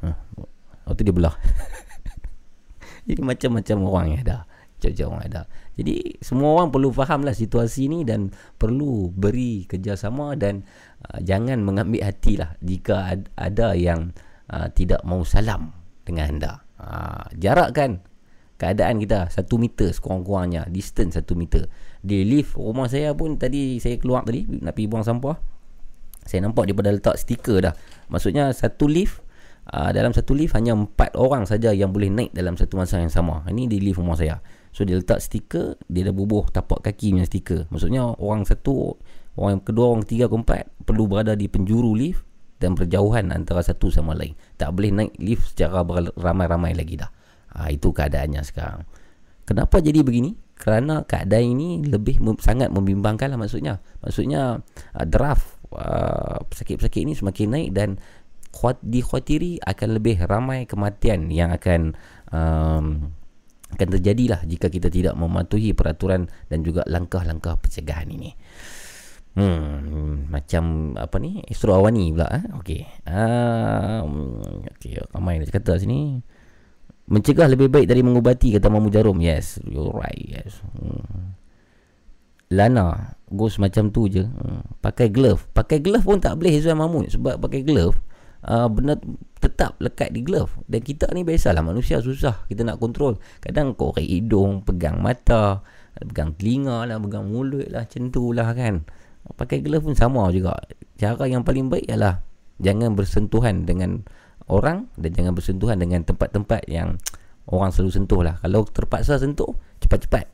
Uh, 0.02 0.18
waktu 0.90 1.02
dia 1.06 1.14
belah. 1.14 1.36
Jadi 3.08 3.22
macam-macam 3.24 3.78
orang 3.86 4.06
yang 4.10 4.22
ada. 4.26 4.38
Macam-macam 4.78 5.06
orang 5.14 5.24
ada 5.30 5.42
jadi 5.78 6.18
semua 6.26 6.58
orang 6.58 6.74
perlu 6.74 6.90
fahamlah 6.90 7.38
situasi 7.38 7.86
ni 7.86 8.02
dan 8.02 8.34
perlu 8.58 9.14
beri 9.14 9.70
kerjasama 9.70 10.34
dan 10.34 10.66
uh, 11.06 11.22
jangan 11.22 11.62
mengambil 11.62 12.02
hatilah 12.02 12.58
jika 12.66 13.14
ad, 13.14 13.30
ada 13.38 13.78
yang 13.78 14.10
uh, 14.50 14.66
tidak 14.74 15.06
mau 15.06 15.22
salam 15.22 15.78
dengan 16.02 16.34
anda. 16.34 16.54
Uh, 16.82 17.30
jarakkan 17.38 18.02
keadaan 18.58 18.98
kita 18.98 19.30
satu 19.30 19.62
meter 19.62 19.94
sekurang-kurangnya 19.94 20.66
distance 20.74 21.14
satu 21.14 21.38
meter. 21.38 21.70
Di 22.02 22.26
lift 22.26 22.58
rumah 22.58 22.90
saya 22.90 23.14
pun 23.14 23.38
tadi 23.38 23.78
saya 23.78 24.02
keluar 24.02 24.26
tadi 24.26 24.50
nak 24.50 24.74
pergi 24.74 24.90
buang 24.90 25.06
sampah. 25.06 25.38
Saya 26.26 26.44
nampak 26.44 26.68
dia 26.68 26.76
pada 26.76 26.90
letak 26.90 27.22
stiker 27.22 27.70
dah. 27.70 27.74
Maksudnya 28.10 28.50
satu 28.50 28.90
lift 28.90 29.22
uh, 29.70 29.94
dalam 29.94 30.10
satu 30.10 30.34
lift 30.34 30.58
hanya 30.58 30.74
empat 30.74 31.14
orang 31.14 31.46
saja 31.46 31.70
yang 31.70 31.94
boleh 31.94 32.10
naik 32.10 32.34
dalam 32.34 32.58
satu 32.58 32.82
masa 32.82 32.98
yang 32.98 33.14
sama. 33.14 33.46
Ini 33.46 33.70
di 33.70 33.78
lift 33.78 34.02
rumah 34.02 34.18
saya. 34.18 34.42
So 34.78 34.86
dia 34.86 35.02
letak 35.02 35.18
stiker 35.26 35.74
Dia 35.90 36.06
dah 36.06 36.14
bubuh 36.14 36.46
tapak 36.54 36.86
kaki 36.86 37.18
punya 37.18 37.26
stiker. 37.26 37.66
Maksudnya 37.74 38.14
orang 38.22 38.46
satu 38.46 38.94
Orang 39.34 39.58
yang 39.58 39.64
kedua, 39.66 39.86
orang 39.90 40.06
ketiga, 40.06 40.30
keempat 40.30 40.70
Perlu 40.86 41.10
berada 41.10 41.34
di 41.34 41.50
penjuru 41.50 41.98
lift 41.98 42.22
Dan 42.62 42.78
berjauhan 42.78 43.34
antara 43.34 43.66
satu 43.66 43.90
sama 43.90 44.14
lain. 44.14 44.38
Tak 44.54 44.70
boleh 44.78 44.94
naik 44.94 45.18
lift 45.18 45.58
secara 45.58 45.82
ramai-ramai 46.14 46.78
lagi 46.78 46.98
dah. 46.98 47.10
Ha, 47.58 47.70
Itu 47.70 47.94
keadaannya 47.94 48.42
sekarang. 48.46 48.82
Kenapa 49.46 49.78
jadi 49.78 50.02
begini? 50.02 50.34
Kerana 50.58 51.06
keadaan 51.06 51.54
ini 51.54 51.86
lebih 51.86 52.18
mem- 52.18 52.42
sangat 52.42 52.74
membimbangkan 52.74 53.30
lah 53.30 53.40
maksudnya. 53.40 53.78
Maksudnya 54.02 54.60
uh, 54.98 55.06
draft 55.06 55.62
uh, 55.70 56.42
pesakit-pesakit 56.50 57.06
ini 57.06 57.14
semakin 57.14 57.48
naik 57.54 57.70
dan 57.78 57.90
khuat- 58.52 58.82
dikhawatiri 58.82 59.62
akan 59.62 59.90
lebih 60.02 60.18
ramai 60.26 60.66
kematian 60.66 61.30
yang 61.30 61.54
akan 61.54 61.94
um, 62.34 63.14
akan 63.74 63.88
terjadilah 64.00 64.48
jika 64.48 64.72
kita 64.72 64.88
tidak 64.88 65.14
mematuhi 65.20 65.76
peraturan 65.76 66.32
dan 66.48 66.64
juga 66.64 66.88
langkah-langkah 66.88 67.60
pencegahan 67.60 68.08
ini. 68.08 68.32
Hmm, 69.38 70.26
macam 70.34 70.96
apa 70.98 71.22
ni? 71.22 71.46
Istro 71.46 71.78
Awani 71.78 72.10
pula 72.10 72.28
eh. 72.32 72.44
Okey. 72.58 72.82
Um, 73.06 74.42
okey, 74.74 74.98
ramai 75.14 75.38
nak 75.38 75.54
kata 75.54 75.78
sini. 75.78 76.18
Mencegah 77.08 77.48
lebih 77.48 77.70
baik 77.70 77.88
dari 77.88 78.02
mengubati 78.02 78.50
kata 78.58 78.68
Mamu 78.68 78.90
Jarum. 78.90 79.22
Yes, 79.22 79.62
you're 79.62 79.94
right. 79.94 80.18
Yes. 80.18 80.58
Hmm. 80.74 81.38
Lana 82.48 83.20
Ghost 83.28 83.60
macam 83.60 83.92
tu 83.92 84.08
je 84.08 84.24
hmm. 84.24 84.80
Pakai 84.80 85.12
glove 85.12 85.52
Pakai 85.52 85.84
glove 85.84 86.08
pun 86.08 86.24
tak 86.24 86.40
boleh 86.40 86.56
Zuan 86.64 86.80
Mahmud 86.80 87.12
Sebab 87.12 87.44
pakai 87.44 87.60
glove 87.68 88.00
uh, 88.48 88.68
Benda 88.72 88.98
tetap 89.38 89.78
lekat 89.78 90.10
di 90.16 90.26
glove. 90.26 90.50
Dan 90.66 90.82
kita 90.82 91.12
ni 91.14 91.22
biasalah 91.22 91.62
Manusia 91.62 92.02
susah 92.02 92.48
Kita 92.48 92.66
nak 92.66 92.82
kontrol. 92.82 93.20
Kadang 93.44 93.78
korek 93.78 94.08
hidung 94.08 94.64
Pegang 94.64 95.04
mata 95.04 95.62
Pegang 95.94 96.34
telinga 96.40 96.88
lah 96.88 96.98
Pegang 96.98 97.28
mulut 97.30 97.68
lah 97.70 97.86
Macam 97.86 98.10
tu 98.10 98.32
lah 98.32 98.56
kan. 98.56 98.88
Pakai 99.28 99.60
glove 99.60 99.84
pun 99.84 99.96
sama 99.96 100.32
juga. 100.32 100.56
Cara 100.96 101.28
yang 101.28 101.44
paling 101.44 101.68
baik 101.68 101.86
ialah 101.86 102.24
Jangan 102.64 102.98
bersentuhan 102.98 103.68
dengan 103.68 104.02
Orang 104.48 104.88
Dan 104.96 105.12
jangan 105.14 105.36
bersentuhan 105.36 105.78
dengan 105.78 106.02
tempat-tempat 106.08 106.66
yang 106.72 106.98
Orang 107.48 107.72
selalu 107.72 107.92
sentuh 107.94 108.22
lah. 108.24 108.40
Kalau 108.42 108.64
terpaksa 108.66 109.20
sentuh 109.20 109.54
Cepat-cepat. 109.84 110.26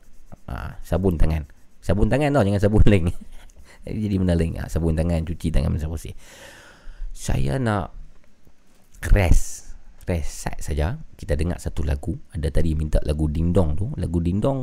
Uh, 0.48 0.72
Sabun 0.80 1.18
tangan. 1.18 1.44
Sabun 1.82 2.08
tangan 2.08 2.32
tau 2.32 2.42
Jangan 2.46 2.62
sabun 2.62 2.84
leng 2.86 3.10
Jadi 3.84 4.16
benda 4.16 4.32
leng 4.32 4.56
ha, 4.56 4.64
Sabun 4.70 4.96
tangan 4.96 5.28
Cuci 5.28 5.52
tangan 5.52 5.76
bersih. 5.76 6.16
Saya 7.14 7.60
nak 7.62 8.03
Rest. 9.12 9.76
Rest 10.04 10.48
sat 10.48 10.56
saja. 10.60 11.00
Kita 11.16 11.36
dengar 11.36 11.60
satu 11.60 11.84
lagu. 11.84 12.16
Ada 12.32 12.48
tadi 12.48 12.72
minta 12.76 13.00
lagu 13.04 13.28
Dingdong 13.28 13.68
tu. 13.76 13.86
Lagu 14.00 14.20
Dingdong 14.20 14.58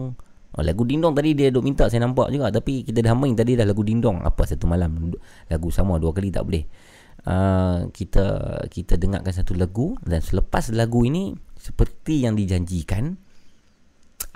oh, 0.58 0.64
Lagu 0.64 0.86
Dingdong 0.86 1.14
tadi 1.14 1.34
dia 1.34 1.50
duk 1.50 1.66
minta 1.66 1.90
Saya 1.90 2.06
nampak 2.06 2.30
juga. 2.34 2.50
Tapi 2.50 2.86
kita 2.86 3.02
dah 3.06 3.14
main 3.14 3.34
tadi 3.38 3.58
dah 3.58 3.66
lagu 3.66 3.82
Dingdong 3.86 4.22
Apa 4.26 4.46
satu 4.50 4.66
malam. 4.66 5.14
Lagu 5.50 5.68
sama 5.70 6.02
dua 6.02 6.14
kali 6.14 6.34
tak 6.34 6.46
boleh. 6.46 6.66
Uh, 7.22 7.90
Kita 7.94 8.26
Kita 8.70 8.98
dengarkan 8.98 9.34
satu 9.34 9.54
lagu. 9.54 9.98
Dan 10.02 10.22
selepas 10.22 10.74
lagu 10.74 11.06
ini 11.06 11.34
Seperti 11.58 12.26
yang 12.26 12.34
dijanjikan 12.38 13.18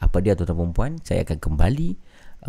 Apa 0.02 0.22
dia 0.22 0.38
tuan-tuan 0.38 0.70
perempuan? 0.70 0.92
Saya 1.02 1.26
akan 1.26 1.38
kembali 1.38 1.90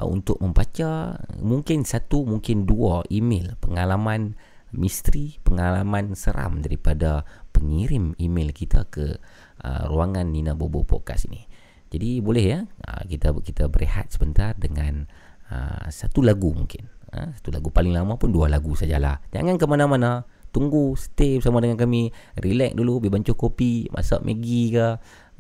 uh, 0.00 0.06
untuk 0.06 0.36
membaca 0.40 1.16
mungkin 1.40 1.88
satu 1.88 2.28
mungkin 2.28 2.68
dua 2.68 3.02
email 3.08 3.56
pengalaman 3.58 4.36
misteri 4.74 5.40
pengalaman 5.46 6.12
seram 6.18 6.60
daripada 6.60 7.24
pengirim 7.56 8.12
email 8.20 8.52
kita 8.52 8.84
ke 8.92 9.16
uh, 9.64 9.84
ruangan 9.88 10.28
Nina 10.28 10.52
Bobo 10.52 10.84
podcast 10.84 11.24
ini. 11.32 11.48
Jadi 11.88 12.20
boleh 12.20 12.44
ya 12.44 12.60
uh, 12.60 13.02
kita 13.08 13.32
kita 13.40 13.72
berehat 13.72 14.12
sebentar 14.12 14.52
dengan 14.52 15.08
uh, 15.48 15.88
satu 15.88 16.20
lagu 16.20 16.52
mungkin. 16.52 16.92
Uh, 17.08 17.32
satu 17.40 17.56
lagu 17.56 17.72
paling 17.72 17.96
lama 17.96 18.20
pun 18.20 18.28
dua 18.28 18.52
lagu 18.52 18.76
sajalah. 18.76 19.24
Jangan 19.32 19.56
ke 19.56 19.64
mana-mana. 19.64 20.28
Tunggu 20.52 20.96
stay 20.96 21.40
bersama 21.40 21.60
dengan 21.60 21.76
kami. 21.76 22.12
Relax 22.40 22.72
dulu, 22.76 23.00
ambil 23.00 23.20
bancuh 23.20 23.36
kopi, 23.36 23.92
masak 23.92 24.24
Maggi 24.24 24.72
ke 24.72 24.96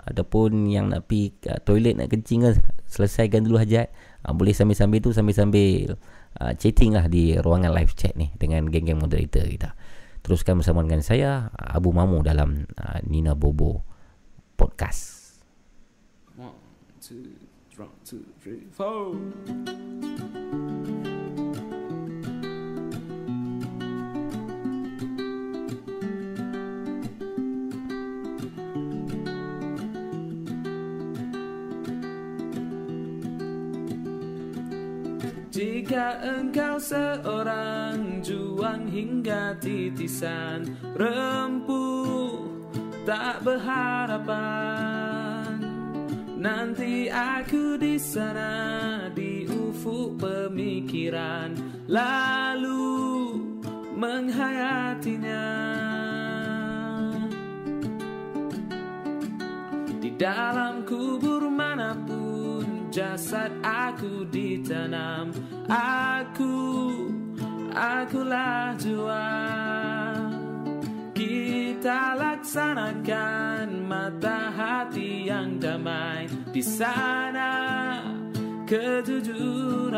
ataupun 0.06 0.68
yang 0.68 0.92
nak 0.92 1.08
pergi 1.08 1.34
uh, 1.48 1.58
toilet 1.64 1.96
nak 1.96 2.12
kencing 2.12 2.44
ke 2.46 2.50
selesaikan 2.86 3.42
dulu 3.42 3.58
hajat 3.58 3.90
uh, 4.22 4.32
boleh 4.36 4.52
sambil-sambil 4.52 5.00
tu 5.02 5.10
sambil-sambil 5.10 5.96
uh, 6.38 6.52
chatting 6.54 6.94
lah 6.94 7.08
di 7.08 7.34
ruangan 7.40 7.74
live 7.74 7.96
chat 7.96 8.12
ni 8.14 8.30
dengan 8.36 8.68
geng-geng 8.68 9.00
moderator 9.00 9.42
kita 9.48 9.74
teruskan 10.26 10.58
bersama 10.58 10.82
dengan 10.82 11.06
saya 11.06 11.54
Abu 11.54 11.94
Mamu 11.94 12.26
dalam 12.26 12.66
uh, 12.66 12.98
Nina 13.06 13.38
Bobo 13.38 13.86
podcast 14.58 15.38
One, 16.34 16.58
two, 18.02 18.24
three, 18.42 18.66
four. 18.72 19.14
Jika 35.56 36.20
engkau 36.20 36.76
seorang 36.76 38.20
juang 38.20 38.92
hingga 38.92 39.56
titisan 39.56 40.68
rempuh 40.92 42.44
tak 43.08 43.40
berharapan. 43.40 44.36
Nanti 46.36 47.08
aku 47.08 47.80
di 47.80 47.96
sana 47.96 49.08
di 49.16 49.48
ufuk 49.48 50.20
pemikiran 50.20 51.56
lalu 51.88 53.40
menghayatinya. 53.96 55.48
Di 60.04 60.12
dalam 60.20 60.84
kubur 60.84 61.48
mana 61.48 61.96
pun 62.04 62.25
jasad 62.96 63.52
aku 63.60 64.24
ditanam. 64.32 65.28
Aku, 65.68 66.56
akulah 67.76 68.72
jua. 68.80 69.28
Kita 71.12 72.16
laksanakan 72.16 73.84
mata 73.84 74.48
hati 74.48 75.28
yang 75.28 75.60
damai. 75.60 76.24
Di 76.56 76.64
sana 76.64 77.52
kejujuran. 78.64 79.92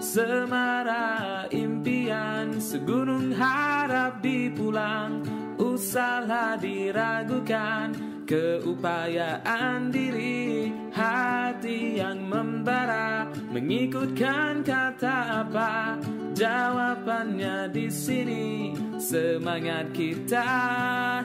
Semara 0.00 1.44
impian 1.52 2.56
segunung 2.56 3.36
harap 3.36 4.24
dipulang. 4.24 5.20
Usahlah 5.60 6.56
diragukan 6.56 8.13
keupayaan 8.24 9.92
diri 9.92 10.72
Hati 10.90 12.00
yang 12.00 12.24
membara 12.28 13.28
mengikutkan 13.52 14.64
kata 14.64 15.46
apa 15.46 16.00
Jawabannya 16.34 17.70
di 17.70 17.86
sini. 17.86 18.74
Semangat 18.98 19.94
kita 19.94 20.42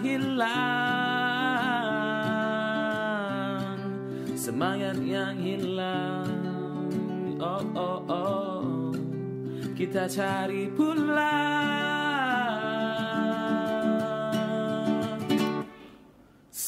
hilang. 0.05 0.45
Semangat 4.37 5.01
yang 5.01 5.33
hilang. 5.41 6.29
Oh 7.41 7.65
oh 7.73 7.99
oh. 8.05 8.93
Kita 9.73 10.05
cari 10.05 10.69
pulang 10.77 11.78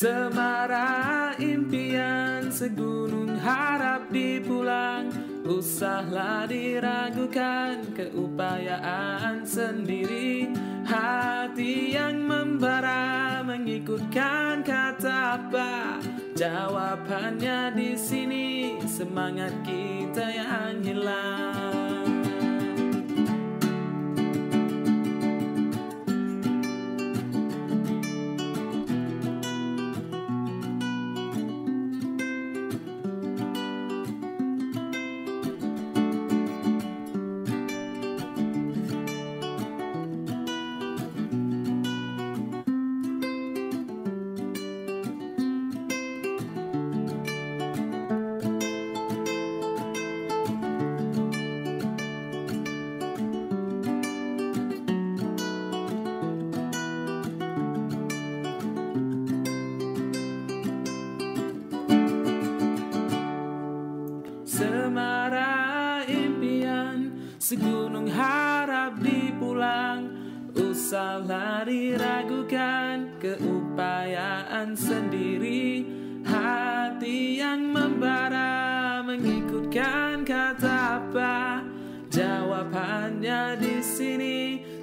Semara 0.02 1.30
impian 1.38 2.50
segunung 2.50 3.38
harap 3.38 4.10
dipulang. 4.10 5.14
Usahlah 5.46 6.50
diragukan 6.50 7.86
keupayaan 7.94 9.46
sendiri. 9.46 10.58
Hati 10.90 11.94
yang 11.94 12.18
membara 12.18 13.46
mengikutkan 13.46 14.66
kata 14.66 15.38
apa? 15.38 16.02
Jawabannya 16.34 17.78
di 17.78 17.94
sini 17.94 18.82
semangat 18.90 19.54
kita 19.62 20.26
yang 20.34 20.82
hilang 20.82 21.91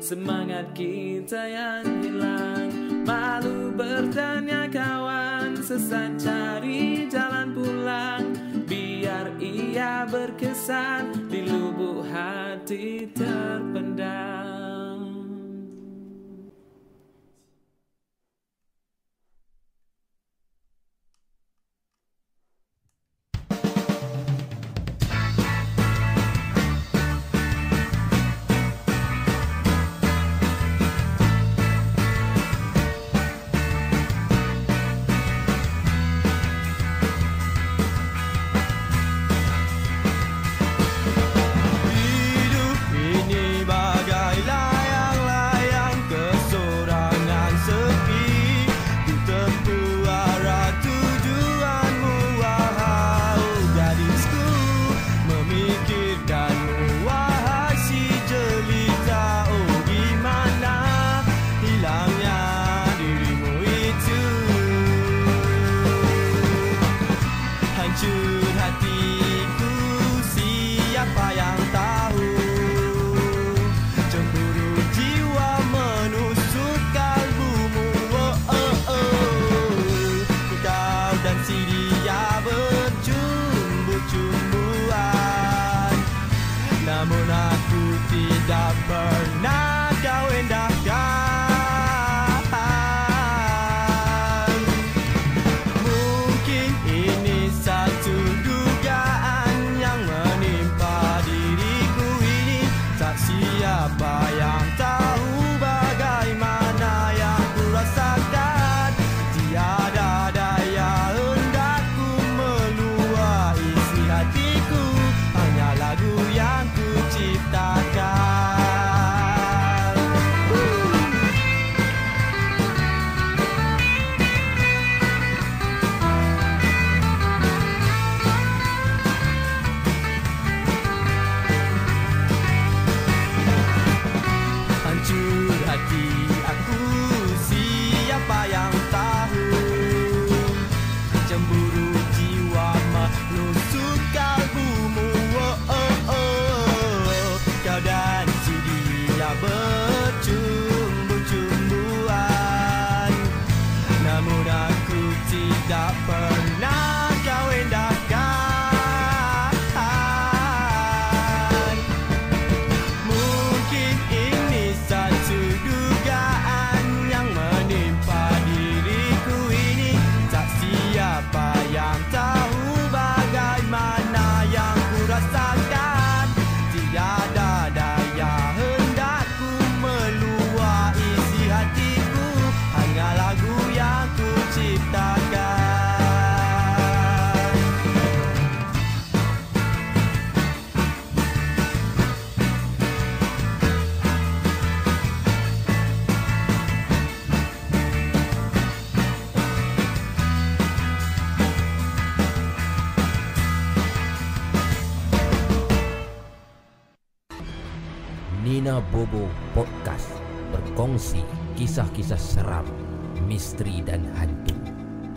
semangat 0.08 0.72
kita 0.72 1.36
yang 1.36 1.84
hilang. 2.00 2.72
Malu 3.04 3.76
bertanya 3.76 4.64
kawan 4.72 5.52
sesat 5.60 6.16
cari 6.16 7.04
jalan 7.12 7.52
pulang. 7.52 8.24
Biar 8.64 9.36
ia 9.36 10.08
berkesan 10.08 11.28
di 11.28 11.44
lubuk 11.44 12.08
hati 12.08 13.04
terpendam 13.12 13.88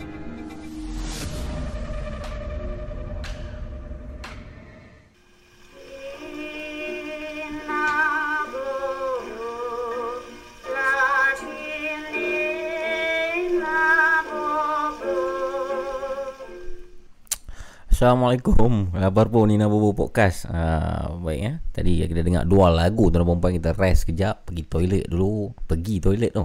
Assalamualaikum. 18.03 18.95
Khabar 18.95 19.31
pun 19.31 19.47
Nina 19.51 19.71
Bobo 19.71 19.95
Podcast. 19.95 20.47
Uh, 20.51 21.12
Baik 21.33 21.41
ya 21.41 21.55
Tadi 21.73 22.05
kita 22.05 22.21
dengar 22.21 22.45
dua 22.45 22.69
lagu 22.69 23.09
Tuan 23.09 23.25
perempuan 23.25 23.57
kita 23.57 23.73
rest 23.73 24.05
kejap 24.05 24.45
Pergi 24.45 24.69
toilet 24.69 25.09
dulu. 25.09 25.57
Pergi 25.65 25.97
toilet 25.97 26.33
tu. 26.37 26.45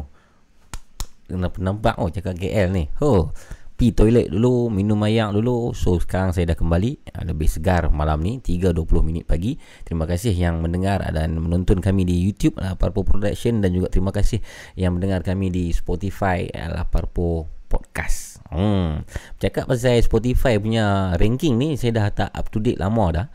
Kenapa 1.27 1.59
nampak 1.59 1.99
oh 1.99 2.07
cakap 2.07 2.39
KL 2.39 2.71
ni. 2.71 2.87
Oh 3.03 3.35
Pergi 3.75 3.91
toilet 3.91 4.31
dulu 4.31 4.71
Minum 4.71 5.03
ayak 5.03 5.35
dulu. 5.35 5.75
So 5.75 5.99
sekarang 5.99 6.31
saya 6.31 6.55
dah 6.55 6.57
kembali. 6.57 7.11
Uh, 7.11 7.23
Lebih 7.27 7.51
segar 7.51 7.91
malam 7.91 8.23
ni 8.23 8.39
3.20 8.39 8.79
minit 9.03 9.27
pagi. 9.27 9.59
Terima 9.83 10.07
kasih 10.07 10.31
yang 10.31 10.63
mendengar 10.63 11.03
Dan 11.11 11.35
menonton 11.35 11.83
kami 11.83 12.07
di 12.07 12.15
YouTube 12.23 12.55
Laparpo 12.55 13.03
Production. 13.03 13.59
Dan 13.59 13.75
juga 13.75 13.91
terima 13.91 14.15
kasih 14.15 14.39
Yang 14.79 14.91
mendengar 14.95 15.19
kami 15.19 15.51
di 15.51 15.75
Spotify 15.75 16.47
Laparpo 16.47 17.43
Podcast. 17.67 18.39
Hmm. 18.47 19.03
Cakap 19.43 19.67
pasal 19.67 19.99
Spotify 19.99 20.55
punya 20.55 21.11
ranking 21.19 21.59
ni 21.59 21.75
Saya 21.75 21.99
dah 21.99 22.07
tak 22.15 22.31
up 22.31 22.47
to 22.47 22.63
date 22.63 22.79
lama 22.79 23.05
dah 23.11 23.27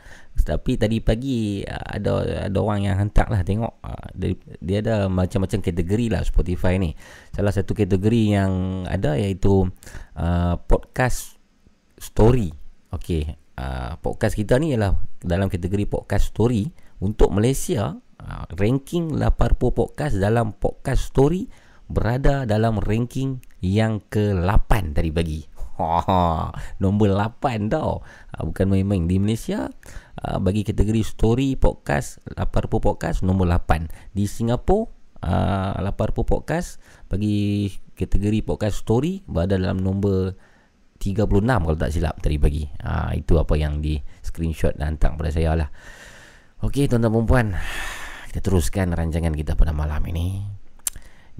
Tapi 0.42 0.74
tadi 0.74 0.98
pagi 0.98 1.62
uh, 1.62 1.86
ada 1.92 2.48
ada 2.50 2.58
orang 2.58 2.88
yang 2.88 2.96
hantar 2.98 3.30
lah 3.30 3.46
tengok 3.46 3.78
uh, 3.84 4.06
dia, 4.16 4.34
dia 4.58 4.78
ada 4.82 5.06
macam-macam 5.06 5.60
kategori 5.62 6.06
lah 6.10 6.22
Spotify 6.26 6.80
ni. 6.80 6.96
Salah 7.30 7.54
satu 7.54 7.76
kategori 7.76 8.34
yang 8.34 8.84
ada 8.88 9.14
iaitu 9.14 9.70
uh, 10.18 10.54
podcast 10.66 11.38
story. 12.00 12.50
Okey, 12.92 13.38
uh, 13.56 13.96
podcast 14.02 14.34
kita 14.34 14.58
ni 14.58 14.74
ialah 14.74 14.98
dalam 15.22 15.46
kategori 15.46 15.86
podcast 15.86 16.34
story 16.34 16.68
untuk 16.98 17.30
Malaysia 17.30 17.94
uh, 18.18 18.44
ranking 18.58 19.14
80 19.14 19.78
podcast 19.78 20.14
dalam 20.18 20.54
podcast 20.56 21.12
story 21.12 21.46
berada 21.92 22.48
dalam 22.48 22.80
ranking 22.80 23.42
yang 23.60 24.00
ke-8 24.08 24.96
tadi 24.96 25.10
pagi. 25.12 25.40
Nombor 26.82 27.14
8 27.14 27.72
tau. 27.72 28.02
Uh, 28.34 28.42
bukan 28.48 28.66
main-main 28.70 29.04
di 29.06 29.16
Malaysia 29.18 29.70
uh, 30.22 30.38
bagi 30.38 30.62
kategori 30.62 31.02
story 31.02 31.54
podcast 31.58 32.22
80 32.38 32.78
podcast 32.82 33.18
nombor 33.26 33.50
8. 33.50 34.14
Di 34.14 34.24
Singapura 34.26 34.90
uh, 35.26 35.82
80 35.82 36.22
podcast 36.26 36.82
bagi 37.10 37.70
kategori 37.94 38.42
podcast 38.42 38.82
story 38.82 39.22
berada 39.28 39.58
dalam 39.58 39.82
nombor 39.82 40.34
36 41.02 41.26
kalau 41.42 41.76
tak 41.76 41.90
silap 41.90 42.16
tadi 42.22 42.38
pagi. 42.38 42.62
Itu 43.18 43.42
apa 43.42 43.58
yang 43.58 43.82
di 43.82 43.98
screenshot 44.22 44.78
dan 44.78 44.94
hantar 44.94 45.18
kepada 45.18 45.30
saya 45.34 45.50
lah. 45.58 45.68
Okey 46.62 46.86
tuan-tuan 46.86 47.10
dan 47.10 47.26
puan, 47.26 47.46
kita 48.30 48.38
teruskan 48.38 48.94
rancangan 48.94 49.34
kita 49.34 49.58
pada 49.58 49.74
malam 49.74 49.98
ini. 50.06 50.61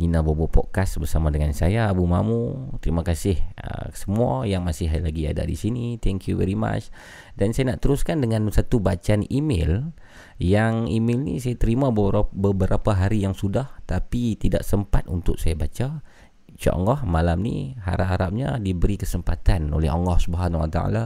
Nina 0.03 0.19
Bobo 0.19 0.51
Podcast 0.51 0.99
bersama 0.99 1.31
dengan 1.31 1.55
saya 1.55 1.87
Abu 1.87 2.11
Mamu. 2.11 2.75
Terima 2.83 3.07
kasih 3.07 3.39
uh, 3.55 3.87
semua 3.95 4.43
yang 4.51 4.67
masih 4.67 4.91
lagi 4.99 5.31
ada 5.31 5.47
di 5.47 5.55
sini. 5.55 5.95
Thank 6.03 6.27
you 6.27 6.35
very 6.35 6.59
much. 6.59 6.91
Dan 7.39 7.55
saya 7.55 7.71
nak 7.71 7.87
teruskan 7.87 8.19
dengan 8.19 8.51
satu 8.51 8.83
bacaan 8.83 9.23
email 9.31 9.95
yang 10.43 10.91
email 10.91 11.23
ni 11.23 11.39
saya 11.39 11.55
terima 11.55 11.95
beberapa, 11.95 12.91
hari 12.99 13.23
yang 13.23 13.39
sudah 13.39 13.79
tapi 13.87 14.35
tidak 14.35 14.67
sempat 14.67 15.07
untuk 15.07 15.39
saya 15.39 15.55
baca. 15.55 16.03
InsyaAllah 16.51 17.07
malam 17.07 17.39
ni 17.39 17.79
harap-harapnya 17.79 18.59
diberi 18.59 18.99
kesempatan 18.99 19.71
oleh 19.71 19.87
Allah 19.87 20.19
Subhanahu 20.19 20.67
Wa 20.67 20.71
Taala 20.83 21.05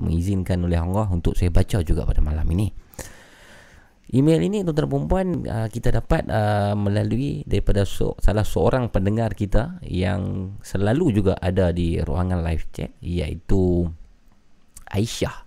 mengizinkan 0.00 0.64
oleh 0.64 0.80
Allah 0.80 1.04
untuk 1.12 1.36
saya 1.36 1.52
baca 1.52 1.84
juga 1.84 2.08
pada 2.08 2.24
malam 2.24 2.48
ini. 2.56 2.72
Email 4.08 4.40
ini 4.40 4.64
tuan-tuan 4.64 4.88
perempuan 4.88 5.26
uh, 5.44 5.68
kita 5.68 5.92
dapat 5.92 6.24
uh, 6.32 6.72
melalui 6.72 7.44
daripada 7.44 7.84
so, 7.84 8.16
salah 8.16 8.40
seorang 8.40 8.88
pendengar 8.88 9.36
kita 9.36 9.84
yang 9.84 10.56
selalu 10.64 11.20
juga 11.20 11.36
ada 11.36 11.76
di 11.76 12.00
ruangan 12.00 12.40
live 12.40 12.64
chat 12.72 12.96
iaitu 13.04 13.84
Aisyah. 14.88 15.44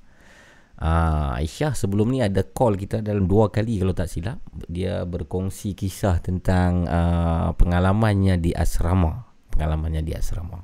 Uh, 0.78 1.42
Aisyah 1.42 1.74
sebelum 1.74 2.14
ni 2.14 2.22
ada 2.22 2.46
call 2.46 2.78
kita 2.78 3.02
dalam 3.02 3.26
dua 3.26 3.50
kali 3.50 3.82
kalau 3.82 3.98
tak 3.98 4.14
silap. 4.14 4.38
Dia 4.70 5.10
berkongsi 5.10 5.74
kisah 5.74 6.22
tentang 6.22 6.86
uh, 6.86 7.58
pengalamannya 7.58 8.38
di 8.38 8.54
asrama. 8.54 9.26
Pengalamannya 9.58 10.06
di 10.06 10.14
asrama. 10.14 10.62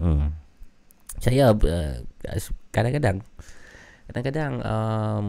Hmm. 0.00 0.32
Saya 1.20 1.52
uh, 1.52 1.94
kadang-kadang 2.72 3.20
kadang-kadang 4.08 4.52
um, 4.64 5.28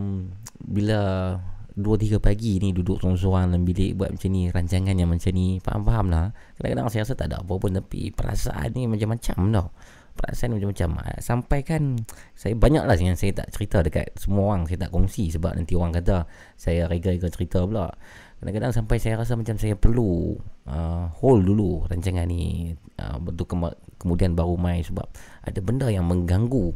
bila 0.63 1.35
Dua 1.75 1.99
tiga 1.99 2.23
pagi 2.23 2.55
ni 2.63 2.71
duduk 2.71 3.03
seorang-seorang 3.03 3.51
dalam 3.51 3.67
bilik 3.67 3.99
buat 3.99 4.15
macam 4.15 4.31
ni 4.31 4.47
rancangan 4.47 4.95
yang 4.95 5.11
macam 5.11 5.31
ni 5.35 5.59
faham-faham 5.59 6.07
lah. 6.07 6.31
Kadang-kadang 6.55 6.87
saya 6.87 7.03
rasa 7.03 7.13
tak 7.19 7.27
ada 7.35 7.43
apa 7.43 7.53
pun 7.59 7.75
tapi 7.75 8.15
perasaan 8.15 8.71
ni 8.71 8.87
macam-macam 8.87 9.37
tau. 9.51 9.67
Perasaan 10.15 10.55
ni 10.55 10.63
macam-macam. 10.63 10.89
Ah, 11.03 11.19
sampai 11.19 11.59
kan 11.67 11.99
saya 12.31 12.55
banyak 12.55 12.87
lah 12.87 12.95
yang 12.95 13.19
saya 13.19 13.35
tak 13.35 13.51
cerita 13.51 13.83
dekat 13.83 14.15
semua 14.15 14.55
orang. 14.55 14.71
Saya 14.71 14.87
tak 14.87 14.95
kongsi 14.95 15.35
sebab 15.35 15.51
nanti 15.51 15.75
orang 15.75 15.91
kata 15.99 16.23
saya 16.55 16.87
rega-rega 16.87 17.27
cerita 17.27 17.67
pula. 17.67 17.91
Kadang-kadang 18.39 18.71
sampai 18.71 18.95
saya 19.03 19.19
rasa 19.19 19.35
macam 19.35 19.59
saya 19.59 19.75
perlu 19.75 20.31
uh, 20.71 21.11
hold 21.19 21.43
dulu 21.43 21.83
rancangan 21.91 22.23
ni 22.23 22.71
uh, 23.03 23.19
kema- 23.19 23.75
kemudian 23.99 24.31
baru 24.31 24.55
main 24.55 24.79
sebab 24.79 25.11
ada 25.43 25.59
benda 25.59 25.91
yang 25.91 26.07
mengganggu 26.07 26.71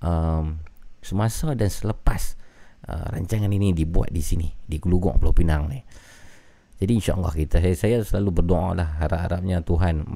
um, 0.00 0.56
semasa 1.04 1.52
dan 1.52 1.68
selepas 1.68 2.36
uh, 2.86 3.06
rancangan 3.10 3.50
ini 3.50 3.74
dibuat 3.74 4.14
di 4.14 4.22
sini 4.22 4.46
di 4.46 4.78
Gelugong 4.78 5.18
Pulau 5.18 5.34
Pinang 5.34 5.66
ni. 5.66 5.80
Jadi 6.78 6.92
insya-Allah 6.94 7.34
kita 7.34 7.58
saya, 7.58 7.74
saya 7.74 7.96
selalu 8.06 8.38
berdoa 8.38 8.78
lah 8.78 9.02
harap-harapnya 9.02 9.66
Tuhan 9.66 10.06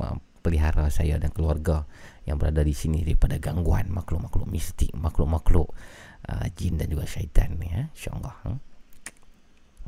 pelihara 0.42 0.86
saya 0.94 1.18
dan 1.18 1.34
keluarga 1.34 1.86
yang 2.22 2.38
berada 2.38 2.62
di 2.62 2.70
sini 2.70 3.02
daripada 3.02 3.38
gangguan 3.42 3.90
makhluk-makhluk 3.90 4.46
mistik, 4.46 4.94
makhluk-makhluk 4.94 5.74
uh, 6.30 6.46
jin 6.54 6.78
dan 6.78 6.86
juga 6.86 7.02
syaitan 7.06 7.58
ni 7.58 7.66
ya. 7.66 7.90
Insya-Allah. 7.90 8.34
Hmm? 8.46 8.58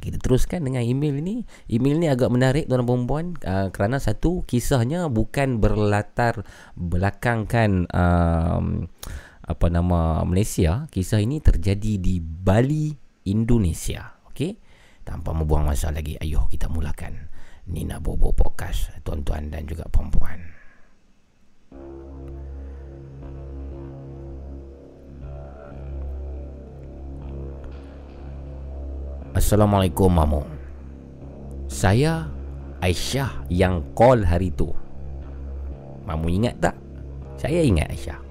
Kita 0.02 0.18
teruskan 0.18 0.66
dengan 0.66 0.82
email 0.82 1.16
ini. 1.22 1.46
Email 1.70 1.96
ni 2.02 2.08
agak 2.10 2.28
menarik 2.28 2.66
tuan 2.66 2.82
dan 2.82 2.86
perempuan 2.86 3.24
uh, 3.46 3.68
kerana 3.70 4.02
satu 4.02 4.42
kisahnya 4.42 5.06
bukan 5.06 5.62
berlatar 5.62 6.42
belakangkan 6.74 7.86
um, 7.94 8.90
apa 9.44 9.68
nama 9.68 10.24
Malaysia, 10.24 10.88
kisah 10.88 11.20
ini 11.20 11.36
terjadi 11.36 12.00
di 12.00 12.16
Bali, 12.20 12.96
Indonesia. 13.28 14.16
Okey. 14.32 14.56
Tanpa 15.04 15.36
membuang 15.36 15.68
masa 15.68 15.92
lagi, 15.92 16.16
ayuh 16.16 16.48
kita 16.48 16.72
mulakan 16.72 17.28
Nina 17.68 18.00
Bobo 18.00 18.32
Podcast, 18.32 18.88
tuan-tuan 19.04 19.52
dan 19.52 19.68
juga 19.68 19.84
puan-puan. 19.92 20.40
Assalamualaikum 29.36 30.08
Mamu. 30.08 30.40
Saya 31.68 32.32
Aisyah 32.80 33.44
yang 33.52 33.92
call 33.92 34.24
hari 34.24 34.48
tu. 34.56 34.72
Mamu 36.08 36.32
ingat 36.32 36.56
tak? 36.64 36.76
Saya 37.36 37.60
ingat 37.60 37.92
Aisyah. 37.92 38.23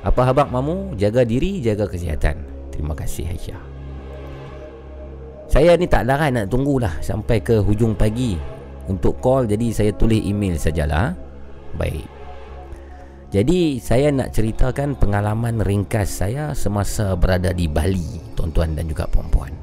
Apa 0.00 0.32
habak 0.32 0.48
mamu? 0.48 0.96
Jaga 0.96 1.28
diri 1.28 1.60
Jaga 1.60 1.84
kesihatan. 1.84 2.40
Terima 2.72 2.96
kasih 2.96 3.28
Aisyah. 3.28 3.62
Saya 5.50 5.74
ni 5.76 5.90
tak 5.90 6.06
larat 6.06 6.30
nak 6.30 6.46
tunggulah 6.46 7.02
Sampai 7.04 7.42
ke 7.44 7.60
hujung 7.60 7.92
pagi 7.92 8.40
Untuk 8.88 9.20
call. 9.20 9.44
Jadi 9.44 9.76
saya 9.76 9.92
tulis 9.92 10.24
email 10.24 10.56
sajalah. 10.56 11.12
Baik. 11.76 12.08
Jadi 13.30 13.78
saya 13.78 14.10
nak 14.10 14.34
ceritakan 14.34 14.98
Pengalaman 14.98 15.62
ringkas 15.62 16.24
saya 16.24 16.50
Semasa 16.56 17.14
berada 17.14 17.54
di 17.54 17.70
Bali 17.70 18.18
Tuan-tuan 18.34 18.74
dan 18.74 18.90
juga 18.90 19.06
perempuan 19.06 19.54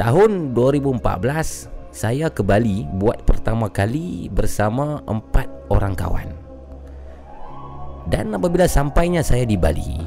Tahun 0.00 0.50
2014 0.50 1.94
Saya 1.94 2.26
ke 2.32 2.42
Bali 2.42 2.82
Buat 2.90 3.22
pertama 3.22 3.70
kali 3.70 4.26
Bersama 4.32 4.98
empat 5.06 5.46
orang 5.70 5.94
kawan 5.94 6.41
dan 8.08 8.34
apabila 8.34 8.66
sampainya 8.66 9.22
saya 9.22 9.46
di 9.46 9.54
Bali, 9.54 9.98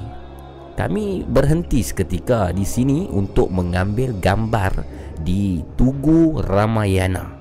kami 0.75 1.23
berhenti 1.23 1.79
seketika 1.79 2.51
di 2.51 2.67
sini 2.67 3.07
untuk 3.07 3.47
mengambil 3.47 4.11
gambar 4.19 4.83
di 5.23 5.63
Tugu 5.79 6.43
Ramayana. 6.43 7.31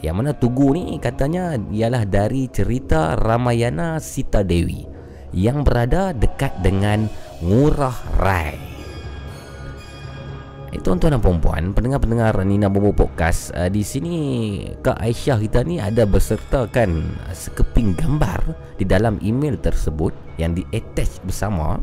Yang 0.00 0.14
mana 0.16 0.32
Tugu 0.36 0.76
ni 0.76 0.96
katanya 1.00 1.56
ialah 1.72 2.04
dari 2.04 2.48
cerita 2.48 3.16
Ramayana 3.16 4.00
Sita 4.00 4.44
Dewi 4.44 4.84
yang 5.32 5.64
berada 5.64 6.12
dekat 6.12 6.60
dengan 6.60 7.08
Ngurah 7.40 8.20
Rai. 8.20 8.69
Eh, 10.70 10.78
tuan-tuan 10.78 11.18
dan 11.18 11.18
perempuan, 11.18 11.74
pendengar-pendengar 11.74 12.46
Nina 12.46 12.70
Bobo 12.70 12.94
Podcast 12.94 13.50
uh, 13.58 13.66
Di 13.66 13.82
sini 13.82 14.14
Kak 14.78 15.02
Aisyah 15.02 15.42
kita 15.42 15.66
ni 15.66 15.82
ada 15.82 16.06
bersertakan 16.06 17.18
sekeping 17.34 17.98
gambar 17.98 18.54
Di 18.78 18.86
dalam 18.86 19.18
email 19.18 19.58
tersebut 19.58 20.14
Yang 20.38 20.62
di-attach 20.62 21.26
bersama. 21.26 21.82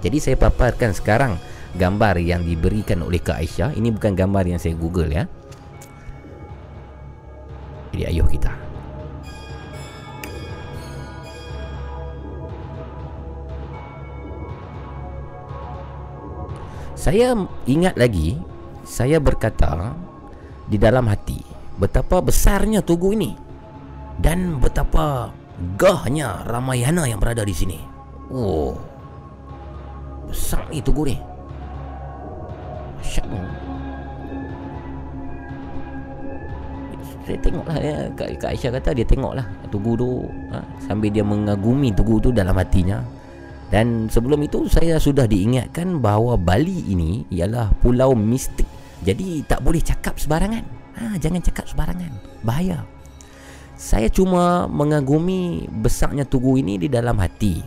Jadi 0.00 0.16
saya 0.16 0.36
paparkan 0.40 0.96
sekarang 0.96 1.36
Gambar 1.76 2.16
yang 2.16 2.40
diberikan 2.40 3.04
oleh 3.04 3.20
Kak 3.20 3.36
Aisyah. 3.36 3.76
Ini 3.76 3.92
bukan 3.92 4.16
gambar 4.16 4.48
yang 4.48 4.56
saya 4.56 4.72
google 4.80 5.12
ya. 5.12 5.28
Jadi 7.92 8.16
ayuh 8.16 8.24
kita 8.24 8.65
Saya 17.06 17.38
ingat 17.70 17.94
lagi 17.94 18.34
Saya 18.82 19.22
berkata 19.22 19.94
Di 20.66 20.74
dalam 20.74 21.06
hati 21.06 21.38
Betapa 21.78 22.18
besarnya 22.18 22.82
tugu 22.82 23.14
ini 23.14 23.30
Dan 24.18 24.58
betapa 24.58 25.30
Gahnya 25.78 26.42
Ramayana 26.44 27.08
yang 27.08 27.16
berada 27.16 27.46
di 27.46 27.54
sini. 27.54 27.78
Oh 28.28 28.74
Besar 30.26 30.66
ni 30.68 30.82
tugu 30.82 31.06
ni. 31.06 31.16
Syak 33.06 33.24
Saya 37.22 37.38
tengoklah 37.38 37.78
ya, 37.78 37.96
Kak, 38.18 38.28
Kak 38.42 38.50
Aisyah 38.50 38.70
kata 38.82 38.90
dia 38.98 39.06
tengoklah 39.06 39.46
Tugu 39.70 39.94
tu 39.94 40.26
ha, 40.50 40.58
Sambil 40.82 41.14
dia 41.14 41.22
mengagumi 41.22 41.94
tugu 41.94 42.18
tu 42.18 42.34
dalam 42.34 42.58
hatinya 42.58 42.98
Dan 43.66 44.06
sebelum 44.06 44.38
itu 44.46 44.70
saya 44.70 45.02
sudah 45.02 45.26
diingatkan 45.26 45.98
bahawa 45.98 46.38
Bali 46.38 46.86
ini 46.86 47.26
ialah 47.34 47.74
pulau 47.82 48.14
mistik. 48.14 48.66
Jadi 49.02 49.42
tak 49.42 49.62
boleh 49.62 49.82
cakap 49.82 50.18
sebarangan. 50.22 50.62
Ha, 50.96 51.18
jangan 51.18 51.42
cakap 51.42 51.66
sebarangan. 51.66 52.12
Bahaya. 52.46 52.86
Saya 53.76 54.08
cuma 54.08 54.64
mengagumi 54.70 55.68
besarnya 55.68 56.24
tugu 56.24 56.56
ini 56.56 56.80
di 56.80 56.88
dalam 56.88 57.18
hati. 57.20 57.60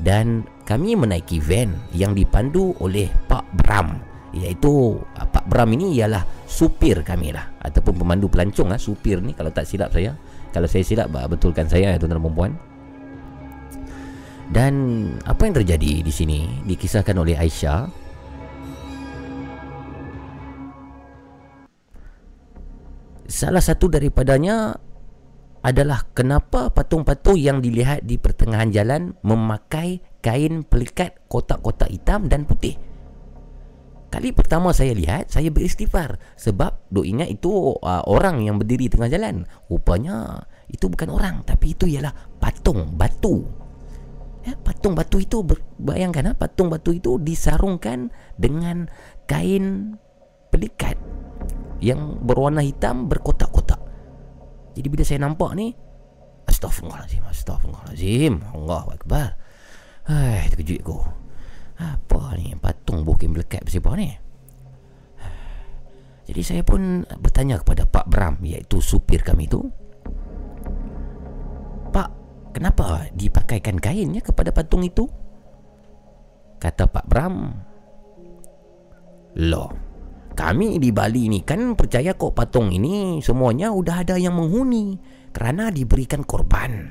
Dan 0.00 0.44
kami 0.66 0.96
menaiki 0.96 1.40
van 1.40 1.72
yang 1.96 2.12
dipandu 2.12 2.76
oleh 2.82 3.08
Pak 3.30 3.44
Bram. 3.54 3.96
Iaitu 4.36 4.98
ah, 5.16 5.26
Pak 5.26 5.46
Bram 5.48 5.70
ini 5.72 5.96
ialah 5.96 6.26
supir 6.44 7.00
kami 7.06 7.32
lah. 7.32 7.48
Ataupun 7.62 8.02
pemandu 8.02 8.26
pelancong 8.28 8.68
lah. 8.68 8.80
Supir 8.82 9.22
ni 9.22 9.32
kalau 9.32 9.54
tak 9.54 9.64
silap 9.64 9.94
saya. 9.94 10.12
Kalau 10.50 10.66
saya 10.66 10.82
silap 10.84 11.08
ah, 11.14 11.30
betulkan 11.30 11.70
saya 11.70 11.96
tuan-tuan 11.96 12.18
dan 12.18 12.24
perempuan. 12.26 12.52
Dan 14.50 14.74
apa 15.22 15.46
yang 15.46 15.54
terjadi 15.62 16.02
di 16.02 16.10
sini 16.10 16.66
dikisahkan 16.66 17.14
oleh 17.14 17.38
Aisyah 17.38 17.86
Salah 23.30 23.62
satu 23.62 23.86
daripadanya 23.86 24.74
adalah 25.62 26.02
kenapa 26.16 26.72
patung-patung 26.74 27.38
yang 27.38 27.62
dilihat 27.62 28.02
di 28.02 28.18
pertengahan 28.18 28.74
jalan 28.74 29.14
memakai 29.22 30.02
kain 30.18 30.66
pelikat 30.66 31.14
kotak-kotak 31.30 31.92
hitam 31.92 32.26
dan 32.26 32.42
putih. 32.42 32.74
Kali 34.10 34.34
pertama 34.34 34.74
saya 34.74 34.90
lihat, 34.90 35.30
saya 35.30 35.54
beristighfar 35.54 36.18
sebab 36.34 36.90
duk 36.90 37.06
ingat 37.06 37.30
itu 37.30 37.78
uh, 37.78 38.02
orang 38.10 38.42
yang 38.42 38.58
berdiri 38.58 38.90
tengah 38.90 39.06
jalan. 39.06 39.46
Rupanya 39.70 40.42
itu 40.66 40.90
bukan 40.90 41.14
orang 41.14 41.46
tapi 41.46 41.78
itu 41.78 41.86
ialah 41.86 42.10
patung 42.42 42.90
batu. 42.98 43.46
Ya, 44.40 44.56
patung 44.56 44.96
batu 44.96 45.20
itu 45.20 45.44
bayangkan 45.76 46.32
ha, 46.32 46.32
patung 46.32 46.72
batu 46.72 46.96
itu 46.96 47.20
disarungkan 47.20 48.08
dengan 48.40 48.88
kain 49.28 49.96
pelikat 50.48 50.96
yang 51.84 52.16
berwarna 52.24 52.64
hitam 52.64 53.04
berkotak-kotak. 53.08 53.80
Jadi 54.76 54.86
bila 54.88 55.04
saya 55.04 55.20
nampak 55.20 55.52
ni 55.56 55.76
Astaghfirullahalazim, 56.50 57.22
astaghfirullahalazim. 57.30 58.34
Allahu 58.52 58.88
akbar. 58.90 59.38
Hai, 60.08 60.50
terkejut 60.50 60.82
aku. 60.82 60.98
Apa 61.80 62.34
ni 62.36 62.52
patung 62.58 63.06
bukin 63.06 63.32
melekat 63.32 63.62
bersepah 63.64 63.94
ni? 63.96 64.10
Jadi 66.26 66.40
saya 66.46 66.62
pun 66.62 67.06
bertanya 67.18 67.58
kepada 67.58 67.86
Pak 67.86 68.06
Bram 68.06 68.38
iaitu 68.42 68.82
supir 68.82 69.22
kami 69.22 69.46
tu. 69.46 69.70
Kenapa 72.50 73.06
dipakaikan 73.14 73.78
kainnya 73.78 74.20
kepada 74.20 74.50
patung 74.50 74.82
itu? 74.82 75.06
Kata 76.60 76.84
Pak 76.90 77.06
Bram. 77.06 77.36
Loh, 79.38 79.70
kami 80.34 80.82
di 80.82 80.90
Bali 80.90 81.30
ni 81.30 81.40
kan 81.46 81.78
percaya 81.78 82.18
kok 82.18 82.34
patung 82.34 82.74
ini 82.74 83.22
semuanya 83.22 83.70
udah 83.70 84.02
ada 84.02 84.18
yang 84.18 84.34
menghuni 84.34 84.98
kerana 85.30 85.70
diberikan 85.70 86.26
korban. 86.26 86.90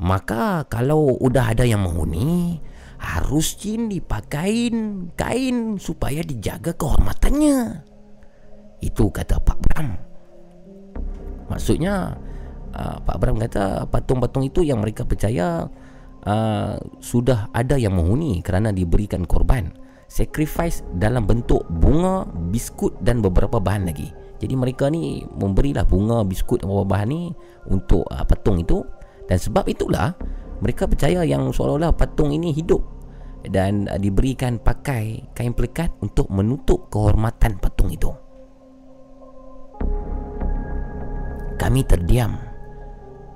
Maka 0.00 0.64
kalau 0.66 1.20
udah 1.20 1.52
ada 1.52 1.68
yang 1.68 1.84
menghuni, 1.84 2.58
harus 3.00 3.56
jin 3.56 3.88
dipakain 3.88 5.08
kain 5.16 5.76
supaya 5.76 6.24
dijaga 6.24 6.72
kehormatannya. 6.76 7.84
Itu 8.80 9.12
kata 9.12 9.40
Pak 9.40 9.58
Bram. 9.60 9.88
Maksudnya 11.52 12.16
uh, 12.80 12.96
Pak 13.04 13.16
Bram 13.20 13.36
kata 13.36 13.84
patung-patung 13.92 14.48
itu 14.48 14.64
yang 14.64 14.80
mereka 14.80 15.04
percaya 15.04 15.68
uh, 16.24 16.74
sudah 17.04 17.52
ada 17.52 17.76
yang 17.76 17.92
menghuni 17.92 18.40
kerana 18.40 18.72
diberikan 18.72 19.28
korban. 19.28 19.68
Sacrifice 20.10 20.82
dalam 20.98 21.22
bentuk 21.22 21.62
bunga, 21.70 22.26
biskut 22.50 22.98
dan 22.98 23.22
beberapa 23.22 23.62
bahan 23.62 23.86
lagi. 23.86 24.10
Jadi 24.40 24.54
mereka 24.56 24.90
ni 24.90 25.22
memberilah 25.22 25.86
bunga, 25.86 26.26
biskut 26.26 26.64
dan 26.64 26.72
beberapa 26.72 26.98
bahan 26.98 27.08
ni 27.12 27.22
untuk 27.68 28.08
uh, 28.08 28.24
patung 28.24 28.58
itu 28.58 28.82
dan 29.28 29.38
sebab 29.38 29.68
itulah 29.70 30.16
mereka 30.58 30.90
percaya 30.90 31.22
yang 31.22 31.54
seolah-olah 31.54 31.94
patung 31.94 32.34
ini 32.34 32.50
hidup 32.50 32.82
dan 33.46 33.86
uh, 33.86 34.00
diberikan 34.00 34.58
pakai 34.58 35.30
kain 35.36 35.54
pelikat 35.54 35.94
untuk 36.02 36.26
menutup 36.32 36.90
kehormatan 36.90 37.60
patung 37.62 37.92
itu. 37.92 38.10
Kami 41.60 41.84
terdiam. 41.84 42.49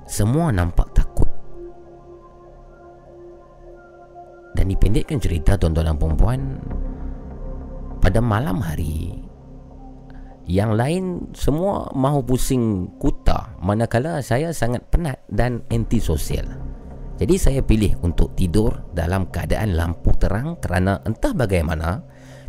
Semua 0.05 0.53
nampak 0.53 0.93
takut. 0.93 1.29
Dan 4.53 4.69
dipendekkan 4.71 5.19
cerita 5.19 5.57
tuan-tuan 5.57 5.91
dan 5.91 5.97
puan 5.97 6.41
pada 7.99 8.21
malam 8.21 8.61
hari 8.61 9.25
yang 10.45 10.77
lain 10.77 11.33
semua 11.33 11.89
mahu 11.97 12.21
pusing 12.21 12.93
kuta 13.01 13.57
manakala 13.65 14.21
saya 14.21 14.53
sangat 14.53 14.85
penat 14.93 15.25
dan 15.25 15.65
antisosial. 15.73 16.45
Jadi 17.17 17.35
saya 17.41 17.61
pilih 17.65 17.97
untuk 18.05 18.37
tidur 18.37 18.85
dalam 18.93 19.25
keadaan 19.33 19.73
lampu 19.73 20.13
terang 20.21 20.61
kerana 20.61 21.01
entah 21.01 21.33
bagaimana 21.33 22.03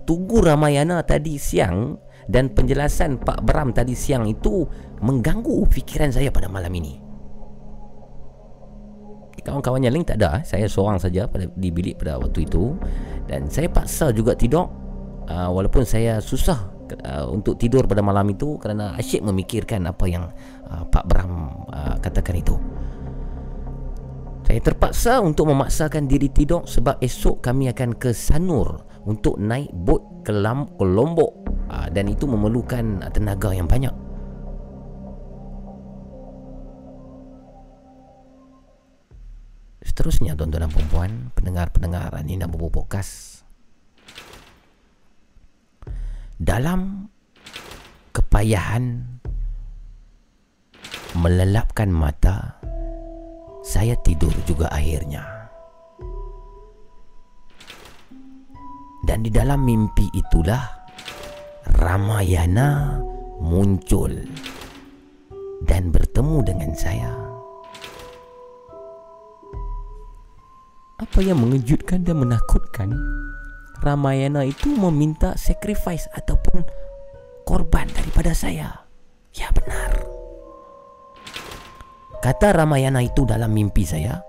Tugu 0.05 0.45
Ramayana 0.45 1.03
tadi 1.03 1.41
siang 1.41 1.97
dan 2.29 2.53
penjelasan 2.53 3.23
Pak 3.23 3.43
Bram 3.43 3.73
tadi 3.73 3.95
siang 3.97 4.29
itu 4.29 4.67
mengganggu 5.01 5.67
fikiran 5.71 6.13
saya 6.13 6.29
pada 6.31 6.53
malam 6.53 6.71
ini. 6.77 7.06
Kawan-kawan 9.45 9.85
yang 9.85 9.95
lain 9.95 10.07
tak 10.07 10.19
ada, 10.23 10.43
saya 10.43 10.67
seorang 10.67 10.99
saja 10.99 11.29
pada 11.29 11.47
di 11.55 11.69
bilik 11.71 12.01
pada 12.03 12.19
waktu 12.19 12.49
itu 12.49 12.75
dan 13.31 13.47
saya 13.47 13.71
paksa 13.71 14.11
juga 14.11 14.35
tidur 14.35 14.67
uh, 15.31 15.51
walaupun 15.51 15.87
saya 15.87 16.19
susah 16.23 16.77
uh, 17.07 17.27
untuk 17.31 17.59
tidur 17.59 17.87
pada 17.87 18.03
malam 18.03 18.27
itu 18.31 18.59
kerana 18.59 18.95
asyik 18.99 19.23
memikirkan 19.23 19.87
apa 19.87 20.05
yang 20.07 20.31
uh, 20.71 20.83
Pak 20.87 21.05
Bram 21.07 21.33
uh, 21.71 21.97
katakan 21.99 22.39
itu. 22.39 22.55
Saya 24.47 24.63
terpaksa 24.63 25.19
untuk 25.19 25.51
memaksakan 25.51 26.07
diri 26.07 26.31
tidur 26.31 26.63
sebab 26.63 27.03
esok 27.03 27.43
kami 27.43 27.67
akan 27.75 27.99
ke 27.99 28.15
Sanur 28.15 28.87
untuk 29.03 29.43
naik 29.43 29.75
bot 29.75 30.23
ke, 30.23 30.31
Lombok 30.31 31.33
uh, 31.67 31.91
dan 31.91 32.07
itu 32.07 32.31
memerlukan 32.31 33.03
tenaga 33.11 33.51
yang 33.51 33.67
banyak. 33.67 33.91
Seterusnya 39.97 40.37
tuan-tuan 40.37 40.69
dan 40.69 40.85
puan 40.93 41.13
pendengar-pendengar 41.33 42.13
Nina 42.21 42.45
Bobo 42.45 42.69
Podcast. 42.69 43.41
Dalam 46.37 47.09
kepayahan 48.13 49.01
melelapkan 51.17 51.89
mata, 51.89 52.61
saya 53.65 53.97
tidur 54.05 54.37
juga 54.45 54.69
akhirnya. 54.69 55.25
Dan 59.01 59.25
di 59.25 59.33
dalam 59.33 59.65
mimpi 59.65 60.13
itulah 60.13 60.77
Ramayana 61.73 63.01
muncul 63.41 64.13
dan 65.65 65.89
bertemu 65.89 66.37
dengan 66.45 66.77
saya. 66.77 67.26
Apa 70.97 71.21
yang 71.21 71.45
mengejutkan 71.45 72.09
dan 72.09 72.25
menakutkan? 72.25 72.89
Ramayana 73.85 74.49
itu 74.49 74.73
meminta 74.73 75.37
sacrifice 75.37 76.09
ataupun 76.17 76.65
korban 77.45 77.85
daripada 77.93 78.33
saya. 78.33 78.89
Ya 79.37 79.53
benar. 79.53 79.93
Kata 82.25 82.57
Ramayana 82.57 83.05
itu 83.05 83.29
dalam 83.29 83.53
mimpi 83.53 83.85
saya. 83.85 84.25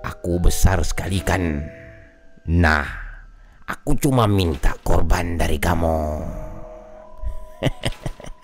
Aku 0.00 0.40
besar 0.40 0.80
sekali 0.80 1.20
kan. 1.20 1.60
Nah, 2.48 2.88
aku 3.68 4.00
cuma 4.00 4.24
minta 4.24 4.80
korban 4.80 5.36
dari 5.36 5.60
kamu. 5.60 6.00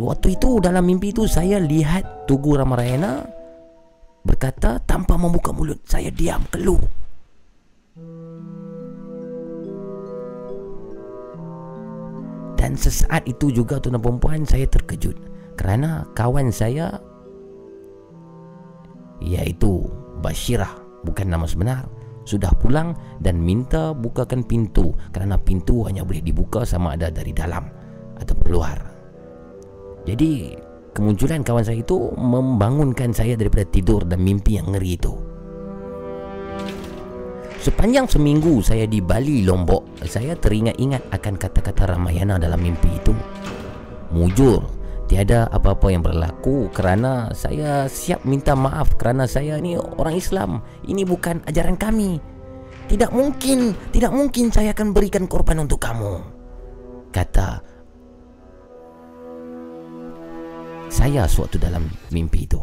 Waktu 0.00 0.34
itu 0.34 0.58
dalam 0.58 0.82
mimpi 0.82 1.14
itu 1.14 1.30
saya 1.30 1.62
lihat 1.62 2.26
Tugu 2.26 2.58
Ramayana 2.58 3.22
berkata 4.26 4.82
tanpa 4.82 5.14
membuka 5.14 5.54
mulut. 5.54 5.78
Saya 5.86 6.10
diam 6.10 6.42
keluh. 6.50 6.82
Dan 12.58 12.76
sesaat 12.76 13.24
itu 13.24 13.54
juga 13.54 13.80
tuan 13.80 13.96
dan 13.96 14.02
perempuan 14.04 14.42
saya 14.44 14.68
terkejut 14.68 15.16
kerana 15.56 16.04
kawan 16.12 16.52
saya 16.52 17.00
iaitu 19.24 19.88
Bashirah 20.20 20.68
bukan 21.04 21.32
nama 21.32 21.48
sebenar 21.48 21.88
sudah 22.28 22.52
pulang 22.60 22.92
dan 23.24 23.40
minta 23.40 23.96
bukakan 23.96 24.44
pintu 24.44 24.92
kerana 25.08 25.40
pintu 25.40 25.88
hanya 25.88 26.04
boleh 26.04 26.20
dibuka 26.20 26.68
sama 26.68 26.94
ada 27.00 27.08
dari 27.08 27.32
dalam 27.32 27.64
atau 28.20 28.36
luar. 28.44 28.89
Jadi 30.08 30.56
kemunculan 30.96 31.44
kawan 31.44 31.64
saya 31.64 31.80
itu 31.80 32.12
membangunkan 32.16 33.12
saya 33.12 33.36
daripada 33.36 33.64
tidur 33.68 34.04
dan 34.04 34.20
mimpi 34.20 34.56
yang 34.56 34.72
ngeri 34.72 34.90
itu. 34.96 35.12
Sepanjang 37.60 38.08
seminggu 38.08 38.64
saya 38.64 38.88
di 38.88 39.04
Bali, 39.04 39.44
Lombok, 39.44 40.00
saya 40.08 40.32
teringat-ingat 40.32 41.12
akan 41.12 41.34
kata-kata 41.36 41.92
Ramayana 41.92 42.40
dalam 42.40 42.56
mimpi 42.56 42.88
itu. 42.88 43.12
Mujur, 44.16 44.64
tiada 45.04 45.44
apa-apa 45.52 45.92
yang 45.92 46.00
berlaku 46.00 46.72
kerana 46.72 47.28
saya 47.36 47.84
siap 47.84 48.24
minta 48.24 48.56
maaf 48.56 48.96
kerana 48.96 49.28
saya 49.28 49.60
ni 49.60 49.76
orang 49.76 50.16
Islam. 50.16 50.64
Ini 50.88 51.04
bukan 51.04 51.44
ajaran 51.44 51.76
kami. 51.76 52.16
Tidak 52.88 53.12
mungkin, 53.12 53.76
tidak 53.92 54.10
mungkin 54.16 54.48
saya 54.48 54.72
akan 54.72 54.96
berikan 54.96 55.28
korban 55.28 55.60
untuk 55.60 55.84
kamu. 55.84 56.16
Kata 57.12 57.69
saya 60.90 61.24
suatu 61.30 61.56
dalam 61.56 61.86
mimpi 62.10 62.50
itu. 62.50 62.58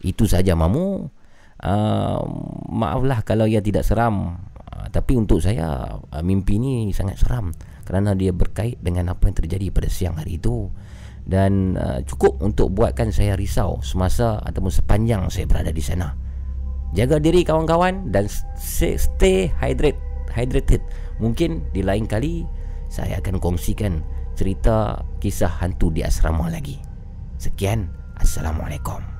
Itu 0.00 0.24
saja 0.24 0.56
mamu. 0.56 1.06
Uh, 1.60 2.20
maaflah 2.72 3.20
kalau 3.20 3.44
ia 3.44 3.60
tidak 3.60 3.84
seram. 3.84 4.40
Uh, 4.56 4.88
tapi 4.88 5.20
untuk 5.20 5.44
saya 5.44 6.00
uh, 6.00 6.24
mimpi 6.24 6.56
ini 6.56 6.88
sangat 6.96 7.20
seram 7.20 7.52
kerana 7.84 8.16
dia 8.16 8.32
berkait 8.32 8.80
dengan 8.80 9.12
apa 9.12 9.28
yang 9.28 9.36
terjadi 9.36 9.68
pada 9.68 9.92
siang 9.92 10.16
hari 10.16 10.40
itu 10.40 10.72
dan 11.28 11.76
uh, 11.76 12.00
cukup 12.08 12.40
untuk 12.40 12.72
buatkan 12.72 13.12
saya 13.12 13.36
risau 13.36 13.78
semasa 13.84 14.40
ataupun 14.40 14.72
sepanjang 14.72 15.28
saya 15.28 15.44
berada 15.44 15.68
di 15.68 15.84
sana. 15.84 16.16
Jaga 16.96 17.22
diri 17.22 17.44
kawan-kawan 17.46 18.10
dan 18.10 18.26
stay 18.56 19.52
hydrate, 19.60 20.00
hydrated. 20.32 20.82
Mungkin 21.20 21.70
di 21.70 21.84
lain 21.84 22.08
kali 22.08 22.48
saya 22.90 23.20
akan 23.20 23.38
kongsikan 23.38 24.00
cerita 24.34 25.04
kisah 25.20 25.60
hantu 25.60 25.92
di 25.92 26.02
asrama 26.02 26.50
lagi. 26.50 26.89
Sekian, 27.40 27.88
Assalamualaikum. 28.20 29.19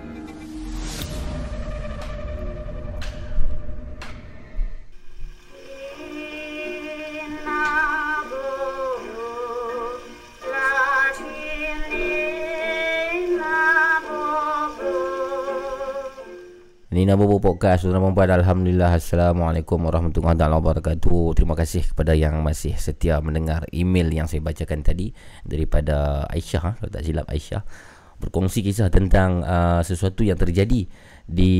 Nina 16.91 17.15
Bobo 17.15 17.39
Podcast 17.39 17.87
Saudara 17.87 18.03
perempuan 18.03 18.27
Alhamdulillah. 18.35 18.99
Assalamualaikum 18.99 19.79
warahmatullahi 19.79 20.35
wabarakatuh. 20.35 21.39
Terima 21.39 21.55
kasih 21.55 21.87
kepada 21.87 22.11
yang 22.11 22.43
masih 22.43 22.75
setia 22.75 23.23
mendengar 23.23 23.63
email 23.71 24.11
yang 24.11 24.27
saya 24.27 24.43
bacakan 24.43 24.83
tadi 24.83 25.15
Daripada 25.47 26.27
Aisyah? 26.27 26.83
Kalau 26.83 26.91
tak 26.91 27.07
silap 27.07 27.31
Aisyah. 27.31 27.63
Berkongsi 28.19 28.59
kisah 28.59 28.91
tentang 28.91 29.39
uh, 29.39 29.79
sesuatu 29.87 30.27
yang 30.27 30.35
terjadi 30.35 30.83
di 31.31 31.53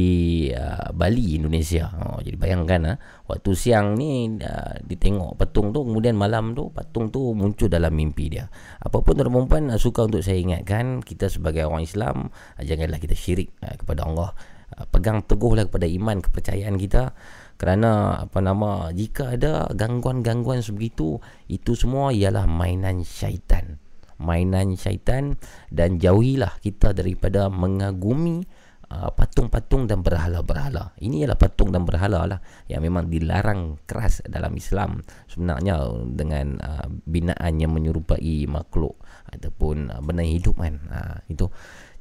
uh, 0.52 0.92
Bali, 0.92 1.40
Indonesia. 1.40 1.88
Oh, 1.96 2.20
Jadi 2.20 2.36
bayangkan 2.36 2.92
ha? 2.92 2.94
Waktu 3.32 3.56
siang 3.56 3.96
ni 3.96 4.36
uh, 4.36 4.84
ditengok 4.84 5.40
patung 5.40 5.72
tu 5.72 5.88
Kemudian 5.88 6.20
malam 6.20 6.52
tu 6.52 6.76
patung 6.76 7.08
tu 7.08 7.32
muncul 7.32 7.72
dalam 7.72 7.96
mimpi 7.96 8.36
dia. 8.36 8.52
Apapun 8.84 9.16
tuan 9.16 9.32
perempuan 9.32 9.72
uh, 9.72 9.80
suka 9.80 10.12
untuk 10.12 10.28
saya 10.28 10.44
ingatkan 10.44 11.00
Kita 11.00 11.32
sebagai 11.32 11.72
orang 11.72 11.88
Islam 11.88 12.36
uh, 12.60 12.64
Janganlah 12.68 13.00
kita 13.00 13.16
syirik 13.16 13.56
uh, 13.64 13.80
kepada 13.80 14.04
Allah 14.04 14.36
Uh, 14.72 14.88
pegang 14.88 15.20
teguhlah 15.28 15.68
kepada 15.68 15.84
iman 15.84 16.24
kepercayaan 16.24 16.80
kita. 16.80 17.12
Kerana 17.60 18.24
apa 18.26 18.40
nama 18.40 18.90
jika 18.90 19.36
ada 19.36 19.68
gangguan-gangguan 19.76 20.64
sebegitu 20.64 21.20
itu 21.52 21.76
semua 21.76 22.10
ialah 22.16 22.48
mainan 22.48 23.04
syaitan. 23.04 23.78
Mainan 24.16 24.80
syaitan 24.80 25.36
dan 25.70 26.00
jauhilah 26.00 26.58
kita 26.64 26.96
daripada 26.96 27.52
mengagumi 27.52 28.48
uh, 28.92 29.10
patung-patung 29.12 29.86
dan 29.86 30.02
berhala-berhala. 30.02 30.98
Ini 31.00 31.26
ialah 31.26 31.38
patung 31.38 31.70
dan 31.70 31.88
berhala 31.88 32.26
lah 32.26 32.40
yang 32.68 32.82
memang 32.82 33.08
dilarang 33.08 33.78
keras 33.86 34.26
dalam 34.26 34.56
Islam. 34.58 35.02
Sebenarnya 35.30 35.86
dengan 36.12 36.58
uh, 36.60 36.88
binaan 37.06 37.60
yang 37.62 37.72
menyerupai 37.76 38.46
makhluk 38.46 38.98
ataupun 39.32 39.90
uh, 39.90 40.02
benda 40.02 40.26
hidup 40.26 40.60
kan. 40.60 40.82
Uh, 40.92 41.18
itu 41.30 41.46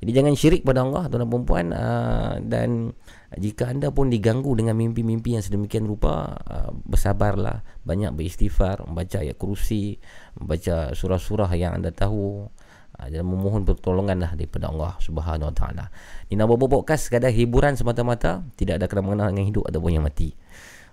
jadi 0.01 0.11
jangan 0.25 0.33
syirik 0.33 0.65
pada 0.65 0.81
Allah 0.81 1.13
tuan 1.13 1.21
dan 1.25 1.29
perempuan 1.29 1.67
uh, 1.77 2.35
dan 2.41 2.97
jika 3.37 3.69
anda 3.69 3.93
pun 3.93 4.09
diganggu 4.09 4.49
dengan 4.57 4.73
mimpi-mimpi 4.75 5.37
yang 5.37 5.45
sedemikian 5.45 5.85
rupa 5.85 6.41
uh, 6.41 6.73
bersabarlah 6.89 7.61
banyak 7.85 8.09
beristighfar 8.17 8.81
membaca 8.89 9.21
ayat 9.21 9.37
kursi 9.37 10.01
membaca 10.41 10.97
surah-surah 10.97 11.53
yang 11.53 11.77
anda 11.77 11.93
tahu 11.93 12.49
uh, 12.97 13.09
dan 13.13 13.23
memohon 13.29 13.69
pertolonganlah 13.69 14.33
daripada 14.37 14.73
Allah 14.73 14.97
Subhanahu 15.05 15.53
Wa 15.53 15.57
Taala. 15.57 15.85
Ini 16.33 16.41
nama 16.41 16.57
podcast 16.57 17.13
sekadar 17.13 17.33
hiburan 17.33 17.77
semata-mata 17.77 18.45
tidak 18.57 18.81
ada 18.81 18.87
kena 18.89 19.05
mengenal 19.05 19.37
dengan 19.37 19.47
hidup 19.53 19.65
ataupun 19.69 20.01
yang 20.01 20.05
mati. 20.05 20.33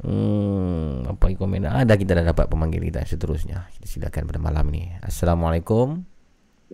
Hmm, 0.00 1.06
apa 1.06 1.28
komen? 1.36 1.68
Ada 1.68 1.94
kita 1.94 2.18
dah 2.18 2.26
dapat 2.34 2.50
pemanggil 2.50 2.82
kita 2.82 3.06
seterusnya. 3.06 3.70
Kita 3.78 3.86
silakan 3.86 4.26
pada 4.26 4.40
malam 4.42 4.66
ni. 4.74 4.90
Assalamualaikum. 5.04 6.02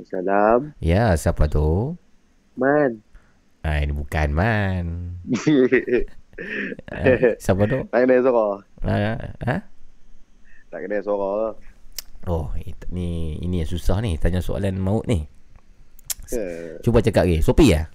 Salam. 0.08 0.73
Ya 0.81 1.12
siapa 1.20 1.52
tu? 1.52 2.00
Man. 2.56 3.05
Ah, 3.60 3.82
ini 3.84 3.92
bukan 3.92 4.28
Man. 4.32 4.84
Eh, 6.92 7.40
siapa 7.40 7.65
tu? 7.65 7.89
Kena 7.89 8.20
suara? 8.20 8.60
Ah, 8.84 9.16
ha? 9.48 9.56
Tak 10.77 10.85
kena 10.85 11.01
suara 11.01 11.57
Oh, 12.29 12.53
ni 12.93 13.41
ini 13.41 13.65
yang 13.65 13.71
susah 13.71 13.97
ni 14.05 14.21
tanya 14.21 14.45
soalan 14.45 14.77
maut 14.77 15.09
ni. 15.09 15.25
Eh. 16.37 16.77
Cuba 16.85 17.01
cakap 17.01 17.25
lagi. 17.25 17.41
Sopi 17.41 17.73
ya? 17.73 17.89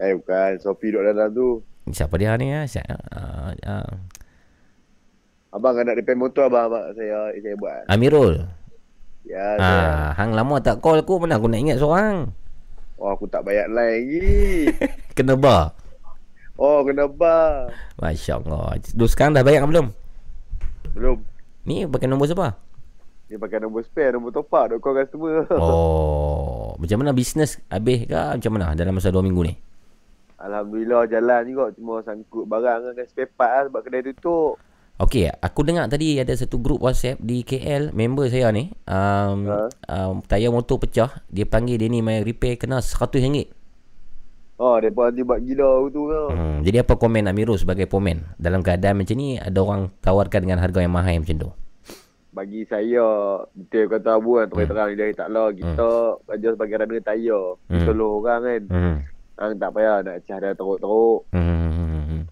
Eh 0.00 0.16
bukan, 0.16 0.56
Sophie 0.64 0.96
duduk 0.96 1.12
dalam 1.12 1.28
tu 1.28 1.60
Siapa 1.92 2.16
dia 2.16 2.40
ni 2.40 2.56
ya? 2.56 2.64
Siapa, 2.64 2.96
uh, 2.96 3.52
uh, 3.52 3.92
Abang 5.52 5.76
nak 5.76 5.92
repair 5.92 6.16
motor 6.16 6.48
abang, 6.48 6.72
abang 6.72 6.88
saya 6.96 7.36
saya 7.36 7.56
buat. 7.60 7.84
Amirul. 7.92 8.48
Ya, 9.28 9.60
saya. 9.60 9.84
Ah, 9.84 10.08
hang 10.16 10.32
lama 10.32 10.56
tak 10.64 10.80
call 10.80 11.04
aku 11.04 11.20
mana 11.20 11.36
aku 11.36 11.52
nak 11.52 11.60
ingat 11.60 11.84
seorang. 11.84 12.32
Oh, 12.96 13.12
aku 13.12 13.28
tak 13.28 13.44
bayar 13.44 13.68
line 13.68 13.76
lagi. 13.76 14.32
Kena 15.20 15.36
bar. 15.36 15.76
Oh, 16.56 16.80
kena 16.80 17.08
bar. 17.08 17.72
Masya-Allah. 18.00 18.80
Lu 18.96 19.04
sekarang 19.04 19.36
dah 19.36 19.44
bayar 19.44 19.68
belum? 19.68 19.92
Belum. 20.96 21.29
Ni 21.70 21.86
pakai 21.86 22.10
nombor 22.10 22.26
siapa? 22.26 22.58
Dia 23.30 23.38
pakai 23.38 23.62
nombor 23.62 23.86
spare, 23.86 24.18
nombor 24.18 24.34
top 24.34 24.50
up, 24.50 24.74
call 24.82 24.98
customer. 24.98 25.46
Oh, 25.54 26.74
macam 26.82 26.98
mana 26.98 27.14
bisnes 27.14 27.62
habis 27.70 28.10
ke 28.10 28.18
macam 28.18 28.58
mana 28.58 28.74
dalam 28.74 28.98
masa 28.98 29.14
2 29.14 29.22
minggu 29.22 29.46
ni? 29.46 29.54
Alhamdulillah 30.42 31.06
jalan 31.06 31.46
juga 31.46 31.70
cuma 31.78 32.02
sangkut 32.02 32.42
barang 32.50 32.90
dengan 32.90 33.06
spare 33.06 33.30
part 33.30 33.50
lah 33.54 33.62
sebab 33.70 33.80
kedai 33.86 34.02
tutup. 34.10 34.58
Okey, 35.00 35.30
aku 35.30 35.60
dengar 35.64 35.86
tadi 35.86 36.18
ada 36.18 36.34
satu 36.34 36.60
grup 36.60 36.82
WhatsApp 36.82 37.22
di 37.22 37.40
KL, 37.40 37.94
member 37.94 38.28
saya 38.28 38.52
ni, 38.52 38.68
um, 38.84 39.48
Ha? 39.48 39.72
um, 39.88 40.20
tayar 40.26 40.52
motor 40.52 40.76
pecah, 40.76 41.24
dia 41.30 41.48
panggil 41.48 41.80
dia 41.80 41.88
ni 41.88 42.04
main 42.04 42.20
repair 42.20 42.60
kena 42.60 42.84
RM100. 42.84 43.59
Oh, 44.60 44.76
depa 44.76 45.08
nanti 45.08 45.24
buat 45.24 45.40
gila 45.40 45.88
tu 45.88 46.12
ke. 46.12 46.22
Hmm, 46.36 46.60
jadi 46.60 46.84
apa 46.84 47.00
komen 47.00 47.32
Amirul 47.32 47.56
sebagai 47.56 47.88
pomen? 47.88 48.28
Dalam 48.36 48.60
keadaan 48.60 49.00
macam 49.00 49.16
ni 49.16 49.40
ada 49.40 49.56
orang 49.56 49.88
tawarkan 50.04 50.44
dengan 50.44 50.60
harga 50.60 50.84
yang 50.84 50.92
mahal 50.92 51.16
macam 51.16 51.48
tu. 51.48 51.50
Bagi 52.36 52.68
saya, 52.68 53.40
betul 53.56 53.88
kata 53.88 54.20
Abu 54.20 54.36
kan, 54.36 54.52
terus 54.52 54.68
terang 54.68 54.92
dari 54.92 55.16
taklah 55.16 55.48
kita 55.56 55.88
kerja 56.28 56.48
sebagai 56.52 56.76
runner 56.76 57.00
tayar. 57.00 57.44
Hmm. 57.72 57.86
Tolong 57.88 58.12
orang 58.20 58.40
kan. 58.44 58.62
Hmm. 58.68 58.96
Hang 59.40 59.52
tak 59.56 59.70
payah 59.72 59.96
nak 60.04 60.16
cah 60.28 60.36
dia 60.36 60.52
teruk-teruk. 60.52 61.20
Hmm. 61.32 62.28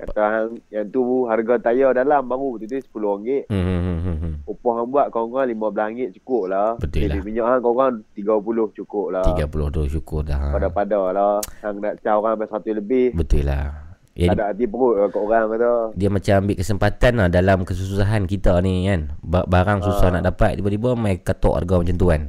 Kata 0.00 0.22
hang 0.32 0.50
yang 0.72 0.88
tu 0.88 1.28
harga 1.28 1.60
tayar 1.60 1.92
dalam 1.92 2.24
baru 2.24 2.56
tu 2.56 2.64
tu 2.72 2.80
RM10. 2.96 3.52
Hmm. 3.52 4.40
Upah 4.66 4.82
hang 4.82 4.90
buat 4.90 5.06
kawan-kawan 5.14 5.46
RM15 5.48 6.18
cukup 6.18 6.42
lah. 6.50 6.74
Betul 6.74 7.06
lah. 7.06 7.22
minyak 7.22 7.46
hang 7.46 7.62
kawan-kawan 7.62 7.94
$30 8.18 8.74
cukup 8.74 9.06
lah. 9.14 9.22
30 9.30 9.46
tu 9.70 9.82
syukur 9.86 10.26
dah. 10.26 10.50
Pada-pada 10.50 11.14
lah. 11.14 11.34
Hang 11.62 11.78
nak 11.78 12.02
cah 12.02 12.18
orang 12.18 12.34
sampai 12.34 12.50
satu 12.50 12.70
lebih. 12.74 13.14
Betul 13.14 13.46
lah. 13.46 13.86
Ya, 14.18 14.26
tak 14.26 14.42
ada 14.42 14.44
hati 14.50 14.66
perut 14.66 14.96
lah 14.96 15.06
kat 15.06 15.22
orang 15.22 15.44
kata. 15.46 15.72
dia 15.92 16.08
macam 16.08 16.34
ambil 16.40 16.56
kesempatan 16.56 17.12
lah 17.14 17.28
dalam 17.28 17.58
kesusahan 17.62 18.26
kita 18.26 18.58
ni 18.58 18.90
kan. 18.90 19.14
Ba- 19.22 19.46
Barang 19.46 19.78
susah 19.78 20.08
Ah. 20.08 20.12
nak 20.18 20.34
dapat 20.34 20.58
tiba-tiba 20.58 20.98
mai 20.98 21.14
katok 21.16 21.54
harga 21.54 21.74
macam 21.78 21.94
tu 21.94 22.06
kan. 22.10 22.22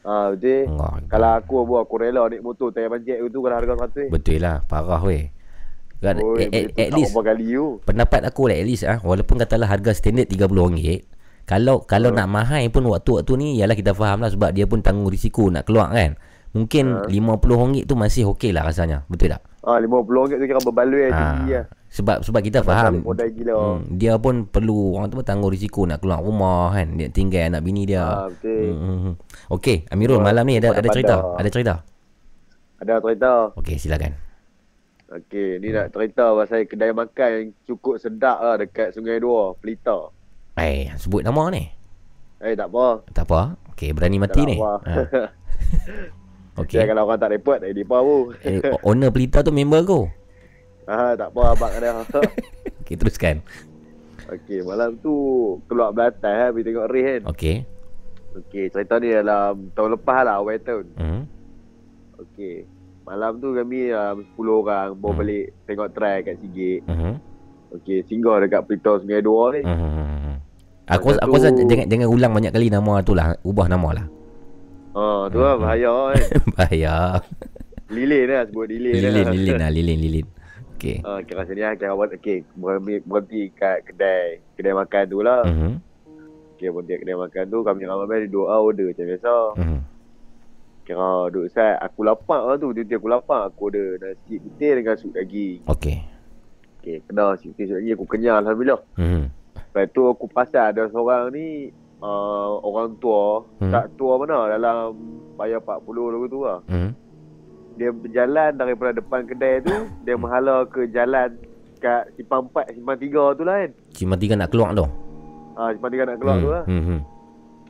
Ha, 0.00 0.32
betul. 0.32 0.64
Allah. 0.72 0.90
Kalau 1.04 1.30
aku 1.34 1.54
buat 1.60 1.82
aku 1.82 1.96
rela 1.98 2.24
naik 2.24 2.40
motor 2.40 2.72
tayar 2.72 2.88
pancet 2.88 3.20
tu 3.20 3.42
kalau 3.42 3.52
harga 3.52 3.74
100. 3.76 4.08
Betul 4.08 4.38
lah, 4.40 4.64
parah 4.64 5.02
weh. 5.04 5.28
Kan 5.98 6.20
Oi, 6.20 6.40
at, 6.40 6.48
at, 6.48 6.64
tu 6.64 6.78
at 6.78 6.88
tak 6.88 6.96
least 6.96 7.12
kali 7.12 7.46
you. 7.50 7.64
pendapat 7.82 8.20
aku 8.22 8.42
lah 8.46 8.54
at 8.54 8.64
least 8.64 8.84
ah 8.84 9.00
walaupun 9.00 9.36
katalah 9.36 9.64
harga 9.66 9.92
standard 9.92 10.28
RM30 10.28 11.15
kalau 11.46 11.80
kalau 11.80 12.10
Ah. 12.10 12.16
nak 12.20 12.28
mahal 12.28 12.66
pun 12.68 12.82
waktu-waktu 12.84 13.32
ni 13.38 13.48
ialah 13.56 13.72
kita 13.72 13.94
faham 13.94 14.18
lah 14.18 14.28
sebab 14.28 14.50
dia 14.50 14.66
pun 14.66 14.82
tanggung 14.82 15.06
risiko 15.06 15.46
nak 15.46 15.62
keluar 15.62 15.88
kan. 15.88 16.18
Mungkin 16.50 16.84
Ah. 16.90 17.06
RM50 17.06 17.86
tu 17.86 17.94
masih 17.94 18.26
okey 18.32 18.50
lah 18.50 18.64
rasanya. 18.64 19.06
Betul 19.06 19.30
tak? 19.30 19.46
Ha, 19.62 19.78
RM50 19.78 20.34
tu 20.34 20.44
kira 20.44 20.58
berbaloi 20.58 21.06
Ah. 21.06 21.14
tinggi 21.14 21.54
lah. 21.54 21.66
Sebab 21.86 22.16
sebab 22.20 22.40
kita 22.42 22.60
faham 22.60 22.98
gila. 23.00 23.54
hmm, 23.78 23.94
dia 23.94 24.18
pun 24.18 24.44
perlu 24.44 24.98
orang 24.98 25.06
tu 25.06 25.16
pun 25.16 25.24
tanggung 25.24 25.48
risiko 25.48 25.86
nak 25.86 26.02
keluar 26.02 26.18
rumah 26.18 26.74
kan 26.74 26.92
dia 26.92 27.08
tinggal 27.08 27.46
anak 27.46 27.62
bini 27.62 27.86
dia. 27.86 28.02
Ah, 28.02 28.26
betul. 28.26 28.52
Hmm, 28.68 28.76
hmm, 28.76 28.98
hmm. 29.00 29.14
Okey, 29.48 29.76
Amirul 29.88 30.18
malam 30.18 30.44
ni 30.44 30.58
ada 30.58 30.74
ada 30.74 30.88
cerita, 30.90 31.16
ada 31.32 31.48
cerita. 31.48 31.74
Ada 32.76 33.00
cerita. 33.00 33.32
Okey, 33.54 33.76
silakan. 33.78 34.12
Okey, 35.06 35.62
ni 35.62 35.70
nak 35.70 35.94
cerita 35.94 36.34
pasal 36.34 36.66
kedai 36.66 36.90
makan 36.90 37.28
yang 37.30 37.46
cukup 37.64 37.96
sedap 37.96 38.36
lah 38.36 38.58
dekat 38.58 38.90
Sungai 38.90 39.22
Dua, 39.22 39.54
Pelita. 39.54 40.10
Eh, 40.56 40.88
sebut 40.96 41.20
nama 41.20 41.52
ni. 41.52 41.68
Eh, 42.40 42.56
tak 42.56 42.72
apa. 42.72 43.04
Tak 43.12 43.24
apa. 43.28 43.40
Okey, 43.72 43.92
berani 43.92 44.16
mati 44.16 44.40
Tak 44.40 44.48
ni. 44.48 44.56
Ha. 44.56 44.72
Okey. 46.64 46.80
Kalau 46.80 47.04
orang 47.04 47.20
tak 47.20 47.32
report, 47.32 47.60
ada 47.60 47.72
apa 47.72 47.96
pun. 48.00 48.32
Eh, 48.40 48.60
owner 48.80 49.12
pelita 49.12 49.44
tu 49.44 49.52
member 49.52 49.84
aku. 49.84 50.00
Ah, 50.88 51.12
tak 51.12 51.28
apa 51.28 51.42
abang 51.52 51.72
ada. 51.72 52.00
Okey, 52.80 52.96
teruskan. 52.96 53.44
Okey, 54.26 54.64
malam 54.64 54.96
tu 54.96 55.12
keluar 55.68 55.92
belatai 55.92 56.32
lah, 56.32 56.48
pergi 56.50 56.66
tengok 56.66 56.88
race 56.88 57.04
kan. 57.06 57.20
Okey. 57.28 57.56
Okey, 58.36 58.64
cerita 58.72 58.94
ni 58.96 59.12
dalam 59.12 59.68
tahun 59.72 59.90
lepas 59.94 60.20
lah, 60.24 60.40
awal 60.40 60.56
tahun. 60.58 60.86
Hmm. 60.96 61.22
Okey. 62.16 62.64
Malam 63.04 63.38
tu 63.38 63.54
kami 63.54 63.92
um, 63.92 64.16
10 64.34 64.50
orang 64.56 64.88
bawa 64.96 65.12
Hmm. 65.12 65.20
balik 65.20 65.44
tengok 65.62 65.88
try 65.92 66.24
kat 66.24 66.40
Sigit. 66.40 66.80
Hmm. 66.88 67.20
Okey, 67.70 68.02
singgah 68.02 68.40
dekat 68.40 68.64
Pelita 68.64 68.96
Sungai 68.96 69.20
Dua 69.20 69.52
ni. 69.52 69.60
Hmm. 69.62 70.25
Aku 70.86 71.10
Lepas 71.10 71.18
aku 71.18 71.34
rasa 71.34 71.50
jangan 71.50 71.86
jangan 71.90 72.06
ulang 72.06 72.30
banyak 72.30 72.52
kali 72.54 72.70
nama 72.70 73.02
tu 73.02 73.18
lah. 73.18 73.34
Ubah 73.42 73.66
nama 73.66 73.88
lah. 73.90 74.06
Ha, 74.94 75.26
tu 75.28 75.38
lah 75.42 75.58
bahaya 75.58 75.92
kan. 76.14 76.24
Bahaya. 76.54 76.94
Lilin 77.90 78.26
lah 78.30 78.46
sebut 78.46 78.66
lilin, 78.70 78.94
Lilin, 78.98 79.26
lilin 79.34 79.56
lah, 79.58 79.70
lilin, 79.70 79.98
lilin. 79.98 80.26
Okey. 80.74 81.02
Ha, 81.02 81.22
kira 81.26 81.42
sini 81.46 81.62
lah, 81.62 81.74
kira 81.74 81.94
buat, 81.94 82.14
okey, 82.18 82.46
berhenti, 82.54 83.02
berhenti 83.02 83.42
kat 83.50 83.86
kedai, 83.86 84.42
kedai 84.54 84.74
makan 84.74 85.02
tu 85.06 85.18
lah. 85.22 85.42
Mhm. 85.46 85.72
Okey, 86.54 86.68
berhenti 86.70 86.92
kat 86.94 87.00
kedai 87.02 87.18
makan 87.18 87.44
tu, 87.46 87.58
kami 87.62 87.82
ramai-ramai 87.82 88.16
ada 88.22 88.28
doa 88.28 88.54
order 88.58 88.86
macam 88.90 89.06
biasa. 89.06 89.34
Mhm. 89.58 89.78
Kira 90.86 91.10
duduk 91.30 91.46
set, 91.50 91.76
aku 91.78 92.00
lapar 92.06 92.40
lah 92.46 92.56
tu, 92.58 92.70
tiba-tiba 92.70 92.98
aku 92.98 93.08
lapar, 93.10 93.40
aku 93.50 93.60
order 93.70 93.98
nasi 93.98 94.38
putih 94.38 94.70
dengan 94.78 94.94
sup 94.94 95.10
daging. 95.12 95.66
Okey. 95.66 95.98
Okey, 96.78 96.96
kena 97.06 97.34
nasi 97.34 97.50
putih 97.50 97.64
sup 97.70 97.76
daging, 97.78 97.94
aku 97.94 98.06
kenyal 98.06 98.38
Alhamdulillah. 98.38 98.80
Mhm. 98.98 99.22
Lepas 99.76 99.92
tu 99.92 100.08
aku 100.08 100.24
pasal 100.32 100.72
ada 100.72 100.88
seorang 100.88 101.28
ni, 101.36 101.68
uh, 102.00 102.56
orang 102.64 102.96
tua, 102.96 103.44
Hmm. 103.60 103.68
tak 103.68 103.92
tua 104.00 104.16
mana, 104.16 104.48
dalam 104.48 104.96
bayar 105.36 105.60
40 105.60 106.08
lagu 106.08 106.24
tu 106.24 106.48
lah. 106.48 106.64
Mhm. 106.64 106.90
Dia 107.76 107.92
berjalan 107.92 108.56
daripada 108.56 108.96
depan 108.96 109.28
kedai 109.28 109.60
tu, 109.60 109.76
dia 110.00 110.16
menghala 110.16 110.64
ke 110.64 110.88
jalan 110.88 111.28
kat 111.76 112.08
simpang 112.16 112.48
4, 112.48 112.72
simpang 112.72 112.96
3 112.96 113.36
tu 113.36 113.44
lah 113.44 113.60
kan. 113.60 113.70
Cuma 113.92 114.16
tiga 114.16 114.32
nak 114.32 114.48
keluar 114.48 114.72
tu. 114.72 114.88
Ha, 115.60 115.76
simpang 115.76 115.92
3 115.92 116.08
nak 116.08 116.16
keluar 116.16 116.36
tu 116.40 116.48
lah. 116.48 116.64
Mhm. 116.64 116.98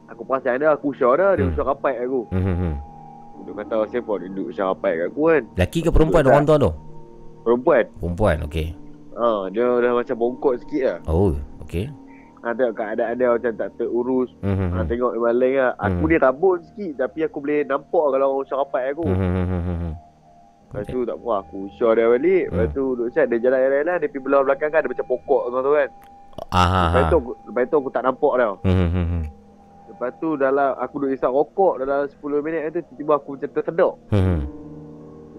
Aku 0.06 0.22
perasan 0.22 0.62
dia, 0.62 0.70
aku 0.70 0.94
usah 0.94 1.10
dah, 1.18 1.30
dia 1.34 1.42
Hmm. 1.42 1.58
usah 1.58 1.64
rapat 1.66 2.06
aku. 2.06 2.22
Mhm. 2.30 2.72
Dia 3.42 3.52
kata, 3.66 3.76
siapa 3.90 4.12
dia 4.22 4.30
duduk 4.30 4.54
usah 4.54 4.70
rapat 4.70 4.92
kat 4.94 5.06
aku 5.10 5.22
kan. 5.26 5.42
Laki 5.58 5.78
ke 5.82 5.90
perempuan 5.90 6.22
Betul 6.22 6.30
orang 6.30 6.46
tua 6.46 6.56
tu? 6.56 6.72
Perempuan. 7.42 7.84
Perempuan, 7.98 8.36
okey. 8.46 8.68
Ha, 9.18 9.50
dia 9.50 9.66
dah 9.66 9.90
macam 9.90 10.14
bongkok 10.14 10.54
sikit 10.62 10.82
lah. 10.86 10.98
Oh, 11.10 11.34
okey. 11.66 11.86
Ha, 12.40 12.54
tengok 12.54 12.74
keadaan 12.74 13.18
dia 13.18 13.28
macam 13.28 13.52
tak 13.52 13.70
terurus. 13.74 14.30
Mhm. 14.38 14.70
Ha, 14.70 14.86
tengok 14.86 15.12
memang 15.12 15.34
lain 15.34 15.58
lah. 15.58 15.72
Aku 15.76 15.98
Hmm. 16.00 16.10
ni 16.10 16.16
rabun 16.16 16.56
sikit 16.62 16.92
tapi 16.96 17.18
aku 17.20 17.42
boleh 17.42 17.66
nampak 17.66 18.04
kalau 18.06 18.26
orang 18.30 18.46
usah 18.46 18.56
rapat 18.56 18.82
aku. 18.94 19.02
Mhm. 19.02 19.90
Lepas 20.66 20.86
tu 20.86 21.00
tak 21.02 21.16
apa, 21.16 21.32
aku 21.40 21.56
usah 21.66 21.90
dia 21.92 22.06
balik. 22.06 22.44
Lepas 22.46 22.66
Hmm. 22.66 22.74
tu 22.74 22.84
duduk 22.92 23.08
set, 23.10 23.26
dia 23.26 23.38
jalan-jalan, 23.40 23.96
dia 23.96 24.06
pergi 24.06 24.20
belah 24.20 24.40
belakang 24.42 24.68
kan, 24.68 24.78
ada 24.78 24.88
macam 24.88 25.06
pokok 25.06 25.42
kau 25.48 25.60
tu 25.60 25.72
kan. 25.72 25.88
Ah, 26.52 26.92
Lepas 26.92 27.02
tu, 27.08 27.16
aku- 27.16 27.36
lepas 27.48 27.64
tu 27.64 27.76
aku 27.80 27.90
tak 27.90 28.04
nampak 28.04 28.32
dah. 28.36 28.52
Mhm. 28.62 29.22
Lepas 29.88 30.10
tu 30.20 30.28
dalam, 30.36 30.70
aku 30.76 30.94
duduk 31.00 31.16
isap 31.16 31.32
rokok 31.32 31.80
dalam 31.80 32.04
10 32.04 32.44
minit 32.44 32.68
tu, 32.68 32.84
tiba-tiba 32.84 33.12
aku 33.16 33.28
macam 33.34 33.50
tersedak. 33.50 33.92
Mhm. 34.12 34.38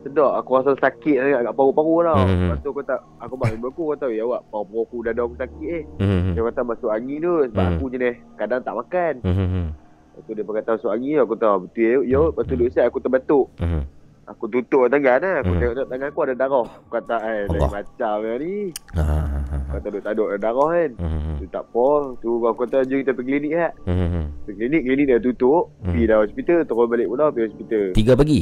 Tersedak, 0.08 0.32
aku 0.40 0.50
rasa 0.56 0.72
sakit 0.80 1.16
sangat 1.20 1.42
kat 1.44 1.54
paru-paru 1.54 1.96
tau. 2.02 2.16
Hmm. 2.24 2.40
Lepas 2.48 2.58
tu 2.64 2.70
aku 2.72 2.82
tak, 2.82 3.00
aku 3.20 3.34
bang 3.36 3.52
ibu 3.54 3.68
aku 3.68 3.84
kata, 3.92 4.08
ya 4.08 4.24
awak, 4.24 4.42
paru-paru 4.48 4.80
aku 4.82 4.98
dada 5.04 5.22
aku 5.22 5.36
sakit 5.36 5.68
eh. 5.68 5.84
Mhm. 6.00 6.32
Dia 6.32 6.42
kata 6.48 6.62
masuk 6.64 6.90
angin 6.90 7.18
tu 7.20 7.34
sebab 7.52 7.60
Hmm. 7.60 7.76
aku 7.76 7.86
jenis 7.92 8.16
kadang 8.36 8.62
tak 8.64 8.74
makan. 8.74 9.14
Mhm. 9.22 9.64
Lepas 10.08 10.22
tu 10.24 10.32
dia 10.32 10.44
berkata 10.48 10.70
masuk 10.80 10.92
angin 10.92 11.16
aku 11.20 11.36
tahu 11.36 11.56
betul 11.68 11.84
ya. 11.84 11.96
Ya, 12.08 12.20
lepas 12.24 12.44
tu 12.44 12.54
duduk 12.56 12.80
aku 12.80 12.98
terbatuk. 13.04 13.46
Mhm. 13.60 13.82
Aku 14.28 14.44
tutup 14.52 14.92
tangan 14.92 15.24
lah. 15.24 15.36
Aku 15.40 15.52
Hmm. 15.56 15.60
tengok 15.64 15.88
tangan 15.88 16.08
aku 16.12 16.20
ada 16.28 16.36
darah. 16.36 16.68
Aku 16.68 16.90
kata 16.90 17.16
eh 17.24 17.42
lain 17.48 17.70
macam 17.72 18.18
ni. 18.44 18.56
Ah, 18.92 19.24
Kata 19.68 19.88
duduk 19.88 20.04
taduk 20.04 20.28
ada 20.32 20.40
darah 20.40 20.68
kan. 20.68 20.90
Mhm. 21.00 21.34
Tu 21.40 21.46
tak 21.48 21.64
apa. 21.64 21.88
Tu 22.20 22.30
aku 22.44 22.60
kata 22.64 22.78
jom 22.84 23.00
kita 23.00 23.12
pergi 23.16 23.32
klinik 23.32 23.52
kan. 23.56 23.72
Mhm. 23.88 24.24
Pergi 24.44 24.58
klinik, 24.58 24.82
klinik 24.84 25.06
dah 25.08 25.20
tutup. 25.22 25.64
Hmm. 25.80 25.92
Pergi 25.92 26.04
dah 26.04 26.18
hospital, 26.20 26.60
turun 26.64 26.88
balik 26.88 27.08
pula 27.08 27.26
pergi 27.32 27.46
hospital. 27.48 27.84
Tiga 27.96 28.14
pagi? 28.16 28.42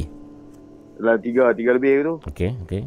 Dalam 0.96 1.18
tiga, 1.20 1.52
tiga 1.52 1.70
lebih 1.72 1.92
tu. 2.02 2.14
Okey, 2.24 2.50
okey. 2.64 2.82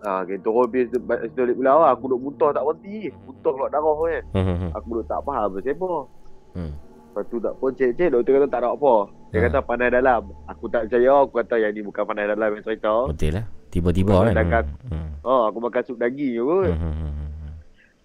Ha, 0.00 0.24
okay, 0.24 0.40
turun 0.40 0.64
pergi 0.64 0.96
hospital 0.96 1.44
balik 1.44 1.56
pula 1.56 1.72
lah. 1.76 1.90
Aku 1.92 2.08
duduk 2.08 2.20
muntah 2.22 2.50
tak 2.50 2.62
berhenti. 2.62 3.12
Muntah 3.20 3.50
keluar 3.52 3.68
darah 3.68 3.96
kan. 3.96 4.22
Mhm. 4.32 4.68
Aku 4.72 4.86
duduk 4.88 5.06
tak 5.06 5.20
faham 5.20 5.48
pasal 5.50 5.70
apa. 5.70 5.92
Hmm. 6.50 6.72
Lepas 7.10 7.24
tu 7.26 7.36
tak 7.36 7.54
pun 7.58 7.70
cek-cek 7.70 8.08
doktor 8.08 8.32
kata 8.32 8.46
tak 8.48 8.60
ada 8.60 8.68
apa. 8.70 8.94
Dia 9.28 9.38
Ha. 9.38 9.44
kata 9.46 9.58
pandai 9.60 9.90
dalam. 9.90 10.22
Aku 10.46 10.64
tak 10.66 10.86
percaya. 10.86 11.10
Aku 11.20 11.32
kata 11.36 11.54
yang 11.58 11.70
ni 11.70 11.82
bukan 11.82 12.02
pandai 12.02 12.24
dalam 12.24 12.48
yang 12.48 12.62
cerita. 12.62 12.94
Betul 13.06 13.30
lah. 13.34 13.44
Tiba-tiba 13.68 14.10
Aku 14.10 14.24
kan. 14.24 14.34
makan, 14.36 14.64
Hmm. 14.88 15.10
oh, 15.20 15.42
aku 15.46 15.58
makan 15.60 15.82
sup 15.84 15.96
daging 15.96 16.32
je 16.32 16.42
kot. 16.42 16.70
Mhm. 16.70 17.10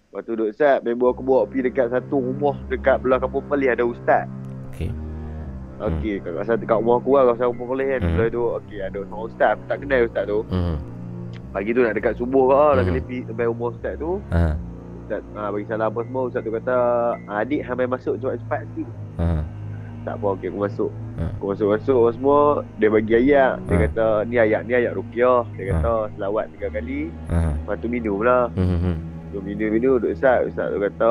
Lepas 0.06 0.20
tu 0.20 0.32
duduk 0.32 0.50
set. 0.52 0.78
Member 0.82 1.08
aku 1.08 1.22
bawa 1.22 1.46
pergi 1.46 1.62
dekat 1.64 1.86
satu 1.88 2.16
rumah 2.18 2.56
dekat 2.66 3.00
belah 3.00 3.18
kampung 3.18 3.46
Pelih 3.46 3.72
ada 3.72 3.82
ustaz. 3.82 4.26
Okey. 4.68 4.90
Okey, 5.76 6.14
kat 6.18 6.30
kawasan 6.32 6.56
dekat 6.56 6.76
rumah 6.78 6.96
aku 6.96 7.10
lah 7.12 7.22
kawasan 7.26 7.46
kampung 7.50 7.68
Pelih 7.70 7.86
kan. 7.86 8.00
Hmm. 8.02 8.28
Tu, 8.28 8.42
okey 8.56 8.78
ada 8.80 8.98
seorang 9.02 9.22
ustaz. 9.24 9.50
Aku 9.52 9.62
tak 9.66 9.78
kenal 9.80 10.00
ustaz 10.04 10.24
tu. 10.24 10.38
Mhm. 10.48 10.76
Pagi 11.52 11.70
tu 11.70 11.80
nak 11.80 11.94
dekat 11.94 12.12
subuh 12.16 12.44
lah. 12.46 12.68
Dah 12.70 12.82
Hmm. 12.82 12.88
kena 12.90 13.00
pergi 13.02 13.20
sampai 13.24 13.46
rumah 13.46 13.68
ustaz 13.70 13.94
tu. 13.96 14.10
Ah. 14.30 14.54
Ustaz 14.98 15.20
ah, 15.32 15.48
bagi 15.48 15.66
salam 15.66 15.86
apa 15.86 16.00
semua 16.02 16.22
Ustaz 16.26 16.40
tu 16.40 16.50
kata 16.50 16.76
adik 17.30 17.60
hamil 17.62 17.86
masuk 17.86 18.14
cepat-cepat 18.18 18.60
sikit. 18.66 18.88
Ha. 19.16 19.26
Tak 20.02 20.14
apa 20.16 20.26
okey 20.34 20.48
aku 20.48 20.60
masuk. 20.60 20.90
Ha. 21.16 21.24
Aku 21.32 21.44
masuk-masuk 21.48 21.96
apa 21.98 22.10
semua 22.12 22.38
dia 22.76 22.88
bagi 22.88 23.12
ayat. 23.16 23.54
Dia 23.62 23.74
Ha. 23.74 23.82
kata 23.86 24.06
ni 24.24 24.36
ayat 24.36 24.60
ni 24.64 24.72
ayat 24.74 24.92
ruqyah. 24.92 25.42
Dia 25.54 25.64
kata 25.70 25.92
selawat 26.12 26.44
tiga 26.52 26.68
kali. 26.70 27.02
Ha. 27.28 27.38
Lepas 27.54 27.76
tu 27.78 27.86
minum 27.86 28.18
lah. 28.20 28.50
Hmm. 28.52 28.78
hmm. 28.80 28.96
Tu 29.26 29.38
minum-minum 29.40 29.92
duduk 29.96 30.10
Ustaz. 30.10 30.46
Ustaz 30.46 30.66
tu 30.68 30.78
kata 30.80 31.10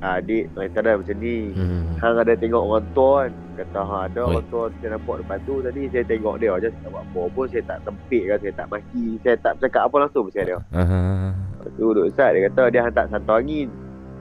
ah, 0.00 0.16
adik 0.16 0.44
lain 0.52 0.70
kadang 0.70 0.96
macam 0.98 1.16
ni. 1.16 1.36
Hmm. 1.52 1.84
Hang 1.96 2.16
ada 2.16 2.32
tengok 2.34 2.62
orang 2.62 2.86
tua 2.90 3.12
kan. 3.20 3.32
Kata 3.56 3.80
ha 3.82 3.96
ada 4.04 4.20
Oi. 4.22 4.28
orang 4.32 4.46
tua 4.48 4.62
saya 4.72 4.88
nampak 4.90 5.14
depan 5.20 5.38
tu 5.44 5.54
tadi 5.60 5.82
saya 5.86 6.04
tengok 6.06 6.34
dia 6.36 6.52
je 6.56 6.68
saya 6.68 6.80
tak 6.80 6.90
buat 6.90 7.04
apa 7.04 7.22
pun 7.30 7.44
saya 7.44 7.62
tak 7.62 7.78
tempik 7.84 8.22
kan 8.24 8.38
saya 8.40 8.52
tak 8.54 8.66
maki 8.66 9.04
saya 9.20 9.36
tak 9.36 9.52
cakap 9.60 9.82
apa 9.84 9.96
langsung 9.98 10.22
pasal 10.26 10.44
dia. 10.44 10.58
Ha. 10.72 10.82
Lepas 11.30 11.70
tu 11.70 11.84
duduk 11.84 12.04
Ustaz 12.08 12.28
dia 12.30 12.40
kata 12.48 12.62
dia 12.68 12.80
hantar 12.82 13.04
santau 13.06 13.36
angin. 13.36 13.68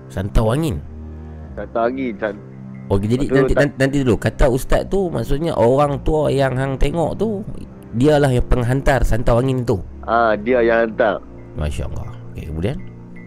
Santau 0.08 0.46
angin. 0.52 0.76
Santau 1.56 1.84
angin. 1.86 2.14
Sant- 2.20 2.44
Oh 2.90 2.98
jadi 2.98 3.22
nanti, 3.22 3.54
tak- 3.54 3.62
nanti 3.62 3.76
nanti 3.78 3.98
dulu 4.02 4.18
kata 4.18 4.50
ustaz 4.50 4.82
tu 4.90 5.14
maksudnya 5.14 5.54
orang 5.54 6.02
tua 6.02 6.34
yang 6.34 6.58
hang 6.58 6.74
tengok 6.74 7.14
tu 7.16 7.46
dialah 7.94 8.34
yang 8.34 8.42
penghantar 8.44 9.06
santau 9.06 9.38
angin 9.38 9.62
tu. 9.62 9.78
ah 10.04 10.34
dia 10.34 10.60
yang 10.60 10.90
hantar. 10.90 11.22
Masya-Allah. 11.54 12.10
Okey 12.34 12.50
kemudian 12.50 12.76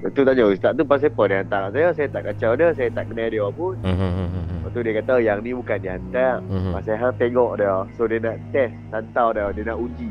Lepas 0.02 0.18
tu 0.18 0.26
tanya 0.26 0.42
Ustaz 0.50 0.74
tu 0.74 0.82
pasal 0.82 1.14
apa 1.14 1.22
dia 1.30 1.36
hantar 1.46 1.62
saya 1.70 1.86
saya 1.94 2.08
tak 2.10 2.22
kacau 2.26 2.50
dia 2.58 2.74
saya 2.74 2.90
tak 2.90 3.06
kenal 3.06 3.28
dia 3.30 3.46
pun. 3.54 3.78
Hmm. 3.86 3.94
hmm, 3.94 4.12
hmm. 4.18 4.46
Lepas 4.58 4.70
tu 4.74 4.80
dia 4.82 4.92
kata 4.98 5.14
yang 5.22 5.38
ni 5.46 5.50
bukan 5.54 5.78
dia 5.78 5.94
hantar. 5.94 6.34
Pasal 6.74 6.94
hang 6.98 7.14
tengok 7.22 7.50
dia. 7.54 7.74
So 7.94 8.02
dia 8.10 8.18
nak 8.18 8.36
test 8.50 8.74
santau 8.90 9.30
dia 9.30 9.46
dia 9.54 9.62
nak 9.70 9.78
uji. 9.78 10.10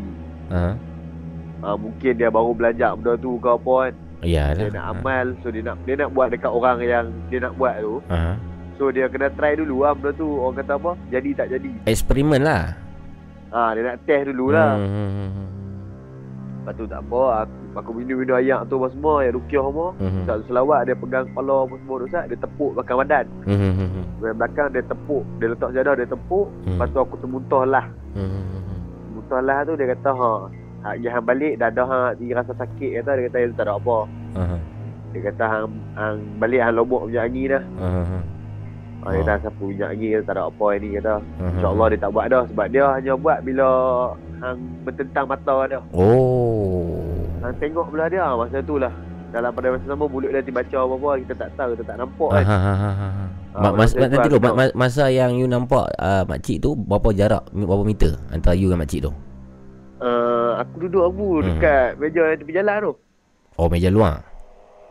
Ha. 0.56 0.64
Ah 1.60 1.76
mungkin 1.76 2.14
dia 2.16 2.32
baru 2.32 2.56
belajar 2.56 2.96
benda 2.96 3.20
tu 3.20 3.36
ke 3.44 3.50
apa 3.52 3.74
kan. 3.84 3.94
Iyalah. 4.24 4.64
Dia 4.64 4.70
nak 4.72 4.86
amal 4.96 5.26
so 5.44 5.52
dia 5.52 5.60
nak 5.60 5.76
dia 5.84 5.96
nak 6.00 6.10
buat 6.16 6.28
dekat 6.32 6.52
orang 6.56 6.78
yang 6.88 7.06
dia 7.28 7.44
nak 7.44 7.54
buat 7.60 7.76
tu. 7.84 8.00
Ha. 8.08 8.40
So 8.80 8.90
dia 8.96 9.12
kena 9.12 9.28
try 9.36 9.60
dulu 9.60 9.86
lah 9.86 9.94
benda 9.94 10.10
tu 10.18 10.26
Orang 10.42 10.58
kata 10.58 10.74
apa 10.74 10.98
Jadi 11.14 11.30
tak 11.38 11.54
jadi 11.54 11.70
Eksperimen 11.86 12.42
lah. 12.42 12.74
ha, 13.54 13.78
Dia 13.78 13.94
nak 13.94 13.98
test 14.10 14.26
dulu 14.34 14.50
lah 14.50 14.74
hmm. 14.74 15.30
Lepas 16.66 16.74
tu 16.74 16.86
tak 16.90 17.06
apa 17.06 17.46
Aku, 17.46 17.61
aku 17.74 17.92
minum-minum 17.94 18.36
ayat 18.36 18.66
tu 18.66 18.76
apa 18.76 18.88
semua 18.90 19.14
Yang 19.22 19.34
rukiah 19.38 19.64
semua 19.64 19.88
Mhm. 19.96 20.20
Ustaz 20.22 20.38
selawat 20.46 20.80
Dia 20.84 20.96
pegang 20.96 21.26
kepala 21.26 21.56
apa 21.62 21.74
semua 21.78 21.96
tu 21.96 22.06
Ustaz 22.06 22.24
Dia 22.26 22.38
tepuk 22.38 22.72
belakang 22.74 22.98
badan 23.00 23.26
Hmm, 23.42 23.58
hmm, 23.58 23.74
hmm, 23.74 23.90
hmm. 23.90 24.06
Dari 24.20 24.36
belakang 24.36 24.68
dia 24.70 24.84
tepuk 24.84 25.24
Dia 25.38 25.48
letak 25.48 25.70
jadah 25.72 25.94
dia 25.94 26.08
tepuk 26.08 26.46
Hmm. 26.62 26.70
Lepas 26.74 26.88
tu 26.90 27.00
aku 27.00 27.16
termuntah 27.18 27.64
lah 27.66 27.86
Hmm, 28.12 28.28
hmm, 28.28 28.44
hmm. 28.46 28.80
Muntah 29.14 29.42
lah 29.42 29.58
tu 29.62 29.74
dia 29.74 29.88
kata 29.90 30.12
ha 30.12 30.32
Hak 30.82 30.96
hang 31.00 31.24
balik 31.24 31.54
Dadah 31.56 31.86
hang 31.86 32.10
dia 32.18 32.34
rasa 32.34 32.52
sakit 32.54 32.92
kata 32.98 33.10
Dia 33.14 33.24
kata 33.26 33.38
dia 33.40 33.54
tak 33.54 33.66
ada 33.66 33.74
apa 33.76 33.98
ha. 34.36 34.56
Dia 35.12 35.22
kata 35.26 35.44
hang, 35.46 35.66
hang 35.94 36.18
balik 36.38 36.60
hang 36.60 36.74
lobok 36.74 37.06
minyak 37.06 37.24
angin 37.26 37.46
dah 37.50 37.64
ha, 37.78 37.88
ha. 38.02 38.18
ha, 38.98 39.08
Dia 39.08 39.22
kata 39.22 39.46
sapu 39.46 39.64
minyak 39.70 39.90
angin 39.90 40.10
kata, 40.14 40.24
Tak 40.24 40.34
ada 40.34 40.44
apa 40.46 40.66
ni 40.76 40.88
kata 40.92 41.14
Mhm. 41.38 41.50
InsyaAllah 41.54 41.88
dia 41.88 42.00
tak 42.00 42.12
buat 42.12 42.26
dah 42.28 42.44
Sebab 42.48 42.66
dia 42.68 42.84
hanya 42.90 43.14
buat 43.16 43.38
bila 43.42 43.68
Hang 44.42 44.58
bertentang 44.82 45.26
mata 45.28 45.56
dia 45.68 45.80
Oh. 45.94 46.98
Hang 47.42 47.56
tengok 47.58 47.86
belah 47.90 48.08
dia 48.08 48.22
ah, 48.22 48.34
masa 48.36 48.62
tu 48.62 48.78
lah 48.78 48.94
Dalam 49.30 49.50
pada 49.50 49.72
masa 49.72 49.86
sama 49.86 50.06
mulut 50.06 50.30
dia 50.30 50.46
baca 50.46 50.78
apa-apa 50.80 51.10
Kita 51.20 51.34
tak 51.36 51.50
tahu, 51.56 51.70
kita 51.74 51.84
tak 51.86 51.98
nampak 51.98 52.30
Ha, 52.30 52.38
kan 52.38 52.46
ha, 52.46 52.58
ha, 52.58 52.74
ha, 52.76 52.92
ha. 52.94 53.26
Ah, 53.52 53.62
Ma- 53.62 53.76
mas, 53.76 53.92
masa 53.92 54.16
tu 54.16 54.16
nanti 54.16 54.30
tengok. 54.32 54.56
ma- 54.56 54.76
masa 54.78 55.04
yang 55.08 55.32
you 55.34 55.44
nampak 55.44 55.90
uh, 55.98 56.24
makcik 56.24 56.58
tu 56.58 56.72
berapa 56.72 57.10
jarak 57.12 57.44
berapa 57.52 57.84
meter 57.84 58.12
antara 58.30 58.54
you 58.54 58.66
dengan 58.66 58.80
makcik 58.80 59.02
tu? 59.04 59.12
uh, 60.00 60.56
Aku 60.58 60.76
duduk 60.80 61.04
aku 61.04 61.26
Hmm. 61.38 61.46
dekat 61.52 61.98
meja 61.98 62.22
yang 62.24 62.38
tepi 62.38 62.54
jalan 62.54 62.78
tu 62.82 62.94
Oh 63.56 63.68
meja 63.68 63.90
luar. 63.90 64.24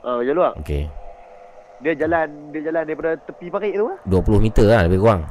uh, 0.03 0.19
Meja 0.19 0.33
luar 0.33 0.53
Okey. 0.59 0.85
Dia 1.81 1.97
jalan 1.97 2.29
Dia 2.51 2.61
jalan 2.62 2.83
daripada 2.85 3.17
tepi 3.19 3.47
parit 3.49 3.73
tu 3.73 3.87
lah 3.87 3.99
20 4.05 4.37
meter 4.39 4.67
lah 4.67 4.83
lebih 4.85 4.99
kurang. 4.99 5.23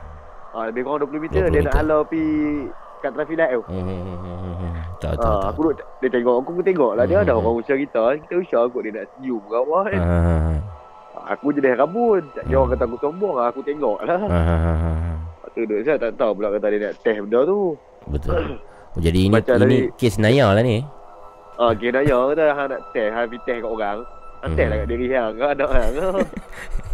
uh, 0.51 0.65
Lebih 0.65 0.81
kurang 0.81 0.99
20 1.03 1.19
meter 1.19 1.39
20 1.43 1.45
Dia 1.45 1.59
nak 1.59 1.65
meter. 1.67 1.77
halau 1.77 1.99
pergi 2.01 2.31
Kat 2.99 3.11
traffic 3.11 3.35
light 3.35 3.51
tu 3.51 3.63
Hmm, 3.65 3.79
hmm, 3.79 4.01
hmm, 4.01 4.17
hmm, 4.19 4.55
hmm. 4.55 4.71
Tahu 4.97 5.13
tahu. 5.13 5.23
tahu. 5.23 5.39
Aku 5.47 5.59
duduk 5.63 5.75
Dia 5.97 6.09
tengok 6.09 6.35
aku 6.37 6.49
Aku 6.51 6.61
tengok 6.61 6.91
lah 6.93 7.05
Dia 7.05 7.17
ada 7.21 7.31
orang 7.33 7.55
usia 7.55 7.75
kita 7.75 8.03
Kita 8.19 8.33
usia 8.37 8.59
kot 8.65 8.81
Dia 8.81 8.91
nak 8.93 9.05
senyum 9.13 9.39
ke 9.41 9.55
apa 9.55 9.77
kan 9.85 9.99
Ha, 9.99 10.17
ha, 10.19 10.35
ha. 10.37 10.53
Aku 11.29 11.45
je 11.49 11.59
dah 11.59 11.73
rambut 11.75 12.23
Dia 12.41 12.55
orang 12.55 12.71
kata 12.73 12.83
aku 12.83 12.97
sombong 12.99 13.33
lah 13.33 13.45
Aku 13.47 13.61
tengok 13.61 13.97
lah 14.01 14.19
Ha, 14.19 14.39
ha, 14.41 14.55
ha, 14.57 14.73
ha. 14.75 14.91
Tu 15.49 15.63
duduk 15.63 15.81
saya 15.81 15.97
tak 15.97 16.13
tahu 16.13 16.31
pula 16.35 16.51
kata 16.51 16.67
dia 16.69 16.79
nak 16.81 16.93
test 16.99 17.19
benda 17.19 17.39
tu 17.43 17.59
Betul. 18.05 18.35
Oh, 18.89 18.97
jadi 18.97 19.21
ini 19.21 19.29
Macam 19.31 19.53
ini 19.55 19.65
tadi- 19.85 19.89
kes 19.95 20.17
Naya 20.17 20.49
lah 20.49 20.65
ni. 20.65 20.81
Ah, 21.55 21.77
kira 21.77 22.01
nanya 22.01 22.25
kata 22.25 22.43
hang 22.49 22.67
nak 22.69 22.81
test, 22.89 23.09
hang 23.11 23.25
pergi 23.27 23.39
test 23.43 23.59
kat 23.61 23.69
orang. 23.69 23.97
Hang 24.41 24.51
test 24.55 24.65
lah 24.65 24.77
kat 24.81 24.87
diri 24.87 25.05
hang 25.11 25.31
ke 25.31 25.45
anak 25.45 25.69
hang 25.69 25.93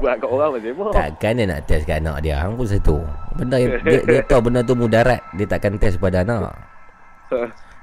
buat 0.00 0.14
kat 0.20 0.28
orang 0.28 0.50
macam 0.56 0.70
apa? 0.72 0.90
Takkan 0.92 1.32
dia 1.38 1.44
nak 1.48 1.60
test 1.64 1.84
kat 1.88 1.98
anak 2.04 2.16
dia. 2.20 2.34
Hang 2.40 2.54
pun 2.54 2.66
satu. 2.68 2.96
Benda 3.36 3.56
yang 3.56 3.80
dia, 3.82 4.00
dia 4.04 4.20
tahu 4.28 4.40
benda 4.50 4.60
tu 4.60 4.74
mudarat. 4.76 5.20
Dia 5.36 5.46
takkan 5.48 5.80
test 5.80 5.96
pada 5.96 6.20
anak. 6.20 6.52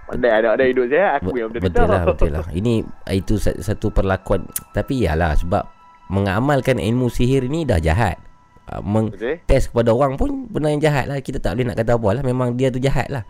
Pandai 0.09 0.41
anak 0.41 0.53
dia 0.57 0.65
hidup 0.73 0.85
saya, 0.89 1.21
aku 1.21 1.37
yang 1.37 1.49
benda 1.53 1.69
Betul 1.69 1.85
lah 1.85 2.01
betul 2.05 2.29
lah. 2.33 2.45
Ini 2.49 2.81
itu 3.13 3.37
sa- 3.37 3.57
satu 3.57 3.93
perlakuan. 3.93 4.45
Tapi 4.73 5.05
yalah 5.05 5.33
sebab 5.37 5.63
Mengamalkan 6.09 6.81
ilmu 6.81 7.05
sihir 7.05 7.45
ni 7.45 7.69
dah 7.69 7.77
jahat. 7.77 8.17
Ah, 8.65 8.81
Meng 8.81 9.13
Betul. 9.13 9.37
test 9.45 9.69
kepada 9.69 9.93
orang 9.93 10.17
pun 10.17 10.49
Benda 10.49 10.73
yang 10.73 10.81
jahat 10.81 11.05
lah. 11.05 11.21
Kita 11.21 11.37
tak 11.37 11.53
boleh 11.53 11.69
nak 11.69 11.77
kata 11.77 12.01
apa 12.01 12.09
lah. 12.17 12.23
Memang 12.25 12.57
dia 12.57 12.73
tu 12.73 12.81
jahat 12.81 13.05
lah. 13.13 13.21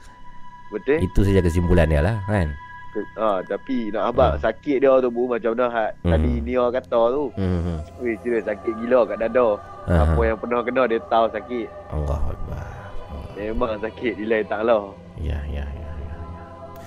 Betul? 0.72 1.04
Itu 1.04 1.28
saja 1.28 1.44
kesimpulan 1.44 1.92
dia 1.92 2.00
lah 2.00 2.24
kan 2.32 2.56
Ah, 3.16 3.38
tapi 3.42 3.90
nak 3.90 4.10
abang 4.10 4.34
sakit 4.36 4.78
dia 4.80 4.94
tu 4.98 5.08
bu 5.08 5.26
macam 5.26 5.54
mana 5.54 5.70
hak 5.70 5.92
Hmm. 6.02 6.12
tadi 6.12 6.32
Nia 6.42 6.66
kata 6.70 7.02
tu. 7.12 7.24
hmm. 7.34 7.78
Weh, 7.98 8.18
serius 8.20 8.44
sakit 8.44 8.74
gila 8.78 9.06
kat 9.06 9.18
dada. 9.20 9.48
Aha. 9.86 10.04
Apa 10.08 10.22
yang 10.24 10.38
pernah 10.38 10.60
kena 10.62 10.84
dia 10.86 10.98
tahu 11.06 11.26
sakit. 11.30 11.68
Allah 11.90 12.20
Memang 13.36 13.78
sakit 13.78 14.14
di 14.16 14.26
lain 14.26 14.44
tak 14.44 14.62
lah. 14.64 14.90
Ya 15.16 15.40
ya 15.46 15.64
ya, 15.64 15.90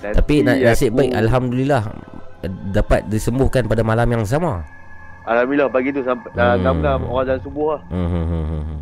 Nanti 0.01 0.15
Tapi 0.15 0.35
na- 0.41 0.59
nasib 0.59 0.89
aku- 0.89 0.97
baik 0.99 1.11
Alhamdulillah 1.15 1.83
Dapat 2.69 3.07
disembuhkan 3.07 3.63
pada 3.63 3.81
malam 3.81 4.03
yang 4.05 4.23
sama 4.23 4.59
Alhamdulillah 5.23 5.71
pagi 5.71 5.89
tu 5.89 6.03
sampai 6.03 6.27
hmm. 6.27 6.37
Hmm. 6.37 6.59
ngam-ngam 6.59 6.99
orang 7.07 7.25
jalan 7.25 7.41
subuh 7.41 7.67
lah. 7.71 7.81
hmm. 7.87 8.77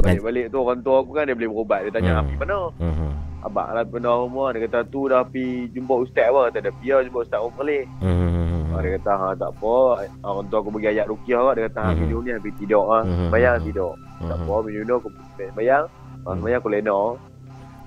Hmm, 0.00 0.08
hmm, 0.10 0.16
hmm, 0.16 0.16
hmm. 0.16 0.16
Pengan- 0.16 0.16
Balik-balik 0.16 0.46
tu 0.46 0.58
orang 0.58 0.80
tua 0.80 0.96
aku 0.98 1.10
kan 1.12 1.22
dia 1.22 1.34
boleh 1.34 1.50
berubat. 1.50 1.78
Dia 1.80 1.92
tanya 1.92 2.10
Hmm. 2.10 2.18
Hafiz 2.20 2.36
mana? 2.38 2.58
hmm, 2.74 2.94
hmm. 2.94 3.12
Abang 3.40 3.68
lah 3.70 3.80
pernah 3.82 4.14
rumah 4.18 4.52
Dia 4.52 4.60
kata 4.62 4.84
tu 4.86 5.00
dah 5.06 5.24
pergi 5.24 5.48
jumpa 5.72 5.94
ustaz 5.98 6.28
apa 6.28 6.40
Kata 6.46 6.60
dia 6.60 6.72
pergi 6.74 6.90
lah 6.90 7.02
jumpa 7.02 7.18
ustaz 7.20 7.40
Umar 7.40 7.56
Khalid 7.56 7.84
Hmm, 7.98 8.12
hmm, 8.12 8.32
hmm, 8.36 8.64
Ah, 8.68 8.78
Dia 8.78 8.90
kata 8.94 9.12
ha 9.12 9.26
tak 9.34 9.50
apa 9.50 9.74
Orang 10.22 10.46
tua 10.46 10.58
aku 10.58 10.70
bagi 10.70 10.88
ayat 10.90 11.06
rukiah 11.06 11.48
Dia 11.50 11.62
kata 11.66 11.80
ha 11.80 11.90
minum 11.94 12.20
ni 12.20 12.30
habis 12.30 12.52
tidur 12.54 12.84
lah 12.84 13.00
Mhm. 13.02 13.28
Bayang 13.28 13.56
tidur 13.62 13.92
Tak 14.20 14.36
Mhm. 14.36 14.44
apa 14.44 14.54
minum 14.62 14.82
ni 14.82 14.92
aku 14.94 15.08
bayang 15.54 15.84
Ha 16.20 16.30
bayang 16.34 16.58
aku 16.58 16.68
lena 16.68 16.98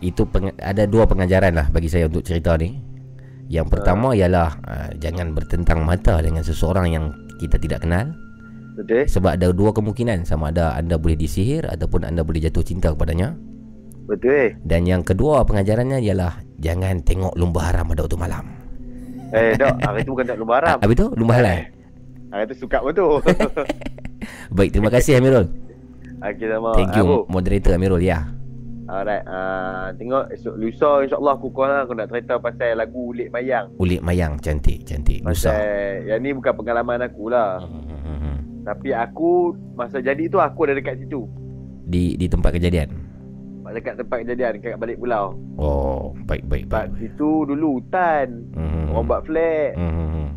Itu 0.01 0.22
peng- 0.25 0.58
ada 0.58 0.83
dua 0.83 1.03
pengajaran 1.06 1.53
lah 1.53 1.67
bagi 1.69 1.88
saya 1.88 2.06
untuk 2.06 2.22
cerita 2.22 2.58
ni. 2.58 2.75
Yang 3.45 3.67
pertama 3.69 4.11
ialah 4.11 4.50
uh, 4.59 4.90
jangan 4.98 5.32
bertentang 5.32 5.80
mata 5.80 6.17
dengan 6.17 6.42
seseorang 6.42 6.90
yang 6.90 7.06
kita 7.38 7.56
tidak 7.58 7.80
kenal. 7.80 8.09
Betul 8.73 9.05
Sebab 9.05 9.37
ada 9.37 9.53
dua 9.53 9.69
kemungkinan 9.69 10.25
sama 10.25 10.49
ada 10.49 10.73
anda 10.73 10.97
boleh 10.97 11.13
disihir 11.13 11.69
ataupun 11.69 12.09
anda 12.09 12.25
boleh 12.25 12.41
jatuh 12.41 12.65
cinta 12.65 12.89
kepadanya. 12.89 13.37
Betul 14.09 14.33
eh 14.33 14.49
Dan 14.65 14.89
yang 14.89 15.01
kedua 15.05 15.45
pengajarannya 15.45 16.01
ialah 16.01 16.41
jangan 16.57 17.05
tengok 17.05 17.37
lumba 17.37 17.69
haram 17.69 17.87
pada 17.93 18.03
waktu 18.05 18.17
malam. 18.17 18.45
Eh 19.33 19.57
dok 19.57 19.75
hari 19.81 20.05
tu 20.05 20.13
bukan 20.13 20.25
tak 20.29 20.37
lumba 20.37 20.53
haram 20.61 20.77
Habis 20.77 20.95
tu 20.97 21.07
lumba 21.17 21.33
halal. 21.41 21.59
Hari 22.29 22.43
tu 22.49 22.55
suka 22.65 22.77
betul 22.85 23.21
Baik, 24.55 24.69
terima 24.73 24.89
kasih 24.93 25.17
Amirul. 25.17 25.49
Okay 26.23 26.47
sama 26.47 26.71
Thank 26.77 26.95
you 26.95 27.03
Aku 27.03 27.17
moderator 27.27 27.75
Amirul 27.75 27.99
ya. 27.99 28.29
Alright 28.83 29.23
uh, 29.25 29.95
Tengok 29.95 30.27
esok 30.31 30.55
lusa 30.59 31.07
InsyaAllah 31.07 31.33
aku 31.39 31.47
call 31.55 31.71
lah 31.71 31.87
Aku 31.87 31.95
nak 31.95 32.11
cerita 32.11 32.35
pasal 32.35 32.75
lagu 32.75 33.15
Ulik 33.15 33.31
Mayang 33.31 33.71
Ulik 33.79 34.03
mayang 34.03 34.35
cantik, 34.43 34.83
cantik. 34.83 35.23
Lusa. 35.23 35.55
Pasal 35.55 36.03
Yang 36.03 36.19
ni 36.19 36.29
bukan 36.35 36.53
pengalaman 36.53 36.99
aku 36.99 37.31
lah 37.31 37.63
Hmm, 37.63 38.42
Tapi 38.64 38.90
aku 38.92 39.51
Masa 39.74 40.00
jadi 40.00 40.25
tu 40.25 40.40
aku 40.40 40.66
ada 40.66 40.74
dekat 40.74 40.98
situ 40.98 41.27
Di 41.83 42.16
di 42.16 42.25
tempat 42.25 42.56
kejadian. 42.56 42.90
Dekat 43.66 43.98
tempat 43.98 44.22
kejadian 44.22 44.51
Dekat 44.58 44.77
balik 44.77 44.98
pulau 44.98 45.33
Oh, 45.56 46.14
baik 46.24 46.45
baik 46.45 46.69
baik. 46.69 46.93
situ 46.95 47.43
dulu 47.43 47.80
hutan 47.80 48.45
Hmm. 48.53 48.92
Orang 48.92 49.06
buat 49.08 49.22
flat 49.25 49.74
Hmm, 49.74 49.90
hmm, 49.90 50.09
hmm. 50.09 50.27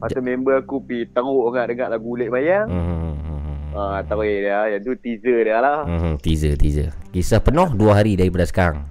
Lepas 0.00 0.08
tu 0.10 0.20
member 0.20 0.56
aku 0.58 0.76
pergi 0.80 1.06
teruk 1.12 1.44
sangat 1.50 1.66
dengar 1.70 1.88
lagu 1.88 2.08
Ulik 2.10 2.28
Mayang 2.28 2.66
Hmm, 2.66 2.82
hmm, 2.82 2.98
hmm, 2.98 3.38
hmm. 3.46 3.58
Ah, 3.70 4.02
tahu 4.02 4.26
dia 4.26 4.66
Yang 4.74 4.82
tu 4.82 4.92
teaser 4.98 5.38
dia 5.46 5.58
lah 5.60 5.86
Hmm, 5.86 6.18
teaser, 6.18 6.58
teaser. 6.58 6.90
Kisah 7.10 7.38
penuh 7.38 7.70
dua 7.70 8.02
hari 8.02 8.18
daripada 8.18 8.42
sekarang. 8.42 8.82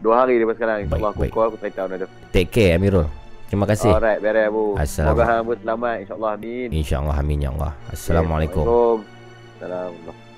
Dua 0.00 0.24
hari 0.24 0.36
daripada 0.36 0.56
sekarang 0.56 0.76
InsyaAllah 0.84 1.10
aku 1.12 1.20
baik. 1.24 1.32
call 1.32 1.46
Aku 1.48 1.56
benda 1.56 1.96
tu 1.96 2.08
Take 2.28 2.50
care 2.50 2.76
Amirul. 2.76 3.08
Terima 3.50 3.66
kasih. 3.66 3.90
Alright 3.90 4.22
beres 4.22 4.46
Abu 4.46 4.78
Assalamu- 4.78 5.18
Semoga 5.18 5.24
hang 5.26 5.42
berselamat 5.42 5.94
InsyaAllah 6.06 6.30
amin 6.38 6.68
InsyaAllah 6.70 7.16
amin 7.18 7.38
ya 7.42 7.50
Allah. 7.50 7.72
Assalamualaikum. 7.90 8.62
Assalamualaikum 9.58 10.29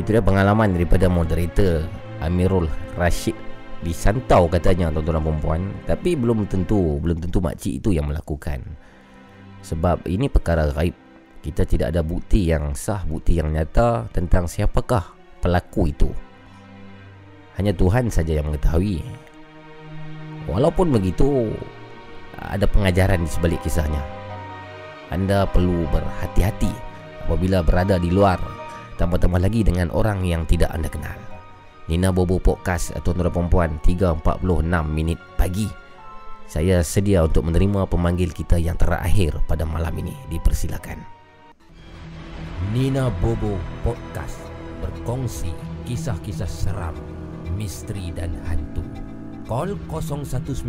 Itu 0.00 0.16
dia 0.16 0.24
pengalaman 0.24 0.72
daripada 0.72 1.12
moderator 1.12 1.84
Amirul 2.24 2.64
Rashid. 2.96 3.36
Di 3.84 3.92
Santau 3.92 4.48
katanya 4.48 4.88
tuan-tuan 4.88 5.20
dan 5.20 5.24
perempuan 5.24 5.62
tapi 5.84 6.16
belum 6.16 6.48
tentu 6.48 6.96
belum 7.00 7.20
tentu 7.20 7.44
makcik 7.44 7.84
itu 7.84 7.92
yang 7.92 8.08
melakukan. 8.08 8.64
Sebab 9.60 10.08
ini 10.08 10.32
perkara 10.32 10.72
gaib. 10.72 10.96
Kita 11.40 11.64
tidak 11.64 11.92
ada 11.92 12.04
bukti 12.04 12.48
yang 12.48 12.76
sah 12.76 13.04
bukti 13.04 13.40
yang 13.40 13.52
nyata 13.52 14.08
tentang 14.12 14.48
siapakah 14.48 15.16
pelaku 15.40 15.92
itu. 15.92 16.08
Hanya 17.60 17.76
Tuhan 17.76 18.08
saja 18.08 18.40
yang 18.40 18.48
mengetahui. 18.48 19.04
Walaupun 20.48 20.96
begitu 20.96 21.52
ada 22.40 22.64
pengajaran 22.64 23.24
di 23.24 23.30
sebalik 23.32 23.60
kisahnya. 23.64 24.00
Anda 25.12 25.44
perlu 25.44 25.84
berhati-hati 25.92 26.72
apabila 27.24 27.64
berada 27.64 27.96
di 27.96 28.12
luar 28.12 28.59
tambah-tambah 29.00 29.40
lagi 29.40 29.64
dengan 29.64 29.88
orang 29.96 30.20
yang 30.28 30.44
tidak 30.44 30.68
anda 30.76 30.92
kenal. 30.92 31.16
Nina 31.88 32.12
Bobo 32.12 32.36
Podcast 32.36 32.92
Tuan-tuan 33.00 33.32
dan 33.32 33.32
perempuan 33.32 33.70
3.46 33.80 34.68
minit 34.92 35.16
pagi. 35.40 35.72
Saya 36.44 36.84
sedia 36.84 37.24
untuk 37.24 37.48
menerima 37.48 37.88
pemanggil 37.88 38.28
kita 38.30 38.60
yang 38.60 38.76
terakhir 38.76 39.40
pada 39.48 39.64
malam 39.64 39.96
ini. 39.96 40.12
Dipersilakan. 40.28 41.00
Nina 42.76 43.08
Bobo 43.24 43.56
Podcast. 43.80 44.52
Berkongsi 44.80 45.52
kisah-kisah 45.84 46.48
seram, 46.48 46.96
misteri 47.56 48.12
dan 48.14 48.38
hantu. 48.46 48.84
Call 49.44 49.74
019 49.90 50.62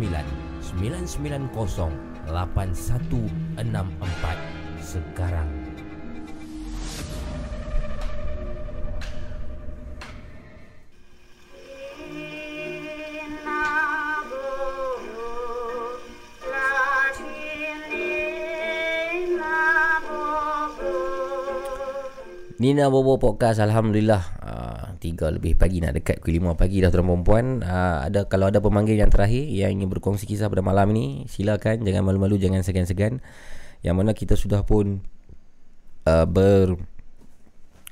990 0.74 2.26
8164 2.26 4.82
sekarang. 4.82 5.61
Nina 22.62 22.86
Bobo 22.86 23.18
Podcast 23.18 23.58
Alhamdulillah. 23.58 24.22
Uh, 24.38 24.86
Tiga 25.02 25.34
lebih 25.34 25.58
pagi 25.58 25.82
nak 25.82 25.98
dekat 25.98 26.22
Pukul 26.22 26.38
5 26.38 26.54
pagi 26.54 26.78
dah 26.78 26.94
tuan 26.94 27.10
perempuan 27.10 27.58
uh, 27.58 28.06
ada 28.06 28.30
Kalau 28.30 28.54
ada 28.54 28.62
pemanggil 28.62 28.94
yang 28.94 29.10
terakhir 29.10 29.50
Yang 29.50 29.82
ingin 29.82 29.90
berkongsi 29.90 30.30
kisah 30.30 30.46
pada 30.46 30.62
malam 30.62 30.94
ini 30.94 31.26
Silakan. 31.26 31.82
Jangan 31.82 32.06
malu-malu 32.06 32.38
Jangan 32.38 32.62
segan-segan. 32.62 33.18
Yang 33.82 33.94
mana 33.98 34.14
kita 34.14 34.38
sudah 34.38 34.62
pun 34.62 35.02
uh, 36.06 36.22
Ber 36.22 36.78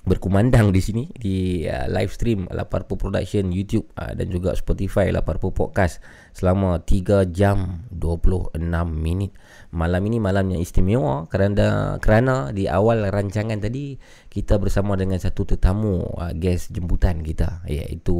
berkumandang 0.01 0.73
di 0.73 0.81
sini 0.81 1.05
di 1.13 1.69
uh, 1.69 1.85
live 1.93 2.09
stream 2.09 2.49
Laparpo 2.49 2.97
Production 2.97 3.53
YouTube 3.53 3.85
uh, 4.01 4.17
dan 4.17 4.33
juga 4.33 4.57
Spotify 4.57 5.13
Laparpo 5.13 5.53
Podcast 5.53 6.01
selama 6.33 6.81
3 6.81 7.29
jam 7.29 7.85
26 7.93 8.57
minit. 8.89 9.37
Malam 9.77 10.03
ini 10.09 10.17
malam 10.17 10.49
yang 10.57 10.61
istimewa 10.65 11.29
kerana 11.29 12.01
kerana 12.01 12.49
di 12.51 12.65
awal 12.65 13.13
rancangan 13.13 13.61
tadi 13.61 14.01
kita 14.33 14.57
bersama 14.57 14.97
dengan 14.97 15.21
satu 15.21 15.45
tetamu 15.45 16.01
uh, 16.17 16.33
guest 16.33 16.73
jemputan 16.73 17.21
kita 17.21 17.61
iaitu 17.69 18.17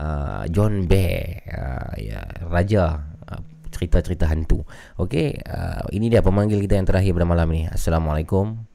uh, 0.00 0.42
John 0.48 0.88
Bear 0.88 1.44
uh, 1.52 1.92
ya 2.00 2.24
raja 2.48 3.04
uh, 3.28 3.42
cerita-cerita 3.68 4.24
hantu. 4.24 4.64
Okey, 4.96 5.36
uh, 5.44 5.84
ini 5.92 6.08
dia 6.08 6.24
pemanggil 6.24 6.64
kita 6.64 6.80
yang 6.80 6.88
terakhir 6.88 7.12
pada 7.12 7.28
malam 7.28 7.48
ini. 7.52 7.68
Assalamualaikum. 7.68 8.67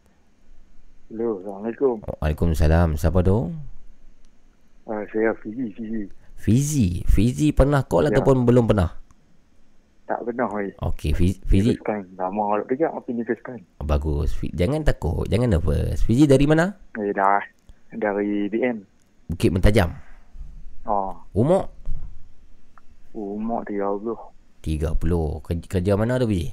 Hello, 1.14 1.38
Assalamualaikum. 1.38 2.01
Waalaikumsalam. 2.01 2.98
Siapa 2.98 3.22
tu? 3.22 3.53
Uh, 4.83 5.03
saya 5.14 5.30
Fizi, 5.38 5.69
Fizi. 5.77 6.01
Fizi. 6.35 6.88
Fizi 7.06 7.53
pernah 7.53 7.85
call 7.85 8.09
Ya. 8.09 8.17
ataupun 8.17 8.42
belum 8.43 8.66
pernah? 8.66 8.98
Tak 10.03 10.25
pernah, 10.25 10.50
oi. 10.50 10.74
Okey, 10.82 11.14
Fizi. 11.14 11.38
Fizi. 11.45 11.77
Lama 12.17 12.58
orang 12.58 12.66
kerja, 12.66 12.90
tapi 12.90 13.14
ni 13.14 13.22
first 13.22 13.45
time. 13.45 13.61
Bagus. 13.77 14.33
Fi- 14.33 14.50
Jangan 14.51 14.82
takut. 14.82 15.30
Jangan 15.30 15.53
nervous. 15.53 16.01
Fizi 16.01 16.25
dari 16.25 16.50
mana? 16.50 16.74
Eh, 16.98 17.14
dah. 17.14 17.45
Dari 17.93 18.50
BN. 18.50 18.82
Bukit 19.30 19.53
Mentajam. 19.53 19.93
Oh, 20.83 21.14
Umur? 21.32 21.69
umur 23.14 23.61
30. 23.64 24.17
30. 24.66 24.98
Kerja, 25.45 25.66
kerja 25.69 25.93
mana 25.93 26.17
tu, 26.17 26.25
Fizi? 26.25 26.50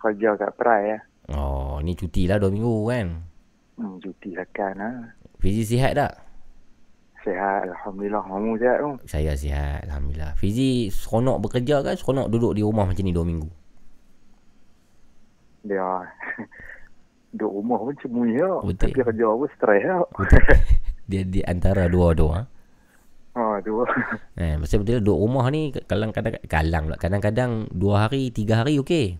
Kerja 0.00 0.40
kat 0.40 0.56
Perai, 0.56 0.96
ya. 0.96 0.98
Oh, 1.30 1.78
ni 1.82 1.94
cuti 1.94 2.26
lah 2.26 2.42
2 2.42 2.50
minggu 2.50 2.76
kan? 2.90 3.06
Hmm, 3.78 3.96
cuti 4.02 4.34
akan, 4.34 4.74
ha. 4.82 4.90
Fizi 5.38 5.62
sihat 5.62 5.94
tak? 5.94 6.12
Sehat, 7.22 7.70
Alhamdulillah. 7.70 8.22
Kamu 8.26 8.58
sihat, 8.58 8.76
tu? 8.82 8.90
Saya 9.06 9.32
sihat. 9.38 9.86
Alhamdulillah. 9.86 10.34
Fizi 10.34 10.90
seronok 10.90 11.46
bekerja 11.46 11.86
kan? 11.86 11.94
Seronok 11.94 12.26
duduk 12.28 12.52
di 12.58 12.62
rumah 12.66 12.84
macam 12.84 13.04
ni 13.06 13.14
2 13.14 13.22
minggu? 13.22 13.48
Dia... 15.66 15.86
Duduk 17.30 17.62
rumah 17.62 17.78
pun 17.78 17.94
cemui, 18.02 18.34
ya. 18.34 18.58
Betul. 18.58 18.90
Tapi 18.90 19.06
kerja 19.06 19.26
pun 19.30 19.48
stres, 19.54 19.80
ya. 19.86 19.96
Dia 21.10 21.22
di 21.26 21.42
antara 21.42 21.90
dua 21.90 22.14
tu 22.14 22.30
ha? 22.30 22.42
Oh, 23.38 23.54
tu. 23.62 23.86
Eh, 24.34 24.58
pasal 24.58 24.82
betul 24.82 25.02
duduk 25.02 25.18
rumah 25.26 25.46
ni 25.50 25.70
kadang-kadang 25.70 26.42
kalang 26.50 26.90
pula. 26.90 26.98
Kadang-kadang 26.98 27.70
2 27.70 27.94
hari, 27.94 28.34
3 28.34 28.58
hari 28.62 28.82
okey. 28.82 29.18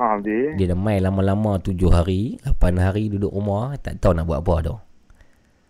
Ha, 0.00 0.16
dia. 0.24 0.56
Dia 0.56 0.72
dah 0.72 0.78
main 0.80 1.04
lama-lama 1.04 1.60
7 1.60 1.76
hari, 1.92 2.40
8 2.40 2.80
hari 2.80 3.12
duduk 3.12 3.28
rumah, 3.36 3.76
tak 3.76 4.00
tahu 4.00 4.16
nak 4.16 4.24
buat 4.24 4.40
apa 4.40 4.54
tu. 4.64 4.74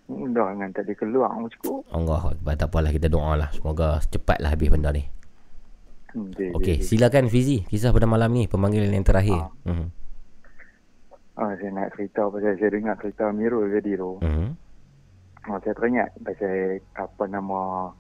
Hmm, 0.07 0.31
Dah 0.31 0.55
dengan 0.55 0.71
tak 0.71 0.87
ada 0.87 0.95
keluar 0.95 1.35
pun 1.35 1.51
cukup. 1.59 1.83
Allah 1.91 2.23
Akbar, 2.31 2.55
tak 2.55 2.71
apalah 2.71 2.91
kita 2.95 3.11
doa 3.11 3.35
lah. 3.35 3.51
Semoga 3.51 3.99
cepatlah 4.07 4.55
habis 4.55 4.71
benda 4.71 4.95
ni. 4.95 5.03
Hmm, 6.15 6.31
Okey, 6.59 6.83
silakan 6.83 7.27
Fizi. 7.27 7.67
Kisah 7.67 7.91
pada 7.91 8.07
malam 8.07 8.31
ni, 8.31 8.47
pemanggilan 8.47 8.95
yang 8.95 9.07
terakhir. 9.07 9.51
Hmm. 9.67 9.91
Ah, 11.35 11.51
saya 11.59 11.71
nak 11.75 11.95
cerita 11.99 12.31
pasal 12.31 12.55
saya 12.55 12.71
dengar 12.71 12.95
cerita 13.03 13.35
Mirul 13.35 13.67
tadi 13.75 13.99
tu. 13.99 14.19
Hmm. 14.23 14.55
Ah, 15.47 15.59
saya 15.59 15.75
teringat 15.75 16.15
pasal 16.23 16.79
apa 16.95 17.25
nama 17.27 17.91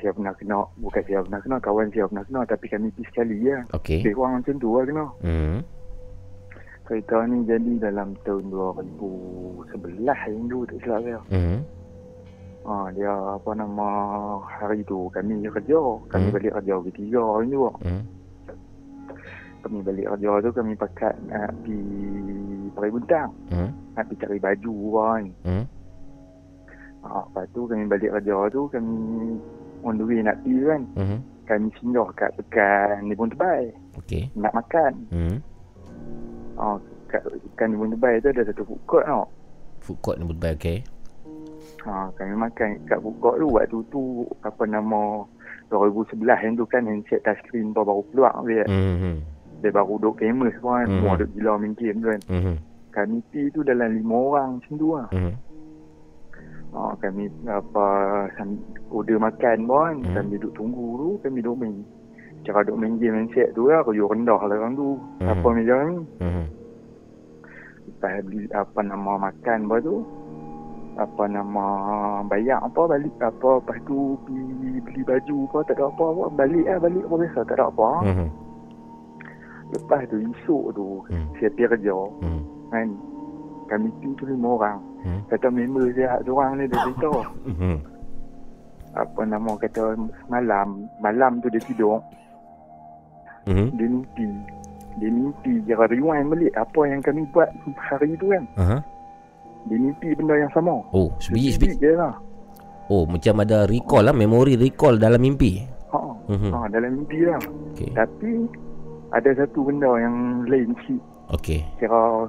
saya 0.00 0.12
pernah 0.14 0.34
kena, 0.36 0.60
bukan 0.78 1.02
saya 1.04 1.20
pernah 1.26 1.40
kena, 1.42 1.56
kawan 1.60 1.88
saya 1.92 2.04
pernah 2.08 2.24
kena 2.24 2.40
tapi 2.46 2.66
kami 2.68 2.88
pergi 2.94 3.04
sekali 3.10 3.36
ya. 3.44 3.58
Okey. 3.74 4.00
Lebih 4.00 4.14
kurang 4.16 4.32
macam 4.40 4.54
tu 4.56 4.68
lah 4.72 4.84
kena. 4.86 5.06
Hmm. 5.20 5.58
Cerita 6.82 7.16
ni 7.24 7.36
jadi 7.46 7.72
dalam 7.78 8.08
tahun 8.26 8.44
2011 8.48 10.28
yang 10.34 10.44
dulu 10.50 10.64
tak 10.66 10.78
silap 10.82 11.00
saya. 11.06 11.20
Hmm. 11.30 11.58
Ah, 12.62 12.86
dia 12.94 13.10
apa 13.10 13.50
nama 13.58 13.88
hari 14.46 14.86
tu 14.86 15.10
kami 15.10 15.42
kerja, 15.50 15.82
kami 16.06 16.30
Hmm. 16.30 16.34
balik 16.34 16.52
kerja 16.62 16.74
pukul 16.78 16.94
3 16.94 17.22
hari 17.22 17.48
tu. 17.50 17.62
Hmm. 17.82 18.02
Kami 19.62 19.78
balik 19.82 20.06
kerja 20.10 20.30
tu 20.42 20.50
kami 20.54 20.72
pakat 20.74 21.14
nak 21.30 21.50
pergi 21.62 21.80
Parai 22.72 22.90
Buntang. 22.90 23.30
Hmm. 23.50 23.70
Nak 23.94 24.04
pergi 24.10 24.20
cari 24.22 24.38
baju 24.38 24.74
kan. 24.94 25.22
Hmm. 25.46 25.64
Ah, 27.02 27.26
lepas 27.26 27.46
tu 27.50 27.66
kami 27.66 27.84
balik 27.90 28.10
kerja 28.14 28.36
tu 28.50 28.70
kami 28.70 28.96
on 29.82 29.98
the 29.98 30.04
way 30.06 30.22
nak 30.22 30.38
pergi 30.42 30.62
kan. 30.66 30.82
Hmm. 30.96 31.18
Kami 31.42 31.68
singgah 31.78 32.08
kat 32.14 32.30
pekan 32.38 33.10
Nibun 33.10 33.30
Tebai. 33.34 33.74
Okey. 33.98 34.30
Nak 34.38 34.54
makan. 34.54 34.92
Hmm. 35.10 35.36
Ah, 36.56 36.76
kat 37.10 37.22
pekan 37.26 37.74
Nibun 37.74 37.92
Tebai 37.94 38.22
tu 38.22 38.30
ada 38.30 38.42
satu 38.46 38.62
food 38.64 38.82
court 38.86 39.04
tau. 39.04 39.26
Food 39.82 39.98
court 40.00 40.16
ni 40.22 40.24
baik 40.30 40.56
okey. 40.62 40.78
Ha, 41.82 42.14
kami 42.14 42.34
makan 42.38 42.78
kat 42.86 42.98
food 43.02 43.16
court 43.18 43.36
tu 43.42 43.46
waktu 43.50 43.78
tu 43.90 44.02
apa 44.46 44.62
nama 44.70 45.26
2011 45.72 46.44
yang 46.44 46.54
tu 46.54 46.64
kan 46.68 46.84
handset 46.86 47.24
touchscreen 47.26 47.74
tu 47.74 47.82
baru 47.82 48.02
keluar 48.12 48.34
dia. 48.46 48.64
Hmm. 48.68 48.96
hmm. 49.00 49.16
Dia 49.62 49.70
baru 49.70 49.94
duk 49.98 50.18
famous 50.18 50.54
pun 50.58 50.74
kan. 50.74 50.86
Mhm. 50.86 50.94
Semua 50.98 51.20
duk 51.22 51.30
gila 51.34 51.52
main 51.58 51.72
game 51.74 51.98
tu 51.98 52.08
kan. 52.10 52.22
Hmm. 52.30 52.56
Kami 52.92 53.16
pergi 53.32 53.54
tu 53.56 53.60
dalam 53.64 53.88
lima 53.94 54.14
orang 54.14 54.48
macam 54.60 54.72
tu 54.76 54.88
lah. 54.92 55.08
Hmm. 55.10 55.32
Ha, 56.72 56.96
kami 56.98 57.28
apa 57.44 57.86
order 58.88 59.20
makan 59.20 59.68
pun 59.68 59.92
Hmm. 60.00 60.14
kami 60.16 60.40
duduk 60.40 60.56
tunggu 60.56 60.86
tu 60.96 61.08
kami 61.20 61.38
duduk 61.38 61.60
main 61.60 61.76
cara 62.42 62.64
duduk 62.64 62.80
main 62.80 62.96
game 62.96 63.12
handset 63.14 63.52
tu 63.52 63.68
lah 63.68 63.84
kerja 63.84 64.08
rendah 64.08 64.40
lah 64.40 64.56
orang 64.56 64.72
tu 64.72 64.96
Hmm. 65.20 65.28
apa 65.28 65.46
meja 65.52 65.76
ni 65.84 65.96
Hmm. 66.18 66.44
lepas 67.84 68.24
beli 68.24 68.48
apa 68.50 68.80
nama 68.80 69.12
makan 69.20 69.58
apa 69.68 69.76
tu 69.80 69.96
apa 70.92 71.22
nama 71.24 71.64
bayar 72.24 72.60
apa 72.60 72.80
balik 72.86 73.12
apa 73.18 73.50
lepas 73.60 73.78
tu 73.82 74.16
pergi 74.24 74.44
beli 74.80 75.00
baju 75.02 75.36
apa 75.46 75.58
tak 75.62 75.76
ada 75.76 75.84
apa 75.86 76.04
apa 76.04 76.24
balik 76.34 76.64
lah 76.64 76.78
balik 76.78 77.04
apa 77.04 77.14
biasa 77.18 77.40
tak 77.44 77.56
ada 77.56 77.64
apa 77.68 77.88
Hmm. 78.02 78.28
lepas 79.70 80.00
tu 80.08 80.16
esok 80.18 80.64
tu 80.72 80.88
Hmm. 81.06 81.26
saya 81.36 81.48
pergi 81.50 81.68
kerja 81.68 81.96
Hmm. 82.18 82.40
kan 82.68 82.86
kami 83.68 83.88
tu 84.00 84.24
lima 84.24 84.48
orang 84.50 84.80
Hmm. 85.02 85.20
kata 85.26 85.46
member 85.48 85.90
saya 85.92 86.14
seorang 86.22 86.52
ni 86.56 86.64
dia 86.66 86.78
cerita 86.80 87.10
Hmm. 87.60 87.78
apa 88.92 89.20
nama 89.22 89.50
kata 89.56 89.82
malam 90.26 90.68
malam 90.98 91.32
tu 91.38 91.48
dia 91.48 91.60
tidur 91.60 91.98
Hmm. 93.42 93.74
dia 93.74 93.86
mimpi 93.86 94.26
dia 94.94 95.08
mimpi 95.08 95.52
dia 95.64 95.74
rewind 95.74 96.30
balik 96.30 96.54
apa 96.54 96.80
yang 96.84 97.00
kami 97.00 97.26
buat 97.28 97.50
hari 97.76 98.14
tu 98.16 98.30
kan 98.30 98.44
Aha. 98.56 98.78
Dia 99.62 99.78
mimpi 99.78 100.10
benda 100.12 100.34
yang 100.34 100.50
sama. 100.50 100.74
Oh, 100.90 101.06
sebiji-sebiji. 101.22 101.78
je 101.78 101.94
lah. 101.94 102.18
Oh, 102.90 103.06
macam 103.06 103.46
ada 103.46 103.62
recall 103.62 104.02
lah, 104.02 104.10
memori 104.10 104.58
recall 104.58 104.98
dalam 104.98 105.22
mimpi. 105.22 105.62
Ha, 105.94 106.02
Mhm. 106.34 106.50
ha 106.50 106.66
dalam 106.66 106.98
mimpi 106.98 107.22
lah. 107.22 107.38
Okey. 107.70 107.94
Tapi 107.94 108.30
ada 109.10 109.30
satu 109.38 109.62
benda 109.62 109.86
yang 110.02 110.16
lain 110.50 110.74
sikit. 110.82 110.98
Okey. 111.30 111.62
Kira 111.78 112.26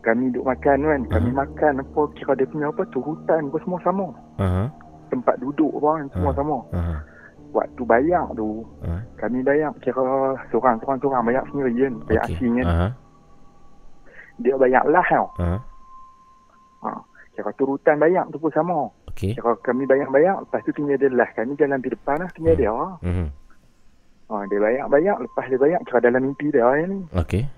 kami 0.00 0.30
duduk 0.30 0.46
makan 0.46 0.78
kan, 0.82 1.00
kami 1.08 1.30
makan 1.30 1.72
apa 1.80 2.00
kira 2.14 2.32
dia 2.34 2.48
punya 2.48 2.66
apa 2.68 2.82
turutan 2.88 3.48
apa 3.48 3.58
semua 3.62 3.80
sama. 3.82 4.06
Aha. 4.38 4.64
Tempat 5.08 5.36
duduk 5.40 5.72
apa 5.78 5.88
kan 5.98 6.06
semua 6.12 6.32
sama. 6.34 6.56
Aha. 6.74 6.96
Waktu 7.48 7.82
bayar 7.88 8.28
tu, 8.36 8.60
Ha. 8.84 9.00
kami 9.16 9.40
bayar 9.40 9.72
kira 9.80 10.04
seorang-seorang 10.52 11.00
seorang 11.00 11.24
bayar 11.24 11.42
sendiri 11.48 11.72
kan, 11.80 11.94
bayar 12.04 12.22
Okey. 12.28 12.34
asing 12.36 12.52
kan. 12.60 12.66
Aha. 12.68 12.88
Dia 14.38 14.54
bayar 14.60 14.84
lah 14.86 15.06
tau. 15.08 15.26
Ha. 15.40 15.48
Ha. 16.84 16.90
Kira 17.32 17.50
turutan 17.56 17.96
bayar 17.96 18.28
tu 18.28 18.36
pun 18.36 18.52
sama. 18.52 18.92
Okey. 19.10 19.32
Kira 19.34 19.56
kami 19.64 19.88
bayar-bayar, 19.88 20.44
lepas 20.44 20.60
tu 20.62 20.76
tinggal 20.76 21.00
dia 21.00 21.08
lah. 21.08 21.26
Kami 21.32 21.56
jalan 21.56 21.80
di 21.80 21.88
depan 21.88 22.20
lah, 22.20 22.30
tinggal 22.36 22.54
dia 22.54 22.70
lah. 22.70 22.94
Mhm. 23.00 23.26
Ha, 24.28 24.44
dia 24.52 24.60
bayar-bayar, 24.60 25.16
lepas 25.24 25.44
dia 25.48 25.56
bayar, 25.56 25.80
kira 25.88 25.98
dalam 26.04 26.20
mimpi 26.20 26.52
dia 26.52 26.68
ni. 26.84 27.00
Okey. 27.16 27.48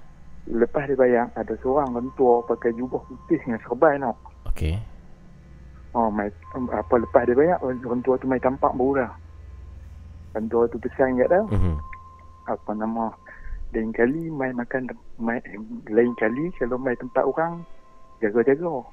Lepas 0.48 0.88
dia 0.88 0.96
bayar, 0.96 1.28
ada 1.36 1.54
seorang 1.60 1.92
rentua 1.92 2.40
pakai 2.48 2.72
jubah 2.72 3.02
putih 3.04 3.38
dengan 3.44 3.60
serban 3.60 4.00
tau. 4.00 4.16
Okey. 4.48 4.74
Oh, 5.92 6.06
mai, 6.06 6.30
apa 6.54 6.94
lepas 6.96 7.26
dia 7.26 7.36
bayar, 7.36 7.58
orang 7.60 8.00
tu 8.00 8.14
mai 8.24 8.38
tampak 8.38 8.72
baru 8.78 9.04
dah. 9.04 9.12
Orang 10.38 10.46
tu 10.70 10.78
pesan 10.78 11.18
kat 11.18 11.28
dia, 11.28 11.42
Mhm. 11.50 11.74
apa 12.46 12.70
nama, 12.78 13.10
lain 13.74 13.90
kali 13.94 14.30
mai 14.30 14.50
makan, 14.54 14.90
mai, 15.18 15.42
lain 15.90 16.14
kali 16.18 16.50
kalau 16.58 16.78
mai 16.78 16.94
tempat 16.94 17.22
orang, 17.26 17.62
jaga-jaga. 18.22 18.86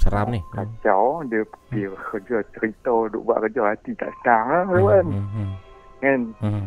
Seram 0.00 0.32
ni. 0.32 0.40
Kacau, 0.48 1.20
dia 1.28 1.44
pergi 1.44 1.84
kerja, 1.92 2.40
cerita, 2.56 2.94
duk 3.12 3.20
buat 3.20 3.44
kerja, 3.44 3.76
hati 3.76 3.92
tak 4.00 4.08
senang 4.24 4.72
lah, 4.72 4.82
kan. 4.88 5.06
Mhm. 5.06 5.48
Kan? 6.00 6.20
Mhm. 6.40 6.64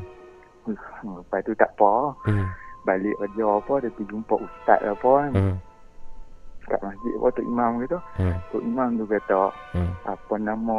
Lepas 0.66 1.40
tu 1.44 1.54
tak 1.54 1.70
apa, 1.74 1.94
Mhm. 2.26 2.46
balik 2.84 3.16
kerja 3.18 3.44
apa, 3.50 3.74
dia 3.80 3.90
pergi 3.90 4.06
jumpa 4.08 4.36
ustaz 4.38 4.80
apa 4.82 5.10
kan. 5.14 5.32
Mhm. 5.32 5.56
Kat 6.64 6.80
masjid 6.80 7.14
apa, 7.20 7.28
Tok 7.30 7.46
Imam 7.46 7.72
gitu. 7.80 7.98
Mhm. 8.18 8.36
Tok 8.50 8.64
Imam 8.64 8.88
tu 8.96 9.04
kata, 9.06 9.42
Mhm. 9.74 9.92
apa 10.06 10.34
nama 10.38 10.78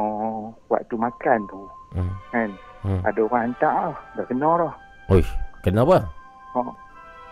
waktu 0.66 0.94
makan 0.94 1.38
tu 1.46 1.60
Mhm. 1.94 2.14
kan 2.30 2.48
Hmm. 2.80 3.00
ada 3.00 3.20
orang 3.22 3.42
hantar 3.48 3.72
lah 3.88 3.96
dah 4.12 4.24
kena 4.26 4.50
dah 4.58 4.74
Oi, 5.08 5.24
kenapa? 5.62 6.04
oh, 6.52 6.68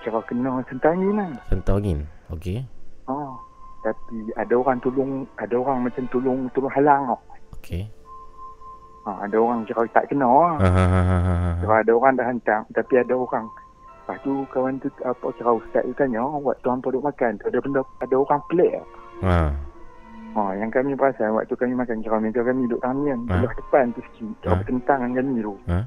kira 0.00 0.20
kena 0.24 0.64
sentangin 0.64 1.12
lah 1.12 1.28
Sentau 1.46 1.76
angin. 1.76 2.08
Okey. 2.28 2.64
oh, 3.04 3.36
tapi 3.80 4.32
ada 4.32 4.54
orang 4.54 4.80
tolong 4.80 5.28
ada 5.36 5.52
orang 5.54 5.84
macam 5.84 6.04
tolong 6.08 6.48
tolong 6.52 6.72
halang 6.72 7.04
tau 7.06 7.20
Okey. 7.60 7.84
Ha, 9.04 9.10
ada 9.20 9.36
orang 9.36 9.62
kira 9.62 9.82
tak 9.90 10.06
kena 10.06 10.26
lah 10.26 10.54
Ha 10.56 10.68
ha 10.68 10.84
ha 10.84 11.00
ha, 11.02 11.16
ha. 11.18 11.50
kira 11.58 11.74
ada 11.80 11.92
orang 11.92 12.12
dah 12.14 12.26
hantar 12.26 12.60
tapi 12.70 12.94
ada 12.96 13.14
orang 13.14 13.46
lepas 14.02 14.18
tu 14.20 14.32
kawan 14.48 14.74
tu 14.76 14.88
apa 15.00 15.26
kira 15.32 15.50
ustaz 15.52 15.82
tu 15.82 15.94
tanya 15.94 16.22
waktu 16.24 16.66
hampa 16.66 16.88
duduk 16.88 17.04
makan 17.04 17.38
tu 17.38 17.44
ada 17.46 17.58
benda 17.58 17.80
ada 17.98 18.14
orang 18.16 18.40
pelik 18.46 18.72
lah. 18.72 18.86
Ha. 19.22 19.36
Ha, 20.32 20.42
yang 20.56 20.70
kami 20.70 20.96
perasan 20.96 21.30
waktu 21.32 21.52
kami 21.52 21.72
makan 21.72 22.00
kira 22.00 22.16
meja 22.16 22.40
kami 22.40 22.64
duduk 22.64 22.80
kami 22.80 23.04
kan 23.06 23.20
Ha? 23.22 23.34
belah 23.36 23.54
depan 23.54 23.84
tu 23.92 24.00
sikit 24.04 24.32
kira 24.38 24.50
Ha? 24.50 24.58
bertentang 24.58 24.98
dengan 25.00 25.14
kami 25.20 25.38
tu 25.40 25.54
Ha? 25.66 25.78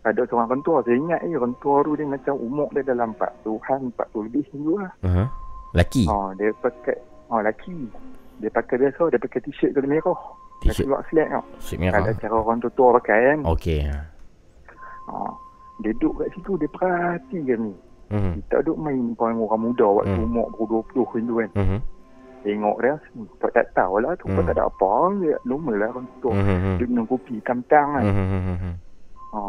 ada 0.00 0.20
seorang 0.24 0.48
rentua 0.50 0.80
saya 0.80 0.96
ingat 0.96 1.20
eh 1.20 1.36
rentua 1.36 1.76
tu 1.82 1.92
dia 1.92 2.08
macam 2.08 2.34
umur 2.34 2.72
dia 2.72 2.80
dalam 2.82 3.12
40-an 3.12 3.80
40 3.92 4.26
lebih 4.26 4.44
dulu 4.48 4.80
lah 4.80 4.92
Aha. 5.04 5.24
Laki. 5.70 6.08
ha, 6.08 6.32
dia 6.34 6.50
pakai 6.56 6.96
ha, 7.28 7.44
laki 7.44 7.78
dia 8.38 8.48
pakai 8.48 8.76
biasa 8.80 9.02
dia 9.06 9.20
pakai 9.20 9.40
t-shirt 9.44 9.70
tu 9.70 9.84
merah 9.84 10.16
T-shirt. 10.62 10.84
keluar 10.84 11.02
slack 11.08 11.28
tau 11.28 11.44
Shirt 11.58 11.78
merah. 11.78 12.00
ada 12.00 12.12
cara 12.14 12.36
orang 12.36 12.58
tua-tua 12.60 12.88
pakai 13.00 13.18
kan 13.26 13.38
Okey. 13.46 13.80
ha. 13.84 15.18
dia 15.80 15.92
duduk 15.94 16.20
kat 16.20 16.28
situ 16.32 16.52
dia 16.56 16.68
perhati 16.68 17.38
kami 17.42 17.72
Mhm. 18.10 18.32
kita 18.42 18.56
duduk 18.60 18.78
main 18.80 19.04
dengan 19.10 19.38
orang 19.40 19.62
muda 19.62 19.86
waktu 19.88 20.12
Hmm. 20.12 20.26
umur 20.26 20.46
baru 20.52 20.64
20 20.82 21.22
tu 21.22 21.34
kan 21.36 21.50
Mhm. 21.54 21.78
tengok 22.40 22.76
dia 22.80 22.94
tak, 23.38 23.50
tak 23.52 23.66
tahu 23.72 23.94
lah 23.98 24.12
tu 24.16 24.26
Hmm. 24.26 24.42
tak 24.42 24.52
ada 24.52 24.64
apa 24.64 24.90
dia 25.16 25.36
normal 25.42 25.76
lah 25.76 25.88
orang 25.90 26.08
tua 26.18 26.32
Mhm, 26.32 26.50
mhm. 26.50 26.74
dia 26.76 26.86
minum 26.86 27.06
kopi 27.06 27.34
tam-tam 27.40 27.86
kan 27.94 28.04
Mhm, 28.04 28.26
mhm. 28.50 28.72
Ha, 29.30 29.40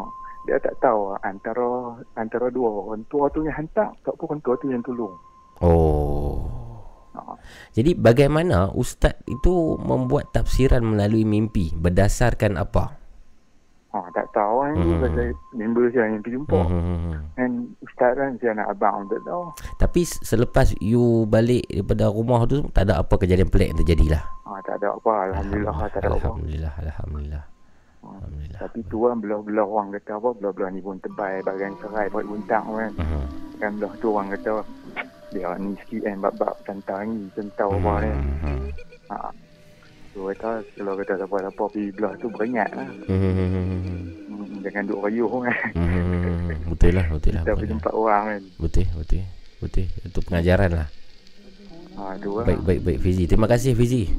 dia 0.45 0.57
tak 0.57 0.77
tahu 0.77 1.17
antara 1.19 1.65
antara 2.13 2.47
dua 2.47 2.69
orang 2.87 3.01
tua 3.07 3.25
tu 3.27 3.41
yang 3.41 3.55
hantar 3.55 3.89
ataupun 3.97 4.25
orang 4.29 4.41
tua 4.41 4.53
tu 4.55 4.69
yang 4.69 4.81
tolong. 4.81 5.15
Oh. 5.57 6.45
Jadi 7.71 7.91
bagaimana 7.95 8.71
ustaz 8.71 9.15
itu 9.25 9.77
membuat 9.77 10.31
tafsiran 10.31 10.83
melalui 10.83 11.23
mimpi 11.23 11.71
berdasarkan 11.73 12.59
apa? 12.59 13.01
Ha, 13.91 13.99
tak 14.15 14.31
tahu 14.31 14.63
kan 14.63 14.71
Hmm. 14.71 14.87
hmm. 14.87 15.01
pasal 15.03 15.27
member 15.51 15.83
saya 15.91 16.07
yang 16.07 16.23
pergi 16.23 16.35
jumpa. 16.39 16.59
Mhm. 16.63 17.11
Kan 17.35 17.51
ustaz 17.83 18.11
kan 18.15 18.31
saya 18.39 18.49
anak 18.55 18.67
abang 18.71 19.03
tak 19.11 19.19
tahu. 19.27 19.43
Tapi 19.75 20.01
selepas 20.07 20.67
you 20.79 21.27
balik 21.27 21.67
daripada 21.67 22.07
rumah 22.07 22.47
tu 22.47 22.63
tak 22.71 22.87
ada 22.87 23.03
apa 23.03 23.19
kejadian 23.19 23.51
pelik 23.51 23.75
yang 23.75 23.79
terjadi 23.83 24.05
lah. 24.15 24.23
Ha, 24.47 24.63
tak 24.63 24.79
ada 24.79 24.95
apa 24.95 25.11
alhamdulillah 25.27 25.75
tak 25.91 25.99
ada 25.99 26.07
apa. 26.07 26.23
Alhamdulillah, 26.23 26.73
alhamdulillah. 26.79 27.43
Alhamdulillah. 28.01 28.59
Tapi 28.63 28.79
tu 28.87 28.97
kan 29.03 29.15
belah-belah 29.19 29.67
orang 29.67 29.87
kata 29.93 30.11
apa 30.17 30.29
belah-belah 30.39 30.69
ni 30.71 30.81
pun 30.81 30.97
tebal 31.03 31.35
bagian 31.43 31.73
serai 31.83 32.07
buat 32.07 32.25
buntang 32.25 32.65
kan. 32.71 32.91
Mhm. 32.95 33.23
Kan 33.59 33.71
belah 33.75 33.93
tu 33.99 34.07
orang 34.07 34.27
kata 34.31 34.51
dia 35.31 35.55
ni 35.57 35.71
sikit 35.83 36.01
kan 36.03 36.17
bab-bab 36.19 36.55
tentang 36.67 37.03
ni 37.07 37.25
tentang 37.31 37.71
apa 37.79 37.91
kan. 38.03 38.17
Mhm. 38.19 38.59
Ha. 39.09 39.17
Tu 40.11 40.19
kata 40.19 40.49
kalau 40.75 40.93
kata 40.99 41.13
siapa-siapa 41.23 41.63
pergi 41.71 41.83
belah 41.95 42.13
tu 42.19 42.27
beringat 42.27 42.69
lah. 42.75 42.89
Mhm. 43.07 43.31
Hmm, 44.27 44.47
Jangan 44.61 44.83
duk 44.91 44.99
rayuh 45.07 45.31
kan. 45.31 45.71
Mhm. 45.71 46.75
Betul 46.75 46.91
lah, 46.99 47.05
betul 47.07 47.31
lah. 47.35 47.43
Kita 47.47 47.51
pergi 47.55 47.63
lah. 47.63 47.71
jumpa 47.75 47.89
orang 47.95 48.23
kan. 48.27 48.41
Betul, 48.59 48.85
betul. 48.99 49.23
Betul. 49.61 49.85
Itu 50.03 50.19
pengajaran 50.27 50.71
lah. 50.75 50.87
Ha, 51.95 52.15
tu 52.19 52.29
lah. 52.35 52.45
Baik, 52.47 52.59
baik, 52.67 52.79
baik 52.83 52.99
Fizi. 52.99 53.23
Terima 53.23 53.47
kasih 53.47 53.71
Fizi. 53.71 54.09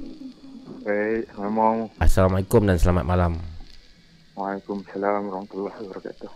Baik, 0.83 1.29
memang. 1.37 1.93
Assalamualaikum 2.01 2.65
dan 2.65 2.81
selamat 2.81 3.05
malam. 3.05 3.33
Waalaikumsalam 4.33 5.29
warahmatullahi 5.29 5.77
wabarakatuh. 5.77 6.33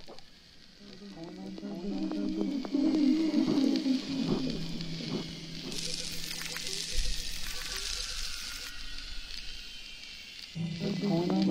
Nina 10.99 11.47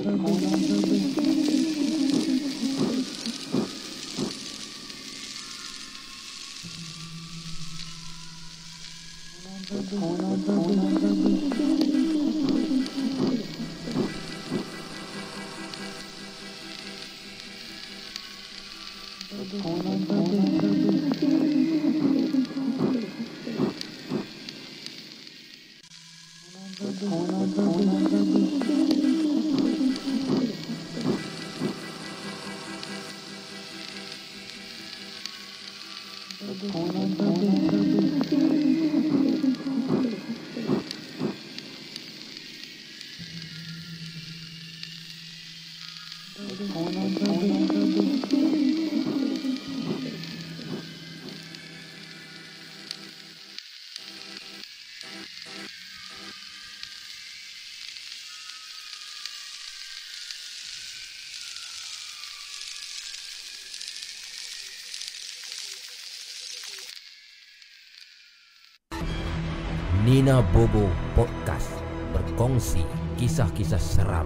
kisah-kisah 73.36 73.84
seram, 73.84 74.24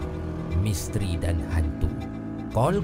misteri 0.62 1.18
dan 1.18 1.42
hantu. 1.50 1.90
Call 2.54 2.78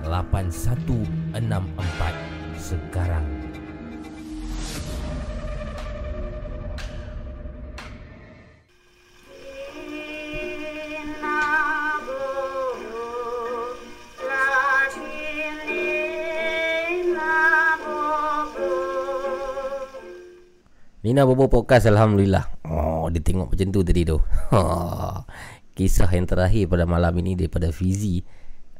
019-990-8164 0.00 0.08
sekarang. 2.56 3.28
Nina 21.04 21.28
Bobo 21.28 21.52
Podcast 21.52 21.92
Alhamdulillah 21.92 22.51
dia 23.12 23.22
tengok 23.22 23.52
macam 23.52 23.68
tu 23.68 23.80
tadi 23.84 24.02
tu. 24.08 24.18
Kisah 25.72 26.08
yang 26.12 26.28
terakhir 26.28 26.68
pada 26.68 26.84
malam 26.84 27.16
ini 27.16 27.32
Daripada 27.32 27.72
Fizi 27.72 28.20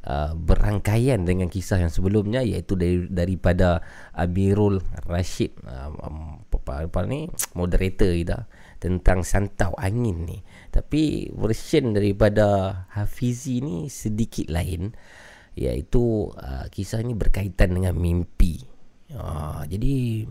uh, 0.05 0.37
Berangkaian 0.37 1.25
dengan 1.25 1.49
kisah 1.49 1.81
yang 1.81 1.89
sebelumnya 1.89 2.45
Iaitu 2.45 2.77
dari, 2.77 3.09
daripada 3.09 3.81
Abirul 4.13 4.77
Rashid 5.09 5.57
uh, 5.65 5.89
um, 5.89 6.45
ni 7.09 7.25
Moderator 7.57 8.13
kita 8.13 8.45
Tentang 8.77 9.25
santau 9.25 9.73
angin 9.73 10.27
ni. 10.27 10.37
Tapi 10.69 11.33
version 11.33 11.97
daripada 11.97 12.85
Hafizi 12.93 13.65
ni 13.65 13.89
sedikit 13.89 14.53
lain 14.53 14.93
Iaitu 15.57 16.29
uh, 16.29 16.65
kisah 16.69 17.01
ni 17.01 17.17
berkaitan 17.17 17.73
dengan 17.73 17.97
mimpi. 17.97 18.57
Uh, 19.13 19.65
Jadi 19.69 20.25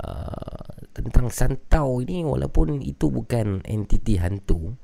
uh, 0.00 0.70
tentang 0.94 1.30
santau 1.30 2.02
ini 2.02 2.22
walaupun 2.22 2.82
itu 2.82 3.10
bukan 3.10 3.62
entiti 3.66 4.18
hantu 4.18 4.74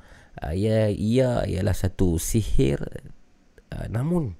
uh, 0.43 0.55
ia 0.55 0.91
ia 0.91 1.47
ialah 1.47 1.75
satu 1.75 2.19
sihir 2.19 2.83
uh, 3.75 3.87
namun 3.91 4.35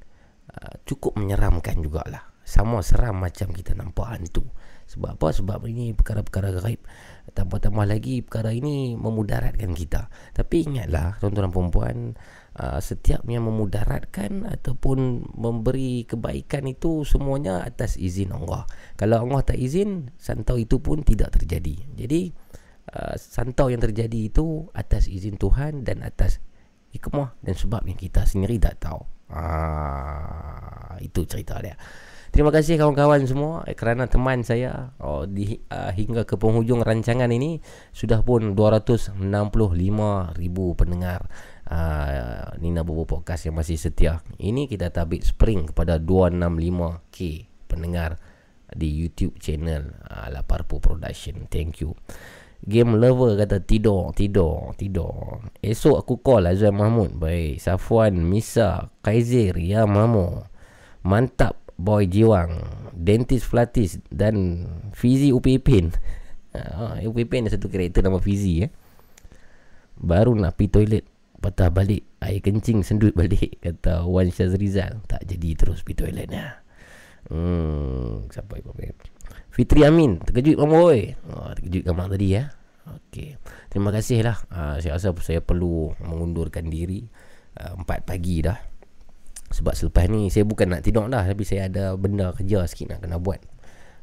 uh, 0.51 0.75
cukup 0.85 1.17
menyeramkan 1.19 1.79
jugalah. 1.81 2.27
Sama 2.43 2.83
seram 2.83 3.23
macam 3.23 3.55
kita 3.55 3.79
nampak 3.79 4.11
hantu. 4.11 4.43
Sebab 4.91 5.15
apa? 5.15 5.31
Sebab 5.31 5.71
ini 5.71 5.95
perkara-perkara 5.95 6.51
gaib. 6.59 6.83
Tambah-tambah 7.31 7.87
lagi 7.87 8.27
perkara 8.27 8.51
ini 8.51 8.99
memudaratkan 8.99 9.71
kita. 9.71 10.11
Tapi 10.35 10.67
ingatlah 10.67 11.15
tuan-tuan 11.23 11.47
dan 11.47 11.71
puan 11.71 11.99
uh, 12.61 12.79
setiap 12.79 13.25
yang 13.25 13.49
memudaratkan 13.49 14.45
ataupun 14.45 15.25
memberi 15.33 16.05
kebaikan 16.05 16.69
itu 16.69 17.09
semuanya 17.09 17.65
atas 17.65 17.97
izin 17.97 18.37
Allah. 18.37 18.69
Kalau 19.01 19.25
Allah 19.25 19.41
tak 19.41 19.57
izin 19.57 20.13
santau 20.21 20.61
itu 20.61 20.85
pun 20.85 21.01
tidak 21.01 21.33
terjadi. 21.41 21.81
Jadi 21.97 22.31
uh, 22.93 23.17
santau 23.17 23.73
yang 23.73 23.81
terjadi 23.81 24.29
itu 24.29 24.69
atas 24.77 25.09
izin 25.09 25.41
Tuhan 25.41 25.89
dan 25.89 26.05
atas 26.05 26.45
hikmah 26.93 27.41
dan 27.41 27.57
sebab 27.57 27.89
yang 27.89 27.97
kita 27.97 28.29
sendiri 28.29 28.61
tak 28.61 28.77
tahu. 28.85 29.01
Ah 29.33 31.01
itu 31.01 31.25
cerita 31.25 31.57
dia. 31.65 31.81
Terima 32.31 32.55
kasih 32.55 32.79
kawan-kawan 32.79 33.27
semua 33.27 33.67
eh, 33.67 33.75
kerana 33.75 34.07
teman 34.07 34.47
saya 34.47 34.95
oh, 35.03 35.27
di, 35.27 35.59
uh, 35.67 35.91
hingga 35.91 36.23
ke 36.23 36.39
penghujung 36.39 36.79
rancangan 36.79 37.27
ini 37.27 37.59
sudah 37.91 38.23
pun 38.23 38.55
265 38.55 39.19
ribu 40.39 40.65
pendengar 40.79 41.27
uh, 41.71 42.59
Nina 42.59 42.83
Bobo 42.83 43.07
Podcast 43.07 43.47
yang 43.47 43.57
masih 43.57 43.79
setia. 43.79 44.21
Ini 44.37 44.67
kita 44.67 44.91
tabik 44.91 45.23
spring 45.23 45.71
kepada 45.71 46.03
265k 46.03 47.19
pendengar 47.71 48.19
di 48.75 48.91
YouTube 48.91 49.39
channel 49.39 49.95
uh, 50.11 50.29
Laparpo 50.35 50.83
Production. 50.83 51.47
Thank 51.47 51.81
you. 51.81 51.95
Game 52.61 53.01
lover 53.01 53.41
kata 53.41 53.65
tidur, 53.65 54.13
tidur, 54.13 54.77
tidur. 54.77 55.41
Esok 55.65 56.05
aku 56.05 56.21
call 56.21 56.51
Azwan 56.51 56.77
Mahmud. 56.77 57.17
Baik, 57.17 57.57
Safwan, 57.57 58.21
Misa, 58.21 58.93
Kaiser, 59.01 59.57
Ya 59.57 59.89
Mamo. 59.89 60.51
Mantap 61.01 61.57
Boy 61.81 62.05
Jiwang 62.13 62.61
Dentist 62.93 63.49
Flatis 63.49 63.97
Dan 64.13 64.69
Fizi 64.93 65.33
Upipin 65.33 65.89
uh, 66.53 67.01
Upipin 67.09 67.49
ada 67.49 67.57
satu 67.57 67.73
karakter 67.73 68.05
nama 68.05 68.21
Fizi 68.21 68.69
eh. 68.69 68.71
Baru 69.97 70.37
nak 70.37 70.57
pergi 70.61 70.73
toilet 70.73 71.05
Patah 71.41 71.73
balik 71.73 72.05
Air 72.21 72.45
kencing 72.45 72.85
sendut 72.85 73.17
balik 73.17 73.57
Kata 73.65 74.05
Wan 74.05 74.29
Syazrizal. 74.29 75.01
Tak 75.09 75.25
jadi 75.25 75.57
terus 75.57 75.81
pergi 75.81 76.05
toilet 76.05 76.29
ya. 76.29 76.61
Hmm, 77.29 78.29
siapa 78.33 78.61
yang 78.61 78.97
Fitri 79.51 79.85
Amin 79.85 80.21
Terkejut 80.21 80.57
kamu 80.61 80.77
boy. 80.77 81.01
Oh, 81.33 81.51
Terkejut 81.57 81.83
kamu 81.89 82.13
tadi 82.13 82.29
ya. 82.37 82.45
Okey. 82.89 83.41
Terima 83.73 83.91
kasih 83.93 84.21
lah. 84.25 84.37
Uh, 84.53 84.77
Saya 84.85 84.97
rasa 85.01 85.13
saya 85.21 85.41
perlu 85.41 85.97
Mengundurkan 86.05 86.69
diri 86.69 87.09
uh, 87.61 87.75
4 87.77 88.09
pagi 88.09 88.45
dah. 88.45 88.57
Sebab 89.51 89.75
selepas 89.75 90.07
ni 90.07 90.31
saya 90.31 90.47
bukan 90.47 90.79
nak 90.79 90.87
tidur 90.87 91.11
dah 91.11 91.27
Tapi 91.27 91.43
saya 91.43 91.67
ada 91.67 91.99
benda 91.99 92.31
kerja 92.31 92.69
sikit 92.69 92.95
nak 92.97 93.01
kena 93.03 93.17
buat. 93.17 93.41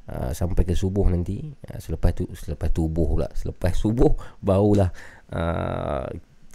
Uh, 0.07 0.31
Sampai 0.33 0.65
ke 0.65 0.73
subuh 0.73 1.07
nanti. 1.07 1.53
Uh, 1.69 1.79
Selepas 1.79 2.11
tu 2.17 2.25
Selepas 2.33 2.69
tubuh 2.73 3.17
pula. 3.17 3.29
Selepas 3.33 3.73
subuh 3.77 4.13
Barulah 4.43 4.91
uh, 5.31 6.07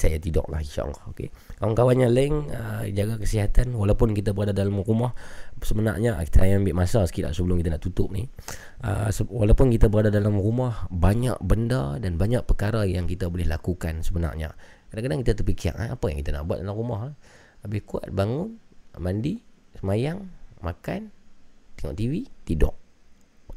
Saya 0.02 0.18
tidur 0.18 0.42
lah 0.50 0.58
insyaAllah 0.58 0.98
okay. 1.06 1.30
Kawan-kawan 1.62 2.02
yang 2.02 2.10
lain 2.10 2.50
uh, 2.50 2.82
Jaga 2.90 3.22
kesihatan 3.22 3.70
Walaupun 3.78 4.10
kita 4.18 4.34
berada 4.34 4.50
dalam 4.50 4.82
rumah 4.82 5.14
Sebenarnya 5.62 6.18
Saya 6.26 6.58
ambil 6.58 6.74
masa 6.74 7.06
sikit 7.06 7.30
lah 7.30 7.32
Sebelum 7.32 7.62
kita 7.62 7.78
nak 7.78 7.82
tutup 7.86 8.10
ni 8.10 8.26
uh, 8.82 9.14
Walaupun 9.30 9.70
kita 9.70 9.86
berada 9.86 10.10
dalam 10.10 10.34
rumah 10.34 10.90
Banyak 10.90 11.38
benda 11.38 12.02
Dan 12.02 12.18
banyak 12.18 12.42
perkara 12.42 12.82
yang 12.82 13.06
kita 13.06 13.30
boleh 13.30 13.46
lakukan 13.46 14.02
sebenarnya 14.02 14.50
Kadang-kadang 14.90 15.22
kita 15.22 15.32
terfikir 15.38 15.72
Apa 15.78 16.10
yang 16.10 16.18
kita 16.18 16.34
nak 16.34 16.50
buat 16.50 16.58
dalam 16.58 16.74
rumah 16.74 17.14
Habis 17.62 17.86
kuat 17.86 18.10
bangun 18.10 18.58
mandi, 19.00 19.40
semayang, 19.78 20.28
makan, 20.60 21.08
tengok 21.78 21.96
TV, 21.96 22.12
tidur. 22.44 22.81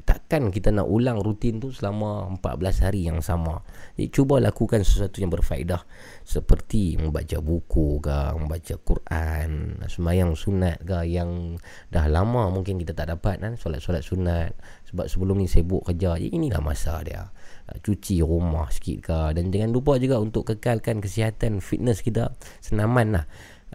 Takkan 0.05 0.53
kita 0.53 0.69
nak 0.69 0.85
ulang 0.85 1.17
rutin 1.17 1.57
tu 1.57 1.73
selama 1.73 2.29
14 2.37 2.85
hari 2.85 3.09
yang 3.09 3.25
sama. 3.25 3.65
Jadi 3.97 4.13
cuba 4.13 4.37
lakukan 4.37 4.85
sesuatu 4.85 5.17
yang 5.17 5.33
berfaedah 5.33 5.81
seperti 6.21 7.01
membaca 7.01 7.41
buku 7.41 8.05
ke, 8.05 8.17
membaca 8.37 8.75
Quran, 8.85 9.81
semayang 9.89 10.37
sunat 10.37 10.85
ke 10.85 11.09
yang 11.09 11.57
dah 11.89 12.05
lama 12.05 12.53
mungkin 12.53 12.77
kita 12.77 12.93
tak 12.93 13.17
dapat 13.17 13.41
kan 13.41 13.57
solat-solat 13.57 14.05
sunat 14.05 14.53
sebab 14.85 15.09
sebelum 15.09 15.41
ni 15.41 15.49
sibuk 15.49 15.81
kerja. 15.89 16.21
Jadi 16.21 16.37
inilah 16.37 16.61
masa 16.61 17.01
dia. 17.01 17.33
Cuci 17.65 18.21
rumah 18.21 18.69
sikit 18.69 19.09
ke 19.09 19.19
dan 19.33 19.49
jangan 19.49 19.73
lupa 19.73 19.97
juga 19.97 20.21
untuk 20.21 20.53
kekalkan 20.53 21.01
kesihatan 21.01 21.65
fitness 21.65 22.05
kita 22.05 22.37
senaman 22.61 23.17
lah 23.17 23.25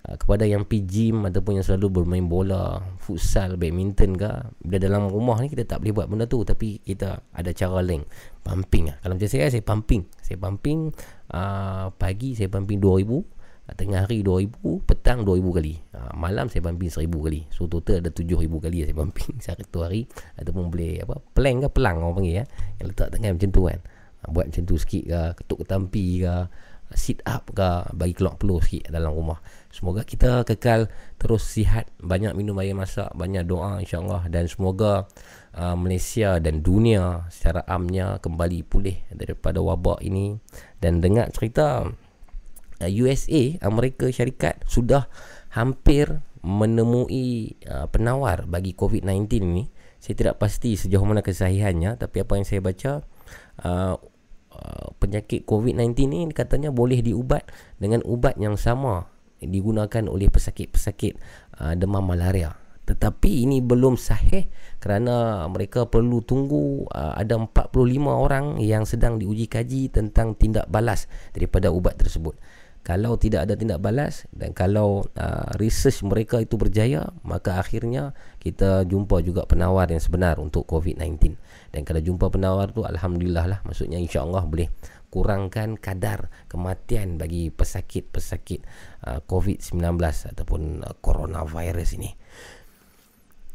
Ah, 0.01 0.17
kepada 0.17 0.49
yang 0.49 0.65
pergi 0.65 1.13
gym 1.13 1.29
ataupun 1.29 1.61
yang 1.61 1.65
selalu 1.67 2.01
bermain 2.01 2.25
bola, 2.25 2.81
futsal, 3.05 3.61
badminton 3.61 4.17
ke, 4.17 4.31
bila 4.65 4.81
dalam 4.81 5.13
rumah 5.13 5.37
ni 5.45 5.53
kita 5.53 5.69
tak 5.69 5.85
boleh 5.85 5.93
buat 5.93 6.07
benda 6.09 6.25
tu 6.25 6.41
tapi 6.41 6.81
kita 6.81 7.21
ada 7.21 7.51
cara 7.53 7.85
lain. 7.85 8.09
Pumping 8.41 8.89
lah. 8.89 8.97
Kalau 9.05 9.21
macam 9.21 9.29
saya, 9.29 9.53
saya 9.53 9.61
pumping. 9.61 10.09
Saya 10.25 10.41
pumping 10.41 10.97
uh, 11.37 11.93
pagi 12.01 12.33
saya 12.33 12.49
pumping 12.49 12.81
2000, 12.81 13.13
ah, 13.69 13.75
tengah 13.77 14.09
hari 14.09 14.25
2000, 14.25 14.89
petang 14.89 15.21
2000 15.21 15.57
kali. 15.61 15.75
Uh, 15.93 16.13
malam 16.17 16.49
saya 16.49 16.65
pumping 16.65 16.89
1000 16.89 17.05
kali. 17.05 17.41
So 17.53 17.69
total 17.69 18.01
ada 18.01 18.09
7000 18.09 18.41
kali 18.49 18.79
saya 18.89 18.97
pumping 18.97 19.37
satu 19.45 19.85
hari 19.85 20.09
ataupun 20.41 20.73
boleh 20.73 21.05
apa? 21.05 21.21
Plank 21.37 21.57
ke 21.61 21.69
pelang 21.77 22.01
orang 22.01 22.25
panggil 22.25 22.35
ya. 22.41 22.45
Yang 22.81 22.87
letak 22.97 23.09
tangan 23.13 23.37
macam 23.37 23.51
tu 23.53 23.63
kan. 23.69 23.81
Buat 24.33 24.45
macam 24.49 24.63
tu 24.65 24.77
sikit 24.81 25.05
ke, 25.05 25.21
ketuk 25.45 25.59
ketampi 25.69 26.25
ke, 26.25 26.35
sit 26.97 27.21
up 27.29 27.53
ke, 27.53 27.93
bagi 27.93 28.17
keluar 28.17 28.41
peluh 28.41 28.65
sikit 28.65 28.89
dalam 28.89 29.13
rumah. 29.13 29.41
Semoga 29.71 30.03
kita 30.03 30.43
kekal 30.43 30.91
terus 31.15 31.47
sihat 31.47 31.87
Banyak 32.03 32.35
minum 32.35 32.59
air 32.59 32.75
masak 32.75 33.15
Banyak 33.15 33.47
doa 33.47 33.79
insyaAllah. 33.79 34.27
Dan 34.27 34.51
semoga 34.51 35.07
uh, 35.55 35.79
Malaysia 35.79 36.43
dan 36.43 36.59
dunia 36.61 37.31
Secara 37.31 37.63
amnya 37.71 38.19
kembali 38.19 38.67
pulih 38.67 38.99
Daripada 39.15 39.63
wabak 39.63 40.03
ini. 40.03 40.35
Dan 40.83 40.99
dengar 40.99 41.31
cerita 41.31 41.87
uh, 41.87 42.91
USA 42.91 43.63
Amerika 43.63 44.11
syarikat 44.11 44.59
Sudah 44.67 45.07
hampir 45.55 46.19
Menemui 46.43 47.55
uh, 47.71 47.87
penawar 47.87 48.51
Bagi 48.51 48.75
COVID-19 48.75 49.31
ini. 49.39 49.71
Saya 50.03 50.19
tidak 50.19 50.43
pasti 50.43 50.75
sejauh 50.75 51.07
mana 51.07 51.23
kesahihannya 51.23 51.95
Tapi 51.95 52.27
apa 52.27 52.33
yang 52.35 52.47
saya 52.49 52.59
baca 52.59 53.07
uh, 53.63 53.95
uh, 54.51 54.89
Penyakit 54.99 55.47
COVID-19 55.47 55.95
ini 56.11 56.19
Katanya 56.35 56.75
boleh 56.75 57.07
diubat 57.07 57.47
Dengan 57.79 58.03
ubat 58.03 58.35
yang 58.35 58.59
sama 58.59 59.20
digunakan 59.41 60.05
oleh 60.07 60.29
pesakit-pesakit 60.29 61.17
uh, 61.61 61.75
demam 61.77 62.05
malaria. 62.05 62.53
Tetapi 62.91 63.47
ini 63.47 63.63
belum 63.63 63.95
sahih 63.95 64.51
kerana 64.83 65.47
mereka 65.47 65.87
perlu 65.87 66.27
tunggu 66.27 66.91
uh, 66.91 67.15
ada 67.15 67.39
45 67.39 67.71
orang 68.11 68.59
yang 68.59 68.83
sedang 68.83 69.21
diuji 69.21 69.47
kaji 69.47 69.95
tentang 69.95 70.35
tindak 70.35 70.67
balas 70.67 71.07
daripada 71.31 71.71
ubat 71.71 71.95
tersebut. 71.95 72.35
Kalau 72.81 73.21
tidak 73.21 73.45
ada 73.45 73.55
tindak 73.55 73.79
balas 73.79 74.25
dan 74.33 74.57
kalau 74.57 75.05
uh, 75.13 75.53
research 75.61 76.01
mereka 76.01 76.41
itu 76.41 76.57
berjaya 76.57 77.13
maka 77.23 77.61
akhirnya 77.61 78.17
kita 78.41 78.89
jumpa 78.89 79.21
juga 79.21 79.45
penawar 79.45 79.93
yang 79.93 80.01
sebenar 80.01 80.41
untuk 80.41 80.65
COVID-19 80.65 81.37
dan 81.77 81.85
kalau 81.85 82.01
jumpa 82.01 82.33
penawar 82.33 82.73
tu 82.73 82.83
alhamdulillah 82.83 83.47
lah. 83.47 83.61
Maksudnya 83.69 84.01
insyaallah 84.01 84.49
boleh 84.49 84.73
kurangkan 85.11 85.77
kadar 85.77 86.31
kematian 86.47 87.19
bagi 87.19 87.51
pesakit-pesakit 87.51 88.63
uh, 89.05 89.21
COVID-19 89.27 89.99
ataupun 90.33 90.87
uh, 90.87 90.95
coronavirus 91.03 91.99
ini. 91.99 92.11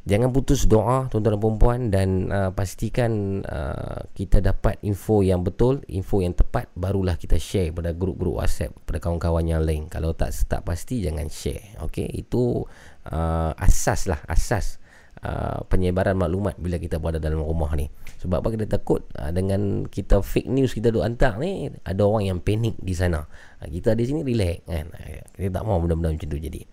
Jangan 0.06 0.30
putus 0.30 0.70
doa 0.70 1.10
tuan-tuan 1.10 1.34
dan 1.34 1.58
puan 1.58 1.80
dan 1.90 2.10
uh, 2.30 2.52
pastikan 2.54 3.42
uh, 3.42 4.06
kita 4.14 4.38
dapat 4.38 4.78
info 4.86 5.26
yang 5.26 5.42
betul, 5.42 5.82
info 5.90 6.22
yang 6.22 6.38
tepat 6.38 6.70
barulah 6.78 7.18
kita 7.18 7.42
share 7.42 7.74
pada 7.74 7.90
grup-grup 7.90 8.38
WhatsApp 8.38 8.78
pada 8.86 9.02
kawan-kawan 9.02 9.50
yang 9.50 9.66
lain. 9.66 9.90
Kalau 9.90 10.14
tak 10.14 10.30
tak 10.46 10.62
pasti 10.62 11.02
jangan 11.02 11.26
share. 11.26 11.82
Okey, 11.90 12.06
itu 12.22 12.62
uh, 13.10 13.52
asas 13.58 14.06
lah, 14.06 14.22
asas 14.30 14.78
uh, 15.26 15.66
penyebaran 15.66 16.14
maklumat 16.14 16.54
bila 16.62 16.78
kita 16.78 17.02
berada 17.02 17.18
dalam 17.18 17.42
rumah 17.42 17.74
ni. 17.74 17.90
Sebab 18.26 18.42
apa 18.42 18.50
kita 18.58 18.66
takut 18.66 19.06
uh, 19.22 19.30
dengan 19.30 19.86
kita 19.86 20.26
fake 20.26 20.50
news 20.50 20.74
kita 20.74 20.90
duk 20.90 21.06
hantar 21.06 21.38
ni 21.38 21.70
ada 21.86 22.02
orang 22.02 22.26
yang 22.26 22.40
panik 22.42 22.74
di 22.82 22.98
sana. 22.98 23.30
Uh, 23.62 23.70
kita 23.70 23.94
di 23.94 24.04
sini 24.10 24.26
relax 24.26 24.66
kan. 24.66 24.90
Uh, 24.90 25.22
kita 25.38 25.62
tak 25.62 25.64
mau 25.64 25.78
benda-benda 25.78 26.18
macam 26.18 26.26
tu 26.26 26.42
jadi. 26.42 26.66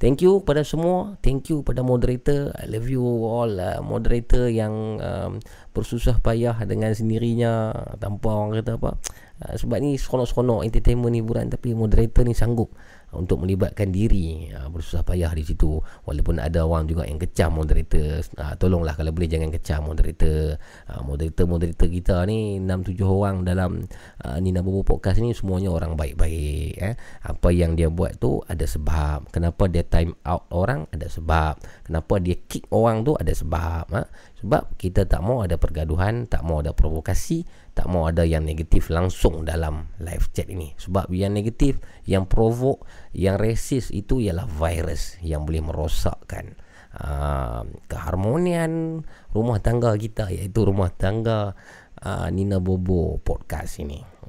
Thank 0.00 0.24
you 0.24 0.40
kepada 0.40 0.64
semua. 0.64 1.20
Thank 1.20 1.52
you 1.52 1.60
kepada 1.60 1.84
moderator. 1.84 2.56
I 2.56 2.72
love 2.72 2.88
you 2.88 3.04
all 3.04 3.52
uh, 3.52 3.84
moderator 3.84 4.48
yang 4.48 4.96
um, 4.96 5.44
bersusah 5.76 6.24
payah 6.24 6.56
dengan 6.64 6.96
sendirinya 6.96 7.72
tanpa 8.00 8.32
orang 8.32 8.64
kata 8.64 8.80
apa. 8.80 8.96
Uh, 9.44 9.54
sebab 9.60 9.76
ni 9.80 10.00
seronok-seronok 10.00 10.64
entertainment 10.64 11.12
hiburan 11.12 11.52
tapi 11.52 11.76
moderator 11.76 12.24
ni 12.24 12.32
sanggup 12.32 12.72
untuk 13.14 13.42
melibatkan 13.42 13.90
diri. 13.90 14.50
Uh, 14.50 14.68
bersusah 14.70 15.02
payah 15.02 15.30
di 15.34 15.42
situ. 15.42 15.82
Walaupun 16.06 16.38
ada 16.38 16.62
orang 16.66 16.86
juga 16.86 17.06
yang 17.06 17.18
kecam 17.18 17.54
moderator. 17.56 18.22
Uh, 18.38 18.54
tolonglah 18.56 18.94
kalau 18.94 19.10
boleh 19.10 19.28
jangan 19.30 19.50
kecam 19.50 19.86
moderator. 19.86 20.58
Uh, 20.86 21.02
moderator 21.02 21.46
moderator 21.46 21.88
kita 21.90 22.16
ni 22.26 22.58
6 22.62 22.94
7 22.94 23.02
orang 23.06 23.36
dalam 23.42 23.84
uh, 24.22 24.38
Nina 24.38 24.62
Bobo 24.62 24.86
podcast 24.86 25.18
ni 25.18 25.34
semuanya 25.34 25.70
orang 25.74 25.94
baik-baik 25.94 26.72
eh. 26.78 26.94
Apa 27.26 27.50
yang 27.50 27.74
dia 27.74 27.90
buat 27.90 28.18
tu 28.18 28.42
ada 28.46 28.64
sebab. 28.64 29.30
Kenapa 29.34 29.66
dia 29.66 29.82
time 29.82 30.14
out 30.24 30.46
orang 30.54 30.86
ada 30.94 31.06
sebab. 31.10 31.58
Kenapa 31.86 32.18
dia 32.22 32.38
kick 32.38 32.66
orang 32.70 33.02
tu 33.02 33.14
ada 33.18 33.32
sebab 33.34 33.84
ha? 33.90 34.02
sebab 34.40 34.72
kita 34.80 35.04
tak 35.04 35.20
mau 35.20 35.44
ada 35.44 35.60
pergaduhan 35.60 36.24
tak 36.24 36.40
mau 36.42 36.64
ada 36.64 36.72
provokasi 36.72 37.44
tak 37.74 37.86
mau 37.86 38.10
ada 38.10 38.26
yang 38.26 38.42
negatif 38.42 38.90
langsung 38.90 39.46
dalam 39.46 39.88
live 40.02 40.26
chat 40.34 40.50
ini 40.50 40.74
sebab 40.76 41.08
yang 41.14 41.32
negatif 41.32 41.78
yang 42.04 42.26
provoke 42.26 42.84
yang 43.14 43.38
resis 43.38 43.94
itu 43.94 44.18
ialah 44.18 44.44
virus 44.46 45.16
yang 45.22 45.46
boleh 45.46 45.62
merosakkan 45.62 46.58
uh, 46.98 47.62
keharmonian 47.86 49.02
rumah 49.30 49.62
tangga 49.62 49.94
kita 49.94 50.28
iaitu 50.28 50.66
rumah 50.66 50.90
tangga 50.90 51.54
uh, 52.02 52.28
Nina 52.28 52.58
Bobo 52.58 53.22
podcast 53.22 53.78
ini 53.80 54.20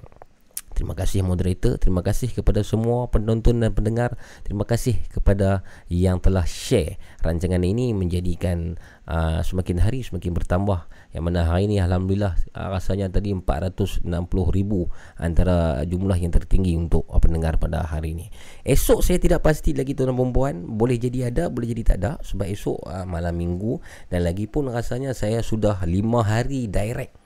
Terima 0.82 0.98
kasih 0.98 1.22
moderator, 1.22 1.78
terima 1.78 2.02
kasih 2.02 2.34
kepada 2.34 2.66
semua 2.66 3.06
penonton 3.12 3.62
dan 3.62 3.70
pendengar. 3.70 4.18
Terima 4.42 4.66
kasih 4.66 4.98
kepada 5.14 5.62
yang 5.94 6.18
telah 6.18 6.42
share 6.48 6.98
rancangan 7.22 7.62
ini 7.62 7.94
menjadikan 7.94 8.82
uh, 9.06 9.46
semakin 9.46 9.78
hari 9.78 10.02
semakin 10.02 10.34
bertambah. 10.34 10.82
Yang 11.12 11.24
mana 11.28 11.44
hari 11.44 11.68
ini 11.68 11.84
alhamdulillah 11.84 12.40
uh, 12.56 12.70
rasanya 12.72 13.12
tadi 13.12 13.36
460 13.36 14.08
ribu 14.56 14.88
antara 15.20 15.84
jumlah 15.84 16.16
yang 16.16 16.32
tertinggi 16.32 16.80
untuk 16.80 17.04
uh, 17.12 17.20
pendengar 17.20 17.60
pada 17.60 17.84
hari 17.84 18.16
ini. 18.16 18.28
Esok 18.64 19.04
saya 19.04 19.20
tidak 19.20 19.44
pasti 19.44 19.76
lagi 19.76 19.92
tuan 19.92 20.12
dan 20.12 20.16
perempuan, 20.16 20.64
boleh 20.64 20.96
jadi 20.96 21.28
ada, 21.28 21.52
boleh 21.52 21.68
jadi 21.76 21.84
tak 21.84 21.98
ada. 22.00 22.12
Sebab 22.24 22.48
esok 22.48 22.80
uh, 22.88 23.04
malam 23.04 23.36
minggu. 23.36 23.84
Dan 24.08 24.24
lagi 24.24 24.48
pun 24.48 24.72
rasanya 24.72 25.12
saya 25.12 25.44
sudah 25.44 25.84
5 25.84 25.92
hari 26.24 26.72
direct. 26.72 27.22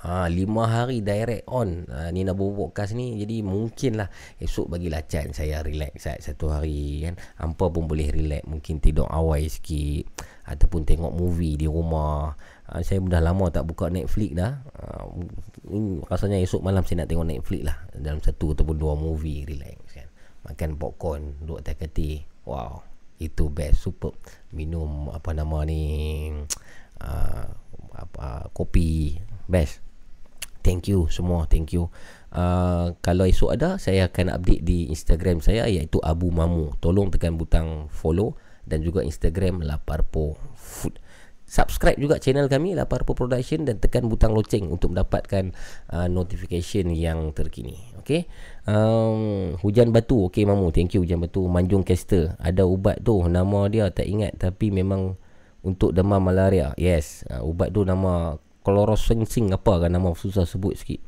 Ha, 0.00 0.32
lima 0.32 0.64
hari 0.64 1.04
direct 1.04 1.44
on. 1.44 1.84
Ha, 1.92 2.08
Nina 2.08 2.32
Bobo 2.32 2.72
Podcast 2.72 2.96
ni 2.96 3.20
Jadi 3.20 3.44
mungkin 3.44 4.00
lah 4.00 4.08
Esok 4.40 4.72
bagi 4.72 4.88
lacan 4.88 5.36
saya 5.36 5.60
relax 5.60 6.08
Satu 6.24 6.48
hari 6.48 7.04
kan. 7.04 7.20
Hampa 7.36 7.68
pun 7.68 7.84
boleh 7.84 8.08
relax 8.08 8.48
Mungkin 8.48 8.80
tidur 8.80 9.04
awal 9.12 9.44
sikit 9.52 10.08
Ataupun 10.48 10.88
tengok 10.88 11.12
movie 11.12 11.60
di 11.60 11.68
rumah 11.68 12.32
ha, 12.70 12.80
Saya 12.86 13.02
dah 13.02 13.18
lama 13.18 13.50
tak 13.50 13.66
buka 13.66 13.90
Netflix 13.90 14.30
dah. 14.38 14.62
Ini 15.66 16.06
Rasanya 16.06 16.38
esok 16.38 16.62
malam 16.62 16.86
saya 16.86 17.02
nak 17.02 17.10
tengok 17.10 17.26
Netflix 17.26 17.62
lah. 17.66 17.78
Dalam 17.90 18.22
satu 18.22 18.54
ataupun 18.54 18.76
dua 18.78 18.94
movie 18.94 19.42
relax 19.42 19.78
kan. 19.90 20.08
Makan 20.46 20.78
popcorn 20.78 21.22
Duduk 21.42 21.60
atas 21.60 21.76
katil 21.76 22.24
Wow 22.46 22.86
Itu 23.18 23.50
best. 23.50 23.82
Super 23.82 24.14
Minum 24.54 25.10
apa 25.10 25.34
nama 25.34 25.66
ni 25.66 25.82
uh, 27.02 27.44
apa, 28.02 28.48
Kopi. 28.54 29.18
Best. 29.50 29.82
Thank 30.62 30.88
you 30.92 31.10
semua 31.10 31.50
Thank 31.50 31.74
you. 31.74 31.90
Uh, 32.30 32.94
Kalau 33.02 33.26
esok 33.26 33.58
ada 33.58 33.76
Saya 33.82 34.06
akan 34.06 34.30
update 34.38 34.62
di 34.62 34.88
Instagram 34.88 35.42
saya 35.42 35.66
Iaitu 35.66 35.98
Abu 36.00 36.30
Mamu. 36.30 36.78
Tolong 36.78 37.10
tekan 37.10 37.34
butang 37.34 37.90
follow 37.90 38.38
Dan 38.62 38.80
juga 38.86 39.02
Instagram 39.02 39.66
Laparpo 39.66 40.38
Food 40.54 40.99
Subscribe 41.50 41.98
juga 41.98 42.22
channel 42.22 42.46
kami 42.46 42.78
Laparpo 42.78 43.18
Production 43.18 43.66
Dan 43.66 43.82
tekan 43.82 44.06
butang 44.06 44.30
loceng 44.30 44.70
Untuk 44.70 44.94
mendapatkan 44.94 45.50
uh, 45.90 46.06
Notification 46.06 46.94
yang 46.94 47.34
terkini. 47.34 47.74
Okay 47.98 48.30
um, 48.70 49.58
Hujan 49.58 49.90
batu. 49.90 50.30
Okay 50.30 50.46
Mamu. 50.46 50.70
Thank 50.70 50.94
you 50.94 51.02
hujan 51.02 51.18
batu. 51.18 51.42
Manjung 51.50 51.82
Caster. 51.82 52.38
Ada 52.38 52.62
ubat 52.62 53.02
tu. 53.02 53.18
Nama 53.26 53.66
dia 53.66 53.90
tak 53.90 54.06
ingat 54.06 54.38
Tapi 54.38 54.70
memang 54.70 55.18
Untuk 55.66 55.90
demam 55.90 56.22
malaria. 56.22 56.70
Yes. 56.78 57.26
Uh, 57.26 57.42
Ubat 57.42 57.74
tu 57.74 57.82
nama 57.82 58.38
Chlorosensing 58.62 59.50
apa 59.50 59.82
kan? 59.82 59.90
Nama 59.90 60.06
susah 60.14 60.46
sebut 60.46 60.78
sikit. 60.78 61.02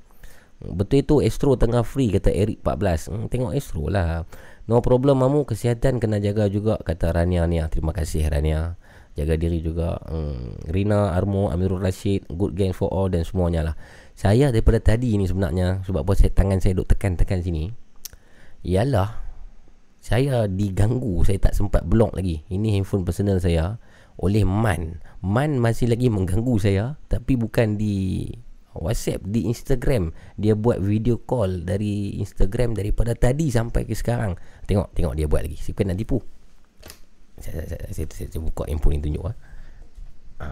Betul 0.63 1.03
itu 1.03 1.19
Astro 1.23 1.59
tengah 1.59 1.83
free 1.83 2.15
kata 2.15 2.31
Eric 2.31 2.63
14 2.63 3.11
hmm, 3.11 3.27
Tengok 3.31 3.53
Astro 3.55 3.87
lah. 3.87 4.27
No 4.67 4.83
problem 4.83 5.23
mamu. 5.23 5.47
Kesihatan 5.47 6.03
kena 6.03 6.19
jaga 6.19 6.51
juga 6.51 6.83
kata 6.83 7.15
Rania 7.15 7.47
ni 7.47 7.63
Terima 7.71 7.95
kasih 7.95 8.27
Rania 8.27 8.75
Jaga 9.13 9.37
diri 9.37 9.61
juga 9.61 10.01
hmm, 10.09 10.73
Rina, 10.73 11.13
Armo, 11.13 11.53
Amirul 11.53 11.85
Rashid 11.85 12.25
Good 12.33 12.57
gang 12.57 12.73
for 12.73 12.89
all 12.89 13.13
dan 13.13 13.29
semuanya 13.29 13.61
lah 13.73 13.75
Saya 14.17 14.49
daripada 14.49 14.81
tadi 14.81 15.21
ni 15.21 15.29
sebenarnya 15.29 15.85
Sebab 15.85 16.01
apa 16.01 16.13
saya 16.17 16.33
tangan 16.33 16.65
saya 16.65 16.81
duk 16.81 16.89
tekan-tekan 16.89 17.45
sini 17.45 17.69
Ialah 18.65 19.21
Saya 20.01 20.49
diganggu 20.49 21.29
Saya 21.29 21.37
tak 21.45 21.53
sempat 21.53 21.85
block 21.85 22.17
lagi 22.17 22.41
Ini 22.49 22.81
handphone 22.81 23.05
personal 23.05 23.37
saya 23.37 23.77
oleh 24.21 24.45
Man. 24.45 25.01
Man 25.23 25.57
masih 25.57 25.89
lagi 25.89 26.13
mengganggu 26.13 26.59
saya 26.61 27.01
tapi 27.09 27.39
bukan 27.39 27.81
di 27.81 28.29
WhatsApp, 28.73 29.25
di 29.29 29.49
Instagram. 29.49 30.13
Dia 30.37 30.57
buat 30.57 30.81
video 30.81 31.21
call 31.21 31.65
dari 31.65 32.19
Instagram 32.21 32.73
daripada 32.77 33.13
tadi 33.13 33.49
sampai 33.53 33.85
ke 33.85 33.93
sekarang. 33.93 34.37
Tengok, 34.65 34.93
tengok 34.97 35.15
dia 35.17 35.29
buat 35.29 35.45
lagi. 35.45 35.61
Saya 35.61 35.93
nak 35.93 36.01
tipu. 36.01 36.19
Saya, 37.43 37.67
saya, 37.67 37.81
saya, 37.91 38.07
saya, 38.09 38.27
saya 38.31 38.41
buka 38.41 38.63
handphone 38.71 39.03
ni 39.03 39.05
tunjuk 39.11 39.25
ah. 39.27 39.37
Ha. 40.43 40.47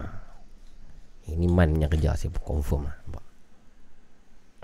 Ini 1.31 1.47
Man 1.47 1.75
punya 1.75 1.87
kerja 1.87 2.15
saya 2.19 2.31
confirm 2.43 2.91
lah. 2.91 2.95
Nampak? 3.07 3.25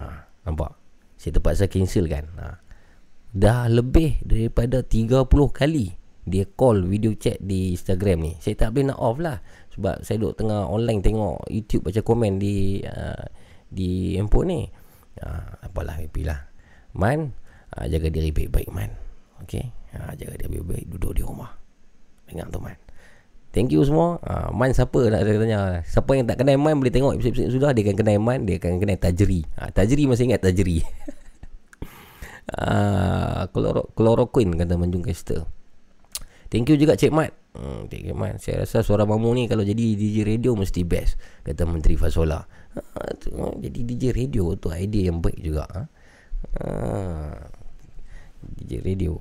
Ha. 0.03 0.06
Nampak? 0.47 0.72
Saya 1.15 1.31
terpaksa 1.39 1.65
cancel 1.72 2.06
kan. 2.11 2.25
Ha. 2.35 2.45
Dah 3.31 3.72
lebih 3.72 4.19
daripada 4.23 4.83
30 4.83 5.27
kali 5.56 5.95
dia 6.27 6.43
call 6.43 6.83
video 6.83 7.15
chat 7.15 7.39
di 7.39 7.72
Instagram 7.72 8.19
ni 8.19 8.31
saya 8.43 8.59
tak 8.59 8.75
boleh 8.75 8.91
nak 8.91 8.99
off 8.99 9.15
lah 9.15 9.39
sebab 9.72 10.03
saya 10.03 10.19
duduk 10.19 10.35
tengah 10.43 10.67
online 10.67 10.99
tengok 10.99 11.39
YouTube 11.47 11.88
baca 11.88 12.03
komen 12.03 12.35
di 12.35 12.83
uh, 12.83 13.23
di 13.72 14.19
handphone 14.19 14.47
ni 14.51 14.61
uh, 15.23 15.64
apalah 15.64 15.95
happy 15.95 16.27
lah 16.27 16.43
man 16.99 17.31
uh, 17.80 17.88
jaga 17.88 18.11
diri 18.11 18.35
baik-baik 18.35 18.67
man 18.75 18.91
ok 19.39 19.72
uh, 19.95 20.11
jaga 20.19 20.35
diri 20.35 20.59
baik-baik 20.59 20.85
duduk 20.91 21.15
di 21.15 21.23
rumah 21.23 21.66
dengar 22.27 22.47
tu 22.51 22.59
man. 22.59 22.77
Thank 23.56 23.73
you 23.73 23.81
semua. 23.81 24.22
Uh, 24.22 24.53
man 24.53 24.69
siapa 24.75 25.09
nak 25.09 25.23
tanya? 25.25 25.81
Siapa 25.81 26.14
yang 26.14 26.30
tak 26.30 26.43
kenal 26.43 26.61
man 26.61 26.77
boleh 26.77 26.93
tengok 26.93 27.17
episode-episode 27.17 27.51
sudah. 27.57 27.72
Dia 27.73 27.89
akan 27.89 27.95
kenal 27.97 28.19
man 28.22 28.45
dia 28.45 28.61
akan 28.61 28.77
kenal 28.77 28.99
tajri. 28.99 29.47
Uh, 29.57 29.72
tajri 29.73 30.03
masih 30.06 30.30
ingat 30.30 30.43
tajri. 30.43 30.83
Uh, 32.47 33.43
chloroquine 33.91 34.56
kata 34.56 34.80
Manjung 34.80 35.03
Caster 35.03 35.43
Thank 36.47 36.72
you 36.72 36.80
juga 36.80 36.95
Cik 36.95 37.11
Mat. 37.11 37.35
Hmm, 37.51 37.91
Cik 37.91 38.15
Mat 38.15 38.39
Saya 38.39 38.64
rasa 38.64 38.80
suara 38.88 39.03
mamu 39.03 39.35
ni 39.35 39.51
Kalau 39.51 39.67
jadi 39.67 39.99
DJ 39.99 40.23
radio 40.23 40.56
Mesti 40.56 40.88
best 40.88 41.19
Kata 41.43 41.67
Menteri 41.67 41.99
Fasola. 41.99 42.39
Ha, 42.39 43.19
tu, 43.19 43.35
oh, 43.35 43.51
Jadi 43.59 43.83
DJ 43.83 44.15
radio 44.15 44.56
tu 44.56 44.72
idea 44.72 45.11
yang 45.11 45.19
baik 45.19 45.43
juga 45.43 45.67
ha? 45.67 45.83
Ha, 46.64 46.67
DJ 48.47 48.80
radio 48.80 49.19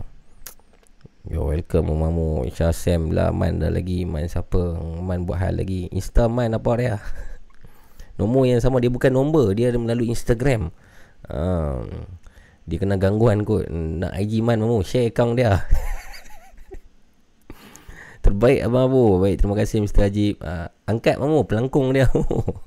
Yo 1.27 1.51
welcome 1.51 1.91
mamu 1.91 2.47
Isha 2.47 2.71
Sam 2.71 3.11
lah. 3.11 3.35
Man 3.35 3.59
dah 3.59 3.67
lagi 3.67 4.07
Man 4.07 4.31
siapa? 4.31 4.79
Man 4.79 5.27
buat 5.27 5.43
hal 5.43 5.59
lagi. 5.59 5.91
Insta 5.91 6.31
Man 6.31 6.55
apa 6.55 6.71
dia? 6.79 7.03
Nombor 8.23 8.47
yang 8.47 8.63
sama 8.63 8.79
Dia 8.79 8.95
bukan 8.95 9.11
nombor. 9.11 9.51
Dia 9.59 9.75
melalui 9.75 10.07
Instagram. 10.07 10.71
Ha, 11.27 11.83
Dia 12.63 12.79
kena 12.79 12.95
gangguan 12.95 13.43
kot. 13.43 13.67
Nak 13.67 14.15
IG 14.15 14.39
Man 14.39 14.63
mamu 14.63 14.87
Share 14.87 15.11
account 15.11 15.35
dia. 15.35 15.67
Terbaik 18.23 18.63
Abang 18.63 18.87
Abu. 18.87 19.19
Baik 19.19 19.43
terima 19.43 19.59
kasih 19.59 19.83
Mr. 19.83 20.07
Ajib. 20.07 20.39
Uh, 20.39 20.71
Angkat 20.87 21.19
mamu 21.19 21.43
pelangkung 21.43 21.91
dia 21.91 22.07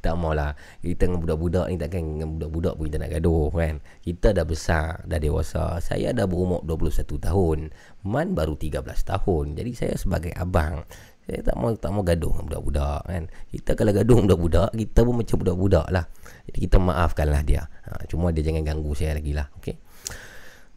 Tak 0.00 0.16
maulah 0.16 0.56
Kita 0.80 1.06
dengan 1.08 1.20
budak-budak 1.20 1.68
ni 1.68 1.76
Takkan 1.76 2.02
dengan 2.16 2.28
budak-budak 2.36 2.74
pun 2.76 2.84
kita 2.88 2.98
nak 3.00 3.10
gaduh 3.12 3.48
kan. 3.52 3.74
Kita 4.00 4.28
dah 4.32 4.44
besar 4.48 5.04
Dah 5.04 5.20
dewasa. 5.20 5.78
Saya 5.84 6.16
dah 6.16 6.24
berumur 6.24 6.64
21 6.64 7.20
tahun. 7.20 7.58
Man 8.04 8.32
baru 8.32 8.56
13 8.56 8.80
tahun. 8.84 9.44
Jadi 9.60 9.70
saya 9.76 9.94
sebagai 10.00 10.32
abang 10.34 10.88
Saya 11.28 11.44
tak 11.44 11.54
mau 11.60 11.70
tak 11.76 11.90
mau 11.92 12.02
gaduh 12.02 12.32
dengan 12.32 12.44
budak-budak 12.48 13.00
kan. 13.04 13.22
Kita 13.52 13.70
kalau 13.76 13.92
gaduh 13.92 14.16
dengan 14.18 14.26
budak-budak 14.32 14.68
Kita 14.74 14.98
pun 15.04 15.14
macam 15.20 15.36
budak-budak 15.44 15.86
lah. 15.92 16.04
Jadi 16.48 16.58
kita 16.64 16.76
maafkanlah 16.80 17.42
dia. 17.44 17.62
Ha, 17.86 18.08
Cuma 18.08 18.32
dia 18.32 18.42
jangan 18.42 18.64
ganggu 18.64 18.92
saya 18.96 19.14
lagi 19.16 19.36
lah 19.36 19.46
Okay 19.60 19.76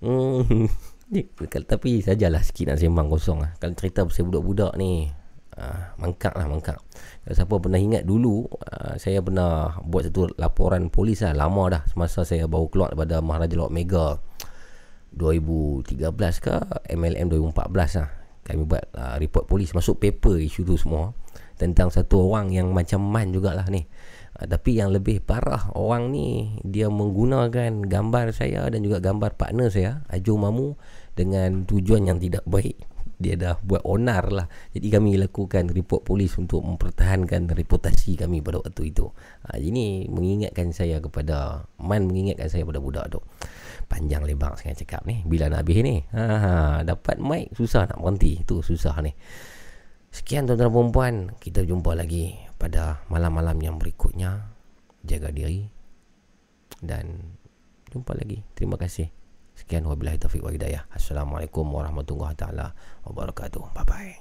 Hmm 0.04 0.68
tapi 1.72 2.02
sajalah 2.02 2.42
sikit 2.42 2.74
nak 2.74 2.78
sembang 2.82 3.08
kosong 3.12 3.46
lah. 3.46 3.52
Kalau 3.62 3.78
cerita 3.78 4.02
pasal 4.02 4.26
budak-budak 4.26 4.74
ni 4.82 5.14
uh, 5.58 5.80
mangkak 6.02 6.34
lah 6.34 6.46
mangkak. 6.50 6.78
Kalau 7.24 7.36
siapa 7.36 7.56
pernah 7.62 7.80
ingat 7.80 8.04
dulu 8.06 8.46
uh, 8.48 8.96
saya 8.98 9.22
pernah 9.22 9.78
buat 9.86 10.10
satu 10.10 10.34
laporan 10.38 10.90
polis 10.90 11.22
lah 11.22 11.34
lama 11.34 11.80
dah. 11.80 11.82
Semasa 11.90 12.26
saya 12.26 12.50
baru 12.50 12.68
keluar 12.70 12.94
daripada 12.94 13.22
Maharaja 13.22 13.56
Lok 13.58 13.74
Mega. 13.74 14.08
2013 15.14 16.10
ke 16.42 16.56
MLM 16.90 17.30
2014 17.30 18.02
lah 18.02 18.10
kami 18.44 18.66
buat 18.66 18.86
uh, 18.98 19.16
report 19.22 19.46
polis. 19.46 19.72
Masuk 19.72 20.02
paper 20.02 20.42
isu 20.42 20.66
tu 20.66 20.76
semua 20.76 21.14
tentang 21.56 21.94
satu 21.94 22.28
orang 22.28 22.50
yang 22.50 22.74
macam 22.74 23.00
man 23.00 23.30
jugalah 23.30 23.70
ni. 23.70 23.86
Uh, 24.34 24.50
tapi 24.50 24.82
yang 24.82 24.90
lebih 24.90 25.22
parah 25.22 25.70
orang 25.78 26.10
ni 26.10 26.58
dia 26.66 26.90
menggunakan 26.90 27.86
gambar 27.86 28.34
saya 28.34 28.66
dan 28.74 28.82
juga 28.82 28.98
gambar 29.00 29.38
partner 29.38 29.70
saya 29.70 30.02
Ajo 30.10 30.34
Mamu 30.34 30.76
dengan 31.14 31.70
tujuan 31.70 32.10
yang 32.10 32.18
tidak 32.18 32.42
baik 32.50 32.93
dia 33.18 33.38
dah 33.38 33.56
buat 33.62 33.86
onar 33.86 34.30
lah. 34.30 34.48
Jadi 34.74 34.88
kami 34.90 35.16
lakukan 35.18 35.70
report 35.70 36.04
polis 36.06 36.36
untuk 36.38 36.66
mempertahankan 36.66 37.50
reputasi 37.52 38.18
kami 38.20 38.42
pada 38.42 38.60
waktu 38.60 38.92
itu. 38.92 39.10
Ha, 39.48 39.58
ini 39.62 40.10
mengingatkan 40.10 40.74
saya 40.76 41.00
kepada 41.00 41.68
Man 41.80 42.10
mengingatkan 42.10 42.50
saya 42.50 42.64
pada 42.68 42.80
budak 42.82 43.06
tu. 43.14 43.20
Panjang 43.88 44.26
lebar 44.26 44.58
saya 44.58 44.74
cakap 44.76 45.06
ni. 45.08 45.22
Bila 45.24 45.48
nak 45.48 45.66
habis 45.66 45.80
ni? 45.84 46.02
Ha, 46.14 46.24
ha, 46.24 46.54
dapat 46.82 47.18
mic 47.22 47.54
susah 47.56 47.88
nak 47.88 48.00
berhenti. 48.02 48.42
Tu 48.44 48.60
susah 48.60 49.00
ni. 49.00 49.14
Sekian 50.14 50.46
tuan-tuan 50.46 50.70
perempuan 50.70 51.14
kita 51.42 51.66
jumpa 51.66 51.98
lagi 51.98 52.38
pada 52.62 53.02
malam-malam 53.10 53.58
yang 53.64 53.76
berikutnya. 53.82 54.54
Jaga 55.02 55.34
diri. 55.34 55.66
Dan 56.84 57.38
jumpa 57.90 58.14
lagi. 58.14 58.46
Terima 58.54 58.78
kasih 58.78 59.23
Sekian 59.64 59.88
wabillahi 59.88 60.20
taufiq 60.20 60.44
wa 60.44 60.52
hidayah. 60.52 60.84
Assalamualaikum 60.92 61.64
warahmatullahi 61.72 62.36
taala 62.36 62.76
wabarakatuh. 63.08 63.72
Bye 63.72 63.88
bye. 63.88 64.16